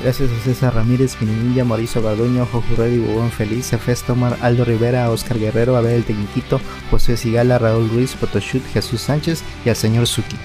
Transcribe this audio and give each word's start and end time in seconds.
Gracias 0.00 0.30
a 0.30 0.38
César 0.44 0.74
Ramírez, 0.74 1.16
Pinilla, 1.16 1.64
Mauricio 1.64 2.00
Garduño, 2.00 2.46
Jojo 2.46 2.76
Reddy, 2.76 2.98
Bubón 2.98 3.32
Feliz, 3.32 3.72
Efes 3.72 4.04
Tomar, 4.04 4.36
Aldo 4.42 4.64
Rivera, 4.64 5.10
Oscar 5.10 5.40
Guerrero, 5.40 5.76
Abel 5.76 5.94
el 5.94 6.04
Tecniquito, 6.04 6.60
José 6.90 7.16
Sigala, 7.16 7.58
Raúl 7.58 7.90
Ruiz, 7.90 8.14
Photoshoot, 8.14 8.62
Jesús 8.72 9.00
Sánchez 9.00 9.42
y 9.64 9.70
al 9.70 9.76
señor 9.76 10.06
Suki. 10.06 10.36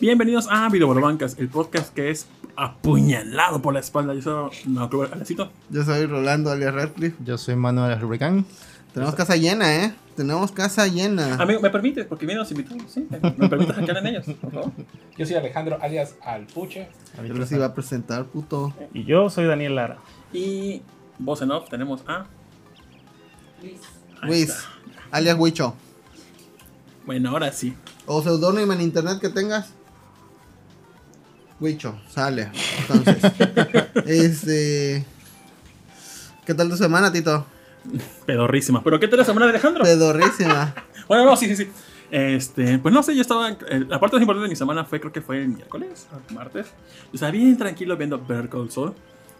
Bienvenidos 0.00 0.48
a 0.50 0.68
Videobolobancas, 0.68 1.38
el 1.38 1.48
podcast 1.48 1.94
que 1.94 2.10
es 2.10 2.26
apuñalado 2.56 3.62
por 3.62 3.72
la 3.72 3.78
espalda. 3.78 4.14
Yo 4.14 4.50
soy. 4.50 4.50
Yo 5.70 5.84
soy 5.84 6.06
Rolando 6.06 6.50
alias 6.50 6.74
Radcliffe. 6.74 7.16
Yo 7.24 7.38
soy 7.38 7.54
Manuel 7.54 8.00
Rubricán. 8.00 8.44
Tenemos 8.92 9.14
casa 9.14 9.36
llena, 9.36 9.84
¿eh? 9.84 9.94
Tenemos 10.14 10.52
casa 10.52 10.86
llena. 10.86 11.36
Amigo, 11.36 11.60
¿me 11.60 11.70
permites? 11.70 12.04
Porque 12.06 12.26
vienen 12.26 12.40
los 12.40 12.50
invitados, 12.50 12.82
¿sí? 12.90 13.08
¿Me 13.10 13.48
permites 13.48 13.74
hackear 13.74 13.96
en 13.98 14.06
ellos, 14.08 14.26
por 14.40 14.52
favor? 14.52 14.72
Yo 15.16 15.24
soy 15.24 15.36
Alejandro 15.36 15.78
alias 15.80 16.14
Alpuche. 16.22 16.88
Yo 17.26 17.34
les 17.34 17.50
iba 17.52 17.66
a 17.66 17.74
presentar, 17.74 18.26
puto. 18.26 18.74
Y 18.92 19.04
yo 19.04 19.30
soy 19.30 19.46
Daniel 19.46 19.76
Lara. 19.76 19.98
Y 20.32 20.82
voz 21.18 21.40
en 21.40 21.52
off 21.52 21.70
tenemos 21.70 22.02
a... 22.06 22.26
Luis, 24.22 24.50
está. 24.50 24.68
alias 25.10 25.38
Huicho. 25.38 25.74
Bueno, 27.06 27.30
ahora 27.30 27.50
sí. 27.52 27.74
O 28.06 28.22
seudónimo 28.22 28.72
en 28.74 28.82
internet 28.82 29.18
que 29.20 29.30
tengas. 29.30 29.70
Huicho, 31.60 31.98
sale. 32.08 32.50
Entonces, 32.80 33.32
este. 34.06 35.04
¿Qué 36.44 36.54
tal 36.54 36.68
tu 36.68 36.76
semana, 36.76 37.12
Tito? 37.12 37.46
Pedorrísima. 38.26 38.82
¿Pero 38.82 38.98
qué 39.00 39.08
tal 39.08 39.18
la 39.18 39.24
semana 39.24 39.46
de 39.46 39.50
Alejandro? 39.50 39.84
Pedorrísima. 39.84 40.74
Bueno, 41.08 41.24
no, 41.26 41.36
sí, 41.36 41.46
sí, 41.48 41.56
sí. 41.56 41.68
Este, 42.10 42.78
pues 42.78 42.94
no 42.94 43.02
sé, 43.02 43.14
yo 43.14 43.22
estaba. 43.22 43.50
eh, 43.50 43.84
la 43.88 43.98
parte 43.98 44.16
más 44.16 44.22
importante 44.22 44.44
de 44.44 44.48
mi 44.50 44.56
semana 44.56 44.84
fue, 44.84 45.00
creo 45.00 45.12
que 45.12 45.20
fue 45.20 45.42
el 45.42 45.48
miércoles, 45.48 46.06
martes. 46.32 46.66
Yo 47.06 47.14
estaba 47.14 47.32
bien 47.32 47.56
tranquilo 47.58 47.96
viendo 47.96 48.18
Better 48.24 48.48
Call 48.48 48.70
Saul. 48.70 48.94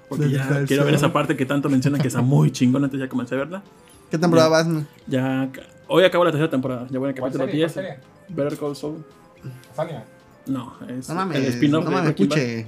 Porque 0.08 0.24
Better 0.24 0.38
ya 0.40 0.48
Call 0.48 0.66
quiero 0.66 0.84
ver 0.84 0.94
esa 0.94 1.12
parte 1.12 1.36
que 1.36 1.46
tanto 1.46 1.68
mencionan 1.70 2.00
que 2.00 2.08
está 2.08 2.20
muy 2.20 2.50
chingona, 2.50 2.86
entonces 2.86 3.06
ya 3.06 3.08
comencé 3.10 3.36
a 3.36 3.38
verla. 3.38 3.62
¿Qué 4.10 4.18
temporada 4.18 4.48
Ya. 4.48 4.72
vas? 4.72 4.84
Ya. 5.06 5.50
Hoy 5.86 6.04
acabo 6.04 6.24
la 6.24 6.30
tercera 6.32 6.50
temporada. 6.50 6.86
Ya 6.90 6.98
voy 6.98 7.10
en 7.10 7.14
el 7.14 7.20
¿Cuál 7.20 7.30
capítulo 7.32 7.44
serie? 7.46 7.60
10. 7.60 7.72
¿Cuál 7.72 7.84
serie? 7.86 8.00
Better 8.28 8.58
Call 8.58 8.76
Saul. 8.76 9.04
Fania. 9.74 10.04
No, 10.46 10.74
es 10.88 11.08
No 11.08 11.14
mames. 11.14 11.38
el 11.38 11.44
spin-off 11.46 11.84
no 11.84 11.90
de 11.90 11.96
mames. 11.96 12.66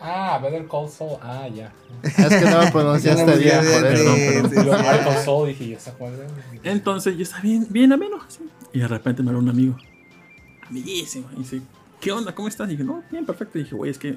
Ah, 0.00 0.38
Better 0.42 0.66
Call 0.66 0.88
Saul. 0.88 1.18
Ah, 1.22 1.46
ya. 1.54 1.72
Es 2.02 2.14
que 2.14 2.40
no 2.50 2.62
lo 2.64 2.70
pronunciaste 2.72 3.36
bien, 3.36 3.60
ya, 3.62 3.80
perdón. 3.80 4.16
Yo 4.54 4.70
Better 4.70 5.04
Call 5.04 5.24
Saul 5.24 5.48
dije, 5.48 5.64
¿y 5.64 5.72
esa 5.74 5.92
cuál 5.92 6.14
es? 6.14 6.20
Entonces 6.64 7.16
yo 7.16 7.22
estaba 7.22 7.42
bien, 7.42 7.66
bien 7.68 7.92
ameno. 7.92 8.16
así. 8.26 8.40
Y 8.72 8.78
de 8.78 8.88
repente 8.88 9.22
me 9.22 9.28
habló 9.30 9.40
un 9.40 9.48
amigo. 9.50 9.76
Amiguísimo. 10.68 11.28
Y 11.36 11.40
dice, 11.40 11.60
¿qué 12.00 12.12
onda? 12.12 12.34
¿Cómo 12.34 12.48
estás? 12.48 12.68
Y 12.68 12.72
dije, 12.72 12.84
no, 12.84 13.02
bien, 13.10 13.26
perfecto. 13.26 13.58
Y 13.58 13.64
dije, 13.64 13.74
güey, 13.74 13.90
es 13.90 13.98
que 13.98 14.16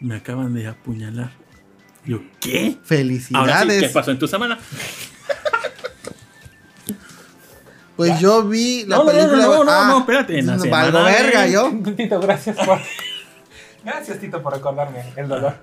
me 0.00 0.16
acaban 0.16 0.52
de 0.54 0.66
apuñalar. 0.66 1.30
Y 2.04 2.10
yo, 2.10 2.20
¿qué? 2.40 2.58
Ahora 2.58 2.72
sí, 2.72 2.78
Felicidades. 2.84 3.82
¿qué 3.82 3.88
pasó 3.90 4.10
en 4.10 4.18
tu 4.18 4.26
semana? 4.28 4.58
Pues 7.96 8.18
yo 8.18 8.42
vi 8.42 8.84
la 8.86 8.96
No, 8.96 9.04
no, 9.04 9.12
no, 9.12 9.16
película. 9.18 9.42
no, 9.46 9.64
no, 9.64 9.70
ah, 9.70 9.86
no, 9.88 9.98
espérate, 10.00 10.38
en 10.40 10.46
la 10.46 10.58
semana 10.58 11.04
verga, 11.04 11.46
yo. 11.46 11.70
Tito, 11.96 12.18
gracias 12.20 12.56
por. 12.56 12.80
Gracias, 13.84 14.18
Tito, 14.18 14.42
por 14.42 14.52
recordarme 14.54 15.02
el 15.16 15.28
dolor. 15.28 15.54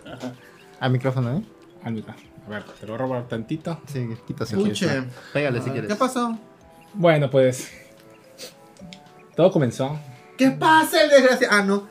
A 0.80 0.90
micrófono, 0.90 1.38
¿eh? 1.38 1.42
Ah, 1.84 1.90
mira. 1.90 2.16
A 2.46 2.50
ver, 2.50 2.64
te 2.64 2.86
lo 2.86 2.94
voy 2.94 2.96
a 2.96 2.98
robar 3.08 3.28
tantito. 3.28 3.80
Sí, 3.88 4.08
quita 4.28 4.46
si 4.46 4.56
quieres. 4.56 5.06
Pégale 5.34 5.62
si 5.62 5.70
Ah, 5.70 5.74
quieres. 5.74 5.90
¿Qué 5.92 5.96
pasó? 5.98 6.38
Bueno, 6.94 7.30
pues. 7.30 7.72
Todo 9.36 9.52
comenzó. 9.52 9.98
¿Qué 10.38 10.52
pasa, 10.52 11.04
el 11.04 11.10
desgraciado? 11.10 11.56
Ah, 11.56 11.64
no. 11.64 11.88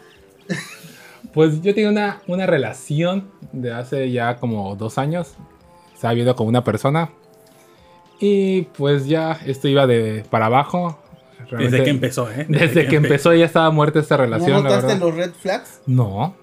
Pues 1.33 1.61
yo 1.62 1.72
tenía 1.75 1.91
una, 1.91 2.20
una 2.27 2.47
relación 2.47 3.31
de 3.53 3.72
hace 3.72 4.10
ya 4.10 4.37
como 4.37 4.75
dos 4.76 4.99
años. 4.99 5.34
Estaba 5.94 6.15
viendo 6.15 6.34
con 6.34 6.47
una 6.49 6.65
persona. 6.65 7.10
Y 8.19 8.62
pues 8.76 9.06
ya 9.06 9.38
esto 9.47 9.69
iba 9.69 9.87
de 9.87 10.25
para 10.28 10.47
abajo. 10.47 10.99
Desde 11.50 11.71
Realmente- 11.78 11.84
que 11.84 11.91
empezó, 11.91 12.31
¿eh? 12.31 12.47
Desde 12.49 12.87
que 12.87 12.97
empezó 12.97 13.34
ya 13.34 13.44
estaba 13.44 13.71
muerta 13.71 13.99
esta 14.00 14.16
¿No 14.16 14.22
relación. 14.25 14.65
la 14.65 14.71
notaste 14.71 14.99
los 14.99 15.15
red 15.15 15.33
flags? 15.33 15.81
No. 15.87 16.34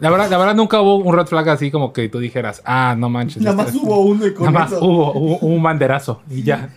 La 0.00 0.08
verdad, 0.10 0.30
la 0.30 0.38
verdad 0.38 0.54
nunca 0.54 0.80
hubo 0.80 0.96
un 0.96 1.14
red 1.16 1.26
flag 1.26 1.48
así 1.50 1.70
como 1.70 1.92
que 1.92 2.08
tú 2.08 2.18
dijeras, 2.18 2.62
ah, 2.64 2.94
no 2.98 3.10
manches. 3.10 3.42
Nada 3.42 3.64
esto 3.64 3.74
más 3.78 3.82
hubo 3.84 4.00
uno 4.00 4.26
y 4.26 4.32
con 4.34 4.46
Nada 4.52 4.66
más 4.66 4.72
hubo, 4.80 5.12
hubo 5.12 5.36
un 5.46 5.62
banderazo 5.62 6.22
y 6.30 6.42
ya. 6.42 6.70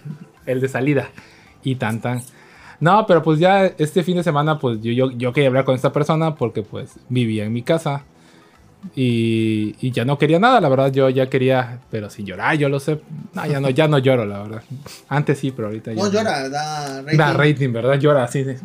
El 0.45 0.59
de 0.59 0.67
salida. 0.67 1.09
Y 1.63 1.75
tan 1.75 2.01
tan. 2.01 2.22
No, 2.81 3.06
pero 3.07 3.23
pues 3.23 3.39
ya 3.39 3.66
este 3.66 4.03
fin 4.03 4.17
de 4.17 4.23
semana 4.23 4.59
pues 4.59 4.81
yo, 4.81 4.91
yo, 4.91 5.11
yo 5.11 5.31
quería 5.31 5.47
hablar 5.47 5.63
con 5.63 5.73
esta 5.75 5.94
persona 5.94 6.35
porque 6.35 6.63
pues 6.63 6.95
vivía 7.07 7.45
en 7.45 7.53
mi 7.53 7.61
casa. 7.63 8.03
Y, 8.95 9.75
y 9.81 9.91
ya 9.91 10.03
no 10.05 10.17
quería 10.17 10.39
nada, 10.39 10.59
la 10.59 10.67
verdad 10.69 10.91
yo 10.91 11.09
ya 11.09 11.29
quería, 11.29 11.79
pero 11.89 12.09
sin 12.09 12.25
llorar, 12.25 12.57
yo 12.57 12.67
lo 12.69 12.79
sé. 12.79 12.99
No, 13.33 13.45
ya 13.45 13.59
no, 13.59 13.69
ya 13.69 13.88
no 13.88 13.97
lloro, 13.97 14.25
la 14.25 14.39
verdad. 14.44 14.61
Antes 15.07 15.39
sí, 15.39 15.51
pero 15.51 15.67
ahorita 15.69 15.94
ya 15.94 16.03
No 16.03 16.11
llora, 16.11 16.49
da 16.49 17.01
rating. 17.01 17.17
Da 17.17 17.33
rating, 17.33 17.72
¿verdad? 17.73 17.99
Llora, 17.99 18.27
sí. 18.27 18.43
sí. 18.43 18.55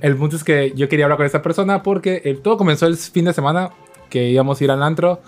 El 0.00 0.16
punto 0.16 0.36
es 0.36 0.44
que 0.44 0.72
yo 0.74 0.88
quería 0.88 1.04
hablar 1.04 1.18
con 1.18 1.26
esta 1.26 1.40
persona 1.42 1.82
porque 1.82 2.22
el- 2.24 2.40
todo 2.40 2.56
comenzó 2.56 2.86
el 2.86 2.96
fin 2.96 3.26
de 3.26 3.32
semana 3.32 3.70
que 4.10 4.28
íbamos 4.30 4.60
a 4.60 4.64
ir 4.64 4.70
al 4.70 4.82
antro. 4.82 5.20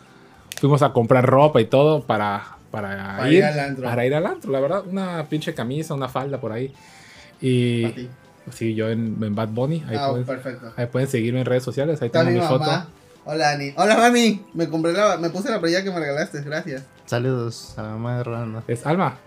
Fuimos 0.61 0.83
a 0.83 0.93
comprar 0.93 1.25
ropa 1.27 1.61
y 1.61 1.67
todo 1.67 2.03
para, 2.03 2.57
para, 2.71 3.17
Para 3.19 3.29
ir, 3.29 3.35
ir 3.39 3.45
al 3.45 3.59
antro. 3.61 3.85
Para 3.85 4.07
ir 4.07 4.15
al 4.15 4.27
antro, 4.27 4.51
la 4.51 4.61
verdad. 4.61 4.83
Una 4.91 5.25
pinche 5.29 5.55
camisa, 5.55 5.95
una 5.95 6.09
falda 6.09 6.41
por 6.41 6.51
ahí. 6.53 6.73
Y 7.41 8.09
sí, 8.51 8.75
yo 8.75 8.89
en, 8.91 9.17
en 9.23 9.35
Bad 9.35 9.49
Bunny. 9.49 9.85
Ahí, 9.89 9.97
Ah, 9.99 10.09
pueden, 10.11 10.27
perfecto. 10.27 10.73
ahí 10.77 10.87
pueden 10.87 11.09
seguirme 11.09 11.41
en 11.41 11.47
redes 11.47 11.63
sociales. 11.63 12.01
Ahí 12.03 12.09
tengo 12.11 12.25
mi 12.27 12.33
mi 12.33 12.41
foto. 12.41 12.61
mamá. 12.61 12.89
Hola, 13.29 13.51
Ani. 13.51 13.75
Hola, 13.77 13.97
mami. 13.97 14.47
Me 14.55 14.69
compré 14.69 14.93
la, 14.93 15.17
me 15.17 15.31
puse 15.31 15.51
la 15.51 15.59
playera 15.59 15.83
que 15.83 15.91
me 15.91 15.99
regalaste, 15.99 16.43
gracias. 16.43 16.85
Saludos 17.07 17.77
a 17.77 17.83
la 17.83 17.89
mamá 17.89 18.19
de 18.19 18.23
Rolando. 18.23 18.63
Es 18.69 18.87
Alma. 18.87 19.19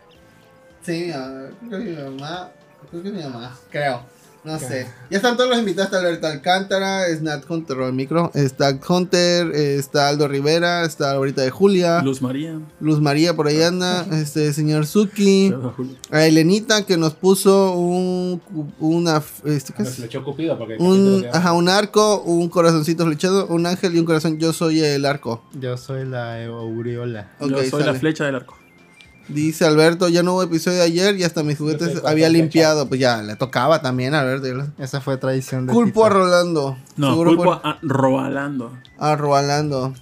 Sí, 0.82 1.12
ah, 1.14 1.50
creo 1.68 1.80
que 1.84 1.86
mi 1.86 2.02
mamá. 2.02 2.50
Creo 2.90 3.04
que 3.04 3.12
mi 3.12 3.22
mamá. 3.22 3.60
Creo. 3.70 4.02
No 4.44 4.58
sé. 4.58 4.88
Ya 5.10 5.18
están 5.18 5.36
todos 5.36 5.50
los 5.50 5.60
invitados. 5.60 5.92
Está 5.92 6.00
Alberto 6.00 6.28
Alcántara, 6.28 7.06
Snat 7.14 7.44
Hunter, 7.50 7.78
el 7.80 7.94
micro. 7.94 8.32
Está 8.34 8.78
Hunter, 8.88 9.52
está 9.54 10.08
Aldo 10.08 10.28
Rivera, 10.28 10.86
está 10.86 11.12
ahorita 11.12 11.42
de 11.42 11.50
Julia. 11.50 12.02
Luz 12.02 12.22
María. 12.22 12.60
Luz 12.80 13.02
María 13.02 13.36
por 13.36 13.48
ahí 13.48 13.62
anda. 13.62 14.06
Este 14.20 14.54
señor 14.54 14.86
Suki. 14.86 15.54
A 16.12 16.26
Elenita 16.26 16.86
que 16.86 16.98
nos 16.98 17.14
puso 17.14 17.74
un. 17.74 18.42
Una. 18.80 19.22
Este, 19.46 19.74
¿qué 19.74 19.84
es? 19.84 20.00
Cupido 20.24 20.58
porque 20.58 20.76
Un, 20.80 21.26
ajá, 21.32 21.54
un 21.54 21.70
arco, 21.70 22.22
un 22.22 22.50
corazoncito 22.50 23.06
flechado, 23.06 23.48
un 23.48 23.66
ángel 23.66 23.96
y 23.96 24.00
un 24.00 24.06
corazón. 24.06 24.38
Yo 24.38 24.54
soy 24.54 24.82
el 24.82 25.06
arco. 25.06 25.44
Yo 25.54 25.78
soy 25.78 26.06
la 26.06 26.46
aureola. 26.46 27.32
Yo 27.40 27.64
soy 27.64 27.84
la 27.84 27.94
flecha 27.94 28.26
del 28.26 28.36
arco. 28.36 28.59
Dice 29.30 29.64
Alberto, 29.66 30.10
ya 30.10 30.24
no 30.24 30.34
hubo 30.34 30.44
episodio 30.44 30.78
de 30.80 30.84
ayer 30.84 31.16
y 31.18 31.24
hasta 31.24 31.44
mis 31.44 31.58
juguetes 31.58 32.04
había 32.04 32.30
limpiado. 32.30 32.88
Pues 32.88 33.00
ya, 33.00 33.22
le 33.22 33.36
tocaba 33.36 33.82
también 33.82 34.16
a 34.16 34.22
Alberto. 34.22 34.72
Esa 34.80 35.02
fue 35.02 35.18
tradición 35.18 35.68
de 35.68 35.74
Culpo 35.74 36.02
Tito. 36.02 36.06
a 36.06 36.10
Rolando. 36.10 36.78
No, 36.98 37.12
Seguro 37.12 37.30
culpo 37.36 37.44
fue 37.44 37.70
a 37.72 37.78
Robalando. 37.84 38.72
a 38.98 39.16
Rolando. 39.16 39.94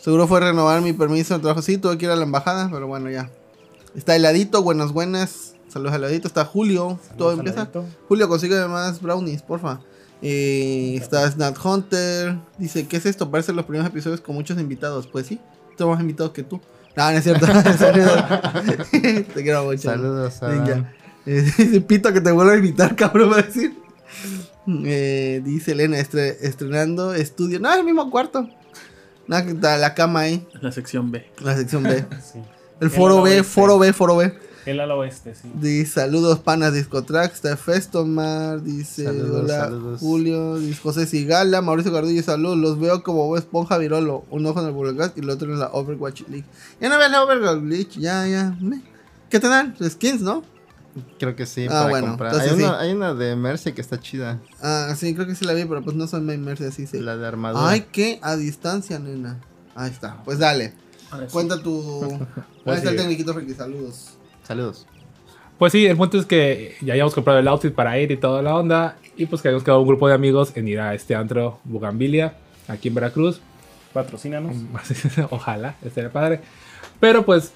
Seguro 0.00 0.26
fue 0.26 0.40
renovar 0.40 0.80
mi 0.80 0.92
permiso 0.94 1.34
de 1.34 1.40
trabajo. 1.40 1.60
Sí, 1.62 1.76
tuve 1.78 1.98
que 1.98 2.06
ir 2.06 2.10
a 2.10 2.16
la 2.16 2.24
embajada, 2.24 2.68
pero 2.72 2.86
bueno, 2.86 3.10
ya. 3.10 3.30
Está 3.94 4.16
heladito, 4.16 4.62
buenas, 4.62 4.92
buenas. 4.92 5.54
Saludos 5.68 5.94
heladito. 5.94 6.26
Está 6.26 6.44
Julio. 6.46 6.98
Todo 7.18 7.32
empieza. 7.32 7.68
Julio, 8.08 8.28
consigue 8.28 8.66
más 8.66 9.02
brownies, 9.02 9.42
porfa. 9.42 9.80
Eh, 10.22 10.96
está 11.00 11.30
Snat 11.30 11.58
Hunter. 11.62 12.38
Dice, 12.58 12.86
¿qué 12.88 12.96
es 12.96 13.04
esto? 13.06 13.30
Parece 13.30 13.52
los 13.52 13.66
primeros 13.66 13.86
episodios 13.86 14.20
con 14.22 14.34
muchos 14.34 14.58
invitados. 14.58 15.06
Pues 15.06 15.26
sí, 15.26 15.38
tengo 15.76 15.90
más 15.90 16.00
invitados 16.00 16.32
que 16.32 16.42
tú. 16.42 16.60
No, 16.96 17.10
no 17.10 17.16
es 17.18 17.24
cierto. 17.24 17.46
Saludos. 17.78 18.24
Te 18.92 19.42
quiero 19.42 19.64
mucho. 19.64 19.82
Saludos. 19.82 20.40
Eh, 21.26 21.42
Dice 21.56 21.80
Pito 21.80 22.12
que 22.12 22.20
te 22.20 22.30
vuelvo 22.30 22.52
a 22.52 22.56
invitar, 22.56 22.94
cabrón, 22.96 23.32
va 23.32 23.38
a 23.38 23.42
decir. 23.42 23.74
Eh, 24.86 25.42
dice 25.44 25.72
Elena, 25.72 25.98
estre- 25.98 26.36
estrenando 26.40 27.14
estudio. 27.14 27.58
No, 27.60 27.70
es 27.72 27.78
el 27.78 27.84
mismo 27.84 28.10
cuarto. 28.10 28.48
No, 29.26 29.36
la 29.60 29.94
cama 29.94 30.20
ahí, 30.20 30.46
La 30.60 30.70
sección 30.72 31.10
B. 31.10 31.26
la 31.40 31.56
sección 31.56 31.82
B. 31.82 32.04
Sí. 32.22 32.40
El 32.80 32.90
foro 32.90 33.22
B, 33.22 33.30
oeste. 33.30 33.42
foro 33.44 33.78
B, 33.78 33.92
foro 33.92 34.16
B. 34.16 34.32
El 34.66 34.80
ala 34.80 34.94
oeste, 34.94 35.34
sí. 35.34 35.50
Dice 35.60 35.92
saludos 36.00 36.38
panas 36.38 36.72
Discotrack, 36.72 37.32
está 37.34 37.56
Festomar, 37.56 38.62
dice 38.62 39.04
Saludos, 39.04 39.42
hola 39.44 39.58
saludos. 39.60 40.00
Julio, 40.00 40.56
dice 40.58 40.80
José 40.80 41.06
Sigala, 41.06 41.60
Mauricio 41.60 41.92
Gardillo, 41.92 42.22
saludos, 42.22 42.56
los 42.58 42.80
veo 42.80 43.02
como 43.02 43.26
Bob 43.26 43.36
Esponja 43.36 43.76
Virolo, 43.78 44.24
un 44.30 44.46
ojo 44.46 44.60
en 44.60 44.66
el 44.68 44.72
Burger 44.72 45.12
y 45.16 45.20
el 45.20 45.30
otro 45.30 45.52
en 45.52 45.58
la 45.58 45.68
Overwatch 45.72 46.22
League. 46.28 46.46
Ya 46.80 46.88
no 46.88 46.96
ves 46.98 47.10
la 47.10 47.22
Overwatch 47.24 47.62
League, 47.62 47.88
ya, 47.98 48.26
ya. 48.26 48.56
¿Qué 49.28 49.38
te 49.40 49.48
dan? 49.48 49.74
Skins, 49.88 50.22
¿no? 50.22 50.42
Creo 51.18 51.34
que 51.34 51.44
sí, 51.44 51.66
Ah, 51.66 51.70
para 51.70 51.88
bueno, 51.90 52.06
comprar. 52.08 52.32
entonces 52.32 52.52
Hay 52.52 52.58
una, 52.64 52.68
sí. 52.68 52.76
hay 52.86 52.92
una 52.92 53.14
de 53.14 53.34
Mercy 53.36 53.72
que 53.72 53.80
está 53.80 53.98
chida. 54.00 54.40
Ah, 54.62 54.94
sí, 54.96 55.12
creo 55.14 55.26
que 55.26 55.34
sí 55.34 55.44
la 55.44 55.52
vi, 55.52 55.64
pero 55.64 55.82
pues 55.82 55.96
no 55.96 56.06
soy 56.06 56.20
main 56.20 56.42
mercy, 56.44 56.64
así 56.64 56.86
sí. 56.86 57.00
La 57.00 57.16
de 57.16 57.26
armadura. 57.26 57.68
Ay, 57.68 57.86
qué 57.92 58.18
a 58.22 58.36
distancia, 58.36 58.98
nena. 58.98 59.40
Ahí 59.74 59.90
está, 59.90 60.22
pues 60.24 60.38
dale. 60.38 60.68
Sí. 61.10 61.18
Cuenta 61.32 61.60
tu. 61.62 62.02
Ahí 62.64 62.76
está 62.76 62.90
el 62.90 62.96
sí. 62.96 63.02
tecniquito 63.02 63.32
Ricky, 63.32 63.54
saludos. 63.54 64.13
Saludos. 64.44 64.86
Pues 65.58 65.72
sí, 65.72 65.86
el 65.86 65.96
punto 65.96 66.18
es 66.18 66.26
que 66.26 66.76
ya 66.80 66.92
habíamos 66.92 67.14
comprado 67.14 67.38
el 67.38 67.48
outfit 67.48 67.72
para 67.72 67.98
ir 67.98 68.10
y 68.10 68.16
toda 68.16 68.42
la 68.42 68.54
onda. 68.54 68.96
Y 69.16 69.26
pues 69.26 69.42
que 69.42 69.48
habíamos 69.48 69.64
quedado 69.64 69.80
un 69.80 69.88
grupo 69.88 70.08
de 70.08 70.14
amigos 70.14 70.52
en 70.56 70.68
ir 70.68 70.80
a 70.80 70.94
este 70.94 71.14
antro 71.14 71.58
Bugambilia, 71.64 72.34
aquí 72.68 72.88
en 72.88 72.94
Veracruz. 72.94 73.40
Patrocínanos. 73.92 74.56
Ojalá, 75.30 75.76
estaría 75.84 76.10
padre. 76.10 76.40
Pero 77.00 77.24
pues 77.24 77.52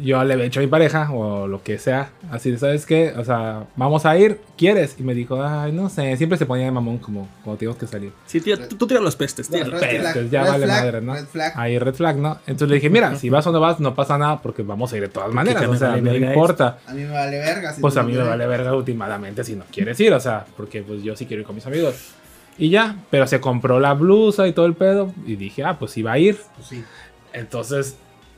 yo 0.00 0.22
le 0.24 0.32
había 0.34 0.44
dicho 0.46 0.60
a 0.60 0.62
mi 0.62 0.68
pareja 0.68 1.10
o 1.12 1.46
lo 1.46 1.62
que 1.62 1.78
sea, 1.78 2.10
así 2.30 2.50
de, 2.50 2.58
¿sabes 2.58 2.86
qué? 2.86 3.12
O 3.16 3.24
sea, 3.24 3.64
vamos 3.76 4.06
a 4.06 4.16
ir, 4.16 4.40
¿quieres? 4.56 4.96
Y 4.98 5.02
me 5.02 5.14
dijo, 5.14 5.42
ay, 5.42 5.72
no 5.72 5.88
sé, 5.88 6.16
siempre 6.16 6.38
se 6.38 6.46
ponía 6.46 6.64
de 6.64 6.70
mamón 6.70 6.98
como 6.98 7.28
cuando 7.44 7.58
teníamos 7.58 7.78
que 7.78 7.86
salir. 7.86 8.12
Sí, 8.26 8.40
tía, 8.40 8.68
tú, 8.68 8.76
tú 8.76 8.86
tira 8.86 9.00
los 9.00 9.16
pestes, 9.16 9.48
tira. 9.48 9.64
Red 9.64 9.80
Pestes, 9.80 10.12
flag, 10.12 10.30
ya 10.30 10.42
red 10.44 10.50
vale 10.50 10.64
flag, 10.66 10.82
madre, 10.84 11.00
¿no? 11.02 11.14
red 11.14 11.26
flag. 11.26 11.52
Ahí 11.56 11.78
red 11.78 11.94
flag, 11.94 12.16
¿no? 12.16 12.38
Entonces 12.46 12.68
le 12.68 12.74
dije, 12.76 12.90
mira, 12.90 13.16
si 13.16 13.28
vas 13.30 13.46
o 13.46 13.52
no 13.52 13.60
vas, 13.60 13.80
no 13.80 13.94
pasa 13.94 14.16
nada 14.18 14.40
porque 14.40 14.62
vamos 14.62 14.92
a 14.92 14.96
ir 14.96 15.02
de 15.02 15.08
todas 15.08 15.32
maneras, 15.32 15.64
o 15.66 15.76
sea, 15.76 15.90
vale 15.90 16.02
no 16.20 16.26
importa. 16.26 16.78
A 16.86 16.92
mí 16.94 17.02
me 17.02 17.10
vale 17.10 17.38
verga. 17.38 17.72
si 17.72 17.80
Pues 17.80 17.96
a 17.96 18.02
no 18.02 18.08
mí 18.08 18.14
me 18.14 18.22
vale 18.22 18.46
verga 18.46 18.74
últimamente 18.74 19.44
si 19.44 19.54
no 19.56 19.64
quieres 19.70 19.98
ir, 20.00 20.12
o 20.12 20.20
sea, 20.20 20.44
porque 20.56 20.82
pues 20.82 21.02
yo 21.02 21.14
sí 21.16 21.26
quiero 21.26 21.42
ir 21.42 21.46
con 21.46 21.54
mis 21.54 21.66
amigos. 21.66 22.12
Y 22.58 22.68
ya, 22.68 22.96
pero 23.10 23.26
se 23.26 23.40
compró 23.40 23.80
la 23.80 23.94
blusa 23.94 24.46
y 24.46 24.52
todo 24.52 24.66
el 24.66 24.74
pedo 24.74 25.12
y 25.26 25.36
dije, 25.36 25.64
ah, 25.64 25.78
pues 25.78 25.96
iba 25.96 26.12
a 26.12 26.18
ir. 26.18 26.38
Pues 26.56 26.68
sí. 26.68 26.84
Entonces, 27.32 27.96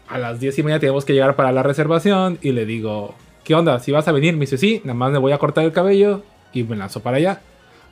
a 0.08 0.18
las 0.18 0.40
10 0.40 0.58
y 0.58 0.62
media 0.62 0.78
tenemos 0.78 1.04
que 1.04 1.12
llegar 1.12 1.36
para 1.36 1.52
la 1.52 1.62
reservación 1.62 2.38
y 2.42 2.52
le 2.52 2.66
digo, 2.66 3.14
¿qué 3.44 3.54
onda? 3.54 3.78
¿Si 3.80 3.92
vas 3.92 4.06
a 4.08 4.12
venir? 4.12 4.34
Me 4.34 4.40
dice, 4.40 4.58
sí, 4.58 4.80
nada 4.84 4.94
más 4.94 5.12
me 5.12 5.18
voy 5.18 5.32
a 5.32 5.38
cortar 5.38 5.64
el 5.64 5.72
cabello 5.72 6.22
y 6.52 6.62
me 6.64 6.76
lanzo 6.76 7.00
para 7.00 7.16
allá. 7.16 7.40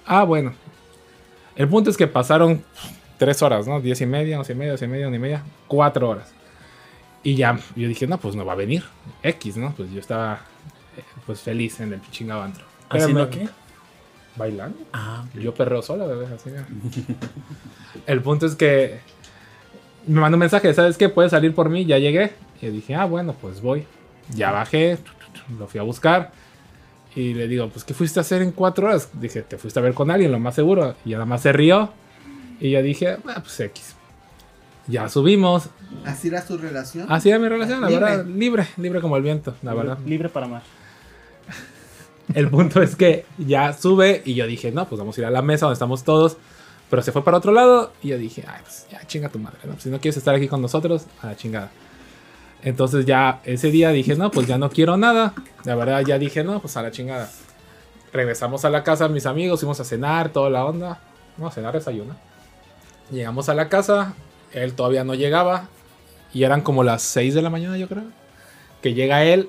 Ah, 0.07 0.25
bueno. 0.25 0.53
El 1.57 1.69
punto 1.69 1.91
es 1.91 1.97
que 1.97 2.07
pasaron 2.07 2.63
3 3.19 3.43
horas, 3.43 3.67
¿no? 3.67 3.81
10 3.81 4.01
y 4.01 4.07
media, 4.07 4.39
11 4.39 4.53
y 4.53 4.57
media, 4.57 4.73
11 4.73 4.85
y 4.85 4.89
media, 4.89 5.09
1 5.09 5.17
y 5.17 5.19
media, 5.19 5.43
4 5.69 6.09
horas. 6.09 6.33
Y 7.23 7.37
ya, 7.37 7.59
yo 7.77 7.87
dije, 7.89 8.07
no, 8.07 8.19
pues 8.19 8.35
no 8.35 8.45
va 8.45 8.55
a 8.55 8.57
venir. 8.57 8.85
X, 9.23 9.57
¿no? 9.57 9.73
Pues 9.77 9.91
yo 9.93 10.01
estaba 10.01 10.41
eh, 10.97 11.03
pues 11.25 11.41
feliz 11.41 11.79
en 11.81 11.93
el 11.93 12.01
chingado 12.11 12.43
antro. 12.43 12.65
¿Haciendo 12.89 13.31
qué? 13.31 13.49
Bailando. 14.37 14.79
Ah, 14.93 15.25
Yo 15.35 15.55
perreo 15.55 15.83
sola, 15.83 16.07
bebé, 16.07 16.27
así. 16.35 16.51
El 18.07 18.23
punto 18.23 18.47
es 18.47 18.57
que 18.57 19.01
me 20.07 20.21
mandó 20.21 20.37
un 20.37 20.41
mensaje, 20.41 20.73
¿sabes 20.75 20.97
qué? 20.97 21.09
Puedes 21.09 21.31
salir 21.31 21.55
por 21.55 21.69
mí, 21.69 21.85
ya 21.85 21.99
llegué. 21.99 22.33
Y 22.61 22.67
yo 22.67 22.73
dije, 22.73 22.95
ah, 22.95 23.05
bueno, 23.05 23.35
pues 23.41 23.61
voy. 23.61 23.85
Ya 24.35 24.51
bajé, 24.51 24.99
lo 25.59 25.67
fui 25.67 25.81
a 25.81 25.83
buscar. 25.83 26.33
Y 27.15 27.35
le 27.35 27.47
digo, 27.47 27.69
pues, 27.69 27.85
¿qué 27.85 27.93
fuiste 27.95 28.21
a 28.21 28.23
hacer 28.23 28.41
en 28.43 28.53
cuatro 28.53 28.87
horas? 28.87 29.11
Dije, 29.21 29.43
te 29.43 29.59
fuiste 29.59 29.79
a 29.79 29.83
ver 29.83 29.95
con 29.95 30.11
alguien, 30.11 30.33
lo 30.33 30.39
más 30.39 30.55
seguro. 30.55 30.95
Y 31.05 31.11
nada 31.13 31.27
más 31.27 31.43
se 31.43 31.53
rió. 31.53 31.91
Y 32.61 32.71
yo 32.71 32.83
dije, 32.83 33.19
ah, 33.29 33.41
pues 33.43 33.61
X. 33.61 33.97
Ya 34.89 35.09
subimos. 35.09 35.69
Así 36.05 36.29
era 36.29 36.43
su 36.43 36.57
relación. 36.59 37.07
Así 37.11 37.29
era 37.29 37.39
mi 37.39 37.49
relación, 37.49 37.81
la 37.81 37.89
Libre. 37.89 38.05
verdad. 38.05 38.27
Libre, 38.27 38.67
libre 38.79 39.01
como 39.01 39.17
el 39.17 39.23
viento, 39.23 39.55
la 39.63 39.75
verdad. 39.75 39.99
Libre 40.07 40.29
para 40.29 40.47
amar. 40.47 40.63
El 42.35 42.49
punto 42.49 42.81
es 42.83 42.97
que 42.97 43.27
ya 43.37 43.73
sube 43.75 44.23
y 44.25 44.35
yo 44.35 44.47
dije, 44.47 44.73
no, 44.73 44.89
pues 44.89 44.99
vamos 44.99 45.17
a 45.19 45.21
ir 45.21 45.27
a 45.27 45.31
la 45.31 45.43
mesa 45.43 45.67
donde 45.67 45.75
estamos 45.75 46.03
todos. 46.03 46.37
Pero 46.93 47.01
se 47.01 47.11
fue 47.11 47.25
para 47.25 47.39
otro 47.39 47.53
lado 47.53 47.91
y 48.03 48.09
yo 48.09 48.19
dije, 48.19 48.45
ay, 48.47 48.61
pues 48.65 48.87
ya 48.91 49.01
chinga 49.07 49.31
tu 49.31 49.39
madre, 49.39 49.61
¿no? 49.65 49.81
Si 49.81 49.89
no 49.89 49.99
quieres 49.99 50.19
estar 50.19 50.35
aquí 50.35 50.47
con 50.47 50.61
nosotros, 50.61 51.07
a 51.23 51.29
la 51.29 51.37
chingada. 51.37 51.71
Entonces 52.63 53.07
ya 53.07 53.41
ese 53.45 53.71
día 53.71 53.89
dije, 53.93 54.15
no, 54.15 54.31
pues 54.31 54.47
ya 54.47 54.59
no 54.59 54.69
quiero 54.69 54.99
nada. 54.99 55.33
La 55.65 55.75
verdad 55.75 56.03
ya 56.07 56.19
dije, 56.19 56.45
no, 56.45 56.61
pues 56.61 56.77
a 56.77 56.83
la 56.83 56.91
chingada. 56.91 57.31
Regresamos 58.13 58.67
a 58.67 58.69
la 58.69 58.85
casa, 58.85 59.09
mis 59.09 59.25
amigos, 59.25 59.61
fuimos 59.61 59.81
a 59.81 59.85
cenar, 59.85 60.35
toda 60.35 60.51
la 60.51 60.67
onda. 60.67 61.01
No, 61.39 61.47
a 61.47 61.51
cenar, 61.51 61.73
desayuno. 61.73 62.15
Llegamos 63.11 63.49
a 63.49 63.55
la 63.55 63.71
casa, 63.71 64.13
él 64.53 64.75
todavía 64.75 65.03
no 65.03 65.15
llegaba. 65.15 65.69
Y 66.35 66.45
eran 66.45 66.61
como 66.61 66.85
las 66.85 67.01
6 67.01 67.33
de 67.33 67.41
la 67.41 67.49
mañana, 67.49 67.79
yo 67.79 67.89
creo. 67.89 68.05
Que 68.83 68.93
llega 68.93 69.25
él 69.25 69.49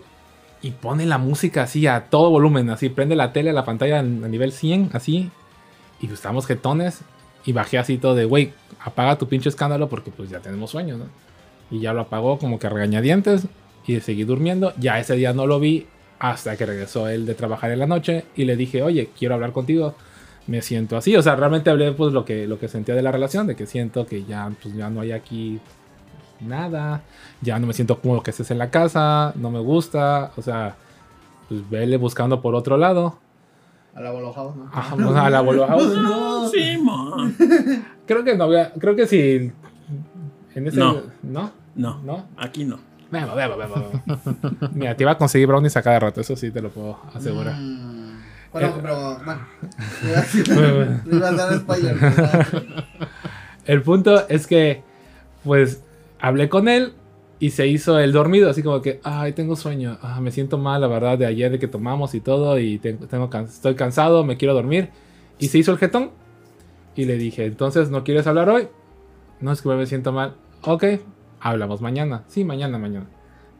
y 0.61 0.71
pone 0.71 1.05
la 1.05 1.17
música 1.17 1.63
así 1.63 1.87
a 1.87 2.05
todo 2.05 2.29
volumen, 2.29 2.69
así 2.69 2.87
prende 2.87 3.17
la 3.17 3.33
tele, 3.33 3.51
la 3.51 3.65
pantalla 3.65 3.99
a 3.99 4.01
nivel 4.01 4.53
100, 4.53 4.91
así. 4.93 5.29
Y 5.99 6.07
pues 6.07 6.19
estábamos 6.19 6.47
jetones. 6.47 7.01
Y 7.45 7.53
bajé 7.53 7.77
así 7.77 7.97
todo 7.97 8.15
de, 8.15 8.25
güey, 8.25 8.53
apaga 8.83 9.17
tu 9.17 9.27
pinche 9.27 9.49
escándalo 9.49 9.89
porque 9.89 10.11
pues 10.11 10.29
ya 10.29 10.39
tenemos 10.39 10.71
sueño, 10.71 10.97
¿no? 10.97 11.05
Y 11.71 11.79
ya 11.79 11.93
lo 11.93 12.01
apagó 12.01 12.37
como 12.37 12.59
que 12.59 12.67
a 12.67 12.69
regañadientes 12.69 13.47
y 13.85 13.99
seguí 13.99 14.23
durmiendo. 14.23 14.73
Ya 14.77 14.99
ese 14.99 15.15
día 15.15 15.33
no 15.33 15.47
lo 15.47 15.59
vi 15.59 15.87
hasta 16.19 16.55
que 16.55 16.65
regresó 16.65 17.09
él 17.09 17.25
de 17.25 17.35
trabajar 17.35 17.71
en 17.71 17.79
la 17.79 17.87
noche 17.87 18.25
y 18.35 18.45
le 18.45 18.55
dije, 18.55 18.81
oye, 18.81 19.09
quiero 19.17 19.35
hablar 19.35 19.51
contigo. 19.51 19.95
Me 20.47 20.61
siento 20.61 20.97
así, 20.97 21.15
o 21.15 21.21
sea, 21.21 21.35
realmente 21.35 21.69
hablé 21.69 21.93
pues 21.93 22.13
lo 22.13 22.25
que, 22.25 22.47
lo 22.47 22.59
que 22.59 22.67
sentía 22.67 22.95
de 22.95 23.01
la 23.01 23.11
relación, 23.13 23.47
de 23.47 23.55
que 23.55 23.65
siento 23.65 24.05
que 24.05 24.25
ya, 24.25 24.51
pues, 24.61 24.75
ya 24.75 24.89
no 24.89 24.99
hay 24.99 25.13
aquí 25.13 25.59
nada, 26.41 27.01
ya 27.41 27.59
no 27.59 27.67
me 27.67 27.73
siento 27.73 27.99
cómodo 27.99 28.23
que 28.23 28.31
estés 28.31 28.51
en 28.51 28.57
la 28.57 28.69
casa, 28.69 29.33
no 29.35 29.49
me 29.51 29.59
gusta, 29.59 30.31
o 30.35 30.41
sea, 30.41 30.75
pues 31.47 31.69
vele 31.69 31.97
buscando 31.97 32.41
por 32.41 32.55
otro 32.55 32.77
lado. 32.77 33.17
A 33.95 34.01
la 34.01 34.11
Bolo 34.11 34.33
House, 34.33 34.55
¿no? 34.55 34.69
A 35.15 35.29
la 35.29 35.41
Bolo 35.41 35.67
House. 35.67 35.95
no, 35.95 36.47
sí, 36.49 36.77
man. 36.83 37.35
Creo 38.07 38.23
que 38.23 38.35
no, 38.35 38.49
creo 38.79 38.95
que 38.95 39.05
si 39.07 39.51
en 40.55 40.67
ese 40.67 40.77
No. 40.77 41.01
¿no? 41.21 41.51
No, 41.75 41.99
¿No? 42.03 42.25
aquí 42.37 42.65
no. 42.65 42.79
Beba, 43.11 43.35
beba. 43.35 43.55
Mira, 44.73 44.95
te 44.95 45.03
iba 45.03 45.11
a 45.11 45.17
conseguir 45.17 45.47
brownies 45.47 45.77
a 45.77 45.83
cada 45.83 45.99
rato, 45.99 46.21
eso 46.21 46.35
sí 46.35 46.49
te 46.49 46.61
lo 46.61 46.69
puedo 46.69 46.97
asegurar. 47.13 47.55
Mm. 47.55 48.21
Bueno, 48.51 48.67
Eh. 48.67 48.73
pero 48.81 49.17
bueno. 49.23 49.41
Me 50.03 51.15
iba 51.17 51.27
a 51.27 51.31
dar 51.33 51.53
spoiler. 51.59 51.95
¿verdad? 51.95 52.47
El 53.65 53.81
punto 53.83 54.27
es 54.29 54.47
que, 54.47 54.83
pues, 55.43 55.83
hablé 56.19 56.49
con 56.49 56.67
él 56.67 56.93
y 57.43 57.49
se 57.49 57.67
hizo 57.67 57.99
el 57.99 58.13
dormido, 58.13 58.49
así 58.49 58.63
como 58.63 58.81
que, 58.81 59.01
ay, 59.03 59.33
tengo 59.33 59.57
sueño, 59.57 59.97
ah, 60.01 60.21
me 60.21 60.31
siento 60.31 60.57
mal, 60.57 60.79
la 60.79 60.87
verdad, 60.87 61.17
de 61.17 61.25
ayer 61.25 61.51
de 61.51 61.59
que 61.59 61.67
tomamos 61.67 62.15
y 62.15 62.21
todo, 62.21 62.57
y 62.57 62.77
tengo, 62.77 63.05
tengo 63.07 63.29
can- 63.29 63.43
estoy 63.43 63.75
cansado, 63.75 64.23
me 64.23 64.37
quiero 64.37 64.53
dormir. 64.53 64.91
Y 65.39 65.49
se 65.49 65.57
hizo 65.57 65.71
el 65.73 65.77
jetón. 65.77 66.11
Y 66.95 67.03
le 67.03 67.17
dije, 67.17 67.45
entonces, 67.45 67.89
¿no 67.89 68.05
quieres 68.05 68.27
hablar 68.27 68.47
hoy? 68.47 68.69
No, 69.41 69.51
es 69.51 69.61
que 69.61 69.67
me 69.67 69.85
siento 69.87 70.13
mal. 70.13 70.35
Ok, 70.61 70.85
hablamos 71.41 71.81
mañana. 71.81 72.23
Sí, 72.29 72.45
mañana, 72.45 72.77
mañana. 72.77 73.07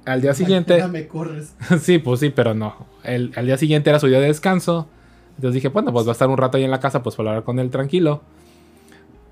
Al 0.06 0.22
día 0.22 0.34
siguiente... 0.34 0.76
Mañana 0.76 0.92
me 0.94 1.08
corres. 1.08 1.54
sí, 1.82 1.98
pues 2.00 2.22
sí, 2.22 2.30
pero 2.30 2.54
no. 2.54 2.88
El, 3.04 3.34
al 3.36 3.46
día 3.48 3.58
siguiente 3.58 3.90
era 3.90 4.00
su 4.00 4.08
día 4.08 4.22
de 4.22 4.28
descanso. 4.28 4.88
Entonces 5.36 5.56
dije, 5.56 5.68
bueno, 5.68 5.92
pues 5.92 6.06
va 6.06 6.12
a 6.12 6.14
estar 6.14 6.30
un 6.30 6.38
rato 6.38 6.56
ahí 6.58 6.64
en 6.64 6.72
la 6.72 6.80
casa, 6.80 7.04
pues 7.04 7.18
para 7.18 7.32
hablar 7.32 7.44
con 7.44 7.60
él 7.60 7.70
tranquilo. 7.70 8.22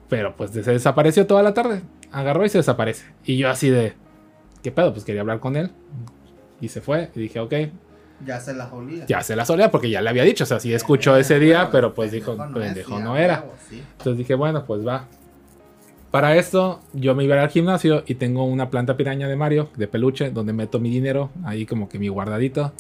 Pero 0.09 0.35
pues 0.35 0.51
se 0.51 0.61
desapareció 0.61 1.25
toda 1.25 1.41
la 1.41 1.53
tarde. 1.53 1.83
Agarró 2.11 2.43
y 2.45 2.49
se 2.49 2.57
desaparece. 2.57 3.05
Y 3.23 3.37
yo 3.37 3.49
así 3.49 3.69
de, 3.69 3.93
¿qué 4.63 4.71
pedo? 4.71 4.91
Pues 4.93 5.03
quería 5.05 5.21
hablar 5.21 5.39
con 5.39 5.55
él. 5.55 5.71
Y 6.59 6.67
se 6.69 6.81
fue. 6.81 7.09
Y 7.15 7.19
dije, 7.19 7.39
ok, 7.39 7.53
Ya 8.25 8.39
se 8.39 8.53
la 8.53 8.65
jolía. 8.67 9.05
ya 9.07 9.21
se 9.23 9.35
la 9.35 9.45
solía 9.45 9.71
porque 9.71 9.89
ya 9.89 10.01
le 10.01 10.09
había 10.09 10.23
dicho. 10.23 10.43
O 10.43 10.47
sea, 10.47 10.59
sí 10.59 10.73
escuchó 10.73 11.15
ese 11.17 11.39
día, 11.39 11.69
pero 11.71 11.93
pues 11.93 12.11
dijo, 12.11 12.37
pendejo 12.53 12.99
no 12.99 13.17
era. 13.17 13.41
huevo, 13.41 13.55
sí. 13.69 13.81
Entonces 13.97 14.17
dije, 14.17 14.35
bueno, 14.35 14.65
pues 14.65 14.85
va. 14.85 15.07
Para 16.11 16.35
esto, 16.35 16.81
yo 16.93 17.15
me 17.15 17.23
iba 17.23 17.41
al 17.41 17.49
gimnasio 17.49 18.03
y 18.05 18.15
tengo 18.15 18.43
una 18.43 18.69
planta 18.69 18.97
piraña 18.97 19.27
de 19.29 19.35
Mario, 19.37 19.69
de 19.77 19.87
peluche, 19.87 20.29
donde 20.29 20.51
meto 20.51 20.77
mi 20.79 20.89
dinero, 20.89 21.29
ahí 21.45 21.65
como 21.65 21.87
que 21.87 21.97
mi 21.99 22.09
guardadito. 22.09 22.73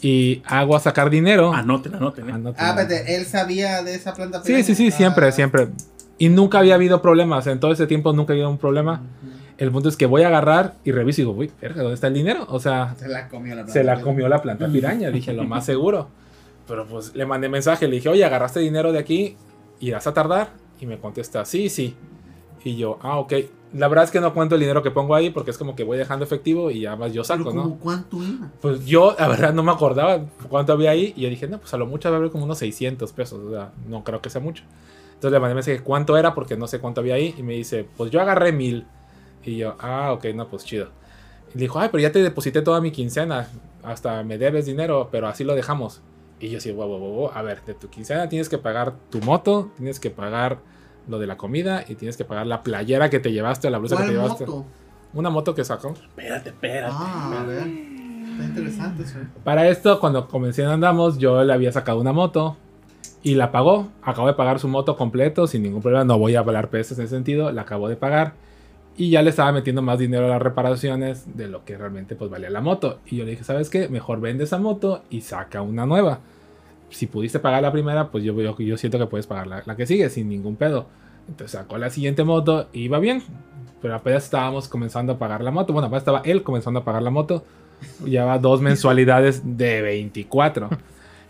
Y 0.00 0.42
hago 0.46 0.74
a 0.74 0.80
sacar 0.80 1.10
dinero. 1.10 1.52
Anoten, 1.52 1.94
anoten. 1.94 2.28
eh. 2.28 2.32
Anoten. 2.32 2.64
Ah, 2.64 2.70
espérate, 2.70 3.14
él 3.16 3.24
sabía 3.26 3.82
de 3.84 3.94
esa 3.94 4.12
planta 4.14 4.42
Sí, 4.42 4.56
sí, 4.62 4.74
sí, 4.74 4.84
piraña? 4.84 4.96
siempre, 4.96 5.26
Ah. 5.28 5.32
siempre. 5.32 5.68
Y 6.18 6.28
nunca 6.28 6.58
había 6.58 6.74
habido 6.74 7.00
problemas. 7.02 7.46
En 7.46 7.60
todo 7.60 7.72
ese 7.72 7.86
tiempo 7.86 8.12
nunca 8.12 8.32
había 8.32 8.44
habido 8.44 8.50
un 8.50 8.58
problema. 8.58 8.94
Ujú. 8.94 9.21
El 9.58 9.70
punto 9.70 9.88
es 9.88 9.96
que 9.96 10.06
voy 10.06 10.22
a 10.22 10.28
agarrar 10.28 10.74
y 10.84 10.92
reviso 10.92 11.20
y 11.20 11.24
digo, 11.24 11.36
uy, 11.36 11.50
verga, 11.60 11.82
¿dónde 11.82 11.94
está 11.94 12.06
el 12.06 12.14
dinero? 12.14 12.46
O 12.48 12.58
sea, 12.58 12.94
Se 12.98 13.08
la 13.08 13.28
comió 13.28 13.54
la 13.54 13.62
planta 13.62 13.72
se 13.72 13.84
la 13.84 13.92
piraña. 13.92 14.04
comió 14.04 14.28
la 14.28 14.42
planta 14.42 14.68
piraña, 14.72 15.10
dije, 15.10 15.32
lo 15.32 15.44
más 15.44 15.64
seguro. 15.66 16.08
Pero 16.66 16.86
pues 16.86 17.14
le 17.14 17.26
mandé 17.26 17.48
mensaje, 17.48 17.86
le 17.88 17.96
dije, 17.96 18.08
oye, 18.08 18.24
agarraste 18.24 18.60
dinero 18.60 18.92
de 18.92 18.98
aquí, 18.98 19.36
irás 19.80 20.06
a 20.06 20.14
tardar. 20.14 20.50
Y 20.80 20.86
me 20.86 20.98
contesta, 20.98 21.44
sí, 21.44 21.68
sí. 21.68 21.94
Y 22.64 22.76
yo, 22.76 22.98
ah, 23.02 23.18
ok. 23.18 23.32
La 23.74 23.88
verdad 23.88 24.04
es 24.04 24.10
que 24.10 24.20
no 24.20 24.34
cuento 24.34 24.54
el 24.56 24.60
dinero 24.60 24.82
que 24.82 24.90
pongo 24.90 25.14
ahí 25.14 25.30
porque 25.30 25.50
es 25.50 25.56
como 25.58 25.74
que 25.74 25.82
voy 25.82 25.96
dejando 25.96 26.24
efectivo 26.24 26.70
y 26.70 26.80
ya 26.80 26.94
más 26.94 27.12
yo 27.12 27.22
Pero 27.22 27.24
saco, 27.24 27.44
como 27.44 27.64
¿no? 27.64 27.74
¿Cuánto 27.76 28.22
iba? 28.22 28.50
Pues 28.60 28.84
yo, 28.84 29.16
la 29.18 29.28
verdad, 29.28 29.54
no 29.54 29.62
me 29.62 29.72
acordaba 29.72 30.26
cuánto 30.48 30.72
había 30.72 30.90
ahí. 30.90 31.14
Y 31.16 31.22
yo 31.22 31.28
dije, 31.30 31.48
no, 31.48 31.58
pues 31.58 31.72
a 31.72 31.78
lo 31.78 31.86
mucho 31.86 32.08
haber 32.08 32.30
como 32.30 32.44
unos 32.44 32.58
600 32.58 33.12
pesos. 33.12 33.40
O 33.40 33.50
sea, 33.50 33.72
no 33.88 34.04
creo 34.04 34.20
que 34.20 34.28
sea 34.30 34.40
mucho. 34.40 34.64
Entonces 35.14 35.32
le 35.32 35.40
mandé 35.40 35.54
mensaje 35.54 35.80
cuánto 35.80 36.16
era 36.16 36.34
porque 36.34 36.56
no 36.56 36.66
sé 36.66 36.80
cuánto 36.80 37.00
había 37.00 37.14
ahí. 37.14 37.34
Y 37.38 37.42
me 37.42 37.54
dice, 37.54 37.86
pues 37.96 38.10
yo 38.10 38.20
agarré 38.20 38.52
mil. 38.52 38.86
Y 39.44 39.56
yo, 39.56 39.76
ah, 39.80 40.12
ok, 40.12 40.26
no, 40.34 40.48
pues 40.48 40.64
chido. 40.64 40.88
Y 41.54 41.58
dijo, 41.58 41.78
ay, 41.80 41.88
pero 41.90 42.02
ya 42.02 42.12
te 42.12 42.22
deposité 42.22 42.62
toda 42.62 42.80
mi 42.80 42.90
quincena. 42.92 43.48
Hasta 43.82 44.22
me 44.22 44.38
debes 44.38 44.66
dinero, 44.66 45.08
pero 45.10 45.26
así 45.28 45.44
lo 45.44 45.54
dejamos. 45.54 46.00
Y 46.40 46.50
yo 46.50 46.58
así, 46.58 46.72
wow, 46.72 46.88
wow, 46.88 46.98
wow. 46.98 47.30
A 47.34 47.42
ver, 47.42 47.62
de 47.64 47.74
tu 47.74 47.88
quincena 47.88 48.28
tienes 48.28 48.48
que 48.48 48.58
pagar 48.58 48.94
tu 49.10 49.20
moto, 49.20 49.70
tienes 49.76 50.00
que 50.00 50.10
pagar 50.10 50.58
lo 51.08 51.18
de 51.18 51.26
la 51.26 51.36
comida 51.36 51.84
y 51.88 51.94
tienes 51.96 52.16
que 52.16 52.24
pagar 52.24 52.46
la 52.46 52.62
playera 52.62 53.10
que 53.10 53.18
te 53.20 53.32
llevaste, 53.32 53.70
la 53.70 53.78
blusa 53.78 53.96
que 53.96 54.02
te 54.04 54.08
¿Cuál 54.08 54.22
llevaste. 54.22 54.46
moto? 54.46 54.64
Una 55.14 55.30
moto 55.30 55.54
que 55.54 55.64
sacó. 55.64 55.90
Espérate, 55.90 56.50
espérate. 56.50 56.94
Ah, 56.96 57.40
a 57.40 57.44
ver. 57.44 57.66
Está 57.66 58.44
interesante 58.44 59.02
eso. 59.02 59.18
Para 59.44 59.68
esto, 59.68 60.00
cuando 60.00 60.26
comencé 60.28 60.62
en 60.62 60.68
Andamos, 60.68 61.18
yo 61.18 61.44
le 61.44 61.52
había 61.52 61.70
sacado 61.70 62.00
una 62.00 62.12
moto 62.12 62.56
y 63.22 63.34
la 63.34 63.52
pagó. 63.52 63.88
Acabo 64.02 64.26
de 64.26 64.34
pagar 64.34 64.58
su 64.58 64.68
moto 64.68 64.96
completo 64.96 65.46
sin 65.46 65.62
ningún 65.62 65.82
problema. 65.82 66.04
No 66.04 66.18
voy 66.18 66.34
a 66.34 66.38
hablar 66.40 66.70
pesos 66.70 66.98
en 66.98 67.04
ese 67.04 67.14
sentido. 67.14 67.52
La 67.52 67.62
acabo 67.62 67.88
de 67.88 67.96
pagar. 67.96 68.32
Y 68.96 69.10
ya 69.10 69.22
le 69.22 69.30
estaba 69.30 69.52
metiendo 69.52 69.80
más 69.80 69.98
dinero 69.98 70.26
a 70.26 70.28
las 70.28 70.42
reparaciones 70.42 71.36
de 71.36 71.48
lo 71.48 71.64
que 71.64 71.78
realmente 71.78 72.14
pues 72.14 72.30
valía 72.30 72.50
la 72.50 72.60
moto. 72.60 72.98
Y 73.06 73.16
yo 73.16 73.24
le 73.24 73.30
dije, 73.30 73.44
¿sabes 73.44 73.70
qué? 73.70 73.88
Mejor 73.88 74.20
vende 74.20 74.44
esa 74.44 74.58
moto 74.58 75.02
y 75.08 75.22
saca 75.22 75.62
una 75.62 75.86
nueva. 75.86 76.20
Si 76.90 77.06
pudiste 77.06 77.38
pagar 77.38 77.62
la 77.62 77.72
primera, 77.72 78.10
pues 78.10 78.22
yo, 78.22 78.38
yo, 78.38 78.76
siento 78.76 78.98
que 78.98 79.06
puedes 79.06 79.26
pagar 79.26 79.46
la, 79.46 79.62
la 79.64 79.76
que 79.76 79.86
sigue 79.86 80.10
sin 80.10 80.28
ningún 80.28 80.56
pedo. 80.56 80.86
Entonces 81.26 81.58
sacó 81.58 81.78
la 81.78 81.88
siguiente 81.88 82.22
moto 82.22 82.68
y 82.72 82.82
iba 82.82 82.98
bien. 82.98 83.22
Pero 83.80 83.94
apenas 83.94 84.24
estábamos 84.24 84.68
comenzando 84.68 85.14
a 85.14 85.18
pagar 85.18 85.42
la 85.42 85.50
moto. 85.50 85.72
Bueno, 85.72 85.86
apenas 85.86 86.02
estaba 86.02 86.20
él 86.24 86.42
comenzando 86.42 86.80
a 86.80 86.84
pagar 86.84 87.02
la 87.02 87.10
moto. 87.10 87.44
Lleva 88.04 88.38
dos 88.38 88.60
mensualidades 88.60 89.42
de 89.56 89.80
24. 89.80 90.68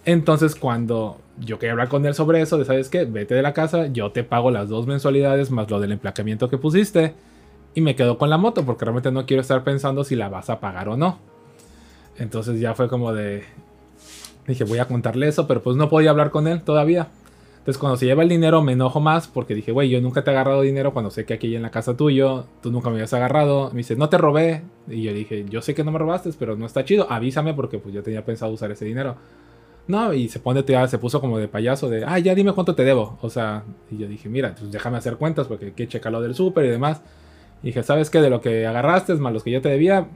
Entonces 0.04 0.56
cuando 0.56 1.20
yo 1.38 1.60
quería 1.60 1.72
hablar 1.72 1.88
con 1.88 2.04
él 2.06 2.14
sobre 2.14 2.40
eso, 2.40 2.58
de 2.58 2.64
sabes 2.64 2.88
qué, 2.88 3.04
vete 3.04 3.36
de 3.36 3.42
la 3.42 3.52
casa, 3.52 3.86
yo 3.86 4.10
te 4.10 4.24
pago 4.24 4.50
las 4.50 4.68
dos 4.68 4.88
mensualidades 4.88 5.52
más 5.52 5.70
lo 5.70 5.78
del 5.78 5.92
emplacamiento 5.92 6.50
que 6.50 6.58
pusiste 6.58 7.14
y 7.74 7.80
me 7.80 7.96
quedo 7.96 8.18
con 8.18 8.30
la 8.30 8.38
moto 8.38 8.64
porque 8.64 8.84
realmente 8.84 9.10
no 9.10 9.26
quiero 9.26 9.40
estar 9.40 9.64
pensando 9.64 10.04
si 10.04 10.16
la 10.16 10.28
vas 10.28 10.50
a 10.50 10.60
pagar 10.60 10.88
o 10.88 10.96
no. 10.96 11.18
Entonces 12.18 12.60
ya 12.60 12.74
fue 12.74 12.88
como 12.88 13.12
de... 13.12 13.44
Dije, 14.46 14.64
voy 14.64 14.78
a 14.78 14.86
contarle 14.86 15.28
eso, 15.28 15.46
pero 15.46 15.62
pues 15.62 15.76
no 15.76 15.88
podía 15.88 16.10
hablar 16.10 16.30
con 16.30 16.48
él 16.48 16.62
todavía. 16.62 17.08
Entonces 17.58 17.78
cuando 17.78 17.96
se 17.96 18.06
lleva 18.06 18.24
el 18.24 18.28
dinero 18.28 18.60
me 18.60 18.72
enojo 18.72 18.98
más 18.98 19.28
porque 19.28 19.54
dije, 19.54 19.70
güey, 19.70 19.88
yo 19.88 20.00
nunca 20.00 20.24
te 20.24 20.30
he 20.30 20.34
agarrado 20.34 20.62
dinero 20.62 20.92
cuando 20.92 21.12
sé 21.12 21.24
que 21.24 21.34
aquí 21.34 21.54
en 21.54 21.62
la 21.62 21.70
casa 21.70 21.96
tuyo, 21.96 22.46
tú 22.60 22.72
nunca 22.72 22.90
me 22.90 22.96
habías 22.96 23.14
agarrado. 23.14 23.70
Me 23.70 23.78
dice, 23.78 23.94
no 23.94 24.08
te 24.08 24.18
robé. 24.18 24.62
Y 24.88 25.02
yo 25.02 25.14
dije, 25.14 25.46
yo 25.48 25.62
sé 25.62 25.72
que 25.74 25.84
no 25.84 25.92
me 25.92 25.98
robaste, 25.98 26.30
pero 26.38 26.56
no 26.56 26.66
está 26.66 26.84
chido, 26.84 27.06
avísame 27.08 27.54
porque 27.54 27.78
pues 27.78 27.94
yo 27.94 28.02
tenía 28.02 28.24
pensado 28.24 28.52
usar 28.52 28.72
ese 28.72 28.84
dinero. 28.84 29.16
No, 29.86 30.12
y 30.12 30.28
se 30.28 30.38
pone, 30.38 30.64
se 30.88 30.98
puso 30.98 31.20
como 31.20 31.38
de 31.38 31.48
payaso 31.48 31.88
de, 31.88 32.04
ah, 32.04 32.18
ya 32.18 32.34
dime 32.34 32.52
cuánto 32.52 32.74
te 32.74 32.84
debo. 32.84 33.18
O 33.20 33.30
sea, 33.30 33.64
y 33.90 33.98
yo 33.98 34.08
dije, 34.08 34.28
mira, 34.28 34.54
pues 34.58 34.70
déjame 34.70 34.98
hacer 34.98 35.16
cuentas 35.16 35.46
porque 35.46 35.66
hay 35.66 35.72
que 35.72 35.88
checar 35.88 36.12
lo 36.12 36.20
del 36.20 36.34
súper 36.34 36.64
y 36.64 36.68
demás. 36.68 37.00
Y 37.62 37.66
dije, 37.68 37.82
¿sabes 37.82 38.10
qué? 38.10 38.20
De 38.20 38.30
lo 38.30 38.40
que 38.40 38.66
agarraste 38.66 39.14
más 39.14 39.32
los 39.32 39.42
que 39.44 39.50
yo 39.50 39.60
te 39.62 39.68
debía, 39.68 40.08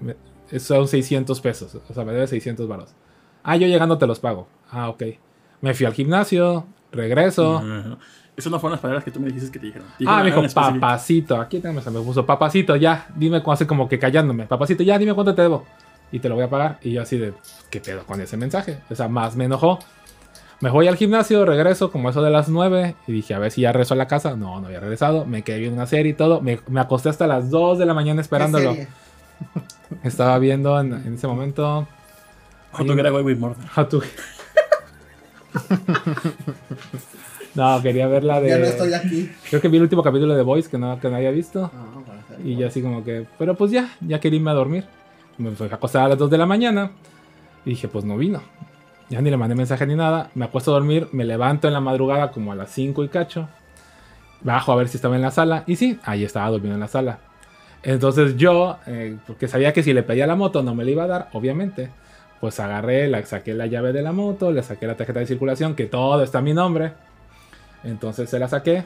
son 0.59 0.89
600 0.89 1.41
pesos. 1.41 1.79
O 1.89 1.95
sea, 1.95 2.05
me 2.05 2.13
debes 2.13 2.31
600 2.31 2.67
baros. 2.69 2.95
Ah, 3.43 3.57
yo 3.57 3.67
llegando 3.67 3.99
te 3.99 4.07
los 4.07 4.19
pago. 4.19 4.49
Ah, 4.71 4.89
ok. 4.89 5.03
Me 5.61 5.73
fui 5.75 5.87
al 5.87 5.93
gimnasio, 5.95 6.67
regreso. 6.93 7.59
Ajá. 7.59 7.99
Esas 8.37 8.53
no 8.53 8.59
fueron 8.61 8.73
las 8.73 8.81
palabras 8.81 9.03
que 9.05 9.11
tú 9.11 9.19
me 9.21 9.29
dijiste 9.29 9.51
que 9.51 9.59
te 9.59 9.67
dijeron. 9.67 9.89
Te 9.99 10.05
Ah, 10.07 10.19
me 10.19 10.27
dijo, 10.27 10.43
papacito. 10.81 11.41
Aquí 11.41 11.59
tenemos, 11.61 11.87
me 11.87 12.01
puso, 12.01 12.27
papacito, 12.27 12.77
ya, 12.77 13.07
dime, 13.17 13.43
cu- 13.43 13.53
hace 13.53 13.67
como 13.67 13.89
que 13.89 13.99
callándome. 13.99 14.45
Papacito, 14.47 14.83
ya, 14.83 14.99
dime 14.99 15.15
cuánto 15.15 15.35
te 15.35 15.43
debo. 15.43 15.65
Y 16.13 16.19
te 16.19 16.29
lo 16.29 16.35
voy 16.35 16.45
a 16.45 16.51
pagar. 16.51 16.79
Y 16.83 16.93
yo 16.93 17.03
así 17.03 17.17
de, 17.17 17.33
¿qué 17.71 17.81
pedo 17.81 18.05
con 18.05 18.21
ese 18.21 18.37
mensaje? 18.37 18.79
O 18.91 18.95
sea, 18.95 19.09
más 19.09 19.37
me 19.37 19.45
enojó. 19.47 19.79
Me 20.61 20.71
voy 20.71 20.89
al 20.89 20.97
gimnasio, 20.97 21.45
regreso 21.45 21.93
como 21.93 22.09
eso 22.09 22.23
de 22.23 22.31
las 22.31 22.49
9 22.49 22.95
y 23.07 23.13
dije, 23.13 23.35
a 23.35 23.39
ver 23.39 23.53
si 23.53 23.61
ya 23.61 23.73
regreso 23.73 23.93
a 23.95 23.99
la 23.99 24.07
casa. 24.09 24.37
No, 24.37 24.59
no 24.61 24.67
había 24.69 24.81
regresado. 24.81 25.27
Me 25.27 25.43
quedé 25.43 25.59
viendo 25.59 25.77
una 25.77 25.87
serie 25.87 26.13
y 26.13 26.15
todo. 26.15 26.41
Me, 26.41 26.59
me 26.69 26.81
acosté 26.81 27.11
hasta 27.11 27.27
las 27.27 27.51
2 27.51 27.79
de 27.79 27.85
la 27.87 27.93
mañana 27.95 28.21
esperándolo. 28.23 28.71
¿Qué 28.71 28.77
serie? 28.77 28.89
Estaba 30.03 30.39
viendo 30.39 30.81
en, 30.81 30.95
en 30.95 31.15
ese 31.15 31.27
momento. 31.27 31.87
How 32.73 32.87
to 32.87 32.95
get 32.95 33.07
away 33.07 33.23
with 33.23 33.37
murder. 33.39 33.59
How 33.77 33.85
to- 33.87 34.03
no, 37.55 37.81
quería 37.83 38.07
ver 38.09 38.25
la 38.25 38.41
de. 38.41 38.49
Ya 38.51 38.59
no 38.59 38.65
estoy 38.65 38.93
aquí. 38.95 39.31
Creo 39.49 39.61
que 39.63 39.69
vi 39.69 39.77
el 39.77 39.83
último 39.85 40.03
capítulo 40.03 40.35
de 40.35 40.43
Boys 40.43 40.69
que 40.69 40.77
no, 40.79 40.99
que 41.01 41.09
no 41.09 41.17
había 41.17 41.31
visto. 41.31 41.71
No, 41.73 42.01
hacer- 42.13 42.47
Y 42.47 42.57
yo 42.57 42.67
así 42.69 42.83
como 42.83 43.05
que, 43.05 43.27
pero 43.39 43.55
pues 43.55 43.71
ya, 43.71 43.91
ya 44.01 44.21
quería 44.21 44.39
irme 44.39 44.51
a 44.51 44.55
dormir. 44.55 44.85
Me 45.39 45.51
fui 45.51 45.69
a 45.71 45.75
acostar 45.75 46.03
a 46.05 46.09
las 46.09 46.19
2 46.19 46.31
de 46.31 46.39
la 46.39 46.47
mañana. 46.47 46.91
Y 47.65 47.71
dije, 47.71 47.89
pues 47.89 48.05
no 48.05 48.17
vino. 48.17 48.41
Ya 49.09 49.21
ni 49.21 49.31
le 49.31 49.37
mandé 49.37 49.55
mensaje 49.55 49.87
ni 49.87 49.95
nada. 49.95 50.31
Me 50.35 50.45
acuesto 50.45 50.73
a 50.73 50.75
dormir, 50.75 51.09
me 51.13 51.25
levanto 51.25 51.69
en 51.69 51.75
la 51.75 51.81
madrugada 51.81 52.33
como 52.33 52.53
a 52.53 52.55
las 52.55 52.71
5 52.71 53.05
y 53.05 53.09
cacho. 53.09 53.49
Bajo 54.41 54.73
a 54.73 54.77
ver 54.77 54.89
si 54.89 54.97
estaba 54.97 55.17
en 55.17 55.23
la 55.23 55.31
sala. 55.31 55.65
Y 55.67 55.77
sí, 55.77 55.99
ahí 56.05 56.25
estaba 56.25 56.49
durmiendo 56.49 56.75
en 56.75 56.81
la 56.81 56.89
sala. 56.89 57.19
Entonces 57.83 58.37
yo, 58.37 58.79
eh, 58.87 59.17
porque 59.27 59.47
sabía 59.47 59.73
que 59.73 59.83
si 59.83 59.93
le 59.93 60.03
pedía 60.03 60.27
la 60.27 60.35
moto 60.35 60.63
no 60.63 60.75
me 60.75 60.85
la 60.85 60.91
iba 60.91 61.05
a 61.05 61.07
dar, 61.07 61.29
obviamente. 61.33 61.91
Pues 62.41 62.59
agarré, 62.61 63.09
la, 63.09 63.25
saqué 63.25 63.55
la 63.55 63.67
llave 63.67 63.93
de 63.93 64.03
la 64.03 64.13
moto, 64.13 64.51
le 64.51 64.63
saqué 64.63 64.87
la 64.87 64.97
tarjeta 64.97 65.21
de 65.21 65.27
circulación, 65.27 65.75
que 65.75 65.87
todo 65.87 66.23
está 66.23 66.39
a 66.39 66.43
mi 66.43 66.53
nombre. 66.53 66.93
Entonces 67.85 68.29
se 68.29 68.39
la 68.39 68.49
saqué 68.49 68.85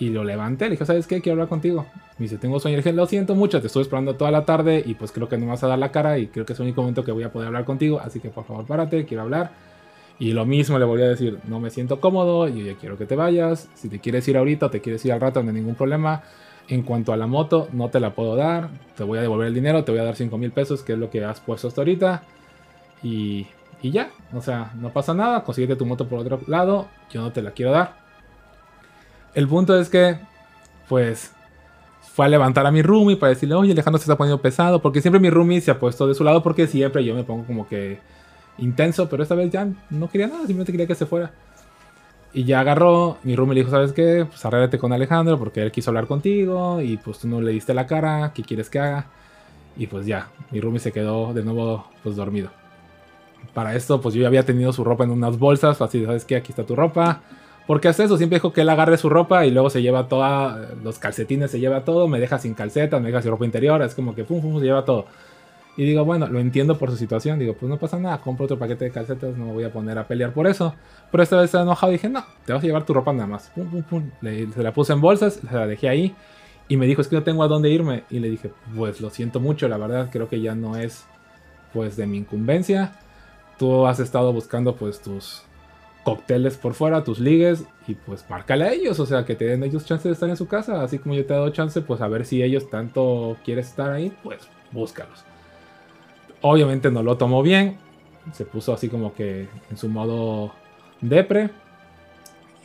y 0.00 0.08
lo 0.08 0.24
levanté. 0.24 0.64
Le 0.64 0.72
dije, 0.72 0.86
¿sabes 0.86 1.06
qué? 1.06 1.20
Quiero 1.20 1.34
hablar 1.34 1.48
contigo. 1.48 1.86
Me 2.18 2.24
dice, 2.24 2.38
tengo 2.38 2.58
sueño. 2.58 2.76
Le 2.76 2.82
dije, 2.82 2.92
lo 2.92 3.06
siento 3.06 3.34
mucho, 3.34 3.60
te 3.60 3.66
estuve 3.66 3.82
esperando 3.82 4.16
toda 4.16 4.30
la 4.30 4.46
tarde 4.46 4.82
y 4.84 4.94
pues 4.94 5.12
creo 5.12 5.28
que 5.28 5.36
no 5.36 5.44
me 5.44 5.52
vas 5.52 5.62
a 5.62 5.68
dar 5.68 5.78
la 5.78 5.92
cara 5.92 6.18
y 6.18 6.28
creo 6.28 6.46
que 6.46 6.54
es 6.54 6.58
el 6.58 6.64
único 6.64 6.80
momento 6.80 7.04
que 7.04 7.12
voy 7.12 7.22
a 7.22 7.30
poder 7.30 7.48
hablar 7.48 7.66
contigo. 7.66 8.00
Así 8.00 8.18
que 8.18 8.30
por 8.30 8.44
favor, 8.44 8.66
párate, 8.66 9.04
quiero 9.04 9.22
hablar. 9.22 9.52
Y 10.18 10.32
lo 10.32 10.46
mismo 10.46 10.78
le 10.78 10.86
volví 10.86 11.02
a 11.02 11.08
decir, 11.08 11.38
no 11.48 11.60
me 11.60 11.70
siento 11.70 12.00
cómodo, 12.00 12.48
yo 12.48 12.64
ya 12.64 12.74
quiero 12.76 12.96
que 12.96 13.04
te 13.04 13.14
vayas. 13.14 13.68
Si 13.74 13.90
te 13.90 14.00
quieres 14.00 14.26
ir 14.26 14.38
ahorita 14.38 14.70
te 14.70 14.80
quieres 14.80 15.04
ir 15.04 15.12
al 15.12 15.20
rato, 15.20 15.42
no 15.42 15.50
hay 15.50 15.56
ningún 15.56 15.74
problema. 15.74 16.22
En 16.68 16.82
cuanto 16.82 17.12
a 17.12 17.16
la 17.18 17.26
moto, 17.26 17.68
no 17.72 17.90
te 17.90 18.00
la 18.00 18.14
puedo 18.14 18.36
dar. 18.36 18.70
Te 18.96 19.04
voy 19.04 19.18
a 19.18 19.22
devolver 19.22 19.48
el 19.48 19.54
dinero, 19.54 19.84
te 19.84 19.92
voy 19.92 20.00
a 20.00 20.04
dar 20.04 20.16
5 20.16 20.38
mil 20.38 20.50
pesos, 20.50 20.82
que 20.82 20.94
es 20.94 20.98
lo 20.98 21.10
que 21.10 21.22
has 21.24 21.40
puesto 21.40 21.68
hasta 21.68 21.82
ahorita. 21.82 22.22
Y, 23.02 23.46
y 23.82 23.90
ya, 23.90 24.10
o 24.32 24.40
sea, 24.40 24.72
no 24.80 24.92
pasa 24.92 25.12
nada. 25.12 25.44
Consíguete 25.44 25.76
tu 25.76 25.84
moto 25.84 26.08
por 26.08 26.20
otro 26.20 26.40
lado, 26.46 26.86
yo 27.10 27.20
no 27.20 27.32
te 27.32 27.42
la 27.42 27.50
quiero 27.50 27.72
dar. 27.72 27.99
El 29.34 29.46
punto 29.48 29.78
es 29.78 29.88
que, 29.88 30.18
pues, 30.88 31.32
fue 32.12 32.26
a 32.26 32.28
levantar 32.28 32.66
a 32.66 32.70
mi 32.70 32.82
roomie 32.82 33.16
para 33.16 33.30
decirle, 33.30 33.54
oye, 33.54 33.72
Alejandro 33.72 33.98
se 33.98 34.04
está 34.04 34.16
poniendo 34.16 34.42
pesado. 34.42 34.82
Porque 34.82 35.00
siempre 35.00 35.20
mi 35.20 35.30
roomie 35.30 35.60
se 35.60 35.70
ha 35.70 35.78
puesto 35.78 36.06
de 36.06 36.14
su 36.14 36.24
lado 36.24 36.42
porque 36.42 36.66
siempre 36.66 37.04
yo 37.04 37.14
me 37.14 37.24
pongo 37.24 37.44
como 37.44 37.68
que 37.68 37.98
intenso. 38.58 39.08
Pero 39.08 39.22
esta 39.22 39.34
vez 39.34 39.50
ya 39.50 39.68
no 39.90 40.10
quería 40.10 40.26
nada, 40.26 40.40
simplemente 40.40 40.72
quería 40.72 40.86
que 40.86 40.94
se 40.94 41.06
fuera. 41.06 41.30
Y 42.32 42.44
ya 42.44 42.60
agarró, 42.60 43.18
mi 43.24 43.34
roomie 43.34 43.54
le 43.54 43.60
dijo, 43.62 43.70
¿sabes 43.70 43.92
qué? 43.92 44.24
Pues 44.28 44.44
arréglate 44.44 44.78
con 44.78 44.92
Alejandro 44.92 45.38
porque 45.38 45.62
él 45.62 45.72
quiso 45.72 45.90
hablar 45.90 46.06
contigo 46.06 46.80
y 46.80 46.96
pues 46.96 47.18
tú 47.18 47.28
no 47.28 47.40
le 47.40 47.50
diste 47.50 47.74
la 47.74 47.86
cara, 47.86 48.32
¿qué 48.32 48.44
quieres 48.44 48.70
que 48.70 48.78
haga? 48.78 49.06
Y 49.76 49.88
pues 49.88 50.06
ya, 50.06 50.28
mi 50.52 50.60
roomie 50.60 50.78
se 50.78 50.92
quedó 50.92 51.32
de 51.34 51.42
nuevo 51.42 51.86
pues 52.04 52.14
dormido. 52.14 52.50
Para 53.52 53.74
esto 53.74 54.00
pues 54.00 54.14
yo 54.14 54.22
ya 54.22 54.28
había 54.28 54.44
tenido 54.44 54.72
su 54.72 54.84
ropa 54.84 55.02
en 55.02 55.10
unas 55.10 55.40
bolsas, 55.40 55.80
así, 55.82 56.04
¿sabes 56.04 56.24
qué? 56.24 56.36
Aquí 56.36 56.52
está 56.52 56.64
tu 56.64 56.76
ropa. 56.76 57.20
Porque 57.70 57.86
hace 57.86 58.02
eso, 58.02 58.16
siempre 58.16 58.38
dijo 58.38 58.52
que 58.52 58.62
él 58.62 58.68
agarre 58.68 58.96
su 58.96 59.08
ropa 59.08 59.46
y 59.46 59.52
luego 59.52 59.70
se 59.70 59.80
lleva 59.80 60.08
toda, 60.08 60.70
los 60.82 60.98
calcetines 60.98 61.52
se 61.52 61.60
lleva 61.60 61.84
todo, 61.84 62.08
me 62.08 62.18
deja 62.18 62.36
sin 62.36 62.52
calcetas, 62.52 63.00
me 63.00 63.10
deja 63.10 63.22
sin 63.22 63.30
ropa 63.30 63.44
interior, 63.44 63.80
es 63.82 63.94
como 63.94 64.12
que 64.12 64.24
pum, 64.24 64.42
pum, 64.42 64.58
se 64.58 64.64
lleva 64.64 64.84
todo. 64.84 65.06
Y 65.76 65.84
digo, 65.84 66.04
bueno, 66.04 66.26
lo 66.26 66.40
entiendo 66.40 66.76
por 66.76 66.90
su 66.90 66.96
situación. 66.96 67.38
Digo, 67.38 67.54
pues 67.54 67.70
no 67.70 67.76
pasa 67.78 67.96
nada, 67.96 68.18
compro 68.18 68.46
otro 68.46 68.58
paquete 68.58 68.86
de 68.86 68.90
calcetas, 68.90 69.36
no 69.36 69.46
me 69.46 69.52
voy 69.52 69.62
a 69.62 69.72
poner 69.72 69.96
a 69.98 70.08
pelear 70.08 70.32
por 70.32 70.48
eso. 70.48 70.74
Pero 71.12 71.22
esta 71.22 71.36
vez 71.36 71.44
estaba 71.44 71.62
enojado 71.62 71.92
y 71.92 71.94
dije, 71.94 72.08
no, 72.08 72.24
te 72.44 72.52
vas 72.52 72.60
a 72.60 72.66
llevar 72.66 72.84
tu 72.84 72.92
ropa 72.92 73.12
nada 73.12 73.28
más. 73.28 73.52
Pum, 73.54 73.70
pum, 73.70 73.82
pum. 73.84 74.10
Se 74.20 74.62
la 74.64 74.72
puse 74.72 74.92
en 74.92 75.00
bolsas, 75.00 75.34
se 75.34 75.54
la 75.54 75.68
dejé 75.68 75.88
ahí. 75.88 76.16
Y 76.66 76.76
me 76.76 76.86
dijo, 76.86 77.00
es 77.00 77.06
que 77.06 77.14
no 77.14 77.22
tengo 77.22 77.44
a 77.44 77.46
dónde 77.46 77.70
irme. 77.70 78.02
Y 78.10 78.18
le 78.18 78.30
dije, 78.30 78.50
pues 78.76 79.00
lo 79.00 79.10
siento 79.10 79.38
mucho, 79.38 79.68
la 79.68 79.76
verdad, 79.76 80.08
creo 80.10 80.28
que 80.28 80.40
ya 80.40 80.56
no 80.56 80.74
es 80.74 81.04
pues 81.72 81.96
de 81.96 82.08
mi 82.08 82.18
incumbencia. 82.18 82.96
Tú 83.60 83.86
has 83.86 84.00
estado 84.00 84.32
buscando 84.32 84.74
pues 84.74 85.00
tus 85.00 85.44
cócteles 86.04 86.56
por 86.56 86.74
fuera, 86.74 87.04
tus 87.04 87.20
ligues, 87.20 87.64
y 87.86 87.94
pues 87.94 88.24
márcale 88.28 88.64
a 88.64 88.72
ellos, 88.72 88.98
o 89.00 89.06
sea, 89.06 89.24
que 89.24 89.34
te 89.34 89.44
den 89.44 89.62
ellos 89.62 89.84
chance 89.84 90.08
de 90.08 90.14
estar 90.14 90.28
en 90.28 90.36
su 90.36 90.48
casa, 90.48 90.82
así 90.82 90.98
como 90.98 91.14
yo 91.14 91.26
te 91.26 91.32
he 91.32 91.36
dado 91.36 91.50
chance, 91.50 91.80
pues 91.82 92.00
a 92.00 92.08
ver 92.08 92.24
si 92.24 92.42
ellos 92.42 92.70
tanto 92.70 93.36
quieren 93.44 93.64
estar 93.64 93.90
ahí, 93.90 94.12
pues 94.22 94.40
búscalos. 94.72 95.24
Obviamente 96.40 96.90
no 96.90 97.02
lo 97.02 97.16
tomó 97.16 97.42
bien, 97.42 97.76
se 98.32 98.44
puso 98.44 98.72
así 98.72 98.88
como 98.88 99.14
que 99.14 99.48
en 99.70 99.76
su 99.76 99.88
modo 99.88 100.52
depre, 101.00 101.50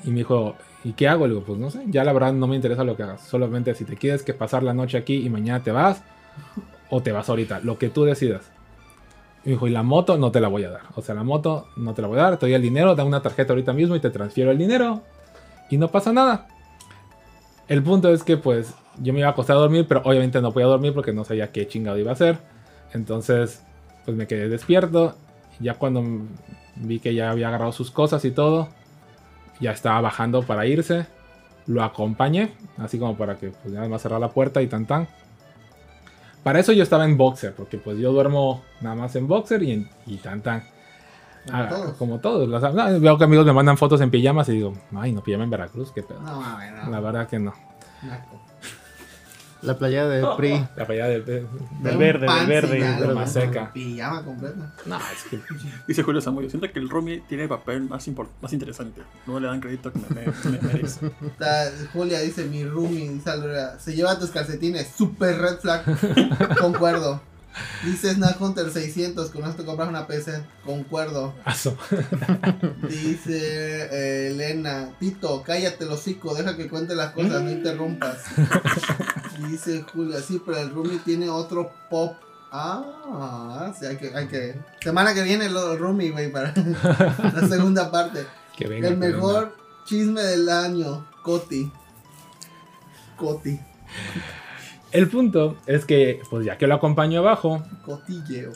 y 0.04 0.12
me 0.12 0.18
dijo, 0.18 0.56
¿y 0.84 0.94
qué 0.94 1.08
hago? 1.08 1.28
Le 1.28 1.34
digo, 1.34 1.46
pues 1.46 1.60
no 1.60 1.70
sé, 1.70 1.84
ya 1.88 2.04
la 2.04 2.14
verdad 2.14 2.34
no 2.34 2.48
me 2.48 2.56
interesa 2.56 2.84
lo 2.84 2.96
que 2.96 3.04
hagas, 3.04 3.22
solamente 3.22 3.74
si 3.76 3.86
te 3.86 3.98
quieres 3.98 4.24
que 4.24 4.34
pasar 4.34 4.64
la 4.64 4.74
noche 4.74 4.98
aquí 4.98 5.26
y 5.26 5.30
mañana 5.30 5.64
te 5.64 5.72
vas, 5.72 6.04
o 6.90 7.02
te 7.02 7.12
vas 7.12 7.30
ahorita, 7.30 7.60
lo 7.62 7.78
que 7.78 7.90
tú 7.90 8.06
decidas. 8.06 8.55
Y 9.46 9.52
dijo, 9.52 9.68
y 9.68 9.70
la 9.70 9.84
moto 9.84 10.18
no 10.18 10.32
te 10.32 10.42
la 10.42 10.48
voy 10.48 10.64
a 10.64 10.72
dar. 10.72 10.82
O 10.96 11.02
sea, 11.02 11.14
la 11.14 11.24
moto 11.24 11.68
no 11.78 11.94
te 11.94 12.02
la 12.02 12.08
voy 12.08 12.20
a 12.20 12.24
dar, 12.24 12.38
te 12.38 12.48
doy 12.48 12.56
el 12.56 12.62
dinero, 12.62 12.96
da 12.96 13.04
una 13.04 13.22
tarjeta 13.22 13.54
ahorita 13.54 13.74
mismo 13.74 13.96
y 13.96 14.00
te 14.00 14.10
transfiero 14.10 14.52
el 14.52 14.58
dinero. 14.58 15.04
Y 15.70 15.78
no 15.78 15.90
pasa 15.90 16.12
nada. 16.12 16.48
El 17.68 17.84
punto 17.84 18.12
es 18.12 18.24
que 18.24 18.38
pues 18.38 18.74
yo 19.00 19.14
me 19.14 19.20
iba 19.20 19.30
a 19.30 19.32
acostar 19.32 19.56
a 19.56 19.60
dormir, 19.60 19.86
pero 19.88 20.02
obviamente 20.04 20.42
no 20.42 20.52
podía 20.52 20.68
dormir 20.68 20.94
porque 20.94 21.14
no 21.14 21.24
sabía 21.24 21.52
qué 21.52 21.68
chingado 21.68 21.98
iba 21.98 22.12
a 22.12 22.14
hacer. 22.14 22.40
Entonces, 22.94 23.64
pues 24.04 24.18
me 24.18 24.28
quedé 24.28 24.50
despierto. 24.50 25.16
Ya 25.60 25.76
cuando 25.76 26.04
vi 26.76 27.00
que 27.00 27.14
ya 27.14 27.32
había 27.32 27.48
agarrado 27.48 27.72
sus 27.72 27.92
cosas 27.92 28.26
y 28.26 28.32
todo, 28.32 28.70
ya 29.60 29.72
estaba 29.72 30.02
bajando 30.02 30.42
para 30.44 30.66
irse. 30.66 31.06
Lo 31.68 31.84
acompañé, 31.84 32.52
así 32.78 33.00
como 33.00 33.16
para 33.18 33.38
que 33.38 33.50
pues 33.50 33.74
nada 33.74 33.88
más 33.88 34.02
cerrar 34.02 34.20
la 34.20 34.30
puerta 34.30 34.62
y 34.62 34.68
tan 34.68 34.86
tan. 34.86 35.08
Para 36.46 36.60
eso 36.60 36.72
yo 36.74 36.84
estaba 36.84 37.06
en 37.06 37.18
boxer, 37.18 37.56
porque 37.56 37.80
pues 37.80 37.98
yo 37.98 38.12
duermo 38.14 38.64
nada 38.82 38.96
más 38.96 39.16
en 39.16 39.28
boxer 39.28 39.64
y, 39.64 39.72
en, 39.72 39.90
y 40.06 40.18
tan 40.18 40.42
tan. 40.44 40.62
Como 41.48 41.58
Ah, 41.58 41.68
todos. 41.70 41.98
como 41.98 42.20
todos. 42.20 42.48
Las- 42.48 42.74
no, 42.74 43.00
veo 43.00 43.18
que 43.18 43.24
amigos 43.24 43.46
me 43.48 43.54
mandan 43.54 43.78
fotos 43.80 44.00
en 44.02 44.12
pijamas 44.12 44.48
y 44.50 44.52
digo, 44.54 44.74
ay, 44.96 45.12
no 45.12 45.22
pijama 45.24 45.44
en 45.44 45.50
Veracruz, 45.50 45.92
qué 45.92 46.04
pedo. 46.04 46.20
No, 46.22 46.40
mames, 46.40 46.72
no. 46.72 46.92
La 46.92 47.00
verdad 47.00 47.28
que 47.28 47.40
no. 47.40 47.52
La 49.66 49.78
playa 49.78 50.08
del 50.08 50.26
PRI. 50.38 50.66
La 50.76 50.86
playa 50.86 51.06
del... 51.08 51.26
de- 51.26 51.46
Del 51.82 51.98
verde, 51.98 52.26
del 52.28 52.46
verde. 52.48 53.08
lo- 53.08 53.16
más 53.16 53.32
seca. 53.34 53.72
Pijama 53.74 54.24
completa. 54.24 54.74
No, 54.86 54.98
es 54.98 55.24
que... 55.30 55.40
Dice 55.88 56.04
Julio 56.04 56.22
Samudio, 56.22 56.50
siento 56.50 56.72
que 56.72 56.80
el 56.80 56.90
Rumi 56.90 57.22
tiene 57.22 57.44
el 57.44 57.50
papel 57.50 57.82
más, 57.84 58.08
más 58.42 58.54
interesante. 58.54 59.02
No 59.26 59.40
le 59.40 59.48
dan 59.48 59.60
crédito 59.60 59.92
que 59.92 60.00
me, 60.00 60.08
me- 60.10 60.52
me 60.52 60.62
merece. 60.62 61.12
Julia 61.94 62.20
dice, 62.20 62.46
mi 62.46 62.64
Alora, 63.26 63.80
se 63.80 63.96
lleva 63.96 64.18
tus 64.20 64.32
calcetines, 64.32 64.88
super 64.96 65.38
red 65.38 65.58
flag. 65.60 65.84
Concuerdo. 66.60 67.22
Dice 67.84 68.14
Snack 68.14 68.40
Hunter 68.42 68.72
600, 68.72 69.30
con 69.30 69.46
esto 69.46 69.66
compras 69.66 69.90
una 69.90 70.08
PC. 70.08 70.44
Concuerdo. 70.66 71.34
Aso. 71.46 71.78
Dice 72.90 73.90
eh, 73.92 74.32
Elena, 74.32 74.96
Tito, 75.00 75.44
cállate 75.44 75.86
el 75.86 75.92
hocico, 75.92 76.34
deja 76.36 76.58
que 76.58 76.68
cuente 76.68 76.96
las 76.96 77.12
cosas, 77.14 77.42
no 77.42 77.52
interrumpas. 77.52 78.18
Dice 79.50 79.86
Julia, 79.94 80.22
sí, 80.22 80.42
pero 80.46 80.60
el 80.60 80.72
roomie 80.72 81.00
tiene 81.00 81.30
otro 81.30 81.72
pop. 81.90 82.16
Ah, 82.52 83.74
sí, 83.78 83.86
hay 83.86 83.98
que, 83.98 84.16
hay 84.16 84.28
que. 84.28 84.56
Semana 84.82 85.14
que 85.14 85.24
viene 85.24 85.50
lo 85.50 85.70
del 85.70 85.80
roomie, 85.80 86.12
güey, 86.12 86.32
para 86.32 86.54
la 87.34 87.48
segunda 87.48 87.92
parte. 87.92 88.26
Que 88.56 88.68
venga. 88.68 88.88
El 88.88 88.94
que 88.94 89.00
venga. 89.00 89.18
mejor 89.18 89.58
chisme 89.86 90.22
del 90.22 90.50
año, 90.50 91.06
Coti. 91.22 91.72
Coti. 93.18 93.60
El 94.96 95.10
punto 95.10 95.58
es 95.68 95.84
que, 95.84 96.22
pues 96.30 96.46
ya 96.46 96.58
que 96.58 96.68
lo 96.68 96.76
acompaño 96.76 97.20
abajo, 97.20 97.62
Cotilleo. 97.84 98.54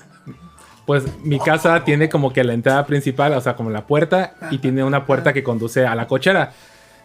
pues 0.86 1.03
mi 1.22 1.38
casa 1.38 1.84
tiene 1.84 2.08
como 2.08 2.31
que 2.31 2.46
la 2.46 2.53
entrada 2.53 2.86
principal, 2.86 3.34
o 3.34 3.41
sea, 3.41 3.58
como 3.58 3.69
la 3.69 3.86
puerta, 3.86 4.36
y 4.50 4.60
tiene 4.60 4.86
una 4.86 5.05
puerta 5.05 5.34
que 5.34 5.43
conduce 5.43 5.86
a 5.86 5.96
la 5.96 6.08
cochera. 6.08 6.53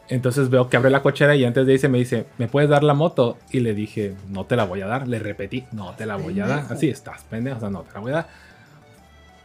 Entonces 0.09 0.51
veo 0.51 0.69
que 0.69 0.77
abre 0.77 0.89
la 0.89 1.03
cochera 1.03 1.35
y 1.35 1.45
antes 1.45 1.67
de 1.67 1.73
irse 1.73 1.89
me 1.89 1.99
dice, 1.99 2.27
¿me 2.39 2.47
puedes 2.47 2.71
dar 2.71 2.85
la 2.85 2.95
moto? 2.95 3.39
Y 3.51 3.59
le 3.59 3.75
dije, 3.75 4.15
no 4.29 4.45
te 4.45 4.55
la 4.55 4.67
voy 4.67 4.83
a 4.83 4.87
dar. 4.87 5.09
Le 5.09 5.19
repetí, 5.19 5.65
no 5.73 5.95
te 5.95 6.07
la 6.07 6.15
voy 6.15 6.39
a 6.41 6.47
dar. 6.47 6.67
Así 6.71 6.89
estás, 6.89 7.25
pendejo, 7.25 7.57
o 7.57 7.61
sea, 7.61 7.71
no 7.71 7.83
te 7.83 7.93
la 7.93 8.01
voy 8.01 8.13
a 8.13 8.15
dar. 8.15 8.29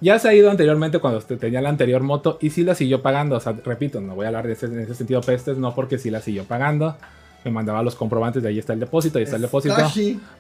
Ya 0.02 0.20
se 0.20 0.30
ha 0.30 0.36
ido 0.36 0.52
anteriormente 0.52 1.00
cuando 1.00 1.20
tenía 1.22 1.62
la 1.62 1.70
anterior 1.70 2.04
moto 2.04 2.38
y 2.42 2.52
sí 2.52 2.64
la 2.64 2.76
siguió 2.76 3.02
pagando. 3.02 3.38
O 3.38 3.40
sea, 3.40 3.56
repito, 3.66 4.02
no 4.02 4.14
voy 4.14 4.26
a 4.26 4.28
hablar 4.28 4.46
de 4.46 4.54
ese, 4.54 4.68
en 4.68 4.82
ese 4.82 4.94
sentido 4.94 5.22
pestes, 5.22 5.58
no 5.58 5.74
porque 5.74 5.98
sí 5.98 6.12
la 6.12 6.22
siguió 6.22 6.44
pagando. 6.44 6.96
Me 7.46 7.52
mandaba 7.52 7.82
los 7.84 7.96
comprobantes 7.96 8.44
de 8.44 8.50
ahí 8.50 8.60
está 8.60 8.74
el 8.74 8.80
depósito, 8.82 9.18
ahí 9.18 9.24
está 9.24 9.38
el 9.38 9.42
depósito. 9.44 9.76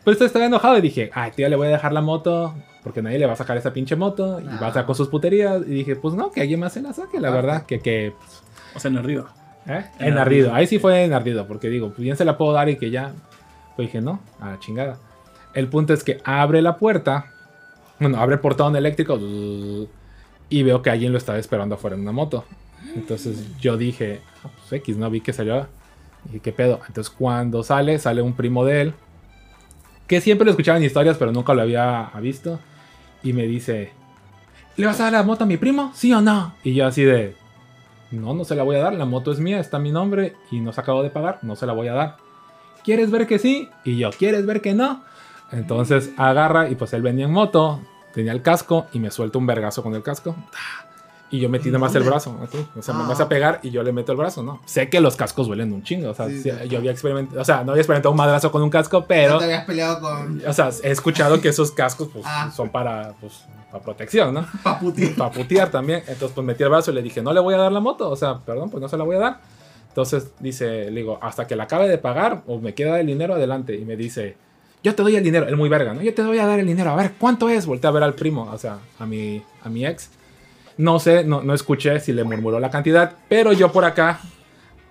Pero 0.03 0.11
esto 0.11 0.25
estaba 0.25 0.45
enojado 0.45 0.77
y 0.77 0.81
dije, 0.81 1.09
ay, 1.13 1.31
tío, 1.35 1.47
le 1.47 1.55
voy 1.55 1.67
a 1.67 1.71
dejar 1.71 1.93
la 1.93 2.01
moto 2.01 2.53
porque 2.83 3.01
nadie 3.01 3.19
le 3.19 3.25
va 3.25 3.33
a 3.33 3.35
sacar 3.37 3.55
esa 3.57 3.71
pinche 3.73 3.95
moto 3.95 4.39
y 4.41 4.45
va 4.45 4.65
a 4.65 4.67
estar 4.69 4.85
con 4.85 4.95
sus 4.95 5.07
puterías. 5.07 5.61
Y 5.61 5.69
dije, 5.71 5.95
pues 5.95 6.13
no, 6.15 6.31
que 6.31 6.41
alguien 6.41 6.59
más 6.59 6.73
se 6.73 6.81
la 6.81 6.91
saque, 6.93 7.19
la 7.19 7.29
Ah. 7.29 7.31
verdad, 7.31 7.65
que, 7.65 7.79
que 7.79 8.13
pues, 8.17 8.41
O 8.75 8.79
sea, 8.79 8.91
en 8.91 8.97
ardido. 8.97 9.27
¿eh? 9.67 9.85
En 9.99 10.07
en 10.07 10.17
ardido. 10.17 10.21
ardido. 10.21 10.53
Ahí 10.55 10.67
sí 10.67 10.77
fue 10.79 11.03
en 11.05 11.13
ardido, 11.13 11.47
porque 11.47 11.69
digo, 11.69 11.87
pues 11.87 11.99
bien 11.99 12.17
se 12.17 12.25
la 12.25 12.37
puedo 12.37 12.51
dar 12.53 12.67
y 12.69 12.75
que 12.77 12.89
ya. 12.89 13.13
Pues 13.75 13.87
dije, 13.87 14.01
no, 14.01 14.19
a 14.41 14.51
la 14.51 14.59
chingada. 14.59 14.97
El 15.53 15.67
punto 15.67 15.93
es 15.93 16.03
que 16.03 16.19
abre 16.25 16.61
la 16.61 16.77
puerta, 16.77 17.27
bueno, 17.99 18.19
abre 18.19 18.35
el 18.35 18.41
portón 18.41 18.75
eléctrico 18.75 19.17
y 20.49 20.63
veo 20.63 20.81
que 20.81 20.89
alguien 20.89 21.11
lo 21.11 21.17
estaba 21.17 21.37
esperando 21.39 21.75
afuera 21.75 21.95
en 21.95 22.01
una 22.01 22.11
moto. 22.11 22.43
Entonces 22.95 23.57
yo 23.59 23.77
dije, 23.77 24.19
ah, 24.43 24.49
pues 24.57 24.73
X, 24.81 24.97
no 24.97 25.09
vi 25.09 25.21
que 25.21 25.31
salió. 25.33 25.67
Y 26.33 26.39
qué 26.39 26.51
pedo. 26.51 26.79
Entonces 26.87 27.13
cuando 27.15 27.63
sale, 27.63 27.99
sale 27.99 28.21
un 28.21 28.33
primo 28.33 28.65
de 28.65 28.81
él, 28.81 28.93
que 30.07 30.21
siempre 30.21 30.45
lo 30.45 30.51
escuchaba 30.51 30.77
en 30.77 30.83
historias, 30.83 31.17
pero 31.17 31.31
nunca 31.31 31.53
lo 31.53 31.61
había 31.61 32.11
visto. 32.21 32.59
Y 33.23 33.33
me 33.33 33.43
dice, 33.43 33.91
¿le 34.75 34.85
vas 34.85 34.99
a 34.99 35.03
dar 35.03 35.13
la 35.13 35.23
moto 35.23 35.43
a 35.43 35.47
mi 35.47 35.57
primo? 35.57 35.91
¿Sí 35.93 36.13
o 36.13 36.21
no? 36.21 36.55
Y 36.63 36.73
yo 36.73 36.87
así 36.87 37.03
de, 37.03 37.35
no, 38.11 38.33
no 38.33 38.43
se 38.43 38.55
la 38.55 38.63
voy 38.63 38.77
a 38.77 38.79
dar, 38.79 38.93
la 38.93 39.05
moto 39.05 39.31
es 39.31 39.39
mía, 39.39 39.59
está 39.59 39.77
mi 39.77 39.91
nombre 39.91 40.35
y 40.51 40.59
no 40.59 40.73
se 40.73 40.81
acabó 40.81 41.03
de 41.03 41.09
pagar, 41.09 41.39
no 41.41 41.55
se 41.55 41.65
la 41.65 41.73
voy 41.73 41.87
a 41.89 41.93
dar. 41.93 42.17
¿Quieres 42.83 43.11
ver 43.11 43.27
que 43.27 43.39
sí? 43.39 43.69
Y 43.83 43.97
yo, 43.97 44.09
¿quieres 44.11 44.45
ver 44.45 44.61
que 44.61 44.73
no? 44.73 45.03
Entonces 45.51 46.11
agarra 46.17 46.69
y 46.69 46.75
pues 46.75 46.93
él 46.93 47.01
venía 47.01 47.25
en 47.25 47.31
moto, 47.31 47.81
tenía 48.13 48.31
el 48.31 48.41
casco 48.41 48.87
y 48.93 48.99
me 48.99 49.11
suelta 49.11 49.37
un 49.37 49.45
vergazo 49.45 49.83
con 49.83 49.93
el 49.95 50.01
casco. 50.01 50.35
Y 51.31 51.39
yo 51.39 51.47
metí 51.49 51.67
nada 51.69 51.77
más 51.79 51.93
el 51.93 52.01
brazo, 52.03 52.35
así, 52.43 52.57
o 52.75 52.81
sea, 52.81 52.93
me 52.95 53.03
Ah. 53.03 53.07
vas 53.09 53.19
a 53.19 53.29
pegar 53.29 53.59
y 53.61 53.69
yo 53.69 53.83
le 53.83 53.91
meto 53.91 54.11
el 54.13 54.17
brazo, 54.17 54.41
¿no? 54.41 54.61
Sé 54.65 54.89
que 54.89 54.99
los 54.99 55.15
cascos 55.15 55.45
duelen 55.47 55.71
un 55.71 55.83
chingo, 55.83 56.09
o 56.09 56.13
sea, 56.15 56.27
Sí, 56.27 56.41
sí, 56.41 56.49
sí. 56.49 56.67
yo 56.69 56.79
había 56.79 56.89
experimentado, 56.91 57.39
o 57.39 57.45
sea, 57.45 57.63
no 57.63 57.71
había 57.71 57.81
experimentado 57.81 58.11
un 58.11 58.17
madrazo 58.17 58.51
con 58.51 58.63
un 58.63 58.69
casco, 58.71 59.05
pero, 59.07 59.37
te 59.37 59.43
habías 59.45 59.65
peleado 59.65 59.99
con 60.01 60.41
o 60.47 60.53
sea, 60.53 60.69
he 60.83 60.89
escuchado 60.89 61.39
que 61.39 61.49
esos 61.49 61.71
cascos 61.71 62.09
pues, 62.11 62.25
Ah. 62.27 62.51
son 62.55 62.69
para, 62.69 63.13
pues, 63.21 63.43
para 63.71 63.83
protección, 63.83 64.33
¿no? 64.33 64.47
Paputi. 64.63 65.05
para 65.09 65.29
putear 65.31 65.69
también. 65.69 65.99
Entonces, 66.07 66.31
pues 66.33 66.45
metí 66.47 66.63
el 66.63 66.69
brazo 66.69 66.89
y 66.89 66.95
le 66.95 67.03
dije, 67.03 67.21
no 67.21 67.31
le 67.31 67.39
voy 67.39 67.53
a 67.53 67.57
dar 67.57 67.71
la 67.71 67.79
moto. 67.79 68.09
O 68.09 68.15
sea, 68.15 68.39
perdón, 68.39 68.71
pues 68.71 68.81
no 68.81 68.89
se 68.89 68.97
la 68.97 69.03
voy 69.03 69.15
a 69.17 69.19
dar. 69.19 69.39
Entonces 69.89 70.31
dice, 70.39 70.89
le 70.89 71.01
digo, 71.01 71.19
hasta 71.21 71.45
que 71.45 71.55
la 71.55 71.63
acabe 71.65 71.87
de 71.87 71.99
pagar 71.99 72.41
o 72.47 72.57
me 72.59 72.73
queda 72.73 72.99
el 72.99 73.05
dinero 73.05 73.35
adelante. 73.35 73.75
Y 73.75 73.85
me 73.85 73.95
dice, 73.95 74.35
yo 74.83 74.95
te 74.95 75.03
doy 75.03 75.15
el 75.15 75.23
dinero. 75.23 75.47
Él 75.47 75.55
muy 75.57 75.69
verga, 75.69 75.93
¿no? 75.93 76.01
Yo 76.01 76.11
te 76.13 76.23
voy 76.23 76.39
a 76.39 76.47
dar 76.47 76.59
el 76.59 76.65
dinero. 76.65 76.89
A 76.89 76.95
ver, 76.95 77.11
¿cuánto 77.19 77.47
es? 77.49 77.67
Volteé 77.67 77.87
a 77.87 77.91
ver 77.91 78.01
al 78.01 78.15
primo, 78.15 78.49
o 78.51 78.57
sea, 78.57 78.79
a 78.97 79.05
mi, 79.05 79.43
a 79.63 79.69
mi 79.69 79.85
ex. 79.85 80.09
No 80.79 80.97
sé, 80.97 81.25
no, 81.25 81.43
no 81.43 81.53
escuché 81.53 81.99
si 81.99 82.13
le 82.13 82.23
murmuró 82.23 82.57
la 82.57 82.69
cantidad, 82.69 83.13
pero 83.27 83.51
yo 83.51 83.69
por 83.69 83.83
acá, 83.83 84.21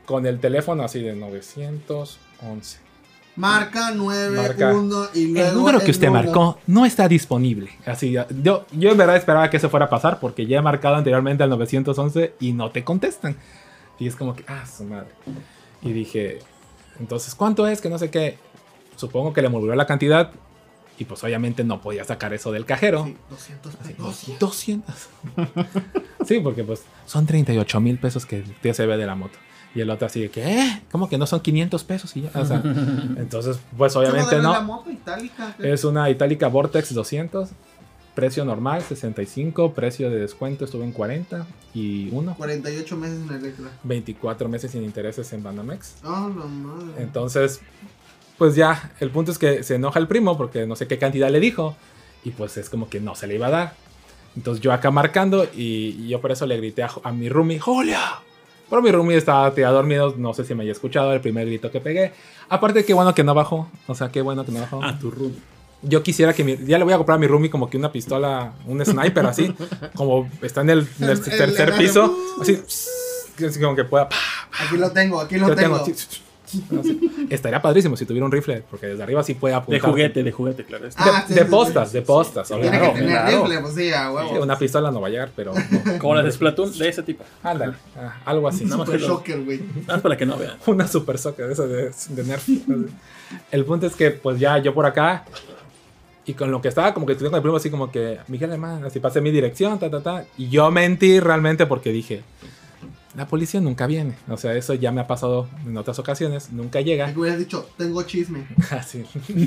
con 0.05 0.27
el 0.27 0.39
teléfono 0.39 0.83
así 0.83 1.01
de 1.01 1.17
911. 1.17 2.79
Marca 3.37 3.93
9, 3.95 4.37
Marca. 4.37 4.75
1 4.75 5.05
y 5.15 5.29
luego. 5.29 5.49
El 5.49 5.55
número 5.55 5.79
que 5.79 5.87
el 5.87 5.91
usted 5.93 6.09
número. 6.09 6.27
marcó 6.27 6.59
no 6.67 6.85
está 6.85 7.09
disponible. 7.09 7.71
Así, 7.87 8.13
yo, 8.13 8.67
yo 8.71 8.91
en 8.91 8.99
verdad 8.99 9.17
esperaba 9.17 9.49
que 9.49 9.57
eso 9.57 9.71
fuera 9.71 9.87
a 9.87 9.89
pasar 9.89 10.21
porque 10.21 10.45
ya 10.45 10.59
he 10.59 10.63
marcado 10.63 10.95
anteriormente 10.97 11.43
al 11.43 11.49
911 11.49 12.35
y 12.39 12.53
no 12.53 12.71
te 12.71 12.85
contestan. 12.85 13.35
Y 13.99 14.09
es 14.09 14.15
como 14.15 14.37
que, 14.37 14.45
ah, 14.47 14.67
su 14.67 14.85
madre. 14.85 15.09
Y 15.81 15.93
dije, 15.93 16.41
entonces, 17.01 17.35
¿cuánto 17.35 17.67
es? 17.67 17.81
Que 17.81 17.89
no 17.89 17.97
sé 17.97 18.11
qué. 18.11 18.37
Supongo 18.97 19.33
que 19.33 19.41
le 19.41 19.49
murmuró 19.49 19.75
la 19.75 19.87
cantidad 19.87 20.33
y 20.99 21.05
pues 21.05 21.23
obviamente 21.23 21.65
no 21.65 21.81
podía 21.81 22.05
sacar 22.05 22.33
eso 22.35 22.51
del 22.53 22.65
cajero. 22.65 23.05
Sí, 23.05 23.17
200 23.31 23.75
Así, 23.81 23.93
pesos. 23.95 24.39
200. 24.39 24.95
sí, 26.27 26.41
porque 26.41 26.65
pues 26.65 26.83
son 27.07 27.27
38 27.27 27.81
mil 27.81 27.99
pesos 27.99 28.27
que 28.27 28.39
el 28.39 28.55
tío 28.57 28.75
se 28.75 28.87
ve 28.87 28.97
de 28.97 29.07
la 29.07 29.15
moto. 29.15 29.39
Y 29.75 29.81
el 29.81 29.91
otro 29.91 30.07
así 30.07 30.21
de 30.21 30.31
que, 30.31 30.43
¿eh? 30.43 30.83
¿Cómo 30.91 31.09
que 31.09 31.19
no 31.19 31.27
son 31.27 31.41
500 31.41 31.85
pesos? 31.85 32.17
Y 32.17 32.23
ya, 32.23 32.31
o 32.35 32.45
sea, 32.45 32.63
entonces, 33.17 33.61
pues 33.77 33.95
obviamente 33.97 34.31
¿Cómo 34.37 34.43
no. 34.43 34.53
la 34.53 34.61
moto 34.61 34.91
itálica? 34.91 35.55
Es 35.59 35.85
una 35.85 36.09
Itálica 36.11 36.49
Vortex 36.49 36.93
200. 36.95 37.51
Precio 38.15 38.45
normal 38.45 38.83
65. 38.83 39.75
Precio 39.75 40.11
de 40.11 40.19
descuento 40.19 40.65
estuvo 40.65 40.83
en 40.83 40.91
40. 40.91 41.47
Y 41.75 42.09
1. 42.11 42.35
48 42.37 42.97
meses 42.97 43.19
en 43.29 43.37
Electra. 43.37 43.71
24 43.85 44.49
meses 44.49 44.73
sin 44.73 44.83
intereses 44.83 45.33
en 45.33 45.43
Banamex. 45.45 45.97
Oh, 46.03 46.29
la 46.37 46.47
madre. 46.47 47.03
Entonces, 47.03 47.61
pues 48.39 48.55
ya, 48.55 48.93
el 49.01 49.11
punto 49.11 49.33
es 49.33 49.39
que 49.39 49.63
se 49.63 49.75
enoja 49.75 49.99
el 49.99 50.07
primo 50.09 50.37
porque 50.39 50.67
no 50.67 50.77
sé 50.77 50.87
qué 50.87 50.99
cantidad 50.99 51.29
le 51.31 51.41
dijo. 51.41 51.77
Y 52.25 52.31
pues 52.31 52.57
es 52.57 52.69
como 52.71 52.89
que 52.89 53.01
no 53.01 53.15
se 53.15 53.27
le 53.27 53.35
iba 53.37 53.47
a 53.49 53.51
dar. 53.51 53.75
Entonces 54.37 54.63
yo 54.63 54.73
acá 54.73 54.91
marcando 54.91 55.45
y, 55.45 55.97
y 56.01 56.09
yo 56.09 56.21
por 56.21 56.31
eso 56.33 56.47
le 56.47 56.57
grité 56.57 56.83
a, 56.83 56.91
a 57.03 57.13
mi 57.13 57.29
roomie, 57.29 57.59
¡Julia! 57.59 58.01
Pero 58.71 58.83
mi 58.83 58.91
roomie 58.93 59.17
estaba 59.17 59.55
ya 59.55 59.71
dormido, 59.71 60.15
no 60.19 60.35
sé 60.35 60.45
si 60.45 60.55
me 60.55 60.63
haya 60.63 60.73
escuchado 60.73 61.13
el 61.15 61.21
primer 61.21 61.47
grito 61.47 61.71
que 61.71 61.81
pegué. 61.81 62.13
Aparte, 62.51 62.85
qué 62.85 62.93
bueno 62.93 63.15
que 63.15 63.25
no 63.25 63.35
bajó. 63.35 63.69
O 63.87 63.95
sea, 63.95 64.11
qué 64.11 64.21
bueno 64.21 64.45
que 64.45 64.53
no 64.53 64.61
bajó. 64.61 64.83
A 64.85 64.99
tu 64.99 65.11
Rumi. 65.11 65.39
Yo 65.81 66.03
quisiera 66.03 66.35
que 66.35 66.43
mi, 66.45 66.57
ya 66.67 66.77
le 66.77 66.85
voy 66.85 66.93
a 66.93 66.97
comprar 66.99 67.17
a 67.17 67.19
mi 67.21 67.27
roomie 67.29 67.49
como 67.51 67.71
que 67.71 67.77
una 67.79 67.91
pistola, 67.93 68.53
un 68.67 68.85
sniper 68.85 69.25
así, 69.27 69.55
como 69.95 70.29
está 70.43 70.61
en 70.63 70.71
el, 70.71 70.89
en 71.01 71.09
el 71.09 71.21
tercer 71.23 71.69
el- 71.71 71.75
piso, 71.77 72.15
así, 72.43 72.61
así 73.47 73.61
como 73.61 73.77
que 73.77 73.85
pueda. 73.85 74.09
Aquí 74.61 74.77
lo 74.77 74.91
tengo, 74.91 75.21
aquí 75.21 75.37
lo 75.39 75.49
Yo 75.49 75.55
tengo. 75.57 75.81
tengo, 75.83 75.97
así, 76.49 76.65
así. 76.81 77.27
Estaría 77.31 77.61
padrísimo 77.63 77.97
si 77.97 78.07
tuviera 78.07 78.25
un 78.27 78.33
rifle, 78.33 78.63
porque 78.71 78.87
desde 78.89 79.03
arriba 79.03 79.23
sí 79.23 79.35
puede 79.35 79.53
De 79.55 79.59
apuntar. 79.59 79.91
juguete, 79.91 80.23
de 80.23 80.33
juguete, 80.33 80.65
claro. 80.65 80.89
Ah, 80.97 81.25
De, 81.27 81.35
sí, 81.35 81.39
de 81.41 81.45
sí, 81.45 81.51
postas, 81.51 81.89
sí, 81.91 81.95
de 81.95 82.01
sí, 82.01 82.07
postas. 82.07 82.49
Tiene 82.49 82.69
claro. 82.71 82.93
que 82.95 82.99
tener 83.01 83.11
claro. 83.13 83.43
rifle, 83.45 83.61
pues 83.61 83.75
sí, 83.75 83.93
a 83.93 84.11
huevo. 84.13 84.29
Sí, 84.31 84.37
una 84.39 84.59
pistola 84.59 84.91
no 84.91 85.01
va 85.01 85.07
a 85.09 85.11
llegar, 85.11 85.31
pero 85.37 85.53
Como 85.99 86.15
las 86.15 86.25
de 86.25 86.33
Splatoon, 86.33 86.77
de 86.79 86.89
ese 86.89 87.03
tipo. 87.03 87.25
ándale, 87.43 87.75
ah, 87.97 88.17
algo 88.25 88.49
así. 88.49 88.65
Nada 88.65 88.79
más 88.79 88.87
Super 88.87 89.01
shocker, 89.01 89.45
güey. 89.45 89.59
Nada 89.59 89.95
más 89.95 90.01
para 90.01 90.17
que 90.17 90.27
no 90.27 90.37
vean. 90.37 90.57
Una 90.67 90.89
super 90.89 91.19
soccer 91.19 91.47
de 91.47 91.53
esa 91.53 91.67
de, 91.67 91.91
de 92.11 92.25
Nerf. 92.25 92.49
El 93.53 93.65
punto 93.65 93.87
es 93.87 93.95
que, 93.95 94.11
pues 94.11 94.39
ya 94.41 94.59
yo 94.59 94.73
por 94.75 94.87
acá, 94.87 95.25
y 96.25 96.35
con 96.35 96.51
lo 96.51 96.61
que 96.61 96.69
estaba, 96.69 96.93
como 96.95 97.07
que 97.07 97.13
estuve 97.13 97.31
con 97.31 97.37
el 97.37 97.43
primo, 97.43 97.57
así 97.57 97.71
como 97.71 97.91
que, 97.91 98.19
Miguel 98.29 98.51
Alemán, 98.51 98.85
así 98.85 99.01
pasé 99.01 99.21
mi 99.21 99.31
dirección, 99.31 99.79
ta, 99.79 99.91
ta, 99.91 100.03
ta. 100.03 100.25
Y 100.37 100.49
yo 100.49 100.71
mentí 100.71 101.21
realmente 101.21 101.67
porque 101.67 101.91
dije, 101.91 102.23
la 103.19 103.27
policía 103.27 103.61
nunca 103.61 103.87
viene. 103.87 104.15
O 104.29 104.37
sea, 104.37 104.55
eso 104.55 104.73
ya 104.75 104.93
me 104.93 105.01
ha 105.03 105.07
pasado 105.07 105.49
en 105.67 105.77
otras 105.77 105.99
ocasiones, 105.99 106.51
nunca 106.53 106.81
llega. 106.81 107.09
Aquí 107.09 107.19
hubieras 107.19 107.39
dicho, 107.39 107.69
tengo 107.77 108.03
chisme. 108.05 108.47
Así. 108.71 109.05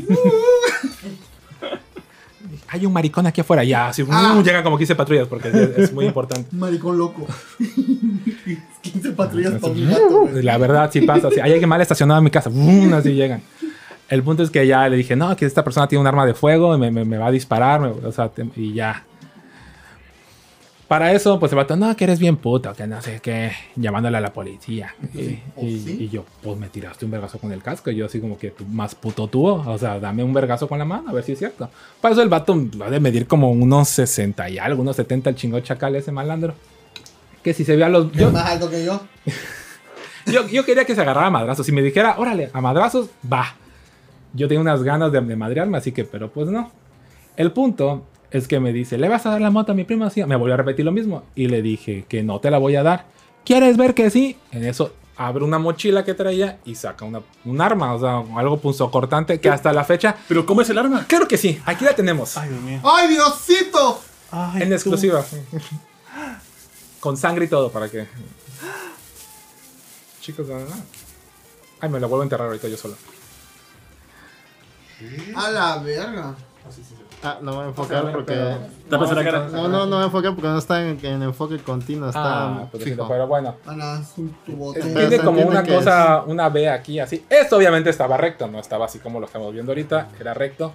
Hay 2.68 2.86
un 2.86 2.94
maricón 2.94 3.28
aquí 3.28 3.42
afuera, 3.42 3.64
ya, 3.64 3.90
así, 3.90 4.04
Ah. 4.10 4.36
uh, 4.38 4.44
llegan 4.44 4.64
como 4.64 4.78
15 4.78 4.96
patrullas 4.96 5.28
porque 5.28 5.50
es, 5.50 5.56
es 5.78 5.94
muy 5.94 6.06
importante. 6.06 6.48
Maricón 6.56 6.98
loco. 6.98 7.28
15 8.82 9.12
patrullas 9.12 9.54
para 9.54 9.74
un 9.74 9.88
gato, 9.90 10.28
güey. 10.28 10.42
La 10.44 10.58
verdad, 10.58 10.90
sí 10.92 11.02
pasa. 11.02 11.28
así, 11.28 11.40
hay 11.40 11.52
alguien 11.52 11.70
mal 11.70 11.82
estacionado 11.82 12.18
en 12.20 12.24
mi 12.24 12.32
casa. 12.32 12.50
¡bum! 12.50 12.94
Así 12.94 13.14
llegan. 13.14 13.42
El 14.10 14.24
punto 14.24 14.42
es 14.44 14.50
que 14.50 14.66
ya 14.66 14.88
le 14.90 14.98
dije, 14.98 15.16
no, 15.16 15.36
que 15.36 15.46
esta 15.46 15.64
persona 15.64 15.88
tiene 15.88 16.02
un 16.02 16.08
arma 16.08 16.26
de 16.26 16.34
fuego 16.34 16.78
me, 16.78 16.92
me- 16.92 17.06
me 17.06 17.18
va 17.18 17.28
a 17.28 17.32
disparar. 17.32 17.80
me- 17.80 17.88
o 17.90 18.12
sea, 18.12 18.30
te- 18.30 18.46
y 18.56 18.74
ya. 18.74 19.06
Para 20.92 21.14
eso, 21.14 21.40
pues 21.40 21.54
el 21.54 21.56
vato, 21.56 21.78
no, 21.78 21.96
que 21.96 22.04
eres 22.04 22.20
bien 22.20 22.36
puto, 22.36 22.74
que 22.74 22.86
no 22.86 23.02
sé 23.02 23.22
qué, 23.24 23.54
llamándole 23.78 24.18
a 24.18 24.20
la 24.20 24.34
policía. 24.34 24.94
Y, 25.14 25.40
¿Oh, 25.56 25.64
y- 25.66 25.80
sí? 25.80 25.98
y 26.02 26.10
yo, 26.10 26.26
pues 26.44 26.58
me 26.60 26.68
tiraste 26.68 27.06
un 27.06 27.12
vergazo 27.12 27.40
con 27.40 27.50
el 27.54 27.64
casco. 27.64 27.92
Y 27.92 27.96
yo, 27.96 28.08
así 28.08 28.20
como 28.20 28.38
que 28.38 28.52
tú, 28.52 28.66
más 28.66 28.94
puto 28.94 29.30
tú, 29.30 29.48
o 29.48 29.78
sea, 29.78 30.02
dame 30.02 30.22
un 30.22 30.34
vergazo 30.34 30.68
con 30.68 30.78
la 30.80 30.84
mano, 30.84 31.08
a 31.10 31.14
ver 31.14 31.24
si 31.24 31.32
es 31.32 31.40
cierto. 31.40 31.70
Para 32.02 32.12
eso 32.12 32.22
el 32.22 32.28
vato 32.28 32.54
va 32.78 32.90
de 32.90 33.00
medir 33.00 33.26
como 33.26 33.52
unos 33.52 33.88
60 33.88 34.50
y 34.50 34.60
algo, 34.60 34.82
unos 34.82 34.98
70 34.98 35.30
el 35.30 35.38
chingo 35.38 35.62
chacal 35.62 35.96
ese 35.96 36.12
malandro. 36.12 36.56
Que 37.42 37.54
si 37.54 37.64
se 37.64 37.78
ve 37.78 37.86
a 37.86 37.88
los. 37.88 38.12
Yo, 38.12 38.30
más 38.30 38.48
alto 38.48 38.70
que 38.70 38.84
yo. 38.84 39.00
yo, 40.26 40.46
yo 40.50 40.66
quería 40.66 40.84
que 40.84 40.94
se 40.94 41.00
agarrara 41.00 41.28
a 41.28 41.32
madrazos. 41.32 41.66
Si 41.66 41.72
me 41.72 41.82
dijera, 41.82 42.16
órale, 42.18 42.50
a 42.52 42.60
madrazos, 42.60 43.08
va. 43.32 43.56
Yo 44.34 44.50
tenía 44.50 44.60
unas 44.60 44.84
ganas 44.84 45.10
de, 45.14 45.22
de 45.22 45.36
madrearme, 45.38 45.78
así 45.78 45.94
que, 45.94 46.04
pero 46.04 46.30
pues 46.30 46.50
no. 46.50 46.70
El 47.38 47.54
punto 47.54 48.08
es 48.32 48.48
que 48.48 48.60
me 48.60 48.72
dice, 48.74 48.98
¿le 48.98 49.10
vas 49.10 49.26
a 49.26 49.32
dar 49.32 49.42
la 49.42 49.52
moto 49.52 49.74
a 49.74 49.76
mi 49.76 49.84
primo? 49.84 50.10
Sí. 50.10 50.24
Me 50.24 50.36
volvió 50.36 50.54
a 50.54 50.58
repetir 50.58 50.86
lo 50.86 50.92
mismo. 50.92 51.24
Y 51.36 51.48
le 51.48 51.62
dije 51.62 52.06
que 52.08 52.24
no 52.24 52.40
te 52.40 52.50
la 52.50 52.58
voy 52.58 52.76
a 52.78 52.84
dar. 52.84 53.06
¿Quieres 53.44 53.76
ver 53.78 53.94
que 53.94 54.10
sí? 54.10 54.38
En 54.52 54.66
eso 54.66 54.94
abre 55.18 55.44
una 55.44 55.60
mochila 55.60 56.04
que 56.04 56.14
traía 56.14 56.60
y 56.66 56.76
saca 56.76 57.06
una, 57.06 57.22
un 57.46 57.62
arma, 57.62 57.94
o 57.94 58.00
sea, 58.00 58.40
algo 58.40 58.58
punzocortante 58.58 59.40
que 59.40 59.50
hasta 59.50 59.74
la 59.74 59.84
fecha. 59.84 60.16
¿Pero 60.28 60.46
cómo 60.46 60.62
es 60.62 60.70
el 60.70 60.78
arma? 60.78 61.06
Claro 61.08 61.28
que 61.28 61.38
sí, 61.38 61.62
aquí 61.66 61.86
la 61.86 61.94
tenemos. 61.94 62.38
Ay, 62.38 62.50
Dios 62.50 62.62
mío. 62.62 62.82
¡Ay, 62.84 63.10
Diosito! 63.10 64.02
Ay, 64.32 64.64
en 64.64 64.70
tú. 64.70 64.76
exclusiva. 64.76 65.24
Con 67.00 67.18
sangre 67.18 67.46
y 67.46 67.48
todo 67.48 67.72
para 67.72 67.90
que. 67.90 68.08
Chicos, 70.22 70.48
¿verdad? 70.48 70.76
Ay, 71.82 71.90
me 71.90 72.00
la 72.00 72.08
vuelvo 72.08 72.22
a 72.22 72.26
enterrar 72.26 72.48
ahorita 72.48 72.68
yo 72.68 72.78
solo. 72.78 72.96
A 75.36 75.50
la 75.50 75.78
verga. 75.80 76.36
Ah, 77.24 77.38
no 77.42 77.54
voy 77.56 77.66
a 77.66 77.68
enfocar 77.68 78.12
porque. 78.12 78.34
La 78.90 79.24
cara. 79.24 79.48
No, 79.52 79.68
no, 79.68 79.86
no 79.86 79.96
voy 79.98 80.02
a 80.02 80.06
enfocar 80.06 80.34
porque 80.34 80.48
no 80.48 80.58
está 80.58 80.82
en, 80.88 81.00
en 81.06 81.22
enfoque 81.22 81.60
continuo, 81.60 82.10
está 82.10 82.46
Ah, 82.64 82.68
fijo. 82.80 83.08
pero 83.08 83.28
bueno. 83.28 83.56
Tiene 84.74 85.20
como 85.20 85.42
una 85.42 85.64
cosa, 85.64 86.24
una 86.26 86.50
B 86.50 86.68
aquí 86.70 87.00
así. 87.00 87.24
Esto 87.30 87.58
obviamente 87.58 87.90
estaba 87.90 88.18
recto, 88.18 88.48
no 88.48 88.60
estaba 88.60 88.86
así 88.86 89.00
como 89.00 89.20
lo 89.20 89.28
estamos 89.28 89.54
viendo 89.54 89.72
ahorita, 89.72 90.10
era 90.20 90.34
recto. 90.34 90.74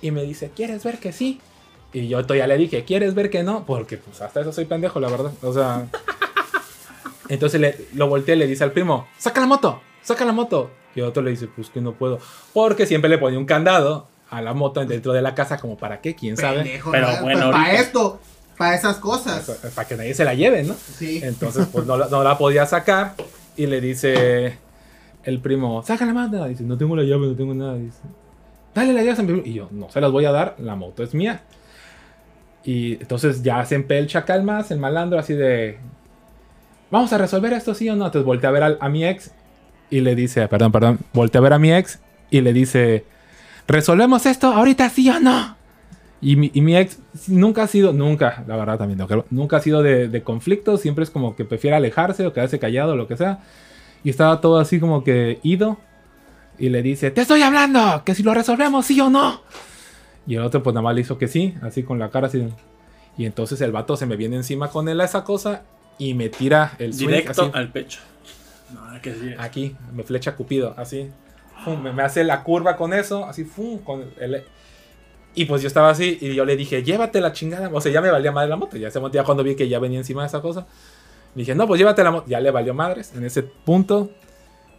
Y 0.00 0.10
me 0.12 0.22
dice, 0.22 0.50
¿quieres 0.54 0.84
ver 0.84 0.98
que 0.98 1.12
sí? 1.12 1.40
Y 1.92 2.06
yo 2.06 2.22
todavía 2.22 2.46
le 2.46 2.56
dije, 2.58 2.84
¿quieres 2.84 3.14
ver 3.14 3.30
que 3.30 3.42
no? 3.42 3.64
Porque 3.66 3.96
pues 3.96 4.20
hasta 4.20 4.40
eso 4.42 4.52
soy 4.52 4.66
pendejo, 4.66 5.00
la 5.00 5.08
verdad. 5.08 5.32
O 5.42 5.52
sea... 5.52 5.86
Entonces 7.28 7.60
le, 7.60 7.88
lo 7.94 8.08
volteé 8.08 8.36
y 8.36 8.38
le 8.38 8.46
dice 8.46 8.64
al 8.64 8.72
primo, 8.72 9.06
saca 9.18 9.40
la 9.40 9.46
moto, 9.46 9.80
saca 10.02 10.24
la 10.24 10.32
moto. 10.32 10.70
Y 10.94 11.02
otro 11.02 11.22
le 11.22 11.30
dice, 11.30 11.46
pues 11.46 11.68
que 11.68 11.80
no 11.80 11.92
puedo. 11.92 12.18
Porque 12.54 12.86
siempre 12.86 13.10
le 13.10 13.18
ponía 13.18 13.38
un 13.38 13.44
candado 13.44 14.06
a 14.30 14.42
la 14.42 14.54
moto 14.54 14.84
dentro 14.84 15.12
de 15.12 15.22
la 15.22 15.34
casa, 15.34 15.56
como 15.58 15.76
para 15.76 16.00
qué, 16.00 16.14
quién 16.14 16.36
sabe. 16.36 16.58
Pendejo, 16.62 16.90
Pero 16.90 17.12
¿no? 17.12 17.22
bueno, 17.22 17.40
Pues 17.50 17.52
para 17.52 17.72
esto, 17.74 18.20
para 18.56 18.74
esas 18.74 18.96
cosas. 18.96 19.50
Para 19.74 19.88
que 19.88 19.96
nadie 19.96 20.14
se 20.14 20.24
la 20.24 20.34
lleve, 20.34 20.64
¿no? 20.64 20.74
Sí. 20.74 21.20
Entonces, 21.22 21.66
pues 21.72 21.86
no, 21.86 21.96
la- 21.96 22.08
no 22.08 22.22
la 22.22 22.36
podía 22.36 22.66
sacar. 22.66 23.14
Y 23.56 23.66
le 23.66 23.80
dice 23.80 24.56
el 25.24 25.40
primo, 25.40 25.82
saca 25.82 26.04
la 26.06 26.12
mano. 26.12 26.46
Dice, 26.46 26.62
no 26.62 26.76
tengo 26.78 26.94
la 26.94 27.02
llave, 27.02 27.26
no 27.26 27.34
tengo 27.34 27.54
nada. 27.54 27.74
Dice, 27.76 27.98
dale 28.74 28.92
la 28.92 29.02
llave 29.02 29.18
a 29.18 29.22
mi 29.22 29.26
primo. 29.32 29.42
Y 29.44 29.54
yo, 29.54 29.68
no 29.70 29.90
se 29.90 30.00
las 30.00 30.10
voy 30.12 30.24
a 30.26 30.30
dar, 30.32 30.54
la 30.58 30.76
moto 30.76 31.02
es 31.02 31.14
mía. 31.14 31.42
Y 32.64 32.94
entonces 32.94 33.42
ya 33.42 33.64
se 33.64 33.76
empea 33.76 33.98
el 33.98 34.08
chacal 34.08 34.42
más, 34.42 34.70
el 34.70 34.78
malandro, 34.78 35.18
así 35.18 35.32
de, 35.32 35.78
vamos 36.90 37.12
a 37.12 37.18
resolver 37.18 37.52
esto, 37.52 37.74
sí 37.74 37.88
o 37.88 37.96
no. 37.96 38.06
Entonces 38.06 38.26
voltea 38.26 38.50
a 38.50 38.52
ver 38.52 38.76
a, 38.80 38.88
mi 38.88 39.06
ex 39.06 39.30
y 39.90 40.00
le 40.00 40.14
dice, 40.14 40.46
perdón, 40.48 40.70
perdón, 40.72 40.98
voltea 41.12 41.38
a 41.38 41.42
ver 41.42 41.52
a 41.54 41.58
mi 41.58 41.72
ex 41.72 41.98
y 42.30 42.42
le 42.42 42.52
dice, 42.52 43.04
resolvemos 43.68 44.26
esto 44.26 44.48
ahorita, 44.48 44.88
sí 44.90 45.08
o 45.10 45.20
no. 45.20 45.56
Y 46.20 46.34
mi, 46.34 46.50
y 46.52 46.62
mi 46.62 46.76
ex 46.76 46.98
nunca 47.28 47.62
ha 47.62 47.66
sido, 47.68 47.92
nunca, 47.92 48.42
la 48.48 48.56
verdad 48.56 48.78
también, 48.78 48.98
no 48.98 49.24
nunca 49.30 49.58
ha 49.58 49.60
sido 49.60 49.84
de, 49.84 50.08
de 50.08 50.22
conflictos, 50.24 50.80
siempre 50.80 51.04
es 51.04 51.10
como 51.10 51.36
que 51.36 51.44
prefiere 51.44 51.76
alejarse 51.76 52.26
o 52.26 52.32
quedarse 52.32 52.58
callado 52.58 52.94
o 52.94 52.96
lo 52.96 53.06
que 53.06 53.16
sea. 53.16 53.38
Y 54.02 54.10
estaba 54.10 54.40
todo 54.40 54.58
así 54.58 54.80
como 54.80 55.04
que 55.04 55.38
ido. 55.44 55.78
Y 56.58 56.70
le 56.70 56.82
dice, 56.82 57.12
te 57.12 57.20
estoy 57.20 57.42
hablando, 57.42 58.02
que 58.04 58.16
si 58.16 58.24
lo 58.24 58.34
resolvemos, 58.34 58.84
sí 58.84 59.00
o 59.00 59.08
no. 59.08 59.42
Y 60.26 60.34
el 60.34 60.42
otro 60.42 60.60
pues 60.60 60.74
nada 60.74 60.82
más 60.82 60.94
le 60.96 61.02
hizo 61.02 61.16
que 61.18 61.28
sí, 61.28 61.54
así 61.62 61.84
con 61.84 62.00
la 62.00 62.10
cara 62.10 62.26
así. 62.26 62.48
Y 63.16 63.26
entonces 63.26 63.60
el 63.60 63.70
vato 63.70 63.96
se 63.96 64.06
me 64.06 64.16
viene 64.16 64.36
encima 64.36 64.68
con 64.70 64.88
él 64.88 65.00
a 65.00 65.04
esa 65.04 65.22
cosa 65.22 65.62
y 65.98 66.14
me 66.14 66.28
tira 66.28 66.72
el 66.78 66.94
swing 66.94 67.08
Directo 67.08 67.42
así. 67.42 67.50
al 67.54 67.70
pecho. 67.70 68.00
No, 68.74 69.00
que 69.00 69.14
sí. 69.14 69.34
Aquí, 69.38 69.76
me 69.94 70.02
flecha 70.02 70.34
Cupido, 70.34 70.74
así. 70.76 71.10
Fum, 71.64 71.80
me, 71.82 71.92
me 71.92 72.02
hace 72.02 72.24
la 72.24 72.42
curva 72.42 72.76
con 72.76 72.92
eso, 72.92 73.24
así, 73.24 73.44
fum, 73.44 73.78
con 73.78 74.04
el... 74.20 74.44
Y 75.34 75.44
pues 75.44 75.62
yo 75.62 75.68
estaba 75.68 75.90
así 75.90 76.18
y 76.20 76.34
yo 76.34 76.44
le 76.44 76.56
dije, 76.56 76.82
llévate 76.82 77.20
la 77.20 77.32
chingada. 77.32 77.70
O 77.72 77.80
sea, 77.80 77.92
ya 77.92 78.00
me 78.00 78.10
valía 78.10 78.32
madre 78.32 78.48
la 78.48 78.56
moto. 78.56 78.76
Ya, 78.76 78.88
ese 78.88 79.00
ya 79.12 79.22
cuando 79.22 79.44
vi 79.44 79.54
que 79.54 79.68
ya 79.68 79.78
venía 79.78 79.98
encima 79.98 80.22
de 80.22 80.28
esa 80.28 80.40
cosa, 80.40 80.66
dije, 81.34 81.54
no, 81.54 81.66
pues 81.68 81.78
llévate 81.78 82.02
la 82.02 82.10
moto. 82.10 82.26
Ya 82.28 82.40
le 82.40 82.50
valió 82.50 82.74
madres 82.74 83.12
en 83.14 83.24
ese 83.24 83.42
punto. 83.42 84.10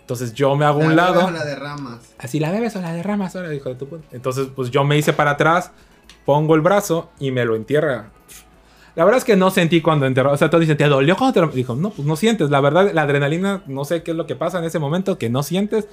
Entonces 0.02 0.34
yo 0.34 0.56
me 0.56 0.66
hago 0.66 0.82
a 0.82 0.86
un 0.86 0.96
La 0.96 1.04
lado. 1.04 1.28
bebes 1.28 1.30
o 1.30 1.32
La 1.32 1.46
de 1.46 1.56
ramas. 1.56 2.00
Así 2.18 2.40
la 2.40 2.52
bebes 2.52 2.76
o 2.76 2.82
la 2.82 2.92
derramas 2.94 3.36
ahora, 3.36 3.50
dijo 3.50 3.70
de 3.70 3.76
tu 3.76 3.88
puta. 3.88 4.04
Entonces, 4.12 4.48
pues 4.54 4.70
yo 4.72 4.84
me 4.84 4.98
hice 4.98 5.14
para 5.14 5.32
atrás, 5.32 5.72
pongo 6.26 6.56
el 6.56 6.62
brazo 6.62 7.10
y 7.20 7.32
me 7.32 7.46
lo 7.46 7.56
entierra. 7.56 8.10
La 8.96 9.06
verdad 9.06 9.20
es 9.20 9.24
que 9.24 9.38
no 9.38 9.52
sentí 9.52 9.82
cuando 9.82 10.08
enterró. 10.08 10.32
O 10.34 10.38
sea, 10.38 10.50
todos 10.50 10.62
dicen, 10.62 10.76
¿te 10.76 10.88
dolió 10.88 11.16
cuando 11.16 11.34
te 11.36 11.42
lo.? 11.42 11.48
Dijo, 11.50 11.76
no, 11.76 11.92
pues 11.92 12.06
no 12.06 12.16
sientes. 12.18 12.50
La 12.50 12.60
verdad, 12.60 12.92
la 12.92 13.04
adrenalina, 13.04 13.62
no 13.68 13.86
sé 13.86 14.04
qué 14.04 14.12
es 14.12 14.18
lo 14.18 14.26
que 14.26 14.36
pasa 14.36 14.58
en 14.60 14.66
ese 14.66 14.80
momento, 14.80 15.18
que 15.18 15.30
no 15.30 15.44
sientes. 15.44 15.88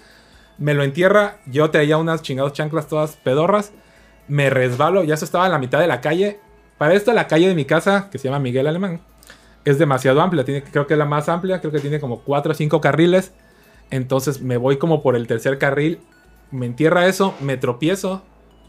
Me 0.58 0.74
lo 0.74 0.82
entierra. 0.82 1.38
Yo 1.46 1.70
traía 1.70 1.96
unas 1.98 2.22
chingadas 2.22 2.52
chanclas 2.52 2.88
todas 2.88 3.16
pedorras. 3.16 3.72
Me 4.28 4.50
resbalo. 4.50 5.04
Ya 5.04 5.14
eso 5.14 5.24
estaba 5.24 5.46
en 5.46 5.52
la 5.52 5.58
mitad 5.58 5.80
de 5.80 5.86
la 5.86 6.00
calle. 6.00 6.40
Para 6.78 6.94
esto, 6.94 7.12
la 7.12 7.26
calle 7.26 7.48
de 7.48 7.54
mi 7.54 7.64
casa, 7.64 8.08
que 8.10 8.18
se 8.18 8.24
llama 8.28 8.38
Miguel 8.38 8.66
Alemán, 8.66 9.00
es 9.64 9.78
demasiado 9.78 10.20
amplia. 10.20 10.44
Tiene, 10.44 10.62
creo 10.62 10.86
que 10.86 10.94
es 10.94 10.98
la 10.98 11.04
más 11.04 11.28
amplia. 11.28 11.60
Creo 11.60 11.72
que 11.72 11.80
tiene 11.80 12.00
como 12.00 12.20
4 12.20 12.52
o 12.52 12.54
5 12.54 12.80
carriles. 12.80 13.32
Entonces 13.90 14.40
me 14.40 14.56
voy 14.56 14.78
como 14.78 15.02
por 15.02 15.14
el 15.16 15.26
tercer 15.26 15.58
carril. 15.58 16.00
Me 16.50 16.66
entierra 16.66 17.06
eso. 17.06 17.34
Me 17.40 17.56
tropiezo 17.56 18.22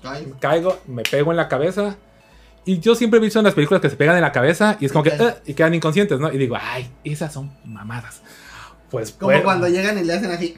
Ay, 0.03 0.31
caigo, 0.39 0.77
me 0.87 1.03
pego 1.03 1.31
en 1.31 1.37
la 1.37 1.47
cabeza. 1.47 1.95
Y 2.65 2.79
yo 2.79 2.95
siempre 2.95 3.17
he 3.17 3.21
visto 3.21 3.39
en 3.39 3.45
las 3.45 3.53
películas 3.53 3.81
que 3.81 3.89
se 3.89 3.95
pegan 3.95 4.15
en 4.15 4.21
la 4.21 4.31
cabeza 4.31 4.77
y 4.79 4.85
es 4.85 4.91
como 4.91 5.03
que. 5.03 5.11
"Ugh", 5.11 5.33
y 5.45 5.53
quedan 5.53 5.73
inconscientes, 5.73 6.19
¿no? 6.19 6.31
Y 6.31 6.37
digo, 6.37 6.57
ay, 6.59 6.91
esas 7.03 7.33
son 7.33 7.51
mamadas. 7.65 8.21
Pues 8.91 9.11
Como 9.11 9.27
bueno, 9.31 9.43
cuando 9.43 9.67
llegan 9.67 9.97
y 9.97 10.03
le 10.03 10.13
hacen 10.13 10.31
así. 10.31 10.57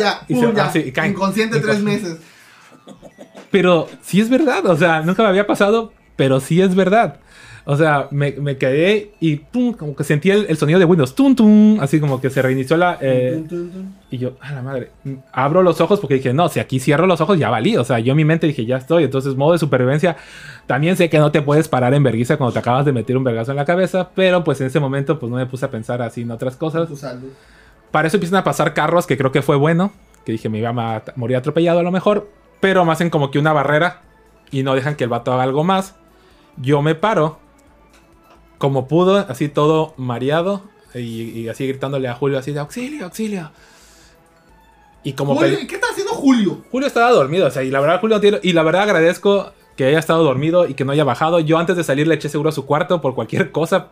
Ya, 0.00 0.20
Y 0.28 0.34
pum, 0.34 0.50
se- 0.50 0.54
ya. 0.56 0.64
ah, 0.64 0.70
sí, 0.72 0.78
y 0.86 0.92
caen. 0.92 1.12
Inconsciente 1.12 1.60
tres 1.60 1.80
meses. 1.82 2.18
Pero 3.50 3.88
sí 4.02 4.20
es 4.20 4.30
verdad, 4.30 4.64
o 4.66 4.76
sea, 4.76 5.02
nunca 5.02 5.22
me 5.22 5.28
había 5.28 5.46
pasado, 5.46 5.92
pero 6.16 6.40
sí 6.40 6.60
es 6.60 6.74
verdad. 6.74 7.18
O 7.64 7.76
sea, 7.76 8.08
me, 8.10 8.32
me 8.32 8.56
quedé 8.56 9.12
y 9.20 9.36
pum, 9.36 9.72
como 9.74 9.94
que 9.94 10.02
sentí 10.02 10.30
el, 10.32 10.46
el 10.48 10.56
sonido 10.56 10.80
de 10.80 10.84
Windows, 10.84 11.14
tum, 11.14 11.36
tum, 11.36 11.78
así 11.80 12.00
como 12.00 12.20
que 12.20 12.28
se 12.28 12.42
reinició 12.42 12.76
la... 12.76 12.98
eh. 13.00 13.44
Y 14.10 14.18
yo, 14.18 14.32
a 14.40 14.52
la 14.52 14.62
madre, 14.62 14.90
abro 15.32 15.62
los 15.62 15.80
ojos 15.80 16.00
porque 16.00 16.14
dije, 16.14 16.32
no, 16.32 16.48
si 16.48 16.58
aquí 16.58 16.80
cierro 16.80 17.06
los 17.06 17.20
ojos 17.20 17.38
ya 17.38 17.50
valí. 17.50 17.76
O 17.76 17.84
sea, 17.84 18.00
yo 18.00 18.12
en 18.12 18.16
mi 18.16 18.24
mente 18.24 18.48
dije, 18.48 18.66
ya 18.66 18.78
estoy. 18.78 19.04
Entonces, 19.04 19.36
modo 19.36 19.52
de 19.52 19.58
supervivencia. 19.60 20.16
También 20.66 20.96
sé 20.96 21.08
que 21.08 21.18
no 21.20 21.30
te 21.30 21.40
puedes 21.40 21.68
parar 21.68 21.94
en 21.94 22.02
vergüenza 22.02 22.36
cuando 22.36 22.52
te 22.52 22.58
acabas 22.58 22.84
de 22.84 22.92
meter 22.92 23.16
un 23.16 23.22
vergazo 23.22 23.52
en 23.52 23.58
la 23.58 23.64
cabeza. 23.64 24.10
Pero 24.12 24.42
pues 24.42 24.60
en 24.60 24.66
ese 24.66 24.80
momento, 24.80 25.20
pues 25.20 25.30
no 25.30 25.36
me 25.36 25.46
puse 25.46 25.64
a 25.64 25.70
pensar 25.70 26.02
así 26.02 26.22
en 26.22 26.32
otras 26.32 26.56
cosas. 26.56 26.88
Tu 26.88 26.96
salud. 26.96 27.30
Para 27.92 28.08
eso 28.08 28.16
empiezan 28.16 28.38
a 28.40 28.44
pasar 28.44 28.74
carros, 28.74 29.06
que 29.06 29.16
creo 29.16 29.30
que 29.30 29.42
fue 29.42 29.54
bueno. 29.56 29.92
Que 30.24 30.32
dije, 30.32 30.48
me 30.48 30.58
iba 30.58 30.70
a 30.70 31.02
morir 31.16 31.36
atropellado 31.36 31.78
a 31.78 31.82
lo 31.84 31.92
mejor. 31.92 32.28
Pero 32.60 32.84
me 32.84 32.92
hacen 32.92 33.10
como 33.10 33.30
que 33.30 33.38
una 33.38 33.52
barrera 33.52 34.02
y 34.50 34.62
no 34.64 34.74
dejan 34.74 34.96
que 34.96 35.04
el 35.04 35.10
vato 35.10 35.32
haga 35.32 35.44
algo 35.44 35.62
más. 35.62 35.94
Yo 36.56 36.82
me 36.82 36.94
paro, 36.94 37.38
como 38.58 38.88
pudo, 38.88 39.18
así 39.28 39.48
todo 39.48 39.94
mareado. 39.96 40.62
Y, 40.94 41.22
y 41.40 41.48
así 41.48 41.66
gritándole 41.66 42.08
a 42.08 42.14
Julio, 42.14 42.38
así 42.38 42.52
de 42.52 42.60
auxilio, 42.60 43.04
auxilio. 43.06 43.50
Y 45.02 45.14
como 45.14 45.34
Julio, 45.34 45.58
¿Qué 45.68 45.74
está 45.74 45.88
haciendo 45.90 46.12
Julio? 46.12 46.58
Julio 46.70 46.86
estaba 46.86 47.10
dormido, 47.10 47.46
o 47.46 47.50
sea, 47.50 47.62
y 47.64 47.70
la 47.70 47.80
verdad 47.80 48.00
Julio 48.00 48.16
no 48.16 48.20
tiene- 48.20 48.40
y 48.42 48.52
la 48.52 48.62
verdad 48.62 48.82
agradezco 48.82 49.52
que 49.76 49.86
haya 49.86 49.98
estado 49.98 50.22
dormido 50.22 50.68
y 50.68 50.74
que 50.74 50.84
no 50.84 50.92
haya 50.92 51.02
bajado. 51.02 51.40
Yo 51.40 51.58
antes 51.58 51.76
de 51.76 51.82
salir 51.82 52.06
le 52.06 52.14
eché 52.14 52.28
seguro 52.28 52.50
a 52.50 52.52
su 52.52 52.66
cuarto 52.66 53.00
por 53.00 53.14
cualquier 53.14 53.50
cosa. 53.52 53.88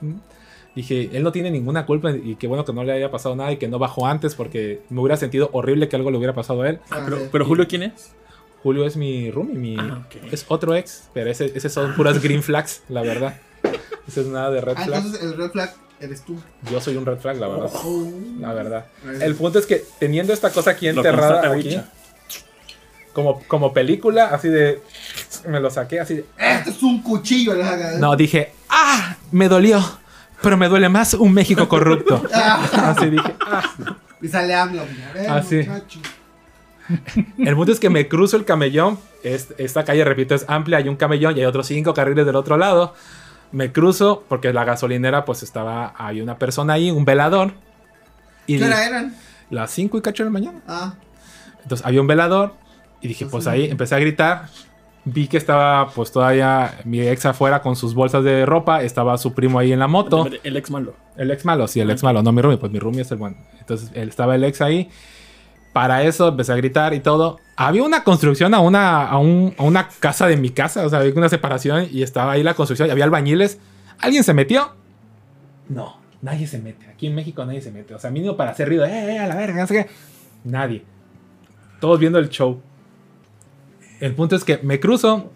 Dije, 0.74 1.11
él 1.12 1.22
no 1.24 1.33
tiene 1.33 1.50
ninguna 1.50 1.85
culpa 1.85 2.12
y 2.12 2.37
qué 2.37 2.46
bueno 2.46 2.64
que 2.64 2.72
no 2.72 2.85
le 2.85 2.92
haya 2.92 3.11
pasado 3.11 3.35
nada 3.35 3.50
y 3.52 3.56
que 3.56 3.66
no 3.68 3.78
bajó 3.78 4.06
antes 4.06 4.35
porque 4.37 4.80
me 4.88 5.00
hubiera 5.00 5.16
sentido 5.16 5.50
horrible 5.52 5.88
que 5.88 5.96
algo 5.96 6.11
le 6.11 6.16
hubiera 6.18 6.33
pasado 6.35 6.62
a 6.62 6.68
él. 6.68 6.78
Ah, 6.90 7.00
Pero, 7.04 7.28
pero 7.33 7.44
Julio, 7.44 7.66
¿quién 7.68 7.83
es? 7.83 8.12
Julio 8.62 8.85
es 8.87 8.96
mi 8.96 9.30
roomie, 9.30 9.56
mi, 9.56 9.76
Ah, 9.78 10.06
es 10.30 10.44
otro 10.48 10.74
ex, 10.76 11.09
pero 11.12 11.30
ese, 11.30 11.46
ese 11.54 11.68
son 11.70 11.94
puras 11.96 12.22
green 12.22 12.42
flags, 12.42 12.83
la 12.88 13.02
verdad. 13.02 13.35
Ese 14.06 14.20
es 14.20 14.26
nada 14.28 14.50
de 14.50 14.61
red 14.61 14.74
Ah, 14.76 14.85
flag. 14.85 14.98
entonces 14.98 15.22
el 15.22 15.37
red 15.37 15.50
flag 15.50 15.74
eres 15.98 16.22
tú. 16.24 16.37
Yo 16.70 16.80
soy 16.80 16.96
un 16.96 17.04
red 17.06 17.18
flag, 17.18 17.37
la 17.38 17.48
verdad. 17.48 17.70
Oh. 17.72 18.09
La 18.38 18.52
verdad. 18.52 18.87
El 19.20 19.35
punto 19.35 19.59
es 19.59 19.66
que 19.66 19.83
teniendo 19.98 20.33
esta 20.33 20.50
cosa 20.50 20.70
aquí 20.72 20.87
enterrada 20.88 21.52
aquí, 21.52 21.80
como, 23.12 23.42
como 23.48 23.72
película, 23.72 24.26
así 24.26 24.48
de... 24.48 24.83
Me 25.48 25.59
lo 25.59 25.68
saqué 25.70 25.98
así 26.00 26.14
de... 26.16 26.24
Este 26.38 26.70
es 26.70 26.83
un 26.83 27.02
cuchillo. 27.02 27.54
No, 27.98 28.14
dije, 28.14 28.52
¡ah! 28.68 29.16
Me 29.33 29.48
dolió. 29.48 29.80
Pero 30.42 30.57
me 30.57 30.68
duele 30.68 30.88
más 30.88 31.14
un 31.14 31.33
México 31.33 31.68
corrupto. 31.68 32.22
Ah, 32.35 32.94
Así 32.96 33.11
dije, 33.11 33.35
¡ah! 33.46 33.62
y 34.22 34.29
sale 34.29 34.55
AMLO. 34.55 34.83
A 35.29 35.35
ver, 35.35 35.44
sí. 35.44 35.57
muchacho. 35.59 36.00
El 37.38 37.55
punto 37.55 37.72
es 37.72 37.79
que 37.81 37.90
me 37.90 38.09
cruzo 38.09 38.37
el 38.37 38.44
camellón. 38.44 38.98
Es- 39.22 39.55
esta 39.59 39.85
calle, 39.85 40.05
repito, 40.05 40.35
es 40.35 40.44
amplia. 40.48 40.79
Hay 40.79 40.88
un 40.88 40.96
camellón 40.96 41.37
y 41.37 41.40
hay 41.40 41.46
otros 41.46 41.66
cinco 41.66 41.94
carriles 41.94 42.26
del 42.26 42.37
otro 42.37 42.57
lado. 42.57 42.94
Me 43.53 43.72
cruzo 43.72 44.24
porque 44.29 44.53
la 44.53 44.64
gasolinera 44.64 45.24
pues 45.24 45.42
estaba, 45.42 45.94
hay 45.96 46.20
una 46.20 46.38
persona 46.38 46.74
ahí, 46.74 46.90
un 46.90 47.05
velador. 47.05 47.53
Y 48.46 48.59
¿Qué 48.59 48.64
hora 48.64 48.85
eran? 48.87 49.14
las 49.50 49.70
5 49.72 49.98
y 49.98 50.00
cacho 50.03 50.22
de 50.24 50.31
la 50.31 50.33
mañana. 50.33 50.61
Ah, 50.66 50.94
Entonces 51.62 51.85
había 51.87 52.00
un 52.00 52.07
velador 52.07 52.55
y 53.00 53.09
dije, 53.09 53.26
pues 53.26 53.46
ahí 53.46 53.66
empecé 53.70 53.94
a 53.94 53.98
gritar. 53.98 54.48
Vi 55.05 55.29
que 55.29 55.39
estaba 55.39 55.89
pues 55.95 56.13
todavía 56.13 56.79
mi 56.85 57.01
ex 57.01 57.25
afuera 57.27 57.63
con 57.63 57.75
sus 57.75 57.95
bolsas 57.95 58.23
de 58.23 58.45
ropa, 58.45 58.83
estaba 58.83 59.17
su 59.19 59.33
primo 59.33 59.59
ahí 59.59 59.73
en 59.73 59.79
la 59.79 59.89
moto. 59.89 60.27
El 60.45 60.57
ex 60.57 60.71
malo. 60.71 60.95
El 61.17 61.31
ex 61.31 61.45
malo, 61.45 61.67
sí, 61.69 61.81
el 61.81 61.91
ex 61.91 62.03
malo, 62.03 62.23
no 62.23 62.33
mi 62.33 62.43
roomie, 62.43 62.59
pues 62.59 62.71
mi 62.71 62.79
roomie 62.79 63.01
es 63.03 63.11
el 63.11 63.19
bueno. 63.19 63.37
Entonces 63.59 63.91
él 63.95 64.09
estaba 64.11 64.35
el 64.35 64.45
ex 64.45 64.61
ahí. 64.61 64.91
Para 65.73 66.03
eso 66.03 66.29
empecé 66.29 66.53
a 66.53 66.57
gritar 66.57 66.93
y 66.95 67.01
todo. 67.01 67.39
Había 67.57 67.83
una 67.85 68.03
construcción 68.05 68.53
a 68.55 68.61
una, 68.61 69.07
a, 69.07 69.17
un- 69.19 69.55
a 69.57 69.63
una 69.63 69.89
casa 70.01 70.27
de 70.27 70.37
mi 70.37 70.51
casa, 70.51 70.85
o 70.85 70.89
sea, 70.91 70.99
había 70.99 71.13
una 71.15 71.29
separación 71.29 71.87
y 71.91 72.03
estaba 72.03 72.33
ahí 72.33 72.43
la 72.43 72.55
construcción 72.55 72.89
y 72.89 72.91
había 72.91 73.05
albañiles. 73.05 73.59
¿Alguien 74.01 74.25
se 74.25 74.35
metió? 74.35 74.75
No, 75.69 75.97
nadie 76.23 76.47
se 76.47 76.59
mete. 76.59 76.87
Aquí 76.89 77.07
en 77.07 77.15
México 77.15 77.45
nadie 77.47 77.63
se 77.63 77.71
mete. 77.71 77.95
O 77.95 77.99
sea, 77.99 78.11
mínimo 78.11 78.37
para 78.37 78.51
hacer 78.51 78.69
ruido, 78.69 78.85
¡eh, 78.85 79.15
eh, 79.15 79.19
a 79.19 79.27
la 79.29 79.37
verga! 79.37 79.61
No 79.63 79.67
sé 79.67 79.75
qué. 79.75 79.91
Nadie. 80.45 80.85
Todos 81.81 81.99
viendo 82.01 82.19
el 82.19 82.29
show. 82.29 82.61
El 84.01 84.15
punto 84.15 84.37
es 84.37 84.45
que 84.45 84.59
me 84.63 84.81
cruzo, 84.81 85.31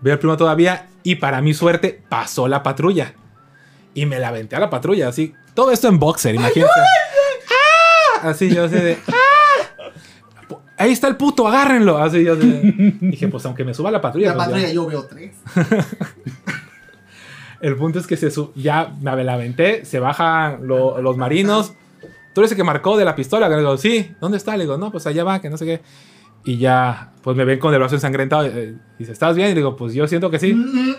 veo 0.00 0.14
el 0.14 0.18
primo 0.18 0.36
todavía 0.36 0.88
y 1.02 1.16
para 1.16 1.40
mi 1.40 1.54
suerte 1.54 2.02
pasó 2.08 2.48
la 2.48 2.62
patrulla. 2.62 3.14
Y 3.94 4.06
me 4.06 4.18
la 4.20 4.28
aventé 4.28 4.54
a 4.56 4.60
la 4.60 4.70
patrulla, 4.70 5.08
así. 5.08 5.34
Todo 5.54 5.72
esto 5.72 5.88
en 5.88 5.98
boxer, 5.98 6.34
imagínate. 6.36 6.72
¡Ah! 8.22 8.28
Así 8.30 8.54
yo 8.54 8.64
así 8.64 8.76
de. 8.76 8.98
¡Ah! 9.08 9.14
Ahí 10.76 10.92
está 10.92 11.08
el 11.08 11.16
puto, 11.16 11.46
agárrenlo. 11.46 11.98
Así 11.98 12.24
yo 12.24 12.34
así 12.34 12.48
de- 12.48 12.94
Dije, 13.00 13.28
pues 13.28 13.44
aunque 13.44 13.64
me 13.64 13.74
suba 13.74 13.88
a 13.88 13.92
la 13.92 14.00
patrulla. 14.00 14.28
la 14.28 14.34
pues, 14.34 14.46
ya. 14.46 14.52
patrulla 14.52 14.72
yo 14.72 14.86
veo 14.86 15.04
tres. 15.06 15.36
El 17.60 17.76
punto 17.76 17.98
es 17.98 18.06
que 18.06 18.16
se 18.16 18.30
ya 18.54 18.94
me 19.02 19.22
la 19.22 19.34
aventé, 19.34 19.84
se 19.84 19.98
bajan 20.00 20.66
lo- 20.66 21.02
los 21.02 21.18
marinos. 21.18 21.74
Tú 22.32 22.40
eres 22.40 22.52
el 22.52 22.56
que 22.56 22.64
marcó 22.64 22.96
de 22.96 23.04
la 23.04 23.14
pistola. 23.14 23.48
Le 23.50 23.58
digo, 23.58 23.76
sí, 23.76 24.14
¿dónde 24.20 24.38
está? 24.38 24.56
Le 24.56 24.64
digo, 24.64 24.78
no, 24.78 24.90
pues 24.90 25.06
allá 25.06 25.24
va, 25.24 25.40
que 25.42 25.50
no 25.50 25.58
sé 25.58 25.66
qué. 25.66 25.80
Y 26.44 26.56
ya, 26.58 27.12
pues 27.22 27.36
me 27.36 27.44
ven 27.44 27.58
con 27.58 27.72
el 27.74 27.78
brazo 27.80 27.94
ensangrentado. 27.96 28.44
eh, 28.46 28.74
Y 28.96 28.98
dice, 29.00 29.12
¿estás 29.12 29.36
bien? 29.36 29.48
Y 29.48 29.50
le 29.52 29.56
digo, 29.56 29.76
pues 29.76 29.92
yo 29.94 30.06
siento 30.08 30.30
que 30.30 30.38
sí. 30.38 30.54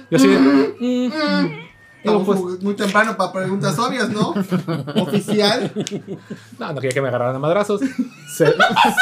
Yo 0.09 0.19
sí. 0.19 0.29
Digo, 2.03 2.23
pues, 2.25 2.39
muy 2.63 2.73
temprano 2.73 3.15
para 3.15 3.31
preguntas 3.31 3.77
obvias, 3.77 4.09
¿no? 4.09 4.29
Oficial. 5.03 5.71
no, 6.57 6.73
no 6.73 6.81
quería 6.81 6.95
que 6.95 6.99
me 7.01 7.09
agarraran 7.09 7.35
a 7.35 7.39
madrazos. 7.39 7.79
Se, 8.27 8.51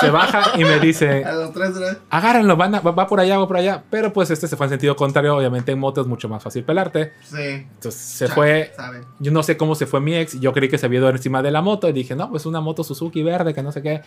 se 0.02 0.10
baja 0.10 0.60
y 0.60 0.66
me 0.66 0.82
dice, 0.82 1.24
A 1.24 1.32
los 1.32 1.54
tres 1.54 1.78
horas. 1.78 1.98
agárrenlo, 2.10 2.58
van 2.58 2.76
a- 2.76 2.82
va, 2.82 2.92
va 2.92 3.08
por 3.08 3.22
allá, 3.22 3.38
va 3.38 3.48
por 3.48 3.56
allá. 3.56 3.84
Pero 3.90 4.12
pues 4.12 4.32
este 4.32 4.50
se 4.50 4.58
fue 4.58 4.66
en 4.66 4.72
sentido 4.72 4.98
contrario. 4.98 5.38
Obviamente 5.38 5.72
en 5.72 5.80
moto 5.80 6.02
es 6.02 6.08
mucho 6.08 6.28
más 6.28 6.44
fácil 6.44 6.66
pelarte. 6.66 7.14
Sí. 7.24 7.38
Entonces 7.42 8.02
se 8.02 8.28
fue. 8.28 8.74
Yo 9.20 9.32
no 9.32 9.44
sé 9.44 9.56
cómo 9.56 9.76
se 9.76 9.86
fue 9.86 10.02
mi 10.02 10.16
ex. 10.16 10.38
Yo 10.42 10.52
creí 10.52 10.68
que 10.68 10.78
se 10.78 10.86
había 10.86 11.00
ido 11.00 11.10
encima 11.10 11.42
de 11.42 11.52
la 11.52 11.62
moto. 11.62 11.88
Y 11.88 11.94
dije, 11.94 12.18
no, 12.18 12.30
pues 12.30 12.46
una 12.46 12.60
moto 12.60 12.84
Suzuki 12.84 13.24
verde, 13.24 13.54
que 13.54 13.64
no 13.64 13.72
sé 13.72 13.82
qué. 13.82 14.02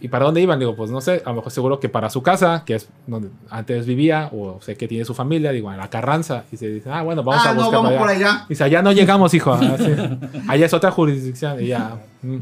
¿Y 0.00 0.08
para 0.08 0.24
dónde 0.24 0.40
iban? 0.40 0.58
Digo, 0.58 0.74
pues 0.74 0.90
no 0.90 1.00
sé. 1.02 1.22
A 1.26 1.28
lo 1.28 1.36
mejor 1.36 1.52
seguro 1.52 1.78
que 1.78 1.90
para 1.90 2.08
su 2.08 2.22
casa, 2.22 2.62
que 2.64 2.76
es 2.76 2.88
donde 3.06 3.28
antes 3.50 3.84
vivía, 3.84 4.30
o 4.32 4.58
sé 4.62 4.74
que 4.74 4.88
tiene 4.88 5.04
su 5.04 5.12
familia. 5.12 5.52
Digo, 5.52 5.68
a 5.68 5.76
la 5.76 5.90
Carranza. 5.90 6.44
Y 6.50 6.56
se 6.56 6.68
dice, 6.68 6.90
ah, 6.90 7.02
bueno, 7.02 7.22
vamos 7.22 7.44
ah, 7.44 7.50
a 7.50 7.54
no, 7.54 7.60
buscar 7.60 7.76
vamos 7.76 7.90
para 7.90 8.00
por 8.00 8.08
allá. 8.08 8.30
allá. 8.30 8.46
Dice, 8.48 8.64
allá 8.64 8.80
no 8.80 8.92
llegamos, 8.92 9.34
hijo. 9.34 9.52
Así. 9.52 9.94
allá 10.48 10.66
es 10.66 10.72
otra 10.72 10.90
jurisdicción. 10.90 11.62
Y 11.62 11.66
ya. 11.68 11.98
mm. 12.22 12.36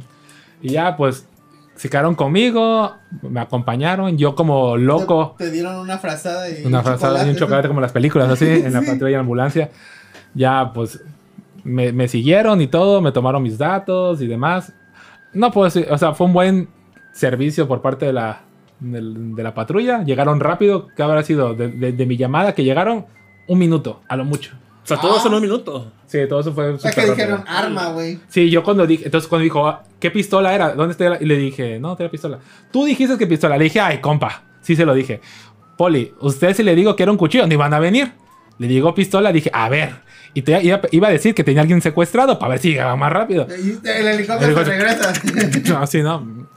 Y 0.62 0.71
ya, 0.71 0.97
pues, 0.97 1.27
se 1.75 1.90
quedaron 1.90 2.14
conmigo. 2.14 2.94
Me 3.23 3.40
acompañaron. 3.40 4.16
Yo 4.16 4.37
como 4.37 4.77
loco. 4.77 5.35
Te, 5.37 5.47
te 5.47 5.51
dieron 5.51 5.77
una 5.77 5.99
frazada 5.99 6.49
y. 6.49 6.64
Una 6.64 6.85
frazada 6.85 7.27
y 7.27 7.31
un 7.31 7.37
chocolate 7.37 7.66
como 7.66 7.81
las 7.81 7.92
películas, 7.92 8.31
así, 8.31 8.47
en 8.47 8.73
la 8.73 8.81
patrulla 8.87 9.11
y 9.11 9.14
en 9.14 9.18
la 9.18 9.21
ambulancia. 9.21 9.71
Ya, 10.33 10.71
pues, 10.73 11.01
me, 11.64 11.90
me 11.92 12.07
siguieron 12.07 12.61
y 12.61 12.68
todo, 12.68 13.01
me 13.01 13.11
tomaron 13.11 13.42
mis 13.42 13.59
datos 13.59 14.23
y 14.23 14.29
demás. 14.29 14.73
No 15.33 15.51
puedo 15.51 15.64
decir, 15.64 15.88
o 15.90 15.99
sea, 15.99 16.14
fue 16.14 16.29
un 16.29 16.33
buen 16.33 16.77
servicio 17.18 17.66
por 17.66 17.83
parte 17.83 18.07
de 18.07 18.12
la, 18.12 18.42
de, 18.81 19.42
la 19.42 19.54
patrulla. 19.54 20.02
Llegaron 20.04 20.40
rápido, 20.40 20.88
¿qué 20.96 21.02
habrá 21.02 21.22
sido? 21.22 21.54
De, 21.54 21.68
de- 21.68 21.92
de 21.92 22.07
mi 22.07 22.16
llamada 22.16 22.54
que 22.54 22.64
llegaron, 22.64 23.07
un 23.48 23.59
minuto, 23.59 24.00
a 24.09 24.16
lo 24.16 24.24
mucho. 24.24 24.52
O 24.85 24.87
sea, 24.88 24.98
todo 24.98 25.14
Ah. 25.14 25.18
eso 25.18 25.28
en 25.28 25.35
un 25.35 25.42
minuto. 25.42 25.92
Sí, 26.07 26.18
todo 26.28 26.40
eso 26.40 26.52
fue 26.54 26.70
O 26.70 26.78
sea, 26.78 26.90
que 26.92 27.00
rápido. 27.02 27.14
dijeron 27.16 27.44
arma, 27.46 27.88
güey. 27.90 28.18
Sí, 28.28 28.48
yo 28.48 28.62
cuando 28.62 28.87
dije, 28.87 29.04
entonces 29.07 29.28
cuando 29.28 29.42
dijo, 29.42 29.66
"Ah, 29.66 29.83
¿qué 30.00 30.11
pistola 30.11 30.54
era? 30.54 30.74
¿Dónde 30.74 30.92
está? 30.92 31.11
la-?" 31.11 31.18
Y 31.20 31.26
le 31.26 31.37
dije, 31.37 31.78
no, 31.78 31.94
tenía 31.96 32.11
pistola. 32.11 32.38
Tú 32.72 32.85
dijiste 32.87 33.18
que 33.18 33.26
pistola. 33.26 33.59
Le 33.59 33.64
dije, 33.64 33.81
ay, 33.81 33.98
compa. 33.98 34.44
Sí 34.62 34.76
se 34.76 34.87
lo 34.87 34.94
dije. 34.94 35.20
Poli, 35.76 36.14
usted 36.20 36.54
si 36.54 36.62
le 36.62 36.74
digo 36.74 36.96
que 36.96 37.02
era 37.02 37.12
un 37.12 37.18
cuchillo, 37.18 37.46
ni 37.46 37.57
van 37.57 37.74
a 37.74 37.78
venir. 37.81 38.12
Le 38.59 38.66
digo 38.66 38.94
pistola, 38.94 39.31
dije, 39.31 39.50
a 39.52 39.68
ver. 39.68 39.90
Y 40.35 40.42
te, 40.42 40.62
iba, 40.62 40.81
iba 40.90 41.09
a 41.09 41.11
decir 41.11 41.35
que 41.35 41.44
tenía 41.44 41.61
alguien 41.62 41.81
secuestrado 41.83 42.38
para 42.38 42.50
ver 42.52 42.59
si 42.61 42.70
llegaba 42.70 42.96
más 42.96 43.12
rápido. 43.12 43.46
Y 43.50 43.78
el 43.87 44.07
helicóptero 44.09 44.59
El 44.59 44.64
se 44.64 44.70
regresa. 44.72 45.12
No, 45.74 45.87
sí, 45.87 46.02
no. 46.02 46.48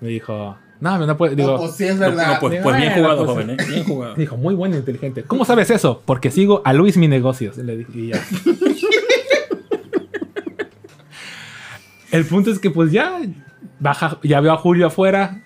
Me 0.00 0.08
dijo, 0.08 0.56
no, 0.80 1.06
no 1.06 1.16
puede. 1.16 1.36
Digo, 1.36 1.52
no, 1.52 1.58
pues 1.58 1.72
sí 1.76 1.84
es 1.84 1.94
No, 1.96 2.00
verdad. 2.00 2.34
no, 2.34 2.40
pues, 2.40 2.60
pues 2.62 2.76
bien 2.76 2.92
jugado, 2.94 3.18
pues- 3.24 3.30
joven, 3.30 3.50
¿eh? 3.50 3.56
Bien 3.68 3.84
jugado. 3.84 4.14
dijo, 4.14 4.36
muy 4.36 4.54
bueno, 4.54 4.76
inteligente. 4.76 5.22
¿Cómo 5.24 5.44
sabes 5.44 5.70
eso? 5.70 6.02
Porque 6.06 6.30
sigo 6.30 6.62
a 6.64 6.72
Luis 6.72 6.96
Mi 6.96 7.06
Negocios. 7.08 7.56
Le 7.58 7.76
dije, 7.78 7.92
y 7.94 8.06
ya. 8.08 8.20
El 12.12 12.24
punto 12.24 12.50
es 12.50 12.58
que 12.58 12.70
pues 12.70 12.90
ya 12.90 13.20
baja, 13.78 14.18
ya 14.22 14.40
veo 14.40 14.52
a 14.52 14.56
Julio 14.56 14.86
afuera, 14.88 15.42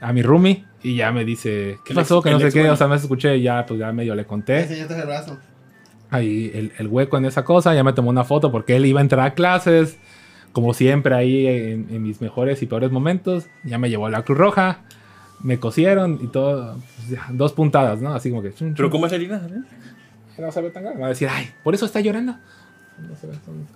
a 0.00 0.12
mi 0.12 0.22
roomie, 0.22 0.64
y 0.82 0.94
ya 0.96 1.10
me 1.10 1.24
dice, 1.24 1.78
¿qué 1.84 1.92
pasó? 1.94 2.22
que 2.22 2.30
no 2.30 2.38
sé 2.38 2.50
qué, 2.52 2.60
bueno. 2.60 2.74
o 2.74 2.76
sea, 2.76 2.86
me 2.86 2.94
escuché 2.96 3.36
y 3.36 3.42
ya, 3.42 3.66
pues 3.66 3.80
ya 3.80 3.90
medio 3.92 4.14
le 4.14 4.24
conté. 4.24 4.60
enseñaste 4.60 4.94
el 5.00 5.06
brazo. 5.06 5.38
Ahí 6.10 6.50
el, 6.54 6.72
el 6.78 6.86
hueco 6.86 7.18
en 7.18 7.24
esa 7.24 7.44
cosa, 7.44 7.74
ya 7.74 7.82
me 7.82 7.92
tomó 7.92 8.10
una 8.10 8.24
foto 8.24 8.52
porque 8.52 8.76
él 8.76 8.86
iba 8.86 9.00
a 9.00 9.02
entrar 9.02 9.26
a 9.26 9.34
clases, 9.34 9.98
como 10.52 10.74
siempre 10.74 11.14
ahí 11.14 11.46
en, 11.46 11.86
en 11.90 12.02
mis 12.02 12.20
mejores 12.20 12.62
y 12.62 12.66
peores 12.66 12.90
momentos, 12.90 13.46
ya 13.64 13.78
me 13.78 13.90
llevó 13.90 14.06
a 14.06 14.10
la 14.10 14.22
Cruz 14.22 14.38
Roja, 14.38 14.80
me 15.42 15.58
cosieron 15.60 16.18
y 16.22 16.26
todo, 16.28 16.74
pues, 16.96 17.08
ya, 17.10 17.26
dos 17.32 17.52
puntadas, 17.52 18.00
¿no? 18.00 18.14
Así 18.14 18.30
como 18.30 18.42
que... 18.42 18.52
chun, 18.52 18.74
Pero 18.74 18.88
chun. 18.88 18.90
¿cómo 18.92 19.06
es 19.06 19.12
herida? 19.12 19.46
eh? 19.48 19.60
No 20.40 20.52
se 20.52 20.60
ve 20.62 20.70
tan 20.70 20.82
grave. 20.84 20.96
Me 20.96 21.00
va 21.02 21.06
a 21.08 21.10
decir, 21.10 21.28
ay, 21.30 21.50
por 21.64 21.74
eso 21.74 21.84
está 21.86 22.00
llorando. 22.00 22.32
No 23.00 23.14
se 23.16 23.26
ve, 23.28 23.32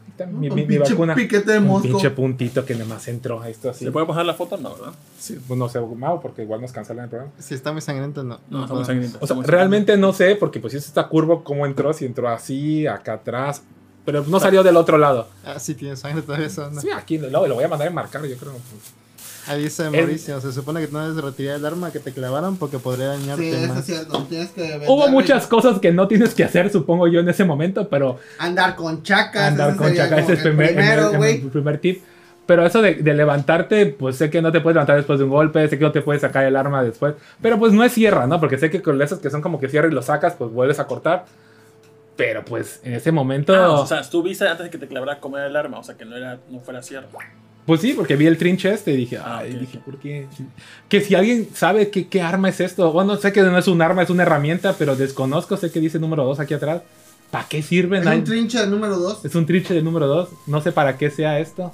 está 0.08 0.26
mi, 0.26 0.48
Un 0.48 0.54
mi- 0.54 0.62
mi 0.62 0.66
pinche 0.66 0.92
vacuna. 0.94 1.14
piquete 1.14 1.52
de 1.52 1.58
Un 1.58 1.66
mosco. 1.68 1.88
pinche 1.88 2.10
puntito 2.10 2.64
que 2.64 2.74
nada 2.74 2.86
más 2.86 3.06
entró. 3.08 3.44
Esto 3.44 3.70
así. 3.70 3.84
¿Se 3.84 3.92
puede 3.92 4.06
bajar 4.06 4.26
la 4.26 4.34
foto? 4.34 4.56
No, 4.56 4.74
¿verdad? 4.74 4.92
Sí, 5.18 5.38
pues 5.46 5.58
no 5.58 5.68
sé, 5.68 5.80
Mau, 5.80 6.20
porque 6.20 6.42
igual 6.42 6.60
nos 6.60 6.72
cancelan 6.72 7.04
el 7.04 7.10
programa. 7.10 7.32
Si 7.38 7.54
está 7.54 7.72
muy 7.72 7.80
sangriento, 7.80 8.22
no. 8.24 8.40
No, 8.50 8.62
estamos 8.64 8.68
podemos. 8.68 8.86
sangrientos. 8.88 9.22
O 9.22 9.26
sea, 9.26 9.36
realmente 9.44 9.96
no 9.96 10.12
sé, 10.12 10.34
porque 10.36 10.58
pues 10.60 10.72
si 10.72 10.78
está 10.78 11.06
curvo, 11.08 11.42
cómo 11.44 11.66
entró, 11.66 11.92
si 11.92 12.04
entró 12.04 12.28
así, 12.28 12.86
acá 12.86 13.14
atrás. 13.14 13.62
Pero 14.04 14.24
no 14.26 14.40
salió 14.40 14.62
del 14.62 14.76
otro 14.76 14.98
lado. 14.98 15.28
Ah, 15.44 15.58
sí, 15.60 15.74
tiene 15.74 15.96
sangre 15.96 16.22
todavía. 16.22 16.46
Eso, 16.48 16.68
¿no? 16.70 16.80
Sí, 16.80 16.88
aquí 16.90 17.18
lo, 17.18 17.28
lo 17.46 17.54
voy 17.54 17.64
a 17.64 17.68
mandar 17.68 17.86
a 17.86 17.90
enmarcar, 17.90 18.24
yo 18.26 18.36
creo. 18.36 18.52
Ahí 19.48 19.62
dice 19.64 19.84
El- 19.86 19.90
Mauricio, 19.92 20.40
se 20.40 20.52
supone 20.52 20.84
que 20.86 20.92
no 20.92 21.00
debes 21.08 21.22
retirar 21.22 21.56
el 21.56 21.66
arma 21.66 21.90
que 21.90 21.98
te 21.98 22.12
clavaron 22.12 22.56
porque 22.56 22.78
podría 22.78 23.08
dañarte 23.08 23.42
Sí, 23.42 23.56
eso 23.56 23.68
más. 23.74 23.78
es 23.80 23.86
cierto. 23.86 24.24
Tienes 24.28 24.50
que 24.50 24.80
Hubo 24.88 25.08
muchas 25.08 25.46
cosas 25.48 25.80
que 25.80 25.90
no 25.92 26.06
tienes 26.06 26.32
que 26.34 26.44
hacer, 26.44 26.70
supongo 26.70 27.08
yo, 27.08 27.20
en 27.20 27.28
ese 27.28 27.44
momento, 27.44 27.88
pero 27.88 28.18
Andar 28.38 28.76
con 28.76 29.02
chacas. 29.02 29.48
andar 29.52 29.76
con 29.76 29.88
sería 29.88 30.04
chaca, 30.04 30.20
ese 30.20 30.32
es 30.34 30.38
el 30.44 30.50
primer, 30.50 30.74
primero, 30.74 31.02
primer- 31.10 31.18
güey. 31.18 31.40
el 31.42 31.48
primer 31.50 31.78
tip. 31.78 32.02
Pero 32.46 32.66
eso 32.66 32.82
de, 32.82 32.94
de 32.96 33.14
levantarte, 33.14 33.86
pues 33.86 34.16
sé 34.16 34.28
que 34.30 34.42
no 34.42 34.50
te 34.52 34.60
puedes 34.60 34.74
levantar 34.74 34.96
después 34.96 35.18
de 35.18 35.24
un 35.24 35.30
golpe, 35.30 35.68
sé 35.68 35.78
que 35.78 35.84
no 35.84 35.92
te 35.92 36.02
puedes 36.02 36.22
sacar 36.22 36.44
el 36.44 36.56
arma 36.56 36.82
después, 36.82 37.14
pero 37.40 37.58
pues 37.58 37.72
no 37.72 37.82
es 37.84 37.92
sierra, 37.92 38.26
¿no? 38.26 38.38
Porque 38.40 38.58
sé 38.58 38.68
que 38.70 38.82
con 38.82 39.00
esos 39.00 39.20
que 39.20 39.30
son 39.30 39.42
como 39.42 39.58
que 39.60 39.68
cierra 39.68 39.86
y 39.88 39.92
lo 39.92 40.02
sacas, 40.02 40.34
pues 40.36 40.50
vuelves 40.52 40.78
a 40.80 40.86
cortar. 40.86 41.24
Pero 42.16 42.44
pues 42.44 42.80
en 42.84 42.92
ese 42.94 43.10
momento, 43.10 43.54
Ah, 43.54 43.70
o 43.80 43.86
sea, 43.86 44.02
tú 44.02 44.22
viste 44.22 44.46
antes 44.46 44.64
de 44.64 44.70
que 44.70 44.78
te 44.78 44.86
clavara 44.86 45.18
cómo 45.18 45.38
era 45.38 45.46
el 45.46 45.56
arma, 45.56 45.78
o 45.78 45.82
sea, 45.84 45.96
que 45.96 46.04
no, 46.04 46.16
era, 46.16 46.38
no 46.50 46.60
fuera 46.60 46.82
cierto. 46.82 47.16
pues 47.64 47.80
sí, 47.80 47.94
porque 47.94 48.16
vi 48.16 48.26
el 48.26 48.36
trinche 48.36 48.72
este 48.72 48.92
y 48.92 48.96
dije, 48.96 49.16
Ah, 49.18 49.38
ay, 49.38 49.52
ok, 49.54 49.60
dije. 49.60 49.78
¿por 49.84 49.98
qué? 49.98 50.26
Que 50.88 51.00
si 51.00 51.14
alguien 51.14 51.48
sabe 51.54 51.90
qué, 51.90 52.08
qué 52.08 52.20
arma 52.20 52.48
es 52.50 52.60
esto, 52.60 52.92
bueno, 52.92 53.16
sé 53.16 53.32
que 53.32 53.40
no 53.42 53.56
es 53.56 53.66
un 53.68 53.80
arma, 53.80 54.02
es 54.02 54.10
una 54.10 54.24
herramienta, 54.24 54.74
pero 54.78 54.94
desconozco, 54.96 55.56
sé 55.56 55.70
que 55.70 55.80
dice 55.80 55.98
número 55.98 56.24
2 56.24 56.40
aquí 56.40 56.54
atrás. 56.54 56.82
¿Para 57.30 57.48
qué 57.48 57.62
sirve? 57.62 57.98
Es 57.98 58.04
un 58.06 58.24
trinche 58.24 58.66
número 58.66 58.98
2. 58.98 59.24
Es 59.24 59.34
un 59.34 59.46
trinche 59.46 59.72
de 59.72 59.80
número 59.82 60.06
2. 60.06 60.28
No 60.48 60.60
sé 60.60 60.70
para 60.70 60.98
qué 60.98 61.08
sea 61.08 61.38
esto. 61.40 61.72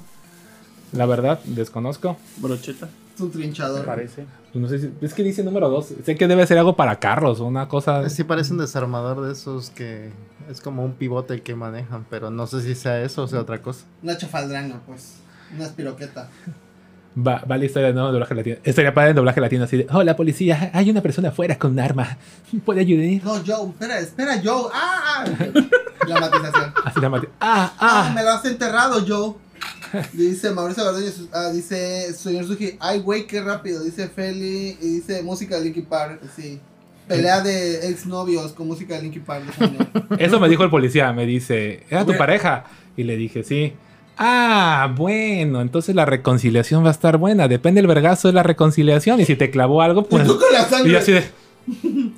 La 0.93 1.05
verdad, 1.05 1.39
desconozco. 1.43 2.15
Brocheta. 2.37 2.87
Es 3.13 3.19
un 3.19 3.29
trinchador. 3.29 3.83
Parece. 3.85 4.25
Pues 4.53 4.61
no 4.61 4.69
sé 4.69 4.79
si- 4.79 4.91
es 5.01 5.13
que 5.13 5.21
dice 5.21 5.43
número 5.43 5.67
2. 5.69 5.93
Sé 6.05 6.15
que 6.15 6.27
debe 6.29 6.47
ser 6.47 6.57
algo 6.59 6.77
para 6.77 6.95
carros 6.99 7.41
o 7.41 7.45
una 7.45 7.67
cosa. 7.67 8.09
Sí 8.09 8.23
parece 8.23 8.53
un 8.53 8.59
desarmador 8.59 9.19
de 9.25 9.33
esos 9.33 9.69
que 9.71 10.11
es 10.49 10.61
como 10.61 10.83
un 10.83 10.93
pivote 10.93 11.33
el 11.35 11.41
que 11.41 11.55
manejan, 11.55 12.05
pero 12.09 12.29
no 12.31 12.47
sé 12.47 12.61
si 12.61 12.75
sea 12.75 13.01
eso 13.01 13.23
o 13.23 13.27
sea 13.27 13.39
otra 13.41 13.61
cosa. 13.61 13.85
Una 14.01 14.17
chafaldrana, 14.17 14.81
pues. 14.85 15.15
Una 15.55 15.65
espiroqueta. 15.65 16.29
Va, 17.17 17.43
va 17.49 17.57
la 17.57 17.65
historia 17.65 17.87
de 17.87 17.95
nuevo 17.95 18.11
doblaje 18.11 18.35
latino. 18.35 18.57
Estaría 18.63 18.93
para 18.93 19.09
el 19.09 19.15
doblaje 19.15 19.41
latino 19.41 19.63
así 19.63 19.77
de: 19.77 19.87
Hola, 19.91 20.15
policía, 20.15 20.69
hay 20.73 20.89
una 20.91 21.01
persona 21.01 21.29
afuera 21.29 21.57
con 21.57 21.71
un 21.71 21.79
arma. 21.79 22.17
¿Puede 22.63 22.81
ayudar? 22.81 23.23
No, 23.25 23.43
Joe, 23.45 23.69
espera, 23.71 23.99
espera, 23.99 24.39
Joe. 24.41 24.69
¡Ah! 24.73 25.25
Dramatización. 26.07 26.73
Así 26.85 27.01
la 27.01 27.09
mate. 27.09 27.27
¡Ah, 27.41 27.73
Ah, 27.79 28.09
ah! 28.09 28.11
me 28.15 28.23
lo 28.23 28.29
has 28.29 28.45
enterrado, 28.45 29.03
Joe. 29.05 29.33
Dice 30.13 30.51
Mauricio 30.51 30.85
Garduño, 30.85 31.09
ah, 31.33 31.49
dice 31.51 32.13
señor 32.13 32.45
Suji, 32.45 32.77
ay 32.79 32.99
güey, 32.99 33.25
qué 33.25 33.41
rápido, 33.41 33.83
dice 33.83 34.07
Feli, 34.07 34.77
y 34.79 34.87
dice 34.99 35.23
música 35.23 35.57
de 35.57 35.63
Linkin 35.65 35.85
Park, 35.85 36.21
sí. 36.35 36.61
Pelea 37.09 37.41
de 37.41 37.89
exnovios 37.89 38.53
con 38.53 38.67
música 38.67 38.95
de 38.95 39.01
Linkin 39.01 39.23
Park. 39.23 39.43
Eso 40.17 40.39
me 40.39 40.47
dijo 40.47 40.63
el 40.63 40.69
policía, 40.69 41.11
me 41.11 41.25
dice, 41.25 41.83
¿era 41.89 42.05
tu 42.05 42.15
pareja? 42.15 42.65
Y 42.95 43.03
le 43.03 43.17
dije, 43.17 43.43
sí. 43.43 43.73
Ah, 44.17 44.93
bueno, 44.95 45.61
entonces 45.61 45.95
la 45.95 46.05
reconciliación 46.05 46.83
va 46.83 46.89
a 46.89 46.91
estar 46.91 47.17
buena. 47.17 47.47
Depende 47.47 47.79
del 47.81 47.87
vergazo 47.87 48.27
de 48.27 48.33
la 48.33 48.43
reconciliación. 48.43 49.19
Y 49.19 49.25
si 49.25 49.35
te 49.35 49.49
clavó 49.49 49.81
algo, 49.81 50.03
pues. 50.03 50.25
Tú 50.27 50.37
con 50.39 50.51
la 50.53 50.61
Y 50.61 50.65
sangre. 50.65 50.91
yo 50.91 50.97
así 50.99 51.11
de. 51.13 51.23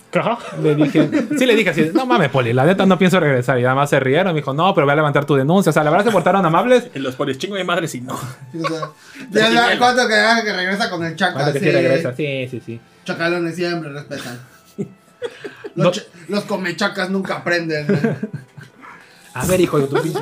Le 0.61 0.75
dije, 0.75 1.09
sí, 1.37 1.45
le 1.45 1.55
dije 1.55 1.69
así, 1.69 1.81
de, 1.83 1.93
no 1.93 2.05
mames, 2.05 2.29
Poli, 2.29 2.53
la 2.53 2.65
neta 2.65 2.85
no 2.85 2.97
pienso 2.97 3.19
regresar. 3.19 3.59
Y 3.59 3.65
además 3.65 3.89
se 3.89 3.99
rieron. 3.99 4.33
Me 4.33 4.39
dijo, 4.39 4.53
no, 4.53 4.73
pero 4.73 4.85
voy 4.85 4.93
a 4.93 4.95
levantar 4.95 5.25
tu 5.25 5.35
denuncia. 5.35 5.69
O 5.69 5.73
sea, 5.73 5.83
la 5.83 5.89
verdad 5.91 6.05
se 6.05 6.11
portaron 6.11 6.45
amables. 6.45 6.87
En 6.93 7.03
los 7.03 7.15
polis, 7.15 7.37
chingo 7.37 7.55
de 7.55 7.63
madre, 7.63 7.87
si 7.87 8.01
no. 8.01 8.17
Sí, 8.51 8.57
o 8.59 8.67
sea, 8.67 8.89
ya 9.31 9.49
la- 9.49 9.77
¿Cuánto 9.77 10.07
que, 10.07 10.15
que 10.45 10.53
regresa 10.53 10.89
con 10.89 11.05
el 11.05 11.15
que 11.15 11.25
Sí. 11.53 11.59
sí 11.59 11.71
regresa. 11.71 12.15
Sí, 12.15 12.47
sí, 12.49 12.61
sí. 12.65 12.79
Chacalones 13.05 13.55
siempre 13.55 13.89
respetan. 13.91 14.39
Los, 15.75 16.07
los 16.27 16.43
comechacas 16.45 17.09
nunca 17.09 17.37
aprenden. 17.37 17.87
A 19.33 19.45
ver, 19.45 19.61
hijo 19.61 19.79
de 19.79 19.87
tu 19.87 19.95
pinche. 20.01 20.19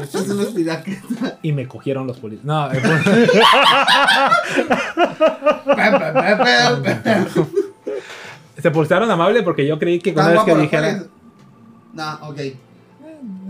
Y 1.41 1.51
me 1.51 1.67
cogieron 1.67 2.05
los 2.05 2.19
policías. 2.19 2.45
No, 2.45 2.71
eh, 2.71 2.79
se 8.61 8.71
portaron 8.71 9.09
amable 9.09 9.41
porque 9.41 9.65
yo 9.65 9.79
creí 9.79 9.99
que 9.99 10.11
una 10.11 10.29
vez 10.29 10.43
que 10.43 10.55
dijera. 10.55 11.03
No, 11.93 12.19
ok. 12.29 12.39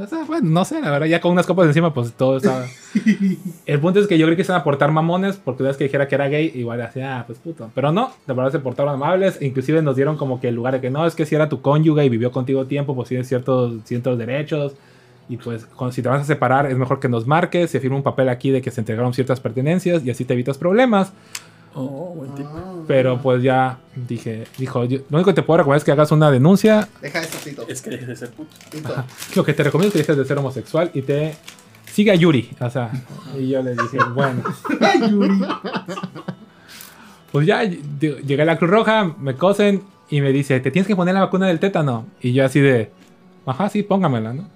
O 0.02 0.08
sea, 0.08 0.24
bueno, 0.24 0.50
no 0.50 0.64
sé, 0.64 0.80
la 0.80 0.92
verdad, 0.92 1.08
ya 1.08 1.20
con 1.20 1.32
unas 1.34 1.46
copas 1.46 1.68
encima, 1.68 1.94
pues 1.94 2.14
todo 2.14 2.38
estaba. 2.38 2.66
El 3.66 3.80
punto 3.80 4.00
es 4.00 4.08
que 4.08 4.18
yo 4.18 4.26
creí 4.26 4.38
que 4.38 4.44
se 4.44 4.52
iban 4.52 4.62
a 4.62 4.64
portar 4.64 4.92
mamones, 4.92 5.36
porque 5.36 5.64
una 5.64 5.70
vez 5.72 5.78
que 5.78 5.84
dijera 5.84 6.08
que 6.08 6.16
era 6.16 6.28
gay, 6.30 6.52
igual 6.56 6.80
decía, 6.80 7.20
ah, 7.20 7.24
pues 7.28 7.38
puto. 7.40 7.70
Pero 7.76 7.92
no, 7.92 8.12
de 8.26 8.34
verdad 8.34 8.52
se 8.52 8.60
portaron 8.60 8.94
amables, 8.94 9.38
e 9.42 9.46
inclusive 9.46 9.82
nos 9.82 9.96
dieron 9.96 10.16
como 10.16 10.40
que 10.40 10.48
el 10.48 10.56
lugar 10.56 10.76
de 10.76 10.82
que 10.82 10.90
no, 10.90 11.06
es 11.06 11.16
que 11.16 11.26
si 11.26 11.36
era 11.36 11.50
tu 11.50 11.62
cónyuge 11.62 12.06
y 12.06 12.10
vivió 12.10 12.32
contigo 12.32 12.66
tiempo, 12.66 12.96
pues 12.96 13.10
tienes 13.10 13.28
ciertos, 13.28 13.74
ciertos 13.84 14.18
derechos. 14.18 14.74
Y 15.28 15.38
pues, 15.38 15.66
cuando- 15.76 15.92
si 15.94 16.02
te 16.02 16.10
vas 16.10 16.22
a 16.22 16.26
separar, 16.26 16.66
es 16.66 16.78
mejor 16.78 17.00
que 17.00 17.10
nos 17.10 17.28
marques, 17.28 17.70
se 17.70 17.80
firma 17.80 17.98
un 17.98 18.04
papel 18.04 18.30
aquí 18.30 18.52
de 18.52 18.62
que 18.62 18.72
se 18.72 18.82
entregaron 18.82 19.14
ciertas 19.14 19.40
pertenencias 19.40 20.04
y 20.04 20.10
así 20.10 20.24
te 20.26 20.34
evitas 20.34 20.58
problemas. 20.58 21.12
Oh, 21.76 22.14
buen 22.16 22.34
tipo. 22.36 22.84
Pero 22.88 23.22
pues 23.22 23.44
ya 23.44 23.78
dije, 24.08 24.46
dijo, 24.58 24.86
yo- 24.86 25.00
lo 25.10 25.18
único 25.18 25.30
que 25.30 25.34
te 25.36 25.44
puedo 25.44 25.60
recomendar 25.60 25.78
es 25.78 25.84
que 25.84 25.92
hagas 25.92 26.12
una 26.12 26.32
denuncia 26.32 26.90
Deja 27.02 27.22
eso, 27.22 27.38
Tito. 27.44 27.66
Es 27.68 27.82
que 27.82 27.92
dejes 27.92 28.08
de 28.08 28.16
ser 28.16 28.32
puto. 28.32 28.50
Tito. 28.72 28.94
Lo 29.36 29.44
que 29.46 29.54
te 29.54 29.64
recomiendo 29.64 29.90
es 29.90 29.94
que 29.94 30.00
dejes 30.00 30.18
de 30.18 30.26
ser 30.26 30.38
homosexual 30.40 30.90
y 30.94 31.02
te 31.04 31.36
siga 31.92 32.16
Yuri. 32.16 32.50
O 32.60 32.70
sea, 32.70 32.92
y 33.38 33.50
yo 33.50 33.62
le 33.62 33.72
dije, 33.72 33.98
bueno. 34.14 34.42
Pues 37.32 37.46
ya 37.46 37.64
ll- 37.64 38.22
llegué 38.26 38.42
a 38.42 38.46
la 38.46 38.58
Cruz 38.58 38.72
Roja, 38.72 39.14
me 39.20 39.36
cosen 39.36 39.84
y 40.10 40.22
me 40.22 40.32
dice, 40.32 40.60
¿te 40.60 40.72
tienes 40.72 40.88
que 40.88 40.96
poner 40.96 41.14
la 41.14 41.20
vacuna 41.22 41.46
del 41.48 41.60
tétano? 41.60 42.08
Y 42.22 42.34
yo 42.34 42.44
así 42.44 42.60
de, 42.60 42.90
ajá, 43.46 43.70
sí, 43.70 43.84
póngamela, 43.84 44.34
¿no? 44.34 44.48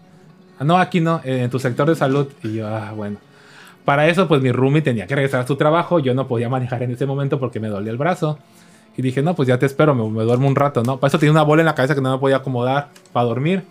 "Ah, 0.58 0.64
no, 0.64 0.78
aquí 0.80 1.00
no, 1.00 1.22
en 1.24 1.50
tu 1.52 1.60
sector 1.60 1.88
de 1.88 1.96
salud. 1.96 2.28
Y 2.44 2.56
yo, 2.56 2.68
ah, 2.68 2.92
bueno. 2.96 3.18
Para 3.86 4.08
eso, 4.08 4.28
pues 4.28 4.42
mi 4.42 4.52
roomie 4.52 4.82
tenía 4.82 5.08
que 5.08 5.16
regresar 5.16 5.42
a 5.42 5.48
su 5.48 5.56
trabajo. 5.56 6.00
Yo 6.00 6.14
no 6.14 6.28
podía 6.28 6.50
manejar 6.50 6.84
en 6.84 6.92
ese 6.92 7.06
momento 7.06 7.40
porque 7.40 7.60
me 7.60 7.68
dolía 7.68 7.92
el 7.92 7.98
brazo. 7.98 8.40
Y 8.96 9.02
dije, 9.02 9.22
no, 9.22 9.36
pues 9.36 9.48
ya 9.48 9.58
te 9.58 9.66
espero, 9.66 9.96
me, 9.96 10.08
me 10.10 10.24
duermo 10.24 10.48
un 10.48 10.56
rato, 10.56 10.84
¿no? 10.84 11.00
Para 11.00 11.10
eso 11.10 11.20
tenía 11.20 11.32
una 11.32 11.44
bola 11.44 11.62
en 11.64 11.66
la 11.66 11.76
cabeza 11.76 11.96
que 11.96 12.02
no 12.02 12.14
me 12.14 12.20
podía 12.20 12.38
acomodar 12.38 12.90
para 13.12 13.26
dormir. 13.26 13.64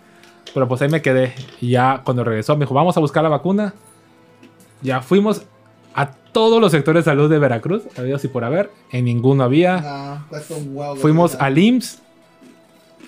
Pero 0.53 0.67
pues 0.67 0.81
ahí 0.81 0.89
me 0.89 1.01
quedé. 1.01 1.33
Y 1.61 1.69
ya 1.69 2.01
cuando 2.03 2.23
regresó 2.23 2.55
me 2.55 2.65
dijo, 2.65 2.73
vamos 2.73 2.95
a 2.97 2.99
buscar 2.99 3.23
la 3.23 3.29
vacuna. 3.29 3.73
Ya 4.81 5.01
fuimos 5.01 5.43
a 5.95 6.11
todos 6.11 6.59
los 6.59 6.71
sectores 6.71 7.05
de 7.05 7.11
salud 7.11 7.29
de 7.29 7.39
Veracruz, 7.39 7.83
había 7.97 8.17
y 8.21 8.27
por 8.27 8.43
haber. 8.43 8.69
En 8.91 9.05
ninguno 9.05 9.43
había. 9.43 10.21
Un 10.49 10.77
huevo. 10.77 10.95
Fuimos 10.97 11.35
al 11.35 11.57
IMSS. 11.57 12.01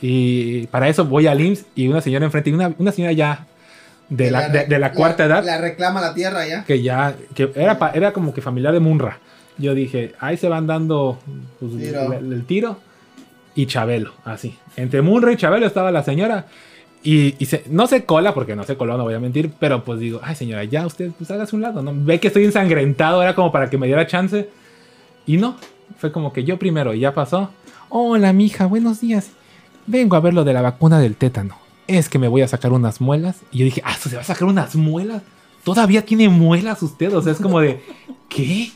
Y 0.02 0.68
para 0.68 0.88
eso 0.88 1.06
voy 1.06 1.28
al 1.28 1.42
IMSS 1.42 1.66
y 1.76 1.88
una 1.88 2.02
señora 2.02 2.26
enfrente, 2.26 2.50
y 2.50 2.54
una, 2.54 2.74
una 2.78 2.92
señora 2.92 3.14
ya 3.14 3.48
de 4.10 4.32
la, 4.32 4.50
de, 4.50 4.66
de 4.66 4.80
la 4.80 4.92
cuarta 4.92 5.26
edad, 5.26 5.44
La 5.44 5.58
reclama 5.60 6.00
la 6.02 6.14
tierra 6.14 6.48
ya. 6.48 6.64
que 6.64 6.82
ya, 6.82 7.16
que 7.34 7.52
era, 7.56 7.80
pa- 7.80 7.92
era 7.92 8.12
como 8.14 8.34
que 8.34 8.42
familiar 8.42 8.74
de 8.74 8.80
Munra. 8.80 9.20
Yo 9.58 9.74
dije, 9.74 10.14
ahí 10.20 10.38
se 10.38 10.50
van 10.50 10.68
dando 10.68 11.18
pues, 11.60 11.78
Tiro. 11.78 12.14
El, 12.14 12.34
el 12.34 12.46
tiro. 12.46 12.80
Y 13.56 13.68
Chabelo, 13.68 14.14
así. 14.26 14.58
Entre 14.76 15.02
Munra 15.02 15.32
y 15.32 15.38
Chabelo 15.38 15.66
estaba 15.66 15.90
la 15.92 16.04
señora. 16.04 16.48
Y, 17.04 17.36
y 17.40 17.46
se- 17.46 17.64
no 17.70 17.88
se 17.88 18.04
cola, 18.04 18.34
porque 18.34 18.56
no 18.56 18.64
se 18.64 18.76
coló, 18.78 18.98
no 18.98 19.04
voy 19.04 19.14
a 19.14 19.20
mentir, 19.20 19.52
pero 19.60 19.84
pues 19.84 20.00
digo, 20.00 20.20
ay 20.24 20.36
señora, 20.36 20.64
ya 20.66 20.86
usted, 20.86 21.12
pues 21.18 21.30
hágase 21.32 21.56
un 21.56 21.62
lado, 21.62 21.82
¿no? 21.82 21.92
Ve 21.96 22.20
que 22.20 22.28
estoy 22.28 22.44
ensangrentado, 22.46 23.22
era 23.22 23.34
como 23.36 23.52
para 23.52 23.70
que 23.70 23.78
me 23.78 23.88
diera 23.88 24.08
chance. 24.08 24.50
Y 25.28 25.38
no, 25.38 25.56
fue 25.98 26.12
como 26.12 26.34
que 26.34 26.44
yo 26.44 26.58
primero, 26.60 26.94
y 26.94 27.00
ya 27.00 27.14
pasó. 27.14 27.52
Hola, 27.90 28.34
mija, 28.34 28.66
buenos 28.66 29.00
días. 29.02 29.30
Vengo 29.88 30.16
a 30.16 30.20
ver 30.20 30.34
lo 30.34 30.44
de 30.44 30.54
la 30.54 30.62
vacuna 30.64 31.00
del 31.00 31.16
tétano. 31.16 31.58
Es 31.88 32.10
que 32.10 32.20
me 32.20 32.28
voy 32.28 32.42
a 32.42 32.48
sacar 32.48 32.74
unas 32.74 33.02
muelas. 33.02 33.38
Y 33.52 33.60
yo 33.60 33.66
dije, 33.66 33.82
ah, 33.86 33.96
¿se 33.96 34.16
va 34.16 34.22
a 34.22 34.26
sacar 34.26 34.48
unas 34.48 34.76
muelas? 34.76 35.22
¿Todavía 35.64 36.06
tiene 36.06 36.30
muelas 36.30 36.82
usted? 36.84 37.14
O 37.16 37.22
sea, 37.22 37.34
es 37.34 37.40
como 37.40 37.60
de, 37.60 37.82
¿qué? 38.30 38.72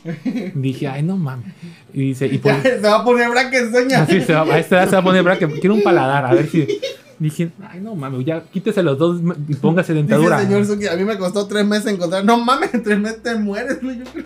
Dije, 0.54 0.88
ay, 0.88 1.02
no 1.02 1.16
mames. 1.16 1.54
Y 1.92 2.00
dice, 2.00 2.26
y 2.26 2.38
por... 2.38 2.60
se 2.62 2.80
va 2.80 2.96
a 2.96 3.04
poner 3.04 3.30
Frankenstein. 3.30 3.92
Así 3.94 4.20
se 4.20 4.34
va, 4.34 4.42
a 4.42 4.58
esta 4.58 4.78
edad 4.78 4.86
se 4.86 4.96
va 4.96 4.98
a 4.98 5.04
poner 5.04 5.22
braque. 5.22 5.46
Quiero 5.60 5.74
un 5.74 5.82
paladar, 5.82 6.26
a 6.26 6.34
ver 6.34 6.48
si. 6.48 6.66
Dije, 7.20 7.50
ay, 7.70 7.80
no 7.80 7.94
mames, 7.94 8.24
ya 8.24 8.42
quítese 8.42 8.82
los 8.82 8.98
dos 8.98 9.20
y 9.46 9.54
póngase 9.54 9.92
dentadura. 9.92 10.40
el 10.40 10.46
señor 10.46 10.66
Suki, 10.66 10.86
a 10.86 10.96
mí 10.96 11.04
me 11.04 11.18
costó 11.18 11.46
tres 11.46 11.66
meses 11.66 11.92
encontrar. 11.92 12.24
No 12.24 12.42
mames, 12.42 12.70
tres 12.82 12.98
meses 12.98 13.22
te 13.22 13.34
mueres, 13.34 13.80
güey. 13.82 13.98
Yo 13.98 14.04
creo. 14.06 14.24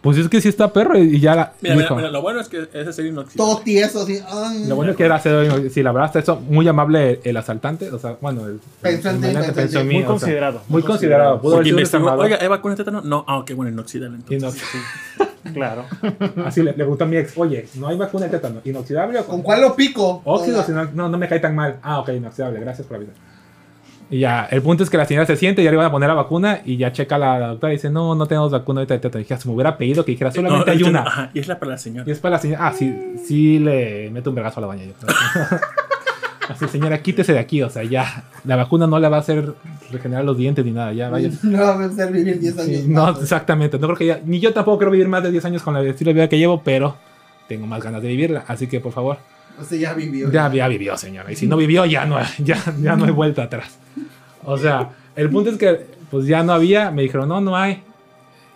Pues 0.00 0.16
es 0.16 0.28
que 0.28 0.40
sí 0.40 0.48
está 0.48 0.72
perro 0.72 0.96
y 0.96 1.18
ya 1.18 1.34
la. 1.34 1.52
Mira, 1.60 1.74
mira, 1.74 1.84
dijo, 1.86 1.96
mira, 1.96 2.10
lo 2.10 2.22
bueno 2.22 2.40
es 2.40 2.48
que 2.48 2.68
ese 2.72 2.92
sería 2.92 3.10
inoxidable. 3.10 3.52
Todo 3.54 3.62
tieso, 3.64 4.02
así. 4.02 4.20
Ay, 4.28 4.66
Lo 4.68 4.76
bueno 4.76 4.92
es 4.92 4.96
que 4.96 5.04
era 5.04 5.16
acero. 5.16 5.68
Si 5.70 5.82
la 5.82 5.90
verdad 5.90 6.06
está 6.06 6.18
eso, 6.20 6.36
muy 6.40 6.68
amable 6.68 7.20
el 7.24 7.36
asaltante. 7.36 7.90
O 7.90 7.98
sea, 7.98 8.16
bueno, 8.20 8.46
el. 8.46 8.60
Pensó 8.80 9.10
en 9.10 9.24
el 9.24 9.84
mí, 9.84 9.94
Muy 9.94 10.02
o 10.02 10.04
sea, 10.04 10.06
considerado. 10.06 10.62
muy 10.68 10.82
considerado. 10.82 11.40
Pudo 11.40 11.54
haber 11.56 11.64
Porque 11.64 11.68
sido 11.70 11.78
investigó, 11.78 11.98
desarmado. 12.04 12.22
oiga, 12.22 12.38
¿hay 12.40 12.48
vacuna 12.48 12.74
de 12.74 12.84
tétano? 12.84 13.00
No, 13.02 13.24
ah, 13.26 13.38
ok, 13.38 13.50
bueno, 13.56 13.72
inoxidable 13.72 14.18
entonces. 14.18 14.62
Inox- 14.62 15.28
Claro. 15.54 15.84
Así 16.44 16.60
le, 16.62 16.66
le 16.72 16.74
preguntó 16.74 17.04
a 17.04 17.06
mi 17.06 17.16
ex, 17.16 17.32
oye, 17.38 17.66
¿no 17.76 17.88
hay 17.88 17.96
vacuna 17.96 18.26
de 18.26 18.32
tétano? 18.32 18.60
¿Inoxidable 18.64 19.18
o 19.20 19.24
¿Con 19.24 19.40
cuál 19.42 19.62
lo 19.62 19.74
pico? 19.74 20.20
Óxido, 20.24 20.58
Con 20.58 20.66
si 20.66 20.72
no, 20.72 20.84
no, 20.92 21.08
no 21.08 21.16
me 21.16 21.26
cae 21.26 21.40
tan 21.40 21.54
mal. 21.54 21.76
Ah, 21.82 22.00
ok, 22.00 22.10
inoxidable, 22.10 22.60
gracias 22.60 22.86
por 22.86 22.96
avisar. 22.98 23.14
Y 24.10 24.20
ya, 24.20 24.46
el 24.50 24.62
punto 24.62 24.82
es 24.84 24.88
que 24.90 24.96
la 24.96 25.04
señora 25.04 25.26
se 25.26 25.36
siente, 25.36 25.62
ya 25.62 25.70
le 25.70 25.76
van 25.76 25.86
a 25.86 25.90
poner 25.90 26.08
la 26.08 26.14
vacuna 26.14 26.60
y 26.64 26.78
ya 26.78 26.92
checa 26.92 27.18
la, 27.18 27.38
la 27.38 27.48
doctora 27.48 27.72
y 27.74 27.76
dice, 27.76 27.90
no, 27.90 28.14
no 28.14 28.26
tenemos 28.26 28.50
vacuna 28.50 28.80
ahorita 28.80 28.94
de 28.94 29.00
tétano. 29.00 29.18
Dije, 29.20 29.34
"Ah, 29.34 29.38
se 29.38 29.46
me 29.48 29.54
hubiera 29.54 29.76
pedido 29.76 30.02
que 30.04 30.12
dijera, 30.12 30.30
solamente 30.32 30.64
No, 30.66 30.72
hay 30.72 30.78
no, 30.82 30.88
una. 30.88 31.00
Ajá, 31.02 31.30
y 31.34 31.38
es 31.40 31.46
la 31.48 31.58
para 31.58 31.72
la 31.72 31.78
señora. 31.78 32.08
Y 32.08 32.12
es 32.12 32.18
para 32.18 32.36
la 32.36 32.38
señora, 32.40 32.66
ah, 32.68 32.72
sí, 32.72 32.94
sí 33.26 33.58
le 33.58 34.08
meto 34.10 34.30
un 34.30 34.36
vergazo 34.36 34.60
a 34.60 34.62
la 34.62 34.66
baña 34.68 34.84
yo. 34.84 34.92
Así, 36.48 36.66
señora, 36.68 37.02
quítese 37.02 37.34
de 37.34 37.38
aquí, 37.40 37.60
o 37.62 37.68
sea, 37.68 37.84
ya, 37.84 38.24
la 38.44 38.56
vacuna 38.56 38.86
no 38.86 38.98
le 38.98 39.06
va 39.10 39.18
a 39.18 39.20
hacer 39.20 39.52
regenerar 39.92 40.24
los 40.24 40.38
dientes 40.38 40.64
ni 40.64 40.70
nada, 40.70 40.94
ya, 40.94 41.10
vaya. 41.10 41.28
No 41.42 41.58
va 41.58 41.74
a 41.74 41.84
hacer 41.86 42.10
vivir 42.10 42.40
10 42.40 42.54
Sí, 42.54 42.60
años. 42.60 42.84
no, 42.88 43.02
más, 43.12 43.20
exactamente. 43.20 43.78
No 43.78 43.86
creo 43.88 43.98
que 43.98 44.06
ya, 44.06 44.20
ni 44.24 44.40
yo 44.40 44.54
tampoco 44.54 44.78
quiero 44.78 44.90
vivir 44.90 45.08
más 45.08 45.22
de 45.22 45.30
10 45.30 45.44
años 45.44 45.62
con 45.62 45.76
el 45.76 45.86
estilo 45.86 46.08
de 46.08 46.14
vida 46.14 46.28
que 46.28 46.38
llevo, 46.38 46.62
pero 46.64 46.96
tengo 47.48 47.66
más 47.66 47.82
ganas 47.82 48.00
de 48.00 48.08
vivirla. 48.08 48.44
Así 48.48 48.66
que, 48.66 48.80
por 48.80 48.92
favor, 48.92 49.18
Ya 49.70 49.94
vivió. 49.94 50.30
ya, 50.30 50.52
ya 50.52 50.68
vivió, 50.68 50.96
señora. 50.96 51.30
Y 51.30 51.36
si 51.36 51.46
no 51.46 51.56
vivió, 51.56 51.84
ya 51.84 52.06
no, 52.06 52.18
ya, 52.38 52.56
ya 52.80 52.96
no 52.96 53.04
hay 53.04 53.10
vuelta 53.10 53.44
atrás. 53.44 53.78
O 54.44 54.56
sea, 54.56 54.90
el 55.16 55.30
punto 55.30 55.50
es 55.50 55.58
que, 55.58 55.86
pues 56.10 56.26
ya 56.26 56.42
no 56.42 56.52
había. 56.52 56.90
Me 56.90 57.02
dijeron, 57.02 57.28
no, 57.28 57.40
no 57.40 57.56
hay. 57.56 57.82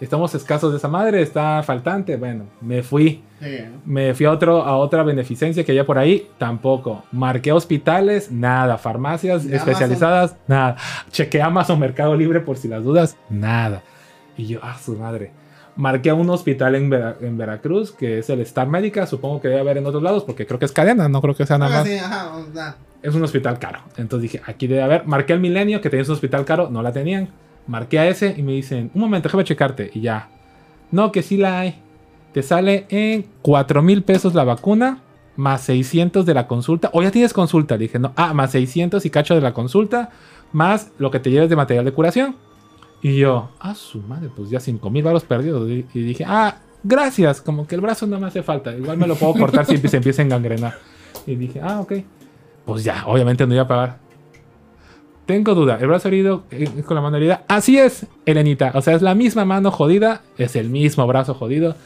Estamos 0.01 0.35
escasos 0.35 0.73
de 0.73 0.79
esa 0.79 0.88
madre, 0.88 1.23
está 1.23 1.62
faltante. 1.62 2.17
Bueno, 2.17 2.47
me 2.61 2.83
fui. 2.83 3.23
Sí. 3.41 3.59
Me 3.85 4.15
fui 4.15 4.27
a, 4.27 4.33
otro, 4.33 4.62
a 4.62 4.77
otra 4.77 5.03
beneficencia 5.03 5.65
que 5.65 5.73
había 5.73 5.87
por 5.87 5.99
ahí, 5.99 6.29
tampoco. 6.38 7.05
Marqué 7.12 7.53
hospitales, 7.53 8.31
nada. 8.31 8.79
Farmacias 8.79 9.45
¿Y 9.45 9.55
especializadas, 9.55 10.37
nada. 10.49 10.77
Chequé 11.11 11.41
Amazon 11.41 11.79
Mercado 11.79 12.17
Libre 12.17 12.41
por 12.41 12.57
si 12.57 12.69
las 12.69 12.83
dudas, 12.83 13.17
nada. 13.31 13.83
Y 14.37 14.47
yo, 14.47 14.61
ah, 14.62 14.77
su 14.83 14.97
madre. 14.97 15.31
Marqué 15.76 16.11
a 16.11 16.14
un 16.14 16.28
hospital 16.30 16.74
en, 16.74 16.90
Vera- 16.90 17.16
en 17.20 17.38
Veracruz, 17.38 17.92
que 17.92 18.18
es 18.18 18.28
el 18.30 18.40
Star 18.40 18.68
Médica. 18.68 19.06
Supongo 19.06 19.40
que 19.40 19.48
debe 19.48 19.61
haber 19.61 19.78
en 19.78 19.87
otros 19.87 20.02
lados, 20.02 20.24
porque 20.24 20.46
creo 20.46 20.58
que 20.58 20.66
es 20.66 20.72
cadena, 20.72 21.08
no 21.08 21.20
creo 21.22 21.35
que 21.35 21.46
sea 21.46 21.56
nada 21.58 21.76
Ah, 21.76 21.78
más. 21.80 21.88
sí, 21.88 21.96
ajá, 21.96 22.37
o 22.37 22.52
sea, 22.52 22.76
Es 23.02 23.14
un 23.14 23.22
hospital 23.24 23.58
caro. 23.58 23.80
Entonces 23.96 24.30
dije, 24.30 24.42
aquí 24.46 24.66
debe 24.66 24.82
haber. 24.82 25.06
Marqué 25.06 25.32
al 25.32 25.40
Milenio, 25.40 25.80
que 25.80 25.88
tenía 25.90 26.04
un 26.04 26.11
hospital 26.12 26.44
caro, 26.44 26.68
no 26.70 26.82
la 26.82 26.92
tenían. 26.92 27.28
Marqué 27.66 27.98
a 27.98 28.06
ese 28.08 28.35
y 28.37 28.42
me 28.42 28.52
dicen, 28.52 28.90
un 28.94 29.00
momento, 29.00 29.28
déjame 29.28 29.44
checarte. 29.44 29.90
Y 29.94 30.00
ya. 30.02 30.28
No, 30.90 31.11
que 31.11 31.22
sí 31.22 31.37
la 31.37 31.61
hay. 31.61 31.80
Te 32.32 32.42
sale 32.42 32.87
en 32.90 33.26
4 33.42 33.82
mil 33.82 34.02
pesos 34.02 34.35
la 34.35 34.44
vacuna, 34.44 35.00
más 35.37 35.62
600 35.62 36.24
de 36.26 36.35
la 36.35 36.46
consulta. 36.46 36.90
O 36.92 37.02
ya 37.02 37.11
tienes 37.11 37.32
consulta. 37.32 37.76
Le 37.76 37.85
dije, 37.85 37.98
no, 37.98 38.12
ah, 38.16 38.35
más 38.35 38.50
600 38.52 39.04
y 39.06 39.11
cacho 39.11 39.35
de 39.35 39.40
la 39.40 39.52
consulta, 39.54 40.11
más 40.52 40.90
lo 40.98 41.11
que 41.11 41.18
te 41.18 41.30
lleves 41.30 41.48
de 41.48 41.56
material 41.56 41.85
de 41.87 41.92
curación. 41.92 42.37
Y 43.03 43.17
yo, 43.17 43.51
ah, 43.59 43.75
su 43.75 44.01
madre, 44.01 44.31
pues 44.35 44.49
ya 44.49 44.61
5 44.61 44.88
mil 44.88 45.03
baros 45.03 45.25
perdidos. 45.25 45.69
Y 45.69 45.83
dije, 46.03 46.25
ah, 46.27 46.57
gracias, 46.85 47.41
como 47.41 47.67
que 47.67 47.75
el 47.75 47.81
brazo 47.81 48.07
no 48.07 48.19
me 48.21 48.29
hace 48.29 48.43
falta. 48.43 48.75
Igual 48.75 48.97
me 48.97 49.09
lo 49.09 49.17
puedo 49.17 49.35
cortar 49.35 49.67
si 49.67 49.77
se 49.88 49.97
empieza 49.97 50.23
a 50.23 50.25
engangrenar. 50.25 50.75
Y 51.27 51.35
dije, 51.35 51.61
ah, 51.61 51.81
ok. 51.81 51.95
Pues 52.65 52.85
ya, 52.85 53.05
obviamente 53.07 53.44
no 53.46 53.55
iba 53.55 53.65
a 53.65 53.69
pagar. 53.69 53.98
Tengo 55.27 55.55
duda, 55.55 55.79
¿el 55.81 55.87
brazo 55.87 56.09
herido 56.09 56.44
eh, 56.50 56.69
con 56.85 56.94
la 56.94 57.00
mano 57.00 57.17
herida? 57.17 57.44
Así 57.48 57.79
es, 57.79 58.07
Elenita. 58.27 58.73
O 58.75 58.83
sea, 58.83 58.94
es 58.94 59.03
la 59.03 59.15
misma 59.15 59.44
mano 59.44 59.71
jodida, 59.71 60.23
es 60.38 60.57
el 60.57 60.69
mismo 60.69 61.07
brazo 61.07 61.35
jodido. 61.35 61.77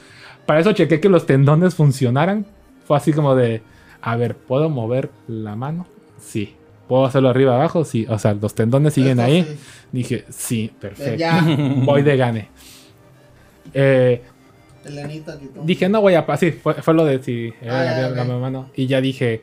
Para 0.46 0.60
eso 0.60 0.72
chequé 0.72 1.00
que 1.00 1.08
los 1.08 1.26
tendones 1.26 1.74
funcionaran. 1.74 2.46
Fue 2.86 2.96
así 2.96 3.12
como 3.12 3.34
de, 3.34 3.62
A 4.00 4.16
ver, 4.16 4.36
¿puedo 4.36 4.68
mover 4.70 5.10
la 5.28 5.56
mano? 5.56 5.86
Sí. 6.18 6.56
¿Puedo 6.88 7.04
hacerlo 7.04 7.28
arriba 7.28 7.54
abajo? 7.56 7.84
Sí. 7.84 8.06
O 8.08 8.18
sea, 8.18 8.34
los 8.34 8.54
tendones 8.54 8.94
siguen 8.94 9.20
ahí. 9.20 9.42
sí. 9.44 9.58
Dije, 9.92 10.24
sí, 10.30 10.72
perfecto. 10.80 11.16
Ya, 11.18 11.42
Voy 11.84 12.02
de 12.02 12.16
gane. 12.16 12.48
Eh, 13.74 14.22
dije, 15.64 15.88
no 15.88 16.00
voy 16.00 16.14
a... 16.14 16.24
pa- 16.26 16.36
Sí, 16.36 16.52
fue, 16.52 16.74
fue 16.74 16.94
lo 16.94 17.04
de 17.04 17.22
si 17.22 17.52
Ah, 17.68 18.10
la, 18.14 18.24
la 18.24 18.36
mano. 18.38 18.70
Y 18.74 18.86
ya 18.86 19.00
dije, 19.00 19.42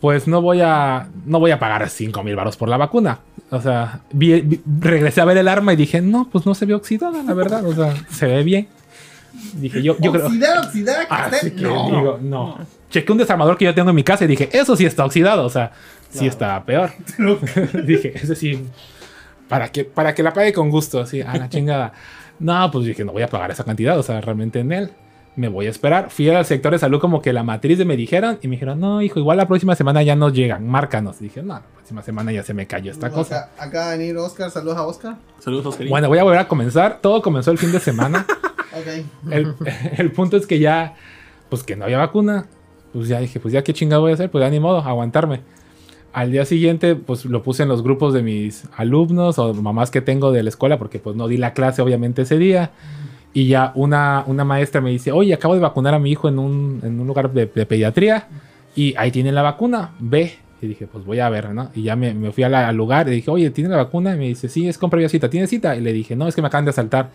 pues 0.00 0.26
no 0.28 0.42
voy 0.42 0.60
a... 0.62 1.08
No 1.24 1.40
voy 1.40 1.50
a 1.50 1.58
pagar 1.58 1.88
5 1.88 2.22
mil 2.22 2.36
baros 2.36 2.56
por 2.56 2.68
la 2.68 2.76
vacuna. 2.76 3.20
O 3.50 3.60
sea, 3.60 4.00
vi- 4.12 4.40
vi- 4.42 4.60
regresé 4.80 5.20
a 5.20 5.24
ver 5.24 5.38
el 5.38 5.48
arma 5.48 5.72
y 5.72 5.76
dije, 5.76 6.00
no, 6.02 6.28
pues 6.30 6.44
no 6.46 6.54
se 6.54 6.66
ve 6.66 6.74
oxidada, 6.74 7.22
la 7.22 7.32
verdad. 7.34 7.64
O 7.64 7.74
sea, 7.74 7.94
se 8.10 8.26
ve 8.26 8.42
bien. 8.42 8.68
Dije, 9.54 9.82
yo, 9.82 9.96
yo 10.00 10.12
creo... 10.12 10.26
Oxidar, 10.26 10.58
oxidar, 10.58 11.06
que 11.08 11.14
Así 11.14 11.50
que 11.52 11.62
no. 11.62 11.86
digo, 11.86 12.18
no. 12.20 12.58
Chequé 12.90 13.12
un 13.12 13.18
desarmador 13.18 13.58
que 13.58 13.64
yo 13.64 13.74
tengo 13.74 13.90
en 13.90 13.96
mi 13.96 14.04
casa 14.04 14.24
y 14.24 14.28
dije, 14.28 14.48
eso 14.52 14.76
sí 14.76 14.86
está 14.86 15.04
oxidado, 15.04 15.44
o 15.44 15.50
sea, 15.50 15.72
sí 16.10 16.26
está 16.26 16.64
peor. 16.64 16.90
dije, 17.84 18.12
ese 18.16 18.34
sí, 18.34 18.66
para 19.48 19.68
que, 19.70 19.84
para 19.84 20.14
que 20.14 20.22
la 20.22 20.32
pague 20.32 20.52
con 20.52 20.70
gusto, 20.70 21.00
así, 21.00 21.20
a 21.22 21.36
la 21.36 21.48
chingada. 21.50 21.92
No, 22.38 22.70
pues 22.70 22.86
dije, 22.86 23.04
no 23.04 23.12
voy 23.12 23.22
a 23.22 23.28
pagar 23.28 23.50
esa 23.50 23.64
cantidad, 23.64 23.98
o 23.98 24.02
sea, 24.02 24.20
realmente 24.20 24.60
en 24.60 24.72
él. 24.72 24.90
Me 25.36 25.48
voy 25.48 25.66
a 25.66 25.70
esperar. 25.70 26.08
Fui 26.10 26.30
al 26.30 26.46
sector 26.46 26.72
de 26.72 26.78
salud 26.78 26.98
como 26.98 27.20
que 27.20 27.30
la 27.34 27.42
matriz 27.42 27.76
de 27.76 27.84
me 27.84 27.94
dijeron 27.94 28.38
y 28.40 28.48
me 28.48 28.52
dijeron, 28.52 28.80
no, 28.80 29.02
hijo, 29.02 29.18
igual 29.18 29.36
la 29.36 29.46
próxima 29.46 29.74
semana 29.74 30.02
ya 30.02 30.16
nos 30.16 30.32
llegan, 30.32 30.66
márcanos. 30.66 31.18
dije, 31.18 31.42
no, 31.42 31.54
la 31.54 31.60
próxima 31.60 32.02
semana 32.02 32.32
ya 32.32 32.42
se 32.42 32.54
me 32.54 32.66
cayó 32.66 32.90
esta 32.90 33.10
cosa. 33.10 33.50
Acá, 33.52 33.64
acá 33.64 33.78
va 33.80 33.88
a 33.88 33.96
venir 33.96 34.16
Oscar, 34.16 34.50
saludos 34.50 34.78
a 34.78 34.86
Oscar. 34.86 35.16
Saludos, 35.40 35.66
Oscar. 35.66 35.88
Bueno, 35.88 36.08
voy 36.08 36.18
a 36.18 36.22
volver 36.22 36.38
a 36.38 36.48
comenzar. 36.48 37.00
Todo 37.02 37.20
comenzó 37.20 37.50
el 37.50 37.58
fin 37.58 37.70
de 37.70 37.80
semana. 37.80 38.26
Ok. 38.72 39.04
el, 39.30 39.54
el 39.98 40.12
punto 40.12 40.38
es 40.38 40.46
que 40.46 40.58
ya, 40.58 40.94
pues 41.50 41.62
que 41.62 41.76
no 41.76 41.84
había 41.84 41.98
vacuna. 41.98 42.46
Pues 42.94 43.08
ya 43.08 43.20
dije, 43.20 43.38
pues 43.38 43.52
ya 43.52 43.62
qué 43.62 43.74
chingado 43.74 44.00
voy 44.02 44.12
a 44.12 44.14
hacer, 44.14 44.30
pues 44.30 44.42
ya 44.42 44.48
ni 44.48 44.58
modo, 44.58 44.78
aguantarme. 44.78 45.42
Al 46.16 46.32
día 46.32 46.46
siguiente, 46.46 46.94
pues 46.94 47.26
lo 47.26 47.42
puse 47.42 47.64
en 47.64 47.68
los 47.68 47.82
grupos 47.82 48.14
de 48.14 48.22
mis 48.22 48.64
alumnos 48.74 49.38
o 49.38 49.52
mamás 49.52 49.90
que 49.90 50.00
tengo 50.00 50.32
de 50.32 50.42
la 50.42 50.48
escuela, 50.48 50.78
porque 50.78 50.98
pues 50.98 51.14
no 51.14 51.28
di 51.28 51.36
la 51.36 51.52
clase 51.52 51.82
obviamente 51.82 52.22
ese 52.22 52.38
día. 52.38 52.70
Y 53.34 53.48
ya 53.48 53.72
una, 53.74 54.24
una 54.26 54.42
maestra 54.42 54.80
me 54.80 54.88
dice, 54.88 55.12
oye, 55.12 55.34
acabo 55.34 55.52
de 55.52 55.60
vacunar 55.60 55.92
a 55.92 55.98
mi 55.98 56.10
hijo 56.10 56.26
en 56.26 56.38
un, 56.38 56.80
en 56.82 56.98
un 56.98 57.06
lugar 57.06 57.34
de, 57.34 57.44
de 57.44 57.66
pediatría 57.66 58.28
y 58.74 58.94
ahí 58.96 59.10
tienen 59.10 59.34
la 59.34 59.42
vacuna, 59.42 59.90
ve. 59.98 60.38
Y 60.62 60.68
dije, 60.68 60.86
pues 60.86 61.04
voy 61.04 61.20
a 61.20 61.28
ver, 61.28 61.50
¿no? 61.50 61.70
Y 61.74 61.82
ya 61.82 61.96
me, 61.96 62.14
me 62.14 62.32
fui 62.32 62.44
al 62.44 62.74
lugar 62.74 63.08
y 63.08 63.10
dije, 63.10 63.30
oye, 63.30 63.50
¿tiene 63.50 63.68
la 63.68 63.76
vacuna? 63.76 64.14
Y 64.14 64.18
me 64.18 64.24
dice, 64.24 64.48
sí, 64.48 64.66
es 64.66 64.78
con 64.78 64.88
previa 64.88 65.10
cita. 65.10 65.28
¿Tiene 65.28 65.46
cita? 65.46 65.76
Y 65.76 65.82
le 65.82 65.92
dije, 65.92 66.16
no, 66.16 66.26
es 66.28 66.34
que 66.34 66.40
me 66.40 66.48
acaban 66.48 66.64
de 66.64 66.70
asaltar. 66.70 67.10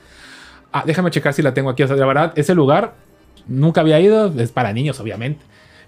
Ah, 0.72 0.84
déjame 0.86 1.10
checar 1.10 1.34
si 1.34 1.42
la 1.42 1.56
tengo 1.56 1.72
aquí. 1.72 1.82
O 1.82 1.88
sea, 1.88 1.96
la 1.96 2.06
verdad, 2.06 2.34
ese 2.36 2.54
lugar 2.54 2.94
nunca 3.48 3.82
había 3.82 4.00
ido. 4.00 4.32
Es 4.40 4.52
para 4.52 4.72
niños, 4.74 5.00
obviamente. 5.00 5.44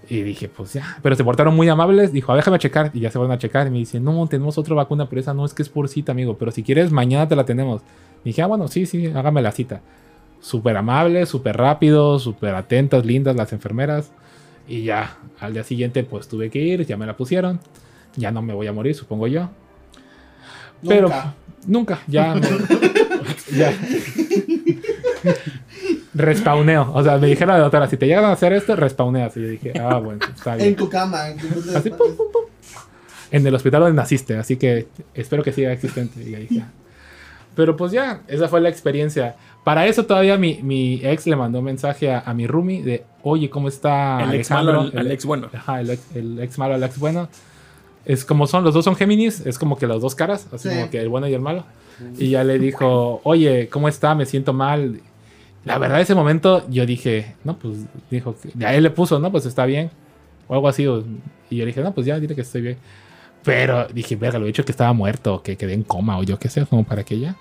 Y 0.08 0.22
dije, 0.22 0.48
pues 0.48 0.72
ya. 0.74 0.98
Pero 1.02 1.14
se 1.16 1.24
portaron 1.24 1.54
muy 1.56 1.68
amables. 1.68 2.12
Dijo, 2.12 2.32
"Ah, 2.32 2.36
déjame 2.36 2.58
checar. 2.58 2.90
Y 2.94 3.00
ya 3.00 3.10
se 3.10 3.18
van 3.18 3.30
a 3.30 3.38
checar. 3.38 3.66
Y 3.66 3.70
me 3.70 3.78
dice, 3.78 4.00
no, 4.00 4.26
tenemos 4.26 4.58
otra 4.58 4.74
vacuna, 4.74 5.08
pero 5.08 5.20
esa 5.20 5.32
no 5.34 5.44
es 5.44 5.54
que 5.54 5.62
es 5.62 5.68
por 5.68 5.88
cita, 5.88 6.12
amigo. 6.12 6.36
Pero 6.38 6.50
si 6.50 6.62
quieres, 6.62 6.90
mañana 6.92 7.26
te 7.28 7.36
la 7.36 7.44
tenemos. 7.44 7.82
Y 8.24 8.30
dije, 8.30 8.42
ah, 8.42 8.46
bueno, 8.46 8.68
sí, 8.68 8.86
sí, 8.86 9.06
hágame 9.06 9.40
la 9.42 9.52
cita. 9.52 9.80
Súper 10.40 10.76
amables, 10.76 11.28
súper 11.28 11.56
rápidos, 11.56 12.22
súper 12.22 12.54
atentas, 12.54 13.04
lindas 13.06 13.34
las 13.36 13.52
enfermeras. 13.52 14.10
Y 14.68 14.82
ya, 14.84 15.16
al 15.40 15.52
día 15.54 15.64
siguiente, 15.64 16.04
pues 16.04 16.28
tuve 16.28 16.50
que 16.50 16.58
ir. 16.58 16.84
Ya 16.86 16.96
me 16.96 17.06
la 17.06 17.16
pusieron. 17.16 17.60
Ya 18.16 18.30
no 18.30 18.42
me 18.42 18.52
voy 18.54 18.66
a 18.66 18.72
morir, 18.72 18.94
supongo 18.94 19.26
yo. 19.26 19.48
Pero 20.86 21.08
Nunca. 21.08 21.34
nunca, 21.66 22.00
ya. 22.06 22.34
me- 22.34 22.42
ya. 23.56 23.72
Respawneo. 26.14 26.90
O 26.94 27.02
sea, 27.02 27.18
me 27.18 27.26
dijeron 27.26 27.54
la 27.54 27.60
doctora, 27.60 27.88
si 27.88 27.96
te 27.96 28.06
llegan 28.06 28.24
a 28.24 28.32
hacer 28.32 28.52
esto, 28.52 28.76
respawneas. 28.76 29.36
Y 29.36 29.42
yo 29.42 29.48
dije, 29.48 29.72
ah, 29.80 29.98
bueno, 29.98 30.20
está 30.34 30.52
En 30.54 30.58
bien. 30.58 30.76
tu 30.76 30.88
cama. 30.88 31.28
En, 31.30 31.38
tu 31.38 31.46
Así, 31.76 31.90
pum, 31.90 32.16
pum, 32.16 32.26
pum. 32.32 32.42
En 33.30 33.46
el 33.46 33.54
hospital 33.54 33.80
donde 33.82 33.96
naciste, 33.96 34.36
así 34.36 34.56
que 34.56 34.86
espero 35.12 35.42
que 35.42 35.52
siga 35.52 35.72
existente. 35.72 36.22
Y 36.22 36.30
ya 36.30 36.38
dije, 36.38 36.60
ah. 36.62 36.70
Pero 37.56 37.76
pues 37.76 37.92
ya, 37.92 38.22
esa 38.28 38.48
fue 38.48 38.60
la 38.60 38.68
experiencia. 38.68 39.36
Para 39.64 39.86
eso 39.86 40.04
todavía 40.06 40.36
mi, 40.36 40.60
mi 40.62 41.00
ex 41.04 41.26
le 41.26 41.36
mandó 41.36 41.60
un 41.60 41.64
mensaje 41.64 42.12
a, 42.12 42.20
a 42.20 42.34
mi 42.34 42.46
roomie 42.46 42.82
de, 42.82 43.04
oye, 43.22 43.48
¿cómo 43.48 43.68
está 43.68 44.22
el 44.24 44.34
ex 44.34 44.50
Alejandro? 44.50 44.82
malo, 44.84 44.92
el, 44.92 45.06
el 45.06 45.12
ex 45.12 45.24
bueno. 45.24 45.48
Ajá, 45.52 45.80
el 45.80 45.90
ex, 45.90 46.02
el 46.16 46.38
ex 46.40 46.58
malo, 46.58 46.74
el 46.74 46.82
ex 46.82 46.98
bueno. 46.98 47.28
Es 48.04 48.24
como 48.24 48.46
son, 48.46 48.64
los 48.64 48.74
dos 48.74 48.84
son 48.84 48.96
Géminis, 48.96 49.40
es 49.46 49.58
como 49.58 49.78
que 49.78 49.86
las 49.86 50.00
dos 50.02 50.14
caras, 50.14 50.46
así 50.52 50.68
Sí. 50.68 50.74
como 50.74 50.90
que 50.90 51.00
el 51.00 51.08
bueno 51.08 51.26
y 51.26 51.34
el 51.34 51.40
malo. 51.40 51.64
Y 52.18 52.30
ya 52.30 52.44
le 52.44 52.58
dijo, 52.58 53.20
oye, 53.24 53.68
¿cómo 53.68 53.88
está? 53.88 54.14
Me 54.16 54.26
siento 54.26 54.52
mal. 54.52 55.00
La 55.64 55.78
verdad, 55.78 56.00
ese 56.00 56.14
momento 56.14 56.66
yo 56.68 56.84
dije, 56.86 57.36
no, 57.44 57.58
pues 57.58 57.78
dijo, 58.10 58.34
que- 58.40 58.50
ya 58.54 58.74
él 58.74 58.82
le 58.82 58.90
puso, 58.90 59.18
no, 59.18 59.30
pues 59.30 59.46
está 59.46 59.64
bien. 59.66 59.90
O 60.48 60.54
algo 60.54 60.68
así. 60.68 60.86
o- 60.86 61.02
y 61.50 61.56
yo 61.56 61.66
dije, 61.66 61.80
no, 61.82 61.92
pues 61.94 62.06
ya, 62.06 62.18
dile 62.20 62.34
que 62.34 62.42
estoy 62.42 62.60
bien. 62.62 62.76
Pero 63.42 63.86
dije, 63.88 64.16
verga, 64.16 64.38
lo 64.38 64.44
he 64.44 64.48
dicho 64.48 64.64
que 64.64 64.72
estaba 64.72 64.92
muerto, 64.92 65.42
que 65.42 65.56
quedé 65.56 65.74
en 65.74 65.82
coma 65.82 66.18
o 66.18 66.22
yo 66.22 66.38
qué 66.38 66.48
sé, 66.48 66.64
como 66.66 66.84
para 66.84 67.02
que 67.04 67.18
ya. 67.18 67.36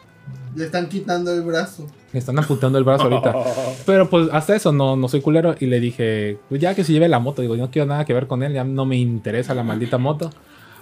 Le 0.55 0.65
están 0.65 0.87
quitando 0.87 1.33
el 1.33 1.41
brazo. 1.41 1.87
Me 2.11 2.19
están 2.19 2.37
apuntando 2.37 2.77
el 2.77 2.83
brazo 2.83 3.03
ahorita. 3.05 3.33
Pero 3.85 4.09
pues 4.09 4.29
hasta 4.31 4.55
eso 4.55 4.71
no, 4.71 4.95
no 4.95 5.07
soy 5.07 5.21
culero. 5.21 5.55
Y 5.59 5.65
le 5.65 5.79
dije, 5.79 6.37
pues 6.49 6.61
ya 6.61 6.75
que 6.75 6.83
se 6.83 6.93
lleve 6.93 7.07
la 7.09 7.19
moto. 7.19 7.41
Digo, 7.41 7.55
yo 7.55 7.63
no 7.63 7.71
quiero 7.71 7.87
nada 7.87 8.05
que 8.05 8.13
ver 8.13 8.27
con 8.27 8.43
él. 8.43 8.53
Ya 8.53 8.63
no 8.63 8.85
me 8.85 8.97
interesa 8.97 9.53
la 9.55 9.63
maldita 9.63 9.97
moto. 9.97 10.29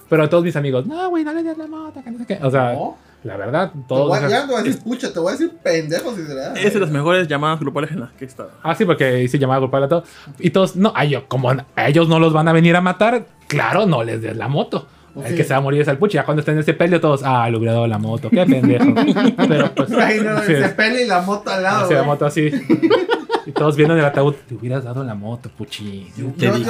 Pero 0.09 0.27
todos 0.27 0.43
mis 0.43 0.55
amigos, 0.57 0.85
no, 0.87 1.09
güey, 1.09 1.23
no 1.23 1.33
le 1.33 1.41
des 1.43 1.57
la 1.57 1.67
moto. 1.67 2.03
Que 2.03 2.11
no 2.11 2.17
sé 2.19 2.25
qué. 2.25 2.39
O 2.43 2.51
sea, 2.51 2.73
No. 2.73 2.97
La 3.23 3.37
verdad, 3.37 3.71
Te 3.71 3.79
todos. 3.87 4.07
voy 4.07 4.17
a- 4.17 4.27
ya 4.29 4.41
te 4.41 4.47
voy 4.47 4.55
a 4.55 4.63
decir, 4.63 4.77
escucha, 4.79 5.13
te 5.13 5.19
voy 5.19 5.29
a 5.29 5.31
decir 5.33 5.51
pendejo 5.63 6.15
si 6.15 6.23
será. 6.25 6.53
Es 6.53 6.73
de 6.73 6.79
las 6.79 6.89
mejores 6.89 7.27
llamadas 7.27 7.59
grupales 7.59 7.91
en 7.91 7.99
las 8.01 8.11
que 8.13 8.25
he 8.25 8.27
estado. 8.27 8.51
Ah, 8.63 8.73
sí, 8.75 8.85
porque 8.85 9.21
hice 9.23 9.37
llamada 9.37 9.59
grupal 9.59 9.83
a 9.83 9.87
todos. 9.87 10.09
Y 10.39 10.49
todos, 10.49 10.75
no, 10.75 10.91
a 10.95 11.05
ellos, 11.05 11.23
como 11.27 11.49
a 11.51 11.87
ellos 11.87 12.07
no 12.09 12.19
los 12.19 12.33
van 12.33 12.47
a 12.47 12.53
venir 12.53 12.75
a 12.75 12.81
matar, 12.81 13.25
claro, 13.47 13.85
no 13.85 14.03
les 14.03 14.21
des 14.21 14.35
la 14.35 14.47
moto. 14.47 14.87
El 15.25 15.35
que 15.35 15.43
se 15.43 15.49
va 15.53 15.57
a 15.57 15.61
morir 15.61 15.81
es 15.81 15.87
el 15.89 15.97
puchi. 15.97 16.13
Ya 16.15 16.23
cuando 16.23 16.39
estén 16.39 16.53
en 16.55 16.61
ese 16.61 16.73
peleo, 16.73 17.01
todos, 17.01 17.21
ah, 17.25 17.49
le 17.49 17.57
hubiera 17.57 17.73
dado 17.73 17.85
la 17.85 17.97
moto. 17.97 18.29
Qué 18.29 18.45
pendejo. 18.45 18.93
Pero 19.49 19.75
pues. 19.75 19.91
Ay, 19.91 20.21
no, 20.21 20.39
sí, 20.39 20.53
se 20.55 21.03
y 21.03 21.05
la 21.05 21.21
moto 21.21 21.51
al 21.51 21.63
lado. 21.63 21.83
Así 21.83 21.93
la 21.93 21.99
güey. 21.99 22.09
moto 22.11 22.25
así. 22.25 22.49
Y 23.47 23.51
todos 23.51 23.75
viendo 23.75 23.93
en 23.93 23.99
el 24.01 24.05
ataúd. 24.05 24.35
Te 24.47 24.55
hubieras 24.55 24.83
dado 24.83 25.03
la 25.03 25.15
moto, 25.15 25.49
puchi. 25.49 26.07
Yo 26.15 26.27
Te 26.37 26.47
había 26.47 26.65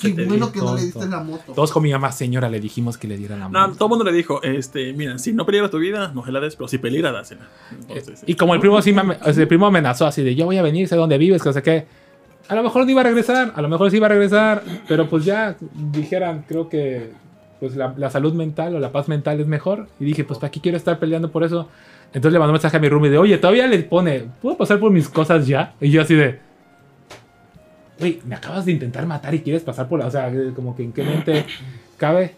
qué 0.00 0.24
bueno 0.26 0.52
que 0.52 0.58
no 0.58 0.74
le 0.76 0.82
diste 0.82 1.06
la 1.06 1.20
moto. 1.22 1.52
Todos 1.54 1.72
con 1.72 1.82
mi 1.82 1.90
mamá, 1.92 2.12
señora, 2.12 2.48
le 2.48 2.60
dijimos 2.60 2.98
que 2.98 3.08
le 3.08 3.16
diera 3.16 3.36
la 3.36 3.48
No, 3.48 3.60
moto. 3.60 3.74
todo 3.78 3.86
el 3.86 3.88
mundo 3.90 4.04
le 4.04 4.12
dijo, 4.12 4.42
este, 4.42 4.92
mira, 4.92 5.18
si 5.18 5.32
no 5.32 5.46
peligra 5.46 5.70
tu 5.70 5.78
vida, 5.78 6.12
no 6.14 6.24
se 6.24 6.32
la 6.32 6.40
des, 6.40 6.56
pero 6.56 6.68
si 6.68 6.78
peligra, 6.78 7.12
dásela. 7.12 7.48
Entonces, 7.88 8.22
Y 8.26 8.34
como 8.34 8.54
el 8.54 8.60
primo 8.60 8.80
sí 8.82 8.94
el 9.24 9.48
primo 9.48 9.66
amenazó 9.66 10.06
así 10.06 10.22
de 10.22 10.34
yo 10.34 10.44
voy 10.46 10.58
a 10.58 10.62
venir, 10.62 10.88
sé 10.88 10.96
dónde 10.96 11.16
vives, 11.18 11.42
que 11.42 11.48
no 11.48 11.52
sé 11.52 11.62
qué. 11.62 11.86
A 12.48 12.54
lo 12.54 12.62
mejor 12.62 12.84
no 12.84 12.90
iba 12.90 13.00
a 13.00 13.04
regresar, 13.04 13.52
a 13.54 13.62
lo 13.62 13.68
mejor 13.68 13.90
sí 13.90 13.96
iba 13.98 14.06
a 14.06 14.10
regresar, 14.10 14.62
pero 14.88 15.08
pues 15.08 15.24
ya 15.24 15.56
dijeran, 15.92 16.44
creo 16.48 16.68
que 16.68 17.12
pues 17.60 17.76
la, 17.76 17.94
la 17.96 18.10
salud 18.10 18.32
mental 18.32 18.74
o 18.74 18.80
la 18.80 18.90
paz 18.90 19.06
mental 19.08 19.38
es 19.40 19.46
mejor. 19.46 19.86
Y 20.00 20.04
dije, 20.04 20.24
pues 20.24 20.38
¿para 20.40 20.50
qué 20.50 20.60
quiero 20.60 20.76
estar 20.76 20.98
peleando 20.98 21.30
por 21.30 21.44
eso? 21.44 21.68
Entonces 22.12 22.32
le 22.32 22.38
mandó 22.38 22.50
un 22.50 22.54
mensaje 22.54 22.76
a 22.76 22.80
mi 22.80 22.88
roomie 22.88 23.10
de, 23.10 23.18
oye, 23.18 23.38
todavía 23.38 23.66
le 23.66 23.78
pone, 23.80 24.24
¿puedo 24.42 24.56
pasar 24.56 24.80
por 24.80 24.90
mis 24.90 25.08
cosas 25.08 25.46
ya? 25.46 25.74
Y 25.80 25.90
yo 25.90 26.02
así 26.02 26.14
de, 26.14 26.40
güey, 28.00 28.18
me 28.26 28.34
acabas 28.34 28.64
de 28.64 28.72
intentar 28.72 29.06
matar 29.06 29.34
y 29.34 29.40
quieres 29.40 29.62
pasar 29.62 29.88
por 29.88 30.00
la, 30.00 30.06
o 30.06 30.10
sea, 30.10 30.32
como 30.56 30.74
que 30.74 30.82
en 30.82 30.92
qué 30.92 31.04
mente 31.04 31.44
cabe. 31.96 32.34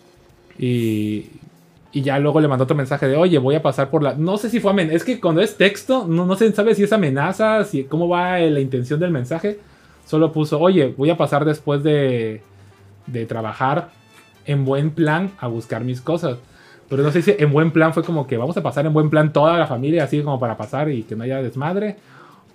Y, 0.59 1.27
y 1.93 2.03
ya 2.03 2.19
luego 2.19 2.41
le 2.41 2.49
mandó 2.49 2.65
otro 2.65 2.77
mensaje 2.77 3.09
de, 3.09 3.17
oye, 3.17 3.39
voy 3.39 3.55
a 3.55 3.63
pasar 3.63 3.89
por 3.89 4.03
la... 4.03 4.15
No 4.15 4.37
sé 4.37 4.51
si 4.51 4.61
fue 4.61 4.73
amenaza. 4.73 4.97
Es 4.97 5.05
que 5.05 5.21
cuando 5.21 5.41
es 5.41 5.57
texto, 5.57 6.07
no, 6.07 6.27
no 6.27 6.37
se 6.37 6.53
sabe 6.53 6.75
si 6.75 6.83
es 6.83 6.93
amenaza, 6.93 7.65
si 7.65 7.85
cómo 7.85 8.09
va 8.09 8.41
eh, 8.41 8.51
la 8.51 8.61
intención 8.61 9.01
del 9.01 9.11
mensaje. 9.11 9.59
Solo 10.07 10.33
puso, 10.33 10.61
oye, 10.61 10.95
voy 10.97 11.09
a 11.09 11.17
pasar 11.17 11.45
después 11.45 11.83
de, 11.83 12.43
de 13.07 13.27
trabajar 13.27 13.89
en 14.45 14.65
buen 14.65 14.91
plan 14.91 15.31
a 15.39 15.47
buscar 15.47 15.85
mis 15.85 16.01
cosas. 16.01 16.37
Pero 16.93 17.05
no 17.05 17.11
sé 17.11 17.23
si 17.23 17.35
en 17.39 17.51
buen 17.51 17.71
plan 17.71 17.95
fue 17.95 18.05
como 18.05 18.27
que 18.27 18.37
vamos 18.37 18.55
a 18.59 18.63
pasar 18.63 18.85
en 18.85 18.93
buen 18.93 19.09
plan 19.09 19.33
toda 19.33 19.57
la 19.57 19.67
familia, 19.67 20.05
así 20.05 20.21
como 20.21 20.39
para 20.39 20.59
pasar 20.59 20.91
y 20.91 21.05
que 21.05 21.17
no 21.17 21.25
haya 21.25 21.41
desmadre. 21.43 21.97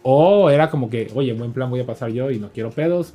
O 0.04 0.52
era 0.52 0.70
como 0.70 0.92
que, 0.92 1.12
oye, 1.16 1.32
en 1.32 1.40
buen 1.40 1.54
plan 1.54 1.72
voy 1.72 1.80
a 1.80 1.88
pasar 1.88 2.12
yo 2.12 2.30
y 2.30 2.38
no 2.38 2.50
quiero 2.54 2.70
pedos. 2.70 3.14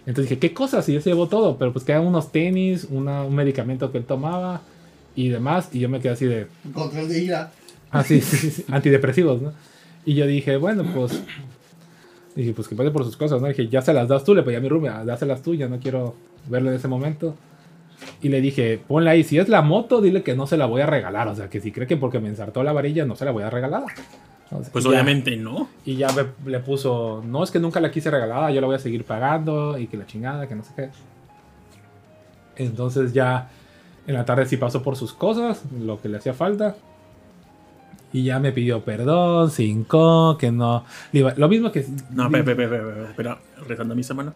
Entonces 0.00 0.28
dije, 0.28 0.40
¿qué 0.40 0.52
cosas? 0.52 0.88
Y 0.88 0.94
ya 0.94 1.00
se 1.00 1.10
llevó 1.10 1.28
todo. 1.28 1.56
Pero 1.58 1.72
pues 1.72 1.84
quedan 1.84 2.04
unos 2.04 2.32
tenis, 2.32 2.88
una- 2.90 3.22
un 3.22 3.36
medicamento 3.36 3.92
que 3.92 3.98
él 3.98 4.04
tomaba 4.04 4.62
y 5.14 5.28
demás. 5.28 5.68
Y 5.72 5.78
yo 5.78 5.88
me 5.88 6.00
quedé 6.00 6.14
así 6.14 6.26
de, 6.26 6.48
Control 6.74 7.08
de 7.08 7.22
ira. 7.22 7.52
Ah, 7.92 8.02
sí, 8.02 8.20
sí, 8.20 8.64
antidepresivos, 8.68 9.40
¿no? 9.40 9.52
Y 10.04 10.14
yo 10.14 10.26
dije, 10.26 10.56
bueno, 10.56 10.84
pues. 10.92 11.22
Dije, 12.34 12.52
pues 12.52 12.66
que 12.66 12.74
vaya 12.74 12.92
por 12.92 13.04
sus 13.04 13.16
cosas, 13.16 13.40
¿no? 13.40 13.46
Dije, 13.46 13.68
ya 13.68 13.80
se 13.80 13.92
las 13.94 14.08
das 14.08 14.24
tú, 14.24 14.34
le 14.34 14.42
pedí 14.42 14.56
a 14.56 14.60
mi 14.60 14.68
roomie, 14.68 14.90
"Ah, 14.90 15.04
dáselas 15.04 15.40
tú, 15.40 15.54
ya 15.54 15.68
no 15.68 15.78
quiero 15.78 16.16
verlo 16.48 16.70
en 16.70 16.76
ese 16.76 16.88
momento. 16.88 17.36
Y 18.22 18.28
le 18.28 18.40
dije, 18.40 18.80
ponle 18.86 19.10
ahí, 19.10 19.24
si 19.24 19.38
es 19.38 19.48
la 19.48 19.62
moto, 19.62 20.00
dile 20.00 20.22
que 20.22 20.34
no 20.34 20.46
se 20.46 20.56
la 20.56 20.66
voy 20.66 20.82
a 20.82 20.86
regalar. 20.86 21.28
O 21.28 21.34
sea, 21.34 21.48
que 21.48 21.60
si 21.60 21.72
cree 21.72 21.86
que 21.86 21.96
porque 21.96 22.18
me 22.20 22.28
ensartó 22.28 22.62
la 22.62 22.72
varilla, 22.72 23.04
no 23.04 23.16
se 23.16 23.24
la 23.24 23.30
voy 23.30 23.42
a 23.42 23.50
regalar. 23.50 23.84
Sea, 24.48 24.58
pues 24.72 24.84
y 24.84 24.88
ya- 24.88 24.90
obviamente 24.94 25.36
no. 25.36 25.68
Y 25.84 25.96
ya 25.96 26.08
me- 26.12 26.50
le 26.50 26.60
puso, 26.60 27.22
no, 27.26 27.42
es 27.42 27.50
que 27.50 27.58
nunca 27.58 27.80
la 27.80 27.90
quise 27.90 28.10
regalada, 28.10 28.50
yo 28.50 28.60
la 28.60 28.66
voy 28.68 28.76
a 28.76 28.78
seguir 28.78 29.04
pagando 29.04 29.76
y 29.78 29.86
que 29.88 29.96
la 29.96 30.06
chingada, 30.06 30.46
que 30.48 30.54
no 30.54 30.62
sé 30.62 30.70
qué. 30.76 30.88
Entonces 32.56 33.12
ya 33.12 33.48
en 34.06 34.14
la 34.14 34.24
tarde 34.24 34.46
sí 34.46 34.56
pasó 34.56 34.82
por 34.82 34.96
sus 34.96 35.12
cosas, 35.12 35.62
lo 35.80 36.00
que 36.00 36.08
le 36.08 36.18
hacía 36.18 36.32
falta. 36.34 36.76
Y 38.12 38.22
ya 38.22 38.38
me 38.38 38.52
pidió 38.52 38.82
perdón, 38.82 39.50
cinco, 39.50 40.38
que 40.38 40.50
no. 40.50 40.84
iba- 41.12 41.34
Lo 41.36 41.48
mismo 41.48 41.70
que. 41.72 41.84
No, 42.12 42.26
espera, 42.26 42.52
espera, 42.52 43.08
espera, 43.10 43.38
rezando 43.66 43.92
a 43.92 43.96
mi 43.96 44.04
semana. 44.04 44.32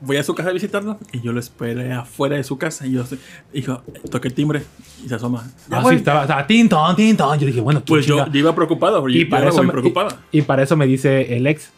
Voy 0.00 0.16
a 0.16 0.22
su 0.22 0.34
casa 0.34 0.50
a 0.50 0.52
visitarlo 0.52 0.98
y 1.12 1.20
yo 1.20 1.32
lo 1.32 1.40
esperé 1.40 1.92
afuera 1.92 2.36
de 2.36 2.44
su 2.44 2.56
casa 2.58 2.86
y 2.86 2.92
yo 2.92 3.04
dijo, 3.52 3.82
toqué 4.10 4.28
el 4.28 4.34
timbre 4.34 4.62
y 5.04 5.08
se 5.08 5.14
asoma. 5.16 5.50
Ah, 5.70 5.82
sí, 5.88 5.96
estaba, 5.96 6.22
estaba 6.22 6.46
tintón, 6.46 6.94
tintón. 6.96 7.38
Yo 7.38 7.46
dije, 7.46 7.60
bueno, 7.60 7.80
¿quién 7.84 7.96
Pues 7.96 8.06
yo, 8.06 8.26
yo 8.26 8.38
iba 8.38 8.54
preocupado. 8.54 9.08
y 9.08 9.24
yo 9.24 9.28
para, 9.28 9.42
iba 9.42 9.50
eso 9.52 9.62
me, 9.62 9.70
preocupado. 9.72 10.16
y, 10.32 10.38
y 10.38 10.42
para 10.42 10.62
eso 10.62 10.76
me 10.76 10.86
dice 10.86 11.36
el 11.36 11.46
ex, 11.46 11.70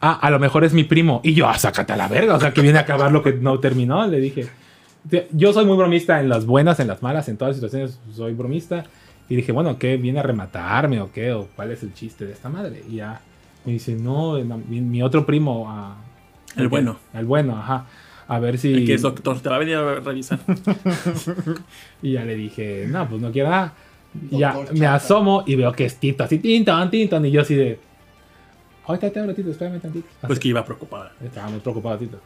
ah, 0.00 0.18
a 0.20 0.30
lo 0.30 0.38
mejor 0.38 0.64
es 0.64 0.72
mi 0.72 0.84
primo. 0.84 1.20
Y 1.22 1.34
yo, 1.34 1.48
ah, 1.48 1.58
sácate 1.58 1.92
a 1.92 1.96
la 1.96 2.08
verga, 2.08 2.34
o 2.34 2.40
sea, 2.40 2.52
que 2.52 2.60
viene 2.60 2.78
a 2.78 2.82
acabar 2.82 3.12
lo 3.12 3.22
que 3.22 3.32
no 3.34 3.58
terminó. 3.60 4.06
Le 4.06 4.18
dije, 4.20 4.48
"Te- 5.08 5.28
yo 5.32 5.52
soy 5.52 5.64
muy 5.64 5.76
bromista 5.76 6.20
en 6.20 6.28
las 6.28 6.46
buenas, 6.46 6.80
en 6.80 6.88
las 6.88 7.02
malas, 7.02 7.28
en 7.28 7.36
todas 7.36 7.50
las 7.50 7.56
situaciones 7.56 8.00
soy 8.16 8.34
bromista. 8.34 8.84
Y 9.28 9.36
dije, 9.36 9.52
bueno, 9.52 9.78
¿qué? 9.78 9.96
¿Viene 9.96 10.18
a 10.18 10.24
rematarme 10.24 11.00
o 11.00 11.12
qué? 11.12 11.32
¿O 11.32 11.46
cuál 11.54 11.70
es 11.70 11.84
el 11.84 11.94
chiste 11.94 12.26
de 12.26 12.32
esta 12.32 12.48
madre? 12.48 12.82
Y 12.90 12.96
ya 12.96 13.20
me 13.64 13.72
dice, 13.74 13.94
no, 13.94 14.36
no, 14.42 14.58
mi, 14.58 14.80
mi 14.80 15.02
otro 15.04 15.24
primo, 15.24 15.66
ah, 15.68 15.94
El 16.56 16.68
bueno. 16.68 16.98
El 17.14 17.24
bueno, 17.26 17.56
ajá. 17.56 17.86
A 18.28 18.38
ver 18.38 18.58
si... 18.58 18.72
El 18.72 18.86
que 18.86 18.94
es 18.94 19.02
doctor, 19.02 19.40
te 19.40 19.48
va 19.48 19.56
a 19.56 19.58
venir 19.58 19.76
a 19.76 19.94
revisar. 20.00 20.38
Y 22.02 22.12
ya 22.12 22.24
le 22.24 22.34
dije, 22.36 22.86
no, 22.88 23.08
pues 23.08 23.20
no 23.20 23.30
quiero 23.32 23.50
nada. 23.50 23.72
Y 24.30 24.38
ya 24.38 24.52
Doctor 24.54 24.74
me 24.74 24.80
Chata. 24.80 24.94
asomo 24.94 25.44
y 25.46 25.54
veo 25.56 25.72
que 25.72 25.84
es 25.84 25.96
Tito, 25.96 26.24
así, 26.24 26.38
Tinton, 26.38 26.90
Tinton. 26.90 27.24
Y 27.26 27.30
yo 27.30 27.42
así 27.42 27.54
de, 27.54 27.78
ahorita 28.86 29.10
te 29.10 29.20
hablo, 29.20 29.34
Tito, 29.34 29.50
espérame 29.50 29.80
tantito. 29.80 30.06
Pues 30.20 30.32
Así. 30.32 30.40
que 30.40 30.48
iba 30.48 30.64
preocupada. 30.64 31.12
Estaba 31.24 31.48
muy 31.48 31.60
preocupado, 31.60 31.98
Tito. 31.98 32.18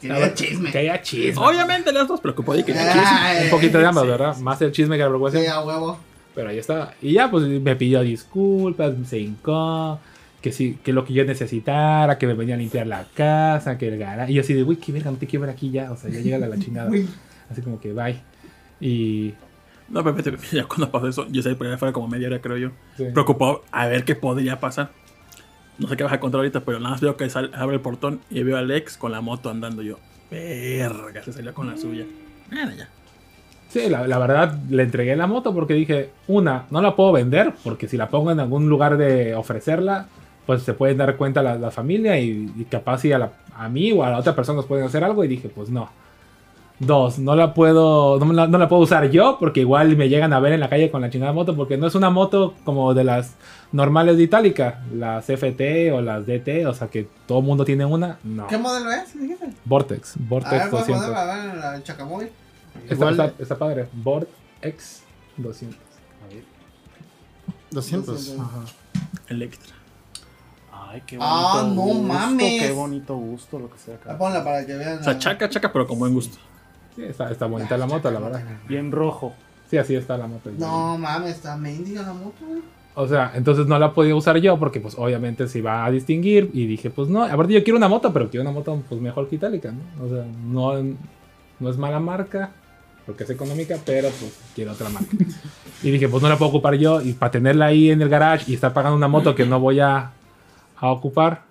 Quería 0.00 0.34
chisme. 0.34 0.70
Que 0.72 0.78
haya 0.78 1.00
chisme. 1.00 1.40
Obviamente 1.42 1.92
las 1.92 2.08
dos 2.08 2.20
preocupadas 2.20 2.62
y 2.62 2.64
que 2.64 2.72
Ay, 2.76 3.44
Un 3.44 3.50
poquito 3.50 3.78
de 3.78 3.86
ambas, 3.86 4.02
sí. 4.04 4.10
¿verdad? 4.10 4.36
Más 4.38 4.60
el 4.62 4.72
chisme 4.72 4.96
que 4.96 5.02
la 5.02 5.06
Sí, 5.06 5.10
preocupación. 5.10 5.46
a 5.52 5.60
huevo. 5.62 5.98
Pero 6.34 6.48
ahí 6.50 6.58
estaba. 6.58 6.92
Y 7.00 7.12
ya, 7.12 7.30
pues 7.30 7.44
me 7.46 7.76
pidió 7.76 8.00
disculpas, 8.02 8.94
se 9.06 9.18
hincó. 9.20 10.00
Que 10.42 10.50
sí, 10.52 10.78
que 10.82 10.92
lo 10.92 11.04
que 11.04 11.12
yo 11.12 11.24
necesitara, 11.24 12.18
que 12.18 12.26
me 12.26 12.34
venía 12.34 12.56
a 12.56 12.58
limpiar 12.58 12.86
la 12.86 13.06
casa, 13.14 13.78
que 13.78 13.88
el 13.88 13.98
garaje. 13.98 14.32
Y 14.32 14.34
yo 14.34 14.40
así 14.42 14.52
de, 14.54 14.64
uy, 14.64 14.76
qué 14.76 14.90
verga, 14.92 15.10
no 15.12 15.16
te 15.16 15.26
quiero 15.26 15.42
ver 15.46 15.50
aquí 15.54 15.70
ya. 15.70 15.92
O 15.92 15.96
sea, 15.96 16.10
ya 16.10 16.20
llega 16.20 16.38
la, 16.38 16.58
chingada. 16.58 16.90
Así 17.50 17.62
como 17.62 17.80
que, 17.80 17.92
bye. 17.92 18.16
Y. 18.80 19.34
No, 19.88 20.02
pero 20.02 20.16
ya 20.52 20.64
cuando 20.64 20.90
pasó 20.90 21.06
eso, 21.08 21.26
yo 21.30 21.42
salí 21.42 21.54
por 21.54 21.66
allá 21.66 21.76
afuera 21.76 21.92
como 21.92 22.08
media 22.08 22.26
hora, 22.28 22.40
creo 22.40 22.56
yo. 22.56 22.70
sí. 22.96 23.04
Preocupado 23.12 23.62
a 23.70 23.86
ver 23.86 24.04
qué 24.04 24.14
podría 24.16 24.58
pasar. 24.58 24.90
No 25.78 25.88
sé 25.88 25.96
qué 25.96 26.04
vas 26.04 26.12
a 26.12 26.20
contar 26.20 26.38
ahorita, 26.40 26.60
pero 26.60 26.78
nada 26.80 26.90
más 26.90 27.00
veo 27.00 27.16
que 27.16 27.28
sal- 27.30 27.50
abre 27.54 27.76
el 27.76 27.80
portón 27.80 28.20
y 28.30 28.42
veo 28.42 28.56
a 28.56 28.60
Alex 28.60 28.96
con 28.96 29.12
la 29.12 29.20
moto 29.20 29.48
andando 29.50 29.82
yo. 29.82 29.98
Verga, 30.30 31.22
se 31.22 31.32
salió 31.32 31.54
con 31.54 31.66
la 31.68 31.76
suya. 31.76 32.04
Bueno, 32.50 32.72
ya. 32.76 32.88
Sí, 33.68 33.88
la, 33.88 34.06
la 34.06 34.18
verdad 34.18 34.58
le 34.68 34.82
entregué 34.82 35.16
la 35.16 35.26
moto 35.26 35.54
porque 35.54 35.72
dije, 35.74 36.10
una, 36.26 36.66
no 36.70 36.82
la 36.82 36.94
puedo 36.94 37.12
vender 37.12 37.54
porque 37.64 37.88
si 37.88 37.96
la 37.96 38.08
pongo 38.08 38.30
en 38.30 38.40
algún 38.40 38.68
lugar 38.68 38.96
de 38.98 39.34
ofrecerla, 39.34 40.08
pues 40.46 40.62
se 40.62 40.74
pueden 40.74 40.96
dar 40.98 41.16
cuenta 41.16 41.42
la, 41.42 41.56
la 41.56 41.70
familia 41.70 42.18
y, 42.18 42.52
y 42.56 42.64
capaz 42.64 42.98
si 42.98 43.12
a, 43.12 43.18
la- 43.18 43.32
a 43.56 43.68
mí 43.68 43.92
o 43.92 44.02
a 44.04 44.10
la 44.10 44.18
otra 44.18 44.34
persona 44.34 44.56
nos 44.56 44.66
pueden 44.66 44.84
hacer 44.86 45.04
algo 45.04 45.22
y 45.24 45.28
dije, 45.28 45.48
pues 45.48 45.68
no. 45.70 45.88
Dos, 46.78 47.20
no 47.20 47.36
la 47.36 47.54
puedo, 47.54 48.18
no, 48.18 48.32
la, 48.32 48.48
no 48.48 48.58
la 48.58 48.68
puedo 48.68 48.82
usar 48.82 49.08
yo 49.08 49.36
porque 49.38 49.60
igual 49.60 49.96
me 49.96 50.08
llegan 50.08 50.32
a 50.32 50.40
ver 50.40 50.52
en 50.52 50.58
la 50.58 50.68
calle 50.68 50.90
con 50.90 51.00
la 51.00 51.10
chingada 51.10 51.32
moto 51.32 51.54
porque 51.54 51.76
no 51.76 51.86
es 51.86 51.94
una 51.94 52.10
moto 52.10 52.54
como 52.64 52.92
de 52.92 53.04
las 53.04 53.34
normales 53.70 54.16
de 54.16 54.24
Itálica, 54.24 54.82
las 54.92 55.26
FT 55.26 55.92
o 55.92 56.00
las 56.00 56.26
DT, 56.26 56.66
o 56.66 56.74
sea 56.74 56.88
que 56.88 57.06
todo 57.28 57.38
el 57.38 57.44
mundo 57.44 57.64
tiene 57.64 57.84
una, 57.84 58.18
no. 58.24 58.48
¿Qué 58.48 58.58
modelo 58.58 58.90
es? 58.90 59.16
Dijiste? 59.16 59.50
Vortex, 59.64 60.16
A 60.16 60.20
Vortex 60.28 60.50
ver, 60.50 60.70
¿cuál 60.70 60.80
200. 60.86 61.06
modelo? 61.06 61.16
A 61.20 61.34
ver, 61.70 61.74
el 61.76 61.82
Chacamóvil. 61.84 62.28
Está, 62.88 63.10
está, 63.10 63.32
está 63.38 63.56
padre, 63.58 63.86
Vortex 63.92 65.02
200. 65.36 65.78
200. 67.70 68.34
Electra. 69.28 69.74
Ay, 70.92 71.02
qué 71.06 71.16
bonito 71.16 71.34
Ah, 71.34 71.62
no 71.74 71.82
gusto, 71.82 72.02
mames. 72.02 72.62
Qué 72.62 72.72
bonito 72.72 73.16
gusto 73.16 73.58
lo 73.58 73.70
que 73.70 73.78
sea 73.78 73.94
acá. 73.94 74.12
Ah, 74.12 74.18
Ponla 74.18 74.44
para 74.44 74.66
que 74.66 74.74
vean. 74.74 74.98
O 74.98 75.02
sea, 75.02 75.18
chaca, 75.18 75.48
chaca, 75.48 75.72
pero 75.72 75.86
con 75.86 75.98
buen 75.98 76.12
gusto. 76.12 76.36
Sí, 76.94 77.02
está, 77.04 77.30
está 77.30 77.46
bonita 77.46 77.78
la 77.78 77.86
moto, 77.86 78.10
la 78.10 78.20
verdad. 78.20 78.42
Bien 78.68 78.92
rojo. 78.92 79.32
Sí, 79.70 79.78
así 79.78 79.94
está 79.94 80.18
la 80.18 80.26
moto. 80.26 80.50
No 80.58 80.98
mames, 80.98 81.36
está 81.36 81.56
mendiga 81.56 82.02
la 82.02 82.12
moto, 82.12 82.44
güey. 82.46 82.60
O 82.94 83.08
sea, 83.08 83.32
entonces 83.34 83.66
no 83.66 83.78
la 83.78 83.94
podía 83.94 84.14
usar 84.14 84.36
yo 84.36 84.58
porque 84.58 84.80
pues 84.80 84.96
obviamente 84.98 85.48
se 85.48 85.60
iba 85.60 85.82
a 85.82 85.90
distinguir 85.90 86.50
y 86.52 86.66
dije, 86.66 86.90
pues 86.90 87.08
no, 87.08 87.24
aparte 87.24 87.54
yo 87.54 87.64
quiero 87.64 87.78
una 87.78 87.88
moto, 87.88 88.12
pero 88.12 88.28
quiero 88.28 88.42
una 88.42 88.52
moto 88.52 88.82
pues 88.86 89.00
mejor 89.00 89.30
que 89.30 89.36
Itálica, 89.36 89.72
¿no? 89.72 90.04
O 90.04 90.08
sea, 90.10 90.26
no, 90.44 90.96
no 91.58 91.70
es 91.70 91.78
mala 91.78 92.00
marca 92.00 92.50
porque 93.06 93.24
es 93.24 93.30
económica, 93.30 93.78
pero 93.86 94.10
pues 94.10 94.38
quiero 94.54 94.72
otra 94.72 94.90
marca. 94.90 95.08
y 95.82 95.90
dije, 95.90 96.06
pues 96.06 96.22
no 96.22 96.28
la 96.28 96.36
puedo 96.36 96.50
ocupar 96.50 96.74
yo 96.74 97.00
y 97.00 97.14
para 97.14 97.32
tenerla 97.32 97.66
ahí 97.66 97.90
en 97.90 98.02
el 98.02 98.10
garage 98.10 98.50
y 98.50 98.54
estar 98.54 98.74
pagando 98.74 98.96
una 98.96 99.08
moto 99.08 99.34
que 99.34 99.46
no 99.46 99.58
voy 99.58 99.80
a, 99.80 100.12
a 100.82 100.90
ocupar. 100.90 101.44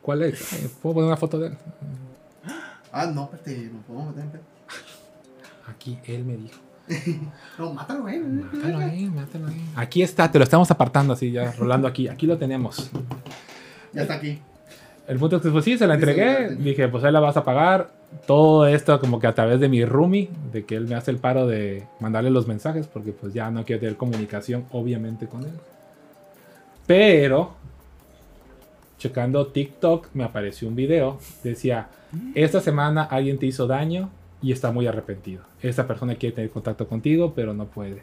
¿Cuál 0.00 0.22
es? 0.22 0.54
Eh, 0.54 0.70
¿Puedo 0.80 0.94
poner 0.94 1.08
una 1.08 1.16
foto 1.18 1.38
de 1.38 1.48
él? 1.48 1.58
Ah, 2.90 3.06
no, 3.06 3.24
espérate, 3.24 3.70
nos 3.72 3.84
podemos 3.84 4.08
meter 4.08 4.24
en 4.24 4.30
pedo. 4.30 4.42
Aquí, 5.68 5.98
él 6.06 6.24
me 6.24 6.36
dijo. 6.36 6.58
No, 7.58 7.74
mátalo, 7.74 8.02
güey. 8.02 8.18
Mátalo 8.18 8.78
ahí, 8.78 9.04
mátalo 9.04 9.48
ahí. 9.48 9.70
Aquí 9.76 10.02
está, 10.02 10.30
te 10.30 10.38
lo 10.38 10.44
estamos 10.44 10.70
apartando 10.70 11.12
así, 11.12 11.30
ya 11.30 11.52
rolando 11.52 11.86
aquí. 11.86 12.08
Aquí 12.08 12.26
lo 12.26 12.38
tenemos. 12.38 12.90
Ya 13.92 14.02
está 14.02 14.14
aquí. 14.14 14.40
El 15.06 15.18
punto 15.18 15.36
es 15.36 15.42
que 15.42 15.50
pues 15.50 15.64
sí, 15.64 15.76
se 15.76 15.86
la 15.86 15.94
entregué. 15.94 16.56
Dije, 16.56 16.88
pues 16.88 17.04
ahí 17.04 17.12
la 17.12 17.20
vas 17.20 17.36
a 17.36 17.44
pagar. 17.44 17.90
Todo 18.26 18.66
esto 18.66 18.98
como 18.98 19.20
que 19.20 19.26
a 19.26 19.34
través 19.34 19.60
de 19.60 19.68
mi 19.68 19.84
roomie, 19.84 20.30
de 20.52 20.64
que 20.64 20.74
él 20.74 20.86
me 20.86 20.94
hace 20.94 21.10
el 21.10 21.18
paro 21.18 21.46
de 21.46 21.86
mandarle 22.00 22.30
los 22.30 22.46
mensajes, 22.46 22.86
porque 22.86 23.12
pues 23.12 23.34
ya 23.34 23.50
no 23.50 23.64
quiero 23.64 23.80
tener 23.80 23.96
comunicación, 23.96 24.64
obviamente, 24.70 25.26
con 25.26 25.42
él. 25.42 25.52
Pero, 26.86 27.59
checando 29.00 29.48
TikTok, 29.48 30.08
me 30.14 30.22
apareció 30.22 30.68
un 30.68 30.76
video. 30.76 31.18
Decía, 31.42 31.88
esta 32.36 32.60
semana 32.60 33.02
alguien 33.02 33.38
te 33.38 33.46
hizo 33.46 33.66
daño 33.66 34.10
y 34.42 34.52
está 34.52 34.70
muy 34.70 34.86
arrepentido. 34.86 35.42
Esta 35.62 35.86
persona 35.88 36.14
quiere 36.14 36.36
tener 36.36 36.50
contacto 36.50 36.86
contigo, 36.86 37.32
pero 37.34 37.52
no 37.54 37.64
puede. 37.64 38.02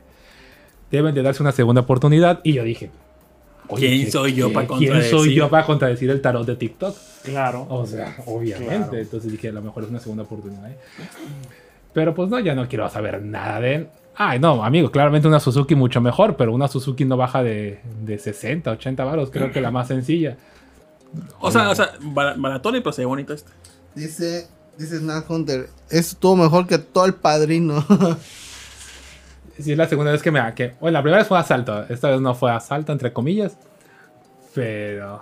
Deben 0.92 1.14
de 1.16 1.22
darse 1.22 1.42
una 1.44 1.52
segunda 1.54 1.82
oportunidad. 1.82 2.40
Y 2.44 2.54
yo 2.54 2.64
dije, 2.64 2.90
oye, 3.70 3.88
¿Quién 3.88 4.06
¿qué- 4.06 4.12
soy 4.12 4.34
yo 4.34 4.52
para 4.52 4.68
¿Quién 4.68 4.80
soy 4.80 4.88
contradecir? 5.02 5.34
yo 5.34 5.50
para 5.50 5.66
contradecir 5.66 6.10
el 6.10 6.22
tarot 6.22 6.46
de 6.48 6.56
TikTok? 6.56 6.96
Claro. 7.24 7.66
O 7.70 7.86
sea, 7.86 8.16
obviamente. 8.26 8.76
Claro. 8.78 8.98
Entonces 8.98 9.32
dije, 9.32 9.50
a 9.50 9.54
lo 9.54 9.62
mejor 9.62 9.84
es 9.84 9.90
una 9.90 10.00
segunda 10.00 10.24
oportunidad. 10.24 10.70
¿eh? 10.72 10.78
Pero 11.94 12.14
pues 12.16 12.30
no, 12.30 12.40
ya 12.40 12.56
no 12.56 12.68
quiero 12.68 12.90
saber 12.90 13.22
nada 13.22 13.60
de 13.60 13.76
él. 13.76 13.88
Ay, 14.20 14.40
no, 14.40 14.64
amigo, 14.64 14.90
claramente 14.90 15.28
una 15.28 15.40
Suzuki 15.40 15.76
mucho 15.76 16.02
mejor, 16.02 16.38
pero 16.38 16.52
una 16.52 16.68
Suzuki 16.68 17.06
no 17.06 17.18
baja 17.18 17.44
de, 17.44 17.80
de 18.04 18.18
60, 18.18 18.72
80 18.72 19.04
baros. 19.04 19.30
Creo 19.30 19.52
que 19.52 19.62
la 19.62 19.70
más 19.70 19.88
sencilla. 19.90 20.38
O 21.40 21.52
sea, 21.52 21.70
o 21.70 21.76
sea, 21.76 21.92
baratón 22.02 22.76
y 22.76 22.82
pues 22.82 22.96
se 22.96 23.02
ve 23.02 23.06
bonito 23.06 23.34
este. 23.34 23.52
Dice, 23.96 24.48
dice 24.78 25.00
Snap 25.00 25.30
Hunter. 25.30 25.70
Eso 25.90 26.12
estuvo 26.14 26.36
mejor 26.36 26.68
que 26.68 26.78
todo 26.78 27.06
el 27.06 27.14
padrino. 27.16 27.86
Sí, 29.60 29.72
es 29.72 29.78
la 29.80 29.88
segunda 29.88 30.12
vez 30.12 30.22
que 30.22 30.30
me... 30.30 30.40
Que, 30.54 30.76
bueno, 30.80 30.94
la 30.94 31.02
primera 31.02 31.18
vez 31.18 31.28
fue 31.28 31.40
asalto. 31.40 31.84
Esta 31.90 32.12
vez 32.12 32.22
no 32.22 32.36
fue 32.36 32.52
asalto, 32.52 32.92
entre 32.92 33.12
comillas. 33.12 33.58
Pero... 34.54 35.20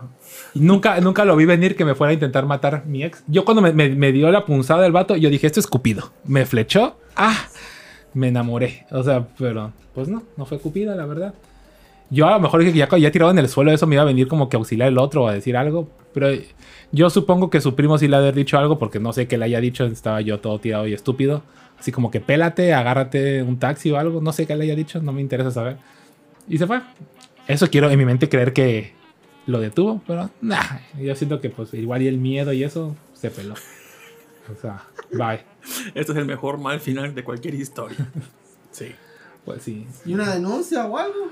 Nunca, 0.56 1.00
nunca 1.00 1.24
lo 1.24 1.38
vi 1.38 1.46
venir 1.46 1.78
que 1.78 1.86
me 1.86 1.96
fuera 1.96 2.12
a 2.12 2.16
intentar 2.16 2.46
matar 2.46 2.86
mi 2.86 3.02
ex. 3.06 3.24
Yo 3.28 3.46
cuando 3.46 3.62
me, 3.62 3.72
me- 3.72 3.96
me 3.96 4.12
dio 4.12 4.30
la 4.32 4.46
punzada 4.46 4.82
del 4.84 4.92
vato, 4.92 5.16
yo 5.16 5.30
dije, 5.30 5.48
esto 5.48 5.62
es 5.62 5.68
Cupido. 5.68 6.12
Me 6.26 6.46
flechó. 6.46 6.98
¡Ah! 7.16 7.46
Me 8.14 8.28
enamoré. 8.28 8.86
O 8.92 9.04
sea, 9.04 9.26
pero... 9.38 9.72
Pues 9.94 10.10
no, 10.10 10.24
no 10.36 10.46
fue 10.46 10.60
Cupido, 10.60 10.94
la 10.96 11.06
verdad. 11.06 11.34
Yo 12.10 12.28
a 12.28 12.32
lo 12.32 12.39
mejor 12.39 12.60
dije 12.60 12.74
que 12.74 12.80
ya, 12.80 12.97
ya 12.97 13.12
tirado 13.12 13.32
en 13.32 13.39
el 13.39 13.49
suelo 13.49 13.72
eso 13.72 13.88
me 13.88 13.95
iba 13.95 14.03
a 14.03 14.06
venir 14.06 14.28
como 14.28 14.47
que 14.49 14.58
a 14.58 14.60
auxiliar 14.60 14.89
el 14.89 14.97
otro 14.97 15.24
o 15.24 15.28
a 15.28 15.34
decir 15.34 15.58
algo. 15.58 15.89
Pero 16.14 16.30
yo 16.91 17.10
supongo 17.10 17.49
que 17.49 17.62
su 17.62 17.76
primo 17.76 17.97
sí 17.97 18.08
le 18.08 18.16
ha 18.16 18.20
haber 18.20 18.36
dicho 18.36 18.58
algo 18.58 18.78
porque 18.78 18.99
no 18.99 19.12
sé 19.12 19.28
qué 19.28 19.38
le 19.38 19.45
haya 19.45 19.60
dicho. 19.60 19.86
Estaba 19.86 20.22
yo 20.22 20.39
todo 20.39 20.60
tirado 20.60 20.88
y 20.88 20.93
estúpido. 20.93 21.43
Así 21.80 21.91
como 21.91 22.12
que 22.12 22.22
pélate, 22.22 22.74
agárrate 22.74 23.43
un 23.43 23.60
taxi 23.60 23.91
o 23.91 23.97
algo. 23.97 24.22
No 24.22 24.32
sé 24.32 24.45
qué 24.45 24.56
le 24.56 24.66
haya 24.66 24.76
dicho, 24.76 25.01
no 25.01 25.12
me 25.12 25.22
interesa 25.22 25.51
saber. 25.51 25.78
Y 26.47 26.58
se 26.58 26.68
fue. 26.68 26.82
Eso 27.47 27.68
quiero 27.70 27.89
en 27.89 27.97
mi 27.99 28.06
mente 28.06 28.30
creer 28.30 28.53
que 28.53 28.93
lo 29.45 29.60
detuvo, 29.60 30.01
pero 30.08 30.32
nah, 30.41 30.80
yo 30.99 31.16
siento 31.16 31.39
que 31.39 31.51
pues 31.51 31.74
igual 31.76 32.01
y 32.01 32.08
el 32.08 32.18
miedo 32.18 32.51
y 32.53 32.64
eso 32.64 32.95
se 33.14 33.30
peló. 33.30 33.53
O 34.51 34.60
sea, 34.60 34.84
bye. 35.12 35.43
Este 35.95 36.12
es 36.12 36.18
el 36.18 36.26
mejor 36.26 36.60
mal 36.60 36.80
final 36.80 37.14
de 37.16 37.24
cualquier 37.24 37.56
historia. 37.56 38.10
Sí. 38.72 38.93
Pues 39.45 39.64
sí. 39.64 39.88
¿Y 40.06 40.14
una 40.14 40.34
denuncia 40.34 40.86
o 40.86 40.97
algo? 40.97 41.30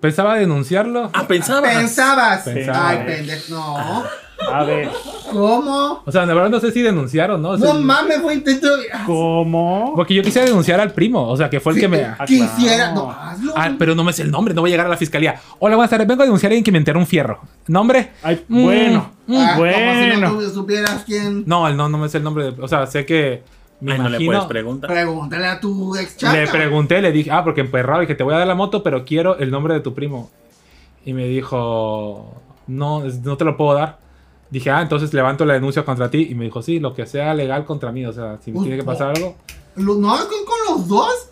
Pensaba 0.00 0.34
denunciarlo. 0.36 1.10
Ah, 1.12 1.26
pensaba. 1.26 1.62
Pensabas. 1.68 2.42
Pensaba. 2.42 2.88
Ay, 2.90 2.98
pendejo. 3.06 3.54
No. 3.54 4.04
A 4.52 4.62
ver, 4.62 4.88
¿Cómo? 5.32 6.00
O 6.06 6.12
sea, 6.12 6.24
la 6.24 6.32
verdad 6.32 6.48
no 6.48 6.60
sé 6.60 6.70
si 6.70 6.80
denunciar 6.80 7.30
o 7.32 7.38
no. 7.38 7.50
o 7.50 7.58
sea, 7.58 7.72
No 7.74 7.80
mames, 7.80 8.18
fue 8.22 8.34
intento. 8.34 8.68
¿cómo? 9.04 9.92
Porque 9.96 10.14
yo 10.14 10.22
quisiera 10.22 10.46
denunciar 10.46 10.78
al 10.80 10.92
primo, 10.92 11.26
o 11.28 11.36
sea, 11.36 11.50
que 11.50 11.58
fue 11.58 11.72
el 11.72 11.80
que 11.80 11.88
me... 11.88 12.04
Ah, 12.04 12.24
Quisiera. 12.24 12.92
claro. 12.92 12.94
No, 12.94 13.10
hazlo. 13.10 13.52
Ah, 13.56 13.72
pero 13.76 13.96
no 13.96 14.04
me 14.04 14.12
sé 14.12 14.22
el 14.22 14.30
nombre, 14.30 14.54
no 14.54 14.60
voy 14.60 14.70
a 14.70 14.72
llegar 14.72 14.86
a 14.86 14.90
la 14.90 14.96
fiscalía. 14.96 15.40
Hola, 15.58 15.74
buenas 15.74 15.90
tardes, 15.90 16.06
vengo 16.06 16.22
a 16.22 16.26
denunciar 16.26 16.50
a 16.50 16.52
alguien 16.52 16.62
que 16.64 16.70
me 16.72 16.78
enteró 16.78 17.00
un 17.00 17.06
fierro. 17.06 17.40
¿Nombre? 17.66 18.12
Ay, 18.22 18.44
Mm, 18.48 18.64
bueno. 18.64 19.10
mm. 19.26 19.36
Ah, 19.36 19.46
Como 19.56 19.58
bueno. 19.58 20.14
si 20.14 20.20
no 20.20 20.38
tú 20.38 20.50
supieras 20.54 21.02
quién. 21.04 21.42
No, 21.46 21.66
el 21.66 21.76
no, 21.76 21.88
no 21.88 21.98
me 21.98 22.08
sé 22.08 22.18
el 22.18 22.24
nombre. 22.24 22.52
de- 22.52 22.62
o 22.62 22.68
sea, 22.68 22.86
sé 22.86 23.04
que... 23.04 23.42
Me 23.80 23.92
Ay, 23.92 23.98
no 23.98 24.04
le 24.04 24.16
imagino... 24.16 24.32
puedes 24.32 24.44
preguntar. 24.46 24.90
Pregúntale 24.90 25.46
a 25.46 25.60
tu 25.60 25.94
ex 25.96 26.16
chata. 26.16 26.36
le 26.36 26.48
pregunté, 26.48 27.00
le 27.00 27.12
dije, 27.12 27.30
ah, 27.30 27.44
porque 27.44 27.60
emperrado, 27.60 28.00
dije, 28.00 28.14
te 28.14 28.24
voy 28.24 28.34
a 28.34 28.38
dar 28.38 28.46
la 28.46 28.54
moto, 28.54 28.82
pero 28.82 29.04
quiero 29.04 29.38
el 29.38 29.50
nombre 29.50 29.74
de 29.74 29.80
tu 29.80 29.94
primo. 29.94 30.30
Y 31.04 31.12
me 31.12 31.26
dijo, 31.26 32.34
no, 32.66 33.04
no 33.04 33.36
te 33.36 33.44
lo 33.44 33.56
puedo 33.56 33.74
dar. 33.74 33.98
Dije, 34.50 34.70
ah, 34.70 34.82
entonces 34.82 35.12
levanto 35.14 35.44
la 35.44 35.54
denuncia 35.54 35.84
contra 35.84 36.10
ti. 36.10 36.26
Y 36.30 36.34
me 36.34 36.44
dijo, 36.46 36.60
sí, 36.62 36.80
lo 36.80 36.94
que 36.94 37.06
sea 37.06 37.34
legal 37.34 37.64
contra 37.64 37.92
mí. 37.92 38.04
O 38.06 38.12
sea, 38.12 38.38
si 38.42 38.50
me 38.50 38.58
Uy, 38.58 38.64
tiene 38.64 38.78
que 38.80 38.84
pasar 38.84 39.14
algo, 39.16 39.36
Lo- 39.76 39.94
¿No 39.94 40.14
es 40.16 40.22
con, 40.22 40.44
con 40.44 40.56
los 40.76 40.88
dos? 40.88 41.27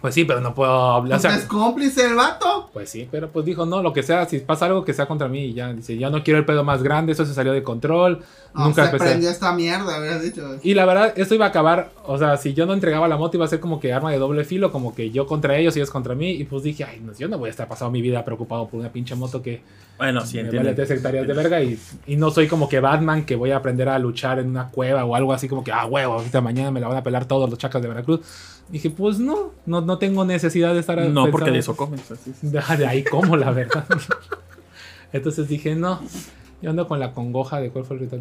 Pues 0.00 0.14
sí, 0.14 0.24
pero 0.24 0.40
no 0.40 0.54
puedo 0.54 0.70
hablar. 0.70 1.18
O 1.18 1.22
¿Porque 1.22 1.34
sea, 1.34 1.42
es 1.42 1.48
cómplice 1.48 2.06
el 2.06 2.14
vato? 2.14 2.70
Pues 2.72 2.88
sí, 2.88 3.08
pero 3.10 3.30
pues 3.30 3.44
dijo, 3.44 3.66
no, 3.66 3.82
lo 3.82 3.92
que 3.92 4.02
sea, 4.04 4.26
si 4.26 4.38
pasa 4.38 4.66
algo 4.66 4.84
que 4.84 4.94
sea 4.94 5.06
contra 5.06 5.26
mí 5.28 5.46
y 5.46 5.54
ya. 5.54 5.72
Dice, 5.72 5.98
yo 5.98 6.08
no 6.10 6.22
quiero 6.22 6.38
el 6.38 6.44
pedo 6.44 6.62
más 6.62 6.82
grande, 6.84 7.12
eso 7.12 7.26
se 7.26 7.34
salió 7.34 7.52
de 7.52 7.62
control. 7.64 8.22
No, 8.54 8.66
nunca 8.66 8.82
se 8.82 8.86
empecé. 8.86 9.04
prendió 9.10 9.28
esta 9.30 9.52
mierda, 9.52 9.96
habrías 9.96 10.22
dicho. 10.22 10.42
Y 10.62 10.74
la 10.74 10.84
verdad, 10.84 11.12
esto 11.16 11.34
iba 11.34 11.46
a 11.46 11.48
acabar, 11.48 11.90
o 12.04 12.16
sea, 12.16 12.36
si 12.36 12.54
yo 12.54 12.64
no 12.64 12.74
entregaba 12.74 13.08
la 13.08 13.16
moto 13.16 13.36
iba 13.36 13.44
a 13.44 13.48
ser 13.48 13.60
como 13.60 13.80
que 13.80 13.92
arma 13.92 14.12
de 14.12 14.18
doble 14.18 14.44
filo, 14.44 14.70
como 14.70 14.94
que 14.94 15.10
yo 15.10 15.26
contra 15.26 15.56
ellos 15.56 15.76
y 15.76 15.80
ellos 15.80 15.90
contra 15.90 16.14
mí. 16.14 16.30
Y 16.30 16.44
pues 16.44 16.62
dije, 16.62 16.84
ay, 16.84 17.00
no, 17.00 17.12
yo 17.14 17.26
no 17.28 17.36
voy 17.38 17.48
a 17.48 17.50
estar 17.50 17.66
pasando 17.68 17.90
mi 17.90 18.00
vida 18.00 18.24
preocupado 18.24 18.68
por 18.68 18.78
una 18.80 18.92
pinche 18.92 19.14
moto 19.16 19.42
que 19.42 19.62
Bueno, 19.98 20.24
sí, 20.24 20.36
me 20.36 20.42
entiendo. 20.42 20.70
vale 20.70 20.76
tres 20.76 20.90
hectáreas 20.92 21.26
de 21.26 21.34
verga. 21.34 21.60
Y, 21.60 21.78
y 22.06 22.16
no 22.16 22.30
soy 22.30 22.46
como 22.46 22.68
que 22.68 22.78
Batman 22.80 23.24
que 23.24 23.34
voy 23.36 23.50
a 23.50 23.56
aprender 23.56 23.88
a 23.88 23.98
luchar 23.98 24.38
en 24.38 24.48
una 24.48 24.68
cueva 24.68 25.04
o 25.04 25.14
algo 25.16 25.32
así 25.32 25.48
como 25.48 25.64
que, 25.64 25.72
ah, 25.72 25.86
huevo, 25.86 26.14
ahorita 26.14 26.40
mañana 26.40 26.70
me 26.70 26.80
la 26.80 26.86
van 26.88 26.96
a 26.98 27.02
pelar 27.02 27.24
todos 27.26 27.50
los 27.50 27.58
chacas 27.58 27.82
de 27.82 27.88
Veracruz. 27.88 28.20
Dije, 28.70 28.90
pues 28.90 29.18
no, 29.18 29.52
no, 29.64 29.80
no 29.80 29.98
tengo 29.98 30.24
necesidad 30.24 30.74
de 30.74 30.80
estar 30.80 30.98
No, 31.08 31.30
porque 31.30 31.50
de 31.50 31.58
eso 31.58 31.76
comes. 31.76 32.10
así 32.10 32.30
es. 32.30 32.52
de, 32.52 32.60
de 32.76 32.86
ahí 32.86 33.02
como, 33.02 33.36
la 33.36 33.50
verdad. 33.50 33.86
Entonces 35.12 35.48
dije, 35.48 35.74
no. 35.74 36.00
Yo 36.60 36.70
ando 36.70 36.86
con 36.86 36.98
la 37.00 37.12
congoja 37.12 37.60
de 37.60 37.70
cuál 37.70 37.84
fue 37.84 37.96
el 37.96 38.00
ritual. 38.02 38.20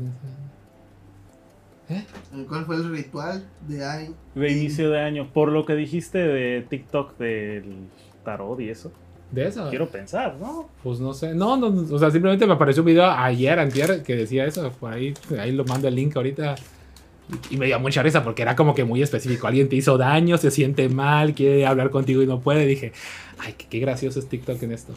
¿Cuál 2.48 2.66
fue 2.66 2.76
el 2.76 2.92
ritual 2.92 3.44
de 3.68 3.86
ahí? 3.86 4.16
De 4.36 4.52
inicio 4.52 4.90
de 4.92 5.02
año. 5.02 5.30
Por 5.34 5.52
lo 5.52 5.66
que 5.66 5.74
dijiste 5.76 6.18
de 6.20 6.62
TikTok 6.70 7.18
del 7.18 7.88
tarot 8.24 8.60
y 8.60 8.70
eso. 8.70 8.92
De 9.32 9.48
eso. 9.48 9.70
Quiero 9.70 9.90
pensar, 9.90 10.36
¿no? 10.40 10.70
Pues 10.84 11.00
no 11.00 11.14
sé. 11.14 11.34
No, 11.34 11.58
no, 11.58 11.68
o 11.94 12.00
sea, 12.00 12.12
simplemente 12.12 12.46
me 12.46 12.54
apareció 12.54 12.84
un 12.84 12.88
video 12.88 13.06
ayer, 13.06 13.58
antier, 13.60 14.04
que 14.04 14.16
decía 14.16 14.46
eso. 14.46 14.70
Por 14.80 14.94
ahí, 14.94 15.14
ahí 15.40 15.52
lo 15.52 15.66
mando 15.66 15.88
el 15.88 15.96
link 15.96 16.16
ahorita. 16.16 16.56
Y, 17.50 17.58
me 17.58 17.66
dio 17.66 17.80
mucha 17.80 18.02
risa 18.04 18.24
porque 18.24 18.42
era 18.42 18.56
como 18.56 18.74
que 18.74 18.84
muy 18.84 19.02
específico. 19.02 19.48
Alguien 19.48 19.68
te 19.70 19.76
hizo 19.76 19.98
daño, 19.98 20.38
se 20.38 20.50
siente 20.52 20.88
mal, 20.90 21.34
quiere 21.34 21.66
hablar 21.66 21.90
contigo 21.90 22.22
y 22.22 22.28
no 22.28 22.40
puede. 22.40 22.66
Dije, 22.66 22.94
ay, 23.40 23.54
qué, 23.58 23.66
qué 23.70 23.80
gracioso 23.80 24.20
es 24.20 24.28
TikTok 24.30 24.62
en 24.64 24.72
esto. 24.72 24.94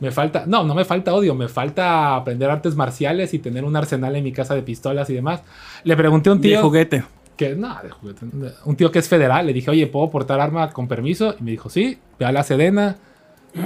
Me 0.00 0.10
falta, 0.10 0.44
no, 0.46 0.64
no 0.64 0.74
me 0.74 0.84
falta 0.84 1.12
odio, 1.14 1.34
me 1.34 1.46
falta 1.48 2.16
aprender 2.16 2.48
artes 2.50 2.74
marciales 2.74 3.34
y 3.34 3.38
tener 3.38 3.64
un 3.64 3.76
arsenal 3.76 4.16
en 4.16 4.24
mi 4.24 4.32
casa 4.32 4.54
de 4.54 4.62
pistolas 4.62 5.10
y 5.10 5.14
demás. 5.14 5.42
Le 5.84 5.94
pregunté 5.96 6.30
a 6.30 6.32
un 6.32 6.40
De 6.40 6.48
tío 6.48 6.62
juguete. 6.62 7.04
que, 7.36 7.54
no, 7.54 7.76
de 7.82 7.90
juguete, 7.90 8.26
un 8.64 8.76
tío 8.76 8.90
que 8.90 8.98
es 8.98 9.08
federal, 9.08 9.46
le 9.46 9.52
dije, 9.52 9.70
oye, 9.70 9.86
¿puedo 9.86 10.08
portar 10.10 10.40
arma 10.40 10.70
con 10.70 10.88
permiso? 10.88 11.36
Y 11.38 11.42
me 11.44 11.50
dijo, 11.50 11.68
sí, 11.68 11.98
ve 12.18 12.24
a 12.24 12.32
la 12.32 12.42
Sedena, 12.44 12.96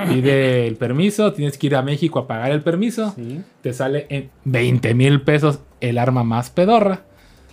pide 0.09 0.67
el 0.67 0.77
permiso, 0.77 1.33
tienes 1.33 1.57
que 1.59 1.69
ir 1.69 1.77
a 1.77 1.83
México 1.83 2.19
a 2.19 2.27
pagar 2.27 2.51
el 2.51 2.63
permiso, 2.63 3.13
Sí. 3.17 3.41
te 3.63 3.73
sale 3.73 4.07
en 4.11 4.31
20 4.45 4.95
mil 4.95 5.23
pesos 5.23 5.61
el 5.81 5.99
arma 5.99 6.25
más 6.25 6.51
pedorra. 6.51 7.03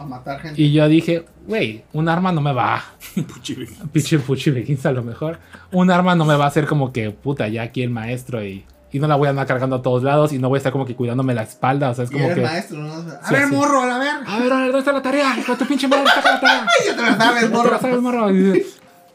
A 0.02 0.06
matar 0.06 0.40
gente. 0.40 0.62
Y 0.62 0.72
yo 0.72 0.88
dije, 0.88 1.26
güey, 1.48 1.84
un 1.94 2.10
arma 2.10 2.32
no 2.32 2.42
me 2.42 2.54
va, 2.54 2.84
Puchi, 3.16 3.56
pinche 3.92 4.20
puchi 4.20 4.52
a 4.84 4.92
lo 4.92 5.04
mejor, 5.04 5.40
un 5.72 5.92
arma 5.92 6.16
no 6.16 6.26
me 6.26 6.36
va 6.36 6.46
a 6.46 6.48
hacer 6.48 6.66
como 6.68 6.92
que, 6.92 7.12
puta, 7.12 7.48
ya 7.48 7.64
aquí 7.64 7.84
el 7.84 7.90
maestro 7.90 8.44
y, 8.44 8.66
y 8.92 9.00
no 9.00 9.08
la 9.08 9.16
voy 9.16 9.28
a 9.28 9.30
andar 9.30 9.48
cargando 9.48 9.76
a 9.78 9.82
todos 9.82 10.04
lados 10.04 10.34
y 10.34 10.40
no 10.40 10.50
voy 10.50 10.58
a 10.58 10.60
estar 10.60 10.72
como 10.72 10.86
que 10.86 10.96
cuidándome 10.96 11.34
la 11.34 11.44
espalda, 11.44 11.90
o 11.92 11.94
sea, 11.94 12.04
es 12.06 12.12
como 12.12 12.28
que... 12.34 12.42
maestro, 12.42 12.80
¿no? 12.80 12.94
A 12.94 13.28
Sí, 13.28 13.34
ver, 13.34 13.48
sí. 13.48 13.56
morro, 13.56 13.82
a 13.84 13.98
ver. 14.00 14.10
A 14.28 14.40
ver, 14.40 14.54
a 14.54 14.58
ver, 14.58 14.66
¿dónde 14.68 14.80
está 14.80 14.92
la 14.92 15.02
tarea? 15.02 15.38
Hijo 15.40 15.52
de 15.54 15.58
tu 15.60 15.66
pinche 15.66 15.88
madre, 15.88 16.06
saca 16.08 16.32
la 16.34 16.40
tarea. 16.42 16.68
Ya 16.88 16.96
te 16.96 17.02
la 17.02 17.18
sabes, 17.18 17.42
¿Te 17.44 17.50
la 17.50 17.56
morro. 17.58 17.80
sabes, 17.80 18.02
morro? 18.02 18.30
Y 18.32 18.38
dice, 18.38 18.66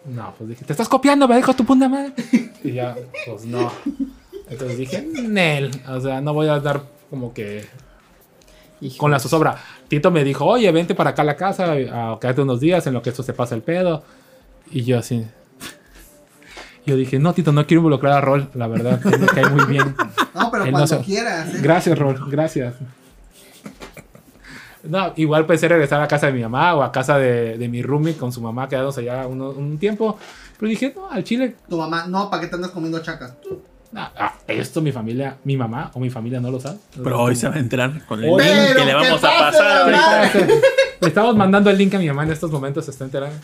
no, 0.06 0.34
pues 0.38 0.50
dije, 0.50 0.64
te 0.64 0.72
estás 0.72 0.88
copiando, 0.88 1.26
me 1.26 1.36
dijo 1.36 1.52
tu 1.54 1.64
puta 1.64 1.88
madre. 1.88 2.12
Y 2.62 2.72
ya, 2.72 2.94
pues 3.26 3.44
no. 3.44 3.72
Entonces 4.48 4.78
dije, 4.78 5.02
Nel, 5.28 5.70
o 5.88 6.00
sea, 6.00 6.20
no 6.20 6.32
voy 6.32 6.46
a 6.48 6.60
dar 6.60 6.82
como 7.10 7.34
que 7.34 7.66
con 8.98 9.10
la 9.10 9.18
zozobra. 9.18 9.56
Tito 9.88 10.10
me 10.10 10.24
dijo, 10.24 10.44
oye, 10.44 10.70
vente 10.72 10.94
para 10.94 11.10
acá 11.10 11.22
a 11.22 11.24
la 11.24 11.36
casa 11.36 11.72
a 11.72 12.18
quedarte 12.20 12.42
unos 12.42 12.60
días 12.60 12.86
en 12.86 12.94
lo 12.94 13.02
que 13.02 13.10
esto 13.10 13.22
se 13.22 13.32
pasa 13.32 13.54
el 13.54 13.62
pedo. 13.62 14.02
Y 14.70 14.82
yo 14.84 14.98
así. 14.98 15.26
Yo 16.84 16.96
dije, 16.96 17.18
no, 17.18 17.32
Tito, 17.34 17.52
no 17.52 17.66
quiero 17.66 17.80
involucrar 17.80 18.12
a 18.14 18.20
Rol, 18.20 18.48
la 18.54 18.68
verdad, 18.68 19.00
él 19.12 19.18
me 19.20 19.26
cae 19.26 19.48
muy 19.48 19.64
bien. 19.66 19.94
No, 20.34 20.50
pero 20.50 20.64
Él 20.64 20.70
no 20.72 20.78
cuando 20.80 20.98
se- 20.98 21.02
quieras. 21.02 21.54
¿eh? 21.54 21.58
Gracias, 21.62 21.98
Rol, 21.98 22.20
gracias. 22.30 22.74
No, 24.84 25.12
igual 25.16 25.46
pensé 25.46 25.66
regresar 25.66 26.00
a 26.02 26.06
casa 26.06 26.26
de 26.26 26.32
mi 26.34 26.42
mamá 26.42 26.74
o 26.74 26.82
a 26.82 26.92
casa 26.92 27.18
de, 27.18 27.56
de 27.58 27.68
mi 27.68 27.82
roomie 27.82 28.14
con 28.16 28.30
su 28.32 28.40
mamá, 28.42 28.68
quedándose 28.68 29.00
allá 29.00 29.26
uno- 29.26 29.50
un 29.50 29.78
tiempo. 29.78 30.16
Pero 30.58 30.68
dije, 30.68 30.92
no, 30.94 31.10
al 31.10 31.24
chile, 31.24 31.56
Tu 31.68 31.76
mamá, 31.76 32.06
no, 32.06 32.28
¿para 32.30 32.42
qué 32.42 32.48
te 32.48 32.54
andas 32.56 32.70
comiendo 32.70 33.00
chacas? 33.00 33.32
Ah, 33.94 34.12
ah, 34.18 34.34
esto 34.48 34.80
mi 34.80 34.92
familia, 34.92 35.36
mi 35.44 35.56
mamá 35.56 35.90
o 35.94 36.00
mi 36.00 36.10
familia 36.10 36.40
no 36.40 36.50
lo 36.50 36.60
sabe. 36.60 36.78
Pero 37.02 37.22
hoy 37.22 37.36
se 37.36 37.48
va 37.48 37.56
a 37.56 37.58
enterar 37.58 38.04
con 38.06 38.22
el 38.22 38.30
link 38.30 38.76
que 38.76 38.84
le 38.84 38.94
vamos 38.94 39.22
a 39.24 39.38
pasar 39.38 39.82
ahorita. 39.82 40.46
Le 41.00 41.08
estamos 41.08 41.36
mandando 41.36 41.70
el 41.70 41.78
link 41.78 41.94
a 41.94 41.98
mi 41.98 42.06
mamá 42.08 42.24
en 42.24 42.32
estos 42.32 42.50
momentos, 42.50 42.84
se 42.84 42.90
está 42.90 43.04
enterando. 43.04 43.36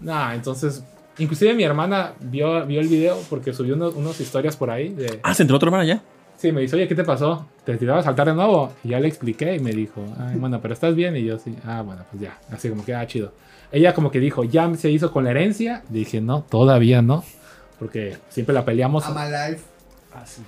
No, 0.00 0.32
entonces, 0.32 0.82
inclusive 1.18 1.54
mi 1.54 1.64
hermana 1.64 2.12
vio, 2.20 2.64
vio 2.66 2.80
el 2.80 2.88
video 2.88 3.18
porque 3.28 3.52
subió 3.52 3.74
unos, 3.74 3.94
unas 3.94 4.20
historias 4.20 4.56
por 4.56 4.70
ahí 4.70 4.90
de... 4.90 5.20
Ah, 5.22 5.34
se 5.34 5.42
enteró 5.42 5.58
tu 5.58 5.66
hermana 5.66 5.84
ya. 5.84 6.02
Sí, 6.40 6.52
me 6.52 6.62
dice, 6.62 6.74
oye, 6.76 6.88
¿qué 6.88 6.94
te 6.94 7.04
pasó? 7.04 7.46
¿Te 7.66 7.76
tirabas 7.76 8.04
a 8.04 8.08
saltar 8.08 8.28
de 8.28 8.34
nuevo? 8.34 8.72
Y 8.82 8.88
ya 8.88 9.00
le 9.00 9.08
expliqué 9.08 9.56
y 9.56 9.58
me 9.58 9.72
dijo, 9.72 10.02
ay, 10.18 10.36
bueno, 10.36 10.58
pero 10.62 10.72
estás 10.72 10.94
bien. 10.94 11.14
Y 11.14 11.24
yo 11.24 11.38
sí, 11.38 11.54
ah, 11.66 11.82
bueno, 11.82 12.02
pues 12.10 12.22
ya, 12.22 12.38
así 12.50 12.70
como 12.70 12.82
que, 12.82 12.94
ah, 12.94 13.06
chido. 13.06 13.32
Ella 13.70 13.92
como 13.92 14.10
que 14.10 14.20
dijo, 14.20 14.44
ya 14.44 14.74
se 14.74 14.90
hizo 14.90 15.12
con 15.12 15.24
la 15.24 15.32
herencia. 15.32 15.82
Dije, 15.90 16.22
no, 16.22 16.42
todavía 16.48 17.02
no, 17.02 17.24
porque 17.78 18.16
siempre 18.30 18.54
la 18.54 18.64
peleamos. 18.64 19.04
I'm 19.04 19.18
alive. 19.18 19.60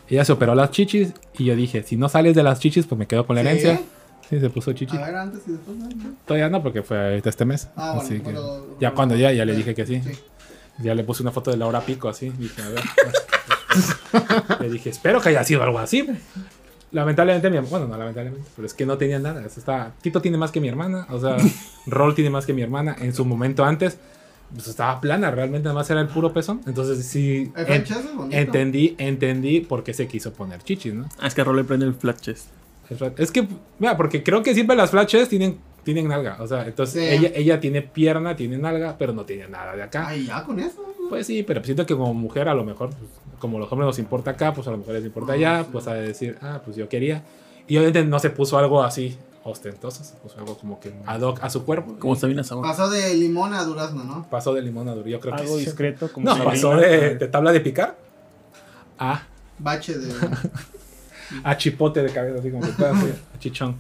Ella 0.09 0.25
se 0.25 0.33
operó 0.33 0.55
las 0.55 0.71
chichis 0.71 1.13
y 1.39 1.45
yo 1.45 1.57
dije, 1.57 1.83
si 1.83 1.97
no 1.97 2.09
sales 2.09 2.35
de 2.35 2.43
las 2.43 2.61
chichis, 2.61 2.87
pues 2.87 2.99
me 2.99 3.07
quedo 3.07 3.27
con 3.27 3.37
la 3.37 3.43
herencia. 3.43 3.81
Sí, 4.29 4.41
se 4.41 4.51
puso 4.51 4.73
chichis. 4.73 4.99
A 4.99 5.07
ver, 5.07 5.17
antes 5.17 5.43
y 5.47 5.53
después. 5.53 5.77
¿no? 5.77 6.15
Todavía 6.25 6.49
no, 6.49 6.63
porque 6.63 6.83
fue 6.83 7.21
este 7.25 7.45
mes. 7.45 7.69
Ah, 7.77 7.93
bueno. 7.95 8.03
así 8.03 8.15
que 8.17 8.23
bueno, 8.23 8.41
ya 8.41 8.89
bueno, 8.89 8.95
cuando 8.95 9.17
ya, 9.17 9.33
ya 9.33 9.45
le 9.45 9.55
dije 9.55 9.75
que 9.75 9.87
sí. 9.87 10.01
Sí. 10.03 10.13
Ya 10.79 10.95
le 10.95 11.05
puse 11.05 11.23
una 11.23 11.33
foto 11.33 11.51
de 11.51 11.57
la 11.57 11.67
hora 11.67 11.81
pico 11.81 12.09
así. 12.09 12.31
Dije, 12.31 12.63
a 12.63 12.69
ver. 12.69 12.83
le 14.61 14.71
dije, 14.71 14.91
espero 14.91 15.21
que 15.21 15.31
haya 15.31 15.45
sido 15.45 15.63
algo 15.63 15.79
así. 15.79 16.07
Lamentablemente, 16.93 17.49
mi 17.49 17.59
bueno, 17.59 17.87
no 17.87 17.97
lamentablemente, 17.97 18.49
pero 18.55 18.67
es 18.67 18.75
que 18.75 18.85
no 18.85 18.99
tenía 18.99 19.19
nada. 19.19 19.45
Eso 19.45 19.61
está, 19.61 19.93
Tito 20.03 20.21
tiene 20.21 20.37
más 20.37 20.51
que 20.51 20.61
mi 20.61 20.69
hermana, 20.69 21.07
o 21.09 21.19
sea, 21.19 21.37
Rol 21.87 22.15
tiene 22.15 22.31
más 22.31 22.45
que 22.45 22.53
mi 22.53 22.63
hermana. 22.63 22.97
En 23.01 23.15
su 23.15 23.25
momento 23.25 23.65
antes, 23.65 23.99
pues 24.55 24.69
estaba 24.69 25.01
plana, 25.01 25.31
realmente 25.31 25.65
nada 25.65 25.75
más 25.75 25.89
era 25.91 26.01
el 26.01 26.09
puro 26.09 26.33
pezón. 26.33 26.61
Entonces, 26.67 27.05
sí, 27.07 27.51
en- 27.57 27.85
entendí, 28.33 28.95
entendí 28.99 29.61
por 29.61 29.83
qué 29.85 29.95
se 29.95 30.07
quiso 30.07 30.33
poner 30.33 30.63
chichis, 30.63 30.95
¿no? 30.95 31.09
Ah, 31.19 31.27
es 31.27 31.35
que 31.35 31.43
Rol 31.45 31.57
le 31.57 31.65
prende 31.65 31.87
el 31.87 31.95
flat 31.95 32.21
chest. 32.21 32.49
Es 33.17 33.31
que, 33.31 33.47
mira, 33.79 33.97
porque 33.97 34.23
creo 34.23 34.43
que 34.43 34.53
siempre 34.55 34.77
las 34.77 34.91
flashes 34.91 35.29
tienen, 35.29 35.57
tienen 35.83 36.09
nalga. 36.09 36.37
O 36.41 36.47
sea, 36.47 36.67
entonces 36.67 37.03
Sí. 37.03 37.15
ella, 37.15 37.31
ella 37.35 37.59
tiene 37.61 37.81
pierna, 37.81 38.37
tiene 38.37 38.59
nalga, 38.59 38.97
pero 38.99 39.13
no 39.15 39.25
tiene 39.25 39.49
nada 39.49 39.75
de 39.75 39.83
acá. 39.83 40.09
Ay, 40.09 40.27
ya 40.27 40.45
con 40.45 40.59
eso. 40.61 40.85
Pues 41.09 41.27
sí, 41.27 41.43
pero 41.43 41.65
siento 41.65 41.87
que 41.87 41.95
como 41.97 42.13
mujer 42.13 42.49
a 42.49 42.55
lo 42.55 42.65
mejor, 42.65 42.91
pues, 42.91 43.11
como 43.39 43.59
los 43.59 43.71
hombres 43.73 43.87
nos 43.87 43.99
importa 43.99 44.33
acá, 44.33 44.53
pues 44.53 44.67
a 44.69 44.71
las 44.71 44.79
mujeres 44.79 45.03
les 45.03 45.09
importa 45.09 45.33
allá, 45.33 45.65
pues 45.73 45.87
a 45.89 45.95
decir, 45.95 46.37
ah, 46.43 46.61
pues 46.65 46.77
yo 46.77 46.89
quería. 46.89 47.23
Y 47.67 47.77
obviamente 47.77 48.05
no 48.05 48.19
se 48.19 48.29
puso 48.31 48.59
algo 48.59 48.83
así 48.83 49.17
ostentoso, 49.45 50.05
se 50.05 50.15
puso 50.17 50.39
algo 50.39 50.57
como 50.57 50.79
que 50.81 50.93
ad 51.07 51.21
hoc 51.23 51.43
a 51.43 51.51
su 51.51 51.65
cuerpo. 51.65 51.97
Como 51.99 52.15
está 52.15 52.27
bien 52.27 52.39
esa 52.39 52.61
Pasó 52.61 52.89
de 52.91 53.15
limón 53.15 53.55
a 53.55 53.65
durazno, 53.65 54.05
¿no? 54.05 54.27
Pasó 54.31 54.55
de 54.55 54.63
limón 54.63 54.89
a 54.89 54.95
duro, 54.95 55.09
yo 55.09 55.19
creo 55.21 55.35
que 55.37 55.43
Algo 55.43 55.59
sí. 55.59 55.65
discreto. 55.65 56.13
Como 56.13 56.27
No, 56.33 56.45
pasó 56.45 56.77
de, 56.77 57.17
de 57.17 57.29
tabla 57.29 57.53
de 57.53 57.61
picar 57.61 57.99
a, 58.99 59.23
Bache 59.59 59.99
de. 59.99 60.13
a 61.45 61.57
chipote 61.57 62.03
de 62.03 62.13
cabeza, 62.13 62.39
así 62.39 62.51
como 62.51 62.63
que 62.65 62.73
todo 62.73 62.87
así, 62.93 63.07
a 63.35 63.39
chichón. 63.39 63.77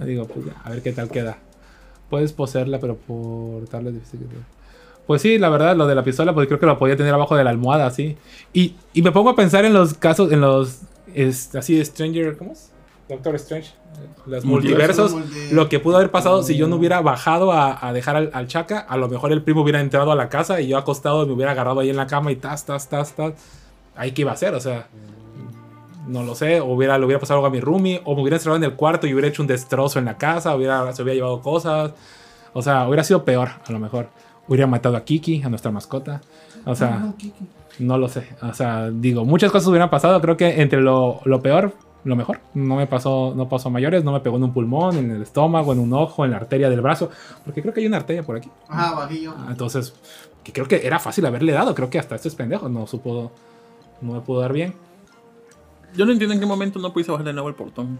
Digo, 0.00 0.26
pues 0.26 0.46
ya, 0.46 0.60
a 0.64 0.70
ver 0.70 0.82
qué 0.82 0.92
tal 0.92 1.08
queda. 1.08 1.38
Puedes 2.10 2.32
poseerla, 2.32 2.80
pero 2.80 2.96
por 2.96 3.66
tabla 3.68 3.90
es 3.90 3.94
difícil 3.96 4.20
que 4.20 4.26
te- 4.26 4.40
Pues 5.06 5.22
sí, 5.22 5.38
la 5.38 5.48
verdad, 5.48 5.76
lo 5.76 5.86
de 5.86 5.94
la 5.94 6.02
pistola, 6.02 6.34
pues 6.34 6.46
creo 6.48 6.58
que 6.58 6.66
lo 6.66 6.76
podía 6.78 6.96
tener 6.96 7.14
abajo 7.14 7.36
de 7.36 7.44
la 7.44 7.50
almohada, 7.50 7.86
así. 7.86 8.16
Y, 8.52 8.74
y 8.92 9.02
me 9.02 9.12
pongo 9.12 9.30
a 9.30 9.36
pensar 9.36 9.64
en 9.64 9.72
los 9.72 9.94
casos, 9.94 10.32
en 10.32 10.40
los. 10.40 10.80
es- 11.14 11.54
así 11.54 11.76
de 11.76 11.84
Stranger. 11.84 12.36
¿Cómo 12.36 12.52
es? 12.52 12.70
Doctor 13.08 13.34
Strange. 13.36 13.72
Los 14.26 14.44
Multiversos. 14.44 15.12
multiversos. 15.12 15.52
Lo 15.52 15.68
que 15.68 15.78
pudo 15.78 15.96
haber 15.96 16.10
pasado 16.10 16.42
si 16.42 16.56
yo 16.56 16.66
no 16.66 16.76
hubiera 16.76 17.00
bajado 17.00 17.52
a, 17.52 17.86
a 17.86 17.92
dejar 17.92 18.16
al, 18.16 18.30
al 18.32 18.48
chaca, 18.48 18.78
a 18.80 18.96
lo 18.96 19.08
mejor 19.08 19.30
el 19.32 19.42
primo 19.42 19.60
hubiera 19.62 19.80
entrado 19.80 20.10
a 20.10 20.14
la 20.16 20.28
casa 20.28 20.60
y 20.60 20.68
yo 20.68 20.78
acostado 20.78 21.26
me 21.26 21.32
hubiera 21.32 21.52
agarrado 21.52 21.80
ahí 21.80 21.90
en 21.90 21.96
la 21.96 22.06
cama 22.06 22.32
y 22.32 22.36
tas, 22.36 22.64
tas, 22.64 22.88
tas, 22.88 23.12
tas. 23.14 23.34
Ahí 23.94 24.12
qué 24.12 24.22
iba 24.22 24.30
a 24.30 24.34
hacer, 24.34 24.54
o 24.54 24.60
sea. 24.60 24.86
No 26.06 26.22
lo 26.22 26.34
sé, 26.34 26.60
o 26.60 26.66
hubiera, 26.66 26.98
le 26.98 27.06
hubiera 27.06 27.18
pasado 27.20 27.38
algo 27.38 27.46
a 27.46 27.50
mi 27.50 27.60
roomie, 27.60 28.02
o 28.04 28.14
me 28.14 28.20
hubiera 28.22 28.36
encerrado 28.36 28.58
en 28.58 28.64
el 28.64 28.74
cuarto 28.74 29.06
y 29.06 29.14
hubiera 29.14 29.28
hecho 29.28 29.40
un 29.42 29.48
destrozo 29.48 29.98
en 29.98 30.04
la 30.04 30.18
casa, 30.18 30.54
hubiera, 30.54 30.92
se 30.92 31.02
hubiera 31.02 31.14
llevado 31.16 31.40
cosas. 31.40 31.92
O 32.52 32.60
sea, 32.62 32.86
hubiera 32.86 33.02
sido 33.04 33.24
peor, 33.24 33.48
a 33.66 33.72
lo 33.72 33.78
mejor. 33.78 34.08
Hubiera 34.46 34.66
matado 34.66 34.96
a 34.96 35.04
Kiki, 35.04 35.42
a 35.42 35.48
nuestra 35.48 35.70
mascota. 35.70 36.20
O 36.66 36.74
sea, 36.74 36.98
No, 36.98 37.16
Kiki. 37.16 37.46
no 37.78 37.96
lo 37.96 38.08
sé. 38.08 38.26
O 38.42 38.52
sea, 38.52 38.90
digo, 38.90 39.24
muchas 39.24 39.50
cosas 39.50 39.66
hubieran 39.68 39.88
pasado. 39.88 40.20
Creo 40.20 40.36
que 40.36 40.60
entre 40.60 40.82
lo, 40.82 41.20
lo 41.24 41.40
peor, 41.40 41.72
lo 42.04 42.16
mejor. 42.16 42.40
No 42.54 42.76
me 42.76 42.86
pasó, 42.86 43.32
no 43.34 43.48
pasó 43.48 43.68
a 43.68 43.72
mayores. 43.72 44.04
No 44.04 44.12
me 44.12 44.20
pegó 44.20 44.36
en 44.36 44.44
un 44.44 44.52
pulmón, 44.52 44.96
en 44.96 45.10
el 45.10 45.22
estómago, 45.22 45.72
en 45.72 45.78
un 45.78 45.92
ojo, 45.92 46.24
en 46.24 46.30
la 46.30 46.36
arteria 46.38 46.70
del 46.70 46.80
brazo. 46.80 47.10
Porque 47.44 47.62
creo 47.62 47.74
que 47.74 47.80
hay 47.80 47.86
una 47.86 47.96
arteria 47.98 48.22
por 48.22 48.36
aquí. 48.36 48.50
Ajá, 48.68 48.94
bajillo. 48.94 49.34
Ah, 49.36 49.46
Entonces, 49.50 49.94
que 50.42 50.52
creo 50.52 50.68
que 50.68 50.86
era 50.86 50.98
fácil 50.98 51.26
haberle 51.26 51.52
dado. 51.52 51.74
Creo 51.74 51.90
que 51.90 51.98
hasta 51.98 52.14
estos 52.14 52.34
pendejos 52.34 52.70
no 52.70 52.86
supo, 52.86 53.32
no 54.00 54.12
me 54.12 54.20
pudo 54.20 54.40
dar 54.40 54.52
bien. 54.52 54.74
Yo 55.94 56.04
no 56.04 56.12
entiendo 56.12 56.34
en 56.34 56.40
qué 56.40 56.46
momento 56.46 56.78
no 56.78 56.92
pudiste 56.92 57.12
bajar 57.12 57.26
de 57.26 57.32
nuevo 57.32 57.48
el 57.48 57.54
portón. 57.54 57.98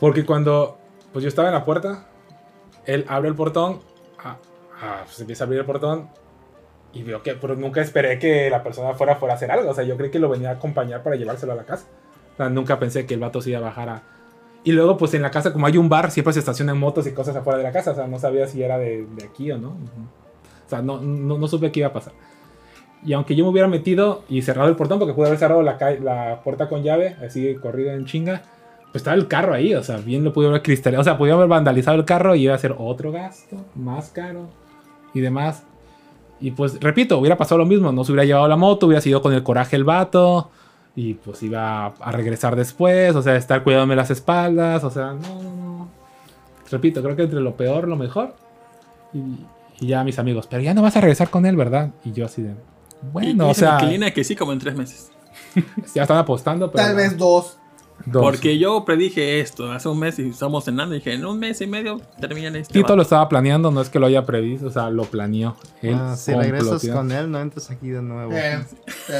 Porque 0.00 0.24
cuando 0.24 0.78
pues 1.12 1.22
yo 1.22 1.28
estaba 1.28 1.48
en 1.48 1.54
la 1.54 1.64
puerta, 1.64 2.08
él 2.86 3.04
abre 3.08 3.28
el 3.28 3.34
portón, 3.34 3.80
ah, 4.24 4.38
ah, 4.80 5.02
pues 5.04 5.20
empieza 5.20 5.44
a 5.44 5.46
abrir 5.46 5.60
el 5.60 5.66
portón 5.66 6.08
y 6.92 7.02
veo 7.02 7.22
que, 7.22 7.34
pero 7.34 7.54
nunca 7.54 7.80
esperé 7.80 8.18
que 8.18 8.50
la 8.50 8.62
persona 8.62 8.90
afuera 8.90 9.16
fuera 9.16 9.34
a 9.34 9.36
hacer 9.36 9.50
algo. 9.50 9.70
O 9.70 9.74
sea, 9.74 9.84
yo 9.84 9.96
creí 9.96 10.10
que 10.10 10.18
lo 10.18 10.28
venía 10.28 10.50
a 10.50 10.52
acompañar 10.54 11.02
para 11.02 11.16
llevárselo 11.16 11.52
a 11.52 11.56
la 11.56 11.64
casa. 11.64 11.86
O 12.34 12.36
sea, 12.36 12.48
nunca 12.48 12.78
pensé 12.78 13.06
que 13.06 13.14
el 13.14 13.20
vato 13.20 13.40
se 13.40 13.50
iba 13.50 13.58
a 13.58 13.62
bajar 13.62 13.88
a... 13.88 14.02
Y 14.64 14.72
luego, 14.72 14.96
pues 14.96 15.12
en 15.14 15.22
la 15.22 15.30
casa, 15.30 15.52
como 15.52 15.66
hay 15.66 15.76
un 15.76 15.88
bar, 15.88 16.10
siempre 16.10 16.32
se 16.32 16.38
estacionan 16.38 16.78
motos 16.78 17.06
y 17.06 17.12
cosas 17.12 17.34
afuera 17.34 17.58
de 17.58 17.64
la 17.64 17.72
casa. 17.72 17.92
O 17.92 17.94
sea, 17.94 18.06
no 18.06 18.18
sabía 18.18 18.46
si 18.46 18.62
era 18.62 18.78
de, 18.78 19.06
de 19.06 19.24
aquí 19.24 19.50
o 19.50 19.58
no. 19.58 19.70
O 19.70 20.68
sea, 20.68 20.82
no, 20.82 21.00
no, 21.00 21.36
no 21.36 21.48
supe 21.48 21.72
qué 21.72 21.80
iba 21.80 21.88
a 21.88 21.92
pasar. 21.92 22.12
Y 23.04 23.12
aunque 23.12 23.34
yo 23.34 23.44
me 23.44 23.50
hubiera 23.50 23.66
metido 23.66 24.22
y 24.28 24.42
cerrado 24.42 24.68
el 24.68 24.76
portón, 24.76 25.00
porque 25.00 25.14
pude 25.14 25.26
haber 25.26 25.38
cerrado 25.38 25.62
la, 25.62 25.76
la 26.00 26.40
puerta 26.44 26.68
con 26.68 26.84
llave, 26.84 27.16
así 27.24 27.56
corrido 27.56 27.90
en 27.90 28.06
chinga, 28.06 28.42
pues 28.92 29.00
estaba 29.00 29.16
el 29.16 29.26
carro 29.26 29.54
ahí, 29.54 29.74
o 29.74 29.82
sea, 29.82 29.96
bien 29.96 30.22
lo 30.22 30.32
pude 30.32 30.46
haber 30.46 30.62
cristalizado, 30.62 31.00
o 31.00 31.04
sea, 31.04 31.18
podía 31.18 31.34
haber 31.34 31.48
vandalizado 31.48 31.96
el 31.96 32.04
carro 32.04 32.36
y 32.36 32.42
iba 32.42 32.54
a 32.54 32.58
ser 32.58 32.76
otro 32.78 33.10
gasto, 33.10 33.56
más 33.74 34.10
caro 34.10 34.50
y 35.14 35.20
demás. 35.20 35.64
Y 36.40 36.52
pues, 36.52 36.78
repito, 36.80 37.18
hubiera 37.18 37.36
pasado 37.36 37.58
lo 37.58 37.66
mismo, 37.66 37.90
no 37.90 38.04
se 38.04 38.12
hubiera 38.12 38.24
llevado 38.24 38.46
la 38.46 38.56
moto, 38.56 38.86
hubiera 38.86 39.00
sido 39.00 39.20
con 39.20 39.32
el 39.32 39.42
coraje 39.42 39.74
el 39.74 39.84
vato 39.84 40.50
y 40.94 41.14
pues 41.14 41.42
iba 41.42 41.86
a 41.86 42.12
regresar 42.12 42.56
después, 42.56 43.14
o 43.16 43.22
sea, 43.22 43.36
estar 43.36 43.62
cuidándome 43.62 43.96
las 43.96 44.10
espaldas, 44.10 44.84
o 44.84 44.90
sea, 44.90 45.12
no, 45.12 45.42
no, 45.42 45.56
no. 45.56 45.88
Repito, 46.70 47.02
creo 47.02 47.16
que 47.16 47.22
entre 47.22 47.40
lo 47.40 47.56
peor, 47.56 47.88
lo 47.88 47.96
mejor. 47.96 48.34
Y, 49.12 49.18
y 49.80 49.88
ya 49.88 50.04
mis 50.04 50.18
amigos, 50.18 50.46
pero 50.48 50.62
ya 50.62 50.74
no 50.74 50.82
vas 50.82 50.96
a 50.96 51.00
regresar 51.00 51.30
con 51.30 51.46
él, 51.46 51.56
¿verdad? 51.56 51.90
Y 52.04 52.12
yo 52.12 52.26
así 52.26 52.42
de, 52.42 52.54
bueno, 53.10 53.44
Y 53.44 53.46
o 53.46 53.48
dice 53.48 53.60
sea, 53.60 53.74
inquilina 53.74 54.10
que 54.10 54.24
sí, 54.24 54.36
como 54.36 54.52
en 54.52 54.58
tres 54.58 54.76
meses. 54.76 55.10
ya 55.94 56.02
están 56.02 56.18
apostando, 56.18 56.70
pero... 56.70 56.84
Tal 56.84 56.96
vez 56.96 57.16
dos. 57.16 57.58
dos. 58.06 58.22
Porque 58.22 58.58
yo 58.58 58.84
predije 58.84 59.40
esto 59.40 59.72
hace 59.72 59.88
un 59.88 59.98
mes 59.98 60.18
y 60.18 60.28
estamos 60.28 60.64
cenando 60.64 60.94
y 60.94 60.98
dije, 60.98 61.14
en 61.14 61.24
un 61.24 61.38
mes 61.38 61.60
y 61.62 61.66
medio 61.66 62.00
terminan 62.20 62.56
este. 62.56 62.72
Tito 62.74 62.84
vato". 62.84 62.96
lo 62.96 63.02
estaba 63.02 63.28
planeando, 63.28 63.70
no 63.70 63.80
es 63.80 63.88
que 63.88 63.98
lo 63.98 64.06
haya 64.06 64.24
previsto, 64.24 64.66
o 64.66 64.70
sea, 64.70 64.90
lo 64.90 65.04
planeó. 65.04 65.56
Él 65.80 65.96
Ah, 65.98 66.16
si 66.16 66.34
regresas 66.34 66.86
con 66.88 67.10
él, 67.10 67.30
no 67.30 67.40
entres 67.40 67.70
aquí 67.70 67.88
de 67.88 68.02
nuevo. 68.02 68.32
Eh, 68.32 68.60
te. 69.06 69.14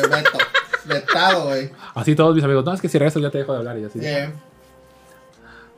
Vetado, 0.87 1.49
güey. 1.49 1.70
Así 1.95 2.14
todos 2.14 2.35
mis 2.35 2.45
amigos, 2.45 2.64
no, 2.64 2.72
es 2.74 2.80
que 2.80 2.89
si 2.89 2.99
regreso 2.99 3.20
ya 3.20 3.30
te 3.30 3.39
dejo 3.39 3.53
de 3.53 3.59
hablar. 3.59 3.78
Y 3.78 3.85
así, 3.85 3.99
de, 3.99 4.24
Eh, 4.24 4.30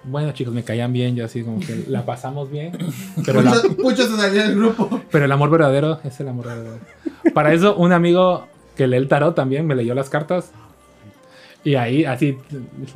bueno, 0.05 0.33
chicos, 0.33 0.53
me 0.53 0.63
caían 0.63 0.93
bien, 0.93 1.17
yo 1.17 1.25
así 1.25 1.43
como 1.43 1.61
que 1.61 1.85
la 1.89 2.05
pasamos 2.05 2.51
bien. 2.51 2.73
Pero, 3.25 3.41
la- 3.43 3.55
Pucho 3.83 4.07
se 4.07 4.17
salió 4.17 4.43
del 4.43 4.55
grupo. 4.57 5.01
pero 5.11 5.25
el 5.25 5.33
amor 5.33 5.51
verdadero 5.51 5.99
es 6.05 6.21
el 6.21 6.29
amor 6.29 6.47
verdadero. 6.47 6.79
Para 7.33 7.53
eso, 7.55 7.75
un 7.77 7.93
amigo 7.93 8.47
que 8.77 8.87
lee 8.87 8.97
el 8.97 9.09
tarot 9.09 9.35
también 9.35 9.67
me 9.67 9.75
leyó 9.75 9.95
las 9.95 10.11
cartas. 10.11 10.51
Y 11.63 11.77
ahí, 11.77 12.05
así. 12.05 12.37
pues, 12.51 12.93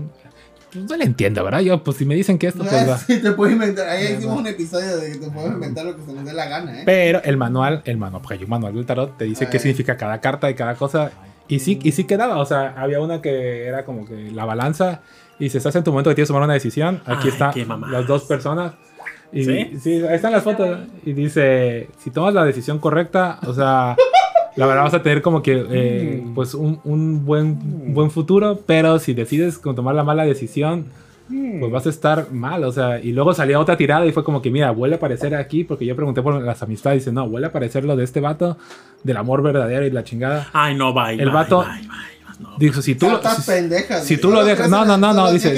no 0.74 0.96
le 0.98 1.04
entiendo, 1.04 1.42
¿verdad? 1.42 1.60
Yo, 1.60 1.82
pues 1.82 1.96
si 1.96 2.04
me 2.04 2.14
dicen 2.14 2.38
que 2.38 2.48
esto, 2.48 2.62
pues 2.62 2.86
va. 2.90 2.98
Sí, 2.98 3.22
te 3.22 3.32
puedes 3.32 3.54
inventar. 3.54 3.88
Ahí 3.88 4.12
hicimos 4.18 4.38
un 4.40 4.46
episodio 4.46 4.98
de 4.98 5.12
que 5.12 5.18
te 5.18 5.30
puedes 5.30 5.50
inventar 5.52 5.86
lo 5.86 5.96
que 5.96 6.04
se 6.04 6.12
nos 6.12 6.26
dé 6.26 6.34
la 6.34 6.46
gana, 6.46 6.80
¿eh? 6.80 6.82
Pero 6.84 7.22
el 7.24 7.38
manual, 7.38 7.80
el 7.86 7.96
manual, 7.96 8.20
porque 8.20 8.34
hay 8.36 8.44
un 8.44 8.50
manual 8.50 8.74
del 8.74 8.84
tarot, 8.84 9.16
te 9.16 9.24
dice 9.24 9.48
qué 9.48 9.58
significa 9.58 9.96
cada 9.96 10.20
carta 10.20 10.50
y 10.50 10.54
cada 10.54 10.74
cosa. 10.74 11.10
Y 11.48 11.60
sí, 11.60 11.78
y 11.82 11.92
sí 11.92 12.04
quedaba, 12.04 12.38
o 12.38 12.44
sea, 12.44 12.74
había 12.76 13.00
una 13.00 13.22
que 13.22 13.64
era 13.64 13.84
como 13.84 14.04
que 14.04 14.30
la 14.30 14.44
balanza 14.44 15.00
y 15.38 15.48
si 15.48 15.58
estás 15.58 15.74
en 15.76 15.84
tu 15.84 15.92
momento 15.92 16.10
que 16.10 16.16
tienes 16.16 16.28
que 16.28 16.32
tomar 16.32 16.44
una 16.44 16.54
decisión, 16.54 17.00
aquí 17.06 17.28
están 17.28 17.52
las 17.90 18.06
dos 18.06 18.24
personas. 18.24 18.74
Y 19.32 19.44
¿Sí? 19.44 19.78
¿Sí? 19.80 20.02
ahí 20.06 20.16
están 20.16 20.32
las 20.32 20.42
fotos. 20.42 20.78
Y 21.04 21.12
dice, 21.12 21.88
si 21.98 22.10
tomas 22.10 22.34
la 22.34 22.44
decisión 22.44 22.78
correcta, 22.78 23.38
o 23.46 23.54
sea, 23.54 23.96
la 24.56 24.66
verdad 24.66 24.82
vas 24.84 24.94
a 24.94 25.02
tener 25.02 25.22
como 25.22 25.42
que, 25.42 25.64
eh, 25.70 26.24
pues, 26.34 26.54
un, 26.54 26.80
un 26.84 27.24
buen, 27.24 27.94
buen 27.94 28.10
futuro, 28.10 28.60
pero 28.66 28.98
si 28.98 29.14
decides 29.14 29.60
tomar 29.60 29.94
la 29.94 30.02
mala 30.02 30.24
decisión, 30.24 30.86
pues 31.28 31.70
vas 31.72 31.86
a 31.86 31.90
estar 31.90 32.32
mal, 32.32 32.64
o 32.64 32.72
sea, 32.72 32.98
y 33.00 33.12
luego 33.12 33.34
salía 33.34 33.60
otra 33.60 33.76
tirada 33.76 34.06
y 34.06 34.12
fue 34.12 34.24
como 34.24 34.40
que, 34.40 34.50
mira, 34.50 34.70
vuelve 34.70 34.94
a 34.94 34.98
aparecer 34.98 35.34
aquí, 35.34 35.64
porque 35.64 35.84
yo 35.84 35.94
pregunté 35.94 36.22
por 36.22 36.42
las 36.42 36.62
amistades, 36.62 36.96
y 36.96 37.00
dice, 37.00 37.12
no, 37.12 37.28
vuelve 37.28 37.46
a 37.46 37.50
aparecer 37.50 37.84
lo 37.84 37.96
de 37.96 38.04
este 38.04 38.20
vato, 38.20 38.56
del 39.02 39.16
amor 39.16 39.42
verdadero 39.42 39.84
y 39.86 39.90
la 39.90 40.04
chingada. 40.04 40.48
Ay, 40.52 40.74
no, 40.74 40.92
bye. 40.94 41.12
El 41.12 41.26
bye, 41.26 41.30
vato- 41.32 41.64
bye, 41.64 41.80
bye, 41.82 42.40
no. 42.40 42.56
Dijo, 42.58 42.80
si 42.82 42.94
tú 42.94 43.08
lo, 43.10 43.20
si, 43.22 43.42
pendejas. 43.42 44.04
si 44.04 44.16
tú 44.16 44.30
lo 44.30 44.44
dejas- 44.44 44.68
no, 44.70 44.84
no, 44.84 44.96
no, 44.96 45.12
no, 45.12 45.32
dice, 45.32 45.54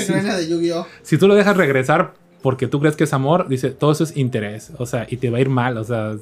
Yu-Gi-Oh! 0.49 0.87
si 1.03 1.19
tú 1.19 1.29
lo 1.29 1.35
dejas 1.35 1.57
regresar 1.57 2.15
porque 2.43 2.67
tú 2.67 2.81
crees 2.81 2.97
que 2.97 3.05
es 3.05 3.13
amor, 3.13 3.49
dice, 3.49 3.71
todo 3.71 3.93
eso 3.93 4.05
es 4.05 4.17
interés, 4.17 4.73
o 4.79 4.87
sea, 4.87 5.07
y 5.09 5.19
te 5.19 5.29
va 5.31 5.39
a 5.39 5.41
ir 5.43 5.51
mal, 5.51 5.77
o 5.77 5.85
sea, 5.85 6.15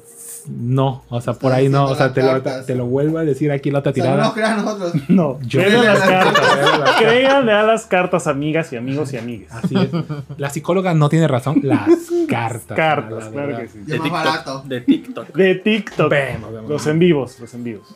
no, 0.49 1.03
o 1.09 1.21
sea, 1.21 1.33
por 1.33 1.51
ahí 1.51 1.69
no, 1.69 1.85
o 1.85 1.95
sea, 1.95 2.11
te 2.13 2.23
lo, 2.23 2.41
te 2.41 2.75
lo 2.75 2.85
vuelvo 2.85 3.17
a 3.19 3.23
decir 3.23 3.51
aquí 3.51 3.69
la 3.71 3.79
otra 3.79 3.91
O 3.91 3.95
sea, 3.95 4.03
no 4.03 4.11
tirada. 4.15 4.33
crean 4.33 4.65
nosotros. 4.65 4.93
No, 5.09 5.39
Yo- 5.41 5.61
créanle 5.61 5.87
a 5.87 5.93
las 5.93 5.99
cartas. 6.09 6.95
Créanle. 6.99 7.51
A 7.53 7.63
las 7.63 7.85
cartas, 7.85 8.27
amigas 8.27 8.71
y 8.73 8.75
amigos 8.77 9.13
y 9.13 9.17
amigas. 9.17 9.51
Así 9.63 9.75
es. 9.75 9.89
La 10.37 10.49
psicóloga 10.49 10.93
no 10.93 11.09
tiene 11.09 11.27
razón, 11.27 11.59
las 11.63 11.87
cartas. 12.27 12.75
Cartas, 12.77 13.25
la 13.25 13.31
claro 13.31 13.57
que 13.57 13.67
sí. 13.67 13.79
Es 13.87 13.99
más 13.99 14.11
barato. 14.11 14.63
De 14.65 14.81
TikTok. 14.81 15.33
De 15.35 15.55
TikTok. 15.55 16.09
Vemos, 16.09 16.51
vemos. 16.53 16.69
Los 16.69 16.87
en 16.87 16.99
vivos, 16.99 17.39
los 17.39 17.53
en 17.53 17.63
vivos. 17.63 17.87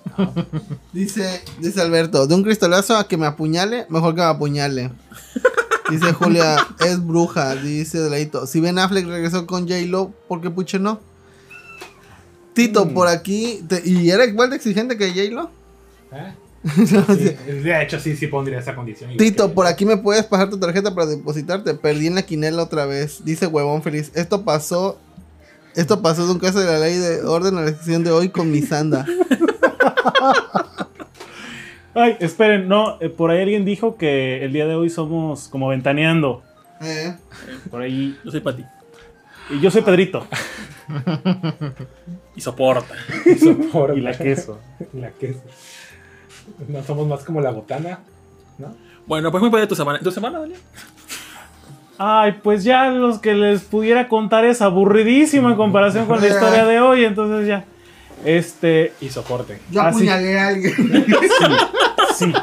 Dice, 0.91 1.41
dice 1.59 1.81
Alberto, 1.81 2.27
de 2.27 2.35
un 2.35 2.43
cristalazo 2.43 2.97
a 2.97 3.07
que 3.07 3.17
me 3.17 3.25
apuñale, 3.25 3.85
mejor 3.89 4.13
que 4.15 4.21
me 4.21 4.27
apuñale. 4.27 4.91
Dice 5.89 6.13
Julia, 6.13 6.55
es 6.79 7.05
bruja, 7.05 7.55
dice 7.55 7.99
Deladito. 7.99 8.47
Si 8.47 8.59
Ben 8.61 8.79
Affleck 8.79 9.05
regresó 9.05 9.45
con 9.45 9.67
J-Lo, 9.67 10.11
¿por 10.27 10.41
qué 10.41 10.49
Puche 10.49 10.79
no? 10.79 10.99
Tito, 12.53 12.85
Mm. 12.85 12.93
por 12.93 13.07
aquí, 13.07 13.63
te- 13.67 13.81
¿y 13.83 14.09
era 14.11 14.25
igual 14.25 14.49
de 14.49 14.55
exigente 14.57 14.97
que 14.97 15.09
J-Lo? 15.09 15.49
¿Eh? 16.11 16.33
Sí, 16.63 17.35
de 17.51 17.81
hecho, 17.83 17.99
sí, 17.99 18.15
sí 18.15 18.27
pondría 18.27 18.59
esa 18.59 18.73
condición. 18.75 19.17
Tito, 19.17 19.53
por 19.53 19.67
aquí 19.67 19.85
me 19.85 19.97
puedes 19.97 20.23
pasar 20.25 20.49
tu 20.49 20.57
tarjeta 20.57 20.93
para 20.95 21.07
depositarte. 21.07 21.73
Perdí 21.73 22.07
en 22.07 22.15
la 22.15 22.21
quinela 22.21 22.63
otra 22.63 22.85
vez. 22.85 23.25
Dice 23.25 23.47
huevón 23.47 23.83
feliz. 23.83 24.11
Esto 24.15 24.43
pasó. 24.45 24.97
Esto 25.75 26.01
pasó 26.01 26.25
de 26.25 26.31
un 26.31 26.39
caso 26.39 26.59
de 26.59 26.65
la 26.67 26.79
ley 26.79 26.95
de 26.97 27.23
orden 27.23 27.57
a 27.57 27.61
la 27.61 27.67
sección 27.69 28.03
de 28.03 28.11
hoy 28.11 28.29
con 28.29 28.49
mi 28.51 28.61
sanda. 28.61 29.05
Ay, 31.95 32.17
esperen, 32.19 32.67
no, 32.67 32.97
eh, 33.01 33.09
por 33.09 33.29
ahí 33.29 33.41
alguien 33.41 33.65
dijo 33.65 33.97
que 33.97 34.43
el 34.43 34.51
día 34.51 34.65
de 34.65 34.73
hoy 34.75 34.89
somos 34.89 35.47
como 35.47 35.67
ventaneando. 35.67 36.41
Eh, 36.81 37.15
Por 37.69 37.81
ahí. 37.81 38.17
Yo 38.25 38.31
soy 38.31 38.39
para 38.41 38.57
ti. 38.57 38.63
Y 39.53 39.59
yo 39.61 39.71
soy 39.71 39.81
Pedrito. 39.81 40.25
Y 42.35 42.41
soporta. 42.41 42.93
Y 43.95 43.99
la 44.01 44.17
queso. 44.17 44.59
La 44.93 45.11
queso. 45.11 45.41
No 46.67 46.83
somos 46.83 47.07
más 47.07 47.23
como 47.23 47.39
la 47.41 47.51
botana, 47.51 47.99
¿no? 48.57 48.75
Bueno, 49.05 49.31
pues 49.31 49.41
muy 49.41 49.49
padre 49.51 49.67
tu 49.67 49.75
semana. 49.75 49.99
¿Tu 49.99 50.11
semana, 50.11 50.39
Daniel? 50.39 50.59
Ay, 51.97 52.33
pues 52.43 52.63
ya 52.63 52.89
los 52.89 53.19
que 53.19 53.33
les 53.33 53.61
pudiera 53.61 54.07
contar 54.07 54.45
es 54.45 54.61
aburridísimo 54.61 55.49
en 55.49 55.55
comparación 55.55 56.05
con 56.07 56.19
la 56.19 56.27
historia 56.27 56.65
de 56.65 56.79
hoy, 56.79 57.05
entonces 57.05 57.47
ya. 57.47 57.65
Este, 58.25 58.93
Y 59.01 59.09
soporte. 59.09 59.59
yo 59.69 59.81
Ah, 59.81 59.91
sí. 59.91 59.97
apuñalé 59.97 60.39
a 60.39 60.47
alguien. 60.47 60.73
sí. 60.75 62.25
Sí, 62.25 62.33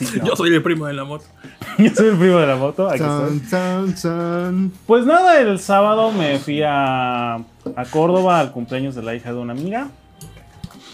no. 0.18 0.26
Yo 0.26 0.36
soy 0.36 0.54
el 0.54 0.62
primo 0.62 0.86
de 0.86 0.94
la 0.94 1.04
moto. 1.04 1.24
Yo 1.78 1.90
soy 1.94 2.08
el 2.08 2.16
primo 2.16 2.38
de 2.38 2.46
la 2.46 2.56
moto. 2.56 2.88
aquí 2.88 3.02
estoy. 3.02 3.40
Chan, 3.48 3.94
chan, 3.94 3.94
chan. 3.94 4.72
Pues 4.86 5.06
nada, 5.06 5.40
el 5.40 5.58
sábado 5.58 6.12
me 6.12 6.38
fui 6.38 6.62
a, 6.62 7.34
a 7.34 7.84
Córdoba 7.90 8.40
al 8.40 8.52
cumpleaños 8.52 8.94
de 8.94 9.02
la 9.02 9.14
hija 9.14 9.32
de 9.32 9.38
una 9.38 9.52
amiga. 9.52 9.88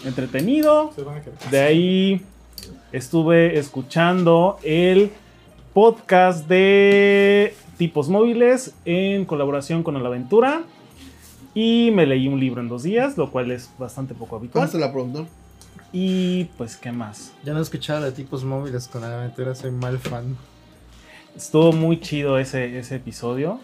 Entretenido. 0.05 0.91
De 1.51 1.59
ahí 1.59 2.21
estuve 2.91 3.57
escuchando 3.57 4.57
el 4.63 5.11
podcast 5.73 6.47
de 6.47 7.55
tipos 7.77 8.09
móviles 8.09 8.73
en 8.85 9.25
colaboración 9.25 9.83
con 9.83 10.01
la 10.01 10.07
aventura. 10.07 10.63
Y 11.53 11.89
me 11.91 12.05
leí 12.05 12.27
un 12.27 12.39
libro 12.39 12.61
en 12.61 12.67
dos 12.67 12.83
días, 12.83 13.17
lo 13.17 13.31
cual 13.31 13.51
es 13.51 13.69
bastante 13.79 14.13
poco 14.13 14.35
habitual. 14.35 14.65
Pásate 14.65 14.79
la 14.79 14.91
productor. 14.91 15.25
Y 15.91 16.45
pues, 16.57 16.75
¿qué 16.77 16.91
más? 16.91 17.33
Ya 17.43 17.53
no 17.53 17.59
he 17.59 17.61
escuchado 17.61 18.03
de 18.03 18.11
tipos 18.11 18.43
móviles 18.43 18.87
con 18.87 19.01
la 19.01 19.19
aventura, 19.19 19.55
soy 19.55 19.71
mal 19.71 19.99
fan. 19.99 20.35
Estuvo 21.35 21.71
muy 21.71 21.99
chido 22.01 22.37
ese, 22.39 22.77
ese 22.79 22.95
episodio. 22.95 23.59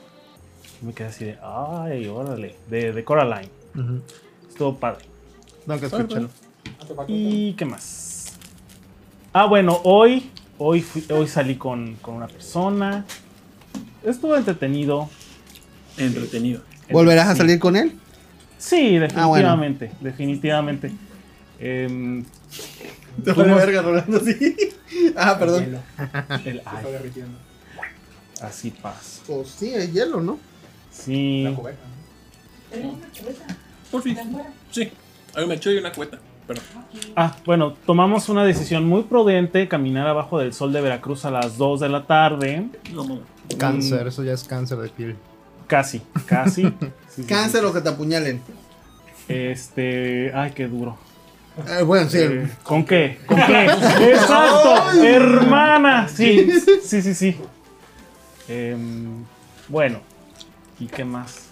Me 0.82 0.94
quedé 0.94 1.08
así 1.08 1.26
de, 1.26 1.38
ay, 1.42 2.08
órale, 2.08 2.56
de, 2.70 2.92
de 2.94 3.04
Coraline. 3.04 3.50
Estuvo 4.48 4.78
padre. 4.78 5.06
Tengo 5.66 5.80
que 5.80 5.86
escucharlo. 5.88 6.30
¿Y 7.08 7.54
qué 7.54 7.66
más? 7.66 8.34
Ah, 9.32 9.46
bueno, 9.46 9.80
hoy, 9.84 10.30
hoy, 10.58 10.82
fui- 10.82 11.06
hoy 11.12 11.28
salí 11.28 11.56
con, 11.56 11.96
con 11.96 12.16
una 12.16 12.28
persona. 12.28 13.06
Estuvo 14.04 14.36
entretenido. 14.36 15.10
Entretenido. 15.98 16.62
¿Volverás 16.92 17.30
a 17.30 17.36
salir 17.36 17.60
con 17.60 17.76
él? 17.76 17.94
Sí, 18.58 18.98
Ah, 19.16 19.26
bueno. 19.26 19.58
definitivamente, 20.02 20.92
definitivamente. 21.64 21.84
Em, 21.86 22.26
Te 23.24 23.32
vale 23.34 23.54
verga 23.54 23.82
rolando 23.82 24.18
así. 24.18 24.56
Ah, 25.18 25.38
perdón. 25.40 25.64
el- 26.46 26.62
ay, 26.66 26.86
así 28.42 28.70
pasa. 28.72 29.22
Pues 29.28 29.50
sí, 29.50 29.74
es 29.74 29.92
hielo, 29.92 30.22
¿no? 30.22 30.40
Sí. 30.92 31.48
Por 33.92 34.02
fin. 34.02 34.18
Sí. 34.72 34.92
Hay 35.36 35.44
un 35.44 35.50
mecho 35.50 35.72
y 35.72 35.78
una 35.78 35.92
cueta. 35.92 36.20
Pero 36.48 36.62
Ah, 37.16 37.36
bueno, 37.46 37.74
tomamos 37.86 38.30
una 38.30 38.44
decisión 38.44 38.86
muy 38.86 39.04
prudente, 39.04 39.68
caminar 39.68 40.08
abajo 40.08 40.40
del 40.40 40.54
sol 40.54 40.74
de 40.74 40.82
Veracruz 40.82 41.26
a 41.26 41.32
las 41.32 41.58
2 41.58 41.80
de 41.80 41.90
la 41.90 42.06
tarde. 42.06 42.68
no, 42.94 43.04
no. 43.06 43.20
Cáncer, 43.58 44.08
eso 44.08 44.24
ya 44.24 44.34
es 44.34 44.44
cáncer 44.44 44.78
de 44.80 44.90
piel. 44.90 45.16
Casi, 45.68 46.02
casi. 46.26 46.64
Sí, 47.14 47.22
sí, 47.22 47.22
sí. 47.22 47.24
Cáncer 47.28 47.64
o 47.66 47.74
que 47.74 47.82
te 47.82 47.90
apuñalen. 47.90 48.42
Este. 49.28 50.32
Ay, 50.34 50.52
qué 50.52 50.68
duro. 50.68 50.98
Eh, 51.68 51.84
bueno, 51.84 52.10
sí. 52.10 52.18
Eh, 52.20 52.48
¿Con 52.64 52.84
qué? 52.86 53.20
¿Con 53.26 53.38
qué? 53.38 53.66
Exacto, 54.12 55.04
hermana. 55.04 56.08
Sí, 56.08 56.50
sí, 56.84 57.02
sí, 57.02 57.14
sí. 57.14 57.36
Em, 58.48 59.24
bueno, 59.68 60.00
¿y 60.80 60.88
qué 60.88 61.06
más? 61.06 61.48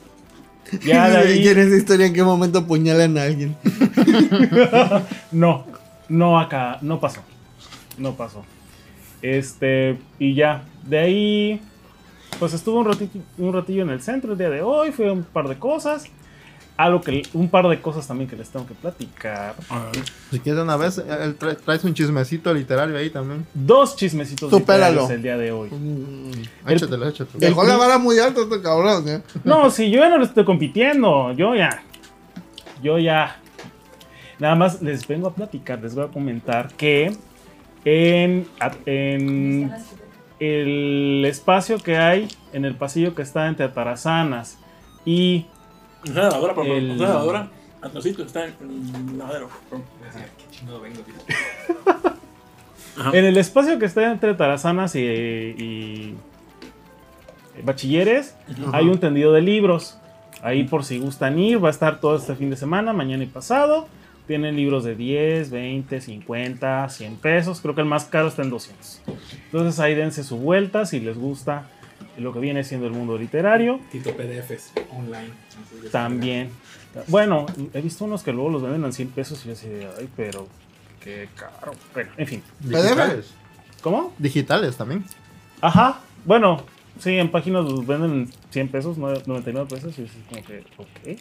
Ya 0.86 1.10
de 1.10 1.18
ahí- 1.30 1.40
¿Y 1.44 1.48
en 1.48 1.60
esa 1.60 1.76
historia 1.76 2.06
en 2.08 2.14
qué 2.14 2.24
momento 2.24 2.60
apuñalan 2.60 3.18
a 3.18 3.24
alguien? 3.24 3.56
No, 5.32 5.66
no 6.10 6.40
acá, 6.40 6.78
no 6.82 7.00
pasó. 7.00 7.22
No 7.98 8.14
pasó. 8.16 8.44
Este, 9.22 9.98
y 10.20 10.34
ya, 10.34 10.64
de 10.84 10.98
ahí, 11.00 11.62
pues 12.40 12.54
estuve 12.54 12.80
un 12.80 12.86
ratillo, 12.86 13.22
un 13.38 13.54
ratillo 13.54 13.84
en 13.84 13.90
el 13.92 14.02
centro 14.02 14.32
el 14.34 14.38
día 14.38 14.50
de 14.50 14.62
hoy, 14.62 14.92
fue 14.92 15.12
un 15.12 15.24
par 15.24 15.48
de 15.48 15.58
cosas. 15.58 16.06
Algo 16.84 17.00
que, 17.02 17.22
un 17.34 17.48
par 17.50 17.68
de 17.68 17.80
cosas 17.80 18.08
también 18.08 18.28
que 18.30 18.36
les 18.36 18.50
tengo 18.50 18.66
que 18.66 18.74
platicar. 18.74 19.54
Si 20.32 20.40
quieres 20.40 20.64
una 20.64 20.78
vez, 20.78 20.98
tra- 20.98 21.56
traes 21.64 21.84
un 21.84 21.94
chismecito 21.94 22.52
literario 22.54 22.98
ahí 22.98 23.10
también. 23.12 23.46
Dos 23.54 23.96
chismecitos 23.96 24.50
Supéralo. 24.50 25.02
literarios 25.08 25.12
el 25.12 25.22
día 25.22 25.38
de 25.38 25.52
hoy. 25.52 25.70
El- 26.66 26.74
Échatelo, 26.76 27.08
échatelo. 27.08 27.40
Dejó 27.40 27.64
la 27.66 27.78
vara 27.78 27.98
muy 28.00 28.18
alta 28.18 28.42
este 28.42 28.62
cabrón, 28.62 29.08
¿eh? 29.08 29.22
No, 29.44 29.70
si 29.70 29.92
yo 29.92 30.00
ya 30.00 30.10
no 30.10 30.18
lo 30.18 30.24
estoy 30.26 30.44
compitiendo, 30.44 31.32
yo 31.34 31.54
ya. 31.56 31.84
Yo 32.82 32.98
ya. 32.98 33.40
Nada 34.40 34.56
más 34.56 34.82
les 34.82 35.06
vengo 35.08 35.28
a 35.28 35.36
platicar, 35.36 35.80
les 35.84 35.94
voy 35.94 36.06
a 36.06 36.08
comentar 36.08 36.70
que 36.74 37.16
en, 37.86 38.48
en 38.88 39.72
el 40.40 41.24
espacio 41.26 41.78
que 41.78 41.98
hay 41.98 42.28
en 42.54 42.66
el 42.66 42.74
pasillo 42.76 43.14
que 43.14 43.22
está 43.22 43.48
entre 43.48 43.66
Atarazanas 43.66 44.58
y 45.06 45.46
Una 46.10 46.24
lavadora, 46.24 46.56
por 46.56 46.66
favor. 46.66 46.78
El- 46.80 46.92
Una 46.92 47.08
lavadora. 47.10 47.50
Atrásito 47.82 48.24
está 48.24 48.46
en 48.46 48.54
el 49.12 49.18
lavadero. 49.18 49.50
Ajá. 52.98 53.18
en 53.18 53.26
el 53.26 53.38
espacio 53.38 53.80
que 53.80 53.86
está 53.86 54.12
entre 54.12 54.34
Tarazanas 54.36 54.96
y, 54.96 55.00
y 55.02 56.16
Bachilleres 57.64 58.36
hay 58.74 58.88
un 58.88 59.00
tendido 59.00 59.34
de 59.34 59.42
libros. 59.42 59.98
Ahí 60.44 60.64
por 60.64 60.84
si 60.84 61.00
gustan 61.00 61.38
ir, 61.40 61.64
va 61.64 61.68
a 61.68 61.72
estar 61.72 62.00
todo 62.00 62.16
este 62.18 62.36
fin 62.36 62.50
de 62.50 62.56
semana, 62.58 62.94
mañana 62.94 63.24
y 63.24 63.28
pasado. 63.28 63.88
Tienen 64.28 64.56
libros 64.56 64.84
de 64.84 64.96
10, 64.96 65.50
20, 65.52 66.02
50, 66.02 66.90
100 66.90 67.16
pesos. 67.18 67.62
Creo 67.62 67.76
que 67.76 67.82
el 67.82 67.88
más 67.88 68.06
caro 68.06 68.28
está 68.28 68.42
en 68.44 68.50
200. 68.50 69.02
Entonces 69.46 69.80
ahí 69.80 69.94
dense 69.96 70.24
su 70.24 70.38
vuelta 70.38 70.86
si 70.86 71.00
les 71.00 71.18
gusta 71.18 71.66
lo 72.18 72.34
que 72.34 72.40
viene 72.40 72.64
siendo 72.64 72.88
el 72.88 72.94
mundo 72.94 73.18
literario. 73.18 73.80
Tito 73.92 74.12
PDFs 74.16 74.74
online. 74.98 75.30
También. 75.92 76.50
Bueno, 77.08 77.46
he 77.74 77.82
visto 77.82 78.06
unos 78.06 78.24
que 78.24 78.32
luego 78.34 78.50
los 78.50 78.62
venden 78.62 78.84
en 78.86 78.94
100 78.94 79.10
pesos 79.10 79.42
y 79.46 79.48
yo 79.48 79.54
así 79.54 79.68
de, 79.70 79.88
ay, 79.98 80.10
pero 80.16 80.48
qué 81.02 81.30
caro. 81.36 81.74
Bueno, 81.94 82.12
en 82.18 82.28
fin. 82.28 82.44
Digitales. 82.60 83.34
¿Cómo? 83.82 84.14
Digitales 84.18 84.76
también. 84.76 85.04
Ajá. 85.62 86.00
Bueno, 86.26 86.64
sí, 87.00 87.12
en 87.18 87.32
páginas 87.32 87.64
los 87.66 87.86
venden 87.88 88.12
en 88.12 88.30
100 88.52 88.68
pesos, 88.70 88.98
nueve- 88.98 89.24
99 89.26 89.68
pesos. 89.70 89.98
Y 89.98 90.04
así 90.04 90.18
como 90.30 90.44
que, 90.44 90.64
ok. 90.78 91.20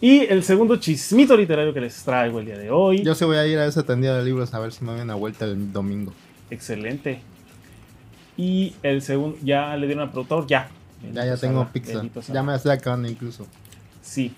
Y 0.00 0.20
el 0.26 0.42
segundo 0.42 0.76
chismito 0.76 1.36
literario 1.36 1.72
que 1.72 1.80
les 1.80 2.02
traigo 2.02 2.40
el 2.40 2.46
día 2.46 2.58
de 2.58 2.70
hoy. 2.70 3.04
Yo 3.04 3.14
sí 3.14 3.24
voy 3.24 3.36
a 3.36 3.46
ir 3.46 3.58
a 3.58 3.66
esa 3.66 3.84
tendida 3.84 4.18
de 4.18 4.24
libros 4.24 4.52
a 4.54 4.58
ver 4.58 4.72
si 4.72 4.84
me 4.84 4.92
doy 4.92 5.00
una 5.02 5.14
vuelta 5.14 5.44
el 5.44 5.72
domingo. 5.72 6.12
Excelente. 6.50 7.20
Y 8.36 8.74
el 8.82 9.02
segundo, 9.02 9.36
ya 9.42 9.76
le 9.76 9.86
dieron 9.86 10.04
al 10.04 10.10
productor, 10.10 10.46
ya. 10.46 10.70
Ya, 11.12 11.24
ya 11.26 11.36
tengo 11.36 11.68
pizza. 11.68 12.02
Ya 12.32 12.42
me 12.42 12.54
estoy 12.54 12.72
acabando 12.72 13.08
incluso. 13.08 13.46
Sí. 14.02 14.32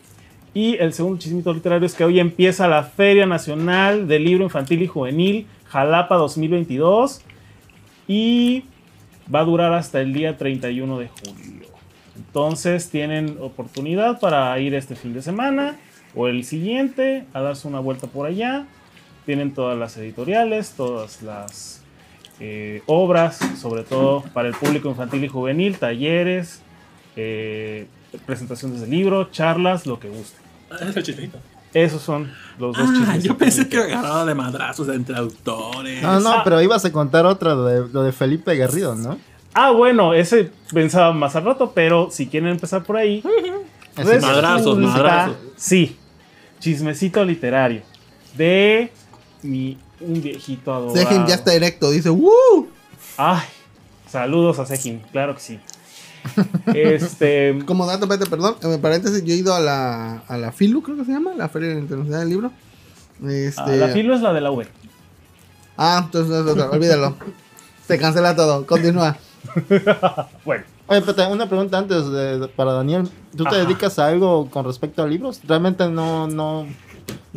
Y 0.53 0.77
el 0.77 0.93
segundo 0.93 1.19
chismito 1.19 1.53
literario 1.53 1.85
es 1.85 1.95
que 1.95 2.05
hoy 2.05 2.21
empieza 2.21 2.69
la 2.69 2.85
Feria 2.85 3.27
Nacional 3.27 4.07
del 4.07 4.25
Libro 4.25 4.45
Infantil 4.45 4.83
y 4.83 4.87
Juvenil 4.87 5.47
Jalapa 5.67 6.15
2022 6.15 7.23
y 8.07 8.65
va 9.35 9.41
a 9.41 9.45
durar 9.45 9.73
hasta 9.73 10.01
el 10.01 10.13
día 10.13 10.37
31 10.37 10.99
de 11.01 11.09
julio. 11.09 11.67
Entonces 12.17 12.91
tienen 12.91 13.39
oportunidad 13.41 14.21
para 14.21 14.57
ir 14.61 14.75
este 14.75 14.95
fin 14.95 15.13
de 15.13 15.23
semana 15.23 15.77
o 16.15 16.29
el 16.29 16.45
siguiente 16.45 17.25
a 17.33 17.41
darse 17.41 17.67
una 17.67 17.81
vuelta 17.81 18.07
por 18.07 18.27
allá. 18.27 18.67
Tienen 19.27 19.55
todas 19.55 19.77
las 19.77 19.97
editoriales, 19.97 20.75
todas 20.77 21.23
las 21.23 21.83
eh, 22.39 22.83
obras, 22.87 23.39
sobre 23.59 23.83
todo 23.83 24.23
para 24.33 24.49
el 24.49 24.55
público 24.55 24.89
infantil 24.89 25.25
y 25.25 25.29
juvenil, 25.29 25.79
talleres, 25.79 26.63
eh, 27.17 27.87
presentaciones 28.27 28.81
de 28.81 28.87
libro, 28.87 29.31
charlas, 29.31 29.87
lo 29.87 29.99
que 30.01 30.09
guste. 30.09 30.37
Ah, 30.71 30.77
ese 30.89 31.01
es 31.01 31.09
el. 31.11 31.31
Esos 31.73 32.03
son 32.03 32.31
los 32.59 32.77
dos 32.77 32.89
Ah, 32.89 32.95
chismes. 32.97 33.25
yo 33.25 33.37
pensé 33.37 33.69
que 33.69 33.79
agarraba 33.79 34.25
de 34.25 34.35
madrazos 34.35 34.89
entre 34.91 35.17
autores. 35.17 36.01
No, 36.03 36.21
no, 36.21 36.31
Ah. 36.35 36.41
pero 36.45 36.63
ibas 36.63 36.85
a 36.85 36.93
contar 36.93 37.27
otra, 37.27 37.55
lo 37.55 37.65
de, 37.65 37.89
lo 37.93 38.03
de 38.05 38.13
Felipe 38.13 38.57
Garrido, 38.57 38.95
¿no? 38.95 39.19
Ah, 39.55 39.71
bueno, 39.73 40.15
ese 40.15 40.51
pensaba 40.73 41.13
más 41.13 41.35
al 41.37 41.45
rato, 41.45 41.73
pero 41.75 42.09
si 42.13 42.27
quieren 42.29 42.51
empezar 42.51 42.83
por 42.85 42.97
ahí. 42.97 43.23
Resulta- 43.97 44.27
Madrazos, 44.27 44.79
madrazos. 44.79 45.37
Sí, 45.57 45.97
chismecito 46.61 47.25
literario. 47.25 47.83
De 48.37 48.93
mi, 49.43 49.79
un 50.01 50.21
viejito 50.23 50.73
adorado. 50.73 50.97
Sejin 50.97 51.27
ya 51.27 51.35
está 51.35 51.53
directo, 51.53 51.91
dice, 51.91 52.11
¡Woo! 52.11 52.69
Ay, 53.17 53.43
saludos 54.09 54.59
a 54.59 54.67
Sejin, 54.67 55.01
claro 55.13 55.35
que 55.35 55.41
sí. 55.41 55.61
Este. 56.75 57.59
Como 57.67 57.87
dato, 57.87 58.05
espérate, 58.05 58.29
perdón, 58.31 58.57
en 58.63 58.81
paréntesis, 58.81 59.23
yo 59.25 59.33
he 59.35 59.37
ido 59.37 59.55
a 59.55 59.61
la, 59.61 60.19
a 60.29 60.37
la 60.37 60.53
FILU, 60.53 60.83
creo 60.83 60.97
que 60.97 61.05
se 61.05 61.13
llama, 61.13 61.33
la 61.37 61.49
Feria 61.49 61.73
Internacional 61.73 62.21
del 62.21 62.29
Libro. 62.31 62.53
Este, 63.27 63.61
ah, 63.63 63.67
la 63.77 63.89
filo 63.89 64.15
es 64.15 64.21
la 64.21 64.33
de 64.33 64.41
la 64.41 64.51
V. 64.51 64.67
ah, 65.77 66.03
entonces 66.05 66.35
es 66.35 66.47
otra, 66.51 66.71
olvídalo. 66.71 67.17
Se 67.87 67.99
cancela 67.99 68.35
todo, 68.35 68.67
continúa. 68.67 69.17
Bueno, 70.45 70.65
Oye, 70.87 71.01
pero 71.03 71.29
una 71.31 71.47
pregunta 71.49 71.79
antes 71.79 72.11
de- 72.11 72.49
para 72.57 72.73
Daniel. 72.73 73.09
¿Tú 73.37 73.45
te 73.45 73.51
Ajá. 73.51 73.59
dedicas 73.59 73.99
a 73.99 74.07
algo 74.09 74.51
con 74.51 74.65
respecto 74.67 75.03
a 75.03 75.07
libros? 75.07 75.41
Realmente 75.47 75.89
no, 75.89 76.27
no. 76.29 76.67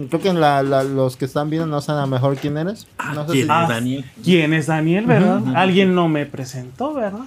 Creo 0.09 0.21
que 0.21 0.33
la- 0.33 0.63
la- 0.63 0.83
los 0.83 1.15
que 1.15 1.25
están 1.25 1.49
viendo 1.49 1.65
no 1.67 1.79
saben 1.81 2.03
a 2.03 2.07
mejor 2.07 2.35
quién 2.37 2.57
eres. 2.57 2.87
No 3.13 3.25
sé 3.25 3.31
¿quién? 3.33 3.45
si- 3.45 3.51
Ah, 3.51 3.65
Daniel. 3.69 4.05
¿quién 4.23 4.53
es 4.53 4.67
Daniel, 4.67 5.05
verdad? 5.05 5.41
Alguien 5.55 5.95
no 5.95 6.07
me 6.09 6.25
presentó, 6.25 6.93
¿verdad? 6.93 7.25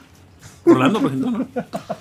Rolando 0.65 1.01
presentó, 1.01 1.31
¿no? 1.31 1.47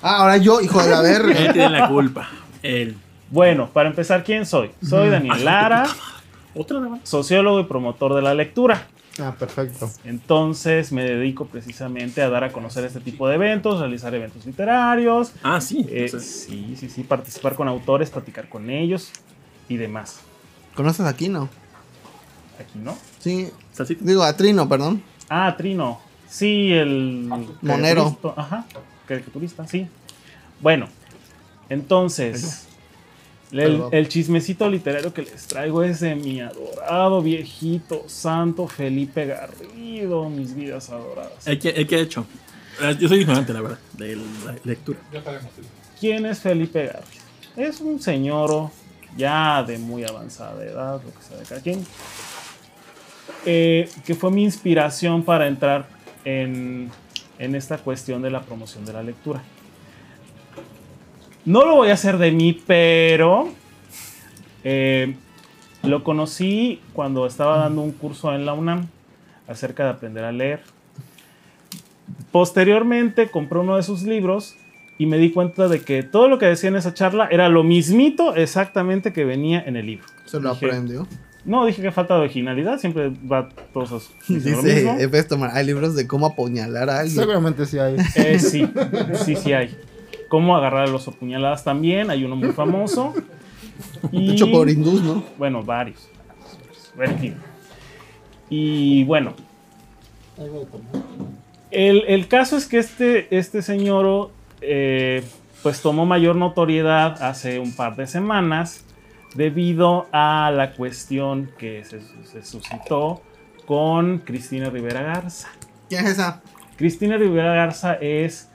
Ah, 0.02 0.18
ahora 0.18 0.38
yo, 0.38 0.62
hijo 0.62 0.82
de 0.84 0.90
la 0.90 0.98
Él 1.00 1.04
verga. 1.26 1.54
tiene 1.54 1.70
la 1.70 1.88
culpa. 1.88 2.30
Él. 2.62 2.98
Bueno, 3.32 3.70
para 3.72 3.90
empezar, 3.90 4.24
¿quién 4.24 4.46
soy? 4.46 4.72
Soy 4.84 5.10
Daniel 5.10 5.46
Lara, 5.46 5.88
Otra 6.56 6.80
sociólogo 7.04 7.60
y 7.60 7.64
promotor 7.66 8.16
de 8.16 8.22
la 8.22 8.34
lectura. 8.34 8.88
Ah, 9.22 9.36
perfecto. 9.38 9.90
Entonces 10.06 10.92
me 10.92 11.04
dedico 11.04 11.46
precisamente 11.46 12.22
a 12.22 12.30
dar 12.30 12.44
a 12.46 12.52
conocer 12.52 12.86
este 12.86 13.02
tipo 13.02 13.28
de 13.28 13.36
eventos, 13.36 13.80
realizar 13.80 14.14
eventos 14.16 14.46
literarios, 14.46 15.34
Ah, 15.44 15.60
sí. 15.62 15.86
eh, 15.90 16.08
sí, 16.10 16.76
sí, 16.80 16.90
sí, 16.90 17.04
participar 17.04 17.56
con 17.56 17.68
autores, 17.68 18.10
platicar 18.10 18.48
con 18.50 18.70
ellos 18.70 19.12
y 19.68 19.76
demás. 19.78 20.22
¿Conoces 20.76 21.06
a 21.06 21.16
Kino? 21.16 21.50
Aquí, 22.60 22.80
¿no? 22.80 22.98
Sí, 23.20 23.50
salsita. 23.74 24.04
digo 24.06 24.24
a 24.24 24.36
Trino, 24.36 24.68
perdón. 24.70 25.04
Ah, 25.30 25.54
Trino. 25.58 26.00
Sí, 26.30 26.74
el... 26.74 27.26
Monero. 27.62 28.04
caricaturista, 28.04 28.42
Ajá, 28.42 28.66
caricaturista, 29.08 29.68
sí. 29.68 29.88
Bueno, 30.62 30.88
entonces... 31.70 32.66
El, 33.52 34.08
chismecito 34.10 34.70
literario 34.70 35.12
que 35.12 35.24
les 35.24 35.48
traigo 35.48 35.82
es 35.82 36.02
de 36.02 36.14
mi 36.14 36.40
adorado 36.40 37.20
viejito 37.24 38.04
santo 38.06 38.68
Felipe 38.68 39.26
Garrido, 39.26 40.30
mis 40.30 40.54
vidas 40.54 40.92
adoradas. 40.92 41.48
¿El 41.48 41.58
que, 41.58 41.70
el 41.70 41.88
que 41.88 41.96
ha 41.96 42.00
hecho? 42.00 42.28
Eh, 42.80 42.96
Yo 43.00 43.08
soy 43.08 43.22
ignorante, 43.22 43.52
la 43.52 43.62
verdad, 43.62 43.80
de 43.94 44.16
la 44.18 44.56
lectura. 44.64 45.00
¿Quién 46.00 46.28
es 46.28 46.40
Felipe 46.40 46.86
Garrido? 46.86 47.24
Es 47.58 47.82
un 47.82 48.00
señor 48.00 48.70
ya 49.18 49.64
de 49.64 49.80
muy 49.80 50.04
avanzada 50.04 50.64
edad, 50.64 51.02
lo 51.04 51.12
que 51.12 51.28
sea 51.28 51.38
de 51.38 51.46
cada 51.46 51.62
quien, 51.62 51.86
eh, 53.46 53.90
que 54.06 54.16
fue 54.16 54.30
mi 54.30 54.44
inspiración 54.44 55.24
para 55.24 55.48
entrar 55.48 55.88
en, 56.26 56.90
en 57.38 57.56
esta 57.56 57.78
cuestión 57.78 58.22
de 58.22 58.32
la 58.32 58.42
promoción 58.42 58.86
de 58.86 58.94
la 58.94 59.04
lectura. 59.04 59.42
No 61.46 61.66
lo 61.66 61.76
voy 61.76 61.90
a 61.90 61.94
hacer 61.94 62.18
de 62.18 62.32
mí, 62.32 62.62
pero 62.68 63.50
eh, 64.64 65.16
lo 65.84 66.04
conocí 66.04 66.82
cuando 66.94 67.26
estaba 67.26 67.58
dando 67.58 67.82
un 67.82 67.92
curso 67.92 68.34
en 68.36 68.46
la 68.46 68.54
UNAM 68.54 68.88
acerca 69.48 69.86
de 69.86 69.90
aprender 69.92 70.24
a 70.26 70.32
leer. 70.32 70.62
Posteriormente 72.32 73.30
compré 73.30 73.60
uno 73.60 73.78
de 73.78 73.84
sus 73.84 74.04
libros 74.04 74.56
y 74.98 75.06
me 75.06 75.18
di 75.18 75.32
cuenta 75.32 75.68
de 75.70 75.82
que 75.82 76.04
todo 76.04 76.28
lo 76.28 76.38
que 76.38 76.46
decía 76.46 76.70
en 76.70 76.76
esa 76.76 76.94
charla 76.94 77.28
era 77.32 77.48
lo 77.50 77.64
mismito 77.64 78.36
exactamente 78.36 79.14
que 79.14 79.24
venía 79.24 79.64
en 79.66 79.78
el 79.78 79.86
libro. 79.86 80.06
Se 80.26 80.40
lo 80.40 80.54
Dije, 80.54 80.66
aprendió. 80.68 81.08
No, 81.50 81.66
dije 81.66 81.82
que 81.82 81.92
falta 81.92 82.14
de 82.14 82.20
originalidad, 82.22 82.78
siempre 82.78 83.10
va 83.10 83.50
todos 83.74 84.12
mismo. 84.28 84.62
Dice 84.62 85.10
Festomar, 85.10 85.50
hay 85.52 85.66
libros 85.66 85.96
de 85.96 86.06
cómo 86.06 86.28
apuñalar 86.28 86.92
a 86.92 87.00
alguien. 87.00 87.18
Seguramente 87.18 87.66
sí 87.66 87.80
hay. 87.80 87.96
Eh, 88.16 88.38
sí, 88.38 88.70
sí, 89.26 89.36
sí 89.36 89.54
hay. 89.54 89.76
Cómo 90.28 90.56
agarrar 90.56 90.88
a 90.88 90.92
los 90.92 91.08
apuñaladas 91.08 91.64
también, 91.64 92.12
hay 92.12 92.24
uno 92.24 92.36
muy 92.36 92.52
famoso. 92.52 93.14
Y, 94.12 94.34
Hecho 94.34 94.52
por 94.52 94.70
hindús, 94.70 95.02
¿no? 95.02 95.24
Bueno, 95.38 95.64
varios. 95.64 96.10
En 97.00 97.18
fin. 97.18 97.36
Y 98.50 99.06
bueno, 99.06 99.34
el, 101.72 102.04
el 102.08 102.28
caso 102.28 102.58
es 102.58 102.66
que 102.66 102.78
este, 102.78 103.36
este 103.36 103.62
señor 103.62 104.32
eh, 104.60 105.24
pues 105.64 105.82
tomó 105.82 106.06
mayor 106.06 106.36
notoriedad 106.36 107.24
hace 107.24 107.60
un 107.60 107.72
par 107.74 107.96
de 107.96 108.06
semanas 108.06 108.84
debido 109.36 110.08
a 110.12 110.52
la 110.56 110.74
cuestión 110.74 111.52
que 111.58 111.84
se, 111.84 112.02
se 112.26 112.44
suscitó 112.44 113.22
con 113.66 114.20
Cristina 114.20 114.70
Rivera 114.70 115.02
Garza. 115.02 115.50
¿Quién 115.88 116.06
es 116.06 116.12
esa? 116.14 116.42
Cristina 116.78 117.18
Rivera 117.18 117.54
Garza 117.54 117.94
es 117.96 118.50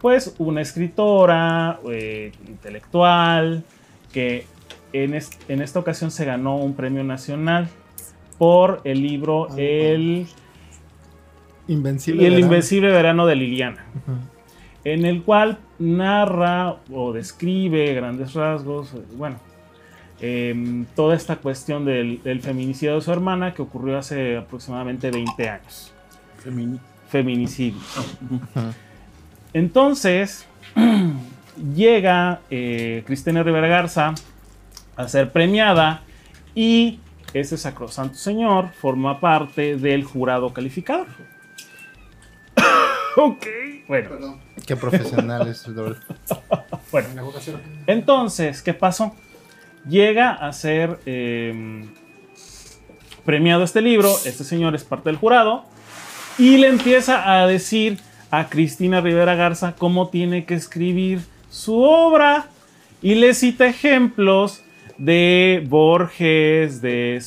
pues 0.00 0.34
una 0.38 0.60
escritora 0.62 1.78
eh, 1.90 2.32
intelectual 2.48 3.64
que 4.12 4.46
en, 4.92 5.14
es- 5.14 5.30
en 5.48 5.60
esta 5.62 5.78
ocasión 5.78 6.10
se 6.10 6.24
ganó 6.24 6.56
un 6.56 6.74
premio 6.74 7.04
nacional 7.04 7.68
por 8.38 8.80
el 8.84 9.02
libro 9.02 9.48
Ah, 9.50 9.54
El, 9.58 10.26
Invencible. 11.68 12.22
y 12.22 12.26
el 12.26 12.32
¿verdad? 12.32 12.46
Invencible 12.46 12.88
Verano 12.90 13.26
de 13.26 13.36
Liliana, 13.36 13.84
en 14.84 15.04
el 15.04 15.22
cual 15.22 15.58
narra 15.78 16.76
o 16.92 17.12
describe 17.12 17.92
grandes 17.94 18.32
rasgos, 18.34 18.94
eh, 18.94 19.02
bueno, 19.16 19.36
em, 20.20 20.84
toda 20.96 21.14
esta 21.16 21.36
cuestión 21.36 21.84
del, 21.84 22.22
del 22.22 22.40
feminicidio 22.40 22.94
de 22.96 23.00
su 23.00 23.12
hermana 23.12 23.54
que 23.54 23.62
ocurrió 23.62 23.98
hace 23.98 24.36
aproximadamente 24.36 25.10
20 25.10 25.48
años. 25.48 25.92
Femini- 26.44 26.78
Feminicidio. 27.08 27.80
Ah, 28.54 28.72
Entonces, 29.52 30.46
llega 31.74 32.40
eh, 32.50 33.02
Cristina 33.06 33.42
Rivera 33.42 33.66
Garza 33.68 34.14
a 34.96 35.08
ser 35.08 35.32
premiada 35.32 36.02
y 36.54 37.00
ese 37.34 37.56
sacrosanto 37.56 38.14
señor 38.16 38.70
forma 38.72 39.20
parte 39.20 39.76
del 39.76 40.04
jurado 40.04 40.52
calificador. 40.52 41.06
ok, 43.16 43.46
bueno, 43.88 44.08
Perdón. 44.10 44.40
Qué 44.66 44.76
profesional 44.76 45.48
es 45.48 45.66
Rodolfo. 45.66 46.02
bueno. 46.92 47.08
Entonces, 47.86 48.62
¿qué 48.62 48.74
pasó? 48.74 49.14
Llega 49.88 50.30
a 50.30 50.52
ser 50.52 50.98
eh, 51.06 51.84
premiado 53.24 53.64
este 53.64 53.80
libro, 53.80 54.12
este 54.24 54.44
señor 54.44 54.74
es 54.74 54.84
parte 54.84 55.08
del 55.08 55.16
jurado, 55.16 55.64
y 56.38 56.58
le 56.58 56.68
empieza 56.68 57.40
a 57.40 57.46
decir 57.46 57.98
a 58.30 58.48
Cristina 58.48 59.00
Rivera 59.00 59.34
Garza 59.34 59.74
cómo 59.76 60.08
tiene 60.08 60.44
que 60.44 60.54
escribir 60.54 61.20
su 61.48 61.82
obra, 61.82 62.46
y 63.02 63.14
le 63.14 63.34
cita 63.34 63.66
ejemplos 63.66 64.62
de 64.98 65.64
Borges, 65.68 66.82
de. 66.82 67.22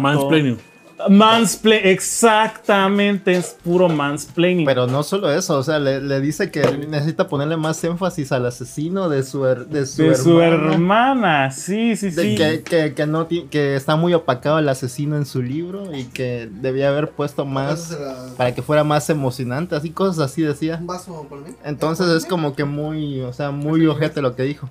Mansplaining. 0.00 0.73
Mansplaining, 1.08 1.88
exactamente, 1.88 3.32
es 3.32 3.56
puro 3.62 3.88
mansplaining. 3.88 4.64
Pero 4.66 4.86
no 4.86 5.02
solo 5.02 5.30
eso, 5.30 5.58
o 5.58 5.62
sea, 5.62 5.78
le, 5.78 6.00
le 6.00 6.20
dice 6.20 6.50
que 6.50 6.62
necesita 6.88 7.26
ponerle 7.28 7.56
más 7.56 7.82
énfasis 7.84 8.32
al 8.32 8.46
asesino 8.46 9.08
de 9.08 9.22
su, 9.22 9.44
her- 9.44 9.66
de 9.66 9.86
su 9.86 10.02
de 10.02 10.14
su 10.14 10.40
hermana. 10.40 10.72
hermana, 10.74 11.50
sí, 11.50 11.96
sí, 11.96 12.10
De 12.10 12.22
sí. 12.22 12.34
que, 12.36 12.62
que, 12.62 12.94
que 12.94 13.06
no 13.06 13.26
que 13.28 13.76
está 13.76 13.96
muy 13.96 14.14
opacado 14.14 14.58
el 14.58 14.68
asesino 14.68 15.16
en 15.16 15.26
su 15.26 15.42
libro 15.42 15.94
y 15.94 16.04
que 16.04 16.48
debía 16.50 16.88
haber 16.88 17.10
puesto 17.10 17.44
más 17.44 17.90
Eso 17.90 17.94
será 17.98 18.14
para 18.36 18.54
que 18.54 18.62
fuera 18.62 18.84
más 18.84 19.08
emocionante, 19.10 19.74
así 19.76 19.90
cosas 19.90 20.30
así 20.30 20.42
decía. 20.42 20.76
Un 20.80 20.86
vaso 20.86 21.26
por 21.28 21.40
mí. 21.40 21.50
Entonces 21.64 22.06
es 22.08 22.24
como 22.24 22.54
que 22.54 22.64
muy, 22.64 23.20
o 23.22 23.32
sea, 23.32 23.50
muy 23.50 23.86
ojete 23.86 24.22
lo 24.22 24.34
que 24.36 24.44
dijo. 24.44 24.68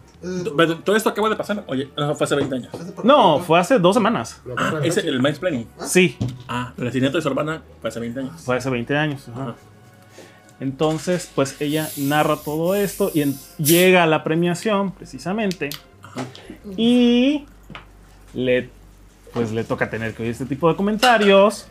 Pero 0.56 0.78
todo 0.80 0.96
esto 0.96 1.10
acaba 1.10 1.30
de 1.30 1.36
pasar. 1.36 1.64
Oye, 1.68 1.90
no, 1.98 2.16
fue 2.16 2.26
hace 2.26 2.36
20 2.36 2.56
años. 2.56 2.70
No, 3.04 3.40
fue 3.40 3.60
hace 3.60 3.78
dos 3.78 3.94
semanas. 3.96 4.42
Ese, 4.84 5.02
el 5.02 5.22
mansplaining. 5.22 5.68
Sí, 5.86 6.13
Ah, 6.48 6.74
el 6.78 6.88
asesinato 6.88 7.18
de 7.18 7.22
su 7.22 7.28
hermana 7.30 7.62
fue 7.82 7.90
hace 7.90 8.00
20 8.00 8.20
años. 8.20 8.42
fue 8.42 8.58
hace 8.58 8.70
20 8.70 8.96
años. 8.98 9.28
ajá. 9.30 9.42
Ajá. 9.44 9.56
Entonces, 10.60 11.30
pues 11.34 11.60
ella 11.60 11.90
narra 11.98 12.38
todo 12.38 12.76
esto 12.76 13.12
y 13.14 13.22
en- 13.22 13.36
llega 13.58 14.04
a 14.04 14.08
la 14.08 14.24
premiación, 14.24 14.92
precisamente, 14.92 15.70
y 16.78 17.46
le, 18.34 18.70
pues 19.34 19.52
le 19.52 19.64
toca 19.64 19.90
tener 19.90 20.14
que 20.14 20.24
oír 20.24 20.32
este 20.32 20.46
tipo 20.46 20.70
de 20.70 20.76
comentarios. 20.76 21.68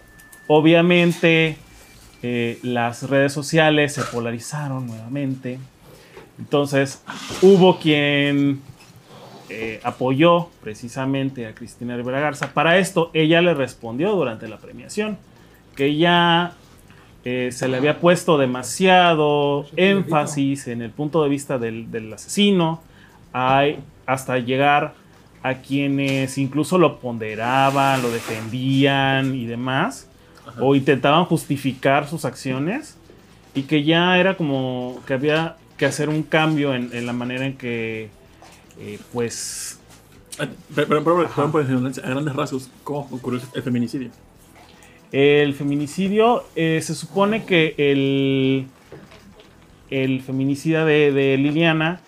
Obviamente, 0.48 1.56
eh, 2.22 2.58
las 2.62 3.08
redes 3.08 3.32
sociales 3.32 3.94
se 3.94 4.02
polarizaron 4.02 4.86
nuevamente. 4.86 5.58
Entonces, 6.38 7.02
hubo 7.40 7.78
quien 7.78 8.60
eh, 9.52 9.80
apoyó 9.84 10.48
precisamente 10.62 11.46
a 11.46 11.54
Cristina 11.54 11.96
Rivera 11.96 12.20
Garza. 12.20 12.52
Para 12.52 12.78
esto, 12.78 13.10
ella 13.14 13.40
le 13.42 13.54
respondió 13.54 14.12
durante 14.12 14.48
la 14.48 14.58
premiación 14.58 15.18
que 15.76 15.96
ya 15.96 16.52
eh, 17.24 17.50
se 17.52 17.68
le 17.68 17.76
había 17.76 17.98
puesto 18.00 18.36
demasiado 18.38 19.66
énfasis 19.76 20.66
en 20.68 20.82
el 20.82 20.90
punto 20.90 21.22
de 21.22 21.28
vista 21.28 21.58
del, 21.58 21.90
del 21.90 22.12
asesino, 22.12 22.80
hay- 23.32 23.78
hasta 24.06 24.38
llegar 24.38 24.94
a 25.42 25.54
quienes 25.54 26.38
incluso 26.38 26.78
lo 26.78 26.98
ponderaban, 26.98 28.02
lo 28.02 28.10
defendían 28.10 29.34
y 29.34 29.46
demás, 29.46 30.08
o 30.60 30.74
intentaban 30.74 31.24
justificar 31.24 32.06
sus 32.08 32.24
acciones, 32.24 32.96
y 33.54 33.62
que 33.62 33.84
ya 33.84 34.18
era 34.18 34.36
como 34.36 35.00
que 35.06 35.14
había 35.14 35.56
que 35.76 35.86
hacer 35.86 36.08
un 36.08 36.22
cambio 36.22 36.74
en, 36.74 36.90
en 36.92 37.06
la 37.06 37.12
manera 37.12 37.44
en 37.46 37.56
que, 37.56 38.10
eh, 38.78 38.98
pues, 39.12 39.78
Ah, 40.38 40.46
Pero, 40.74 40.88
pero, 40.88 41.04
pero, 41.04 41.28
pero, 41.34 41.50
por 41.52 41.60
ejemplo, 41.62 41.90
a 42.02 42.08
grandes 42.08 42.34
rasgos, 42.34 42.70
¿cómo 42.84 43.06
ocurrió 43.10 43.40
el 43.52 43.62
feminicidio? 43.62 44.10
El 45.12 45.52
feminicidio, 45.54 46.44
eh, 46.56 46.80
se 46.82 46.94
supone 46.94 47.44
que 47.44 47.74
el, 47.76 48.66
el 49.90 50.22
feminicida 50.22 50.86
de, 50.86 51.12
de 51.12 51.36
Liliana 51.36 52.00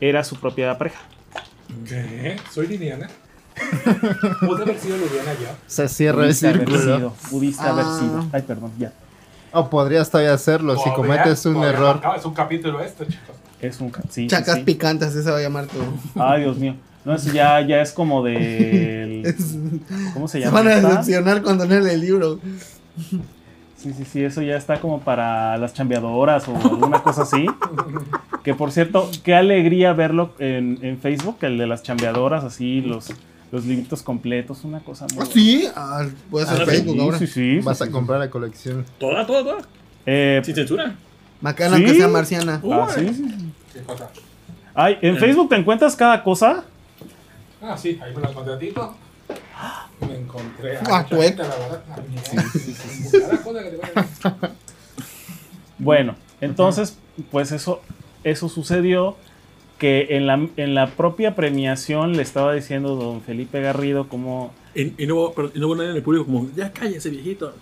era 0.00 0.24
su 0.24 0.36
propia 0.40 0.76
pareja. 0.76 0.98
¿Qué? 1.88 2.36
Soy 2.50 2.66
Liliana. 2.66 3.08
Pude 4.40 4.62
haber 4.62 4.78
sido 4.80 4.96
Liliana 4.96 5.32
yo. 5.34 5.48
Se 5.68 5.88
cierra 5.88 6.22
el 6.22 6.28
Pudiste 6.30 6.48
haber 6.48 6.58
círculo. 6.68 6.96
sido. 6.96 7.14
Pudiste 7.30 7.62
haber 7.64 7.84
Ah. 7.86 7.98
sido. 8.00 8.26
Ay, 8.32 8.42
perdón, 8.42 8.72
ya. 8.78 8.92
O 9.52 9.70
podrías 9.70 10.10
todavía 10.10 10.34
hacerlo 10.34 10.76
si 10.76 10.90
cometes 10.94 11.46
un 11.46 11.54
podría 11.54 11.70
error. 11.70 12.00
Es 12.16 12.24
un 12.24 12.34
capítulo 12.34 12.80
esto, 12.80 13.04
chicos. 13.04 13.36
Es 13.60 13.80
un... 13.80 13.90
Sí, 13.92 14.00
sí, 14.10 14.26
Chacas 14.28 14.56
sí. 14.56 14.62
picantes, 14.64 15.14
ese 15.14 15.30
va 15.30 15.38
a 15.38 15.42
llamar 15.42 15.66
todo. 15.66 15.84
Ay, 16.24 16.42
Dios 16.42 16.58
mío. 16.58 16.76
No, 17.04 17.14
eso 17.14 17.32
ya, 17.32 17.60
ya 17.66 17.80
es 17.80 17.92
como 17.92 18.22
del... 18.22 19.22
¿Cómo 20.14 20.28
se 20.28 20.38
Se 20.38 20.44
llama? 20.44 20.62
van 20.62 20.68
a 20.68 20.76
decepcionar 20.80 21.42
cuando 21.42 21.64
leen 21.64 21.86
el 21.88 22.00
libro. 22.00 22.38
Sí, 23.76 23.92
sí, 23.96 24.04
sí, 24.04 24.22
eso 24.24 24.42
ya 24.42 24.56
está 24.56 24.80
como 24.80 25.00
para 25.00 25.56
las 25.56 25.72
chambeadoras 25.72 26.48
o 26.48 26.56
alguna 26.56 27.00
cosa 27.02 27.22
así. 27.22 27.46
Que 28.42 28.54
por 28.54 28.72
cierto, 28.72 29.08
qué 29.22 29.34
alegría 29.36 29.92
verlo 29.92 30.32
en, 30.40 30.78
en 30.82 30.98
Facebook, 30.98 31.36
el 31.42 31.58
de 31.58 31.66
las 31.68 31.82
chambeadoras, 31.84 32.42
así, 32.44 32.80
los, 32.80 33.08
los 33.52 33.64
libritos 33.64 34.02
completos, 34.02 34.64
una 34.64 34.80
cosa 34.80 35.06
muy... 35.14 35.24
¿Ah, 35.24 35.28
sí? 35.32 35.68
Ah, 35.76 36.06
puede 36.30 36.46
ser 36.46 36.62
Ah, 36.62 36.66
Facebook 36.66 36.94
sí, 36.96 37.00
ahora. 37.00 37.18
sí, 37.18 37.26
sí, 37.28 37.58
Vas 37.60 37.78
sí, 37.78 37.84
a 37.84 37.86
sí. 37.86 37.92
comprar 37.92 38.18
la 38.18 38.30
colección. 38.30 38.84
Toda, 38.98 39.24
toda, 39.26 39.44
toda. 39.44 39.58
Eh, 40.06 40.42
Sin 40.44 40.54
censura. 40.56 40.96
Macana 41.40 41.76
¿Sí? 41.76 41.84
que 41.84 41.94
sea 41.94 42.08
marciana. 42.08 42.60
ah, 42.72 42.88
sí, 42.92 43.08
sí. 43.14 43.47
¿Qué 43.78 43.84
cosa? 43.84 44.10
Ay, 44.74 44.98
en 45.02 45.16
Facebook 45.18 45.48
te 45.48 45.56
encuentras 45.56 45.94
cada 45.96 46.22
cosa. 46.22 46.64
Ah, 47.62 47.76
sí, 47.76 47.98
ahí 48.02 48.14
me 48.14 48.22
lo 48.22 48.30
encontré 48.30 48.54
a 48.54 48.58
Tito. 48.58 48.94
Me 50.00 50.14
encontré 50.16 50.76
a 50.78 50.80
Ah, 50.86 51.02
mucha 51.10 51.22
gente, 51.22 51.42
la 51.42 51.48
verdad. 51.56 51.82
Bueno, 55.78 56.16
entonces, 56.40 56.96
pues 57.30 57.52
eso, 57.52 57.80
eso 58.24 58.48
sucedió 58.48 59.16
que 59.78 60.08
en 60.10 60.26
la, 60.26 60.48
en 60.56 60.74
la 60.74 60.88
propia 60.88 61.34
premiación 61.36 62.16
le 62.16 62.22
estaba 62.22 62.52
diciendo 62.52 62.96
don 62.96 63.20
Felipe 63.22 63.60
Garrido 63.60 64.08
como... 64.08 64.52
Y, 64.74 65.02
y 65.02 65.06
no, 65.06 65.14
hubo- 65.16 65.34
pero- 65.34 65.50
y 65.54 65.58
no 65.60 65.66
hubo 65.66 65.76
nadie 65.76 65.90
en 65.90 65.96
el 65.96 66.02
público 66.02 66.24
como, 66.26 66.48
ya 66.56 66.72
cállese, 66.72 67.10
viejito. 67.10 67.54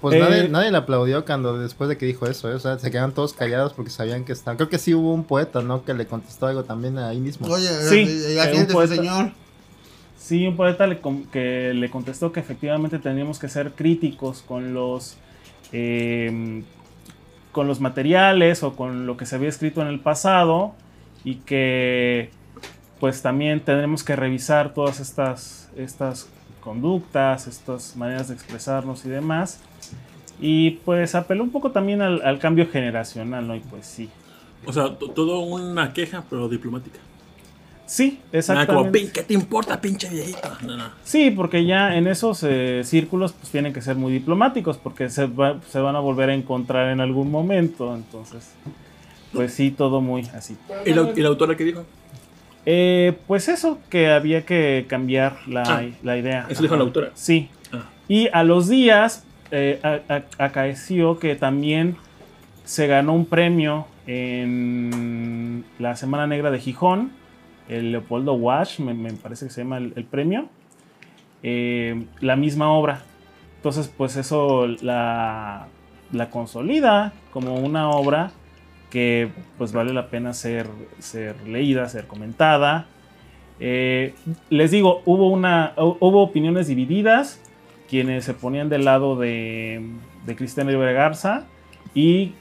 Pues 0.00 0.14
Eh, 0.16 0.18
nadie, 0.20 0.48
nadie 0.48 0.70
le 0.70 0.76
aplaudió 0.78 1.24
cuando 1.24 1.58
después 1.58 1.88
de 1.88 1.96
que 1.96 2.06
dijo 2.06 2.26
eso, 2.26 2.50
¿eh? 2.50 2.54
o 2.54 2.58
sea, 2.60 2.78
se 2.78 2.90
quedaron 2.90 3.12
todos 3.12 3.32
callados 3.32 3.72
porque 3.72 3.90
sabían 3.90 4.24
que 4.24 4.32
estaban. 4.32 4.56
Creo 4.56 4.68
que 4.68 4.78
sí 4.78 4.94
hubo 4.94 5.12
un 5.14 5.24
poeta, 5.24 5.62
¿no? 5.62 5.84
Que 5.84 5.94
le 5.94 6.06
contestó 6.06 6.46
algo 6.46 6.64
también 6.64 6.98
ahí 6.98 7.20
mismo. 7.20 7.46
Oye, 7.48 7.68
Sí, 7.88 8.00
eh, 8.08 8.34
la 8.36 8.46
eh, 8.48 8.52
un 8.52 8.58
gente, 8.58 8.72
poeta. 8.72 8.94
señor. 8.96 9.32
Sí, 10.18 10.46
un 10.46 10.56
poeta 10.56 10.86
le 10.86 11.00
que 11.32 11.72
le 11.74 11.90
contestó 11.90 12.30
que 12.32 12.40
efectivamente 12.40 12.98
teníamos 12.98 13.38
que 13.38 13.48
ser 13.48 13.72
críticos 13.72 14.42
con 14.46 14.74
los 14.74 15.16
eh, 15.72 16.62
con 17.52 17.66
los 17.66 17.80
materiales 17.80 18.62
o 18.62 18.76
con 18.76 19.06
lo 19.06 19.16
que 19.16 19.26
se 19.26 19.34
había 19.36 19.48
escrito 19.48 19.80
en 19.82 19.88
el 19.88 19.98
pasado 20.00 20.74
y 21.24 21.36
que 21.36 22.30
pues 23.00 23.22
también 23.22 23.60
tenemos 23.60 24.04
que 24.04 24.14
revisar 24.14 24.72
todas 24.74 25.00
estas 25.00 25.68
estas 25.76 26.28
conductas, 26.60 27.46
estas 27.46 27.96
maneras 27.96 28.28
de 28.28 28.34
expresarnos 28.34 29.04
y 29.04 29.08
demás. 29.08 29.60
Y 30.40 30.70
pues 30.84 31.14
apeló 31.14 31.42
un 31.42 31.50
poco 31.50 31.70
también 31.70 32.00
al, 32.02 32.22
al 32.22 32.38
cambio 32.38 32.66
generacional, 32.70 33.46
¿no? 33.46 33.54
Y 33.56 33.60
pues 33.60 33.86
sí. 33.86 34.08
O 34.66 34.72
sea, 34.72 34.96
to- 34.96 35.10
todo 35.10 35.40
una 35.40 35.92
queja, 35.92 36.24
pero 36.30 36.48
diplomática. 36.48 36.98
Sí, 37.86 38.20
como, 38.20 38.38
exactamente. 38.38 38.90
"Pin, 39.00 39.10
¿qué 39.10 39.22
te 39.24 39.34
importa, 39.34 39.80
pinche 39.80 40.08
viejito? 40.08 40.48
No, 40.64 40.76
no. 40.76 40.84
Sí, 41.02 41.30
porque 41.32 41.64
ya 41.66 41.96
en 41.96 42.06
esos 42.06 42.44
eh, 42.44 42.82
círculos 42.84 43.32
pues 43.32 43.50
tienen 43.50 43.72
que 43.72 43.82
ser 43.82 43.96
muy 43.96 44.12
diplomáticos 44.12 44.76
porque 44.78 45.08
se, 45.10 45.26
va- 45.26 45.58
se 45.68 45.80
van 45.80 45.96
a 45.96 46.00
volver 46.00 46.30
a 46.30 46.34
encontrar 46.34 46.90
en 46.90 47.00
algún 47.00 47.30
momento. 47.32 47.94
Entonces, 47.94 48.52
pues 49.32 49.52
sí, 49.52 49.72
todo 49.72 50.00
muy 50.00 50.22
así. 50.34 50.56
¿Y 50.86 50.92
la, 50.92 51.10
y 51.16 51.20
la 51.20 51.28
autora 51.28 51.56
qué 51.56 51.64
dijo? 51.64 51.84
Eh, 52.66 53.16
pues 53.26 53.48
eso, 53.48 53.78
que 53.88 54.10
había 54.10 54.44
que 54.44 54.84
cambiar 54.88 55.36
la, 55.46 55.62
Ah, 55.66 55.82
la 56.02 56.16
idea. 56.18 56.46
eso 56.48 56.62
dijo 56.62 56.76
la 56.76 56.82
autora. 56.82 57.10
Sí. 57.14 57.48
Ah. 57.72 57.84
Y 58.08 58.28
a 58.32 58.42
los 58.44 58.68
días 58.68 59.24
eh, 59.50 59.80
acaeció 60.38 61.18
que 61.18 61.36
también 61.36 61.96
se 62.64 62.86
ganó 62.86 63.14
un 63.14 63.26
premio 63.26 63.86
en 64.06 65.64
la 65.78 65.96
Semana 65.96 66.26
Negra 66.26 66.50
de 66.50 66.58
Gijón, 66.58 67.12
el 67.68 67.92
Leopoldo 67.92 68.34
Wash, 68.34 68.80
me, 68.80 68.94
me 68.94 69.12
parece 69.12 69.46
que 69.46 69.52
se 69.52 69.62
llama 69.62 69.78
el, 69.78 69.92
el 69.96 70.04
premio, 70.04 70.48
eh, 71.42 72.04
la 72.20 72.36
misma 72.36 72.70
obra. 72.70 73.02
Entonces, 73.56 73.92
pues 73.96 74.16
eso 74.16 74.66
la, 74.82 75.66
la 76.12 76.30
consolida 76.30 77.12
como 77.32 77.54
una 77.56 77.90
obra 77.90 78.30
que 78.90 79.30
pues 79.56 79.72
vale 79.72 79.92
la 79.94 80.08
pena 80.10 80.34
ser, 80.34 80.66
ser 80.98 81.36
leída, 81.48 81.88
ser 81.88 82.06
comentada. 82.06 82.86
Eh, 83.60 84.14
les 84.48 84.70
digo, 84.70 85.02
hubo, 85.04 85.28
una, 85.28 85.74
hu- 85.76 85.96
hubo 86.00 86.22
opiniones 86.22 86.66
divididas, 86.66 87.40
quienes 87.88 88.24
se 88.24 88.34
ponían 88.34 88.68
del 88.68 88.84
lado 88.84 89.16
de, 89.16 89.82
de 90.26 90.36
Cristian 90.36 90.66
Rivera 90.68 90.92
Garza 90.92 91.44
y 91.94 92.32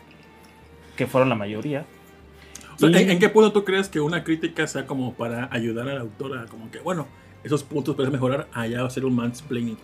que 0.96 1.08
fueron 1.08 1.30
la 1.30 1.36
mayoría. 1.36 1.86
O 2.76 2.80
sea, 2.80 2.90
Y- 2.90 2.96
¿en, 3.04 3.10
en 3.12 3.20
qué 3.20 3.30
punto 3.30 3.52
tú 3.52 3.64
crees 3.64 3.90
que 3.90 4.00
una 4.00 4.24
crítica 4.24 4.66
sea 4.68 4.86
como 4.88 5.14
para 5.14 5.50
ayudar 5.52 5.88
a 5.90 5.94
la 5.96 6.02
autora? 6.02 6.46
Como 6.50 6.72
que, 6.72 6.80
bueno, 6.80 7.08
esos 7.44 7.64
puntos 7.64 7.96
puedes 7.96 8.12
mejorar 8.12 8.48
allá 8.54 8.86
hacer 8.86 9.06
un 9.06 9.16
mansplaining. 9.16 9.78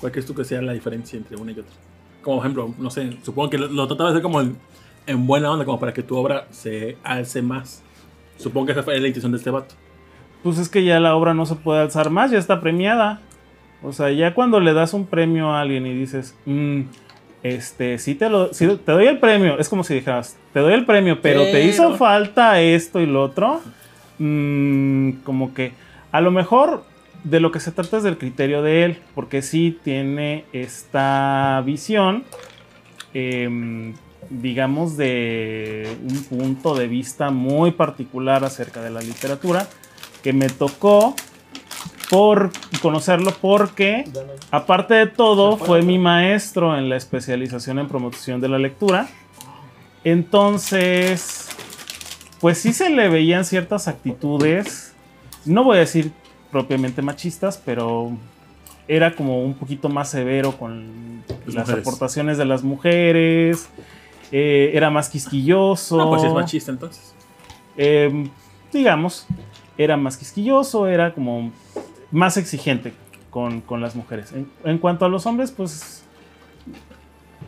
¿Cuál 0.00 0.12
crees 0.12 0.26
tú 0.26 0.34
que 0.34 0.44
sea 0.44 0.60
la 0.62 0.72
diferencia 0.72 1.16
entre 1.16 1.36
una 1.36 1.50
y 1.52 1.58
otra? 1.58 1.72
Como 2.22 2.40
ejemplo, 2.40 2.74
no 2.78 2.90
sé, 2.90 3.16
supongo 3.22 3.50
que 3.50 3.58
lo, 3.58 3.68
lo 3.68 3.86
trataba 3.86 4.10
de 4.10 4.14
hacer 4.16 4.22
como 4.22 4.40
en, 4.40 4.56
en 5.06 5.26
buena 5.26 5.50
onda, 5.50 5.64
como 5.64 5.78
para 5.78 5.92
que 5.92 6.02
tu 6.02 6.16
obra 6.16 6.46
se 6.50 6.96
alce 7.02 7.42
más. 7.42 7.82
Supongo 8.38 8.66
que 8.66 8.72
esa 8.72 8.82
fue 8.82 8.98
la 9.00 9.06
intención 9.06 9.32
de 9.32 9.38
este 9.38 9.50
vato. 9.50 9.74
Pues 10.42 10.58
es 10.58 10.68
que 10.68 10.84
ya 10.84 11.00
la 11.00 11.14
obra 11.16 11.34
no 11.34 11.46
se 11.46 11.54
puede 11.54 11.80
alzar 11.80 12.10
más, 12.10 12.30
ya 12.30 12.38
está 12.38 12.60
premiada. 12.60 13.20
O 13.82 13.92
sea, 13.92 14.10
ya 14.10 14.34
cuando 14.34 14.60
le 14.60 14.72
das 14.72 14.94
un 14.94 15.06
premio 15.06 15.50
a 15.50 15.60
alguien 15.60 15.86
y 15.86 15.94
dices, 15.94 16.36
"Mm, 16.44 16.82
este, 17.42 17.98
sí 17.98 18.14
te, 18.14 18.28
lo, 18.28 18.52
sí 18.52 18.66
te 18.84 18.92
doy 18.92 19.06
el 19.06 19.18
premio, 19.18 19.58
es 19.58 19.68
como 19.68 19.84
si 19.84 19.94
dijeras, 19.94 20.36
te 20.52 20.60
doy 20.60 20.72
el 20.74 20.84
premio, 20.84 21.20
pero, 21.20 21.42
te 21.42 21.64
hizo 21.64 21.94
falta 21.96 22.60
esto 22.60 23.00
y 23.00 23.06
lo 23.06 23.22
otro. 23.22 23.60
Mm, 24.18 25.22
como 25.22 25.54
que 25.54 25.72
a 26.10 26.20
lo 26.20 26.30
mejor 26.30 26.84
de 27.24 27.40
lo 27.40 27.52
que 27.52 27.60
se 27.60 27.72
trata 27.72 27.98
es 27.98 28.02
del 28.02 28.18
criterio 28.18 28.62
de 28.62 28.84
él, 28.84 28.98
porque 29.14 29.42
sí 29.42 29.78
tiene 29.84 30.44
esta 30.52 31.62
visión, 31.64 32.24
em, 33.14 33.94
digamos, 34.30 34.96
de 34.96 35.96
un 36.02 36.24
punto 36.24 36.74
de 36.74 36.88
vista 36.88 37.30
muy 37.30 37.70
particular 37.70 38.44
acerca 38.44 38.82
de 38.82 38.90
la 38.90 39.00
literatura, 39.00 39.68
que 40.22 40.32
me 40.32 40.48
tocó 40.48 41.14
por 42.10 42.50
conocerlo 42.82 43.32
porque, 43.40 44.04
aparte 44.50 44.94
de 44.94 45.06
todo, 45.06 45.56
fue 45.56 45.82
mi 45.82 45.98
maestro 45.98 46.78
en 46.78 46.88
la 46.88 46.96
especialización 46.96 47.78
en 47.78 47.88
promoción 47.88 48.40
de 48.40 48.48
la 48.48 48.58
lectura. 48.58 49.08
Entonces, 50.04 51.48
pues 52.40 52.58
sí 52.58 52.72
se 52.72 52.90
le 52.90 53.08
veían 53.08 53.44
ciertas 53.44 53.88
actitudes, 53.88 54.94
no 55.44 55.64
voy 55.64 55.78
a 55.78 55.80
decir 55.80 56.12
propiamente 56.50 57.02
machistas, 57.02 57.60
pero 57.64 58.16
era 58.88 59.14
como 59.14 59.42
un 59.42 59.54
poquito 59.54 59.88
más 59.88 60.10
severo 60.10 60.52
con 60.56 61.24
Las 61.46 61.68
las 61.68 61.70
aportaciones 61.70 62.38
de 62.38 62.44
las 62.44 62.62
mujeres, 62.62 63.68
eh, 64.32 64.70
era 64.74 64.90
más 64.90 65.08
quisquilloso. 65.08 65.96
No, 65.96 66.10
pues 66.10 66.24
es 66.24 66.32
machista 66.32 66.70
entonces. 66.70 67.14
Eh, 67.76 68.28
digamos, 68.72 69.26
era 69.78 69.96
más 69.96 70.16
quisquilloso, 70.16 70.86
era 70.86 71.12
como 71.14 71.52
más 72.10 72.36
exigente 72.36 72.92
con, 73.30 73.60
con 73.60 73.80
las 73.80 73.94
mujeres. 73.96 74.32
En, 74.32 74.50
en 74.64 74.78
cuanto 74.78 75.04
a 75.04 75.08
los 75.08 75.26
hombres, 75.26 75.50
pues 75.52 76.02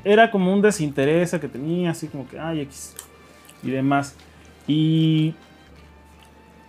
era 0.04 0.30
como 0.30 0.52
un 0.52 0.62
desinterés 0.62 1.30
que 1.32 1.48
tenía, 1.48 1.90
así 1.90 2.06
como 2.08 2.28
que, 2.28 2.38
ay, 2.38 2.60
X 2.60 2.94
y 3.62 3.70
demás. 3.70 4.14
Y 4.66 5.34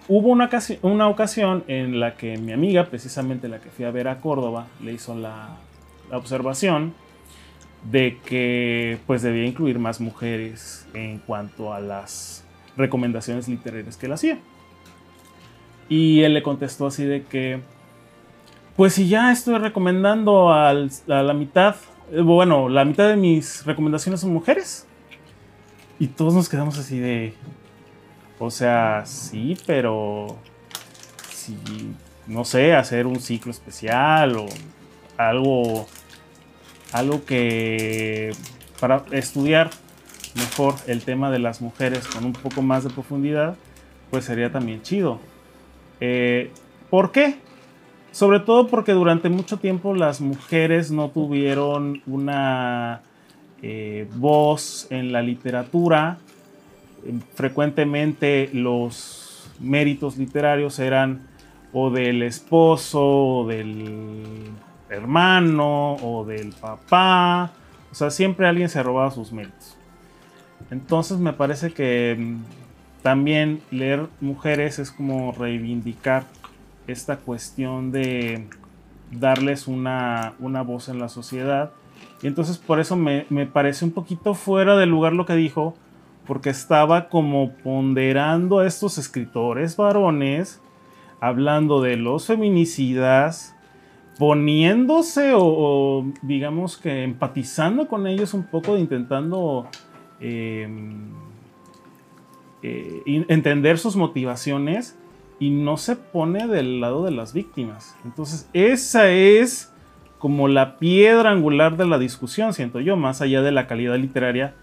hubo 0.08 0.30
una, 0.30 0.50
ocasi- 0.50 0.80
una 0.82 1.08
ocasión 1.08 1.64
en 1.68 2.00
la 2.00 2.16
que 2.16 2.38
mi 2.38 2.54
amiga, 2.54 2.86
precisamente 2.86 3.48
la 3.48 3.60
que 3.60 3.70
fui 3.70 3.86
a 3.86 3.92
ver 3.92 4.08
a 4.08 4.20
Córdoba, 4.22 4.68
le 4.82 4.94
hizo 4.94 5.16
la, 5.16 5.58
la 6.10 6.18
observación 6.18 6.94
de 7.84 8.18
que 8.26 9.00
pues 9.08 9.22
debía 9.22 9.46
incluir 9.46 9.80
más 9.80 10.02
mujeres 10.02 10.88
en 10.94 11.20
cuanto 11.20 11.74
a 11.74 11.80
las 11.80 12.44
recomendaciones 12.78 13.48
literarias 13.48 13.98
que 13.98 14.06
él 14.06 14.14
hacía. 14.14 14.40
Y 15.88 16.22
él 16.22 16.34
le 16.36 16.44
contestó 16.44 16.88
así 16.88 17.04
de 17.04 17.24
que, 17.24 17.62
pues 18.76 18.94
si 18.94 19.08
ya 19.08 19.32
estoy 19.32 19.58
recomendando 19.58 20.54
a 20.54 20.74
la 20.74 21.34
mitad, 21.34 21.76
eh, 22.12 22.22
bueno, 22.22 22.70
la 22.70 22.86
mitad 22.86 23.10
de 23.10 23.16
mis 23.16 23.66
recomendaciones 23.66 24.22
son 24.22 24.32
mujeres. 24.32 24.86
Y 25.98 26.08
todos 26.08 26.34
nos 26.34 26.48
quedamos 26.48 26.78
así 26.78 27.00
de, 27.00 27.34
o 28.38 28.50
sea, 28.50 29.04
sí, 29.06 29.58
pero 29.66 30.38
si, 31.30 31.58
no 32.26 32.46
sé, 32.46 32.74
hacer 32.74 33.06
un 33.06 33.20
ciclo 33.20 33.52
especial 33.52 34.38
o 34.38 34.46
algo, 35.18 35.88
algo 36.92 37.26
que 37.26 38.32
para 38.80 39.06
estudiar 39.12 39.70
mejor 40.36 40.76
el 40.88 41.04
tema 41.04 41.32
de 41.32 41.40
las 41.40 41.62
mujeres 41.62 42.08
con 42.08 42.26
un 42.26 42.34
poco 42.34 42.62
más 42.62 42.84
de 42.84 42.90
profundidad, 42.90 43.56
pues 44.10 44.26
sería 44.26 44.52
también 44.52 44.82
chido. 44.82 45.20
Eh, 46.00 46.52
¿Por 46.90 47.12
qué? 47.12 47.36
Sobre 48.12 48.40
todo 48.40 48.68
porque 48.68 48.94
durante 48.94 49.30
mucho 49.30 49.58
tiempo 49.58 49.94
las 49.94 50.22
mujeres 50.22 50.92
no 50.92 51.10
tuvieron 51.10 52.02
una 52.08 53.02
eh, 53.62 54.08
voz 54.16 54.88
en 54.90 55.12
la 55.12 55.22
literatura. 55.22 56.18
Frecuentemente 57.36 58.50
los 58.54 59.50
méritos 59.60 60.18
literarios 60.18 60.80
eran 60.80 61.28
o 61.72 61.92
del 61.92 62.24
esposo, 62.24 63.02
o 63.02 63.48
del 63.48 64.24
hermano, 64.90 65.96
o 65.96 66.26
del 66.26 66.54
papá. 66.54 67.52
O 67.92 67.96
sea, 67.96 68.12
siempre 68.12 68.48
alguien 68.48 68.70
se 68.70 68.84
robaba 68.84 69.12
sus 69.12 69.32
méritos. 69.32 69.78
Entonces 70.72 71.18
me 71.18 71.34
parece 71.34 71.72
que 71.72 72.16
mm, 72.18 72.44
también 73.02 73.62
leer 73.72 74.08
mujeres 74.22 74.80
es 74.80 74.92
como 74.92 75.32
reivindicar 75.32 76.26
esta 76.88 77.18
cuestión 77.18 77.92
de 77.92 78.48
darles 79.12 79.68
una, 79.68 80.34
una 80.40 80.62
voz 80.62 80.90
en 80.90 81.00
la 81.00 81.10
sociedad. 81.10 81.72
Y 82.22 82.28
entonces 82.28 82.58
por 82.58 82.80
eso 82.80 82.96
me, 82.96 83.26
me 83.30 83.46
parece 83.46 83.86
un 83.86 83.92
poquito 83.92 84.34
fuera 84.34 84.76
de 84.76 84.86
lugar 84.86 85.14
lo 85.14 85.26
que 85.26 85.36
dijo, 85.36 85.76
porque 86.28 86.50
estaba 86.50 87.10
como 87.10 87.54
ponderando 87.64 88.60
a 88.60 88.68
estos 88.68 88.98
escritores 88.98 89.78
varones, 89.78 90.62
hablando 91.20 91.82
de 91.82 91.96
los 91.96 92.28
feminicidas, 92.28 93.56
poniéndose 94.20 95.32
o, 95.34 96.06
digamos 96.22 96.78
que 96.78 97.04
empatizando 97.04 97.88
con 97.88 98.06
ellos 98.06 98.34
un 98.34 98.44
poco, 98.44 98.78
intentando 98.78 99.70
eh, 100.20 100.68
eh, 102.62 103.26
entender 103.30 103.80
sus 103.80 103.96
motivaciones 103.96 105.00
y 105.40 105.52
no 105.52 105.78
se 105.78 105.96
pone 105.96 106.48
del 106.48 106.82
lado 106.82 107.06
de 107.06 107.12
las 107.12 107.34
víctimas. 107.34 107.96
Entonces, 108.04 108.50
esa 108.52 109.10
es 109.10 109.74
como 110.18 110.50
la 110.50 110.78
piedra 110.80 111.32
angular 111.32 111.78
de 111.78 111.88
la 111.88 111.98
discusión, 111.98 112.54
siento 112.54 112.82
yo, 112.82 112.98
más 112.98 113.22
allá 113.22 113.42
de 113.42 113.54
la 113.54 113.68
calidad 113.68 113.96
literaria 113.98 114.54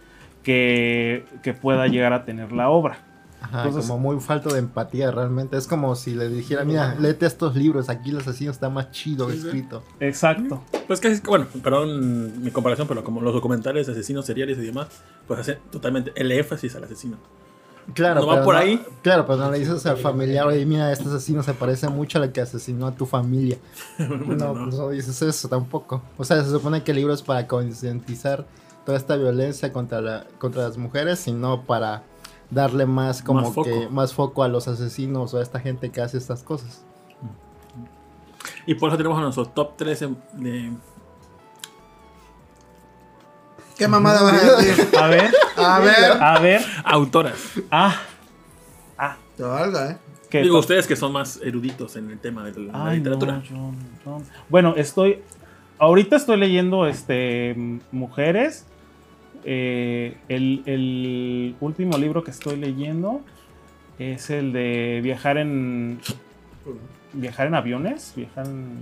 que 0.42 1.24
pueda 1.62 1.88
llegar 1.88 2.12
a 2.12 2.26
tener 2.26 2.52
la 2.52 2.68
obra. 2.68 3.05
Ajá, 3.46 3.64
Entonces- 3.64 3.88
como 3.90 4.00
muy 4.12 4.20
falto 4.20 4.52
de 4.52 4.58
empatía 4.58 5.10
realmente. 5.10 5.56
Es 5.56 5.66
como 5.66 5.94
si 5.96 6.14
le 6.14 6.28
dijera, 6.28 6.64
mira, 6.64 6.94
léete 6.98 7.26
estos 7.26 7.54
libros, 7.56 7.88
aquí 7.88 8.10
el 8.10 8.18
asesino 8.18 8.50
está 8.50 8.68
más 8.68 8.90
chido 8.90 9.30
Sí, 9.30 9.38
sí. 9.40 9.46
escrito. 9.46 9.82
Exacto. 10.00 10.62
Pues 10.86 11.00
casi, 11.00 11.20
bueno, 11.22 11.46
perdón 11.62 12.42
mi 12.42 12.50
comparación, 12.50 12.86
pero 12.88 13.02
como 13.04 13.20
los 13.20 13.32
documentales 13.34 13.86
de 13.86 13.92
asesinos 13.92 14.26
seriales 14.26 14.58
y 14.58 14.62
demás, 14.62 14.88
pues 15.26 15.40
hacen 15.40 15.58
totalmente 15.70 16.12
el 16.16 16.30
énfasis 16.32 16.74
al 16.76 16.84
asesino. 16.84 17.16
Claro, 17.94 18.20
¿No 18.22 18.26
va 18.26 18.42
por 18.42 18.56
ahí? 18.56 18.84
Claro, 19.02 19.26
pero 19.26 19.38
no 19.38 19.50
le 19.52 19.60
dices 19.60 19.86
al 19.86 19.96
familiar, 19.96 20.44
oye, 20.44 20.66
mira, 20.66 20.90
este 20.90 21.08
asesino 21.08 21.44
se 21.44 21.54
parece 21.54 21.88
mucho 21.88 22.20
al 22.20 22.32
que 22.32 22.40
asesinó 22.40 22.88
a 22.88 22.92
tu 22.96 23.06
familia. 23.06 23.58
no, 23.98 24.54
pues 24.54 24.74
no 24.74 24.88
dices 24.90 25.22
eso 25.22 25.48
tampoco. 25.48 26.02
O 26.18 26.24
sea, 26.24 26.42
se 26.42 26.50
supone 26.50 26.82
que 26.82 26.90
el 26.90 26.96
libro 26.96 27.14
es 27.14 27.22
para 27.22 27.46
concientizar 27.46 28.44
toda 28.84 28.98
esta 28.98 29.16
violencia 29.16 29.72
contra, 29.72 30.00
la, 30.00 30.26
contra 30.38 30.62
las 30.62 30.76
mujeres 30.78 31.28
y 31.28 31.32
no 31.32 31.62
para 31.62 32.02
darle 32.50 32.86
más 32.86 33.22
como 33.22 33.40
Más 33.42 33.54
foco. 33.54 33.64
que 33.64 33.88
más 33.88 34.14
foco 34.14 34.42
a 34.42 34.48
los 34.48 34.68
asesinos 34.68 35.34
o 35.34 35.38
a 35.38 35.42
esta 35.42 35.60
gente 35.60 35.90
que 35.90 36.00
hace 36.00 36.18
estas 36.18 36.42
cosas. 36.42 36.84
Y 38.66 38.74
por 38.74 38.88
eso 38.90 38.96
tenemos 38.96 39.18
a 39.18 39.22
nuestro 39.22 39.46
top 39.46 39.76
13 39.76 40.08
de. 40.34 40.72
¿Qué 43.78 43.88
mamada 43.88 44.22
vas 44.22 44.42
a 44.42 44.56
decir? 44.56 44.88
A 44.96 45.06
ver, 45.08 45.30
A 45.56 45.78
ver. 45.80 46.22
a 46.22 46.38
ver. 46.40 46.62
autoras. 46.84 47.36
Ah, 47.70 47.96
Te 49.36 49.42
valga, 49.42 49.90
¿eh? 49.90 49.98
que 50.30 50.42
Digo, 50.42 50.58
ustedes 50.58 50.86
que 50.86 50.96
son 50.96 51.12
más 51.12 51.38
eruditos 51.42 51.94
en 51.96 52.10
el 52.10 52.18
tema 52.18 52.42
de 52.44 52.58
la 52.58 52.86
Ay, 52.86 52.98
literatura. 52.98 53.34
no, 53.34 53.42
yo- 53.42 53.72
yo- 54.04 54.22
Bueno, 54.48 54.74
estoy. 54.76 55.22
Ahorita 55.78 56.16
estoy 56.16 56.38
leyendo 56.38 56.86
este 56.86 57.54
Mujeres. 57.92 58.64
Eh, 59.48 60.16
el, 60.28 60.64
el 60.66 61.54
último 61.60 61.96
libro 61.98 62.24
que 62.24 62.32
estoy 62.32 62.56
leyendo 62.56 63.22
es 63.98 64.28
el 64.30 64.52
de 64.52 65.00
viajar 65.02 65.38
en. 65.38 66.00
Viajar 67.12 67.46
en 67.46 67.54
aviones. 67.54 68.12
Viajar 68.16 68.46
en. 68.46 68.76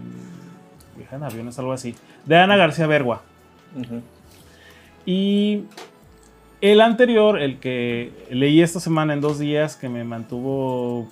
Viajar 0.97 1.19
en 1.19 1.24
aviones, 1.24 1.59
algo 1.59 1.73
así. 1.73 1.95
De 2.24 2.39
Ana 2.39 2.57
García 2.57 2.86
Bergua. 2.86 3.23
Y 5.05 5.65
el 6.62 6.81
anterior, 6.81 7.39
el 7.39 7.59
que 7.59 8.12
leí 8.31 8.62
esta 8.62 8.81
semana 8.81 9.12
en 9.12 9.20
dos 9.20 9.39
días, 9.39 9.77
que 9.77 9.91
me 9.91 10.03
mantuvo 10.03 11.11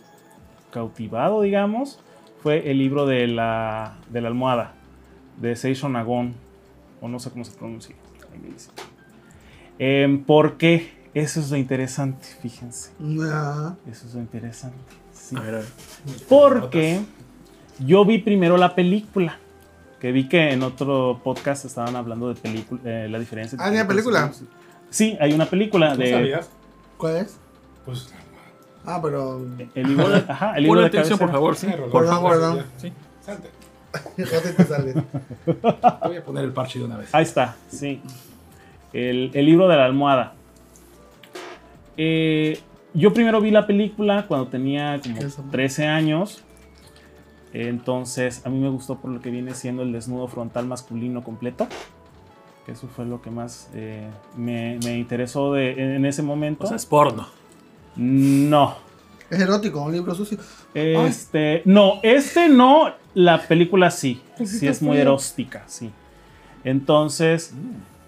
cautivado, 0.71 1.43
digamos, 1.43 2.01
fue 2.43 2.71
el 2.71 2.79
libro 2.79 3.05
de 3.05 3.27
la, 3.27 3.99
de 4.09 4.23
la 4.23 4.29
almohada, 4.29 4.73
de 5.37 5.55
Seisho 5.57 5.91
Nagon, 5.91 6.35
o 7.03 7.09
no 7.09 7.19
sé 7.19 7.31
cómo 7.31 7.45
se 7.45 7.53
pronuncia. 7.53 7.95
ahí 8.33 8.39
me 8.39 8.49
dice. 8.49 8.71
Em, 9.79 10.23
¿Por 10.25 10.57
qué? 10.57 10.93
Eso 11.15 11.41
es 11.41 11.51
lo 11.51 11.57
interesante, 11.57 12.27
fíjense. 12.41 12.91
Nah. 12.99 13.75
Eso 13.91 14.07
es 14.07 14.15
lo 14.15 14.21
interesante. 14.21 14.77
sí. 15.13 15.37
A 15.37 15.41
ver, 15.41 15.55
a 15.55 15.59
ver. 15.59 15.67
Porque 16.29 17.01
yo 17.79 18.05
vi 18.05 18.19
primero 18.19 18.57
la 18.57 18.75
película. 18.75 19.39
Que 20.01 20.11
vi 20.11 20.29
que 20.29 20.51
en 20.53 20.63
otro 20.65 21.21
podcast 21.23 21.65
estaban 21.65 21.95
hablando 21.95 22.29
de 22.29 22.35
película, 22.35 22.81
eh, 22.85 23.09
la 23.09 23.19
diferencia. 23.21 23.55
entre 23.55 23.67
Ah, 23.67 23.71
¿hay 23.71 23.77
una 23.77 23.87
película? 23.89 24.33
Sí, 24.91 25.17
hay 25.21 25.33
una 25.33 25.47
película 25.47 25.95
de 25.97 26.11
sabías? 26.11 26.51
¿Cuál 26.97 27.17
es? 27.19 27.37
Pues, 27.85 28.13
Ah, 28.85 28.99
pero. 29.01 29.47
el 29.77 29.87
libro 29.87 30.09
de, 30.09 30.25
ajá, 30.29 30.57
el 30.57 30.65
libro 30.65 30.81
de 30.81 30.87
atención, 30.87 31.17
por 31.19 31.31
favor, 31.31 31.55
sí. 31.55 31.67
Rolando, 31.69 31.93
Perdón, 31.93 32.23
ya, 32.25 32.29
perdón. 32.31 32.57
ya. 32.59 32.65
Sí. 32.81 32.93
Salte. 33.25 33.51
¿Dónde 34.33 34.53
te 34.55 34.65
sale? 34.65 34.93
Te 34.93 36.09
voy 36.09 36.17
a 36.17 36.25
poner 36.25 36.45
el 36.45 36.53
parche 36.53 36.81
de 36.81 36.85
una 36.87 36.97
vez. 36.97 37.15
Ahí 37.15 37.23
está, 37.23 37.55
sí. 37.71 38.03
El, 38.93 39.31
el 39.35 39.47
libro 39.47 39.69
de 39.69 39.77
la 39.77 39.85
almohada. 39.85 40.35
Eh, 41.97 42.59
yo 42.95 43.13
primero 43.13 43.41
vi 43.41 43.51
la 43.51 43.67
película 43.67 44.27
cuando 44.27 44.49
tenía 44.49 45.01
como 45.03 45.15
¿Qué 45.15 45.21
es 45.21 45.27
eso? 45.33 45.45
13 45.51 45.87
años. 45.87 46.45
Entonces, 47.53 48.45
a 48.47 48.49
mí 48.49 48.59
me 48.59 48.69
gustó 48.71 48.99
por 48.99 49.11
lo 49.11 49.21
que 49.21 49.31
viene 49.31 49.55
siendo 49.55 49.83
el 49.83 49.93
desnudo 49.93 50.27
frontal 50.29 50.67
masculino 50.67 51.23
completo. 51.23 51.69
Que 52.65 52.73
eso 52.73 52.89
fue 52.89 53.05
lo 53.05 53.21
que 53.21 53.31
más 53.31 53.71
eh, 53.75 54.09
me, 54.37 54.79
me 54.85 54.97
interesó 54.99 55.53
de, 55.53 55.97
en 55.97 56.07
ese 56.07 56.23
momento. 56.23 56.65
O 56.65 56.67
sea, 56.67 56.77
es 56.77 56.87
porno. 56.87 57.29
no. 57.97 58.77
Es 59.33 59.41
erótico, 59.41 59.81
un 59.81 59.93
libro 59.93 60.15
sucio. 60.15 60.37
Este, 60.75 61.63
no, 61.65 62.01
este 62.03 62.51
no, 62.51 62.93
la 63.15 63.41
película 63.41 63.91
sí, 63.91 64.21
sí 64.45 64.69
es 64.69 64.83
muy 64.83 64.99
eróstica, 64.99 65.65
sí. 65.67 65.91
Entonces, 66.65 67.55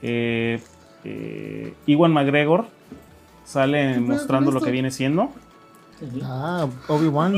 eh, 0.03 0.61
eh, 1.05 1.75
Iwan 1.87 2.13
McGregor 2.13 2.67
sale 3.45 4.01
mostrando 4.01 4.51
lo 4.51 4.61
que 4.61 4.71
viene 4.71 4.91
siendo. 4.91 5.31
Ah, 6.23 6.67
Obi-Wan. 6.89 7.37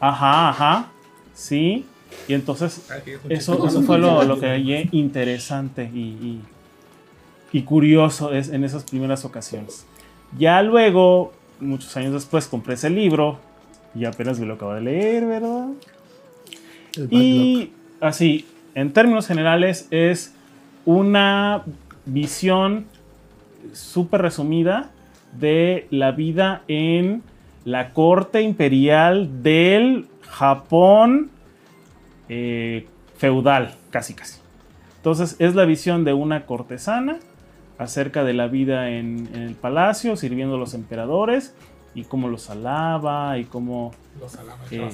Ajá, 0.00 0.48
ajá, 0.50 0.86
sí. 1.34 1.84
Y 2.28 2.34
entonces, 2.34 2.86
eso, 3.28 3.52
eso 3.68 3.82
fue 3.82 3.98
lo, 3.98 4.24
lo 4.24 4.38
que 4.40 4.46
hallé 4.50 4.88
interesante 4.92 5.90
y, 5.92 5.98
y- 6.00 6.40
y 7.54 7.62
curioso 7.62 8.32
es, 8.32 8.48
en 8.48 8.64
esas 8.64 8.84
primeras 8.84 9.24
ocasiones. 9.26 9.84
Ya 10.38 10.62
luego, 10.62 11.32
muchos 11.60 11.94
años 11.98 12.12
después, 12.14 12.46
compré 12.46 12.74
ese 12.74 12.88
libro 12.90 13.38
y 13.94 14.06
apenas 14.06 14.40
me 14.40 14.46
lo 14.46 14.54
acabo 14.54 14.72
de 14.72 14.80
leer, 14.80 15.26
¿verdad? 15.26 15.68
Y 17.10 17.72
así, 18.00 18.46
en 18.74 18.92
términos 18.92 19.26
generales, 19.26 19.86
es 19.90 20.34
una 20.86 21.62
visión 22.06 22.86
súper 23.72 24.22
resumida 24.22 24.90
de 25.38 25.86
la 25.90 26.12
vida 26.12 26.62
en 26.68 27.22
la 27.64 27.92
corte 27.92 28.42
imperial 28.42 29.42
del 29.42 30.06
Japón 30.28 31.30
eh, 32.28 32.86
feudal, 33.16 33.74
casi 33.90 34.14
casi. 34.14 34.40
Entonces 34.96 35.36
es 35.38 35.54
la 35.54 35.64
visión 35.64 36.04
de 36.04 36.12
una 36.12 36.46
cortesana 36.46 37.18
acerca 37.78 38.24
de 38.24 38.34
la 38.34 38.46
vida 38.46 38.90
en, 38.90 39.28
en 39.34 39.42
el 39.42 39.54
palacio, 39.54 40.16
sirviendo 40.16 40.56
a 40.56 40.58
los 40.58 40.74
emperadores 40.74 41.54
y 41.94 42.04
cómo 42.04 42.28
los 42.28 42.50
alaba 42.50 43.38
y 43.38 43.44
cómo 43.44 43.92
Los 44.20 44.36
alaba, 44.36 44.58
Eh, 44.70 44.90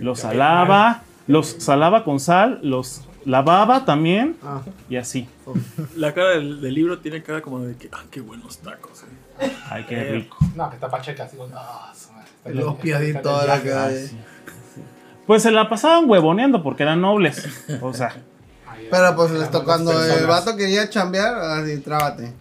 los 0.00 0.24
alaba, 0.24 1.02
los 1.26 1.54
los 1.54 1.62
salaba 1.62 2.04
con 2.04 2.18
sal, 2.20 2.58
los 2.62 3.02
lavaba 3.24 3.84
también 3.84 4.36
Ah, 4.42 4.60
y 4.88 4.96
así. 4.96 5.28
La 5.96 6.12
cara 6.14 6.30
del, 6.30 6.60
del 6.60 6.74
libro 6.74 6.98
tiene 6.98 7.22
cara 7.22 7.40
como 7.42 7.60
de 7.60 7.74
que, 7.76 7.88
ah, 7.92 8.02
qué 8.10 8.20
buenos 8.20 8.58
tacos. 8.58 9.02
eh". 9.40 9.50
Ay, 9.70 9.84
qué 9.88 10.00
Eh, 10.00 10.12
rico. 10.12 10.36
No, 10.54 10.68
que 10.68 10.76
está 10.76 10.88
pacheca, 10.90 11.24
así, 11.24 11.36
madre, 11.36 12.26
está 12.44 12.50
los 12.50 12.74
piaditos 12.76 13.40
ya- 13.42 13.46
la 13.56 13.62
cara. 13.62 13.90
Sí, 13.90 14.06
sí. 14.08 14.16
Pues 15.26 15.42
se 15.42 15.50
la 15.50 15.68
pasaban 15.68 16.08
huevoneando 16.10 16.62
porque 16.62 16.82
eran 16.82 17.00
nobles. 17.00 17.46
O 17.80 17.92
sea, 17.94 18.14
Pero 18.90 19.16
pues 19.16 19.30
les 19.30 19.42
buenas 19.42 19.64
cuando 19.64 19.92
el 20.04 20.26
vato 20.26 20.56
quería 20.56 20.90
chambear, 20.90 21.34
así, 21.34 21.78
trábate. 21.78 22.32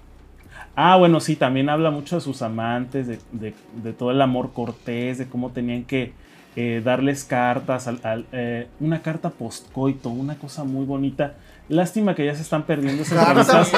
ah, 0.76 0.98
bueno, 0.98 1.20
sí, 1.20 1.36
también 1.36 1.70
habla 1.70 1.92
mucho 1.92 2.16
de 2.16 2.22
sus 2.22 2.42
amantes, 2.42 3.08
de, 3.08 3.20
de- 3.32 3.54
de 3.84 3.94
todo 3.94 4.12
el 4.12 4.22
amor 4.22 4.52
cortés, 4.54 5.18
de 5.20 5.28
cómo 5.28 5.52
tenían 5.52 5.84
que 5.86 6.14
eh, 6.56 6.82
darles 6.84 7.24
cartas, 7.24 7.88
al- 7.88 8.00
al- 8.04 8.26
eh, 8.32 8.68
una 8.80 9.02
carta 9.02 9.30
postcoito, 9.30 10.10
una 10.10 10.36
cosa 10.36 10.64
muy 10.64 10.86
bonita. 10.86 11.34
Lástima 11.70 12.16
que 12.16 12.26
ya 12.26 12.36
se 12.36 12.42
están 12.42 12.64
perdiendo 12.64 13.04
esas 13.04 13.72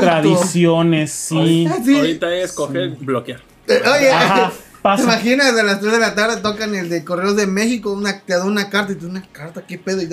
tradiciones, 0.00 1.10
sí. 1.12 1.68
Sí. 1.84 1.96
Ahorita 1.96 2.32
es 2.34 2.52
coger, 2.52 2.90
bloquear. 2.90 3.40
Eh, 3.66 3.80
Oye, 3.86 4.10
Ajá, 4.12 4.52
¿te 4.78 4.82
pasa. 4.82 5.02
imaginas 5.02 5.58
a 5.58 5.62
las 5.62 5.80
3 5.80 5.92
de 5.92 5.98
la 5.98 6.14
tarde 6.14 6.40
tocan 6.40 6.74
el 6.74 6.88
de 6.88 7.04
Correos 7.04 7.36
de 7.36 7.46
México? 7.46 7.92
Una, 7.92 8.20
te 8.20 8.34
da 8.34 8.44
una 8.44 8.70
carta 8.70 8.92
y 8.92 8.94
tú 8.94 9.06
una 9.06 9.22
carta, 9.30 9.62
qué 9.66 9.78
pedo. 9.78 10.02
Y 10.02 10.08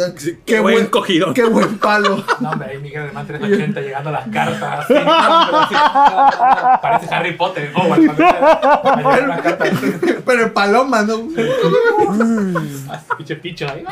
qué, 0.46 0.60
buen 0.60 0.76
buen, 0.76 0.88
cogidón. 0.88 1.34
qué 1.34 1.44
buen 1.44 1.78
palo. 1.78 2.24
No, 2.40 2.52
hombre, 2.52 2.72
ahí 2.72 2.80
Miguel 2.80 3.04
Alemán 3.04 3.26
380 3.26 3.82
llegando 3.82 4.10
a 4.10 4.14
las 4.14 4.28
cartas. 4.28 4.86
así, 4.86 4.94
no, 4.94 5.00
pero 5.06 5.58
así, 5.60 5.74
no, 5.74 5.84
no, 5.84 6.72
no, 6.72 6.82
Parece 6.82 7.16
Harry 7.16 7.34
Potter. 7.34 7.72
Oh. 7.76 7.96
Pero 10.26 10.46
el 10.46 10.52
paloma, 10.52 11.04
¿no? 11.04 11.28
Pinche 13.18 13.36
picho 13.38 13.68
ahí. 13.70 13.84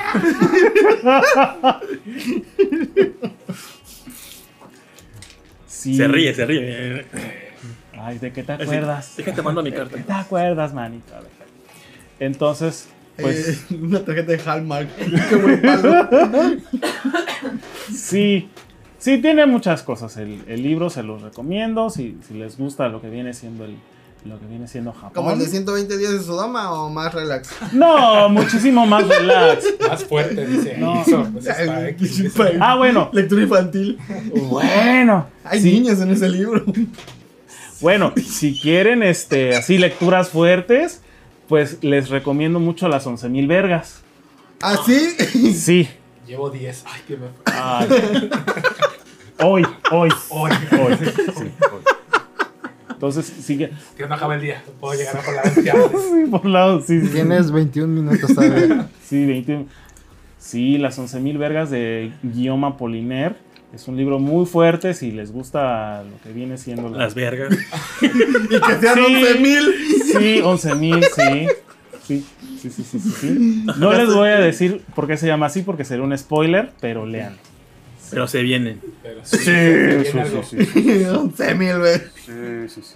Sí. 5.68 5.96
Se 5.96 6.08
ríe, 6.08 6.34
se 6.34 6.46
ríe. 6.46 7.06
Ay, 8.06 8.20
¿de 8.20 8.32
qué 8.34 8.44
te 8.44 8.52
acuerdas? 8.54 9.14
Déjate 9.18 9.42
mando 9.42 9.64
mi 9.64 9.72
¿De 9.72 9.78
carta. 9.78 9.98
qué 9.98 10.04
te 10.04 10.14
acuerdas, 10.14 10.74
manito? 10.74 11.16
A 11.16 11.20
ver. 11.22 11.30
Entonces, 12.20 12.90
pues 13.18 13.66
Eh, 13.72 13.76
una 13.82 14.04
tarjeta 14.04 14.32
de 14.34 14.40
Hallmark. 14.40 14.90
qué 15.30 15.36
buen 15.36 15.62
palo. 15.62 16.08
sí, 17.94 18.50
sí 18.98 19.18
tiene 19.20 19.46
muchas 19.46 19.84
cosas. 19.84 20.18
El, 20.18 20.42
el 20.48 20.64
libro 20.64 20.90
se 20.90 21.04
los 21.04 21.22
recomiendo 21.22 21.90
si, 21.90 22.18
si 22.28 22.34
les 22.34 22.58
gusta 22.58 22.88
lo 22.90 23.02
que 23.02 23.10
viene 23.10 23.34
siendo 23.34 23.66
el, 23.66 23.76
lo 24.26 24.40
que 24.40 24.46
viene 24.48 24.68
siendo 24.68 24.94
Japón. 24.94 25.12
¿Como 25.14 25.32
el 25.32 25.40
de 25.40 25.46
120 25.48 25.98
días 25.98 26.12
de 26.14 26.20
Sodoma 26.22 26.72
o 26.74 26.90
más 26.90 27.14
relax? 27.14 27.50
No, 27.74 28.30
muchísimo 28.30 28.86
más 28.86 29.08
relax. 29.08 29.66
Más 29.88 30.04
fuerte, 30.06 30.46
dice. 30.48 30.78
No. 30.78 31.02
Eso, 31.02 31.28
pues, 31.34 31.46
está 31.48 31.90
X. 31.90 32.34
Ah, 32.60 32.76
bueno, 32.78 33.10
Lectura 33.14 33.44
infantil. 33.44 33.98
bueno. 34.50 35.28
Hay 35.44 35.62
sí, 35.62 35.74
niños 35.74 36.00
en 36.00 36.12
ese 36.12 36.30
libro. 36.30 36.64
Bueno, 37.84 38.14
si 38.26 38.58
quieren 38.58 39.04
este, 39.04 39.58
así 39.58 39.78
lecturas 39.78 40.30
fuertes, 40.30 41.02
pues 41.50 41.84
les 41.84 42.10
recomiendo 42.10 42.62
mucho 42.62 42.88
las 42.88 43.06
11.000 43.06 43.46
vergas. 43.46 44.02
¿Así? 44.62 45.10
Sí. 45.54 45.90
Llevo 46.26 46.50
10. 46.50 46.86
Ay, 46.88 47.02
que 47.06 47.18
me 47.18 47.28
fue. 47.28 47.54
Ay. 47.54 47.90
Hoy, 49.42 49.68
hoy, 49.92 50.10
Hoy. 50.30 50.52
hoy. 50.72 50.96
sí, 50.96 51.12
hoy. 51.36 51.82
Entonces, 52.90 53.26
sigue 53.26 53.72
Que 53.98 54.08
no 54.08 54.16
acaba 54.16 54.36
el 54.36 54.42
día. 54.42 54.64
Puedo 54.80 54.98
llegar 54.98 55.18
a 55.18 55.22
por 55.22 55.36
la 55.36 55.44
sí, 55.44 56.32
por 56.32 56.46
lados, 56.46 56.86
sí, 56.86 57.02
sí. 57.02 57.08
Tienes 57.10 57.52
21 57.52 58.02
minutos 58.02 58.34
todavía. 58.34 58.88
Sí, 59.04 59.26
20. 59.26 59.66
Sí, 60.40 60.78
las 60.78 60.98
11.000 60.98 61.38
vergas 61.38 61.70
de 61.70 62.14
Guillaume 62.24 62.68
Apollinaire. 62.68 63.36
Es 63.74 63.88
un 63.88 63.98
libro 63.98 64.20
muy 64.20 64.46
fuerte 64.46 64.94
si 64.94 65.12
les 65.12 65.32
gusta 65.32 66.04
lo 66.04 66.22
que 66.22 66.32
viene 66.32 66.58
siendo 66.58 66.90
la- 66.90 67.00
Las 67.00 67.16
vergas. 67.16 67.58
Y 68.02 68.08
que 68.08 68.80
sean 68.80 68.96
Sí. 68.96 69.02
11 69.16 69.40
mil. 69.40 69.74
Sí, 70.06 70.42
11.000, 70.42 71.04
sí. 71.16 71.48
Sí, 72.06 72.26
sí, 72.62 72.70
sí, 72.70 72.84
sí, 72.84 73.00
sí, 73.00 73.10
sí. 73.20 73.64
No 73.78 73.94
les 73.94 74.14
voy 74.14 74.30
a 74.30 74.38
decir 74.40 74.82
por 74.94 75.08
qué 75.08 75.18
se 75.18 75.26
llama 75.26 75.48
así, 75.48 75.62
porque 75.64 75.86
sería 75.86 76.04
un 76.04 76.16
spoiler, 76.18 76.72
pero 76.82 77.06
lean. 77.06 77.36
Pero 78.12 78.28
se 78.28 78.44
vienen. 78.44 78.80
Sí, 79.24 79.38
sí, 79.38 79.52
viene 79.52 80.04
sí, 80.06 80.66
sí, 80.66 80.66
sí. 80.66 81.04
11 81.06 81.56
mil, 81.56 81.80
güey. 81.80 81.98
Sí, 82.26 82.32
sí, 82.68 82.82
sí. 82.84 82.96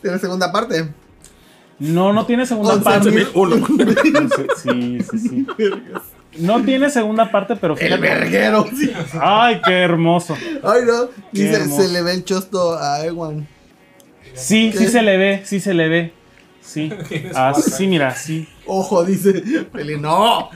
Tiene 0.00 0.18
segunda 0.18 0.50
parte. 0.50 0.88
No, 1.78 2.12
no 2.14 2.24
tiene 2.24 2.46
segunda 2.46 2.74
11,000. 2.74 3.26
parte. 3.26 3.26
11.001. 3.34 4.48
Sí, 4.56 4.98
sí, 5.02 5.18
sí. 5.28 5.46
No 6.38 6.62
tiene 6.62 6.90
segunda 6.90 7.30
parte, 7.30 7.56
pero 7.56 7.76
El 7.78 7.98
verguero. 8.00 8.66
sí. 8.76 8.92
Ay, 9.20 9.60
qué 9.64 9.72
hermoso. 9.72 10.34
Ay, 10.62 10.82
no. 10.86 11.08
Qué 11.32 11.42
Dice, 11.44 11.54
hermoso. 11.56 11.82
se 11.82 11.88
le 11.88 12.02
ve 12.02 12.12
el 12.12 12.24
chosto 12.24 12.78
a 12.78 13.04
Ewan. 13.04 13.46
Sí, 14.34 14.72
sí 14.76 14.88
se 14.88 15.02
le 15.02 15.16
ve, 15.16 15.42
sí 15.44 15.60
se 15.60 15.72
le 15.74 15.88
ve. 15.88 16.12
Sí. 16.60 16.90
Así, 17.34 17.62
cuatro. 17.70 17.86
mira, 17.88 18.14
sí. 18.14 18.48
Ojo, 18.66 19.04
dice. 19.04 19.42
Feli, 19.72 19.98
no. 19.98 20.50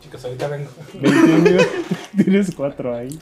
Chicos, 0.00 0.24
ahorita 0.24 0.48
vengo. 0.48 0.70
21 0.94 1.38
minutos. 1.38 1.66
Tienes 2.16 2.54
cuatro 2.54 2.94
ahí. 2.96 3.18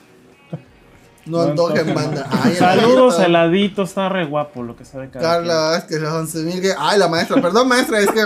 No 1.25 1.41
antojen 1.43 1.93
banda. 1.93 2.29
Ay, 2.31 2.55
Saludos, 2.55 3.19
heladito. 3.19 3.83
está 3.83 4.09
re 4.09 4.27
guapo 4.27 4.63
lo 4.63 4.77
que 4.77 4.85
sabe 4.85 5.11
cada 5.11 5.39
Carla 5.39 5.55
Vázquez, 5.71 6.01
los 6.01 6.13
11 6.13 6.39
mil 6.45 6.61
que. 6.61 6.73
Ay, 6.79 6.99
la 7.01 7.09
maestra, 7.09 7.41
perdón, 7.43 7.67
maestra, 7.69 7.99
es 8.01 8.11
que. 8.11 8.21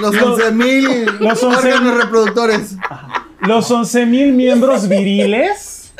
Los 0.00 0.16
11 0.16 0.52
mil 0.52 1.06
los 1.20 1.42
11,000 1.42 1.72
órganos 1.74 1.96
reproductores. 2.04 2.76
Los 3.40 3.70
11.000 3.70 4.32
miembros 4.32 4.88
viriles. 4.88 5.92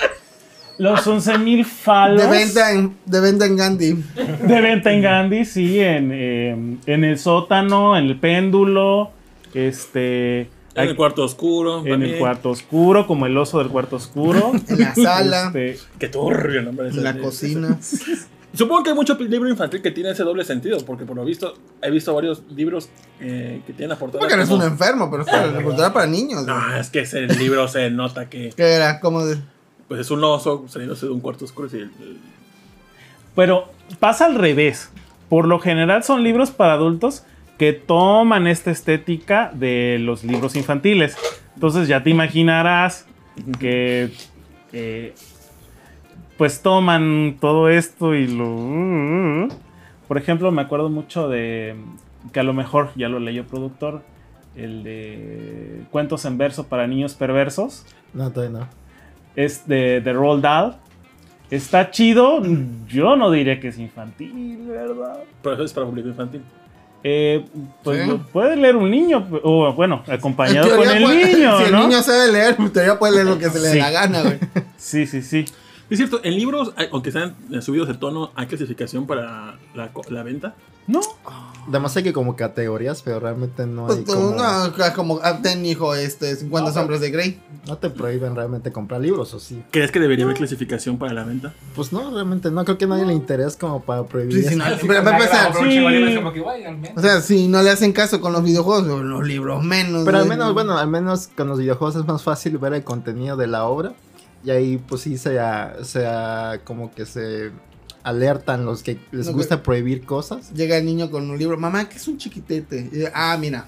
Los 0.79 1.07
11.000 1.07 1.65
falos. 1.65 2.23
De 2.23 2.29
venta 2.29 2.73
en, 2.73 2.97
de 3.05 3.21
venta 3.21 3.45
en 3.47 3.57
Gandhi. 3.57 4.03
De 4.47 4.61
venta 4.63 4.91
en 4.93 5.03
Gandhi, 5.03 5.45
sí, 5.45 5.79
en, 5.81 6.11
eh, 6.13 6.77
en 6.87 7.05
el 7.05 7.19
sótano, 7.19 7.99
en 7.99 8.07
el 8.07 8.17
péndulo, 8.19 9.11
este, 9.53 10.41
En 10.75 10.89
el 10.89 10.97
cuarto 10.97 11.23
oscuro. 11.25 11.81
en 11.85 11.91
también. 11.91 12.15
el 12.15 12.19
cuarto 12.19 12.49
oscuro, 12.51 13.07
como 13.07 13.27
el 13.27 13.37
oso 13.37 13.59
del 13.59 13.69
cuarto 13.69 13.97
oscuro. 13.97 14.53
En 14.69 14.79
la 14.81 14.95
sala. 14.95 15.53
Este, 15.55 15.79
Qué 15.99 16.09
turbio 16.09 16.61
el 16.61 16.65
nombre 16.65 16.91
de 16.91 16.97
En 16.97 17.05
la 17.05 17.19
cocina. 17.19 17.79
Supongo 18.53 18.83
que 18.83 18.91
hay 18.91 18.97
mucho 18.97 19.15
libro 19.15 19.49
infantil 19.49 19.81
que 19.81 19.91
tiene 19.93 20.11
ese 20.11 20.25
doble 20.25 20.45
sentido, 20.45 20.79
porque 20.85 21.05
por 21.05 21.15
lo 21.17 21.25
visto 21.25 21.55
he 21.83 21.91
visto 21.91 22.13
varios 22.15 22.43
libros 22.51 22.89
eh, 23.21 23.63
que 23.67 23.73
tienen 23.73 23.91
la 23.91 23.97
portada. 23.97 24.19
Porque 24.21 24.35
eres 24.35 24.49
como- 24.49 24.65
un 24.65 24.69
enfermo, 24.71 25.09
pero 25.11 25.23
es 25.23 25.29
la 25.33 25.47
reportera 25.47 25.93
para 25.93 26.07
niños. 26.07 26.45
güey. 26.45 26.57
No, 26.57 26.77
es 26.77 26.91
que 26.91 27.01
ese 27.01 27.27
libro 27.29 27.69
se 27.69 27.91
nota 27.91 28.29
que 28.29 28.51
¿Qué 28.57 28.65
era? 28.75 28.99
Como 29.01 29.25
de. 29.25 29.39
pues 29.89 30.01
es 30.01 30.11
un 30.11 30.23
oso 30.25 30.65
saliéndose 30.69 31.07
de 31.07 31.13
un 31.13 31.21
cuarto 31.21 31.45
oscuro. 31.45 31.69
y 31.73 31.77
el- 31.77 31.83
el- 31.83 32.19
pero 33.37 33.71
pasa 34.01 34.27
al 34.27 34.35
revés. 34.35 34.91
Por 35.29 35.47
lo 35.47 35.61
general 35.61 36.03
son 36.03 36.25
libros 36.25 36.51
para 36.51 36.73
adultos 36.73 37.23
que 37.57 37.73
toman 37.73 38.47
esta 38.49 38.71
estética 38.73 39.53
de 39.55 39.99
los 40.01 40.25
libros 40.25 40.57
infantiles. 40.57 41.17
Entonces 41.55 41.87
ya 41.87 42.03
te 42.03 42.11
imaginarás 42.11 43.07
que 43.61 44.11
eh, 44.73 45.15
pues 46.41 46.63
toman 46.63 47.37
todo 47.39 47.69
esto 47.69 48.15
y 48.15 48.27
lo... 48.27 49.47
Por 50.09 50.17
ejemplo, 50.17 50.51
me 50.51 50.63
acuerdo 50.63 50.89
mucho 50.89 51.29
de 51.29 51.77
que 52.33 52.41
a 52.41 52.43
lo 52.43 52.55
mejor 52.55 52.93
ya 52.97 53.11
lo 53.11 53.21
leyó 53.21 53.45
productor, 53.47 54.01
el 54.57 54.83
de 54.83 55.83
cuentos 55.91 56.25
en 56.25 56.39
verso 56.39 56.67
para 56.67 56.87
niños 56.87 57.13
perversos. 57.13 57.85
No, 58.15 58.33
todavía 58.33 58.61
no. 58.61 58.67
Es 59.37 59.69
de, 59.69 60.01
de 60.01 60.13
Roald 60.15 60.43
Dahl. 60.43 60.77
Está 61.51 61.91
chido, 61.91 62.41
yo 62.89 63.17
no 63.17 63.31
diría 63.31 63.61
que 63.61 63.69
es 63.69 63.79
infantil, 63.79 64.61
¿verdad? 64.67 65.19
Pero 65.43 65.57
eso 65.57 65.65
es 65.65 65.75
para 65.75 65.85
público 65.89 66.09
infantil. 66.09 66.41
Eh, 67.05 67.45
pues 67.85 68.03
Sí. 68.03 68.09
lo 68.09 68.19
puede 68.29 68.57
leer 68.57 68.77
un 68.77 68.91
niño, 68.91 69.29
o 69.43 69.75
bueno, 69.75 70.03
acompañado 70.09 70.75
con 70.75 70.89
el 70.89 71.03
puede- 71.03 71.35
niño, 71.35 71.59
Si 71.59 71.65
el 71.65 71.77
niño 71.77 72.01
sabe 72.03 72.33
leer, 72.33 72.57
en 72.59 72.73
teoría 72.73 72.99
puede 72.99 73.13
leer 73.17 73.27
lo 73.27 73.39
que 73.39 73.51
se 73.51 73.61
le 73.61 73.69
dé 73.69 73.75
la 73.79 73.91
gana, 73.91 74.23
güey. 74.23 74.39
Sí, 74.79 75.07
sí, 75.07 75.21
sí. 75.21 75.45
Es 75.91 75.99
cierto, 75.99 76.21
en 76.23 76.35
libros, 76.37 76.73
hay- 76.77 76.89
aunque 76.93 77.11
sean 77.13 77.35
eh, 77.53 77.61
subidos 77.61 77.89
de 77.89 77.95
tono, 77.95 78.31
¿hay 78.37 78.47
clasificación 78.47 79.07
para 79.07 79.59
la, 79.75 80.23
venta? 80.23 80.55
No, 80.87 81.01
Además 81.69 81.97
hay 81.97 82.03
que 82.03 82.13
como 82.13 82.35
categorías, 82.37 83.03
pero 83.03 83.21
realmente 83.21 83.67
no 83.67 83.87
Pues 83.87 83.99
hay 83.99 84.05
tú, 84.05 84.15
como... 84.15 84.31
no, 84.33 84.67
es 84.67 84.91
como 84.93 85.21
ah, 85.23 85.39
ten 85.43 85.65
hijo, 85.67 85.95
este, 85.95 86.35
50 86.35 86.73
sombras 86.73 87.01
de 87.01 87.11
Grey. 87.11 87.41
No 87.69 87.77
te 87.77 87.91
prohíben 87.91 88.35
realmente 88.35 88.73
comprar 88.73 89.01
libros, 89.01 89.33
¿o 89.35 89.39
sí? 89.39 89.63
¿Crees 89.71 89.93
que 89.93 90.01
debería 90.01 90.25
haber 90.25 90.37
clasificación 90.37 90.97
para 90.99 91.13
la 91.13 91.23
venta? 91.25 91.53
Pues 91.77 91.93
no, 91.93 92.11
realmente 92.11 92.51
no. 92.51 92.65
Creo 92.65 92.79
que 92.79 92.87
a 92.87 92.89
nadie 92.89 93.05
le 93.05 93.13
interesa 93.13 93.59
como 93.59 93.83
para 93.83 94.05
prohibir 94.05 94.37
Sí, 94.37 94.43
sí, 94.43 94.55
eso. 94.55 94.57
no, 94.57 94.65
pero 94.87 95.05
va 95.05 95.11
a 95.11 95.15
empezar. 95.17 95.53
Sí. 95.55 96.89
O 96.97 97.01
sea, 97.01 97.21
si 97.21 97.47
no 97.47 97.63
le 97.63 97.71
hacen 97.71 97.93
caso 97.93 98.21
con 98.21 98.33
los 98.33 98.43
videojuegos, 98.43 98.87
los 99.05 99.27
libros 99.27 99.63
menos. 99.63 100.05
Pero 100.05 100.19
al 100.19 100.27
menos, 100.29 100.55
bueno, 100.55 100.79
al 100.79 100.89
menos 100.89 101.29
con 101.37 101.49
los 101.49 101.59
videojuegos 101.59 101.97
es 101.97 102.07
más 102.07 102.23
fácil 102.23 102.57
ver 102.59 102.75
el 102.75 102.85
contenido 102.85 103.37
de 103.37 103.47
la 103.47 103.65
obra. 103.67 103.93
Y 104.45 104.51
ahí 104.51 104.79
pues 104.79 105.03
sí 105.03 105.19
se, 105.19 105.39
se 105.83 106.09
como 106.65 106.93
que 106.93 107.07
se 107.07 107.51
alertan 108.03 108.65
los 108.65 108.83
que 108.83 108.99
les 109.13 109.27
No, 109.27 109.33
gusta 109.33 109.63
prohibir 109.63 110.05
cosas. 110.05 110.53
Llega 110.53 110.77
el 110.77 110.85
niño 110.85 111.11
con 111.11 111.31
un 111.31 111.39
libro, 111.39 111.59
mamá, 111.59 111.89
que 111.89 111.97
es 111.97 112.09
un 112.09 112.17
chiquitete. 112.19 112.91
Y, 112.93 113.05
ah, 113.13 113.37
mira. 113.39 113.65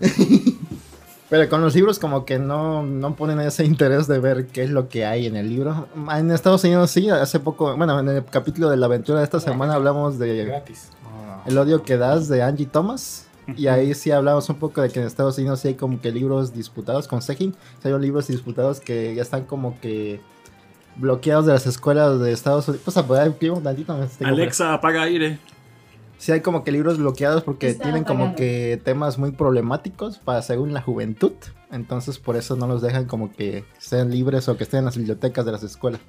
Pero 1.30 1.46
con 1.50 1.60
los 1.60 1.74
libros 1.74 1.98
como 1.98 2.24
que 2.24 2.38
no, 2.38 2.82
no 2.82 3.14
ponen 3.14 3.38
ese 3.40 3.62
interés 3.64 4.06
de 4.06 4.18
ver 4.18 4.46
qué 4.46 4.62
es 4.62 4.70
lo 4.70 4.88
que 4.88 5.04
hay 5.04 5.26
en 5.26 5.36
el 5.36 5.50
libro. 5.50 5.86
En 6.10 6.30
Estados 6.30 6.64
Unidos 6.64 6.90
sí, 6.90 7.10
hace 7.10 7.38
poco, 7.38 7.76
bueno, 7.76 8.00
en 8.00 8.08
el 8.08 8.24
capítulo 8.24 8.70
de 8.70 8.78
la 8.78 8.86
aventura 8.86 9.18
de 9.18 9.24
esta 9.24 9.38
semana 9.38 9.74
hablamos 9.74 10.18
de 10.18 10.46
Gratis. 10.46 10.88
El 11.46 11.58
odio 11.58 11.82
que 11.82 11.98
das 11.98 12.28
de 12.28 12.42
Angie 12.42 12.66
Thomas. 12.66 13.27
Y 13.56 13.66
ahí 13.68 13.94
sí 13.94 14.10
hablamos 14.10 14.48
un 14.48 14.56
poco 14.56 14.82
de 14.82 14.90
que 14.90 15.00
en 15.00 15.06
Estados 15.06 15.38
Unidos 15.38 15.60
sí 15.60 15.68
hay 15.68 15.74
como 15.74 16.00
que 16.00 16.12
libros 16.12 16.52
disputados 16.52 17.08
con 17.08 17.22
Sejin. 17.22 17.54
Sí 17.82 17.88
hay 17.88 17.98
libros 17.98 18.28
disputados 18.28 18.80
que 18.80 19.14
ya 19.14 19.22
están 19.22 19.44
como 19.44 19.80
que 19.80 20.20
bloqueados 20.96 21.46
de 21.46 21.52
las 21.52 21.66
escuelas 21.66 22.20
de 22.20 22.32
Estados 22.32 22.68
Unidos. 22.68 22.82
Pues 22.84 22.96
apagar 22.96 23.26
el 23.40 23.50
un 23.50 23.62
tantito. 23.62 23.98
Alexa, 24.20 24.74
apaga 24.74 25.02
aire. 25.02 25.38
Sí 26.18 26.32
hay 26.32 26.40
como 26.40 26.64
que 26.64 26.72
libros 26.72 26.98
bloqueados 26.98 27.44
porque 27.44 27.68
Está 27.68 27.84
tienen 27.84 28.02
como 28.02 28.34
que 28.34 28.80
temas 28.84 29.18
muy 29.18 29.30
problemáticos 29.30 30.18
para 30.18 30.42
según 30.42 30.74
la 30.74 30.82
juventud. 30.82 31.32
Entonces 31.70 32.18
por 32.18 32.36
eso 32.36 32.56
no 32.56 32.66
los 32.66 32.82
dejan 32.82 33.06
como 33.06 33.32
que 33.32 33.64
sean 33.78 34.10
libres 34.10 34.48
o 34.48 34.56
que 34.56 34.64
estén 34.64 34.80
en 34.80 34.84
las 34.86 34.96
bibliotecas 34.96 35.46
de 35.46 35.52
las 35.52 35.62
escuelas. 35.62 36.00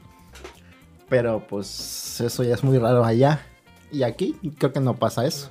Pero 1.10 1.46
pues 1.48 2.20
eso 2.22 2.44
ya 2.44 2.56
es 2.56 2.64
muy 2.64 2.80
raro 2.80 3.06
allá. 3.06 3.46
Y 3.92 4.04
aquí 4.04 4.36
creo 4.58 4.74
que 4.74 4.80
no 4.80 4.96
pasa 4.96 5.26
eso. 5.26 5.50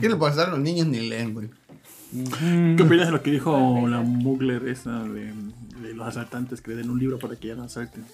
¿Qué 0.00 0.08
le 0.08 0.16
pasa 0.16 0.44
a 0.44 0.50
los 0.50 0.58
niños 0.58 0.86
ni 0.86 1.00
leen, 1.00 1.34
güey? 1.34 1.48
¿Qué 2.76 2.82
opinas 2.82 3.06
de 3.06 3.12
lo 3.12 3.22
que 3.22 3.30
dijo 3.30 3.86
la 3.88 4.00
Mugler 4.00 4.68
esa 4.68 5.02
de, 5.02 5.32
de 5.82 5.94
los 5.94 6.06
asaltantes 6.06 6.60
que 6.60 6.70
le 6.70 6.76
den 6.78 6.90
un 6.90 6.98
libro 6.98 7.18
para 7.18 7.36
que 7.36 7.48
ya 7.48 7.54
no 7.54 7.64
asalten? 7.64 8.04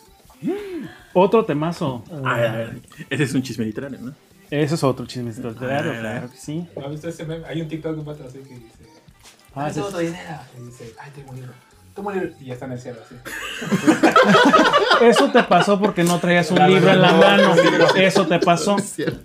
otro 1.13 1.45
temazo. 1.45 2.05
A 2.25 2.35
ver, 2.35 2.47
a 2.47 2.57
ver, 2.57 2.81
ese 3.11 3.23
es 3.25 3.35
un 3.35 3.43
chisme 3.43 3.65
literario, 3.65 3.99
¿no? 4.01 4.13
Ese 4.51 4.75
es 4.75 4.85
otro 4.85 5.07
chisme 5.07 5.33
literario, 5.33 6.01
claro 6.01 6.31
que 6.31 6.37
sí. 6.37 6.67
¿No 6.77 6.91
visto 6.91 7.09
ese 7.09 7.25
meme? 7.25 7.47
Hay 7.47 7.61
un 7.61 7.69
TikTok 7.69 7.93
de 7.93 7.99
un 8.01 8.05
pato 8.05 8.25
así 8.27 8.39
que 8.39 8.55
dice... 8.55 8.83
Ah, 9.55 9.71
tu 9.71 9.99
dinero. 9.99 10.41
Y 10.59 10.65
dice, 10.67 10.95
ay, 11.01 11.11
tengo 11.15 11.31
un 11.31 11.37
libro. 11.37 11.53
Toma 11.95 12.13
un 12.13 12.21
libro. 12.21 12.35
Y 12.41 12.47
ya 12.47 12.55
está 12.55 12.67
en 12.67 12.73
el 12.73 12.79
cielo 12.79 12.99
así. 13.05 13.15
Eso 15.05 15.31
te 15.31 15.43
pasó 15.43 15.79
porque 15.79 16.05
no 16.05 16.19
traías 16.19 16.51
un 16.51 16.67
libro 16.67 16.91
en 16.91 17.03
la 17.03 17.13
mano. 17.13 17.55
no. 17.55 17.95
Eso 17.97 18.27
te 18.27 18.39
pasó. 18.39 18.77
Es 18.79 18.93
cierto. 18.95 19.23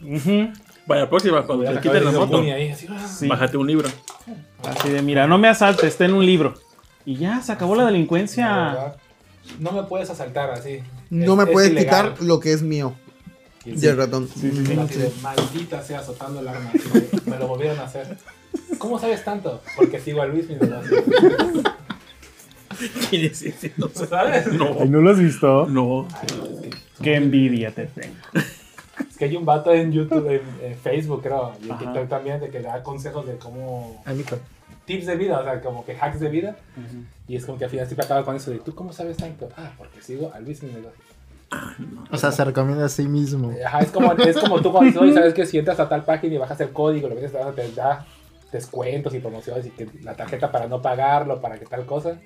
Vaya, 0.87 1.09
próxima, 1.09 1.45
cuando 1.45 1.65
Ya 1.65 1.71
te 1.71 1.75
te 1.77 1.81
quites 1.83 2.03
la 2.03 2.11
moto, 2.11 2.39
ahí, 2.39 2.69
así, 2.71 2.87
ah. 2.89 3.07
Sí. 3.07 3.27
bájate 3.27 3.57
un 3.57 3.67
libro. 3.67 3.89
Así 4.65 4.89
de, 4.89 5.01
mira, 5.01 5.27
no 5.27 5.37
me 5.37 5.47
asaltes, 5.49 5.97
ten 5.97 6.13
un 6.13 6.25
libro. 6.25 6.53
Y 7.05 7.15
ya, 7.17 7.41
se 7.41 7.51
acabó 7.51 7.75
la 7.75 7.83
La 7.83 7.91
delincuencia. 7.91 8.93
No 9.59 9.71
me 9.71 9.83
puedes 9.83 10.09
asaltar 10.09 10.49
así. 10.51 10.79
No 11.09 11.33
Es- 11.33 11.37
me 11.37 11.43
es 11.43 11.49
puedes 11.51 11.71
ilegal. 11.71 12.13
quitar 12.13 12.25
lo 12.25 12.39
que 12.39 12.53
es 12.53 12.61
mío. 12.61 12.93
Y 13.65 13.85
el 13.85 13.97
ratón. 13.97 14.29
Sí, 14.33 14.49
sí, 14.51 14.65
sí. 14.65 14.79
Así 14.79 14.95
de, 14.99 15.11
maldita 15.21 15.81
sea 15.83 15.99
azotando 15.99 16.39
el 16.39 16.47
arma. 16.47 16.71
Me 17.25 17.37
lo 17.37 17.47
volvieron 17.47 17.77
a 17.79 17.83
hacer. 17.83 18.17
¿Cómo 18.77 18.97
sabes 18.97 19.23
tanto? 19.25 19.61
Porque 19.75 19.99
sigo 19.99 20.21
a 20.21 20.25
Luis, 20.25 20.47
mi 20.47 20.55
verdad. 20.55 20.81
¿Quién 23.09 23.25
es 23.25 23.41
ese? 23.41 23.73
No 23.77 23.89
sé. 23.89 24.05
¿Sabes? 24.07 24.47
No, 24.53 24.85
¿No 24.85 25.01
lo 25.01 25.11
has 25.11 25.19
visto? 25.19 25.65
no. 25.67 26.07
Ay, 26.13 26.69
Qué 27.01 27.15
envidia 27.15 27.71
te 27.71 27.85
tengo. 27.87 28.15
Es 29.17 29.19
que 29.19 29.25
hay 29.25 29.35
un 29.35 29.45
vato 29.45 29.73
en 29.73 29.91
YouTube, 29.91 30.27
en, 30.29 30.41
en 30.71 30.77
Facebook, 30.77 31.23
creo, 31.23 31.53
y 31.61 31.65
en 31.65 31.71
Ajá. 31.71 31.79
TikTok 31.79 32.07
también, 32.07 32.39
de 32.39 32.49
que 32.49 32.61
da 32.61 32.83
consejos 32.83 33.25
de 33.25 33.37
cómo. 33.37 34.01
Ay, 34.05 34.15
mijo. 34.15 34.37
Tips 34.85 35.07
de 35.07 35.15
vida, 35.17 35.39
o 35.39 35.43
sea, 35.43 35.59
como 35.59 35.83
que 35.83 35.97
hacks 35.99 36.19
de 36.19 36.29
vida. 36.29 36.55
Y 37.27 37.35
es 37.35 37.45
como 37.45 37.57
que 37.57 37.65
al 37.65 37.69
final 37.71 37.87
siempre 37.87 38.05
acaba 38.05 38.23
con 38.23 38.35
eso 38.35 38.51
de, 38.51 38.59
¿tú 38.59 38.73
cómo 38.75 38.93
sabes 38.93 39.17
tanto? 39.17 39.49
Ah, 39.57 39.71
porque 39.77 40.01
sigo 40.01 40.31
a 40.33 40.39
Luis, 40.39 40.61
mi 40.63 40.69
verdad. 40.71 40.91
O 42.11 42.17
sea, 42.17 42.31
se 42.31 42.43
recomienda 42.45 42.85
a 42.85 42.89
sí 42.89 43.07
mismo. 43.07 43.51
Ajá, 43.65 43.79
es 43.79 43.91
como, 43.91 44.11
es 44.13 44.37
como 44.37 44.61
tú 44.61 44.71
cuando 44.71 45.01
oye, 45.01 45.13
¿sabes 45.13 45.33
que 45.33 45.45
Si 45.45 45.57
entras 45.57 45.79
a 45.79 45.89
tal 45.89 46.03
página 46.05 46.35
y 46.35 46.37
bajas 46.37 46.59
el 46.61 46.69
código, 46.71 47.07
lo 47.09 47.15
metes, 47.15 47.31
te 47.31 47.37
da- 47.37 47.51
te 47.53 47.71
da 47.71 48.05
descuentos 48.51 49.13
y 49.13 49.19
promociones 49.19 49.65
y 49.65 49.71
que 49.71 49.89
la 50.03 50.13
tarjeta 50.15 50.51
para 50.51 50.67
no 50.67 50.81
pagarlo, 50.81 51.41
para 51.41 51.57
que 51.57 51.65
tal 51.65 51.85
cosa. 51.85 52.17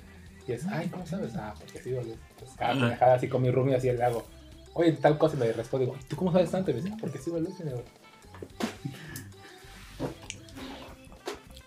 Y 0.47 0.51
es, 0.53 0.65
ay, 0.67 0.87
¿cómo 0.89 1.05
sabes? 1.05 1.35
Ah, 1.35 1.53
porque 1.57 1.79
sí. 1.81 1.95
Pues 2.37 2.51
cada 2.57 3.13
así 3.15 3.27
con 3.27 3.41
mi 3.41 3.49
roomie 3.51 3.75
así 3.75 3.91
le 3.91 4.03
hago. 4.03 4.23
Oye, 4.73 4.93
tal 4.93 5.17
cosa 5.17 5.35
y 5.35 5.39
me 5.39 5.51
responde, 5.51 5.85
digo, 5.85 5.97
¿tú 6.07 6.15
cómo 6.15 6.31
sabes 6.31 6.49
tanto? 6.51 6.71
Y 6.71 6.75
me 6.75 6.81
dice, 6.81 6.93
"Ah, 6.93 6.97
porque 6.99 7.17
sí, 7.17 7.29
boludo. 7.29 7.51
sí, 7.57 7.63
boludo". 7.63 7.83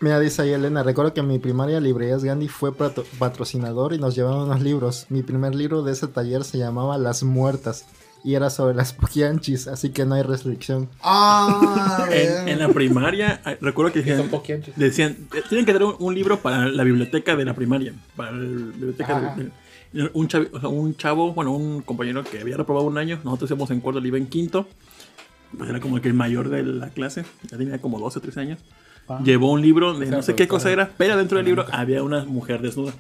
Mira, 0.01 0.21
dice 0.21 0.43
ahí 0.43 0.53
Elena, 0.53 0.83
recuerdo 0.83 1.15
que 1.15 1.21
en 1.21 1.29
mi 1.29 1.39
primaria 1.39 1.81
Librerías 1.81 2.23
Gandhi 2.25 2.49
fue 2.49 2.73
patro- 2.77 3.05
patrocinador 3.19 3.95
y 3.95 3.99
nos 3.99 4.15
llevaron 4.15 4.43
unos 4.43 4.61
libros. 4.61 5.07
Mi 5.09 5.23
primer 5.23 5.55
libro 5.55 5.83
de 5.83 5.93
ese 5.93 6.09
taller 6.09 6.45
se 6.45 6.59
llamaba 6.59 6.99
Las 6.99 7.23
Muertas 7.23 7.87
y 8.23 8.35
era 8.35 8.51
sobre 8.51 8.75
las 8.75 8.93
poquianchis, 8.95 9.67
así 9.67 9.91
que 9.91 10.05
no 10.05 10.15
hay 10.15 10.23
restricción. 10.23 10.89
Ah, 11.03 12.07
En, 12.11 12.59
la 12.59 12.69
primaria, 12.69 13.41
ay, 13.45 13.57
recuerdo 13.61 13.93
que 13.93 14.03
decían, 14.03 14.31
decían, 14.77 15.17
"Eh, 15.35 15.43
tienen 15.49 15.65
que 15.65 15.73
tener 15.73 15.87
un, 15.89 15.97
un 15.99 16.15
libro 16.15 16.41
para 16.41 16.67
la 16.67 16.85
biblioteca 16.85 17.35
de 17.37 17.45
la 17.47 17.55
primaria. 17.55 17.95
Para 18.17 18.33
la 18.33 18.39
biblioteca 18.41 19.35
de- 19.37 19.51
un, 20.13 20.29
chavo, 20.29 20.47
o 20.53 20.61
sea, 20.61 20.69
un 20.69 20.97
chavo, 20.97 21.33
bueno, 21.33 21.53
un 21.53 21.83
compañero 21.83 22.25
que 22.25 22.41
había 22.41 22.57
reprobado 22.57 22.87
un 22.87 22.99
año, 22.99 23.21
nosotros 23.25 23.51
íbamos 23.51 23.71
en 23.71 23.81
cuarto, 23.81 23.99
él 23.99 24.07
iba 24.07 24.19
en 24.19 24.27
quinto, 24.27 24.67
pues 25.57 25.71
era 25.71 25.81
como 25.81 26.01
que 26.01 26.09
el 26.09 26.15
mayor 26.15 26.49
de 26.49 26.63
la 26.63 26.91
clase, 26.91 27.25
ya 27.51 27.57
tenía 27.57 27.81
como 27.81 27.99
12 27.99 28.19
o 28.19 28.23
13 28.23 28.41
años. 28.41 28.61
Ah. 29.09 29.21
Llevó 29.23 29.53
un 29.53 29.63
libro 29.63 29.99
de 29.99 30.07
no 30.07 30.23
sé 30.23 30.35
qué 30.35 30.49
cosa 30.49 30.71
era, 30.71 30.91
pero 30.97 31.17
dentro 31.17 31.37
del 31.37 31.47
libro 31.47 31.67
había 31.71 32.03
una 32.03 32.25
mujer 32.25 32.63
desnuda. 32.63 32.93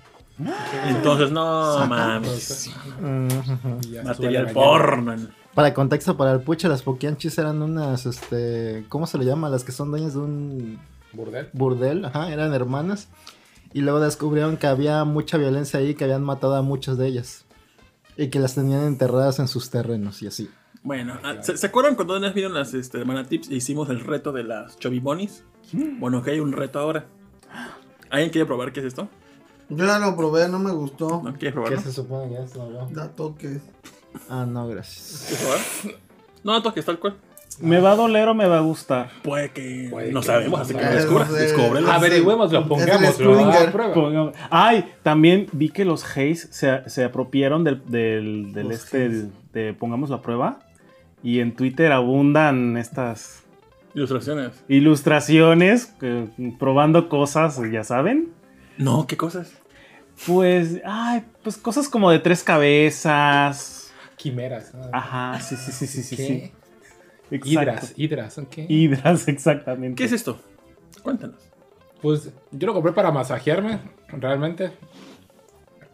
Entonces, 0.88 1.30
no 1.30 1.86
mames, 1.86 2.42
se 2.42 2.70
sube 2.70 4.02
material 4.04 4.50
porno. 4.50 5.16
Para 5.54 5.72
contexto, 5.72 6.16
para 6.16 6.32
el 6.32 6.40
puche, 6.40 6.68
las 6.68 6.82
poquianchis 6.82 7.38
eran 7.38 7.62
unas, 7.62 8.06
este, 8.06 8.84
¿cómo 8.88 9.06
se 9.06 9.18
le 9.18 9.24
llama? 9.24 9.48
Las 9.48 9.62
que 9.62 9.70
son 9.70 9.90
dueñas 9.90 10.14
de 10.14 10.20
un 10.20 10.78
Burdel. 11.12 11.48
burdel, 11.52 12.04
ajá, 12.04 12.32
eran 12.32 12.52
hermanas. 12.52 13.08
Y 13.74 13.82
luego 13.82 14.00
descubrieron 14.00 14.56
que 14.56 14.66
había 14.66 15.04
mucha 15.04 15.36
violencia 15.36 15.80
ahí, 15.80 15.94
que 15.94 16.04
habían 16.04 16.22
matado 16.22 16.54
a 16.54 16.62
muchas 16.62 16.96
de 16.96 17.08
ellas. 17.08 17.44
Y 18.16 18.28
que 18.28 18.38
las 18.38 18.54
tenían 18.54 18.84
enterradas 18.84 19.38
en 19.40 19.48
sus 19.48 19.68
terrenos 19.68 20.22
y 20.22 20.28
así. 20.28 20.48
Bueno, 20.82 21.18
ah, 21.24 21.42
¿se, 21.42 21.56
se 21.56 21.66
acuerdan 21.66 21.96
cuando 21.96 22.18
nos 22.20 22.32
vieron 22.34 22.54
las 22.54 22.72
este, 22.72 22.98
Hermana 22.98 23.24
Tips 23.24 23.50
e 23.50 23.54
hicimos 23.56 23.90
el 23.90 24.00
reto 24.00 24.32
de 24.32 24.44
las 24.44 24.78
Chobibonis? 24.78 25.42
Bueno, 25.72 26.22
que 26.22 26.30
hay 26.30 26.40
un 26.40 26.52
reto 26.52 26.78
ahora. 26.78 27.06
¿Alguien 28.10 28.30
quiere 28.30 28.46
probar 28.46 28.72
qué 28.72 28.80
es 28.80 28.86
esto? 28.86 29.08
Yo 29.70 29.86
ya 29.86 29.98
lo 29.98 30.14
probé, 30.16 30.46
no 30.48 30.58
me 30.58 30.70
gustó. 30.70 31.08
¿No 31.08 31.32
quieres 31.32 31.38
¿Qué 31.38 31.52
probarlo? 31.52 31.80
se 31.80 31.92
supone 31.92 32.28
que 32.28 32.42
es? 32.42 32.54
No, 32.54 32.70
no. 32.70 32.88
Da 32.90 33.08
toques. 33.08 33.60
Ah, 34.28 34.46
no, 34.46 34.68
gracias. 34.68 35.24
¿Quieres 35.26 35.44
probar? 35.44 36.00
No, 36.44 36.62
toques 36.62 36.84
tal 36.84 37.00
cual. 37.00 37.16
¿Me 37.60 37.80
va 37.80 37.92
a 37.92 37.96
doler 37.96 38.28
o 38.28 38.34
me 38.34 38.46
va 38.46 38.58
a 38.58 38.60
gustar? 38.60 39.10
Puede 39.22 39.50
que. 39.50 39.88
Puede 39.90 40.12
no 40.12 40.20
que 40.20 40.26
sabemos, 40.26 40.60
así 40.60 40.74
que 40.74 40.82
lo 40.84 40.90
descubra. 40.90 41.24
Es 41.24 41.30
el- 41.30 41.36
Descúbrelo. 41.36 41.90
Ah, 41.90 41.96
Averigüémoslo, 41.96 42.68
pongámoslo 42.68 43.34
Schrödinger. 43.36 43.68
a 43.68 43.72
prueba. 43.72 43.94
Pongamos- 43.94 44.34
Ay, 44.50 44.92
también 45.02 45.46
vi 45.52 45.68
que 45.68 45.84
los 45.84 46.04
Hayes 46.16 46.48
se, 46.50 46.88
se 46.88 47.04
apropiaron 47.04 47.62
del, 47.64 47.82
del, 47.86 48.70
este, 48.72 49.26
de 49.52 49.74
Pongamos 49.74 50.10
la 50.10 50.20
prueba. 50.22 50.60
Y 51.22 51.40
en 51.40 51.54
Twitter 51.56 51.90
abundan 51.92 52.76
estas 52.76 53.44
Ilustraciones. 53.94 54.52
ilustraciones 54.68 55.94
eh, 56.02 56.26
probando 56.58 57.08
cosas, 57.08 57.58
ya 57.72 57.82
saben. 57.84 58.28
No, 58.76 59.06
¿qué 59.06 59.16
cosas? 59.16 59.52
Pues, 60.26 60.80
ay, 60.84 61.24
pues 61.42 61.56
cosas 61.56 61.88
como 61.88 62.10
de 62.10 62.18
tres 62.18 62.42
cabezas. 62.42 63.92
Quimeras. 64.16 64.72
¿no? 64.74 64.82
Ajá, 64.92 65.40
sí, 65.40 65.56
sí, 65.56 65.72
sí, 65.72 65.86
sí, 65.86 66.02
sí. 66.02 66.16
¿Qué? 66.16 66.26
sí. 66.26 66.52
Exacto. 67.36 67.60
Hidras, 67.60 67.92
hidras, 67.96 68.34
¿son 68.34 68.46
qué? 68.46 68.66
Hidras, 68.68 69.28
exactamente. 69.28 69.96
¿Qué 69.96 70.04
es 70.04 70.12
esto? 70.12 70.38
Cuéntanos. 71.02 71.40
Pues 72.00 72.30
yo 72.50 72.66
lo 72.66 72.74
compré 72.74 72.92
para 72.92 73.10
masajearme, 73.10 73.80
realmente. 74.08 74.72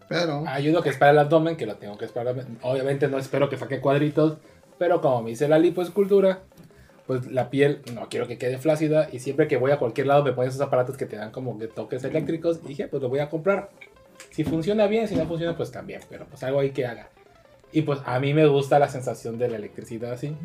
Pero. 0.09 0.45
Hay 0.47 0.69
uno 0.69 0.83
que 0.83 0.91
es 0.91 0.97
para 0.97 1.13
el 1.13 1.19
abdomen, 1.19 1.57
que 1.57 1.67
lo 1.67 1.77
tengo 1.77 1.97
que 1.97 2.05
esperar. 2.05 2.35
Obviamente 2.63 3.09
no 3.09 3.19
espero 3.19 3.49
que 3.49 3.57
saque 3.57 3.81
cuadritos, 3.81 4.39
pero 4.77 5.01
como 5.01 5.23
me 5.23 5.31
hice 5.31 5.49
la 5.49 5.59
lipoescultura, 5.59 6.41
pues 7.07 7.31
la 7.31 7.49
piel 7.51 7.81
no 7.95 8.09
quiero 8.09 8.27
que 8.27 8.39
quede 8.39 8.59
flácida 8.59 9.09
y 9.13 9.21
siempre 9.21 9.49
que 9.49 9.57
voy 9.57 9.71
a 9.71 9.79
cualquier 9.79 10.09
lado 10.09 10.25
me 10.25 10.33
ponen 10.33 10.51
esos 10.51 10.61
aparatos 10.61 10.97
que 10.97 11.07
te 11.07 11.17
dan 11.17 11.31
como 11.31 11.59
que 11.59 11.69
toques 11.69 12.03
eléctricos 12.05 12.61
y 12.65 12.69
dije, 12.69 12.89
pues 12.89 13.03
lo 13.03 13.09
voy 13.09 13.21
a 13.21 13.29
comprar. 13.29 13.71
Si 14.31 14.45
funciona 14.45 14.87
bien, 14.87 15.09
si 15.09 15.17
no 15.17 15.27
funciona, 15.27 15.57
pues 15.57 15.71
también, 15.71 16.01
pero 16.09 16.27
pues 16.27 16.43
algo 16.43 16.61
ahí 16.61 16.71
que 16.71 16.87
haga. 16.87 17.09
Y 17.73 17.83
pues 17.83 18.01
a 18.05 18.19
mí 18.19 18.35
me 18.35 18.47
gusta 18.47 18.79
la 18.79 18.89
sensación 18.89 19.39
de 19.39 19.49
la 19.49 19.57
electricidad 19.57 20.13
así. 20.13 20.37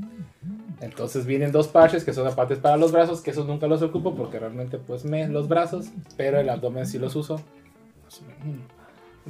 Entonces 0.82 1.26
vienen 1.26 1.52
dos 1.52 1.68
parches 1.68 2.04
que 2.04 2.14
son 2.14 2.28
aparatos 2.28 2.60
para 2.60 2.78
los 2.78 2.92
brazos, 2.92 3.22
que 3.22 3.32
esos 3.32 3.48
nunca 3.48 3.68
los 3.68 3.82
ocupo 3.82 4.16
porque 4.16 4.40
realmente 4.40 4.78
pues 4.78 5.06
me 5.06 5.28
los 5.28 5.48
brazos, 5.48 5.88
pero 6.18 6.40
el 6.40 6.50
abdomen 6.50 6.86
sí 6.86 7.00
los 7.00 7.16
uso. 7.16 7.42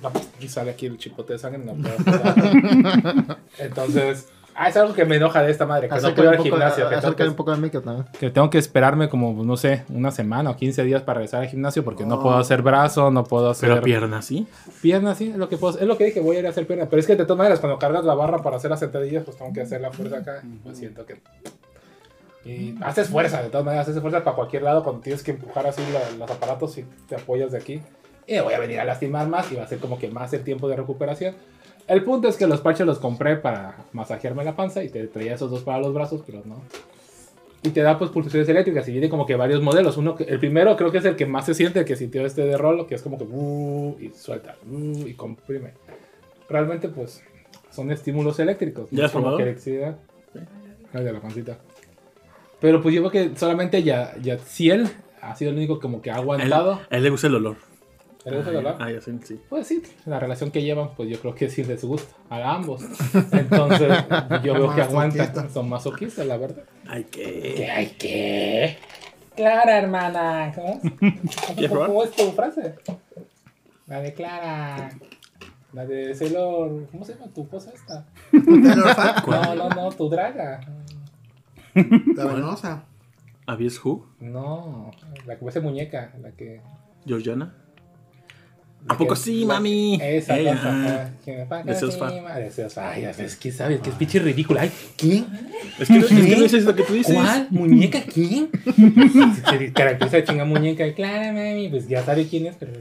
Aquí 0.04 0.50
sale 0.50 0.72
aquí 0.72 0.88
el 0.88 0.98
chipote 0.98 1.34
de 1.34 1.40
sangre, 1.40 1.64
no 1.64 1.74
puedo. 1.74 1.96
Entonces, 3.60 4.28
ah, 4.56 4.70
es 4.70 4.78
algo 4.78 4.94
que 4.94 5.06
me 5.06 5.18
enoja 5.18 5.44
de 5.44 5.52
esta 5.52 5.66
madre, 5.66 5.88
que 5.90 5.96
no 5.96 6.16
puedo 6.16 6.32
ir 6.34 6.38
al 6.38 6.44
gimnasio. 6.44 6.90
Que 6.90 6.96
tengo 6.98 7.16
que, 7.16 7.24
un 7.28 7.36
poco 7.36 7.52
al 7.52 7.60
micro 7.62 7.82
también. 7.82 8.06
que 8.20 8.30
tengo 8.30 8.50
que 8.50 8.58
esperarme 8.58 9.10
como, 9.10 9.44
no 9.44 9.58
sé, 9.58 9.84
una 9.90 10.12
semana 10.12 10.50
o 10.52 10.56
15 10.56 10.84
días 10.84 11.02
para 11.04 11.20
regresar 11.20 11.42
al 11.44 11.48
gimnasio 11.50 11.84
porque 11.84 12.06
no 12.06 12.16
Oh. 12.16 12.24
puedo 12.24 12.38
hacer 12.38 12.62
brazo, 12.62 13.12
no 13.12 13.24
puedo 13.24 13.50
hacer 13.50 13.70
Pero 13.70 13.82
piernas, 13.82 14.26
¿sí? 14.26 14.48
piernas, 14.82 15.18
sí, 15.18 15.30
es 15.30 15.38
lo 15.38 15.50
que 15.50 15.58
puedo, 15.58 15.78
es 15.78 15.86
lo 15.86 15.98
que 15.98 16.06
dije, 16.06 16.20
voy 16.22 16.38
a 16.38 16.40
ir 16.40 16.48
a 16.48 16.50
hacer 16.50 16.66
piernas. 16.68 16.88
Pero 16.90 17.00
es 17.00 17.06
que 17.08 17.16
de 17.16 17.24
todas 17.26 17.38
maneras, 17.38 17.60
cuando 17.60 17.78
cargas 17.80 18.04
la 18.06 18.14
barra 18.16 18.40
para 18.40 18.58
hacer 18.58 18.70
las 18.72 18.80
sentadillas, 18.80 19.24
pues 19.24 19.38
tengo 19.38 19.52
que 19.54 19.62
hacer 19.62 19.82
la 19.82 19.92
fuerza 19.92 20.18
acá. 20.18 20.42
y 20.44 20.58
Pues 20.64 20.78
siento 20.78 21.06
que. 21.06 21.16
Y 22.46 22.76
haces 22.84 23.10
fuerza, 23.10 23.42
de 23.42 23.50
todas 23.50 23.66
maneras, 23.66 23.88
haces 23.90 24.00
fuerza 24.02 24.24
para 24.24 24.36
cualquier 24.36 24.62
lado 24.64 24.84
cuando 24.84 25.02
tienes 25.02 25.24
que 25.24 25.32
empujar 25.32 25.66
así 25.66 25.82
la- 25.92 26.18
los 26.18 26.30
aparatos 26.30 26.78
y 26.78 26.86
te 27.08 27.16
apoyas 27.16 27.52
de 27.52 27.58
aquí. 27.58 27.82
Y 28.28 28.40
voy 28.40 28.54
a 28.54 28.60
venir 28.60 28.80
a 28.80 28.86
lastimar 28.86 29.28
más 29.28 29.52
y 29.52 29.56
va 29.56 29.64
a 29.64 29.68
ser 29.68 29.80
como 29.80 29.98
que 29.98 30.10
más 30.10 30.32
el 30.34 30.44
tiempo 30.44 30.68
de 30.68 30.76
recuperación. 30.76 31.36
El 31.88 32.04
punto 32.04 32.28
es 32.28 32.36
que 32.36 32.48
los 32.48 32.62
parches 32.62 32.86
los 32.86 33.00
compré 33.00 33.36
para 33.36 33.76
masajearme 33.94 34.44
la 34.44 34.56
panza 34.56 34.84
y 34.84 34.90
te 34.90 35.06
traía 35.08 35.36
esos 35.36 35.52
dos 35.52 35.62
para 35.62 35.80
los 35.80 35.94
brazos, 35.94 36.22
pero 36.26 36.42
no. 36.46 36.62
Y 37.62 37.70
te 37.70 37.82
da 37.82 37.98
pues 37.98 38.12
pulsaciones 38.12 38.48
eléctricas 38.50 38.88
y 38.88 38.92
viene 38.92 39.10
como 39.10 39.26
que 39.26 39.36
varios 39.36 39.62
modelos. 39.62 39.98
Uno 39.98 40.16
el 40.20 40.40
primero 40.40 40.76
creo 40.78 40.92
que 40.92 41.00
es 41.00 41.06
el 41.06 41.16
que 41.16 41.26
más 41.26 41.46
se 41.46 41.54
siente, 41.54 41.80
el 41.80 41.86
que 41.86 41.96
sintió 41.96 42.26
este 42.26 42.44
de 42.44 42.58
rolo, 42.58 42.88
que 42.88 42.96
es 42.96 43.02
como 43.02 43.18
que 43.18 43.24
uh, 43.24 43.98
y 44.00 44.10
suelta 44.10 44.56
uh, 44.70 45.08
y 45.08 45.14
comprime. 45.14 45.74
Realmente 46.50 46.90
pues 46.90 47.24
son 47.72 47.92
estímulos 47.92 48.40
eléctricos. 48.40 48.90
¿Ya 48.92 49.06
has 49.06 49.12
probado? 49.12 49.40
electricidad. 49.40 49.98
Ay, 50.94 51.04
de 51.04 51.14
la 51.14 51.20
pancita. 51.22 51.58
Pero 52.62 52.82
pues 52.82 52.96
yo 52.96 53.02
creo 53.08 53.12
que 53.12 53.38
solamente 53.38 53.84
ya, 53.84 54.16
ya 54.22 54.38
Ciel 54.38 54.88
ha 55.22 55.36
sido 55.36 55.52
el 55.52 55.58
único 55.58 55.80
como 55.80 56.02
que 56.02 56.10
ha 56.12 56.16
A 56.16 56.18
él, 56.18 56.22
aguantado. 56.24 56.82
a 56.90 56.98
él 56.98 57.04
le 57.04 57.10
gusta 57.10 57.28
el 57.28 57.36
olor. 57.36 57.58
¿Te 58.26 58.36
gusta 58.36 58.50
el 58.50 58.56
olor? 58.58 58.76
Ah, 58.80 58.92
ya 58.92 59.00
sí, 59.02 59.12
sí. 59.24 59.40
Pues 59.48 59.68
sí, 59.68 59.84
la 60.08 60.20
relación 60.20 60.50
que 60.50 60.64
llevan, 60.64 60.96
pues 60.96 61.08
yo 61.10 61.20
creo 61.20 61.36
que 61.36 61.48
sí 61.48 61.64
les 61.64 61.84
gusta 61.86 62.16
a 62.30 62.56
ambos. 62.56 62.82
Entonces, 63.32 64.04
yo 64.44 64.54
veo 64.56 64.74
que 64.74 64.82
aguantan. 64.82 65.20
Masoquista. 65.20 65.50
Son 65.50 65.70
masoquistas, 65.70 66.26
la 66.26 66.38
verdad. 66.38 66.64
Ay, 66.88 67.04
¿Qué 67.04 67.54
qué. 67.56 67.70
hay 67.72 67.88
que? 67.92 68.78
Clara, 69.36 69.78
hermana. 69.78 70.52
¿Cómo, 70.56 70.82
¿Quieres 71.56 71.70
probar? 71.72 71.88
¿Cómo 71.90 72.04
es 72.04 72.12
tu 72.12 72.32
frase? 72.32 72.76
La 73.86 74.02
de 74.02 74.14
Clara. 74.14 74.90
La 75.74 75.86
de 75.86 76.16
Sailor. 76.16 76.88
¿Cómo 76.92 77.06
se 77.06 77.14
llama 77.14 77.28
tu 77.32 77.48
cosa 77.48 77.72
esta? 77.76 78.08
No, 78.32 79.56
no, 79.56 79.70
no, 79.70 79.92
tu 79.92 80.10
draga. 80.10 80.62
La 81.76 82.26
venosa. 82.26 82.86
¿Abies 83.46 83.80
Who? 83.86 84.08
No, 84.20 84.90
la 85.28 85.36
que 85.36 85.42
parece 85.42 85.60
muñeca. 85.60 86.12
La 86.20 86.32
que. 86.32 86.62
¿Georgiana? 87.06 87.54
¿A 88.88 88.98
poco 88.98 89.14
que- 89.16 89.20
sí, 89.20 89.46
mami? 89.46 90.00
Esa 90.02 90.38
Ella, 90.38 90.56
cosa. 90.56 91.12
ah. 91.50 91.64
Deseos 91.64 91.96
encima, 92.00 92.36
Deseos. 92.36 92.78
Ay, 92.78 93.02
ya 93.04 93.12
ves, 93.18 93.36
¿qué 93.36 93.52
sabes? 93.52 93.82
Que 93.82 93.90
es 93.90 93.96
pinche 93.96 94.20
ridícula. 94.20 94.62
Ay, 94.62 94.72
¿quién? 94.96 95.26
Es 95.80 95.88
que, 95.88 95.94
no- 95.96 96.06
es 96.06 96.08
que 96.08 96.36
no 96.36 96.42
dices 96.44 96.66
lo 96.66 96.76
que 96.76 96.84
tú 96.84 96.94
dices. 96.94 97.16
¿Cuál? 97.16 97.48
¿Muñeca 97.50 98.02
quién? 98.04 98.50
Se 99.50 99.74
caracteriza 99.74 100.18
de 100.18 100.24
chinga 100.24 100.46
muñeca. 100.46 100.94
Claro, 100.94 101.34
mami. 101.34 101.70
Pues 101.70 101.88
ya 101.88 102.04
sabe 102.04 102.28
quién 102.28 102.46
es, 102.48 102.56
pero. 102.60 102.74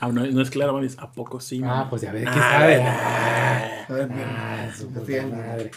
Ah, 0.00 0.08
no, 0.08 0.26
no 0.26 0.42
es 0.42 0.50
claro, 0.50 0.72
mami. 0.72 0.86
es 0.86 0.98
¿A 0.98 1.10
poco 1.12 1.40
sí, 1.40 1.60
mami? 1.60 1.72
Ah, 1.74 1.86
pues 1.88 2.02
ya 2.02 2.12
ves 2.12 2.24
que 2.24 2.30
Ah, 2.30 2.50
sabe. 2.58 2.82
Ah, 2.82 3.86
A 3.88 3.92
ver, 3.92 4.08
ah, 4.12 4.68
su 4.76 4.88
puta 4.88 5.00
Defiende. 5.00 5.36
madre. 5.36 5.70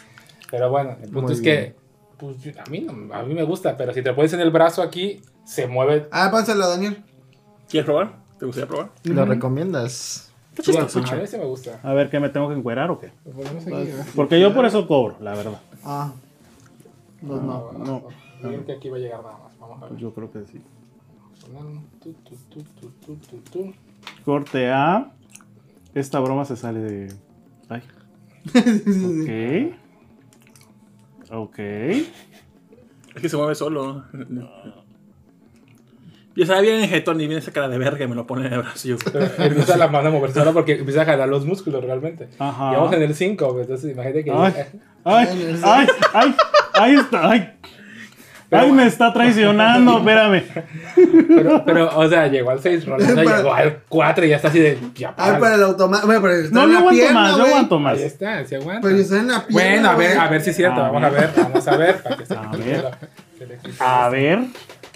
Pero 0.50 0.70
bueno, 0.72 0.92
el 1.02 1.10
punto 1.10 1.22
Muy 1.22 1.34
es 1.34 1.42
bien. 1.42 1.56
que. 1.56 1.76
Pues 2.18 2.38
a 2.58 2.68
mí, 2.72 2.80
no, 2.80 3.14
a 3.14 3.22
mí 3.22 3.36
me 3.36 3.44
gusta, 3.44 3.78
pero 3.78 3.94
si 3.94 4.02
te 4.02 4.12
pones 4.14 4.34
en 4.34 4.40
el 4.40 4.50
brazo 4.50 4.82
aquí, 4.82 5.22
se 5.46 5.68
mueve. 5.68 6.08
Ah, 6.12 6.30
pásala, 6.32 6.66
Daniel. 6.68 7.04
¿Quieres 7.70 7.86
probar? 7.86 8.16
¿Te 8.40 8.46
gustaría 8.46 8.68
probar? 8.68 8.92
¿Lo 9.04 9.26
recomiendas? 9.26 10.32
Chistoso. 10.62 11.00
a 11.00 11.16
mí 11.16 11.28
sí 11.28 11.38
me 11.38 11.46
gusta. 11.46 11.80
A 11.84 11.94
ver, 11.94 12.10
¿qué 12.10 12.20
me 12.20 12.30
tengo 12.30 12.50
que 12.50 12.56
encuerar 12.56 12.90
o 12.90 13.00
qué? 13.00 13.12
Lo 13.26 13.32
ponemos 13.32 13.64
aquí, 13.66 13.72
¿verdad? 13.72 14.08
Porque 14.16 14.40
yo 14.40 14.54
por 14.54 14.66
eso 14.66 14.88
cobro, 14.88 15.18
la 15.22 15.36
verdad. 15.36 15.62
Ah. 15.84 16.14
Pues 17.26 17.42
no. 17.42 17.72
No, 17.74 18.04
Yo 18.42 18.50
creo 18.50 18.66
que 18.66 18.74
aquí 18.74 18.90
va 18.90 18.98
a 18.98 19.00
llegar 19.00 19.22
nada 19.24 19.38
más. 19.38 19.58
Vamos 19.60 19.84
a 19.84 19.88
ver. 19.88 19.98
yo 19.98 20.14
creo 20.14 20.32
que 20.32 20.46
sí. 20.46 20.62
Tu, 22.02 22.14
tu, 22.14 23.38
tu. 23.52 23.74
Corte 24.26 24.70
A. 24.70 25.12
Esta 25.94 26.20
broma 26.20 26.46
se 26.46 26.56
sale 26.56 26.80
de. 26.80 27.14
Ay. 27.70 27.82
Ok. 31.30 31.32
Ok. 31.32 31.60
Es 31.60 33.22
que 33.22 33.30
se 33.30 33.38
mueve 33.38 33.56
solo. 33.56 34.04
Yo 36.38 36.46
sabía 36.46 36.76
bien 36.78 36.88
jetón 36.88 37.20
y 37.20 37.26
viene 37.26 37.40
esa 37.42 37.52
cara 37.52 37.68
de 37.68 37.80
verga 37.80 38.06
y 38.06 38.08
me 38.08 38.14
lo 38.14 38.28
pone 38.28 38.46
en 38.46 38.54
el 38.54 38.60
brazo. 38.60 38.90
Pero 39.12 39.26
empieza 39.40 39.76
la 39.76 39.88
mano 39.88 40.10
a 40.10 40.12
moverse 40.12 40.38
sola 40.40 40.52
porque 40.52 40.74
empieza 40.74 41.02
a 41.02 41.06
jalar 41.06 41.28
los 41.28 41.46
músculos 41.46 41.84
realmente. 41.84 42.30
Ajá. 42.38 42.72
Y 42.74 42.76
vamos 42.76 42.94
en 42.94 43.02
el 43.02 43.16
5, 43.16 43.58
entonces 43.62 43.92
imagínate 43.92 44.24
que. 44.24 44.32
Ay, 44.32 44.54
ay, 45.04 45.60
ay, 45.64 45.88
ay, 46.14 46.36
ahí 46.76 46.94
está, 46.96 47.30
ay. 47.32 47.54
Ay, 48.50 48.72
me 48.72 48.86
está 48.88 49.12
traicionando, 49.12 49.98
espérame. 49.98 50.44
Pero, 51.28 51.64
pero, 51.66 51.98
o 51.98 52.08
sea, 52.08 52.28
llegó 52.28 52.52
al 52.52 52.62
6, 52.62 52.86
Rolando 52.86 53.16
Para- 53.24 53.38
llegó 53.38 53.54
al 53.54 53.80
4 53.90 54.26
y 54.26 54.30
ya 54.30 54.36
está 54.38 54.48
así 54.50 54.60
de. 54.60 54.78
Ya, 54.96 55.14
Ay, 55.18 55.40
para. 55.40 55.56
el 55.56 55.64
automático. 55.64 56.06
Bueno, 56.08 56.22
pero 56.22 56.34
está 56.36 56.54
No, 56.56 56.62
en 56.64 56.68
yo 56.68 56.74
la 56.74 56.80
aguanto 56.80 57.02
pierna, 57.02 57.22
más, 57.22 57.38
yo 57.38 57.44
aguanto 57.46 57.80
más. 57.80 57.98
Ahí 57.98 58.04
está, 58.04 58.46
se 58.46 58.56
aguanta. 58.56 58.88
Pero 58.88 58.96
está 59.02 59.18
en 59.20 59.28
la 59.28 59.46
pierna. 59.48 59.52
Bueno, 59.52 59.90
a 59.90 59.96
ver, 59.96 60.18
a 60.20 60.28
ver 60.30 60.42
si 60.42 60.52
es 60.52 60.56
cierto. 60.56 60.80
A 60.82 60.92
Vamos 60.92 61.04
a 61.04 61.10
ver, 61.10 61.30
vamos 61.36 61.68
a 61.68 61.78
ver. 61.78 62.02
Para 62.04 62.16
que 62.18 62.26
se 62.26 62.34
A 62.36 62.52
ver. 62.52 62.86
A 63.80 64.10
ver. 64.10 64.40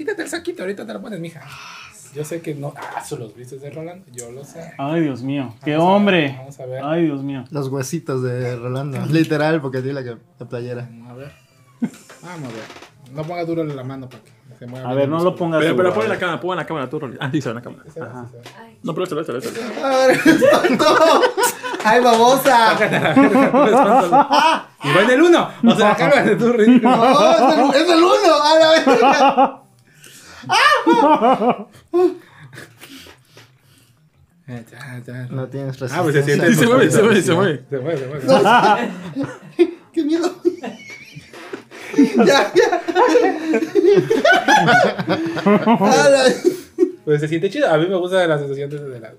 Quítate 0.02 0.24
el 0.24 0.30
saquito, 0.30 0.64
ahorita 0.64 0.84
te 0.84 0.94
lo 0.94 1.00
pones, 1.00 1.20
mija. 1.20 1.42
Yo 2.16 2.26
sé 2.26 2.42
que 2.42 2.56
no. 2.56 2.74
Ah, 2.76 3.04
son 3.06 3.20
los 3.20 3.36
bristes 3.36 3.62
de 3.62 3.70
Rolando, 3.70 4.04
yo 4.12 4.32
lo 4.32 4.44
sé. 4.44 4.74
Ay, 4.80 5.02
Dios 5.02 5.22
mío. 5.22 5.54
Qué 5.64 5.78
Vamos 5.78 5.86
a 5.86 5.90
ver, 5.90 5.96
hombre. 5.96 6.36
Vamos 6.40 6.60
a 6.60 6.66
ver. 6.66 6.84
Ay, 6.84 7.06
Dios 7.06 7.22
mío. 7.22 7.44
Los 7.52 7.68
huesitos 7.68 8.24
de 8.24 8.56
Rolando. 8.56 8.98
Literal, 9.12 9.62
porque 9.62 9.84
tiene 9.84 10.02
la, 10.02 10.18
la 10.40 10.50
playera. 10.50 10.90
Vamos 10.90 11.12
a 11.12 11.14
ver. 11.14 11.32
Vamos 12.24 12.50
a 12.50 12.52
ver. 12.52 13.14
No 13.14 13.24
ponga 13.24 13.46
duro 13.46 13.64
la 13.64 13.84
mano 13.84 14.10
para 14.10 14.24
que 14.24 14.32
se 14.58 14.66
mueva. 14.66 14.90
A 14.90 14.94
ver, 14.96 15.08
no 15.08 15.24
lo 15.24 15.36
pongas. 15.36 15.62
Pero, 15.62 15.76
pero 15.76 15.94
pon 15.94 16.06
la 16.06 16.10
ver. 16.10 16.20
cámara, 16.20 16.42
pon 16.42 16.58
la 16.58 16.66
cámara 16.66 16.90
tú, 16.90 17.00
Rolly. 17.00 17.18
Ah, 17.20 17.30
sí, 17.32 17.40
se 17.44 17.50
ve 17.50 17.52
en 17.52 17.56
la 17.58 17.62
cámara. 17.62 17.84
Ajá. 18.02 18.28
No, 18.82 18.96
pero. 18.96 19.06
A 19.06 20.08
ver, 20.08 20.20
tonto. 20.68 20.86
Ay, 21.86 22.02
babosa. 22.02 22.76
Y 24.84 24.92
va 24.96 25.04
en 25.04 25.10
el 25.12 25.22
1. 25.22 25.50
O 25.64 25.76
sea, 25.76 25.96
cálmate 25.96 26.36
tú, 26.38 26.54
ridículo. 26.54 26.90
No, 26.90 27.32
es 27.34 27.76
el, 27.76 27.82
es 27.84 27.88
el 27.88 28.04
uno. 28.04 28.44
A 28.44 28.60
la 28.60 28.70
verga. 28.72 29.62
Ya, 34.48 35.02
ya. 35.06 35.28
No 35.30 35.48
tienes 35.48 35.80
resistencia. 35.80 36.00
Ah, 36.00 36.04
pues 36.04 36.16
se 36.16 36.24
siente. 36.24 36.48
Sí, 36.50 36.56
se 36.56 36.66
mueve, 36.68 36.92
se 36.92 37.02
mueve, 37.02 37.22
se 37.22 37.34
mueve. 37.34 37.64
Se 37.70 37.80
mueve, 37.80 37.98
se 38.00 38.08
mueve. 38.08 38.92
Qué 39.94 40.04
miedo. 40.04 40.36
ya, 42.26 42.52
ya. 42.54 42.82
A 45.80 46.10
la- 46.10 46.34
Pues 47.06 47.22
se 47.22 47.28
siente 47.28 47.50
chido. 47.50 47.72
A 47.72 47.78
mí 47.78 47.88
me 47.88 47.96
gusta 47.96 48.26
la 48.28 48.38
sensación 48.40 48.70
de, 48.70 48.80
de 48.90 49.00
la. 49.00 49.14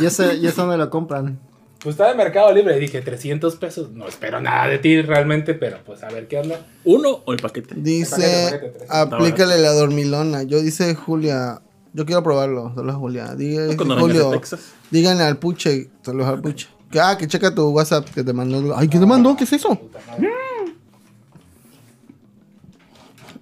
¿Y 0.00 0.06
ese, 0.06 0.34
¿Y 0.36 0.46
ese 0.46 0.60
dónde 0.60 0.76
lo 0.76 0.90
compran? 0.90 1.38
Pues 1.84 1.94
estaba 1.94 2.10
en 2.12 2.16
Mercado 2.16 2.50
Libre 2.52 2.76
y 2.76 2.80
dije 2.80 3.02
300 3.02 3.56
pesos. 3.56 3.90
No 3.92 4.08
espero 4.08 4.40
nada 4.40 4.66
de 4.68 4.78
ti 4.78 5.00
realmente, 5.02 5.52
pero 5.54 5.78
pues 5.84 6.02
a 6.02 6.08
ver 6.08 6.26
qué 6.28 6.38
onda. 6.38 6.58
¿Uno 6.84 7.20
o 7.26 7.32
el 7.32 7.38
paquete? 7.38 7.74
Dice, 7.76 8.48
Paquete, 8.50 8.68
paquete, 8.70 8.86
aplícale 8.88 9.58
la 9.58 9.70
dormilona. 9.72 10.42
Yo 10.44 10.60
dice 10.62 10.94
Julia, 10.94 11.60
yo 11.92 12.06
quiero 12.06 12.22
probarlo. 12.22 12.72
Saludos 12.74 12.96
Julia. 12.96 13.34
Diga, 13.34 13.66
Cuando 13.76 13.96
vengas 13.96 14.00
Julio, 14.00 14.30
de 14.30 14.38
Texas. 14.38 14.60
díganle 14.90 15.24
al 15.24 15.36
puche, 15.36 15.90
saludos 16.02 16.28
al 16.28 16.40
puche. 16.40 16.68
Que, 16.90 17.00
ah, 17.00 17.18
que 17.18 17.28
checa 17.28 17.54
tu 17.54 17.68
WhatsApp 17.68 18.08
que 18.08 18.24
te 18.24 18.32
mandó. 18.32 18.74
Ay, 18.76 18.88
¿qué 18.88 18.98
te 18.98 19.04
mandó? 19.06 19.36
¿Qué 19.36 19.44
es 19.44 19.52
eso? 19.52 19.68
Madre. 20.08 20.30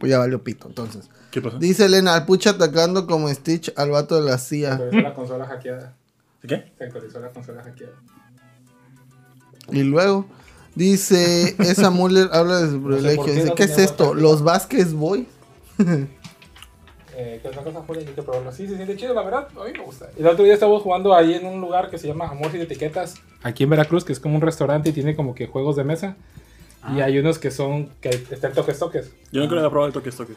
Pues 0.01 0.11
ya 0.11 0.19
valió 0.19 0.43
pito, 0.43 0.67
entonces. 0.67 1.09
¿Qué 1.31 1.41
pasó? 1.41 1.59
Dice 1.59 1.85
Elena, 1.85 2.15
al 2.15 2.27
puche 2.27 2.49
atacando 2.51 3.07
como 3.07 3.29
Stitch 3.33 3.73
al 3.77 3.91
vato 3.91 4.21
de 4.21 4.29
la 4.29 4.37
Se 4.39 4.57
CIA. 4.57 4.73
actualizó 4.75 5.01
la 5.01 5.15
consola 5.15 5.47
hackeada. 5.47 5.95
¿Qué? 6.47 6.73
Se 6.77 6.85
actualizó 6.85 7.21
la 7.21 7.29
consola 7.31 7.63
hackeada. 7.63 7.93
Y 9.71 9.83
luego, 9.83 10.27
dice, 10.75 11.55
esa 11.61 11.91
Muller 11.91 12.29
habla 12.33 12.61
de 12.61 12.71
su 12.71 12.83
privilegio. 12.83 13.25
qué 13.25 13.33
Dice, 13.33 13.47
no 13.47 13.55
¿qué 13.55 13.65
es 13.65 13.79
esto? 13.79 14.15
¿Los 14.15 14.43
Vázquez 14.43 14.93
Boy? 14.93 15.27
Eh, 17.15 17.41
¿Qué 17.43 17.49
otra 17.49 17.63
cosa, 17.63 17.83
Julia? 17.87 18.03
Hay 18.09 18.15
que 18.15 18.23
probarlo. 18.23 18.51
Sí, 18.51 18.67
se 18.67 18.75
siente 18.75 18.97
chido, 18.97 19.13
la 19.13 19.23
verdad. 19.23 19.47
A 19.61 19.65
mí 19.65 19.73
me 19.73 19.85
gusta. 19.85 20.09
El 20.17 20.27
otro 20.27 20.45
día 20.45 20.55
estaba 20.55 20.77
jugando 20.81 21.15
ahí 21.15 21.35
en 21.35 21.47
un 21.47 21.61
lugar 21.61 21.91
que 21.91 21.99
se 21.99 22.09
llama 22.09 22.27
Amor 22.27 22.51
sin 22.51 22.63
Etiquetas. 22.63 23.17
Aquí 23.43 23.65
en 23.65 23.71
Veracruz, 23.71 24.03
que 24.03 24.15
es 24.15 24.19
como 24.19 24.35
un 24.35 24.41
restaurante 24.41 24.89
y 24.89 24.93
tiene 24.93 25.15
como 25.15 25.35
que 25.35 25.47
juegos 25.47 25.77
de 25.77 25.85
mesa. 25.85 26.17
Y 26.91 27.01
hay 27.01 27.17
unos 27.19 27.39
que 27.39 27.53
son, 27.53 27.91
que 28.01 28.09
están 28.09 28.53
toques 28.55 28.77
toques. 28.77 29.13
Yo 29.31 29.41
nunca 29.41 29.55
le 29.55 29.61
había 29.61 29.71
probado 29.71 29.87
el 29.87 29.93
toque 29.93 30.11
toque. 30.11 30.33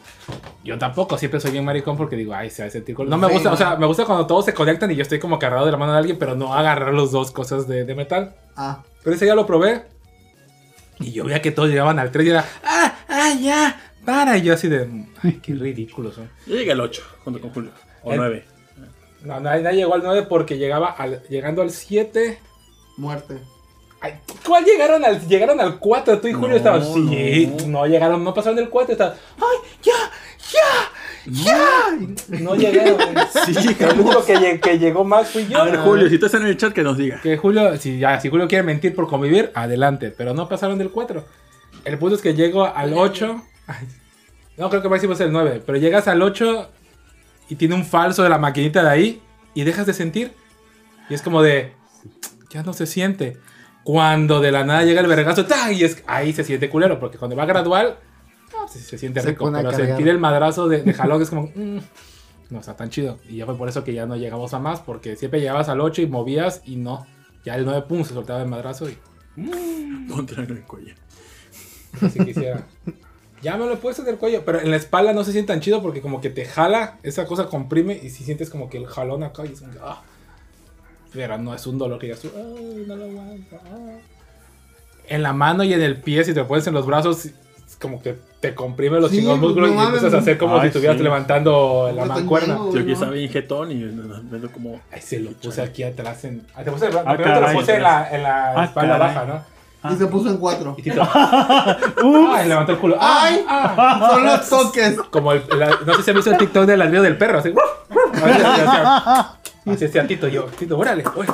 Yo 0.62 0.78
tampoco, 0.78 1.18
siempre 1.18 1.40
soy 1.40 1.50
bien 1.50 1.64
maricón 1.64 1.96
porque 1.96 2.14
digo, 2.14 2.34
ay, 2.34 2.50
se 2.50 2.62
va 2.62 2.68
a 2.68 2.70
sentir 2.70 2.94
cool. 2.94 3.08
No 3.10 3.18
me 3.18 3.26
gusta, 3.26 3.52
o 3.52 3.56
sea, 3.56 3.74
me 3.74 3.86
gusta 3.86 4.04
cuando 4.04 4.28
todos 4.28 4.44
se 4.44 4.54
conectan 4.54 4.88
y 4.92 4.94
yo 4.94 5.02
estoy 5.02 5.18
como 5.18 5.36
agarrado 5.36 5.66
de 5.66 5.72
la 5.72 5.78
mano 5.78 5.92
de 5.92 5.98
alguien, 5.98 6.18
pero 6.18 6.36
no 6.36 6.54
agarrar 6.54 6.94
los 6.94 7.10
dos 7.10 7.32
cosas 7.32 7.66
de, 7.66 7.84
de 7.84 7.94
metal. 7.96 8.36
Ah. 8.54 8.84
Pero 9.06 9.14
ese 9.14 9.24
ya 9.26 9.36
lo 9.36 9.46
probé. 9.46 9.84
Y 10.98 11.12
yo 11.12 11.22
veía 11.22 11.40
que 11.40 11.52
todos 11.52 11.68
llegaban 11.68 12.00
al 12.00 12.10
3 12.10 12.26
y 12.26 12.30
era, 12.30 12.44
ah, 12.64 12.92
ah, 13.08 13.34
ya, 13.40 13.80
para. 14.04 14.36
Y 14.36 14.42
yo 14.42 14.52
así 14.52 14.66
de, 14.66 15.06
ay, 15.22 15.38
qué 15.40 15.54
ridículos 15.54 16.16
son. 16.16 16.28
Yo 16.44 16.56
llegué 16.56 16.72
al 16.72 16.80
8 16.80 17.02
junto 17.22 17.40
con 17.40 17.50
Julio. 17.50 17.70
O 18.02 18.10
El- 18.10 18.18
9. 18.18 18.44
No, 19.22 19.38
nadie, 19.38 19.62
nadie 19.62 19.76
llegó 19.76 19.94
al 19.94 20.02
9 20.02 20.26
porque 20.28 20.58
llegaba 20.58 20.88
al, 20.90 21.22
llegando 21.28 21.62
al 21.62 21.70
7. 21.70 22.40
Muerte. 22.96 23.38
Ay, 24.00 24.14
¿Cuál 24.44 24.64
llegaron 24.64 25.04
al, 25.04 25.24
llegaron 25.28 25.60
al 25.60 25.78
4? 25.78 26.20
Tú 26.20 26.26
y 26.26 26.32
Julio 26.32 26.48
No, 26.50 26.56
estaban, 26.56 26.82
sí, 26.82 27.46
no. 27.60 27.66
no. 27.68 27.86
llegaron, 27.86 28.24
no 28.24 28.34
pasaron 28.34 28.56
del 28.56 28.68
4, 28.70 28.90
estaban, 28.90 29.14
ay, 29.36 29.70
ya, 29.84 29.92
ya, 30.52 30.90
ya. 31.30 31.96
No 32.40 32.54
llegaron. 32.54 32.98
Sí, 33.44 33.76
El 33.78 34.00
único 34.00 34.24
que, 34.24 34.36
lle- 34.36 34.60
que 34.60 34.78
llegó 34.78 35.04
más 35.04 35.28
fui 35.28 35.46
yo. 35.46 35.58
A 35.60 35.64
ver, 35.64 35.76
Julio, 35.78 36.08
si 36.08 36.14
estás 36.16 36.34
en 36.34 36.46
el 36.46 36.56
chat, 36.56 36.72
que 36.72 36.82
nos 36.82 36.96
diga. 36.96 37.20
Que 37.20 37.36
Julio, 37.36 37.76
si, 37.76 37.98
ya, 37.98 38.20
si 38.20 38.28
Julio 38.30 38.48
quiere 38.48 38.64
mentir 38.64 38.94
por 38.94 39.08
convivir, 39.08 39.50
adelante. 39.54 40.10
Pero 40.16 40.34
no 40.34 40.48
pasaron 40.48 40.78
del 40.78 40.90
4. 40.90 41.24
El 41.84 41.98
punto 41.98 42.16
es 42.16 42.22
que 42.22 42.34
llego 42.34 42.64
al 42.64 42.94
8. 42.94 43.42
Ay, 43.66 43.86
no, 44.56 44.68
creo 44.70 44.82
que 44.82 44.88
máximo 44.88 45.12
es 45.12 45.20
el 45.20 45.32
9. 45.32 45.62
Pero 45.64 45.78
llegas 45.78 46.08
al 46.08 46.22
8 46.22 46.70
y 47.48 47.56
tiene 47.56 47.74
un 47.74 47.84
falso 47.84 48.22
de 48.22 48.28
la 48.28 48.38
maquinita 48.38 48.82
de 48.82 48.90
ahí 48.90 49.22
y 49.54 49.64
dejas 49.64 49.86
de 49.86 49.92
sentir. 49.94 50.32
Y 51.08 51.14
es 51.14 51.22
como 51.22 51.42
de. 51.42 51.72
Ya 52.50 52.62
no 52.62 52.72
se 52.72 52.86
siente. 52.86 53.36
Cuando 53.84 54.40
de 54.40 54.50
la 54.50 54.64
nada 54.64 54.82
llega 54.82 55.00
el 55.00 55.06
vergazo, 55.06 55.46
¡tang! 55.46 55.72
y 55.72 55.84
es, 55.84 56.02
ahí 56.08 56.32
se 56.32 56.42
siente 56.42 56.68
culero. 56.68 56.98
Porque 56.98 57.18
cuando 57.18 57.36
va 57.36 57.46
gradual, 57.46 57.98
ah, 58.54 58.66
se, 58.68 58.78
se 58.80 58.98
siente 58.98 59.20
Se 59.20 59.28
rico. 59.30 59.50
Pero 59.52 59.72
sentir 59.72 60.08
el 60.08 60.18
madrazo 60.18 60.68
de, 60.68 60.82
de 60.82 60.92
jalón 60.94 61.22
es 61.22 61.30
como. 61.30 61.50
mm, 61.54 61.78
no 62.50 62.60
está 62.60 62.76
tan 62.76 62.90
chido. 62.90 63.18
Y 63.28 63.36
ya 63.38 63.46
fue 63.46 63.56
por 63.56 63.68
eso 63.68 63.82
que 63.84 63.92
ya 63.94 64.06
no 64.06 64.16
llegamos 64.16 64.54
a 64.54 64.58
más. 64.58 64.80
Porque 64.80 65.16
siempre 65.16 65.40
llegabas 65.40 65.68
al 65.68 65.80
8 65.80 66.02
y 66.02 66.06
movías 66.06 66.62
y 66.64 66.76
no. 66.76 67.06
Ya 67.44 67.54
el 67.56 67.64
9 67.64 67.84
pum 67.88 68.04
se 68.04 68.14
soltaba 68.14 68.42
el 68.42 68.48
madrazo 68.48 68.88
y 68.88 68.96
Ponte 70.08 70.34
en 70.34 70.50
el 70.50 70.62
cuello. 70.62 70.94
si 72.12 72.24
quisiera. 72.24 72.66
Ya 73.42 73.56
me 73.58 73.66
lo 73.66 73.74
he 73.74 73.76
puesto 73.76 74.02
en 74.02 74.08
el 74.08 74.16
cuello, 74.16 74.42
pero 74.46 74.60
en 74.60 74.70
la 74.70 74.76
espalda 74.76 75.12
no 75.12 75.22
se 75.22 75.30
siente 75.32 75.52
tan 75.52 75.60
chido 75.60 75.82
porque 75.82 76.00
como 76.00 76.20
que 76.22 76.30
te 76.30 76.46
jala, 76.46 76.98
esa 77.02 77.26
cosa 77.26 77.46
comprime 77.48 77.94
y 78.02 78.08
si 78.10 78.24
sientes 78.24 78.48
como 78.48 78.70
que 78.70 78.78
el 78.78 78.86
jalón 78.86 79.22
acá 79.22 79.44
y 79.44 79.52
es 79.52 79.60
como 79.60 79.72
que, 79.72 79.78
ah. 79.82 80.02
Pero 81.12 81.36
no 81.38 81.54
es 81.54 81.66
un 81.66 81.76
dolor 81.78 81.98
que 81.98 82.06
digas 82.06 82.20
tú, 82.20 82.30
"Ay, 82.34 82.84
no 82.86 82.96
lo 82.96 83.04
aguanto. 83.04 83.56
ah". 83.64 83.98
En 85.08 85.22
la 85.22 85.32
mano 85.34 85.64
y 85.64 85.72
en 85.74 85.82
el 85.82 86.00
pie, 86.00 86.24
si 86.24 86.32
te 86.32 86.40
lo 86.40 86.48
pones 86.48 86.66
en 86.66 86.74
los 86.74 86.86
brazos, 86.86 87.28
como 87.80 88.00
que 88.02 88.16
te 88.40 88.54
comprime 88.54 89.00
los 89.00 89.10
Sí, 89.10 89.18
chingados 89.18 89.40
músculos 89.40 89.70
no 89.72 89.82
y 89.82 89.86
empiezas 89.86 90.14
a 90.14 90.18
hacer 90.18 90.38
como 90.38 90.54
Ay, 90.56 90.62
si 90.62 90.66
estuvieras 90.68 90.96
sí. 90.96 91.02
levantando 91.02 91.90
la 91.94 92.04
No, 92.06 92.14
mancuerna. 92.14 92.58
Yo 92.72 92.80
aquí 92.80 92.92
estaba 92.92 93.12
bien 93.12 93.30
jetón 93.30 93.70
y 93.70 93.74
viendo 93.76 94.50
como. 94.52 94.80
Ay, 94.92 95.00
se 95.00 95.20
lo 95.20 95.30
puse 95.32 95.62
aquí 95.62 95.82
atrás 95.82 96.24
en. 96.24 96.46
Ah, 96.54 96.62
te 96.64 96.70
puse, 96.70 96.86
Ah, 96.86 96.90
primero 96.90 97.16
te 97.16 97.28
lo 97.28 97.40
caray, 97.40 97.56
puse 97.56 97.74
en 97.76 97.82
la, 97.82 98.08
en 98.10 98.22
la 98.22 98.52
Ah, 98.60 98.64
espalda 98.64 98.98
caray. 98.98 99.14
baja, 99.14 99.26
¿no? 99.26 99.56
Y 99.92 99.96
se 99.96 100.06
puso 100.06 100.28
en 100.30 100.38
cuatro. 100.38 100.74
Y 100.78 100.82
Tito. 100.82 101.02
Ay, 101.14 102.48
levantó 102.48 102.72
el 102.72 102.78
culo. 102.78 102.96
¡Ay! 103.00 103.44
ah. 103.48 104.08
Son 104.12 104.24
los 104.24 104.48
toques. 104.48 104.96
Como 105.10 105.32
el, 105.32 105.42
la- 105.56 105.78
no 105.86 105.94
sé 105.94 106.02
si 106.02 106.10
han 106.10 106.16
visto 106.16 106.30
el 106.32 106.38
TikTok 106.38 106.64
del 106.66 106.78
ladrido 106.80 107.02
del 107.02 107.16
perro, 107.16 107.38
así. 107.38 107.52
Así 108.14 108.42
hacía- 108.42 109.36
Así 109.66 109.84
hacía 109.84 110.06
Tito, 110.06 110.28
yo, 110.28 110.44
Tito, 110.44 110.78
órale, 110.78 111.04
órale. 111.14 111.32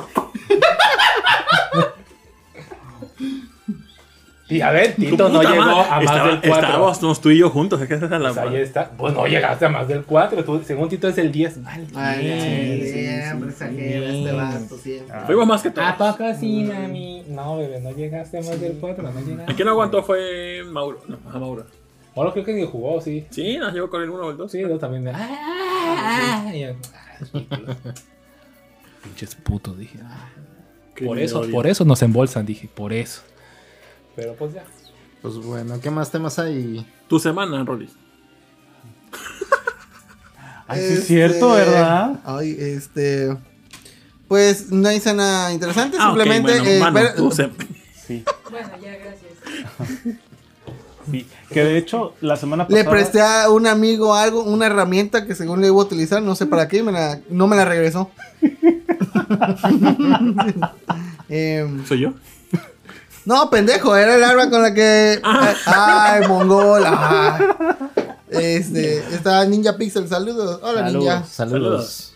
Y 4.56 4.60
a 4.60 4.70
ver, 4.70 4.94
Tito 4.94 5.28
no 5.28 5.42
llegó 5.42 5.56
madre, 5.62 5.80
a 5.90 5.94
más 5.96 6.02
estaba- 6.04 6.26
del 6.28 6.40
4. 6.40 6.54
Estábamos 6.66 7.20
tú 7.20 7.30
y 7.30 7.38
yo 7.38 7.50
juntos. 7.50 7.80
es 7.80 7.88
que 7.88 7.94
esa 7.94 8.04
es 8.04 8.10
la 8.10 8.18
Pues 8.18 8.38
ahí 8.38 8.56
está. 8.56 8.90
Pues 8.90 9.14
no 9.14 9.26
llegaste 9.26 9.64
a 9.66 9.68
más 9.68 9.88
del 9.88 10.02
4. 10.04 10.44
Tú, 10.44 10.62
según 10.64 10.88
Tito 10.88 11.08
es 11.08 11.18
el 11.18 11.32
10. 11.32 11.58
Mal. 11.58 11.86
Ay, 11.94 12.82
siempre 12.92 13.50
exagera 13.50 14.06
este 14.12 14.32
vato, 14.32 14.76
siempre. 14.76 15.16
Fuimos 15.26 15.46
más 15.46 15.62
que 15.62 15.70
todos. 15.70 15.88
¿A 15.88 15.96
poco 15.96 16.24
sí, 16.38 16.64
mami? 16.64 17.24
No, 17.28 17.56
bebé, 17.58 17.80
no 17.80 17.90
llegaste 17.92 18.38
a 18.38 18.40
más 18.42 18.60
del 18.60 18.74
4. 18.80 19.02
No 19.02 19.20
llegaste. 19.20 19.50
El 19.52 19.56
que 19.56 19.64
no 19.64 19.70
aguantó 19.70 20.02
fue 20.02 20.62
Mauro. 20.70 21.00
No, 21.08 21.18
a 21.32 21.38
Mauro. 21.38 21.64
Ahora 22.14 22.30
creo 22.32 22.44
que 22.44 22.52
ni 22.52 22.66
jugó, 22.66 23.00
sí. 23.00 23.26
Sí, 23.30 23.56
nos 23.56 23.72
llegó 23.72 23.88
con 23.88 24.02
el 24.02 24.10
1 24.10 24.22
o 24.26 24.30
el 24.32 24.36
2. 24.36 24.50
Sí, 24.52 24.60
yo 24.60 24.78
también. 24.78 25.08
Ah, 25.08 25.16
ah, 26.44 26.44
ridículos. 26.50 26.76
Pinches 29.02 29.34
putos, 29.34 29.78
dije. 29.78 29.98
ah. 30.04 30.28
Por 31.04 31.18
eso, 31.18 31.42
por 31.50 31.66
eso 31.66 31.84
nos 31.84 32.00
embolsan, 32.02 32.46
dije, 32.46 32.68
por 32.72 32.92
eso. 32.92 33.22
Pero 34.16 34.34
pues 34.34 34.54
ya. 34.54 34.64
Pues 35.22 35.34
bueno, 35.36 35.80
¿qué 35.80 35.90
más 35.90 36.10
temas 36.10 36.38
hay? 36.38 36.86
Tu 37.08 37.18
semana, 37.18 37.62
Rolly. 37.64 37.88
Ay, 40.66 40.80
sí 40.80 40.92
es 40.94 41.06
cierto, 41.06 41.52
¿verdad? 41.52 42.20
Ay, 42.24 42.56
este. 42.58 43.36
Pues 44.28 44.70
no 44.70 44.90
hice 44.90 45.12
nada 45.12 45.52
interesante, 45.52 45.98
Ah, 46.00 46.06
simplemente. 46.06 46.52
bueno, 46.58 46.64
eh, 46.70 46.80
mano, 46.80 47.00
Sí. 48.06 48.24
Bueno, 48.50 48.68
ya, 48.82 48.96
gracias. 48.96 50.18
Sí, 51.10 51.26
que 51.50 51.64
de 51.64 51.78
hecho, 51.78 52.14
la 52.20 52.36
semana 52.36 52.64
pasada. 52.68 52.84
Le 52.84 52.88
presté 52.88 53.20
a 53.20 53.50
un 53.50 53.66
amigo 53.66 54.14
algo, 54.14 54.44
una 54.44 54.66
herramienta 54.66 55.26
que 55.26 55.34
según 55.34 55.60
le 55.60 55.66
iba 55.66 55.74
a 55.76 55.80
utilizar, 55.80 56.22
no 56.22 56.36
sé 56.36 56.46
para 56.46 56.68
qué, 56.68 56.76
y 56.78 56.82
me 56.84 56.92
la- 56.92 57.18
no 57.28 57.48
me 57.48 57.56
la 57.56 57.64
regresó. 57.64 58.08
Em, 61.28 61.84
¿Soy 61.86 62.00
yo? 62.00 62.14
No, 63.24 63.50
pendejo, 63.50 63.96
era 63.96 64.14
el 64.16 64.24
arma 64.24 64.50
con 64.50 64.62
la 64.62 64.72
que. 64.74 65.20
Ay, 65.66 66.26
mongol. 66.28 66.82
ay. 66.86 67.44
Este, 68.30 68.98
está 69.14 69.44
Ninja 69.44 69.76
Pixel, 69.76 70.08
saludos. 70.08 70.58
Hola, 70.62 70.80
Saludos. 70.86 70.94
Ninja. 71.04 71.24
Saludos. 71.26 72.08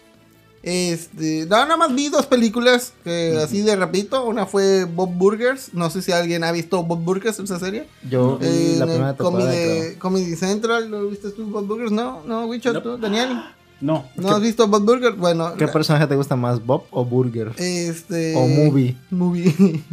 Este, 0.62 1.46
no, 1.48 1.58
nada 1.58 1.76
más 1.76 1.94
vi 1.94 2.08
dos 2.08 2.26
películas 2.26 2.92
que 3.04 3.38
así 3.40 3.60
de 3.62 3.76
rapidito. 3.76 4.24
Una 4.24 4.46
fue 4.46 4.84
Bob 4.84 5.10
Burgers. 5.12 5.72
No 5.74 5.90
sé 5.90 6.02
si 6.02 6.10
alguien 6.10 6.42
ha 6.42 6.50
visto 6.50 6.82
Bob 6.82 7.00
Burgers, 7.04 7.38
esa 7.38 7.60
serie. 7.60 7.86
Yo 8.10 8.38
vi 8.38 8.46
Eh, 8.48 8.74
la 8.78 8.86
primera 8.86 9.14
temporada. 9.14 9.52
Comedy, 9.98 10.34
Central, 10.34 10.90
¿lo 10.90 11.06
viste 11.08 11.30
tú, 11.30 11.46
Bob 11.46 11.66
Burgers? 11.66 11.92
No, 11.92 12.22
no, 12.26 12.46
Wicho, 12.46 12.72
No. 12.72 12.82
tú, 12.82 12.98
Daniel. 12.98 13.40
No, 13.80 14.06
¿No 14.16 14.30
has 14.34 14.40
visto 14.40 14.66
Bob 14.66 14.82
Burgers? 14.84 15.16
Bueno, 15.16 15.52
¿Qué 15.56 15.66
la- 15.66 15.72
personaje 15.72 16.06
te 16.08 16.16
gusta 16.16 16.34
más, 16.34 16.64
Bob 16.64 16.84
o 16.90 17.04
Burger? 17.04 17.52
este. 17.58 18.34
O 18.34 18.48
Movie. 18.48 18.96
Movie. 19.10 19.54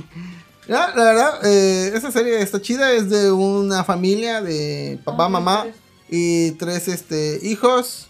Ya, 0.67 0.93
la 0.95 1.03
verdad, 1.03 1.39
eh, 1.45 1.91
esa 1.93 2.11
serie 2.11 2.41
está 2.41 2.61
chida. 2.61 2.93
Es 2.93 3.09
de 3.09 3.31
una 3.31 3.83
familia 3.83 4.41
de 4.41 4.99
papá, 5.03 5.25
Ah, 5.25 5.29
mamá 5.29 5.65
y 6.09 6.51
tres 6.51 6.87
este, 6.87 7.39
hijos 7.43 8.07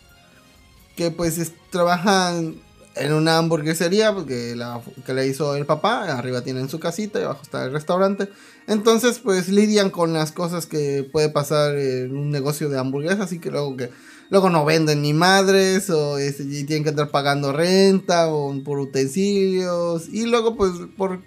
que 0.95 1.09
pues 1.09 1.37
es- 1.39 1.53
trabajan 1.71 2.55
en 2.95 3.13
una 3.13 3.39
hamburguesería 3.39 4.13
porque 4.13 4.55
la, 4.55 4.79
que 5.05 5.13
le 5.15 5.25
hizo 5.27 5.55
el 5.55 5.65
papá. 5.65 6.03
Arriba 6.15 6.41
tienen 6.43 6.69
su 6.69 6.79
casita 6.79 7.19
y 7.19 7.23
abajo 7.23 7.41
está 7.41 7.65
el 7.65 7.71
restaurante. 7.73 8.29
Entonces 8.67 9.17
pues 9.19 9.49
lidian 9.49 9.89
con 9.89 10.13
las 10.13 10.31
cosas 10.31 10.67
que 10.67 11.07
puede 11.11 11.29
pasar 11.29 11.75
en 11.75 12.15
un 12.15 12.29
negocio 12.29 12.69
de 12.69 12.77
hamburguesas. 12.77 13.21
Así 13.21 13.39
que 13.39 13.49
luego 13.49 13.75
que 13.77 13.89
luego 14.29 14.51
no 14.51 14.63
venden 14.63 15.01
ni 15.01 15.13
madres 15.13 15.89
o 15.89 16.19
este, 16.19 16.43
y 16.43 16.63
tienen 16.65 16.83
que 16.83 16.91
estar 16.91 17.09
pagando 17.09 17.51
renta 17.51 18.27
o 18.31 18.53
por 18.63 18.77
utensilios. 18.77 20.07
Y 20.09 20.27
luego 20.27 20.55
pues 20.55 20.71
por 20.95 21.19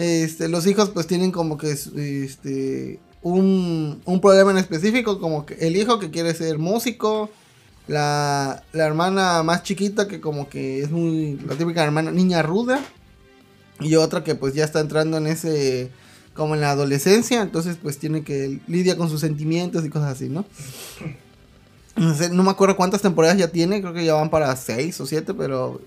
este, 0.00 0.48
los 0.48 0.66
hijos 0.66 0.88
pues 0.88 1.06
tienen 1.06 1.30
como 1.30 1.58
que 1.58 1.70
este, 1.72 2.98
un, 3.20 4.00
un 4.02 4.20
problema 4.22 4.50
en 4.50 4.56
específico, 4.56 5.20
como 5.20 5.44
que 5.44 5.54
el 5.54 5.76
hijo 5.76 5.98
que 5.98 6.10
quiere 6.10 6.32
ser 6.32 6.58
músico, 6.58 7.28
la, 7.86 8.62
la 8.72 8.86
hermana 8.86 9.42
más 9.42 9.62
chiquita 9.62 10.08
que 10.08 10.18
como 10.18 10.48
que 10.48 10.80
es 10.80 10.90
muy 10.90 11.38
la 11.46 11.54
típica 11.54 11.84
hermana 11.84 12.12
niña 12.12 12.40
ruda, 12.40 12.82
y 13.78 13.96
otra 13.96 14.24
que 14.24 14.34
pues 14.34 14.54
ya 14.54 14.64
está 14.64 14.80
entrando 14.80 15.18
en 15.18 15.26
ese, 15.26 15.90
como 16.32 16.54
en 16.54 16.62
la 16.62 16.70
adolescencia, 16.70 17.42
entonces 17.42 17.76
pues 17.82 17.98
tiene 17.98 18.22
que 18.22 18.58
lidia 18.68 18.96
con 18.96 19.10
sus 19.10 19.20
sentimientos 19.20 19.84
y 19.84 19.90
cosas 19.90 20.12
así, 20.12 20.28
¿no? 20.30 20.46
No, 21.96 22.14
sé, 22.14 22.30
no 22.30 22.42
me 22.44 22.50
acuerdo 22.50 22.76
cuántas 22.76 23.02
temporadas 23.02 23.36
ya 23.36 23.48
tiene, 23.48 23.82
creo 23.82 23.92
que 23.92 24.04
ya 24.04 24.14
van 24.14 24.30
para 24.30 24.54
seis 24.56 24.98
o 25.00 25.06
siete, 25.06 25.34
pero 25.34 25.82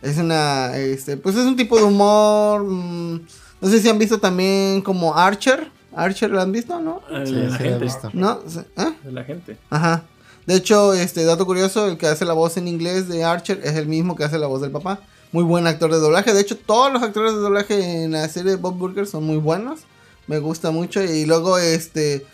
es 0.00 0.18
una, 0.18 0.76
este, 0.76 1.16
pues 1.16 1.34
es 1.34 1.44
un 1.44 1.56
tipo 1.56 1.76
de 1.76 1.82
humor. 1.82 2.62
mm, 2.62 3.20
no 3.60 3.68
sé 3.68 3.80
si 3.80 3.88
han 3.88 3.98
visto 3.98 4.18
también 4.18 4.80
como 4.82 5.14
Archer. 5.16 5.70
Archer, 5.94 6.30
¿lo 6.30 6.40
han 6.40 6.52
visto, 6.52 6.78
no? 6.80 7.00
El- 7.10 7.26
Sí, 7.26 7.32
la 7.32 7.40
sí, 7.40 7.48
la 7.50 7.56
he 7.56 7.58
gente. 7.70 7.84
visto. 7.84 8.10
No, 8.12 8.40
sí, 8.46 8.60
¿eh? 8.76 8.92
La 9.10 9.24
gente. 9.24 9.56
Ajá. 9.70 10.02
De 10.46 10.54
hecho, 10.54 10.92
este 10.94 11.24
dato 11.24 11.44
curioso, 11.46 11.86
el 11.88 11.96
que 11.98 12.06
hace 12.06 12.24
la 12.24 12.34
voz 12.34 12.56
en 12.56 12.68
inglés 12.68 13.08
de 13.08 13.24
Archer 13.24 13.60
es 13.64 13.74
el 13.74 13.86
mismo 13.86 14.14
que 14.14 14.24
hace 14.24 14.38
la 14.38 14.46
voz 14.46 14.60
del 14.60 14.70
papá. 14.70 15.00
Muy 15.32 15.42
buen 15.42 15.66
actor 15.66 15.90
de 15.90 15.98
doblaje. 15.98 16.32
De 16.34 16.40
hecho, 16.40 16.56
todos 16.56 16.92
los 16.92 17.02
actores 17.02 17.32
de 17.32 17.38
doblaje 17.38 18.04
en 18.04 18.12
la 18.12 18.28
serie 18.28 18.52
de 18.52 18.56
Bob 18.56 18.76
Burger 18.76 19.06
son 19.06 19.24
muy 19.24 19.38
buenos. 19.38 19.80
Me 20.28 20.38
gusta 20.38 20.70
mucho. 20.70 21.02
Y 21.02 21.24
luego, 21.26 21.58
este. 21.58 22.24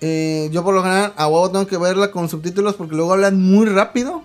eh, 0.00 0.48
yo 0.52 0.62
por 0.64 0.74
lo 0.74 0.82
general 0.82 1.12
a 1.16 1.26
huevo 1.26 1.50
tengo 1.50 1.66
que 1.66 1.76
verla 1.76 2.10
con 2.10 2.28
subtítulos 2.28 2.76
porque 2.76 2.94
luego 2.96 3.12
hablan 3.12 3.40
muy 3.42 3.66
rápido. 3.66 4.22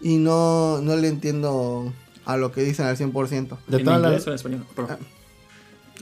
Y 0.00 0.16
no, 0.18 0.80
no 0.80 0.96
le 0.96 1.08
entiendo 1.08 1.92
a 2.24 2.36
lo 2.36 2.52
que 2.52 2.62
dicen 2.62 2.86
al 2.86 2.96
100%. 2.96 3.56
De 3.68 3.78
¿En 3.78 3.84
todas 3.84 4.00
inglés 4.00 4.12
las, 4.12 4.26
o 4.26 4.30
en 4.30 4.34
español? 4.34 4.66
Perdón. 4.76 4.98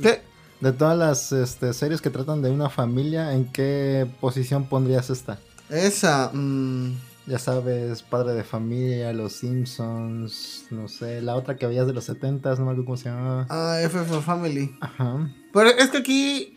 ¿Qué? 0.00 0.20
de 0.60 0.72
todas 0.72 0.96
las 0.96 1.32
este, 1.32 1.74
series 1.74 2.00
que 2.00 2.08
tratan 2.08 2.40
de 2.40 2.50
una 2.50 2.70
familia, 2.70 3.34
¿en 3.34 3.44
qué 3.52 4.06
posición 4.20 4.64
pondrías 4.68 5.10
esta? 5.10 5.38
Esa. 5.68 6.30
mm, 6.32 6.92
Ya 7.26 7.38
sabes, 7.38 8.02
Padre 8.02 8.32
de 8.34 8.42
Familia, 8.44 9.12
Los 9.12 9.34
Simpsons, 9.34 10.64
no 10.70 10.88
sé, 10.88 11.20
la 11.20 11.34
otra 11.36 11.56
que 11.56 11.66
veías 11.66 11.86
de 11.86 11.92
los 11.92 12.08
70s, 12.08 12.58
no 12.58 12.64
me 12.64 12.70
acuerdo 12.70 12.84
cómo 12.84 12.96
se 12.96 13.08
llamaba. 13.10 13.46
ah, 13.50 13.80
F 13.82 13.98
for 14.04 14.22
Family. 14.22 14.74
Ajá. 14.80 15.30
Pero 15.52 15.68
es 15.70 15.90
que 15.90 15.98
aquí, 15.98 16.54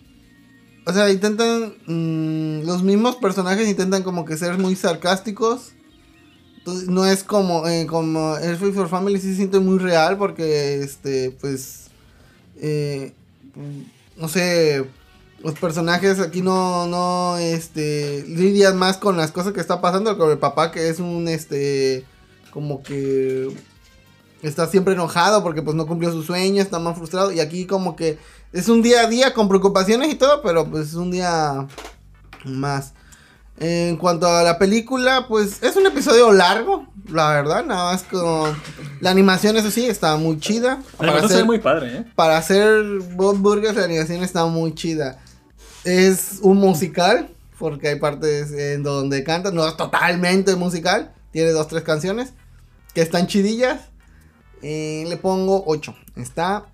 o 0.86 0.94
sea, 0.94 1.10
intentan, 1.10 1.74
mm, 1.86 2.66
los 2.66 2.84
mismos 2.84 3.18
personajes 3.18 3.68
intentan 3.68 4.04
como 4.04 4.24
que 4.26 4.38
ser 4.38 4.58
muy 4.58 4.76
sarcásticos. 4.76 5.74
Entonces, 6.60 6.88
no 6.88 7.06
es 7.06 7.24
como, 7.24 7.68
eh, 7.68 7.86
como 7.86 8.36
for 8.74 8.88
Family 8.88 9.20
sí 9.20 9.32
se 9.32 9.36
siente 9.38 9.60
muy 9.60 9.78
real 9.80 10.18
porque, 10.18 10.84
este, 10.84 11.32
pues, 11.32 11.90
eh, 12.58 13.14
no 14.18 14.28
sé, 14.28 14.86
los 15.44 15.58
personajes 15.60 16.20
aquí 16.20 16.42
no, 16.42 16.88
no, 16.88 17.38
este, 17.38 18.24
lidian 18.28 18.78
más 18.78 18.98
con 18.98 19.18
las 19.18 19.32
cosas 19.32 19.54
que 19.54 19.62
está 19.62 19.82
pasando 19.82 20.18
con 20.18 20.32
el 20.32 20.38
papá 20.38 20.72
que 20.72 20.90
es 20.90 21.00
un, 21.00 21.28
este, 21.28 22.06
como 22.52 22.84
que 22.84 23.50
está 24.42 24.68
siempre 24.68 24.94
enojado 24.94 25.44
porque 25.44 25.62
pues 25.62 25.76
no 25.76 25.88
cumplió 25.88 26.12
su 26.12 26.24
sueño, 26.24 26.62
está 26.62 26.80
más 26.80 26.98
frustrado 26.98 27.32
y 27.32 27.40
aquí 27.40 27.66
como 27.66 27.96
que 27.96 28.18
es 28.52 28.68
un 28.70 28.82
día 28.82 29.02
a 29.02 29.08
día 29.08 29.34
con 29.34 29.48
preocupaciones 29.48 30.12
y 30.12 30.16
todo, 30.16 30.42
pero 30.42 30.70
pues 30.70 30.90
es 30.90 30.94
un 30.96 31.12
día 31.12 31.68
más. 32.46 32.94
En 33.60 33.98
cuanto 33.98 34.28
a 34.28 34.42
la 34.44 34.58
película, 34.58 35.26
pues 35.28 35.62
es 35.62 35.76
un 35.76 35.86
episodio 35.86 36.32
largo, 36.32 36.88
la 37.10 37.30
verdad, 37.32 37.66
nada 37.66 37.92
más 37.92 38.04
con 38.04 38.58
la 39.02 39.10
animación, 39.10 39.58
eso 39.58 39.70
sí, 39.70 39.86
está 39.86 40.16
muy 40.16 40.40
chida. 40.40 40.80
La 40.94 40.98
Para 40.98 41.12
animación 41.12 41.30
se 41.30 41.34
hacer, 41.36 41.44
ve 41.44 41.48
muy 41.48 41.60
padre, 41.60 41.98
¿eh? 41.98 42.06
para 42.16 42.38
hacer 42.38 42.84
Bob 43.16 43.38
Burgers, 43.38 43.76
la 43.76 43.84
animación 43.84 44.24
está 44.24 44.46
muy 44.46 44.74
chida. 44.76 45.20
Es 45.84 46.40
un 46.42 46.58
musical, 46.58 47.30
porque 47.58 47.90
hay 47.90 48.00
partes 48.00 48.52
en 48.54 48.84
donde 48.84 49.26
cantan, 49.26 49.56
no 49.56 49.68
es 49.68 49.76
totalmente 49.76 50.56
musical, 50.56 51.12
tiene 51.32 51.52
dos, 51.52 51.68
tres 51.68 51.84
canciones 51.84 52.34
que 52.94 53.02
están 53.02 53.28
chidillas. 53.28 53.82
Eh, 54.62 55.06
le 55.08 55.18
pongo 55.18 55.64
8. 55.68 55.96
Está 56.18 56.66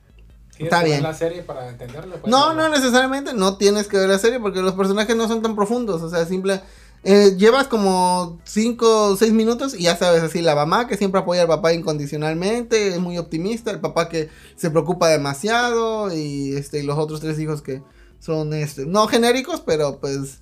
Está 0.57 0.83
bien. 0.83 1.03
la 1.03 1.13
serie 1.13 1.41
para 1.41 1.69
entenderlo? 1.69 2.17
no, 2.27 2.53
no 2.53 2.69
necesariamente, 2.69 3.33
no 3.33 3.57
tienes 3.57 3.87
que 3.87 3.97
ver 3.97 4.09
la 4.09 4.19
serie 4.19 4.39
porque 4.39 4.61
los 4.61 4.73
personajes 4.73 5.15
no 5.15 5.27
son 5.27 5.41
tan 5.41 5.55
profundos, 5.55 6.01
o 6.01 6.09
sea, 6.09 6.25
simple... 6.25 6.61
eh, 7.03 7.35
llevas 7.37 7.67
como 7.67 8.39
5 8.45 9.11
o 9.11 9.15
6 9.17 9.33
minutos 9.33 9.75
y 9.77 9.83
ya 9.83 9.97
sabes, 9.97 10.23
así 10.23 10.41
la 10.41 10.55
mamá 10.55 10.87
que 10.87 10.97
siempre 10.97 11.21
apoya 11.21 11.41
al 11.41 11.47
papá 11.47 11.73
incondicionalmente, 11.73 12.89
es 12.89 12.99
muy 12.99 13.17
optimista, 13.17 13.71
el 13.71 13.79
papá 13.79 14.09
que 14.09 14.29
se 14.55 14.71
preocupa 14.71 15.09
demasiado 15.09 16.13
y 16.15 16.55
este 16.55 16.79
y 16.79 16.83
los 16.83 16.97
otros 16.97 17.19
tres 17.19 17.37
hijos 17.39 17.61
que 17.61 17.83
son 18.19 18.53
este 18.53 18.85
no 18.85 19.07
genéricos, 19.07 19.61
pero 19.61 19.99
pues 19.99 20.39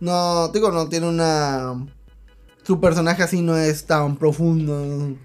no, 0.00 0.48
digo, 0.48 0.70
no 0.70 0.88
tiene 0.88 1.08
una 1.08 1.74
su 2.66 2.80
personaje 2.80 3.22
así 3.22 3.42
no 3.42 3.56
es 3.56 3.86
tan 3.86 4.16
profundo. 4.16 5.16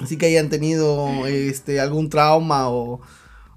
Así 0.00 0.18
que 0.18 0.26
hayan 0.26 0.50
tenido 0.50 1.26
este 1.26 1.80
algún 1.80 2.10
trauma 2.10 2.68
o 2.68 3.00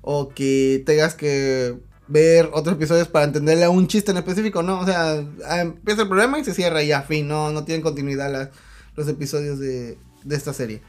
o 0.02 0.30
que 0.30 0.84
tengas 0.86 1.16
que 1.16 1.78
ver 2.08 2.50
otros 2.54 2.76
episodios 2.76 3.08
para 3.08 3.26
entenderle 3.26 3.66
a 3.66 3.70
un 3.70 3.88
chiste 3.88 4.12
en 4.12 4.18
específico, 4.18 4.64
¿no? 4.64 4.80
O 4.80 4.86
sea, 4.86 5.24
ah, 5.46 5.62
empieza 5.62 6.02
el 6.02 6.08
problema 6.08 6.40
y 6.40 6.44
se 6.44 6.54
cierra 6.54 6.82
y 6.82 6.88
ya, 6.88 7.04
fin, 7.04 7.28
no, 7.28 7.52
no 7.52 7.64
tienen 7.64 7.84
continuidad 7.84 8.52
los 8.96 9.08
episodios 9.08 9.60
de, 9.60 9.98
de 10.24 10.36
esta 10.36 10.52
serie. 10.52 10.82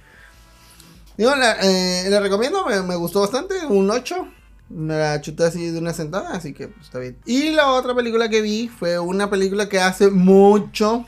Digo, 1.17 1.37
la, 1.37 1.59
eh, 1.63 2.09
la 2.09 2.21
recomiendo, 2.21 2.65
me, 2.65 2.97
gustó 2.97 3.21
bastante, 3.21 3.67
un 3.67 3.91
8. 3.91 4.29
Me 4.71 4.97
la 4.97 5.21
chuté 5.21 5.45
así 5.45 5.71
de 5.71 5.79
una 5.79 5.93
sentada, 5.93 6.31
así 6.31 6.55
que 6.55 6.69
pues, 6.69 6.87
está 6.87 6.99
bien. 6.99 7.19
Y 7.27 7.51
la 7.51 7.73
otra 7.73 7.95
película 7.95 8.31
que 8.31 8.41
vi 8.41 8.69
fue 8.69 8.99
una 8.99 9.29
película 9.29 9.69
que 9.69 9.81
hace 9.81 10.11
mucho 10.11 11.07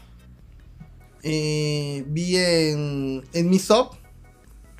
eh, 1.22 2.04
vi 2.08 2.36
en, 2.36 3.24
en 3.32 3.48
mi 3.48 3.56
shop. 3.56 3.94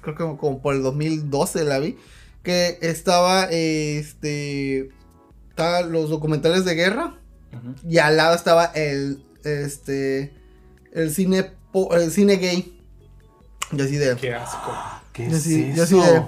Creo 0.03 0.16
que 0.16 0.36
como 0.36 0.61
por 0.61 0.74
el 0.74 0.82
2012 0.82 1.65
la 1.65 1.78
vi 1.78 1.97
que 2.43 2.78
estaba 2.82 3.44
este 3.44 4.89
estaban 5.51 5.93
los 5.93 6.10
documentales 6.10 6.64
de 6.64 6.74
guerra 6.74 7.14
y 7.89 7.98
al 7.98 8.16
lado 8.16 8.35
estaba 8.35 8.64
el 8.66 9.23
este 9.44 10.32
el 10.93 11.10
cine 11.12 11.52
po- 11.73 11.94
el 11.94 12.10
cine 12.10 12.36
gay 12.36 12.78
y 13.73 13.81
así 13.81 13.97
de 13.97 14.16
Qué 14.16 14.35
asco. 14.35 14.73
¿Qué 15.12 15.28
Yo 15.31 15.36
es 15.36 15.90
yo 15.90 16.02
de- 16.02 16.23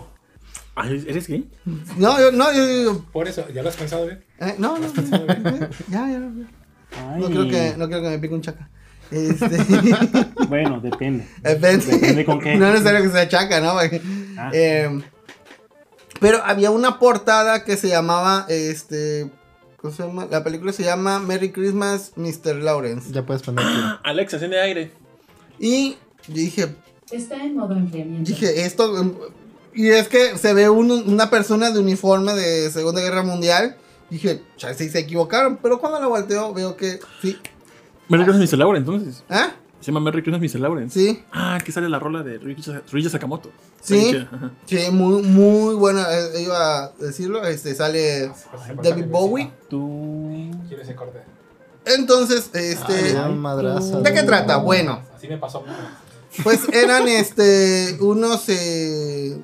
Ay, 0.76 1.04
¿Eres 1.08 1.28
gay? 1.28 1.48
no 1.96 2.18
yo 2.20 2.32
no 2.32 2.52
yo 2.52 2.66
digo 2.66 3.04
Por 3.12 3.28
eso, 3.28 3.48
¿ya 3.50 3.62
lo 3.62 3.68
has 3.68 3.76
pensado 3.76 4.06
bien? 4.06 4.24
eh, 4.40 4.54
no 4.58 4.78
no 4.78 4.86
ya 4.92 5.02
ya, 5.88 6.08
ya. 6.08 7.18
No 7.18 7.26
creo 7.26 7.48
que 7.48 7.74
no 7.76 7.88
creo 7.88 8.02
que 8.02 8.08
me 8.10 8.18
pique 8.18 8.34
un 8.34 8.42
chaca 8.42 8.68
este 9.10 9.58
Bueno, 10.48 10.80
depende. 10.80 11.26
Depende. 11.42 11.86
Depende 11.86 12.24
con 12.24 12.40
qué. 12.40 12.56
No 12.56 12.66
es 12.66 12.72
necesario 12.72 13.02
que 13.02 13.10
sea 13.10 13.28
chaca, 13.28 13.60
¿no? 13.60 13.74
Ah. 14.38 14.50
eh, 14.52 15.00
Pero 16.20 16.40
había 16.44 16.70
una 16.70 16.98
portada 16.98 17.64
que 17.64 17.76
se 17.76 17.88
llamaba, 17.88 18.46
este, 18.48 19.30
¿cómo 19.76 19.92
se 19.92 20.02
llama? 20.04 20.26
La 20.30 20.42
película 20.44 20.72
se 20.72 20.84
llama 20.84 21.18
Merry 21.18 21.50
Christmas, 21.52 22.12
Mr. 22.16 22.56
Lawrence. 22.56 23.12
Ya 23.12 23.24
puedes 23.26 23.42
poner 23.42 23.64
aquí. 23.64 23.76
Alexa, 24.04 24.36
enciende 24.36 24.60
aire. 24.60 24.92
Y 25.58 25.96
yo 26.28 26.34
dije, 26.34 26.74
Está 27.10 27.42
en 27.44 27.56
modo 27.56 27.74
enfriamiento. 27.74 28.28
dije, 28.28 28.64
esto, 28.64 29.14
y 29.74 29.88
es 29.90 30.08
que 30.08 30.38
se 30.38 30.54
ve 30.54 30.68
un- 30.70 30.90
una 30.90 31.28
persona 31.30 31.70
de 31.70 31.78
uniforme 31.78 32.32
de 32.34 32.70
Segunda 32.70 33.00
Guerra 33.00 33.22
Mundial. 33.22 33.76
Dije, 34.10 34.42
ya 34.58 34.72
sí 34.74 34.88
se 34.88 35.00
equivocaron, 35.00 35.58
pero 35.62 35.80
cuando 35.80 36.00
lo 36.00 36.08
volteo 36.08 36.52
veo 36.54 36.76
que 36.76 37.00
sí. 37.20 37.36
Merry 38.08 38.24
Christmas, 38.24 38.50
Mr. 38.52 38.58
Laura, 38.58 38.78
entonces. 38.78 39.24
¿Ah? 39.28 39.52
Se 39.84 39.90
llama 39.92 40.00
Merry 40.00 40.22
Christmas, 40.22 40.40
Mr. 40.54 40.60
Lawrence. 40.60 40.98
Sí, 40.98 41.22
Ah, 41.30 41.56
aquí 41.56 41.70
sale 41.70 41.90
la 41.90 41.98
rola 41.98 42.22
de 42.22 42.38
Ryuichi 42.38 43.10
Sakamoto. 43.10 43.50
Sí. 43.82 44.16
Sí, 44.64 44.78
muy, 44.90 45.22
muy 45.22 45.74
buena, 45.74 46.06
eh, 46.10 46.40
iba 46.42 46.84
a 46.84 46.92
decirlo. 46.98 47.44
Este, 47.44 47.74
sale 47.74 48.32
David 48.82 49.04
Bowie. 49.10 49.52
Tú. 49.68 50.50
¿Quién 50.68 50.80
ese 50.80 50.94
corte? 50.94 51.18
Entonces, 51.84 52.48
este, 52.54 53.12
madrazo. 53.28 54.00
¿de 54.00 54.14
qué 54.14 54.22
trata? 54.22 54.56
Bueno, 54.56 55.02
Así 55.14 55.28
me 55.28 55.36
pasó. 55.36 55.62
pues 56.42 56.66
eran 56.72 57.06
este, 57.06 57.98
unos, 58.00 58.48
eh, 58.48 59.36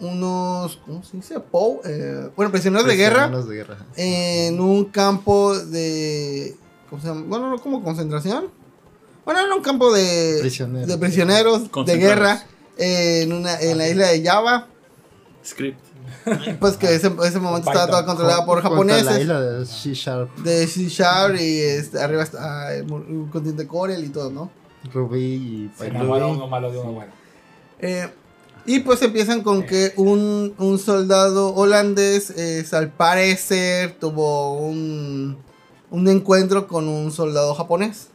unos, 0.00 0.76
¿cómo 0.84 1.02
se 1.02 1.16
dice? 1.16 1.40
Pou, 1.40 1.80
eh, 1.86 2.28
bueno, 2.36 2.52
prisioneros 2.52 2.86
de 2.86 2.94
guerra 2.96 3.28
Prisioneros 3.30 3.48
de 3.48 3.56
guerra. 3.56 3.76
en 3.96 4.60
un 4.60 4.84
campo 4.84 5.56
de, 5.58 6.54
¿cómo 6.90 7.00
se 7.00 7.08
llama? 7.08 7.24
Bueno, 7.26 7.48
no 7.48 7.58
como 7.58 7.82
concentración. 7.82 8.48
Bueno, 9.26 9.40
era 9.40 9.54
un 9.54 9.62
campo 9.62 9.92
de 9.92 10.38
Prisioneros. 10.40 10.88
de, 10.88 10.96
prisioneros 10.98 11.62
de 11.64 11.70
Concentrados. 11.70 12.16
guerra 12.16 12.42
eh, 12.78 13.20
en, 13.24 13.32
una, 13.34 13.60
en 13.60 13.76
la 13.76 13.88
isla 13.88 14.06
de 14.06 14.22
Java. 14.24 14.68
Script. 15.44 15.80
Pues 16.60 16.76
que 16.76 16.94
ese, 16.94 17.12
ese 17.24 17.38
momento 17.40 17.68
estaba 17.70 17.86
toda 17.88 18.06
controlada 18.06 18.44
por 18.46 18.62
Contra 18.62 18.70
La 18.96 19.02
japoneses. 19.02 19.20
isla 19.22 19.40
de 19.40 19.66
C-Sharp, 19.66 20.36
De 20.38 20.66
Shishar 20.66 21.36
y 21.36 21.60
este, 21.60 22.00
arriba 22.00 22.22
está 22.22 22.74
el 22.74 22.84
mu- 22.86 22.96
un 22.96 23.28
continente 23.30 23.66
Corel 23.66 24.02
y 24.04 24.08
todo, 24.08 24.30
¿no? 24.30 24.50
Rubí 24.92 25.18
y 25.20 25.70
Se 25.78 25.90
uno 25.90 26.46
malo 26.48 26.70
de 26.72 26.78
uno 26.78 26.92
bueno. 26.92 27.12
Eh, 27.80 28.08
y 28.64 28.80
pues 28.80 29.02
empiezan 29.02 29.42
con 29.42 29.64
que 29.66 29.92
un, 29.96 30.54
un 30.58 30.78
soldado 30.78 31.54
holandés, 31.54 32.30
es, 32.30 32.72
al 32.74 32.90
parecer, 32.90 33.96
tuvo 34.00 34.54
un, 34.58 35.36
un 35.90 36.08
encuentro 36.08 36.66
con 36.68 36.88
un 36.88 37.10
soldado 37.12 37.54
japonés. 37.54 38.08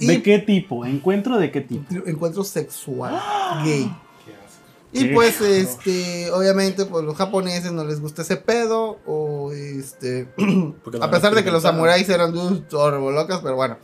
¿De 0.00 0.14
Y 0.14 0.22
qué 0.22 0.38
tipo? 0.38 0.84
¿Encuentro 0.86 1.38
de 1.38 1.50
qué 1.50 1.60
tipo? 1.60 1.84
encuentro 2.06 2.44
sexual, 2.44 3.20
gay. 3.64 3.90
Qué 4.24 4.32
asco. 4.34 4.62
Y 4.92 5.08
Qué 5.08 5.14
pues, 5.14 5.40
este, 5.40 6.30
obviamente, 6.30 6.84
pues 6.84 7.04
los 7.04 7.16
japoneses 7.16 7.72
no 7.72 7.84
les 7.84 8.00
gusta 8.00 8.22
ese 8.22 8.36
pedo, 8.36 8.98
o 9.06 9.52
este, 9.52 10.28
a 11.00 11.10
pesar 11.10 11.34
de 11.34 11.44
que 11.44 11.50
los 11.50 11.62
samuráis 11.62 12.08
eran 12.08 12.32
dudes 12.32 12.62
locas, 12.72 13.40
pero 13.42 13.56
bueno. 13.56 13.76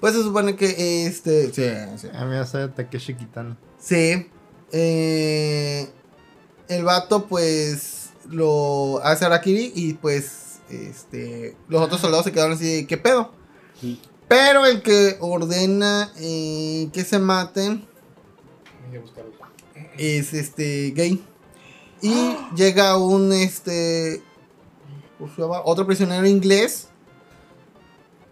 Pues 0.00 0.14
se 0.14 0.22
supone 0.22 0.54
que, 0.54 1.06
este, 1.06 1.46
sí, 1.46 1.98
sí. 1.98 2.08
A 2.14 2.24
mí 2.24 2.30
me 2.30 2.38
hace 2.38 2.68
Takeshi 2.68 3.14
Kitano. 3.14 3.56
Sí. 3.78 4.28
eh, 4.70 5.88
el 6.68 6.84
vato, 6.84 7.26
pues, 7.26 8.10
lo 8.28 9.00
hace 9.02 9.24
Arakiri 9.24 9.72
y, 9.74 9.94
pues, 9.94 10.60
este, 10.68 11.56
los 11.68 11.82
otros 11.82 12.00
soldados 12.00 12.24
se 12.24 12.32
quedaron 12.32 12.52
así, 12.52 12.66
de, 12.66 12.86
¿qué 12.86 12.96
pedo? 12.98 13.32
Sí. 13.80 14.00
Pero 14.28 14.66
el 14.66 14.82
que 14.82 15.16
ordena 15.20 16.10
eh, 16.16 16.88
que 16.92 17.04
se 17.04 17.18
maten 17.18 17.86
es 19.98 20.32
este 20.32 20.92
gay. 20.94 21.22
Y 22.02 22.36
llega 22.54 22.96
un 22.96 23.32
este 23.32 24.22
otro 25.64 25.86
prisionero 25.86 26.26
inglés 26.26 26.88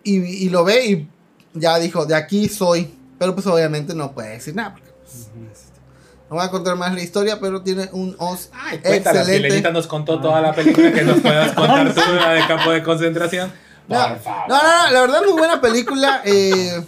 y, 0.03 0.17
y 0.17 0.49
lo 0.51 0.65
ve 0.65 0.87
y 0.87 1.09
ya 1.55 1.79
dijo, 1.79 2.05
de 2.07 2.15
aquí 2.15 2.49
soy. 2.49 2.95
Pero 3.19 3.35
pues 3.35 3.47
obviamente 3.47 3.95
no 3.95 4.13
puede 4.13 4.31
decir 4.31 4.55
nada. 4.55 4.73
porque, 4.73 4.91
pues, 4.91 5.31
este, 5.53 5.81
no 6.29 6.37
voy 6.37 6.45
a 6.45 6.51
contar 6.51 6.77
más 6.77 6.93
la 6.93 7.03
historia, 7.03 7.39
pero 7.41 7.63
tiene 7.63 7.89
un 7.93 8.17
os 8.19 8.51
Ay, 8.53 8.79
cuéntanos, 8.79 9.25
si 9.27 9.31
excelente. 9.31 9.49
Lenita 9.49 9.71
nos 9.71 9.87
contó 9.87 10.21
toda 10.21 10.41
la 10.41 10.53
película 10.53 10.93
que 10.93 11.03
nos 11.03 11.21
puedas 11.21 11.53
contar 11.53 11.95
tú 11.95 12.01
la 12.17 12.33
de 12.33 12.47
campo 12.47 12.71
de 12.71 12.83
concentración. 12.83 13.53
No, 13.89 13.99
Por 14.01 14.11
no, 14.11 14.17
favor. 14.19 14.49
no, 14.49 14.55
no, 14.63 14.91
la 14.93 15.01
verdad 15.01 15.23
muy 15.25 15.33
buena 15.33 15.61
película. 15.61 16.23
eh, 16.25 16.85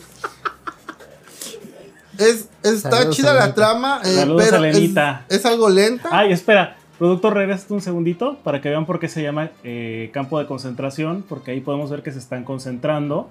es, 2.18 2.48
está 2.62 2.90
Saludos, 2.90 3.16
chida 3.16 3.34
la 3.34 3.54
trama, 3.54 4.00
eh, 4.04 4.14
Saludos, 4.14 4.44
pero 4.50 4.64
es, 4.64 4.76
Elenita. 4.76 5.24
es 5.28 5.44
algo 5.46 5.68
lenta. 5.68 6.08
Ay, 6.12 6.32
espera. 6.32 6.76
Productor, 6.98 7.34
regresa 7.34 7.66
un 7.74 7.80
segundito 7.82 8.38
para 8.44 8.60
que 8.60 8.68
vean 8.68 8.86
por 8.86 9.00
qué 9.00 9.08
se 9.08 9.20
llama 9.20 9.50
eh, 9.64 10.10
campo 10.14 10.38
de 10.38 10.46
concentración. 10.46 11.24
Porque 11.28 11.50
ahí 11.50 11.60
podemos 11.60 11.90
ver 11.90 12.02
que 12.04 12.12
se 12.12 12.20
están 12.20 12.44
concentrando. 12.44 13.28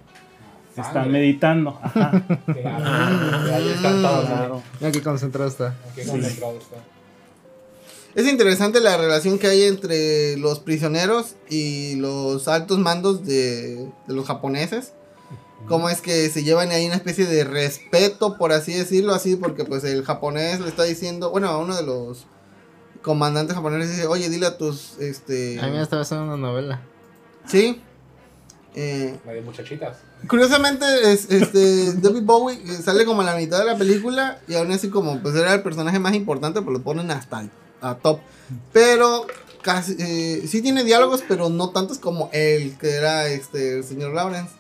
Están 0.72 0.92
Sangre. 0.94 1.12
meditando. 1.12 1.80
Ajá. 1.82 2.12
Ahí 3.54 3.70
están 3.74 4.02
todos. 4.02 4.30
¿no? 4.30 4.36
Claro. 4.36 4.64
Mira 4.82 4.92
qué 4.92 5.02
concentrado 5.02 5.48
está. 5.48 5.76
Qué 5.96 6.06
concentrado 6.06 6.58
está. 6.58 6.76
Es 8.16 8.28
interesante 8.28 8.80
la 8.80 8.96
relación 8.98 9.40
que 9.40 9.48
hay 9.48 9.64
entre 9.64 10.38
los 10.38 10.60
prisioneros 10.60 11.36
y 11.50 11.96
los 11.96 12.48
altos 12.48 12.78
mandos 12.78 13.26
de, 13.26 13.88
de 14.08 14.14
los 14.14 14.28
japoneses. 14.28 14.94
Cómo 15.68 15.90
es 15.90 16.02
que 16.02 16.30
se 16.30 16.44
llevan 16.44 16.72
ahí 16.72 16.86
una 16.86 16.96
especie 16.96 17.26
de 17.26 17.46
respeto, 17.46 18.38
por 18.38 18.52
así 18.52 18.74
decirlo, 18.74 19.14
así, 19.14 19.38
porque 19.38 19.64
pues 19.64 19.84
el 19.86 20.04
japonés 20.04 20.60
le 20.60 20.68
está 20.68 20.84
diciendo, 20.84 21.32
bueno, 21.32 21.48
a 21.48 21.58
uno 21.58 21.76
de 21.76 21.84
los 21.84 22.26
comandantes 23.02 23.56
japoneses 23.56 23.92
dice, 23.92 24.08
oye, 24.08 24.30
dile 24.30 24.46
a 24.46 24.58
tus, 24.58 24.98
este... 25.00 25.60
A 25.62 25.68
mí 25.68 25.72
me 25.72 25.82
estaba 25.82 26.02
haciendo 26.02 26.26
una 26.26 26.38
novela. 26.38 26.82
Sí. 27.48 27.82
Eh, 28.76 29.18
La 29.26 29.34
de 29.34 29.42
muchachitas. 29.42 29.98
Curiosamente, 30.28 30.86
es, 31.14 31.32
este, 31.32 31.94
David 32.02 32.24
Bowie 32.24 32.56
eh, 32.56 32.82
sale 32.84 33.06
como 33.06 33.22
a 33.22 33.26
la 33.26 33.36
mitad 33.36 33.60
de 33.60 33.66
la 33.66 33.78
película 33.78 34.42
y 34.48 34.56
aún 34.56 34.72
así 34.72 34.90
como 34.90 35.22
pues 35.22 35.36
era 35.36 35.54
el 35.54 35.62
personaje 35.64 35.98
más 36.00 36.14
importante, 36.14 36.62
pues 36.62 36.78
lo 36.78 36.84
ponen 36.84 37.10
hasta 37.12 37.42
el 37.42 37.52
a 37.84 37.96
top. 37.96 38.20
Pero 38.72 39.28
casi, 39.62 39.96
eh, 40.00 40.48
sí 40.48 40.62
tiene 40.62 40.84
diálogos, 40.84 41.24
pero 41.28 41.50
no 41.50 41.70
tantos 41.70 42.00
como 42.00 42.30
el 42.34 42.78
que 42.78 42.92
era 42.92 43.28
este, 43.28 43.78
el 43.78 43.84
señor 43.84 44.14
Lawrence. 44.14 44.52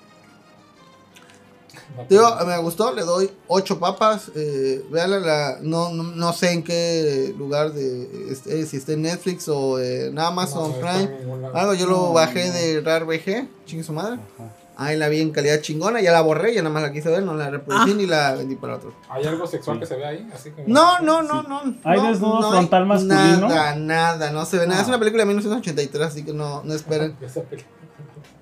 Me 2.10 2.58
gustó, 2.58 2.92
le 2.92 3.04
doy 3.04 3.30
8 3.48 3.80
papas. 3.80 4.32
Eh, 4.36 4.84
la, 4.92 5.58
no, 5.62 5.92
no, 5.92 6.04
no 6.04 6.34
sé 6.34 6.52
en 6.52 6.64
qué 6.64 7.34
lugar 7.38 7.74
de 7.74 8.32
este, 8.32 8.66
si 8.66 8.78
está 8.78 8.94
en 8.94 9.04
Netflix 9.04 9.48
o 9.48 9.80
en 9.80 10.18
Amazon 10.18 10.72
no, 10.72 10.78
Prime. 10.78 11.10
Algo, 11.54 11.74
yo 11.76 11.86
lo 11.86 12.12
bajé 12.14 12.52
de 12.52 12.82
Rar 12.82 13.06
VG, 13.06 13.48
chingue 13.66 13.84
su 13.84 13.94
madre. 13.94 14.20
Ahí 14.84 14.98
la 14.98 15.10
vi 15.10 15.22
en 15.22 15.32
calidad 15.32 15.62
chingona, 15.62 16.02
ya 16.02 16.12
la 16.12 16.22
borré, 16.22 16.54
ya 16.54 16.62
nada 16.62 16.74
más 16.74 16.84
la 16.84 16.92
quise 16.92 17.10
ver, 17.10 17.24
no 17.24 17.36
la 17.36 17.50
reproducí 17.50 17.94
ni 17.94 18.06
la 18.06 18.34
vendí 18.36 18.56
para 18.56 18.76
otro. 18.76 18.94
¿Hay 19.10 19.26
algo 19.26 19.48
sexual 19.48 19.80
que 19.80 19.86
se 19.86 19.96
ve 19.96 20.06
ahí? 20.06 20.30
Así 20.34 20.52
como- 20.52 20.68
No, 20.68 21.00
no, 21.00 21.24
no, 21.24 21.44
no. 21.44 21.62
¿Hay 21.84 22.00
no, 22.00 22.10
desnudo 22.10 22.42
no 22.42 22.48
hay 22.48 22.52
frontal 22.54 22.86
masculino? 22.86 23.50
Nada, 23.50 23.76
nada, 23.76 24.32
no 24.32 24.46
se 24.46 24.58
ve 24.58 24.68
nada. 24.68 24.80
Ah. 24.80 24.84
Es 24.84 24.88
una 24.88 25.00
película 25.00 25.24
de 25.24 25.28
1983, 25.28 26.08
así 26.08 26.24
que 26.24 26.34
no, 26.34 26.64
no 26.64 26.74
esperen. 26.74 27.16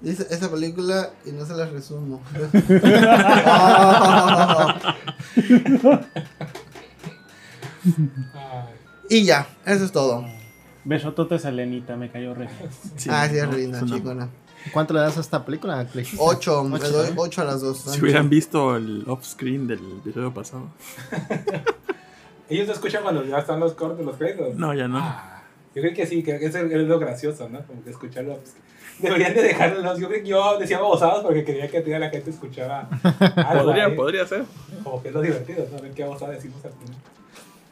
Esa 0.03 0.49
película 0.49 1.11
y 1.25 1.31
no 1.31 1.45
se 1.45 1.53
las 1.53 1.71
resumo. 1.71 2.21
Y 9.09 9.25
ya, 9.25 9.47
eso 9.65 9.85
es 9.85 9.91
todo. 9.91 10.25
Besototes 10.83 11.45
a 11.45 11.51
Lenita, 11.51 11.95
me 11.95 12.09
cayó 12.09 12.33
re. 12.33 12.47
ah, 13.09 13.27
sí, 13.29 13.37
es 13.37 13.47
no, 13.47 13.53
linda, 13.53 13.81
chicona. 13.85 14.29
¿Cuánto 14.71 14.93
le 14.93 14.99
das 14.99 15.17
a 15.17 15.21
esta 15.21 15.43
película? 15.43 15.85
8, 15.85 15.97
le 15.97 16.05
Ocho, 16.17 16.63
doy 16.63 17.09
¿eh? 17.09 17.13
8 17.15 17.41
a 17.41 17.45
las 17.45 17.61
dos. 17.61 17.79
Si 17.79 18.01
hubieran 18.01 18.29
visto 18.29 18.75
el 18.75 19.03
off-screen 19.07 19.67
del 19.67 19.79
video 20.03 20.33
pasado. 20.33 20.67
Ellos 22.49 22.67
no 22.67 22.73
escuchan 22.73 23.03
cuando 23.03 23.23
ya 23.25 23.39
están 23.39 23.59
los 23.59 23.73
cortes, 23.73 24.05
los 24.05 24.17
créditos. 24.17 24.55
No, 24.55 24.73
ya 24.73 24.87
no. 24.87 24.99
Ah, 24.99 25.43
yo 25.73 25.81
creo 25.81 25.93
que 25.93 26.05
sí, 26.05 26.21
que 26.21 26.35
eso 26.35 26.57
es 26.59 26.87
lo 26.87 26.99
gracioso, 26.99 27.47
¿no? 27.49 27.65
Como 27.65 27.83
que 27.83 27.91
escucharlo. 27.91 28.35
pues, 28.35 28.55
deberían 28.99 29.33
de 29.33 29.41
dejarlos. 29.41 29.99
Yo 29.99 30.09
creo 30.09 30.21
que 30.21 30.27
yo 30.29 30.59
decía 30.59 30.79
babosadas 30.79 31.23
porque 31.23 31.43
quería 31.43 31.69
que 31.69 31.81
toda 31.81 31.99
la 31.99 32.09
gente 32.09 32.29
escuchara 32.29 32.89
algo. 33.35 33.65
Podría, 33.65 33.95
podría 33.95 34.27
ser. 34.27 34.43
Como 34.83 35.01
que 35.01 35.07
es 35.07 35.13
lo 35.13 35.21
divertido, 35.21 35.65
¿no? 35.71 35.81
Ver 35.81 35.91
qué 35.91 36.03
babosada 36.03 36.33
decimos 36.33 36.63
al 36.65 36.73
final. 36.73 36.95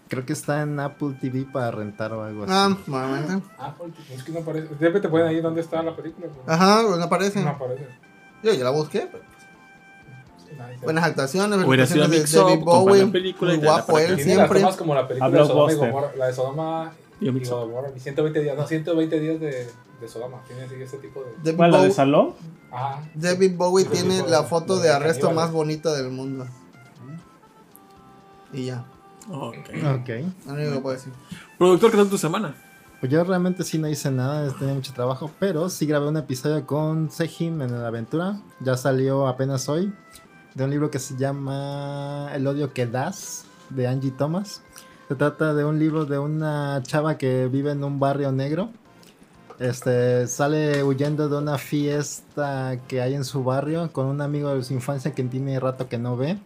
Creo 0.10 0.26
que 0.26 0.34
está 0.34 0.64
en 0.64 0.80
Apple 0.80 1.16
TV 1.22 1.46
para 1.46 1.72
rentar 1.72 2.12
o 2.14 2.24
algo 2.24 2.44
así. 2.44 2.52
Ah, 2.54 2.70
normalmente. 2.88 3.48
Ah, 3.58 3.74
pues, 3.78 3.92
es 4.12 4.24
que 4.24 4.32
no 4.32 4.40
aparece. 4.40 4.68
Siempre 4.80 5.00
te 5.02 5.08
ponen 5.08 5.28
ahí 5.28 5.40
dónde 5.40 5.62
está 5.62 5.82
la 5.84 5.96
película. 5.96 6.28
pues. 6.28 6.40
Ajá, 6.50 6.82
no 6.84 7.04
aparece. 7.04 7.42
No 7.44 7.50
aparece. 7.50 7.88
Yo 8.44 8.54
ya 8.54 8.64
la 8.64 8.72
busqué. 8.72 9.08
pero. 9.12 9.24
Buenas 10.82 11.04
actuaciones, 11.06 11.64
Hubiera 11.66 11.86
sido 11.86 12.04
actuaciones 12.06 12.32
de 12.32 12.40
David 12.40 12.64
Bowie. 12.64 13.06
película 13.08 13.54
Muy 13.54 13.64
guapo 13.64 14.00
él 14.00 14.12
las 14.14 14.22
siempre. 14.24 14.60
tomas 14.60 14.76
como 14.76 14.96
la 14.96 15.08
película 15.08 15.30
de 15.32 15.46
Sodoma 15.46 15.72
y. 15.72 15.76
Gomorra, 15.76 16.12
la 16.18 16.28
de 16.28 16.34
Sodoma 16.34 16.92
Y 17.22 17.28
y 17.28 17.32
Mix 17.32 17.52
Up. 17.52 17.56
Gomorra, 17.60 17.90
y 17.96 18.00
120 18.00 18.42
días, 18.42 18.58
no, 18.58 18.68
120 18.68 19.20
días 19.20 19.40
de, 19.40 19.70
de 20.02 20.08
Sodoma. 20.08 20.42
Tiene 20.48 20.64
así 20.64 20.76
ese 20.76 20.98
tipo 20.98 21.24
de. 21.44 21.56
¿Cuál, 21.56 21.72
la 21.72 21.84
de 21.84 21.92
Salón? 21.92 22.34
Ah, 22.72 23.02
David 23.14 23.56
Bowie 23.58 23.86
tiene 23.86 24.24
la 24.28 24.44
foto 24.44 24.80
de 24.80 24.90
arresto 24.90 25.32
más 25.32 25.52
bonita 25.52 25.94
del 25.94 26.10
mundo. 26.10 26.48
Y 28.52 28.66
ya, 28.66 28.86
Ok. 29.30 29.56
Ok. 29.56 30.10
lo 30.48 30.54
único 30.54 30.72
que 30.74 30.80
puedo 30.82 30.96
decir. 30.96 31.14
Productor, 31.58 31.92
¿qué 31.92 31.98
tal 31.98 32.10
tu 32.10 32.18
semana? 32.18 32.56
Pues 33.00 33.12
yo 33.12 33.24
realmente 33.24 33.64
sí 33.64 33.78
no 33.78 33.88
hice 33.88 34.12
nada, 34.12 34.54
tenía 34.58 34.74
mucho 34.74 34.92
trabajo, 34.92 35.32
pero 35.40 35.70
sí 35.70 35.86
grabé 35.86 36.10
un 36.10 36.18
episodio 36.18 36.66
con 36.66 37.10
Sejim 37.10 37.62
en 37.62 37.80
la 37.80 37.88
aventura. 37.88 38.42
Ya 38.60 38.76
salió 38.76 39.28
apenas 39.28 39.70
hoy, 39.70 39.94
de 40.54 40.64
un 40.66 40.70
libro 40.70 40.92
que 40.92 41.00
se 41.00 41.16
llama 41.16 42.30
El 42.34 42.46
odio 42.46 42.74
que 42.74 42.88
das, 42.88 43.46
de 43.70 43.88
Angie 43.88 44.12
Thomas. 44.12 44.62
Se 45.08 45.16
trata 45.16 45.54
de 45.54 45.64
un 45.64 45.80
libro 45.80 46.06
de 46.06 46.20
una 46.20 46.82
chava 46.84 47.18
que 47.18 47.48
vive 47.48 47.72
en 47.72 47.84
un 47.86 48.00
barrio 48.00 48.34
negro. 48.34 48.70
Este 49.60 50.28
sale 50.28 50.84
huyendo 50.84 51.30
de 51.30 51.38
una 51.38 51.58
fiesta 51.58 52.80
que 52.88 53.02
hay 53.02 53.14
en 53.14 53.24
su 53.24 53.44
barrio 53.44 53.92
con 53.94 54.08
un 54.08 54.22
amigo 54.22 54.54
de 54.54 54.64
su 54.64 54.74
infancia 54.74 55.16
que 55.16 55.24
tiene 55.24 55.60
rato 55.60 55.88
que 55.88 55.98
no 55.98 56.18
ve. 56.18 56.38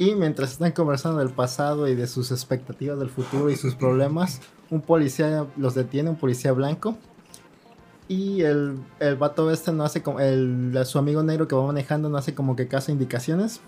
Y 0.00 0.14
mientras 0.14 0.52
están 0.52 0.72
conversando 0.72 1.18
del 1.18 1.28
pasado 1.28 1.86
y 1.86 1.94
de 1.94 2.06
sus 2.06 2.30
expectativas 2.30 2.98
del 2.98 3.10
futuro 3.10 3.50
y 3.50 3.56
sus 3.56 3.74
problemas, 3.74 4.40
un 4.70 4.80
policía 4.80 5.44
los 5.58 5.74
detiene, 5.74 6.08
un 6.08 6.16
policía 6.16 6.52
blanco. 6.52 6.96
Y 8.08 8.40
el, 8.40 8.78
el 8.98 9.16
vato 9.16 9.50
este 9.50 9.72
no 9.72 9.84
hace 9.84 10.02
como. 10.02 10.18
El, 10.18 10.72
su 10.86 10.98
amigo 10.98 11.22
negro 11.22 11.46
que 11.46 11.54
va 11.54 11.66
manejando 11.66 12.08
no 12.08 12.16
hace 12.16 12.34
como 12.34 12.56
que 12.56 12.66
caso 12.66 12.90
indicaciones. 12.90 13.60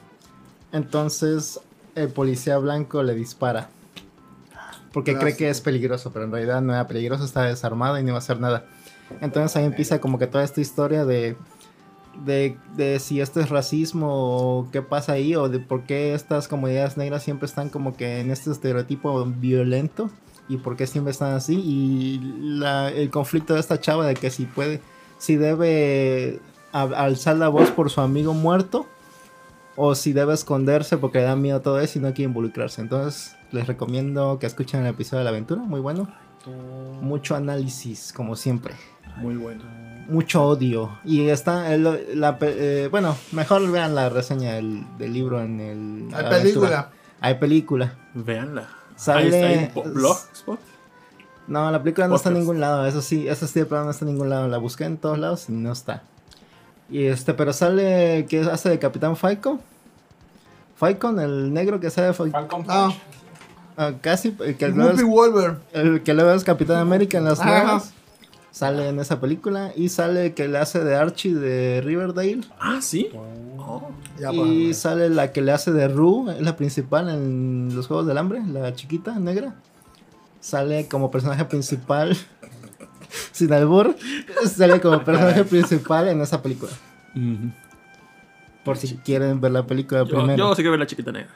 Entonces 0.73 1.61
el 1.97 2.09
policía 2.09 2.57
blanco 2.57 3.03
le 3.03 3.15
dispara. 3.15 3.69
Porque 4.91 5.19
cree 5.19 5.37
que 5.37 5.51
es 5.51 5.61
peligroso, 5.61 6.15
pero 6.15 6.25
en 6.25 6.33
realidad 6.33 6.63
no 6.63 6.73
era 6.73 6.89
peligroso, 6.89 7.25
está 7.25 7.43
desarmado 7.43 7.99
y 7.99 8.05
no 8.05 8.09
iba 8.09 8.17
a 8.17 8.21
hacer 8.21 8.41
nada. 8.41 8.65
Entonces 9.21 9.55
ahí 9.55 9.67
empieza 9.67 10.01
como 10.01 10.19
que 10.19 10.27
toda 10.27 10.45
esta 10.45 10.63
historia 10.63 11.05
de, 11.05 11.37
de, 12.25 12.57
de 12.77 12.99
si 13.01 13.21
esto 13.21 13.41
es 13.41 13.49
racismo 13.51 14.09
o 14.11 14.69
qué 14.71 14.83
pasa 14.83 15.13
ahí, 15.13 15.35
o 15.35 15.49
de 15.49 15.59
por 15.59 15.83
qué 15.85 16.15
estas 16.15 16.49
comunidades 16.49 16.97
negras 16.97 17.23
siempre 17.23 17.47
están 17.47 17.69
como 17.71 17.97
que 17.97 18.21
en 18.21 18.31
este 18.31 18.51
estereotipo 18.51 19.25
violento 19.25 20.11
y 20.49 20.57
por 20.59 20.77
qué 20.77 20.87
siempre 20.87 21.11
están 21.13 21.33
así. 21.35 21.55
Y 21.55 22.21
la- 22.59 22.91
el 22.91 23.11
conflicto 23.11 23.55
de 23.55 23.61
esta 23.61 23.81
chava 23.81 24.07
de 24.07 24.15
que 24.15 24.31
si 24.31 24.45
puede, 24.45 24.81
si 25.19 25.37
debe 25.37 26.41
a- 26.73 26.83
alzar 26.83 27.37
la 27.37 27.49
voz 27.49 27.71
por 27.71 27.91
su 27.91 28.01
amigo 28.01 28.35
muerto 28.35 28.87
o 29.77 29.95
si 29.95 30.13
debe 30.13 30.35
esconderse 30.35 30.99
porque 30.99 31.19
le 31.19 31.25
da 31.25 31.37
miedo 31.37 31.61
todo 31.61 31.81
eso 31.81 31.99
y 31.99 32.03
no 32.03 32.09
quiere 32.13 32.29
involucrarse. 32.29 32.81
Entonces 32.83 33.35
les 33.53 33.67
recomiendo 33.67 34.39
que 34.39 34.47
escuchen 34.47 34.81
el 34.81 34.87
episodio 34.89 35.19
de 35.21 35.25
la 35.25 35.31
aventura, 35.31 35.63
muy 35.63 35.81
bueno. 35.81 36.09
Mucho 37.01 37.37
análisis, 37.37 38.13
como 38.13 38.37
siempre. 38.37 38.75
Muy 39.17 39.37
bueno. 39.37 39.63
Mucho 40.13 40.45
odio. 40.45 40.99
Y 41.05 41.29
está, 41.29 41.73
el- 41.75 42.21
la, 42.21 42.39
pe- 42.39 42.85
eh, 42.85 42.89
bueno, 42.89 43.17
mejor 43.33 43.71
vean 43.71 43.95
la 43.95 44.09
reseña 44.09 44.55
del, 44.55 44.85
del 44.99 45.13
libro 45.13 45.41
en 45.43 45.61
el... 45.61 46.15
Hay 46.15 46.23
la 46.25 46.31
película. 46.31 46.67
aventura. 46.69 46.91
Hay 47.21 47.35
película. 47.37 47.95
Véanla. 48.15 48.69
Sale- 48.97 49.21
Ahí 49.23 49.27
está 49.29 49.53
en 49.53 49.71
po- 49.71 49.83
Blogspot. 49.85 50.59
No, 51.49 51.71
la 51.71 51.83
película 51.83 52.07
no 52.09 52.17
está 52.17 52.29
en 52.29 52.37
ningún 52.39 52.61
lado. 52.61 52.87
Eso 52.87 53.01
sí, 53.03 53.27
esa 53.27 53.47
sí 53.47 53.59
de 53.61 53.67
plano 53.67 53.87
no 53.87 53.91
está 53.91 54.05
en 54.05 54.13
ningún 54.13 54.29
lado. 54.31 54.47
La 54.49 54.59
busqué 54.59 54.85
en 54.85 54.97
todos 54.97 55.19
lados 55.19 55.49
y 55.49 55.53
no 55.53 55.73
está. 55.73 56.03
Y 56.91 57.05
este, 57.07 57.33
pero 57.35 57.53
sale 57.53 58.27
que 58.29 58.41
hace 58.43 58.69
de 58.69 58.79
Capitán 58.79 59.17
Falcon. 59.17 59.61
Falcon, 60.77 61.19
el 61.21 61.53
negro 61.53 61.81
que 61.81 61.91
sale 61.91 62.09
de 62.09 62.13
Fal- 62.15 62.31
Falcon 62.33 62.65
Ah, 62.69 62.87
Punch. 62.89 62.99
ah, 63.77 63.93
casi 64.01 64.37
el 64.45 64.57
que, 64.57 64.69
luego 64.69 64.91
es, 64.91 65.03
Wolver. 65.03 65.57
el 65.73 66.03
que 66.03 66.13
luego 66.15 66.33
es 66.33 66.45
Capitán 66.45 66.77
América 66.79 67.19
en 67.19 67.25
las 67.25 67.41
Ajá. 67.41 67.65
nuevas. 67.65 67.93
Sale 68.53 68.89
en 68.89 68.99
esa 69.01 69.19
película 69.19 69.73
y 69.75 69.89
sale 69.89 70.35
que 70.35 70.47
le 70.47 70.59
hace 70.59 70.85
de 70.85 70.95
Archie 70.95 71.35
de 71.35 71.81
Riverdale. 71.83 72.43
Ah, 72.61 72.81
sí. 72.83 73.09
Oh. 73.59 73.91
Ya, 74.21 74.31
y 74.31 74.67
pues, 74.67 74.79
sale 74.79 75.09
la 75.09 75.33
que 75.33 75.41
le 75.41 75.53
hace 75.53 75.73
de 75.73 75.89
Rue, 75.89 76.35
es 76.37 76.43
la 76.43 76.55
principal 76.55 77.09
en 77.09 77.75
los 77.75 77.87
Juegos 77.87 78.07
del 78.07 78.19
Hambre, 78.19 78.43
la 78.47 78.75
chiquita 78.75 79.19
negra. 79.19 79.55
Sale 80.41 80.87
como 80.87 81.11
personaje 81.11 81.47
principal, 81.47 82.15
sin 83.33 83.53
albur, 83.55 83.97
sale 84.45 84.81
como 84.83 85.03
personaje 85.03 85.45
principal 85.45 86.09
en 86.09 86.21
esa 86.21 86.43
película. 86.43 86.73
Por 88.65 88.77
si 88.77 88.97
quieren 88.99 89.41
ver 89.41 89.53
la 89.53 89.67
película 89.67 90.05
Yo, 90.05 90.15
primero. 90.17 90.37
yo 90.37 90.51
sí 90.55 90.57
quiero 90.57 90.73
ver 90.73 90.81
la 90.81 90.87
chiquita 90.87 91.11
negra. 91.11 91.31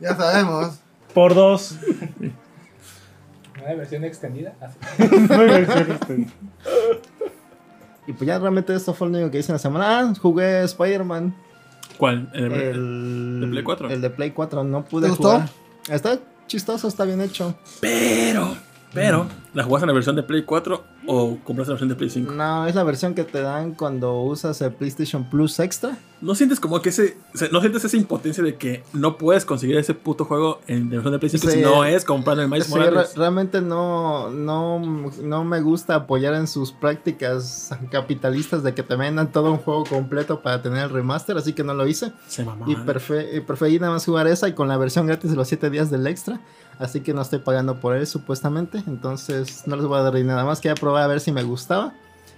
ya 0.00 0.16
sabemos. 0.16 0.78
Por 1.12 1.34
dos. 1.34 1.76
¿No 3.64 3.70
hay 3.70 3.76
versión 3.76 4.04
extendida? 4.04 4.54
Así. 4.60 4.78
No 5.28 5.34
hay 5.40 5.46
versión 5.48 5.90
extendida. 5.90 6.32
Y 8.06 8.12
pues 8.12 8.26
ya 8.28 8.38
realmente 8.38 8.74
esto 8.74 8.92
fue 8.92 9.08
lo 9.08 9.14
único 9.16 9.30
que 9.30 9.38
hice 9.38 9.50
en 9.52 9.54
la 9.54 9.58
semana. 9.58 9.98
Ah, 10.00 10.12
jugué 10.20 10.62
Spider-Man. 10.64 11.34
¿Cuál? 11.96 12.28
El- 12.34 12.52
El 12.52 13.40
¿De 13.40 13.46
Play 13.48 13.62
4? 13.64 13.90
El 13.90 14.00
de 14.02 14.10
Play 14.10 14.30
4, 14.32 14.64
no 14.64 14.84
pude 14.84 15.04
¿Te 15.04 15.10
gustó? 15.10 15.30
jugar. 15.32 15.48
Está 15.88 16.18
chistoso, 16.46 16.88
está 16.88 17.04
bien 17.04 17.20
hecho. 17.22 17.54
Pero, 17.80 18.54
pero, 18.94 19.26
¿la 19.52 19.64
jugaste 19.64 19.84
en 19.84 19.88
la 19.88 19.94
versión 19.94 20.16
de 20.16 20.22
Play 20.22 20.42
4 20.44 20.84
o 21.06 21.38
compraste 21.44 21.70
la 21.70 21.74
versión 21.74 21.88
de 21.88 21.96
Play 21.96 22.10
5? 22.10 22.32
No, 22.32 22.66
es 22.66 22.74
la 22.74 22.84
versión 22.84 23.14
que 23.14 23.24
te 23.24 23.40
dan 23.42 23.74
cuando 23.74 24.20
usas 24.22 24.60
el 24.62 24.72
PlayStation 24.72 25.28
Plus 25.28 25.58
Extra. 25.60 25.98
¿No 26.20 26.34
sientes 26.34 26.58
como 26.58 26.80
que 26.80 26.88
ese, 26.88 27.18
se- 27.34 27.50
no 27.50 27.60
sientes 27.60 27.84
esa 27.84 27.96
impotencia 27.98 28.42
de 28.42 28.54
que 28.56 28.82
no 28.94 29.18
puedes 29.18 29.44
conseguir 29.44 29.76
ese 29.76 29.92
puto 29.92 30.24
juego 30.24 30.60
en 30.66 30.84
la 30.88 30.94
versión 30.96 31.12
de 31.12 31.18
Play 31.18 31.30
5 31.30 31.48
Sí. 31.50 31.56
si 31.58 31.60
no 31.62 31.84
es 31.84 32.04
comprando 32.04 32.42
el 32.42 32.48
Miles 32.48 32.66
Sí, 32.68 32.78
re- 32.78 33.04
realmente 33.16 33.60
no, 33.60 34.30
no, 34.30 34.78
no 35.22 35.44
me 35.44 35.60
gusta 35.60 35.94
apoyar 35.96 36.32
en 36.34 36.46
sus 36.46 36.72
prácticas 36.72 37.70
capitalistas 37.90 38.62
de 38.62 38.72
que 38.74 38.82
te 38.82 38.96
vendan 38.96 39.32
todo 39.32 39.50
un 39.50 39.58
juego 39.58 39.84
completo 39.84 40.40
para 40.40 40.62
tener 40.62 40.84
el 40.84 40.90
remaster, 40.90 41.36
así 41.36 41.52
que 41.52 41.62
no 41.64 41.74
lo 41.74 41.86
hice. 41.86 42.12
Se 42.26 42.44
mamó. 42.44 42.64
Y 42.70 42.76
prefe- 42.76 43.36
y 43.36 43.40
preferí 43.40 43.78
nada 43.78 43.92
más 43.92 44.04
jugar 44.06 44.26
esa 44.26 44.48
y 44.48 44.52
con 44.54 44.68
la 44.68 44.76
versión 44.78 45.06
gratis 45.06 45.30
de 45.30 45.36
los 45.36 45.48
7 45.48 45.68
días 45.68 45.90
del 45.90 46.06
extra. 46.06 46.40
Así 46.78 47.00
que 47.02 47.12
no 47.14 47.20
estoy 47.22 47.38
pagando 47.38 47.78
por 47.80 47.94
él 47.94 48.04
supuestamente. 48.06 48.82
Entonces 48.86 49.64
no 49.66 49.76
les 49.76 49.86
voy 49.86 49.98
a 49.98 50.02
dar 50.02 50.14
ni 50.14 50.22
nada 50.24 50.44
más. 50.44 50.60
Quería 50.60 50.74
probar 50.74 51.04
a 51.04 51.06
ver 51.06 51.20
si 51.20 51.32
me 51.32 51.42
gustaba. 51.42 51.92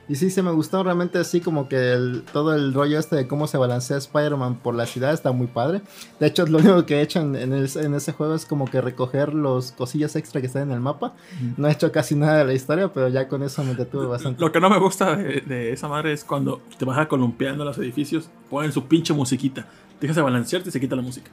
Y 0.09 0.15
sí, 0.15 0.31
se 0.31 0.41
me 0.41 0.53
gustó 0.53 0.85
realmente 0.85 1.19
así 1.19 1.41
como 1.41 1.69
que 1.69 1.93
el- 1.93 2.23
todo 2.33 2.55
el 2.55 2.73
rollo 2.73 2.97
este 2.97 3.17
de 3.17 3.27
cómo 3.27 3.49
se 3.49 3.59
balancea 3.59 3.97
Spider-Man 3.97 4.55
por 4.63 4.77
la 4.77 4.87
ciudad 4.87 5.13
está 5.13 5.33
muy 5.33 5.49
padre. 5.49 5.81
De 6.21 6.29
hecho, 6.29 6.47
lo 6.47 6.59
único 6.59 6.87
que 6.87 6.99
he 6.99 7.03
hecho 7.03 7.19
en, 7.21 7.35
en 7.35 7.53
el- 7.53 7.69
en 7.77 7.93
ese 7.93 8.13
juego 8.13 8.37
es 8.37 8.47
como 8.47 8.67
que 8.71 8.81
recoger 8.81 9.35
los 9.35 9.73
cosillas 9.73 10.15
extra 10.15 10.41
que 10.41 10.47
están 10.47 10.63
en 10.63 10.71
el 10.71 10.81
mapa. 10.81 11.15
No 11.57 11.67
he 11.67 11.73
hecho 11.73 11.91
casi 11.91 12.15
nada 12.15 12.39
de 12.39 12.45
la 12.45 12.53
historia, 12.55 12.87
pero 12.93 13.09
ya 13.09 13.27
con 13.27 13.43
eso 13.43 13.65
me 13.65 13.75
detuve 13.75 14.07
bastante. 14.07 14.41
Lo 14.41 14.53
que 14.53 14.61
no 14.61 14.71
me 14.71 14.79
gusta 14.79 15.17
de, 15.17 15.41
de 15.41 15.73
esa 15.73 15.89
madre 15.89 16.13
es 16.13 16.23
cuando 16.23 16.63
te 16.79 16.85
vas 16.85 16.99
a 16.99 17.09
columpiando 17.09 17.65
los 17.65 17.77
edificios, 17.79 18.29
ponen 18.49 18.71
su 18.71 18.85
pinche 18.85 19.13
musiquita. 19.13 19.67
Dejas 20.01 20.15
de 20.15 20.23
balancearte 20.23 20.69
y 20.69 20.73
se 20.73 20.79
quita 20.79 20.95
la 20.95 21.03
música. 21.03 21.33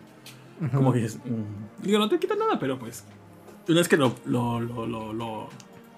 Como 0.73 0.91
que 0.93 0.99
dices, 0.99 1.19
mm, 1.23 1.83
digo, 1.85 1.99
no 1.99 2.09
te 2.09 2.17
quita 2.17 2.35
nada, 2.35 2.57
pero 2.57 2.79
pues, 2.79 3.03
una 3.67 3.77
vez 3.79 3.87
que 3.87 3.97
lo, 3.97 4.15
lo, 4.25 4.59
lo, 4.59 4.85
lo, 4.87 5.13
lo- 5.13 5.49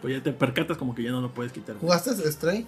pues 0.02 0.16
ya 0.18 0.24
te 0.24 0.32
percatas 0.34 0.78
como 0.78 0.94
que 0.94 1.04
ya 1.04 1.12
no 1.12 1.22
lo 1.22 1.32
puedes 1.32 1.52
quitar. 1.52 1.76
¿Jugaste 1.80 2.12
Stray? 2.32 2.66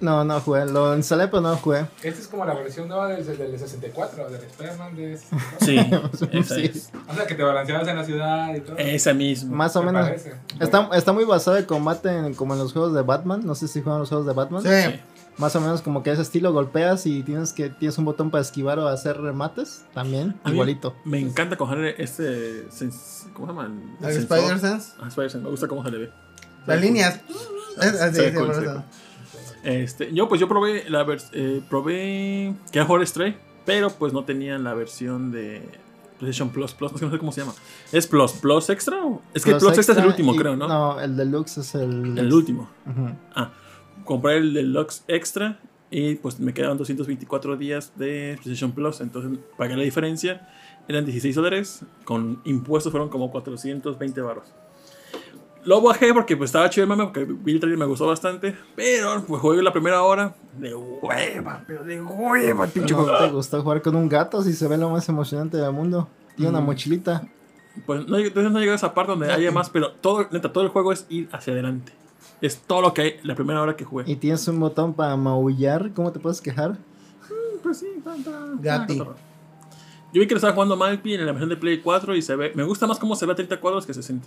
No, 0.00 0.24
no 0.24 0.40
jugué. 0.40 0.64
Lo 0.66 0.94
instalé, 0.96 1.26
pero 1.26 1.40
no 1.40 1.56
jugué. 1.56 1.86
Esta 2.04 2.20
es 2.20 2.28
como 2.28 2.44
la 2.44 2.54
versión 2.54 2.86
nueva 2.86 3.08
del, 3.08 3.26
del 3.36 3.58
64, 3.58 4.30
del 4.30 4.42
Spider-Man 4.44 4.94
de 4.96 5.16
64. 5.18 6.10
Sí, 6.30 6.38
esa 6.38 6.54
Sí. 6.54 6.64
es. 6.66 6.90
O 7.10 7.14
sea, 7.14 7.26
que 7.26 7.34
te 7.34 7.42
balanceabas 7.42 7.88
en 7.88 7.96
la 7.96 8.04
ciudad 8.04 8.54
y 8.54 8.60
todo. 8.60 8.76
Esa 8.78 9.12
misma. 9.12 9.56
Más 9.56 9.74
o 9.74 9.80
¿Te 9.80 9.86
menos. 9.86 10.06
parece? 10.06 10.34
Está, 10.60 10.88
está 10.94 11.12
muy 11.12 11.24
basado 11.24 11.56
en 11.56 11.64
combate 11.64 12.10
en- 12.16 12.34
como 12.34 12.54
en 12.54 12.60
los 12.60 12.72
juegos 12.72 12.94
de 12.94 13.02
Batman. 13.02 13.40
No 13.44 13.56
sé 13.56 13.66
si 13.66 13.82
juegan 13.82 13.98
los 14.00 14.08
juegos 14.08 14.26
de 14.28 14.32
Batman. 14.34 14.62
Sí. 14.62 14.68
Sí. 14.68 15.00
Más 15.38 15.54
o 15.54 15.60
menos 15.60 15.82
como 15.82 16.02
que 16.02 16.10
ese 16.10 16.22
estilo 16.22 16.52
golpeas 16.52 17.06
y 17.06 17.22
tienes 17.22 17.52
que 17.52 17.70
tienes 17.70 17.96
un 17.98 18.04
botón 18.04 18.30
para 18.30 18.42
esquivar 18.42 18.78
o 18.80 18.88
hacer 18.88 19.20
remates. 19.20 19.84
También, 19.94 20.34
A 20.44 20.50
igualito. 20.50 20.96
Me 21.04 21.20
encanta 21.20 21.56
coger 21.56 21.94
este. 21.98 22.66
¿Cómo 23.34 23.46
se 23.46 23.52
llama? 23.52 23.70
¿El 24.02 24.12
sensor. 24.14 24.38
Spider-Sense? 24.38 24.92
Ah, 25.00 25.06
Spider-Sense, 25.08 25.44
me 25.44 25.50
gusta 25.50 25.68
cómo 25.68 25.84
se 25.84 25.90
le 25.92 25.98
ve. 25.98 26.10
Las 26.66 26.80
líneas. 26.80 27.20
Así, 27.78 28.20
sí, 28.20 28.32
cool, 28.34 28.52
cool. 28.52 28.82
Este, 29.62 30.12
yo 30.12 30.28
pues 30.28 30.40
yo 30.40 30.48
probé 30.48 30.88
la 30.90 31.06
eh, 31.32 31.62
probé 31.68 32.54
que 32.72 32.78
era 32.78 32.84
jugar 32.86 33.06
Stray, 33.06 33.36
pero 33.64 33.90
pues 33.90 34.12
no 34.12 34.24
tenían 34.24 34.64
la 34.64 34.74
versión 34.74 35.30
de 35.30 35.68
PlayStation 36.18 36.50
Plus 36.50 36.74
Plus, 36.74 36.92
no 36.92 36.98
sé- 36.98 37.04
no 37.06 37.10
sé 37.12 37.18
cómo 37.18 37.32
se 37.32 37.40
llama. 37.42 37.54
¿Es 37.92 38.06
Plus 38.06 38.32
Plus 38.32 38.70
Extra? 38.70 39.04
o- 39.04 39.22
Es 39.34 39.44
que 39.44 39.50
Plus 39.52 39.62
Plus, 39.62 39.76
Extra 39.78 39.94
es 39.94 40.00
el 40.00 40.06
último, 40.06 40.34
y- 40.34 40.36
creo, 40.38 40.56
¿no? 40.56 40.66
No, 40.68 41.00
el 41.00 41.16
Deluxe 41.16 41.58
es 41.58 41.74
el. 41.74 42.18
El 42.18 42.32
último. 42.32 42.68
Ah, 43.34 43.50
compré 44.08 44.38
el 44.38 44.54
Deluxe 44.54 45.04
Extra 45.06 45.58
y 45.90 46.14
pues 46.16 46.40
me 46.40 46.54
quedaban 46.54 46.78
224 46.78 47.56
días 47.58 47.92
de 47.96 48.38
PlayStation 48.42 48.72
Plus, 48.72 49.02
entonces 49.02 49.38
pagué 49.58 49.76
la 49.76 49.82
diferencia. 49.82 50.48
Eran 50.88 51.04
16 51.04 51.34
dólares, 51.36 51.82
con 52.04 52.40
impuestos 52.44 52.90
fueron 52.90 53.10
como 53.10 53.30
420 53.30 54.20
baros. 54.22 54.54
Lo 55.64 55.82
bajé 55.82 56.14
porque 56.14 56.34
pues 56.36 56.48
estaba 56.48 56.70
chido 56.70 56.84
el 56.84 56.88
mame, 56.88 57.04
porque 57.04 57.26
vi 57.28 57.52
el 57.52 57.60
trailer 57.60 57.78
me 57.78 57.84
gustó 57.84 58.06
bastante, 58.06 58.56
pero 58.74 59.22
pues 59.26 59.42
jugué 59.42 59.62
la 59.62 59.72
primera 59.72 60.02
hora 60.02 60.34
de 60.56 60.74
hueva, 60.74 61.62
pero 61.66 61.84
de 61.84 62.00
hueva 62.00 62.66
pinche 62.66 62.94
¿No 62.94 63.18
te 63.18 63.28
gustó 63.28 63.62
jugar 63.62 63.82
con 63.82 63.94
un 63.94 64.08
gato 64.08 64.42
si 64.42 64.54
se 64.54 64.66
ve 64.66 64.78
lo 64.78 64.88
más 64.88 65.06
emocionante 65.10 65.58
del 65.58 65.72
mundo? 65.72 66.08
Tiene 66.36 66.50
una 66.50 66.60
Mm. 66.60 66.64
mochilita. 66.66 67.28
Pues 67.84 68.06
no, 68.08 68.16
entonces 68.16 68.50
no 68.50 68.58
llegué 68.58 68.72
a 68.72 68.76
esa 68.76 68.94
parte 68.94 69.10
donde 69.12 69.30
haya 69.30 69.52
más, 69.52 69.68
pero 69.68 69.90
todo, 69.92 70.26
neta, 70.30 70.50
todo 70.52 70.64
el 70.64 70.70
juego 70.70 70.92
es 70.92 71.04
ir 71.10 71.28
hacia 71.32 71.52
adelante. 71.52 71.92
Es 72.40 72.58
todo 72.58 72.82
lo 72.82 72.94
que 72.94 73.02
hay 73.02 73.14
la 73.24 73.34
primera 73.34 73.60
hora 73.60 73.74
que 73.76 73.84
jugué. 73.84 74.04
Y 74.06 74.16
tienes 74.16 74.46
un 74.48 74.60
botón 74.60 74.94
para 74.94 75.16
maullar. 75.16 75.92
¿Cómo 75.92 76.12
te 76.12 76.20
puedes 76.20 76.40
quejar? 76.40 76.76
Pues 77.62 77.78
sí, 77.78 77.86
Gati. 78.60 78.98
cotorro. 78.98 79.16
Yo 80.12 80.20
vi 80.20 80.26
que 80.26 80.34
lo 80.34 80.38
estaba 80.38 80.54
jugando 80.54 80.76
Malpi 80.76 81.14
en 81.14 81.26
la 81.26 81.32
versión 81.32 81.50
de 81.50 81.56
Play 81.56 81.80
4 81.80 82.14
y 82.16 82.22
se 82.22 82.34
ve. 82.36 82.52
Me 82.54 82.62
gusta 82.62 82.86
más 82.86 82.98
cómo 82.98 83.14
se 83.16 83.26
ve 83.26 83.32
a 83.32 83.34
30 83.34 83.60
cuadros 83.60 83.84
que 83.84 83.92
60. 83.92 84.26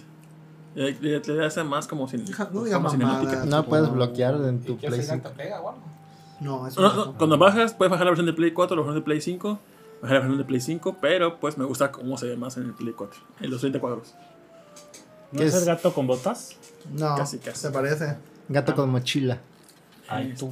Le, 0.76 0.92
le- 1.02 1.20
le 1.20 1.46
hace 1.46 1.64
más 1.64 1.88
como, 1.88 2.08
sin, 2.08 2.24
no 2.26 2.38
como 2.72 2.90
cinemática. 2.90 3.46
No 3.46 3.66
puedes 3.66 3.90
bloquear 3.92 4.36
en 4.36 4.62
tu 4.62 4.78
¿Qué 4.78 4.88
Play 4.88 5.00
hace 5.00 5.12
5. 5.12 5.24
ganta 5.24 5.38
pega 5.38 5.60
o 5.62 5.70
algo? 5.70 5.82
No, 6.40 6.68
eso 6.68 6.82
No, 6.82 6.94
no, 6.94 7.14
cuando 7.18 7.38
bajas, 7.38 7.74
puedes 7.74 7.90
bajar 7.92 8.06
la 8.06 8.12
versión 8.12 8.26
de 8.28 8.34
Play 8.34 8.52
4, 8.52 8.76
la 8.76 8.82
versión 8.82 8.96
de 8.96 9.02
Play 9.06 9.22
5. 9.22 9.60
Bajar 10.02 10.14
la 10.16 10.20
versión 10.20 10.38
de 10.38 10.46
Play 10.46 10.62
5, 10.62 10.98
pero 11.02 11.40
pues 11.40 11.58
me 11.58 11.66
gusta 11.66 11.92
cómo 11.92 12.18
se 12.18 12.28
ve 12.28 12.38
más 12.38 12.58
en 12.58 12.64
el 12.64 12.74
Play 12.74 12.94
4. 12.94 13.20
En 13.42 13.50
los 13.52 13.60
30 13.62 13.80
cuadros. 13.80 14.14
¿No 15.32 15.40
¿Qué 15.40 15.46
es 15.46 15.54
es? 15.54 15.62
el 15.62 15.68
gato 15.68 15.94
con 15.94 16.08
botas? 16.08 16.56
No, 16.94 17.16
Casi, 17.16 17.38
casi. 17.40 17.60
se 17.62 17.70
parece. 17.72 18.18
Gato 18.50 18.76
con 18.76 18.90
mochila. 18.90 19.40
Ay, 20.08 20.34
tú. 20.38 20.52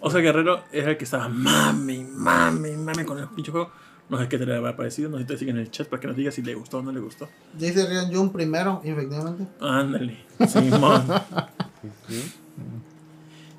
Oscar 0.00 0.20
Guerrero 0.22 0.64
era 0.72 0.90
el 0.90 0.96
que 0.96 1.04
estaba 1.04 1.28
mame, 1.28 2.04
mame, 2.10 2.76
mame 2.76 3.04
con 3.04 3.18
el 3.18 3.28
pinche 3.28 3.52
juego. 3.52 3.70
No 4.08 4.18
sé 4.18 4.28
qué 4.28 4.38
te 4.38 4.46
le 4.46 4.56
habrá 4.56 4.76
parecido. 4.76 5.08
No 5.10 5.16
sé 5.18 5.22
si 5.22 5.26
te 5.28 5.38
siguen 5.38 5.56
en 5.56 5.62
el 5.62 5.70
chat 5.70 5.88
para 5.88 6.00
que 6.00 6.08
nos 6.08 6.16
diga 6.16 6.30
si 6.32 6.42
le 6.42 6.54
gustó 6.54 6.78
o 6.78 6.82
no 6.82 6.90
le 6.92 7.00
gustó. 7.00 7.28
Dice 7.52 7.86
Ryan 7.86 8.12
Jun 8.12 8.30
primero, 8.32 8.80
efectivamente. 8.84 9.46
Ándale, 9.60 10.24
Simón. 10.48 11.04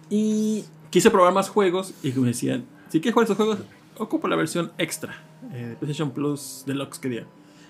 y 0.10 0.66
quise 0.90 1.12
probar 1.12 1.34
más 1.34 1.50
juegos 1.50 1.94
y 2.04 2.12
me 2.14 2.28
decían, 2.28 2.66
si 2.90 3.00
quieres 3.02 3.14
jugar 3.14 3.24
estos 3.26 3.38
juegos, 3.38 3.60
ocupo 3.98 4.28
la 4.28 4.36
versión 4.36 4.72
extra 4.78 5.16
eh, 5.54 5.68
de 5.70 5.76
PlayStation 5.76 6.12
Plus 6.12 6.64
Deluxe 6.66 7.00
que 7.00 7.10
día. 7.10 7.26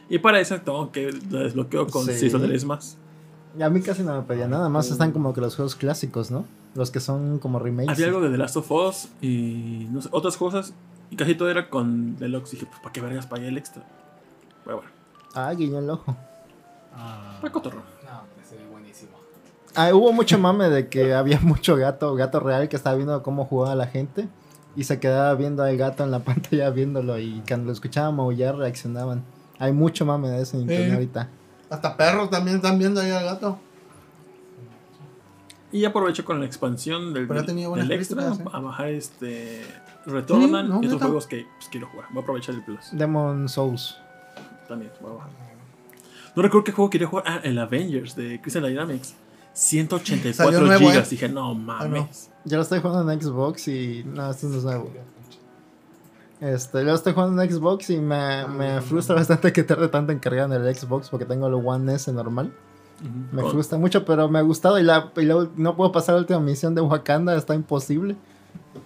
Y 0.10 0.20
para 0.20 0.40
eso 0.40 0.60
tengo 0.62 0.92
que 0.92 1.12
la 1.30 1.40
desbloqueo 1.40 1.88
con 1.88 2.06
Sí. 2.06 2.14
6 2.18 2.32
dólares 2.34 2.66
más. 2.66 2.98
Y 3.58 3.62
a 3.64 3.70
mí 3.70 3.82
casi 3.82 4.04
no 4.04 4.16
me 4.16 4.22
pedía 4.22 4.48
nada 4.48 4.70
más. 4.70 4.90
Están 4.92 5.12
como 5.12 5.34
que 5.34 5.42
los 5.42 5.56
juegos 5.56 5.76
clásicos, 5.76 6.32
¿no? 6.32 6.46
Los 6.76 6.92
que 6.92 7.00
son 7.00 7.40
como 7.40 7.60
remakes. 7.60 7.90
Había 7.90 8.08
algo 8.08 8.22
de 8.22 8.30
The 8.30 8.38
Last 8.38 8.58
of 8.58 8.72
Us 8.72 9.10
y 9.22 9.88
no 9.92 10.02
sé, 10.02 10.10
otras 10.12 10.38
cosas. 10.38 10.74
Y 11.10 11.16
casi 11.16 11.36
todo 11.36 11.50
era 11.50 11.70
con 11.70 12.18
Deluxe. 12.18 12.52
dije, 12.52 12.66
pues, 12.68 12.80
¿para 12.80 12.94
qué 12.94 13.02
vergas 13.02 13.26
pagué 13.26 13.48
el 13.48 13.58
extra? 13.58 13.84
Pero 14.64 14.78
bueno, 14.78 14.92
Ah, 15.34 15.52
guiño 15.54 15.80
el 15.80 15.90
ojo. 15.90 16.16
para 17.42 17.52
cotorro. 17.52 17.82
No, 18.06 18.22
ese 18.44 18.56
es 18.62 18.70
buenísimo. 18.72 19.12
Ah, 19.76 19.94
hubo 19.94 20.12
mucho 20.14 20.38
mame 20.40 20.70
de 20.70 20.88
que 20.88 21.14
había 21.16 21.40
mucho 21.40 21.76
gato, 21.76 22.14
gato 22.16 22.40
real 22.40 22.70
que 22.70 22.76
estaba 22.76 22.96
viendo 22.96 23.22
cómo 23.24 23.46
jugaba 23.46 23.76
la 23.76 23.88
gente 23.88 24.28
y 24.76 24.84
se 24.84 25.00
quedaba 25.00 25.34
viendo 25.36 25.64
al 25.64 25.76
gato 25.78 26.04
en 26.04 26.12
la 26.12 26.20
pantalla 26.24 26.70
viéndolo 26.70 27.18
y 27.20 27.42
cuando 27.48 27.68
lo 27.68 27.72
escuchaba 27.74 28.12
maullar 28.12 28.56
reaccionaban. 28.56 29.24
Hay 29.60 29.74
mucho 29.74 30.06
mame 30.06 30.30
de 30.30 30.42
eso 30.42 30.58
en 30.58 30.64
internet 30.64 30.90
Eh. 30.90 30.94
ahorita. 30.94 31.30
Hasta 31.70 31.98
perros 31.98 32.30
también 32.30 32.58
están 32.58 32.78
viendo 32.80 33.02
ahí 33.02 33.12
al 33.12 33.26
gato. 33.26 33.60
Y 35.72 35.84
aprovecho 35.84 36.24
con 36.24 36.40
la 36.40 36.46
expansión 36.46 37.14
del, 37.14 37.28
del 37.28 37.92
extra 37.92 38.24
¿eh? 38.34 38.38
a 38.54 38.60
bajar 38.60 38.88
este 38.88 39.64
Returnal 40.06 40.66
Sí, 40.82 40.88
no, 40.88 40.96
y 40.96 40.98
juegos 41.00 41.28
que 41.28 41.46
pues, 41.58 41.68
quiero 41.70 41.88
jugar. 41.88 42.08
Voy 42.12 42.20
a 42.20 42.22
aprovechar 42.24 42.56
el 42.56 42.64
plus 42.64 42.90
Demon 42.94 43.50
Souls. 43.50 43.98
también. 44.68 44.92
Voy 45.02 45.12
a 45.12 45.16
bajar. 45.16 45.30
No 46.36 46.42
recuerdo 46.44 46.64
qué 46.64 46.72
juego 46.72 46.90
quería 46.90 47.08
jugar. 47.08 47.26
Ah, 47.28 47.40
el 47.44 47.58
Avengers 47.60 48.16
de 48.16 48.40
Crystal 48.40 48.64
Dynamics. 48.64 49.16
184 49.54 50.34
Salió 50.46 50.62
nuevo, 50.66 50.90
gigas. 50.90 51.08
¿eh? 51.08 51.10
Dije, 51.10 51.28
no 51.30 51.54
mames. 51.56 52.30
Yo 52.46 52.56
lo 52.58 52.64
estoy 52.64 52.80
jugando 52.80 53.12
en 53.12 53.20
Xbox 53.22 53.68
y 53.68 54.04
no, 54.06 54.30
esto 54.32 54.48
no 54.48 54.58
es 54.58 54.64
nuevo. 54.64 54.90
Este, 56.40 56.86
yo 56.86 56.94
estoy 56.94 57.14
jugando 57.14 57.42
en 57.42 57.52
Xbox 57.52 57.90
y 57.90 57.98
me, 57.98 58.48
me 58.48 58.80
frustra 58.82 59.16
bastante 59.16 59.52
que 59.52 59.64
tarde 59.64 59.88
tanto 59.88 60.12
en 60.12 60.20
cargar 60.20 60.52
en 60.52 60.54
el 60.64 60.76
Xbox 60.76 61.10
porque 61.10 61.26
tengo 61.26 61.48
el 61.48 61.54
One 61.56 61.94
S 61.96 62.12
normal. 62.14 62.52
Me 63.32 63.42
Con- 63.44 63.52
frustra 63.52 63.78
mucho, 63.78 64.06
pero 64.06 64.28
me 64.30 64.40
ha 64.40 64.42
gustado 64.44 64.80
y, 64.80 64.84
la, 64.84 65.12
y 65.18 65.22
la- 65.24 65.48
no 65.56 65.76
puedo 65.76 65.92
pasar 65.92 66.16
la 66.16 66.22
última 66.22 66.40
misión 66.40 66.74
de 66.76 66.82
Wakanda, 66.82 67.36
está 67.36 67.54
imposible. 67.56 68.16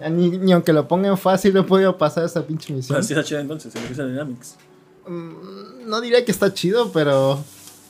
Ni, 0.10 0.30
ni 0.38 0.52
aunque 0.54 0.72
lo 0.74 0.88
pongan 0.88 1.18
fácil 1.18 1.56
he 1.58 1.64
podido 1.64 1.98
pasar 1.98 2.24
esa 2.26 2.42
pinche 2.46 2.74
misión. 2.74 2.98
Así 2.98 3.14
está 3.14 3.24
chido 3.24 3.40
entonces, 3.42 3.74
el 3.76 3.96
Dynamics. 3.96 4.56
Mm, 5.08 5.90
No 5.90 6.00
diría 6.02 6.24
que 6.24 6.32
está 6.32 6.54
chido, 6.54 6.92
pero... 6.92 7.40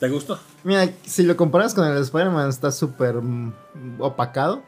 ¿Te 0.00 0.08
gustó? 0.08 0.38
Mira, 0.64 0.88
si 1.04 1.22
lo 1.22 1.36
comparas 1.36 1.74
con 1.74 1.86
el 1.86 1.96
Spider-Man 1.98 2.48
está 2.48 2.72
súper 2.72 3.14
mm, 3.16 3.52
opacado. 4.00 4.62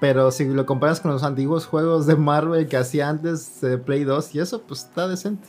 Pero 0.00 0.30
si 0.30 0.46
lo 0.46 0.64
comparas 0.64 1.00
con 1.00 1.10
los 1.10 1.22
antiguos 1.22 1.66
juegos 1.66 2.06
de 2.06 2.16
Marvel 2.16 2.66
que 2.68 2.78
hacía 2.78 3.08
antes 3.08 3.60
de 3.60 3.76
Play 3.76 4.04
2 4.04 4.34
y 4.34 4.40
eso, 4.40 4.62
pues 4.62 4.84
está 4.84 5.06
decente. 5.06 5.46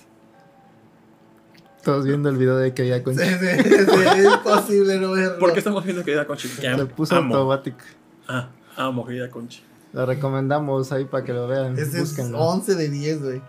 Todos 1.83 2.05
viendo 2.05 2.29
el 2.29 2.37
video 2.37 2.57
de 2.57 2.73
que 2.73 2.87
ya 2.87 3.01
con 3.01 3.17
Sí, 3.17 3.23
sí, 3.23 3.37
sí, 3.39 3.65
es 3.65 4.25
imposible 4.25 4.99
no 4.99 5.11
verlo. 5.11 5.39
¿Por 5.39 5.53
qué 5.53 5.59
estamos 5.59 5.83
viendo 5.83 6.03
querida 6.03 6.27
Conchi? 6.27 6.47
Que 6.49 6.75
se 6.75 6.85
puso 6.85 7.15
amo. 7.15 7.33
automático. 7.35 7.79
Ah, 8.27 8.49
amo 8.75 9.05
querida 9.05 9.31
Conchi. 9.31 9.63
Lo 9.93 10.05
recomendamos 10.05 10.91
ahí 10.91 11.05
para 11.05 11.23
que 11.23 11.33
lo 11.33 11.47
vean. 11.47 11.73
Ese 11.73 11.97
es 11.97 11.99
Búsquenlo. 11.99 12.39
11 12.39 12.75
de 12.75 12.89
10, 12.89 13.23
güey. 13.23 13.41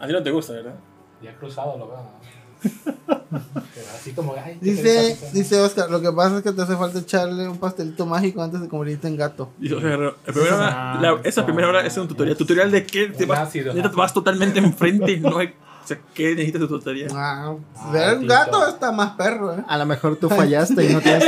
A 0.00 0.06
ti 0.06 0.12
no 0.12 0.22
te 0.22 0.30
gusta, 0.30 0.52
¿verdad? 0.54 0.74
Ya 1.22 1.36
cruzado 1.36 1.76
lo 1.76 1.88
veo. 1.88 2.10
Así 3.96 4.12
como, 4.12 4.34
ay, 4.42 4.58
¿qué 4.62 4.70
Dice, 4.70 5.18
dice 5.32 5.60
Oscar, 5.60 5.90
lo 5.90 6.00
que 6.00 6.10
pasa 6.12 6.38
es 6.38 6.42
que 6.42 6.52
te 6.52 6.62
hace 6.62 6.76
falta 6.76 6.98
echarle 6.98 7.48
un 7.48 7.58
pastelito 7.58 8.06
mágico 8.06 8.42
antes 8.42 8.60
de 8.60 8.68
convertirte 8.68 9.08
en 9.08 9.16
gato. 9.16 9.50
La 9.60 9.76
primera 9.78 9.96
hora- 10.56 10.98
la- 11.00 11.20
esa 11.24 11.44
primera 11.44 11.68
hora 11.68 11.86
es 11.86 11.96
un 11.96 12.08
tutorial. 12.08 12.36
¿Tutorial 12.36 12.70
de 12.70 12.84
qué? 12.86 13.08
Te 13.08 13.26
vas, 13.26 13.40
ácido. 13.40 13.72
neta, 13.74 13.88
vas 13.88 14.12
totalmente 14.12 14.58
enfrente. 14.58 15.16
No 15.18 15.38
hay, 15.38 15.48
o 15.48 15.86
sea, 15.86 15.98
¿qué 16.14 16.30
necesitas 16.34 16.60
de 16.62 16.68
tutorial? 16.68 17.10
Ah, 17.14 17.54
Ah, 17.76 17.90
ver 17.92 18.18
un 18.18 18.26
gato 18.26 18.66
está 18.68 18.92
más 18.92 19.12
perro, 19.12 19.54
eh. 19.54 19.64
A 19.68 19.78
lo 19.78 19.86
mejor 19.86 20.16
tú 20.16 20.28
fallaste 20.28 20.84
y 20.84 20.92
no 20.92 21.00
tienes. 21.00 21.24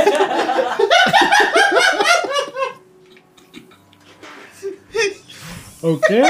Ok. 5.81 6.07
Qué. 6.09 6.23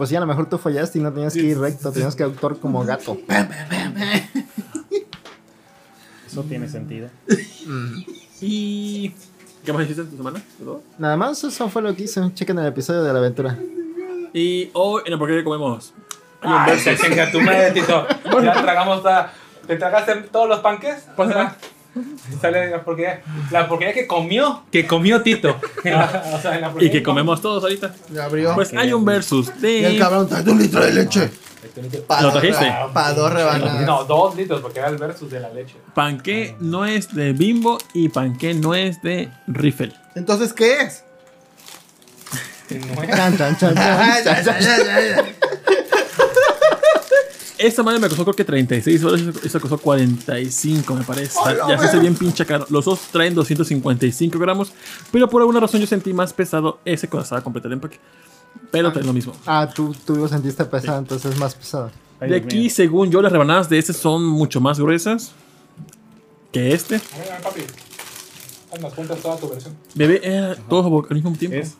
Pues 0.00 0.08
sí, 0.08 0.16
a 0.16 0.20
lo 0.20 0.26
mejor 0.26 0.48
tú 0.48 0.56
fallaste 0.56 0.98
y 0.98 1.02
no 1.02 1.12
tenías 1.12 1.34
que 1.34 1.40
ir 1.40 1.58
recto, 1.58 1.92
tenías 1.92 2.16
que 2.16 2.22
actuar 2.22 2.56
como 2.56 2.82
gato. 2.86 3.18
Eso 6.26 6.42
tiene 6.44 6.66
sentido. 6.70 7.10
¿Y 8.40 9.12
qué 9.62 9.72
más 9.74 9.82
hiciste 9.82 10.00
en 10.00 10.08
tu 10.08 10.16
semana? 10.16 10.42
¿Todo? 10.58 10.82
Nada 10.96 11.18
más 11.18 11.44
eso 11.44 11.68
fue 11.68 11.82
lo 11.82 11.94
que 11.94 12.04
hice. 12.04 12.22
Chequen 12.32 12.58
el 12.60 12.68
episodio 12.68 13.02
de 13.02 13.12
la 13.12 13.18
aventura. 13.18 13.58
Y 14.32 14.70
hoy 14.72 15.02
en 15.04 15.12
la 15.12 15.18
porquería 15.18 15.44
comemos. 15.44 15.92
Ay, 16.40 16.78
se 16.78 16.96
chinga 16.96 17.30
tu 17.30 17.42
madre, 17.42 17.72
Tito. 17.72 18.06
Ya 18.42 18.54
tragamos 18.54 19.02
toda. 19.02 19.34
¿Te 19.66 19.76
tragaste 19.76 20.14
todos 20.32 20.48
los 20.48 20.60
panques? 20.60 21.02
Pásala. 21.14 21.58
Sale 22.40 22.70
la 22.70 22.84
porquería. 22.84 23.22
La 23.50 23.68
porquería 23.68 23.92
que 23.94 24.06
comió. 24.06 24.62
Que 24.70 24.86
comió 24.86 25.22
Tito. 25.22 25.60
En 25.84 25.92
la- 25.94 26.24
o 26.34 26.40
sea, 26.40 26.54
en 26.54 26.60
la 26.62 26.72
Y 26.80 26.90
que 26.90 27.02
comemos 27.02 27.40
todos 27.42 27.62
ahorita. 27.62 27.94
Ya 28.12 28.24
abrió. 28.24 28.54
Pues 28.54 28.72
hay 28.74 28.92
un 28.92 29.04
versus 29.04 29.48
y 29.62 29.66
el 29.84 29.92
de. 29.92 29.98
cabrón 29.98 30.28
trae 30.28 30.42
un 30.42 30.58
litro 30.58 30.84
de 30.84 30.92
leche. 30.92 31.30
¿Lo 32.22 32.32
trajiste? 32.32 32.64
reba- 32.64 32.92
Pa' 32.92 33.12
dos 33.12 33.32
rebanadas. 33.32 33.82
No, 33.86 34.04
dos 34.04 34.34
litros, 34.34 34.60
porque 34.62 34.78
era 34.78 34.88
el 34.88 34.96
versus 34.96 35.30
de 35.30 35.40
la 35.40 35.50
leche. 35.50 35.76
Panqué 35.94 36.56
no 36.60 36.86
es 36.86 37.14
de 37.14 37.32
Bimbo 37.32 37.78
y 37.92 38.08
panqué 38.08 38.54
no 38.54 38.74
es 38.74 39.02
de 39.02 39.30
Riffle. 39.46 39.92
Entonces, 40.14 40.52
¿qué 40.52 40.80
es? 40.82 41.04
No 42.70 43.02
es- 43.02 43.10
Chan, 43.16 43.36
chan, 43.36 43.56
chan, 43.58 43.74
Ay, 43.76 44.22
chan. 44.24 44.44
ya, 44.44 44.60
ya, 44.60 44.60
ya, 44.60 44.84
ya, 44.84 45.16
ya. 45.16 45.24
Esta 47.60 47.82
madre 47.82 48.00
me 48.00 48.08
costó 48.08 48.24
creo 48.24 48.34
que 48.34 48.44
36 48.44 49.02
dólares. 49.02 49.34
Esta 49.44 49.60
costó 49.60 49.76
45, 49.76 50.94
me 50.94 51.04
parece. 51.04 51.38
¡Hola, 51.44 51.66
ya 51.68 51.78
se 51.78 51.86
hace 51.86 51.98
bien 51.98 52.14
pinche 52.14 52.46
caro. 52.46 52.66
Los 52.70 52.86
dos 52.86 53.00
traen 53.12 53.34
255 53.34 54.38
gramos. 54.38 54.72
Pero 55.12 55.28
por 55.28 55.42
alguna 55.42 55.60
razón 55.60 55.80
yo 55.80 55.86
sentí 55.86 56.14
más 56.14 56.32
pesado 56.32 56.80
ese 56.86 57.08
cuando 57.08 57.24
estaba 57.24 57.42
completo 57.42 57.68
el 57.68 57.74
empaque. 57.74 57.98
Pero 58.70 58.90
trae 58.92 59.04
lo 59.04 59.12
mismo. 59.12 59.34
Ah, 59.46 59.68
tú, 59.72 59.94
tú 60.06 60.16
lo 60.16 60.26
sentiste 60.26 60.64
pesado, 60.64 60.98
entonces 60.98 61.32
es 61.32 61.38
más 61.38 61.54
pesado. 61.54 61.90
Ay, 62.18 62.30
De 62.30 62.36
aquí, 62.36 62.58
mío. 62.60 62.70
según 62.70 63.10
yo, 63.10 63.20
las 63.20 63.30
rebanadas 63.30 63.68
de 63.68 63.78
este 63.78 63.92
son 63.92 64.24
mucho 64.24 64.60
más 64.60 64.80
gruesas 64.80 65.32
que 66.52 66.72
este. 66.72 66.96
A 66.96 67.18
ver, 67.18 67.32
a 67.32 67.34
ver, 67.34 67.42
papi. 67.42 67.60
Cuentas 68.94 69.18
toda 69.18 69.36
tu 69.36 69.50
versión. 69.50 69.76
Bebé, 69.94 70.20
eh, 70.22 70.54
todos 70.68 70.86
al 71.10 71.14
mismo 71.14 71.32
tiempo. 71.32 71.58
Es, 71.58 71.76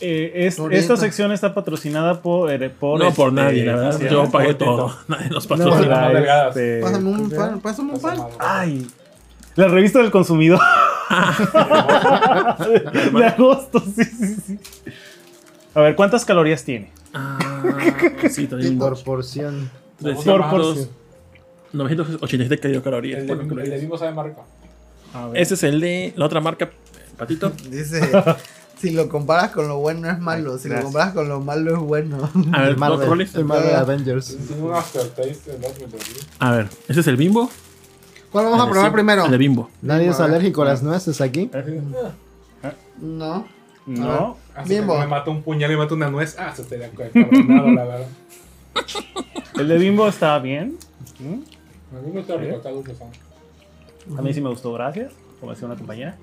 eh, 0.00 0.32
es- 0.46 0.58
esta 0.58 0.96
sección 0.96 1.32
está 1.32 1.54
patrocinada 1.54 2.22
por. 2.22 2.50
eh, 2.50 2.70
por 2.70 2.98
no 2.98 3.12
por 3.12 3.28
este, 3.28 3.40
nadie, 3.40 3.64
la 3.64 3.76
verdad. 3.76 3.92
¿cómo 3.92 4.04
se 4.08 4.10
Yo 4.10 4.30
pagué 4.30 4.54
todo. 4.54 4.96
Nadie 5.08 5.28
nos 5.30 5.46
patrocina. 5.46 6.08
No, 6.12 6.48
este, 6.48 6.80
Pásame 6.80 7.04
¿cómo 7.04 7.22
un 7.22 7.30
pan, 7.30 7.60
pásame 7.60 7.92
un 7.92 8.00
pan. 8.00 8.18
Ay. 8.38 8.86
La 9.56 9.68
revista 9.68 9.98
del 10.00 10.10
consumidor. 10.10 10.60
de 13.12 13.24
agosto, 13.26 13.80
sí, 13.80 14.04
sí, 14.04 14.36
sí. 14.46 14.58
A 15.74 15.80
ver, 15.80 15.96
¿cuántas 15.96 16.24
calorías 16.24 16.64
tiene? 16.64 16.90
Ah, 17.12 17.38
sí, 18.30 18.46
Por 18.78 19.02
porción. 19.02 19.70
Por 20.00 20.12
300, 20.14 20.46
porción. 20.50 20.88
987 21.72 22.58
kilocalorías. 22.58 23.20
El 23.20 23.26
de, 23.26 23.36
por 23.36 23.60
el 23.60 23.70
de. 23.70 23.78
Bimbo 23.78 23.98
sabe 23.98 24.12
más 24.12 24.26
rico. 24.26 24.44
A 25.14 25.28
ver. 25.28 25.40
Ese 25.42 25.54
es 25.54 25.62
el 25.64 25.80
de 25.80 26.12
la 26.16 26.26
otra 26.26 26.40
marca, 26.40 26.70
Patito. 27.16 27.50
Dice, 27.68 28.00
si 28.80 28.90
lo 28.90 29.08
comparas 29.08 29.50
con 29.50 29.68
lo 29.68 29.78
bueno 29.78 30.10
es 30.10 30.18
malo, 30.18 30.56
si 30.58 30.68
lo 30.68 30.80
comparas 30.82 31.12
con 31.12 31.28
lo 31.28 31.40
malo 31.40 31.74
es 31.74 31.80
bueno. 31.80 32.30
A 32.52 32.62
ver, 32.62 32.76
Marvel, 32.78 33.28
el 33.34 33.74
Avengers. 33.76 34.36
Un 34.60 34.72
aftertaste 34.74 35.52
el 35.52 35.58
Bimbo. 35.58 35.98
A 36.38 36.50
ver, 36.52 36.68
ese 36.88 37.00
es 37.00 37.06
el 37.06 37.16
bimbo. 37.16 37.50
¿Cuál 38.32 38.44
vamos 38.46 38.60
a 38.60 38.64
El 38.64 38.70
probar 38.70 38.90
sí- 38.90 38.94
primero? 38.94 39.24
El 39.24 39.30
de 39.32 39.36
bimbo. 39.38 39.70
Nadie 39.82 40.08
es 40.08 40.20
alérgico 40.20 40.62
a 40.62 40.66
las 40.66 40.82
nueces 40.82 41.20
aquí. 41.20 41.50
No. 43.00 43.46
No. 43.86 44.36
Así 44.54 44.74
Bimbo. 44.76 44.98
me 44.98 45.06
mata 45.06 45.30
un 45.30 45.42
puñal 45.42 45.70
y 45.70 45.74
me 45.74 45.80
mata 45.82 45.94
una 45.94 46.10
nuez. 46.10 46.36
Ah, 46.38 46.52
se 46.54 46.62
estaría 46.62 46.90
cabronado, 46.90 47.70
la 47.70 47.84
verdad. 47.84 48.06
El 49.58 49.68
de 49.68 49.78
Bimbo 49.78 50.06
está 50.06 50.38
bien. 50.38 50.76
¿Mm? 51.18 51.96
A 51.96 52.00
mí 52.00 52.12
me 52.12 52.20
está 52.20 52.36
rico, 52.36 52.56
está 52.56 52.70
dulce, 52.70 52.94
son. 52.94 53.08
A 54.18 54.22
mí 54.22 54.32
sí 54.32 54.40
me 54.40 54.48
gustó, 54.50 54.72
gracias. 54.74 55.12
Como 55.40 55.52
decía 55.52 55.66
una 55.66 55.76
compañera. 55.76 56.16